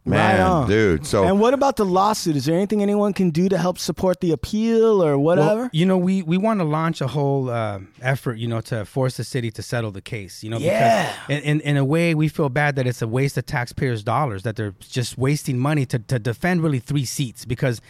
Man, 0.07 0.39
Right 0.39 0.67
dude. 0.67 1.05
So 1.07 1.23
And 1.23 1.39
what 1.39 1.55
about 1.55 1.77
the 1.77 1.85
lawsuit? 1.85 2.35
Is 2.35 2.45
there 2.45 2.55
anything 2.55 2.83
anyone 2.83 3.11
can 3.11 3.31
do 3.31 3.49
to 3.49 3.57
help 3.57 3.79
support 3.79 4.21
the 4.21 4.31
appeal 4.31 5.03
or 5.03 5.17
whatever? 5.17 5.61
Well, 5.61 5.69
you 5.73 5.85
know, 5.85 5.97
we 5.97 6.21
we 6.21 6.37
want 6.37 6.59
to 6.59 6.63
launch 6.63 7.01
a 7.01 7.07
whole 7.07 7.49
uh, 7.49 7.79
effort, 8.01 8.35
you 8.37 8.47
know, 8.47 8.61
to 8.61 8.85
force 8.85 9.17
the 9.17 9.23
city 9.23 9.49
to 9.51 9.63
settle 9.63 9.91
the 9.91 10.01
case. 10.01 10.43
You 10.43 10.51
know, 10.51 10.57
Yeah. 10.59 11.11
because 11.27 11.43
in, 11.43 11.59
in 11.59 11.61
in 11.61 11.77
a 11.77 11.85
way, 11.85 12.13
we 12.13 12.27
feel 12.27 12.49
bad 12.49 12.75
that 12.75 12.85
it's 12.85 13.01
a 13.01 13.07
waste 13.07 13.35
of 13.37 13.47
taxpayers' 13.47 14.03
dollars 14.03 14.43
that 14.43 14.55
they're 14.55 14.75
just 14.79 15.17
wasting 15.17 15.57
money 15.57 15.85
to 15.87 15.97
to 15.97 16.19
defend 16.19 16.61
really 16.61 16.79
three 16.79 17.05
seats 17.05 17.43
because, 17.45 17.81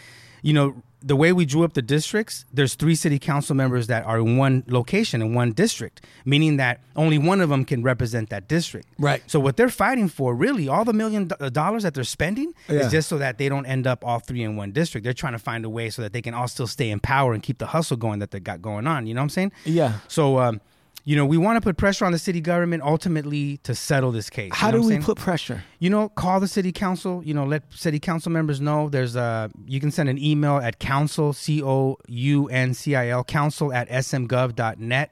you 0.42 0.54
know. 0.54 0.76
The 1.08 1.16
way 1.16 1.32
we 1.32 1.46
drew 1.46 1.64
up 1.64 1.74
the 1.74 1.84
districts, 1.84 2.46
there's 2.52 2.74
three 2.74 2.96
city 2.96 3.20
council 3.20 3.56
members 3.56 3.86
that 3.88 4.04
are 4.08 4.18
in 4.18 4.38
one 4.38 4.64
location 4.66 5.22
in 5.22 5.36
one 5.36 5.52
district, 5.52 6.04
meaning 6.26 6.58
that 6.58 6.82
only 6.96 7.20
one 7.20 7.42
of 7.42 7.50
them 7.50 7.64
can 7.64 7.84
represent 7.84 8.32
that 8.32 8.48
district. 8.48 8.88
Right. 8.98 9.22
So 9.28 9.40
what 9.40 9.56
they're 9.56 9.70
fighting 9.70 10.08
for, 10.10 10.34
really, 10.34 10.68
all 10.68 10.84
the 10.84 10.94
million 10.94 11.28
do- 11.28 11.50
dollars 11.52 11.84
that 11.84 11.94
they're 11.94 12.04
spending 12.04 12.54
Yeah. 12.68 12.80
is 12.80 12.92
just 12.92 13.08
so 13.08 13.20
that 13.20 13.38
they 13.38 13.50
don't 13.50 13.68
end 13.68 13.86
up 13.86 14.04
all 14.04 14.18
three 14.20 14.42
in 14.42 14.56
one 14.56 14.72
district. 14.72 15.04
They're 15.04 15.14
trying 15.14 15.34
to 15.34 15.40
find 15.40 15.64
a 15.64 15.70
way 15.70 15.92
so 15.92 16.02
that 16.02 16.12
they 16.12 16.24
can 16.24 16.34
all 16.34 16.48
still 16.48 16.66
stay 16.68 16.90
in 16.90 17.00
power 17.00 17.36
and 17.36 17.44
keep 17.44 17.60
the 17.60 17.68
hustle 17.68 17.98
going 17.98 18.18
that 18.18 18.32
they 18.32 18.40
got 18.40 18.64
going 18.64 18.88
on. 18.88 19.06
You 19.06 19.14
know 19.14 19.22
what 19.22 19.26
I'm 19.26 19.30
saying? 19.30 19.52
Yeah. 19.64 20.00
So, 20.08 20.40
um, 20.40 20.60
you 21.08 21.16
know, 21.16 21.26
we 21.26 21.38
want 21.38 21.56
to 21.56 21.62
put 21.62 21.78
pressure 21.78 22.04
on 22.04 22.12
the 22.12 22.18
city 22.20 22.42
government 22.42 22.82
ultimately 22.84 23.58
to 23.58 23.76
settle 23.76 24.12
this 24.12 24.30
case. 24.30 24.52
How 24.54 24.68
You 24.68 24.74
know 24.74 24.78
do 24.82 24.88
we 24.88 24.94
saying? 24.94 25.04
put 25.04 25.18
pressure? 25.20 25.64
you 25.80 25.90
know, 25.90 26.10
call 26.10 26.40
the 26.40 26.48
city 26.48 26.72
council, 26.72 27.22
you 27.24 27.34
know, 27.34 27.46
let 27.46 27.72
city 27.72 28.00
council 28.00 28.32
members 28.32 28.60
know. 28.60 28.90
There's 28.90 29.16
a, 29.16 29.52
you 29.68 29.80
can 29.80 29.92
send 29.92 30.10
an 30.10 30.18
email 30.18 30.58
at 30.58 30.80
council, 30.80 31.32
C 31.32 31.62
O 31.64 31.98
U 32.08 32.48
N 32.50 32.74
C 32.74 32.96
I 32.96 33.10
L, 33.10 33.24
council 33.24 33.72
at 33.72 33.88
smgov.net. 33.90 35.12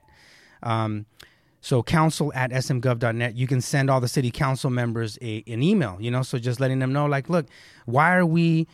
Um, 0.64 1.06
so 1.61 1.82
council 1.84 2.32
at 2.36 2.52
smgov.net, 2.52 3.36
you 3.36 3.48
can 3.48 3.61
send 3.61 3.90
all 3.90 4.02
the 4.02 4.07
city 4.10 4.32
council 4.32 4.70
members 4.70 5.18
a, 5.22 5.44
an 5.48 5.64
email, 5.64 5.98
you 5.99 6.11
know, 6.11 6.22
so 6.22 6.38
just 6.38 6.60
letting 6.60 6.80
them 6.80 6.91
know, 6.91 7.06
like, 7.06 7.30
look, 7.30 7.45
why 7.86 8.14
are 8.15 8.26
we 8.26 8.68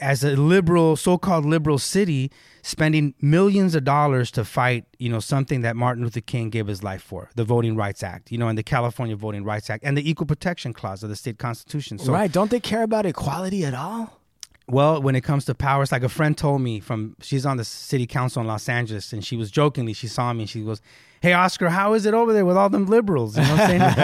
as 0.00 0.22
a 0.24 0.36
liberal, 0.36 0.96
so-called 0.96 1.44
liberal 1.44 1.78
city, 1.78 2.30
spending 2.62 3.14
millions 3.20 3.74
of 3.74 3.84
dollars 3.84 4.30
to 4.32 4.44
fight, 4.44 4.84
you 4.98 5.08
know, 5.08 5.20
something 5.20 5.62
that 5.62 5.76
Martin 5.76 6.04
Luther 6.04 6.20
King 6.20 6.50
gave 6.50 6.66
his 6.66 6.82
life 6.82 7.02
for, 7.02 7.30
the 7.34 7.44
Voting 7.44 7.76
Rights 7.76 8.02
Act, 8.02 8.30
you 8.30 8.38
know, 8.38 8.48
and 8.48 8.56
the 8.56 8.62
California 8.62 9.16
Voting 9.16 9.44
Rights 9.44 9.70
Act 9.70 9.84
and 9.84 9.96
the 9.96 10.08
Equal 10.08 10.26
Protection 10.26 10.72
Clause 10.72 11.02
of 11.02 11.08
the 11.08 11.16
state 11.16 11.38
constitution. 11.38 11.98
So, 11.98 12.12
right? 12.12 12.30
Don't 12.30 12.50
they 12.50 12.60
care 12.60 12.82
about 12.82 13.06
equality 13.06 13.64
at 13.64 13.74
all? 13.74 14.20
Well, 14.68 15.00
when 15.00 15.14
it 15.14 15.20
comes 15.22 15.44
to 15.44 15.54
power, 15.54 15.82
it's 15.82 15.92
like 15.92 16.02
a 16.02 16.08
friend 16.08 16.36
told 16.36 16.60
me 16.60 16.80
from 16.80 17.16
she's 17.20 17.46
on 17.46 17.56
the 17.56 17.64
city 17.64 18.06
council 18.06 18.42
in 18.42 18.48
Los 18.48 18.68
Angeles, 18.68 19.12
and 19.12 19.24
she 19.24 19.36
was 19.36 19.50
jokingly 19.50 19.92
she 19.92 20.08
saw 20.08 20.32
me 20.32 20.42
and 20.42 20.50
she 20.50 20.62
goes, 20.62 20.82
"Hey 21.20 21.32
Oscar, 21.32 21.68
how 21.68 21.94
is 21.94 22.04
it 22.04 22.14
over 22.14 22.32
there 22.32 22.44
with 22.44 22.56
all 22.56 22.68
them 22.68 22.86
liberals?" 22.86 23.36
You 23.36 23.44
know 23.44 23.50
what 23.52 23.60
I'm 23.60 23.66
saying? 23.68 23.82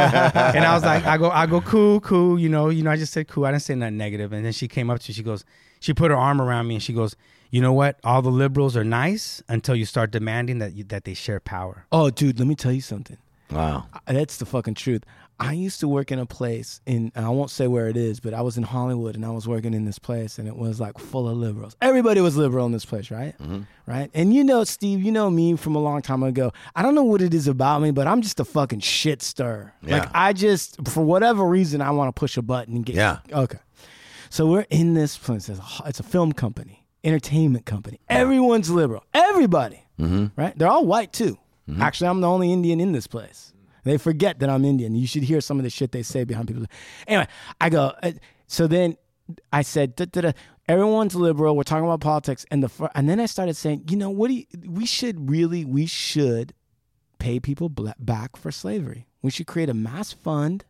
and 0.56 0.64
I 0.64 0.74
was 0.74 0.84
like, 0.84 1.05
I 1.05 1.18
go, 1.18 1.30
I 1.30 1.47
go, 1.47 1.60
cool, 1.60 2.01
cool. 2.01 2.39
You 2.39 2.48
know, 2.48 2.68
you 2.68 2.82
know, 2.82 2.90
I 2.90 2.97
just 2.97 3.12
said 3.12 3.26
cool. 3.26 3.44
I 3.44 3.51
didn't 3.51 3.62
say 3.62 3.74
nothing 3.74 3.97
negative. 3.97 4.32
And 4.32 4.44
then 4.44 4.52
she 4.52 4.68
came 4.68 4.89
up 4.89 5.01
to 5.01 5.10
me, 5.10 5.14
she 5.14 5.22
goes, 5.22 5.44
she 5.80 5.93
put 5.93 6.10
her 6.12 6.16
arm 6.16 6.40
around 6.40 6.68
me 6.68 6.74
and 6.74 6.82
she 6.82 6.93
goes, 6.93 7.16
"You 7.51 7.60
know 7.60 7.72
what? 7.72 7.98
All 8.05 8.22
the 8.22 8.30
liberals 8.30 8.76
are 8.76 8.84
nice 8.84 9.43
until 9.48 9.74
you 9.74 9.84
start 9.84 10.12
demanding 10.12 10.59
that 10.59 10.74
you, 10.74 10.84
that 10.84 11.05
they 11.05 11.14
share 11.14 11.40
power." 11.40 11.86
Oh, 11.90 12.10
dude, 12.10 12.39
let 12.39 12.47
me 12.47 12.55
tell 12.55 12.72
you 12.72 12.80
something. 12.80 13.18
Wow. 13.51 13.86
That's 14.06 14.39
the 14.39 14.47
fucking 14.47 14.74
truth. 14.74 15.05
I 15.40 15.52
used 15.52 15.80
to 15.80 15.88
work 15.88 16.12
in 16.12 16.18
a 16.18 16.26
place 16.26 16.80
in 16.86 17.10
and 17.14 17.26
I 17.26 17.28
won't 17.30 17.50
say 17.50 17.66
where 17.66 17.88
it 17.88 17.96
is, 17.96 18.20
but 18.20 18.32
I 18.34 18.42
was 18.42 18.56
in 18.56 18.62
Hollywood 18.62 19.16
and 19.16 19.24
I 19.24 19.30
was 19.30 19.48
working 19.48 19.74
in 19.74 19.84
this 19.84 19.98
place 19.98 20.38
and 20.38 20.46
it 20.46 20.56
was 20.56 20.80
like 20.80 20.98
full 20.98 21.28
of 21.28 21.36
liberals. 21.36 21.76
Everybody 21.80 22.20
was 22.20 22.36
liberal 22.36 22.64
in 22.66 22.72
this 22.72 22.84
place, 22.84 23.10
right? 23.10 23.36
Mm-hmm. 23.38 23.62
Right? 23.86 24.10
And 24.14 24.32
you 24.32 24.44
know, 24.44 24.64
Steve, 24.64 25.02
you 25.02 25.10
know 25.10 25.30
me 25.30 25.56
from 25.56 25.74
a 25.74 25.80
long 25.80 26.00
time 26.02 26.22
ago. 26.22 26.52
I 26.76 26.82
don't 26.82 26.94
know 26.94 27.02
what 27.02 27.22
it 27.22 27.34
is 27.34 27.48
about 27.48 27.82
me, 27.82 27.90
but 27.90 28.06
I'm 28.06 28.22
just 28.22 28.38
a 28.40 28.44
fucking 28.44 28.80
shit 28.80 29.22
stir. 29.22 29.72
Yeah. 29.82 29.98
Like 29.98 30.10
I 30.14 30.32
just 30.32 30.86
for 30.88 31.04
whatever 31.04 31.44
reason 31.44 31.80
I 31.80 31.90
want 31.90 32.14
to 32.14 32.18
push 32.18 32.36
a 32.36 32.42
button 32.42 32.76
and 32.76 32.86
get 32.86 32.96
Yeah. 32.96 33.18
Okay. 33.32 33.59
So 34.30 34.46
we're 34.46 34.66
in 34.70 34.94
this 34.94 35.18
place. 35.18 35.48
It's 35.48 35.59
a, 35.59 35.64
it's 35.86 36.00
a 36.00 36.04
film 36.04 36.32
company, 36.32 36.86
entertainment 37.04 37.66
company. 37.66 38.00
Everyone's 38.09 38.70
liberal. 38.70 39.04
Everybody. 39.12 39.84
Mm-hmm. 40.00 40.26
Right? 40.40 40.56
They're 40.56 40.68
all 40.68 40.86
white 40.86 41.12
too. 41.12 41.36
Mm-hmm. 41.68 41.82
Actually, 41.82 42.09
I'm 42.09 42.20
the 42.20 42.28
only 42.28 42.52
Indian 42.52 42.80
in 42.80 42.92
this 42.92 43.06
place. 43.06 43.51
They 43.84 43.98
forget 43.98 44.38
that 44.40 44.48
I'm 44.50 44.64
Indian. 44.64 44.94
You 44.94 45.06
should 45.06 45.24
hear 45.24 45.40
some 45.40 45.59
of 45.59 45.64
the 45.64 45.70
shit 45.70 45.92
they 45.92 46.02
say 46.02 46.24
behind 46.24 46.48
people. 46.48 46.66
Anyway, 47.06 47.26
I 47.60 47.68
go. 47.70 47.92
uh, 48.02 48.12
So 48.46 48.66
then 48.66 48.96
I 49.52 49.62
said, 49.62 49.96
"Da, 49.96 50.04
da, 50.04 50.20
da, 50.20 50.32
everyone's 50.68 51.14
liberal. 51.14 51.56
We're 51.56 51.62
talking 51.62 51.84
about 51.84 52.00
politics, 52.00 52.44
and 52.50 52.62
the 52.62 52.68
fir- 52.68 52.90
and 52.94 53.09
then 53.09 53.18
I 53.20 53.26
started 53.26 53.54
saying, 53.56 53.84
you 53.88 53.96
know, 53.96 54.10
what 54.10 54.28
do 54.28 54.34
you, 54.34 54.44
we 54.66 54.86
should 54.86 55.30
really 55.30 55.64
we 55.64 55.86
should 55.86 56.52
pay 57.18 57.40
people 57.40 57.68
back 57.68 58.36
for 58.36 58.50
slavery. 58.52 59.06
We 59.22 59.30
should 59.30 59.46
create 59.46 59.68
a 59.70 59.74
mass 59.74 60.12
fund, 60.12 60.64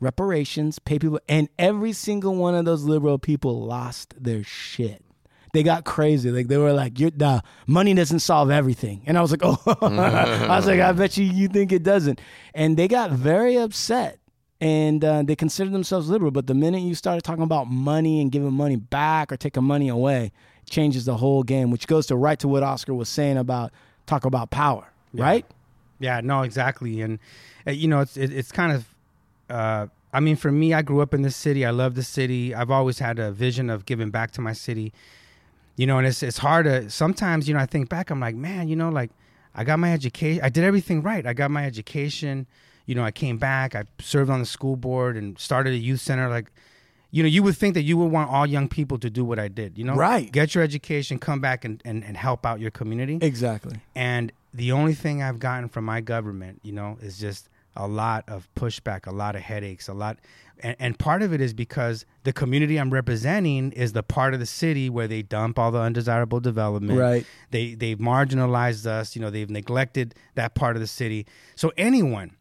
reparations, 0.00 0.78
pay 0.78 0.98
people, 0.98 1.20
and 1.28 1.48
every 1.58 1.92
single 1.92 2.34
one 2.34 2.54
of 2.54 2.64
those 2.64 2.84
liberal 2.84 3.18
people 3.18 3.64
lost 3.64 4.14
their 4.18 4.42
shit. 4.42 5.04
They 5.52 5.62
got 5.62 5.84
crazy. 5.84 6.30
Like 6.30 6.48
they 6.48 6.56
were 6.56 6.72
like, 6.72 6.98
"You're 6.98 7.10
nah, 7.14 7.40
money 7.66 7.92
doesn't 7.92 8.20
solve 8.20 8.50
everything," 8.50 9.02
and 9.06 9.18
I 9.18 9.20
was 9.20 9.30
like, 9.30 9.42
"Oh," 9.44 9.58
I 9.66 10.56
was 10.56 10.66
like, 10.66 10.80
"I 10.80 10.92
bet 10.92 11.16
you 11.18 11.24
you 11.24 11.48
think 11.48 11.72
it 11.72 11.82
doesn't," 11.82 12.20
and 12.54 12.76
they 12.76 12.88
got 12.88 13.10
very 13.10 13.56
upset. 13.56 14.18
And 14.62 15.04
uh, 15.04 15.24
they 15.24 15.34
considered 15.34 15.72
themselves 15.72 16.08
liberal, 16.08 16.30
but 16.30 16.46
the 16.46 16.54
minute 16.54 16.82
you 16.82 16.94
started 16.94 17.22
talking 17.24 17.42
about 17.42 17.66
money 17.66 18.20
and 18.20 18.30
giving 18.30 18.52
money 18.52 18.76
back 18.76 19.32
or 19.32 19.36
taking 19.36 19.64
money 19.64 19.88
away, 19.88 20.30
it 20.62 20.70
changes 20.70 21.04
the 21.04 21.16
whole 21.16 21.42
game. 21.42 21.70
Which 21.70 21.86
goes 21.86 22.06
to 22.06 22.16
right 22.16 22.38
to 22.38 22.48
what 22.48 22.62
Oscar 22.62 22.94
was 22.94 23.08
saying 23.08 23.36
about 23.36 23.72
talk 24.06 24.24
about 24.24 24.50
power, 24.50 24.86
right? 25.12 25.44
Yeah, 25.98 26.20
no, 26.22 26.42
exactly, 26.42 27.00
and 27.02 27.18
uh, 27.66 27.72
you 27.72 27.88
know, 27.88 28.00
it's 28.00 28.16
it, 28.16 28.32
it's 28.32 28.52
kind 28.52 28.72
of. 28.72 28.86
Uh, 29.50 29.86
I 30.14 30.20
mean, 30.20 30.36
for 30.36 30.52
me, 30.52 30.72
I 30.74 30.82
grew 30.82 31.00
up 31.00 31.12
in 31.12 31.22
the 31.22 31.30
city. 31.30 31.66
I 31.66 31.70
love 31.70 31.94
the 31.94 32.02
city. 32.02 32.54
I've 32.54 32.70
always 32.70 32.98
had 33.00 33.18
a 33.18 33.32
vision 33.32 33.68
of 33.68 33.84
giving 33.84 34.10
back 34.10 34.30
to 34.32 34.40
my 34.40 34.52
city. 34.52 34.92
You 35.76 35.86
know, 35.86 35.98
and 35.98 36.06
it's 36.06 36.22
it's 36.22 36.38
hard 36.38 36.66
to 36.66 36.90
sometimes. 36.90 37.48
You 37.48 37.54
know, 37.54 37.60
I 37.60 37.66
think 37.66 37.88
back. 37.88 38.10
I'm 38.10 38.20
like, 38.20 38.34
man, 38.34 38.68
you 38.68 38.76
know, 38.76 38.90
like 38.90 39.10
I 39.54 39.64
got 39.64 39.78
my 39.78 39.92
education. 39.92 40.42
I 40.44 40.48
did 40.48 40.64
everything 40.64 41.02
right. 41.02 41.26
I 41.26 41.32
got 41.32 41.50
my 41.50 41.64
education. 41.64 42.46
You 42.86 42.94
know, 42.94 43.04
I 43.04 43.10
came 43.10 43.38
back. 43.38 43.74
I 43.74 43.84
served 44.00 44.30
on 44.30 44.40
the 44.40 44.46
school 44.46 44.76
board 44.76 45.16
and 45.16 45.38
started 45.38 45.72
a 45.72 45.76
youth 45.76 46.00
center. 46.00 46.28
Like, 46.28 46.50
you 47.10 47.22
know, 47.22 47.28
you 47.28 47.42
would 47.42 47.56
think 47.56 47.74
that 47.74 47.82
you 47.82 47.96
would 47.96 48.10
want 48.10 48.30
all 48.30 48.46
young 48.46 48.68
people 48.68 48.98
to 48.98 49.08
do 49.08 49.24
what 49.24 49.38
I 49.38 49.48
did. 49.48 49.78
You 49.78 49.84
know, 49.84 49.94
Right. 49.94 50.30
Get 50.30 50.54
your 50.54 50.64
education, 50.64 51.18
come 51.18 51.40
back 51.40 51.64
and, 51.64 51.80
and, 51.84 52.02
and 52.04 52.16
help 52.16 52.44
out 52.44 52.58
your 52.58 52.70
community. 52.70 53.18
Exactly. 53.20 53.76
And 53.94 54.32
the 54.52 54.72
only 54.72 54.94
thing 54.94 55.22
I've 55.22 55.38
gotten 55.38 55.68
from 55.68 55.84
my 55.84 56.00
government, 56.00 56.60
you 56.62 56.72
know, 56.72 56.98
is 57.00 57.18
just 57.18 57.48
a 57.76 57.86
lot 57.88 58.24
of 58.28 58.48
pushback, 58.54 59.06
a 59.06 59.10
lot 59.12 59.34
of 59.36 59.42
headaches, 59.42 59.88
a 59.88 59.92
lot. 59.94 60.18
And, 60.62 60.76
and 60.78 60.98
part 60.98 61.22
of 61.22 61.32
it 61.32 61.40
is 61.40 61.54
because 61.54 62.04
the 62.24 62.32
community 62.32 62.76
I'm 62.76 62.90
representing 62.90 63.72
is 63.72 63.92
the 63.92 64.02
part 64.02 64.34
of 64.34 64.40
the 64.40 64.46
city 64.46 64.90
where 64.90 65.08
they 65.08 65.22
dump 65.22 65.58
all 65.58 65.70
the 65.72 65.80
undesirable 65.80 66.40
development. 66.40 66.98
Right. 66.98 67.26
They 67.50 67.74
they've 67.74 67.98
marginalized 67.98 68.86
us. 68.86 69.16
You 69.16 69.22
know, 69.22 69.30
they've 69.30 69.50
neglected 69.50 70.14
that 70.34 70.54
part 70.54 70.76
of 70.76 70.80
the 70.80 70.86
city. 70.86 71.26
So 71.56 71.72
anyone 71.76 72.36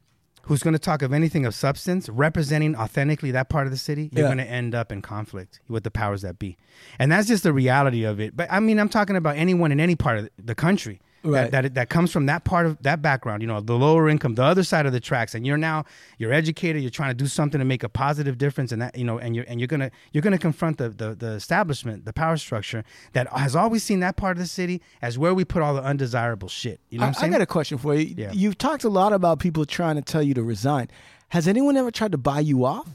who's 0.46 0.64
going 0.64 0.74
to 0.74 0.80
talk 0.80 1.04
of 1.04 1.14
anything 1.14 1.46
of 1.46 1.54
substance 1.54 2.10
representing 2.10 2.76
authentically 2.76 3.30
that 3.32 3.48
part 3.48 3.68
of 3.68 3.72
the 3.72 3.78
city, 3.78 4.10
you're 4.12 4.24
Yeah. 4.26 4.34
going 4.34 4.40
to 4.46 4.52
end 4.52 4.74
up 4.74 4.92
in 4.92 5.02
conflict 5.02 5.60
with 5.70 5.84
the 5.84 5.92
powers 5.92 6.24
that 6.24 6.40
be. 6.40 6.58
And 6.98 7.12
that's 7.12 7.28
just 7.28 7.44
the 7.44 7.54
reality 7.54 8.04
of 8.04 8.20
it. 8.20 8.36
But 8.36 8.52
I 8.52 8.60
mean, 8.60 8.80
I'm 8.80 8.90
talking 8.90 9.16
about 9.16 9.36
anyone 9.38 9.72
in 9.72 9.80
any 9.80 9.96
part 9.96 10.18
of 10.18 10.30
the 10.44 10.56
country 10.56 11.00
Right. 11.24 11.52
that, 11.52 11.64
that 11.64 11.74
that 11.76 11.90
comes 11.90 12.12
from 12.12 12.26
that 12.26 12.44
part 12.46 12.66
of 12.66 12.82
that 12.82 13.02
background, 13.02 13.42
you 13.44 13.48
know, 13.48 13.62
the 13.62 13.76
lower 13.76 14.10
income, 14.10 14.36
the 14.36 14.44
other 14.44 14.64
side 14.64 14.86
of 14.86 14.92
the 14.92 15.00
tracks, 15.00 15.36
and 15.36 15.46
you're 15.46 15.58
now 15.58 15.86
you're 16.18 16.34
educated, 16.34 16.82
you're 16.82 16.90
trying 16.90 17.12
to 17.12 17.16
do 17.16 17.28
something 17.28 17.60
to 17.60 17.66
make 17.66 17.84
a 17.84 17.90
positive 17.90 18.38
difference, 18.38 18.72
and 18.72 18.82
that 18.82 18.98
you 18.98 19.04
know, 19.04 19.20
and 19.20 19.36
you're 19.36 19.46
and 19.48 19.60
you're 19.60 19.68
gonna 19.68 19.92
you're 20.14 20.24
gonna 20.24 20.38
confront 20.38 20.78
the 20.78 20.90
the, 20.90 21.14
the 21.14 21.32
establishment, 21.34 22.06
the 22.06 22.14
power 22.14 22.38
structure 22.38 22.84
that 23.14 23.28
has 23.34 23.56
always 23.56 23.84
seen 23.84 24.00
that 24.00 24.16
part 24.16 24.38
of 24.38 24.42
the 24.42 24.48
city 24.48 24.82
as 25.02 25.18
where 25.18 25.34
we 25.34 25.46
put 25.46 25.62
all 25.62 25.76
the 25.76 25.84
undesirable 25.84 26.48
shit. 26.48 26.80
You 26.90 27.00
know 27.00 27.06
I, 27.06 27.10
what 27.10 27.24
I'm 27.24 27.30
I 27.30 27.34
got 27.34 27.42
a 27.42 27.46
question 27.46 27.78
for 27.78 27.94
you. 27.94 28.16
Yeah. 28.18 28.32
You've 28.32 28.58
talked 28.58 28.84
a 28.84 28.90
lot 28.90 29.14
about 29.14 29.40
people 29.40 29.66
trying 29.66 29.98
to 29.98 30.02
tell 30.02 30.24
you 30.24 30.34
to 30.34 30.44
resign. 30.44 30.90
Has 31.30 31.48
anyone 31.48 31.78
ever 31.78 31.92
tried 31.92 32.12
to 32.14 32.18
buy 32.18 32.40
you 32.40 32.66
off? 32.66 32.90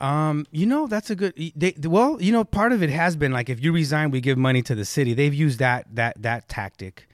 Um, 0.00 0.46
you 0.50 0.66
know, 0.66 0.86
that's 0.86 1.10
a 1.10 1.14
good. 1.14 1.34
They, 1.54 1.74
well, 1.82 2.20
you 2.20 2.32
know, 2.32 2.42
part 2.42 2.72
of 2.72 2.82
it 2.82 2.90
has 2.90 3.16
been 3.16 3.32
like 3.32 3.50
if 3.50 3.62
you 3.62 3.70
resign, 3.72 4.10
we 4.10 4.20
give 4.20 4.38
money 4.38 4.62
to 4.62 4.74
the 4.74 4.84
city. 4.84 5.12
They've 5.12 5.34
used 5.34 5.58
that 5.58 5.86
that 5.94 6.22
that 6.22 6.48
tactic, 6.48 7.06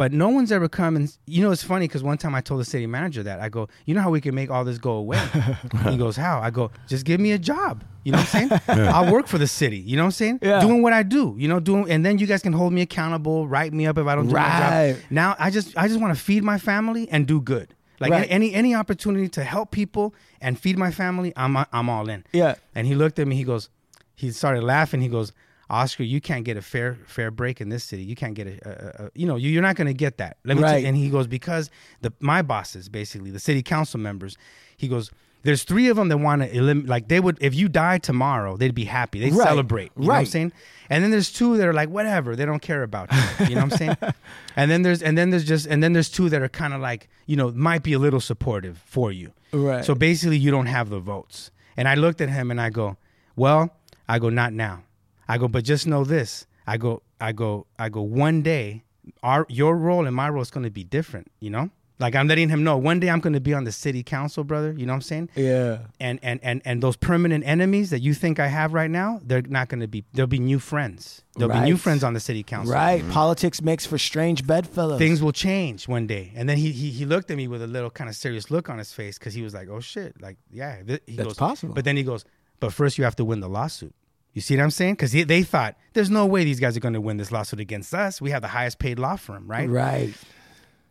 but 0.00 0.14
no 0.14 0.30
one's 0.30 0.50
ever 0.50 0.66
come 0.66 0.96
and 0.96 1.14
you 1.26 1.42
know 1.42 1.50
it's 1.50 1.62
funny 1.62 1.86
because 1.86 2.02
one 2.02 2.16
time 2.16 2.34
I 2.34 2.40
told 2.40 2.58
the 2.58 2.64
city 2.64 2.86
manager 2.86 3.22
that 3.22 3.38
I 3.38 3.50
go, 3.50 3.68
you 3.84 3.94
know 3.94 4.00
how 4.00 4.08
we 4.08 4.22
can 4.22 4.34
make 4.34 4.50
all 4.50 4.64
this 4.64 4.78
go 4.78 4.92
away? 4.92 5.20
he 5.90 5.98
goes, 5.98 6.16
how? 6.16 6.40
I 6.40 6.48
go, 6.48 6.70
just 6.86 7.04
give 7.04 7.20
me 7.20 7.32
a 7.32 7.38
job. 7.38 7.84
You 8.04 8.12
know 8.12 8.18
what 8.20 8.34
I'm 8.34 8.48
saying? 8.48 8.60
I'll 8.88 9.12
work 9.12 9.26
for 9.26 9.36
the 9.36 9.46
city. 9.46 9.76
You 9.76 9.98
know 9.98 10.04
what 10.04 10.06
I'm 10.06 10.12
saying? 10.12 10.38
Yeah. 10.40 10.60
Doing 10.62 10.80
what 10.80 10.94
I 10.94 11.02
do. 11.02 11.34
You 11.36 11.48
know, 11.48 11.60
doing, 11.60 11.90
and 11.90 12.02
then 12.02 12.16
you 12.16 12.26
guys 12.26 12.40
can 12.40 12.54
hold 12.54 12.72
me 12.72 12.80
accountable, 12.80 13.46
write 13.46 13.74
me 13.74 13.86
up 13.86 13.98
if 13.98 14.06
I 14.06 14.14
don't 14.14 14.26
do 14.28 14.32
my 14.32 14.40
Right. 14.40 14.92
job. 14.94 15.02
Now 15.10 15.36
I 15.38 15.50
just 15.50 15.76
I 15.76 15.86
just 15.86 16.00
want 16.00 16.16
to 16.16 16.18
feed 16.28 16.42
my 16.44 16.56
family 16.56 17.06
and 17.10 17.26
do 17.26 17.38
good. 17.38 17.74
Like 18.00 18.10
Right. 18.10 18.26
any 18.30 18.54
any 18.54 18.74
opportunity 18.74 19.28
to 19.28 19.44
help 19.44 19.70
people 19.70 20.14
and 20.40 20.58
feed 20.58 20.78
my 20.78 20.90
family, 20.90 21.34
I'm 21.36 21.58
I'm 21.58 21.90
all 21.90 22.08
in. 22.08 22.24
Yeah. 22.32 22.54
And 22.74 22.86
he 22.86 22.94
looked 22.94 23.18
at 23.18 23.26
me. 23.28 23.36
He 23.36 23.44
goes, 23.44 23.68
he 24.16 24.30
started 24.30 24.62
laughing. 24.64 25.02
He 25.02 25.08
goes, 25.08 25.34
Oscar, 25.70 26.02
you 26.02 26.20
can't 26.20 26.44
get 26.44 26.56
a 26.56 26.62
fair 26.62 26.98
fair 27.06 27.30
break 27.30 27.60
in 27.60 27.68
this 27.68 27.84
city. 27.84 28.02
You 28.02 28.16
can't 28.16 28.34
get 28.34 28.46
a, 28.46 28.68
a, 28.68 29.04
a 29.06 29.10
you 29.14 29.26
know, 29.26 29.36
you, 29.36 29.48
you're 29.50 29.62
not 29.62 29.76
going 29.76 29.86
to 29.86 29.94
get 29.94 30.18
that. 30.18 30.36
Let 30.44 30.56
me. 30.56 30.62
Right. 30.64 30.84
and 30.84 30.96
he 30.96 31.08
goes 31.10 31.26
because 31.26 31.70
the 32.00 32.12
my 32.20 32.42
bosses, 32.42 32.88
basically 32.88 33.30
the 33.30 33.38
city 33.40 33.62
council 33.62 33.98
members, 34.00 34.36
he 34.76 34.88
goes. 34.88 35.10
There's 35.42 35.64
three 35.64 35.88
of 35.88 35.96
them 35.96 36.10
that 36.10 36.18
want 36.18 36.42
to 36.42 36.54
eliminate. 36.54 36.86
Like 36.90 37.08
they 37.08 37.18
would, 37.18 37.38
if 37.40 37.54
you 37.54 37.70
die 37.70 37.96
tomorrow, 37.96 38.58
they'd 38.58 38.74
be 38.74 38.84
happy. 38.84 39.20
They'd 39.20 39.32
Right. 39.32 39.48
celebrate. 39.48 39.90
You 39.96 40.02
know 40.02 40.08
what 40.08 40.18
I'm 40.18 40.26
saying? 40.26 40.52
And 40.90 41.02
then 41.02 41.10
there's 41.10 41.32
two 41.32 41.56
that 41.56 41.66
are 41.66 41.72
like, 41.72 41.88
whatever. 41.88 42.36
They 42.36 42.44
don't 42.44 42.60
care 42.60 42.82
about 42.82 43.10
you. 43.10 43.46
You 43.46 43.54
know 43.54 43.62
what 43.62 43.72
I'm 43.72 43.78
saying? 43.78 43.96
and 44.56 44.70
then 44.70 44.82
there's 44.82 45.02
and 45.02 45.16
then 45.16 45.30
there's 45.30 45.46
just 45.46 45.64
and 45.66 45.82
then 45.82 45.94
there's 45.94 46.10
two 46.10 46.28
that 46.28 46.42
are 46.42 46.48
kind 46.50 46.74
of 46.74 46.82
like, 46.82 47.08
you 47.24 47.36
know, 47.36 47.50
might 47.52 47.82
be 47.82 47.94
a 47.94 47.98
little 47.98 48.20
supportive 48.20 48.76
for 48.84 49.10
you. 49.12 49.32
Right. 49.50 49.82
So 49.82 49.94
basically, 49.94 50.36
you 50.36 50.50
don't 50.50 50.66
have 50.66 50.90
the 50.90 50.98
votes. 51.00 51.50
And 51.74 51.88
I 51.88 51.94
looked 51.94 52.20
at 52.20 52.28
him 52.28 52.50
and 52.50 52.60
I 52.60 52.68
go, 52.68 52.98
well, 53.34 53.70
I 54.06 54.18
go, 54.18 54.28
not 54.28 54.52
now. 54.52 54.82
I 55.30 55.38
go, 55.38 55.46
but 55.46 55.62
just 55.62 55.86
know 55.86 56.02
this. 56.02 56.44
I 56.66 56.76
go, 56.76 57.02
I 57.20 57.30
go, 57.30 57.66
I 57.78 57.88
go. 57.88 58.02
One 58.02 58.42
day, 58.42 58.82
our 59.22 59.46
your 59.48 59.76
role 59.76 60.04
and 60.06 60.14
my 60.14 60.28
role 60.28 60.42
is 60.42 60.50
going 60.50 60.64
to 60.64 60.70
be 60.70 60.82
different. 60.82 61.30
You 61.38 61.50
know, 61.50 61.70
like 62.00 62.16
I'm 62.16 62.26
letting 62.26 62.48
him 62.48 62.64
know. 62.64 62.76
One 62.76 62.98
day 62.98 63.10
I'm 63.10 63.20
going 63.20 63.34
to 63.34 63.40
be 63.40 63.54
on 63.54 63.62
the 63.62 63.70
city 63.70 64.02
council, 64.02 64.42
brother. 64.42 64.74
You 64.76 64.86
know 64.86 64.92
what 64.92 64.96
I'm 64.96 65.02
saying? 65.02 65.28
Yeah. 65.36 65.78
And 66.00 66.18
and 66.24 66.40
and 66.42 66.62
and 66.64 66.82
those 66.82 66.96
permanent 66.96 67.44
enemies 67.46 67.90
that 67.90 68.00
you 68.00 68.12
think 68.12 68.40
I 68.40 68.48
have 68.48 68.72
right 68.72 68.90
now, 68.90 69.20
they're 69.22 69.42
not 69.42 69.68
going 69.68 69.82
to 69.82 69.86
be. 69.86 70.04
There'll 70.12 70.26
be 70.26 70.40
new 70.40 70.58
friends. 70.58 71.22
There'll 71.36 71.54
be 71.54 71.60
new 71.60 71.76
friends 71.76 72.02
on 72.02 72.14
the 72.14 72.20
city 72.20 72.42
council. 72.42 72.74
Right. 72.74 73.00
Mm-hmm. 73.00 73.12
Politics 73.12 73.62
makes 73.62 73.86
for 73.86 73.98
strange 73.98 74.44
bedfellows. 74.44 74.98
Things 74.98 75.22
will 75.22 75.30
change 75.30 75.86
one 75.86 76.08
day. 76.08 76.32
And 76.34 76.48
then 76.48 76.56
he 76.56 76.72
he, 76.72 76.90
he 76.90 77.04
looked 77.04 77.30
at 77.30 77.36
me 77.36 77.46
with 77.46 77.62
a 77.62 77.68
little 77.68 77.90
kind 77.90 78.10
of 78.10 78.16
serious 78.16 78.50
look 78.50 78.68
on 78.68 78.78
his 78.78 78.92
face 78.92 79.16
because 79.16 79.32
he 79.32 79.42
was 79.42 79.54
like, 79.54 79.68
"Oh 79.68 79.78
shit!" 79.78 80.20
Like, 80.20 80.38
yeah, 80.50 80.82
he 81.06 81.14
That's 81.14 81.28
goes, 81.28 81.36
possible. 81.36 81.72
But 81.74 81.84
then 81.84 81.96
he 81.96 82.02
goes, 82.02 82.24
"But 82.58 82.72
first, 82.72 82.98
you 82.98 83.04
have 83.04 83.14
to 83.16 83.24
win 83.24 83.38
the 83.38 83.48
lawsuit." 83.48 83.94
You 84.32 84.40
see 84.40 84.56
what 84.56 84.62
I'm 84.62 84.70
saying? 84.70 84.94
Because 84.94 85.12
they 85.12 85.42
thought 85.42 85.76
there's 85.92 86.10
no 86.10 86.24
way 86.26 86.44
these 86.44 86.60
guys 86.60 86.76
are 86.76 86.80
going 86.80 86.94
to 86.94 87.00
win 87.00 87.16
this 87.16 87.32
lawsuit 87.32 87.58
against 87.60 87.92
us. 87.94 88.20
We 88.20 88.30
have 88.30 88.42
the 88.42 88.48
highest 88.48 88.78
paid 88.78 88.98
law 88.98 89.16
firm, 89.16 89.48
right? 89.48 89.68
Right. 89.68 90.14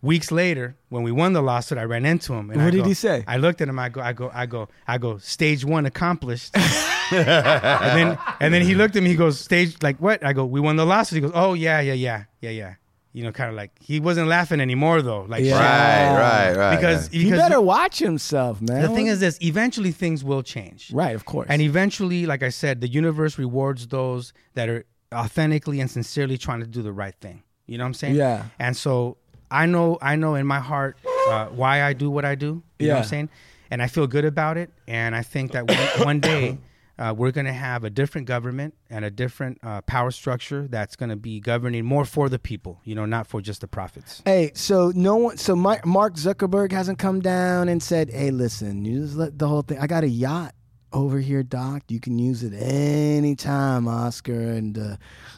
Weeks 0.02 0.32
later, 0.32 0.78
when 0.90 1.04
we 1.04 1.12
won 1.12 1.34
the 1.34 1.42
lawsuit, 1.42 1.78
I 1.78 1.84
ran 1.84 2.06
into 2.06 2.34
him. 2.34 2.50
And 2.50 2.60
What 2.62 2.68
I 2.68 2.72
did 2.72 2.82
go- 2.84 2.88
he 2.88 2.94
say? 2.94 3.24
I 3.28 3.38
looked 3.38 3.60
at 3.62 3.68
him. 3.68 3.78
I 3.80 3.90
go, 3.90 4.02
I 4.02 4.14
go, 4.14 4.32
I 4.34 4.46
go, 4.46 4.70
I 4.88 4.98
go. 4.98 5.18
Stage 5.18 5.64
one 5.66 5.86
accomplished. 5.86 6.56
and 6.56 7.98
then 7.98 8.18
and 8.40 8.54
then 8.54 8.62
he 8.62 8.76
looked 8.76 8.96
at 8.96 9.04
me. 9.04 9.10
He 9.10 9.16
goes, 9.16 9.40
"Stage 9.40 9.76
like 9.82 9.98
what?" 9.98 10.24
I 10.24 10.32
go, 10.34 10.46
"We 10.46 10.60
won 10.60 10.76
the 10.76 10.86
lawsuit." 10.86 11.16
He 11.18 11.22
goes, 11.22 11.32
"Oh 11.34 11.54
yeah, 11.54 11.80
yeah, 11.82 11.94
yeah, 11.94 12.24
yeah, 12.40 12.50
yeah." 12.52 12.74
You 13.12 13.24
know, 13.24 13.32
kind 13.32 13.50
of 13.50 13.56
like 13.56 13.72
he 13.82 14.00
wasn't 14.00 14.28
laughing 14.28 14.62
anymore 14.62 15.02
though. 15.02 15.24
Like 15.28 15.44
Yeah. 15.44 15.56
Right, 15.60 16.20
right, 16.20 16.56
right. 16.58 16.76
because 16.76 17.10
right. 17.10 17.22
He 17.22 17.32
better 17.32 17.60
watch 17.60 17.98
himself, 18.00 18.62
man. 18.62 18.82
the 18.84 18.90
thing 18.90 19.08
is 19.08 19.20
this: 19.20 19.38
eventually 19.42 19.92
things 19.92 20.24
will 20.24 20.44
change. 20.44 20.92
right, 20.94 21.16
of 21.16 21.26
course. 21.26 21.48
And 21.50 21.62
eventually, 21.62 22.26
like 22.28 22.44
I 22.44 22.50
said, 22.50 22.82
the 22.82 22.88
universe 22.88 23.38
rewards 23.40 23.88
those 23.88 24.32
that 24.54 24.70
are 24.70 24.86
authentically 25.14 25.80
and 25.82 25.90
sincerely 25.90 26.38
trying 26.38 26.60
to 26.60 26.68
do 26.68 26.84
the 26.84 26.92
right 26.94 27.16
thing. 27.20 27.42
You 27.66 27.78
know 27.80 27.84
what 27.84 27.88
I'm 27.90 27.94
saying? 27.96 28.16
Yeah. 28.16 28.46
And 28.60 28.78
so 28.78 29.18
I 29.50 29.66
know, 29.66 29.98
I 30.02 30.16
know 30.16 30.36
in 30.36 30.46
my 30.46 30.60
heart 30.60 30.98
uh, 31.30 31.48
why 31.48 31.82
I 31.84 31.94
do 31.94 32.12
what 32.12 32.26
I 32.26 32.36
do. 32.36 32.46
You 32.46 32.52
know 32.52 32.94
what 32.94 32.98
Yeah. 32.98 32.98
I'm 32.98 33.04
saying? 33.06 33.30
And 33.72 33.82
I 33.82 33.88
feel 33.88 34.06
good 34.08 34.26
about 34.26 34.58
it. 34.58 34.72
And 34.88 35.16
I 35.16 35.24
think 35.24 35.52
that 35.54 35.68
one, 35.68 36.06
one 36.06 36.20
day 36.20 36.58
uh, 37.00 37.14
we're 37.16 37.32
going 37.32 37.46
to 37.46 37.54
have 37.54 37.86
a 37.86 37.90
different 37.90 38.28
government 38.28 38.76
and 38.90 39.06
a 39.06 39.10
different 39.10 39.58
uh, 39.64 39.82
power 39.82 40.12
structure 40.12 40.68
that's 40.68 40.98
going 40.98 41.10
to 41.10 41.16
be 41.16 41.40
governing 41.40 41.86
more 41.86 42.04
for 42.04 42.28
the 42.28 42.38
people. 42.38 42.82
You 42.84 42.94
know, 42.94 43.06
not 43.06 43.26
for 43.26 43.42
just 43.42 43.62
the 43.62 43.68
profits. 43.68 44.22
Hey, 44.26 44.52
so 44.54 44.92
no 44.94 45.16
one, 45.16 45.38
so 45.38 45.56
my, 45.56 45.80
Mark 45.86 46.16
Zuckerberg 46.16 46.74
hasn't 46.74 47.00
come 47.00 47.22
down 47.22 47.70
and 47.70 47.82
said, 47.82 48.10
"Hey, 48.10 48.32
listen, 48.32 48.84
you 48.84 49.02
just 49.02 49.16
let 49.16 49.40
the 49.40 49.48
whole 49.48 49.62
thing. 49.62 49.80
I 49.80 49.88
got 49.88 50.04
a 50.04 50.10
yacht 50.10 50.54
over 50.92 51.20
here 51.20 51.42
docked. 51.42 51.90
You 51.90 52.02
can 52.02 52.20
use 52.20 52.44
it 52.44 52.54
anytime, 52.54 53.88
Oscar, 53.88 54.34
and 54.42 54.78
uh, 54.78 54.98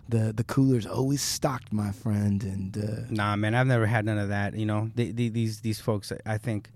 the 0.10 0.34
the 0.34 0.44
cooler's 0.44 0.88
always 0.88 1.22
stocked, 1.22 1.72
my 1.72 1.92
friend. 1.92 2.44
And 2.44 2.78
uh, 2.78 3.06
Nah, 3.12 3.36
man, 3.36 3.54
I've 3.54 3.68
never 3.68 3.86
had 3.86 4.06
none 4.06 4.18
of 4.18 4.30
that. 4.30 4.56
You 4.56 4.66
know, 4.66 4.90
they, 4.96 5.12
they, 5.12 5.30
these 5.30 5.62
these 5.62 5.80
folks, 5.80 6.12
I 6.26 6.40
think, 6.40 6.72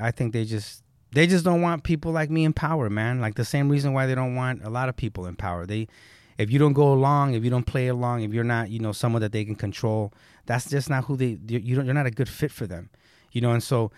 I 0.00 0.12
think 0.12 0.32
they 0.32 0.46
just 0.46 0.82
they 1.12 1.26
just 1.26 1.44
don't 1.44 1.60
want 1.60 1.84
people 1.84 2.12
like 2.12 2.30
me 2.30 2.44
in 2.44 2.52
power, 2.52 2.88
man. 2.88 3.20
Like 3.20 3.34
the 3.34 3.44
same 3.44 3.68
reason 3.68 3.92
why 3.92 4.06
they 4.06 4.14
don't 4.14 4.34
want 4.34 4.64
a 4.64 4.70
lot 4.70 4.88
of 4.88 4.96
people 4.96 5.26
in 5.26 5.36
power. 5.36 5.66
They, 5.66 5.88
if 6.38 6.50
you 6.50 6.58
don't 6.58 6.72
go 6.72 6.92
along, 6.92 7.34
if 7.34 7.44
you 7.44 7.50
don't 7.50 7.66
play 7.66 7.88
along, 7.88 8.22
if 8.22 8.32
you're 8.32 8.44
not, 8.44 8.70
you 8.70 8.78
know, 8.78 8.92
someone 8.92 9.20
that 9.22 9.32
they 9.32 9.44
can 9.44 9.56
control, 9.56 10.12
that's 10.46 10.70
just 10.70 10.88
not 10.88 11.04
who 11.04 11.16
they. 11.16 11.38
You 11.46 11.76
don't. 11.76 11.84
You're 11.84 11.94
not 11.94 12.06
a 12.06 12.10
good 12.10 12.28
fit 12.28 12.50
for 12.50 12.66
them, 12.66 12.90
you 13.32 13.40
know. 13.40 13.50
And 13.52 13.62
so, 13.62 13.90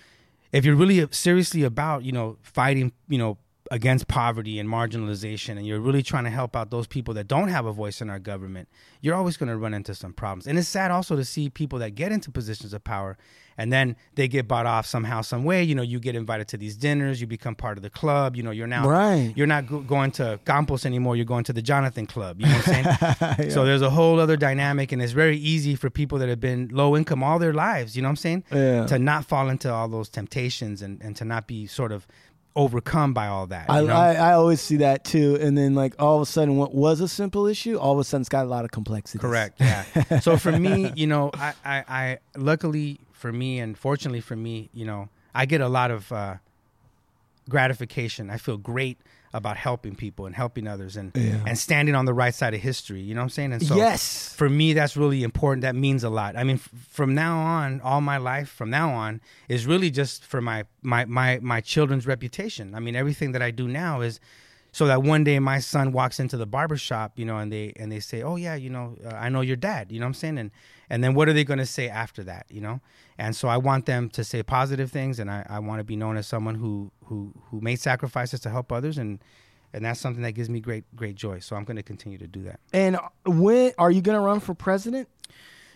if 0.53 0.65
you're 0.65 0.75
really 0.75 1.01
uh, 1.01 1.07
seriously 1.11 1.63
about, 1.63 2.03
you 2.03 2.13
know, 2.13 2.39
fighting, 2.43 2.93
you 3.09 3.19
know, 3.19 3.39
against 3.71 4.09
poverty 4.09 4.59
and 4.59 4.69
marginalization 4.69 5.57
and 5.57 5.67
you're 5.67 5.81
really 5.81 6.03
trying 6.03 6.25
to 6.25 6.31
help 6.31 6.57
out 6.57 6.71
those 6.71 6.87
people 6.87 7.15
that 7.15 7.29
don't 7.29 7.49
have 7.49 7.65
a 7.65 7.73
voice 7.73 8.01
in 8.01 8.11
our 8.11 8.19
government, 8.19 8.69
you're 9.01 9.15
always 9.15 9.37
going 9.37 9.49
to 9.49 9.57
run 9.57 9.73
into 9.73 9.95
some 9.95 10.13
problems. 10.13 10.47
And 10.47 10.59
it's 10.59 10.69
sad 10.69 10.91
also 10.91 11.17
to 11.17 11.25
see 11.25 11.49
people 11.49 11.79
that 11.79 11.95
get 11.95 12.13
into 12.13 12.31
positions 12.31 12.75
of 12.75 12.85
power 12.85 13.17
and 13.59 13.73
then 13.73 13.97
they 14.15 14.29
get 14.29 14.49
bought 14.49 14.67
off 14.67 14.87
somehow, 14.87 15.21
some 15.21 15.45
way. 15.45 15.63
You 15.63 15.75
know, 15.75 15.83
you 15.83 16.01
get 16.01 16.15
invited 16.17 16.49
to 16.49 16.57
these 16.57 16.77
dinners, 16.77 17.21
you 17.21 17.27
become 17.27 17.55
part 17.55 17.77
of 17.79 17.83
the 17.83 17.91
club. 17.91 18.37
You 18.37 18.43
know, 18.43 18.51
you're 18.51 18.67
now 18.67 18.89
Right. 18.89 19.33
you're 19.37 19.47
not 19.47 19.67
go- 19.67 19.81
going 19.81 20.11
to 20.13 20.39
Campos 20.45 20.85
anymore. 20.87 21.17
You're 21.17 21.25
going 21.25 21.45
to 21.45 21.53
the 21.53 21.63
Jonathan 21.63 22.07
Club. 22.07 22.41
You 22.41 22.47
know 22.47 22.53
what 22.57 22.69
I'm 22.69 22.85
saying? 23.39 23.51
So 23.53 23.65
there's 23.65 23.83
a 23.83 23.91
whole 23.91 24.19
other 24.21 24.37
dynamic, 24.37 24.93
and 24.93 25.03
it's 25.03 25.13
very 25.13 25.37
easy 25.39 25.75
for 25.75 25.91
people 25.91 26.19
that 26.19 26.29
have 26.29 26.41
been 26.41 26.69
low 26.73 26.97
income 26.97 27.23
all 27.23 27.39
their 27.39 27.53
lives. 27.53 27.97
You 27.97 28.03
know 28.03 28.09
what 28.09 28.13
I'm 28.13 28.17
saying? 28.17 28.45
Yeah. 28.53 28.87
To 28.87 28.99
not 28.99 29.25
fall 29.25 29.49
into 29.49 29.73
all 29.73 29.89
those 29.89 30.09
temptations 30.09 30.83
and 30.83 31.01
and 31.03 31.17
to 31.17 31.25
not 31.25 31.47
be 31.47 31.67
sort 31.67 31.93
of 31.93 32.07
overcome 32.55 33.15
by 33.15 33.27
all 33.29 33.47
that. 33.47 33.67
I, 33.71 33.81
know? 33.83 33.93
I 33.95 34.15
I 34.15 34.33
always 34.35 34.61
see 34.61 34.77
that 34.79 35.05
too. 35.05 35.39
And 35.41 35.57
then 35.57 35.75
like 35.75 35.95
all 35.99 36.17
of 36.17 36.23
a 36.23 36.27
sudden, 36.27 36.57
what 36.57 36.75
was 36.75 37.01
a 37.01 37.09
simple 37.09 37.47
issue, 37.47 37.77
all 37.79 37.93
of 37.95 37.99
a 37.99 38.05
sudden 38.05 38.21
it's 38.23 38.29
got 38.29 38.45
a 38.45 38.49
lot 38.49 38.65
of 38.65 38.71
complexity. 38.71 39.19
Correct. 39.21 39.59
Yeah. 39.61 40.21
so 40.21 40.37
for 40.37 40.53
me, 40.53 40.93
you 40.95 41.07
know, 41.07 41.31
I, 41.35 41.55
I, 41.65 41.85
I 41.89 42.19
luckily 42.37 43.01
for 43.23 43.33
me 43.33 43.51
and 43.63 43.79
fortunately 43.79 44.21
for 44.21 44.37
me, 44.37 44.69
you 44.75 44.85
know, 44.85 45.09
I 45.35 45.47
get 45.47 45.61
a 45.61 45.69
lot 45.69 45.91
of 45.91 46.11
uh, 46.13 46.35
gratification. 47.49 48.31
I 48.31 48.37
feel 48.37 48.57
great 48.57 48.99
about 49.35 49.57
helping 49.57 49.95
people 49.97 50.27
and 50.27 50.35
helping 50.35 50.67
others 50.69 50.95
and 50.97 51.11
and 51.49 51.57
standing 51.59 51.95
on 51.95 52.05
the 52.05 52.13
right 52.13 52.35
side 52.35 52.53
of 52.53 52.61
history. 52.61 53.01
You 53.01 53.15
know 53.15 53.23
what 53.23 53.25
I'm 53.25 53.31
saying? 53.39 53.53
And 53.55 53.63
so 53.67 53.77
Yes. 53.77 54.35
for 54.37 54.49
me, 54.49 54.75
that's 54.75 54.95
really 54.97 55.23
important. 55.23 55.63
That 55.63 55.75
means 55.75 56.05
a 56.05 56.11
lot. 56.11 56.37
I 56.37 56.45
mean, 56.45 56.57
f- 56.57 56.69
from 56.91 57.15
now 57.15 57.39
on, 57.39 57.81
all 57.81 58.01
my 58.03 58.19
life 58.19 58.49
from 58.51 58.69
now 58.69 58.89
on 58.93 59.21
is 59.49 59.67
really 59.67 59.91
just 59.91 60.25
for 60.25 60.41
my 60.43 60.65
my 60.83 61.07
my 61.07 61.39
my 61.41 61.61
children's 61.63 62.07
reputation. 62.07 62.75
I 62.75 62.81
mean, 62.81 62.95
everything 62.95 63.33
that 63.33 63.43
I 63.43 63.51
do 63.53 63.67
now 63.69 64.03
is 64.03 64.21
so 64.71 64.87
that 64.87 65.03
one 65.03 65.23
day 65.25 65.39
my 65.39 65.61
son 65.61 65.93
walks 65.93 66.19
into 66.21 66.37
the 66.37 66.47
barber 66.47 66.77
shop, 66.79 67.13
you 67.19 67.25
know, 67.25 67.39
and 67.39 67.51
they 67.51 67.73
and 67.81 67.91
they 67.91 68.01
say, 68.01 68.23
"Oh 68.23 68.37
yeah, 68.37 68.55
you 68.55 68.71
know, 68.71 68.97
uh, 69.05 69.15
I 69.25 69.29
know 69.31 69.41
your 69.43 69.57
dad." 69.71 69.91
You 69.93 69.99
know 70.01 70.07
what 70.07 70.15
I'm 70.17 70.23
saying? 70.25 70.39
And 70.39 70.51
and 70.93 71.03
then 71.03 71.15
what 71.15 71.27
are 71.29 71.33
they 71.33 71.43
going 71.43 71.59
to 71.59 71.67
say 71.67 71.89
after 71.89 72.23
that? 72.25 72.47
You 72.51 72.61
know? 72.61 72.81
And 73.19 73.35
so 73.35 73.49
I 73.49 73.57
want 73.57 73.87
them 73.87 74.09
to 74.11 74.23
say 74.23 74.43
positive 74.43 74.91
things, 74.93 75.19
and 75.19 75.31
I, 75.31 75.45
I 75.49 75.59
want 75.59 75.81
to 75.81 75.85
be 75.85 75.97
known 75.97 76.17
as 76.17 76.27
someone 76.27 76.55
who 76.55 76.93
who 77.07 77.33
who 77.51 77.61
made 77.61 77.81
sacrifices 77.81 78.41
to 78.41 78.51
help 78.51 78.71
others, 78.71 78.99
and 78.99 79.19
and 79.73 79.85
that's 79.85 79.99
something 80.01 80.23
that 80.23 80.33
gives 80.33 80.49
me 80.51 80.61
great 80.61 80.85
great 80.95 81.15
joy. 81.17 81.39
So 81.41 81.57
I'm 81.57 81.65
going 81.65 81.79
to 81.79 81.83
continue 81.83 82.19
to 82.19 82.27
do 82.27 82.43
that. 82.45 82.61
And 82.73 82.99
when 83.27 83.73
are 83.79 83.91
you 83.91 84.03
going 84.03 84.17
to 84.19 84.21
run 84.25 84.39
for 84.41 84.55
president? 84.55 85.09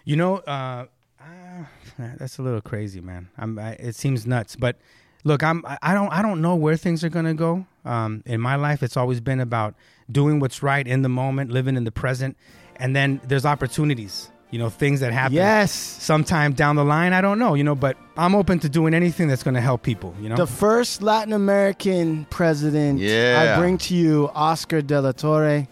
You 0.04 0.16
know, 0.16 0.36
uh, 0.36 0.84
uh, 1.20 1.64
that's 2.18 2.38
a 2.38 2.42
little 2.42 2.60
crazy, 2.60 3.00
man. 3.00 3.28
I'm, 3.38 3.58
I, 3.58 3.70
it 3.72 3.94
seems 3.96 4.26
nuts, 4.26 4.54
but 4.54 4.76
look, 5.24 5.42
I'm, 5.42 5.64
I- 5.66 5.78
I 5.82 5.94
don't, 5.94 6.12
I 6.12 6.20
don't 6.22 6.40
know 6.42 6.54
where 6.56 6.76
things 6.76 7.02
are 7.04 7.08
gonna 7.08 7.34
go. 7.34 7.66
Um, 7.84 8.22
in 8.26 8.40
my 8.40 8.56
life, 8.56 8.82
it's 8.82 8.96
always 8.96 9.20
been 9.20 9.40
about 9.40 9.74
doing 10.10 10.40
what's 10.40 10.62
right 10.62 10.86
in 10.86 11.02
the 11.02 11.08
moment, 11.08 11.50
living 11.50 11.76
in 11.76 11.84
the 11.84 11.92
present, 11.92 12.36
and 12.76 12.94
then 12.94 13.20
there's 13.24 13.46
opportunities. 13.46 14.30
You 14.50 14.60
know, 14.60 14.68
things 14.70 15.00
that 15.00 15.12
happen. 15.12 15.34
Yes. 15.34 15.72
Sometime 15.72 16.52
down 16.52 16.76
the 16.76 16.84
line, 16.84 17.12
I 17.12 17.20
don't 17.20 17.38
know. 17.38 17.54
You 17.54 17.64
know, 17.64 17.74
but 17.74 17.96
I'm 18.16 18.34
open 18.34 18.58
to 18.60 18.68
doing 18.68 18.94
anything 18.94 19.26
that's 19.28 19.42
gonna 19.42 19.60
help 19.60 19.82
people. 19.82 20.14
You 20.20 20.28
know. 20.28 20.36
The 20.36 20.46
first 20.46 21.02
Latin 21.02 21.32
American 21.32 22.26
president 22.30 23.00
Yeah. 23.00 23.54
I 23.56 23.60
bring 23.60 23.76
to 23.78 23.94
you, 23.94 24.30
Oscar 24.34 24.82
de 24.82 25.00
la 25.00 25.12
Torre. 25.12 25.66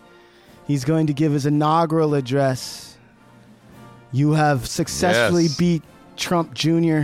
He's 0.67 0.85
going 0.85 1.07
to 1.07 1.13
give 1.13 1.33
his 1.33 1.47
inaugural 1.47 2.15
address. 2.15 2.97
You 4.13 4.33
have 4.33 4.67
successfully 4.67 5.45
Yes. 5.45 5.57
beat 5.57 5.83
Trump 6.17 6.55
Jr., 6.55 7.03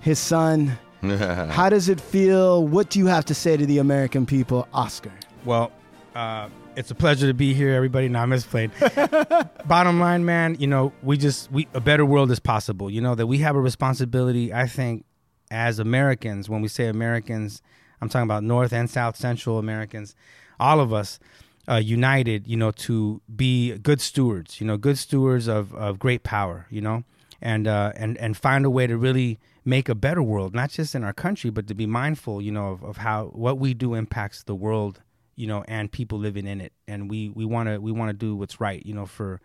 his 0.00 0.18
son. 0.18 0.78
How 1.02 1.68
does 1.68 1.88
it 1.88 2.00
feel? 2.00 2.66
What 2.66 2.90
do 2.90 2.98
you 2.98 3.06
have 3.06 3.24
to 3.26 3.34
say 3.34 3.56
to 3.56 3.64
the 3.66 3.78
American 3.78 4.26
people, 4.26 4.66
Oscar? 4.74 5.12
Well, 5.44 5.72
uh, 6.14 6.48
it's 6.80 6.90
a 6.90 6.94
pleasure 6.94 7.26
to 7.26 7.34
be 7.34 7.52
here, 7.52 7.74
everybody. 7.74 8.08
Now 8.08 8.22
I'm 8.22 8.30
just. 8.30 8.50
Bottom 9.66 10.00
line, 10.00 10.24
man, 10.24 10.56
you 10.58 10.66
know, 10.66 10.94
we 11.02 11.18
just 11.18 11.52
we 11.52 11.68
a 11.74 11.80
better 11.80 12.06
world 12.06 12.30
is 12.30 12.40
possible. 12.40 12.90
You 12.90 13.02
know 13.02 13.14
that 13.14 13.26
we 13.26 13.38
have 13.38 13.54
a 13.54 13.60
responsibility. 13.60 14.52
I 14.52 14.66
think 14.66 15.04
as 15.50 15.78
Americans, 15.78 16.48
when 16.48 16.62
we 16.62 16.68
say 16.68 16.86
Americans, 16.86 17.60
I'm 18.00 18.08
talking 18.08 18.24
about 18.24 18.44
North 18.44 18.72
and 18.72 18.88
South 18.88 19.16
Central 19.16 19.58
Americans, 19.58 20.16
all 20.58 20.80
of 20.80 20.92
us. 20.92 21.20
Uh, 21.68 21.76
united, 21.76 22.48
you 22.48 22.56
know, 22.56 22.72
to 22.72 23.20
be 23.36 23.76
good 23.78 24.00
stewards, 24.00 24.60
you 24.60 24.66
know, 24.66 24.76
good 24.76 24.98
stewards 24.98 25.46
of, 25.46 25.72
of 25.74 26.00
great 26.00 26.24
power, 26.24 26.66
you 26.68 26.80
know, 26.80 27.04
and 27.40 27.68
uh, 27.68 27.92
and 27.94 28.16
and 28.16 28.36
find 28.36 28.64
a 28.64 28.70
way 28.70 28.88
to 28.88 28.96
really 28.96 29.38
make 29.64 29.88
a 29.88 29.94
better 29.94 30.22
world, 30.22 30.52
not 30.52 30.70
just 30.70 30.96
in 30.96 31.04
our 31.04 31.12
country, 31.12 31.50
but 31.50 31.68
to 31.68 31.74
be 31.74 31.86
mindful, 31.86 32.42
you 32.42 32.50
know, 32.50 32.70
of, 32.70 32.82
of 32.82 32.96
how 32.96 33.26
what 33.26 33.58
we 33.58 33.72
do 33.74 33.94
impacts 33.94 34.42
the 34.42 34.54
world, 34.54 35.02
you 35.40 35.46
know, 35.46 35.64
and 35.66 35.90
people 35.90 36.18
living 36.18 36.46
in 36.46 36.60
it. 36.60 36.72
And 36.86 37.10
we 37.10 37.30
we 37.30 37.46
want 37.46 37.68
to 37.70 37.78
we 37.78 37.92
want 37.92 38.10
to 38.10 38.12
do 38.12 38.36
what's 38.36 38.60
right, 38.60 38.84
you 38.84 38.92
know, 38.92 39.06
for 39.06 39.40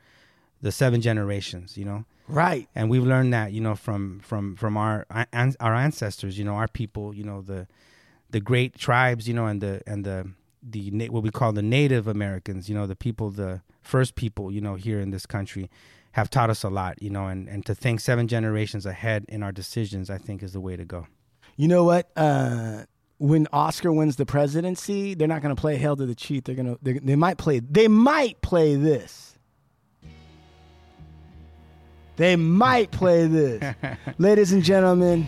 the 0.62 0.72
seven 0.72 1.00
generations, 1.00 1.78
you 1.78 1.86
know. 1.86 2.04
Right. 2.28 2.68
And 2.76 2.90
we've 2.90 3.06
learned 3.06 3.34
that, 3.34 3.54
you 3.54 3.62
know, 3.62 3.76
from 3.76 4.20
from 4.20 4.56
from 4.58 4.76
our 4.76 5.06
our 5.10 5.76
ancestors, 5.76 6.38
you 6.38 6.44
know, 6.44 6.56
our 6.56 6.68
people, 6.68 7.16
you 7.16 7.24
know, 7.24 7.42
the 7.42 7.68
the 8.32 8.42
great 8.42 8.78
tribes, 8.78 9.28
you 9.28 9.34
know, 9.34 9.46
and 9.46 9.62
the 9.62 9.82
and 9.88 10.04
the 10.04 10.32
the 10.62 11.10
what 11.10 11.24
we 11.24 11.30
call 11.30 11.54
the 11.54 11.62
Native 11.62 12.08
Americans, 12.08 12.68
you 12.68 12.76
know, 12.76 12.88
the 12.88 12.96
people, 12.96 13.30
the 13.30 13.62
first 13.82 14.16
people, 14.16 14.52
you 14.52 14.60
know, 14.60 14.76
here 14.76 15.00
in 15.00 15.12
this 15.12 15.26
country, 15.26 15.70
have 16.14 16.30
taught 16.30 16.50
us 16.50 16.64
a 16.64 16.70
lot, 16.70 17.02
you 17.02 17.10
know, 17.10 17.28
and 17.28 17.48
and 17.48 17.66
to 17.66 17.74
think 17.74 18.02
seven 18.02 18.28
generations 18.28 18.86
ahead 18.86 19.26
in 19.30 19.44
our 19.44 19.54
decisions, 19.54 20.10
I 20.10 20.18
think, 20.18 20.44
is 20.44 20.52
the 20.52 20.60
way 20.60 20.76
to 20.76 20.84
go. 20.84 21.08
You 21.56 21.70
know 21.70 21.86
what? 21.86 22.12
Uh, 22.18 22.84
when 23.18 23.48
Oscar 23.54 23.92
wins 23.92 24.16
the 24.18 24.26
presidency, 24.26 25.14
they're 25.14 25.28
not 25.28 25.42
going 25.42 25.56
to 25.56 25.60
play 25.60 25.78
"Hail 25.78 25.96
to 25.96 26.06
the 26.06 26.16
Chief." 26.16 26.44
They're 26.44 26.56
going 26.56 26.78
to. 26.78 27.00
They 27.02 27.16
might 27.16 27.38
play. 27.38 27.60
They 27.60 27.88
might 27.88 28.42
play 28.42 28.76
this. 28.76 29.38
They 32.18 32.36
might 32.38 32.92
play 32.92 33.28
this, 33.28 33.76
ladies 34.18 34.54
and 34.54 34.64
gentlemen. 34.64 35.28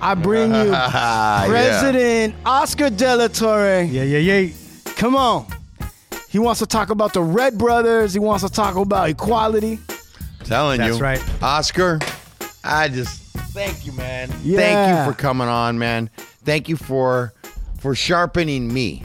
I 0.00 0.14
bring 0.14 0.54
you 0.54 0.70
Ah, 0.72 1.42
yeah. 1.44 1.48
President 1.48 2.34
Oscar 2.46 2.88
De 2.88 3.16
La 3.16 3.28
Torre. 3.28 3.82
Yeah, 3.82 4.04
yeah, 4.04 4.18
yeah. 4.18 4.52
Come 4.96 5.16
on. 5.16 5.46
He 6.28 6.38
wants 6.38 6.60
to 6.60 6.66
talk 6.66 6.90
about 6.90 7.12
the 7.12 7.22
Red 7.22 7.58
Brothers. 7.58 8.12
He 8.12 8.20
wants 8.20 8.44
to 8.44 8.48
talk 8.50 8.76
about 8.76 9.08
equality. 9.10 9.80
Telling 10.44 10.78
That's 10.78 10.96
you. 10.96 11.02
right. 11.02 11.42
Oscar, 11.42 11.98
I 12.62 12.88
just 12.88 13.20
thank 13.52 13.84
you, 13.84 13.92
man. 13.92 14.30
Yeah. 14.42 14.58
Thank 14.58 15.06
you 15.06 15.12
for 15.12 15.18
coming 15.20 15.48
on, 15.48 15.78
man. 15.78 16.08
Thank 16.44 16.68
you 16.68 16.76
for 16.76 17.32
for 17.78 17.94
sharpening 17.94 18.72
me, 18.72 19.04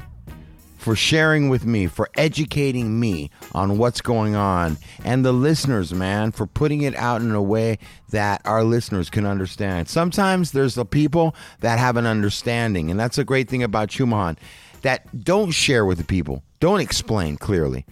for 0.78 0.96
sharing 0.96 1.50
with 1.50 1.66
me, 1.66 1.88
for 1.88 2.10
educating 2.18 3.00
me 3.00 3.32
on 3.54 3.78
what's 3.78 4.02
going 4.02 4.36
on. 4.36 4.78
And 5.04 5.24
the 5.26 5.32
listeners, 5.32 5.94
man, 5.94 6.32
for 6.32 6.46
putting 6.46 6.82
it 6.82 6.94
out 6.96 7.22
in 7.22 7.32
a 7.32 7.42
way 7.42 7.80
that 8.10 8.42
our 8.46 8.64
listeners 8.64 9.10
can 9.10 9.26
understand. 9.26 9.88
Sometimes 9.88 10.52
there's 10.52 10.76
the 10.76 10.86
people 10.86 11.36
that 11.62 11.80
have 11.80 11.96
an 11.98 12.06
understanding, 12.06 12.92
and 12.92 13.00
that's 13.00 13.18
a 13.18 13.24
great 13.24 13.48
thing 13.50 13.64
about 13.64 13.90
Chumahan. 13.90 14.38
that 14.82 15.24
don't 15.24 15.52
share 15.52 15.86
with 15.86 15.98
the 15.98 16.04
people, 16.04 16.44
don't 16.60 16.80
explain 16.80 17.38
clearly. 17.38 17.86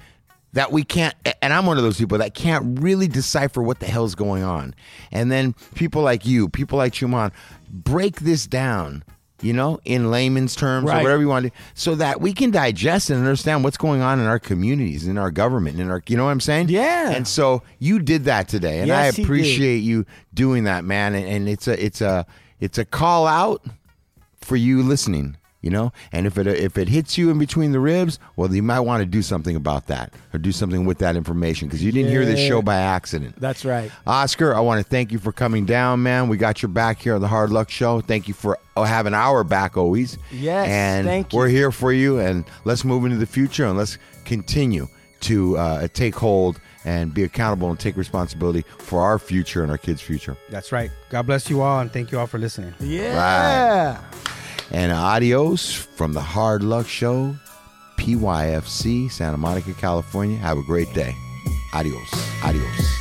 That 0.53 0.72
we 0.72 0.84
can't, 0.84 1.15
and 1.41 1.52
I'm 1.52 1.65
one 1.65 1.78
of 1.78 1.84
those 1.84 1.98
people 1.98 2.20
that 2.20 2.36
can't 2.36 2.80
really 2.80 3.07
decipher 3.07 3.64
what 3.64 3.80
the 3.80 3.88
hell's 3.88 4.14
going 4.14 4.44
on. 4.44 4.76
And 5.11 5.32
then 5.32 5.56
people 5.74 6.03
like 6.03 6.28
you, 6.28 6.48
people 6.48 6.78
like 6.78 6.94
Chuman, 6.94 7.32
break 7.72 8.20
this 8.20 8.45
down, 8.45 9.03
you 9.44 9.53
know, 9.53 9.80
in 9.86 10.10
layman's 10.10 10.56
terms 10.56 10.90
or 10.90 10.95
whatever 11.03 11.22
you 11.22 11.28
want 11.28 11.45
to, 11.45 11.52
so 11.74 11.95
that 11.95 12.22
we 12.22 12.34
can 12.34 12.49
digest 12.52 13.10
and 13.10 13.20
understand 13.20 13.64
what's 13.64 13.78
going 13.78 14.02
on 14.02 14.20
in 14.20 14.26
our 14.26 14.40
communities, 14.40 15.06
in 15.07 15.18
our 15.18 15.30
government, 15.32 15.80
in 15.80 15.90
our, 15.90 16.02
you 16.07 16.15
know 16.18 16.26
what 16.26 16.32
I'm 16.32 16.40
saying? 16.40 16.70
Yeah. 16.70 17.11
And 17.11 17.28
so 17.28 17.61
you 17.80 17.99
did 17.99 18.24
that 18.26 18.48
today, 18.48 18.80
and 18.80 18.91
I 18.91 19.06
Yes, 19.06 19.15
did. 19.18 19.26
appreciate 19.26 19.78
you 19.80 20.06
doing 20.34 20.64
that, 20.64 20.84
man. 20.86 21.14
And, 21.15 21.28
and 21.28 21.49
it's 21.49 21.68
a, 21.68 21.84
it's 21.84 22.02
a, 22.02 22.26
it's 22.60 22.78
a 22.78 22.86
call 22.86 23.28
out 23.28 23.64
for 24.41 24.56
you 24.56 24.82
listening, 24.84 25.38
you 25.64 25.72
know. 25.72 25.91
And 26.11 26.27
if 26.27 26.38
it 26.38 26.45
if 26.45 26.77
it 26.77 26.88
hits 26.88 27.18
you 27.18 27.31
in 27.31 27.40
between 27.40 27.72
the 27.72 27.80
ribs, 27.80 28.19
well, 28.35 28.53
you 28.53 28.61
might 28.61 28.81
want 28.81 29.02
to 29.02 29.06
do 29.07 29.23
something 29.23 29.56
about 29.56 29.88
that 29.88 30.14
or 30.31 30.38
do 30.38 30.52
something 30.52 30.85
with 30.85 30.99
that 30.99 31.15
information 31.15 31.68
because 31.68 31.84
you 31.84 31.91
didn't 31.91 32.11
hear 32.11 32.26
this 32.26 32.40
show 32.40 32.61
by 32.61 32.76
accident. 32.76 33.35
That's 33.40 33.65
right. 33.65 33.91
Oscar, 34.06 34.53
I 34.53 34.60
want 34.60 34.84
to 34.84 34.88
thank 34.88 35.11
you 35.11 35.18
for 35.18 35.31
coming 35.31 35.65
down, 35.65 36.03
man. 36.03 36.27
We 36.27 36.38
got 36.38 36.61
your 36.61 36.69
back 36.69 36.99
here 36.99 37.15
on 37.15 37.22
the 37.22 37.27
Hard 37.27 37.49
Luck 37.49 37.72
Show. 37.72 38.02
Thank 38.02 38.27
you 38.27 38.35
for 38.35 38.60
uh, 38.76 38.84
having 38.84 39.15
our 39.15 39.44
back 39.44 39.77
always. 39.77 40.19
Yes, 40.31 40.68
and 40.68 41.07
thank 41.07 41.34
you. 41.34 41.40
we're 41.40 41.48
here 41.48 41.72
for 41.72 41.91
you. 41.91 42.19
And 42.19 42.45
let's 42.65 42.84
move 42.84 43.06
into 43.06 43.18
the 43.18 43.26
future 43.26 43.65
and 43.65 43.77
let's 43.77 43.98
continue 44.26 44.88
to 45.22 45.57
uh, 45.57 45.88
take 45.94 46.15
hold 46.15 46.60
and 46.85 47.14
be 47.14 47.23
accountable 47.23 47.69
and 47.69 47.80
take 47.80 47.95
responsibility 47.95 48.65
for 48.77 49.02
our 49.02 49.18
future 49.18 49.64
and 49.64 49.72
our 49.72 49.77
kids' 49.77 50.02
future. 50.02 50.35
That's 50.49 50.73
right. 50.73 50.91
God 51.10 51.26
bless 51.26 51.49
you 51.49 51.61
all, 51.61 51.80
and 51.80 51.91
thank 51.91 52.11
you 52.11 52.19
all 52.19 52.27
for 52.27 52.38
listening. 52.38 52.73
Yeah. 52.81 54.02
And 54.72 54.91
adios 54.91 55.73
from 55.73 56.14
the 56.14 56.22
Hard 56.22 56.64
Luck 56.64 56.88
Show, 56.88 57.35
PYFC, 57.98 59.11
Santa 59.11 59.38
Monica, 59.38 59.73
California. 59.73 60.38
Have 60.38 60.57
a 60.57 60.64
great 60.64 60.94
day. 60.94 61.15
Adios. 61.73 62.10
Adios. 62.44 62.94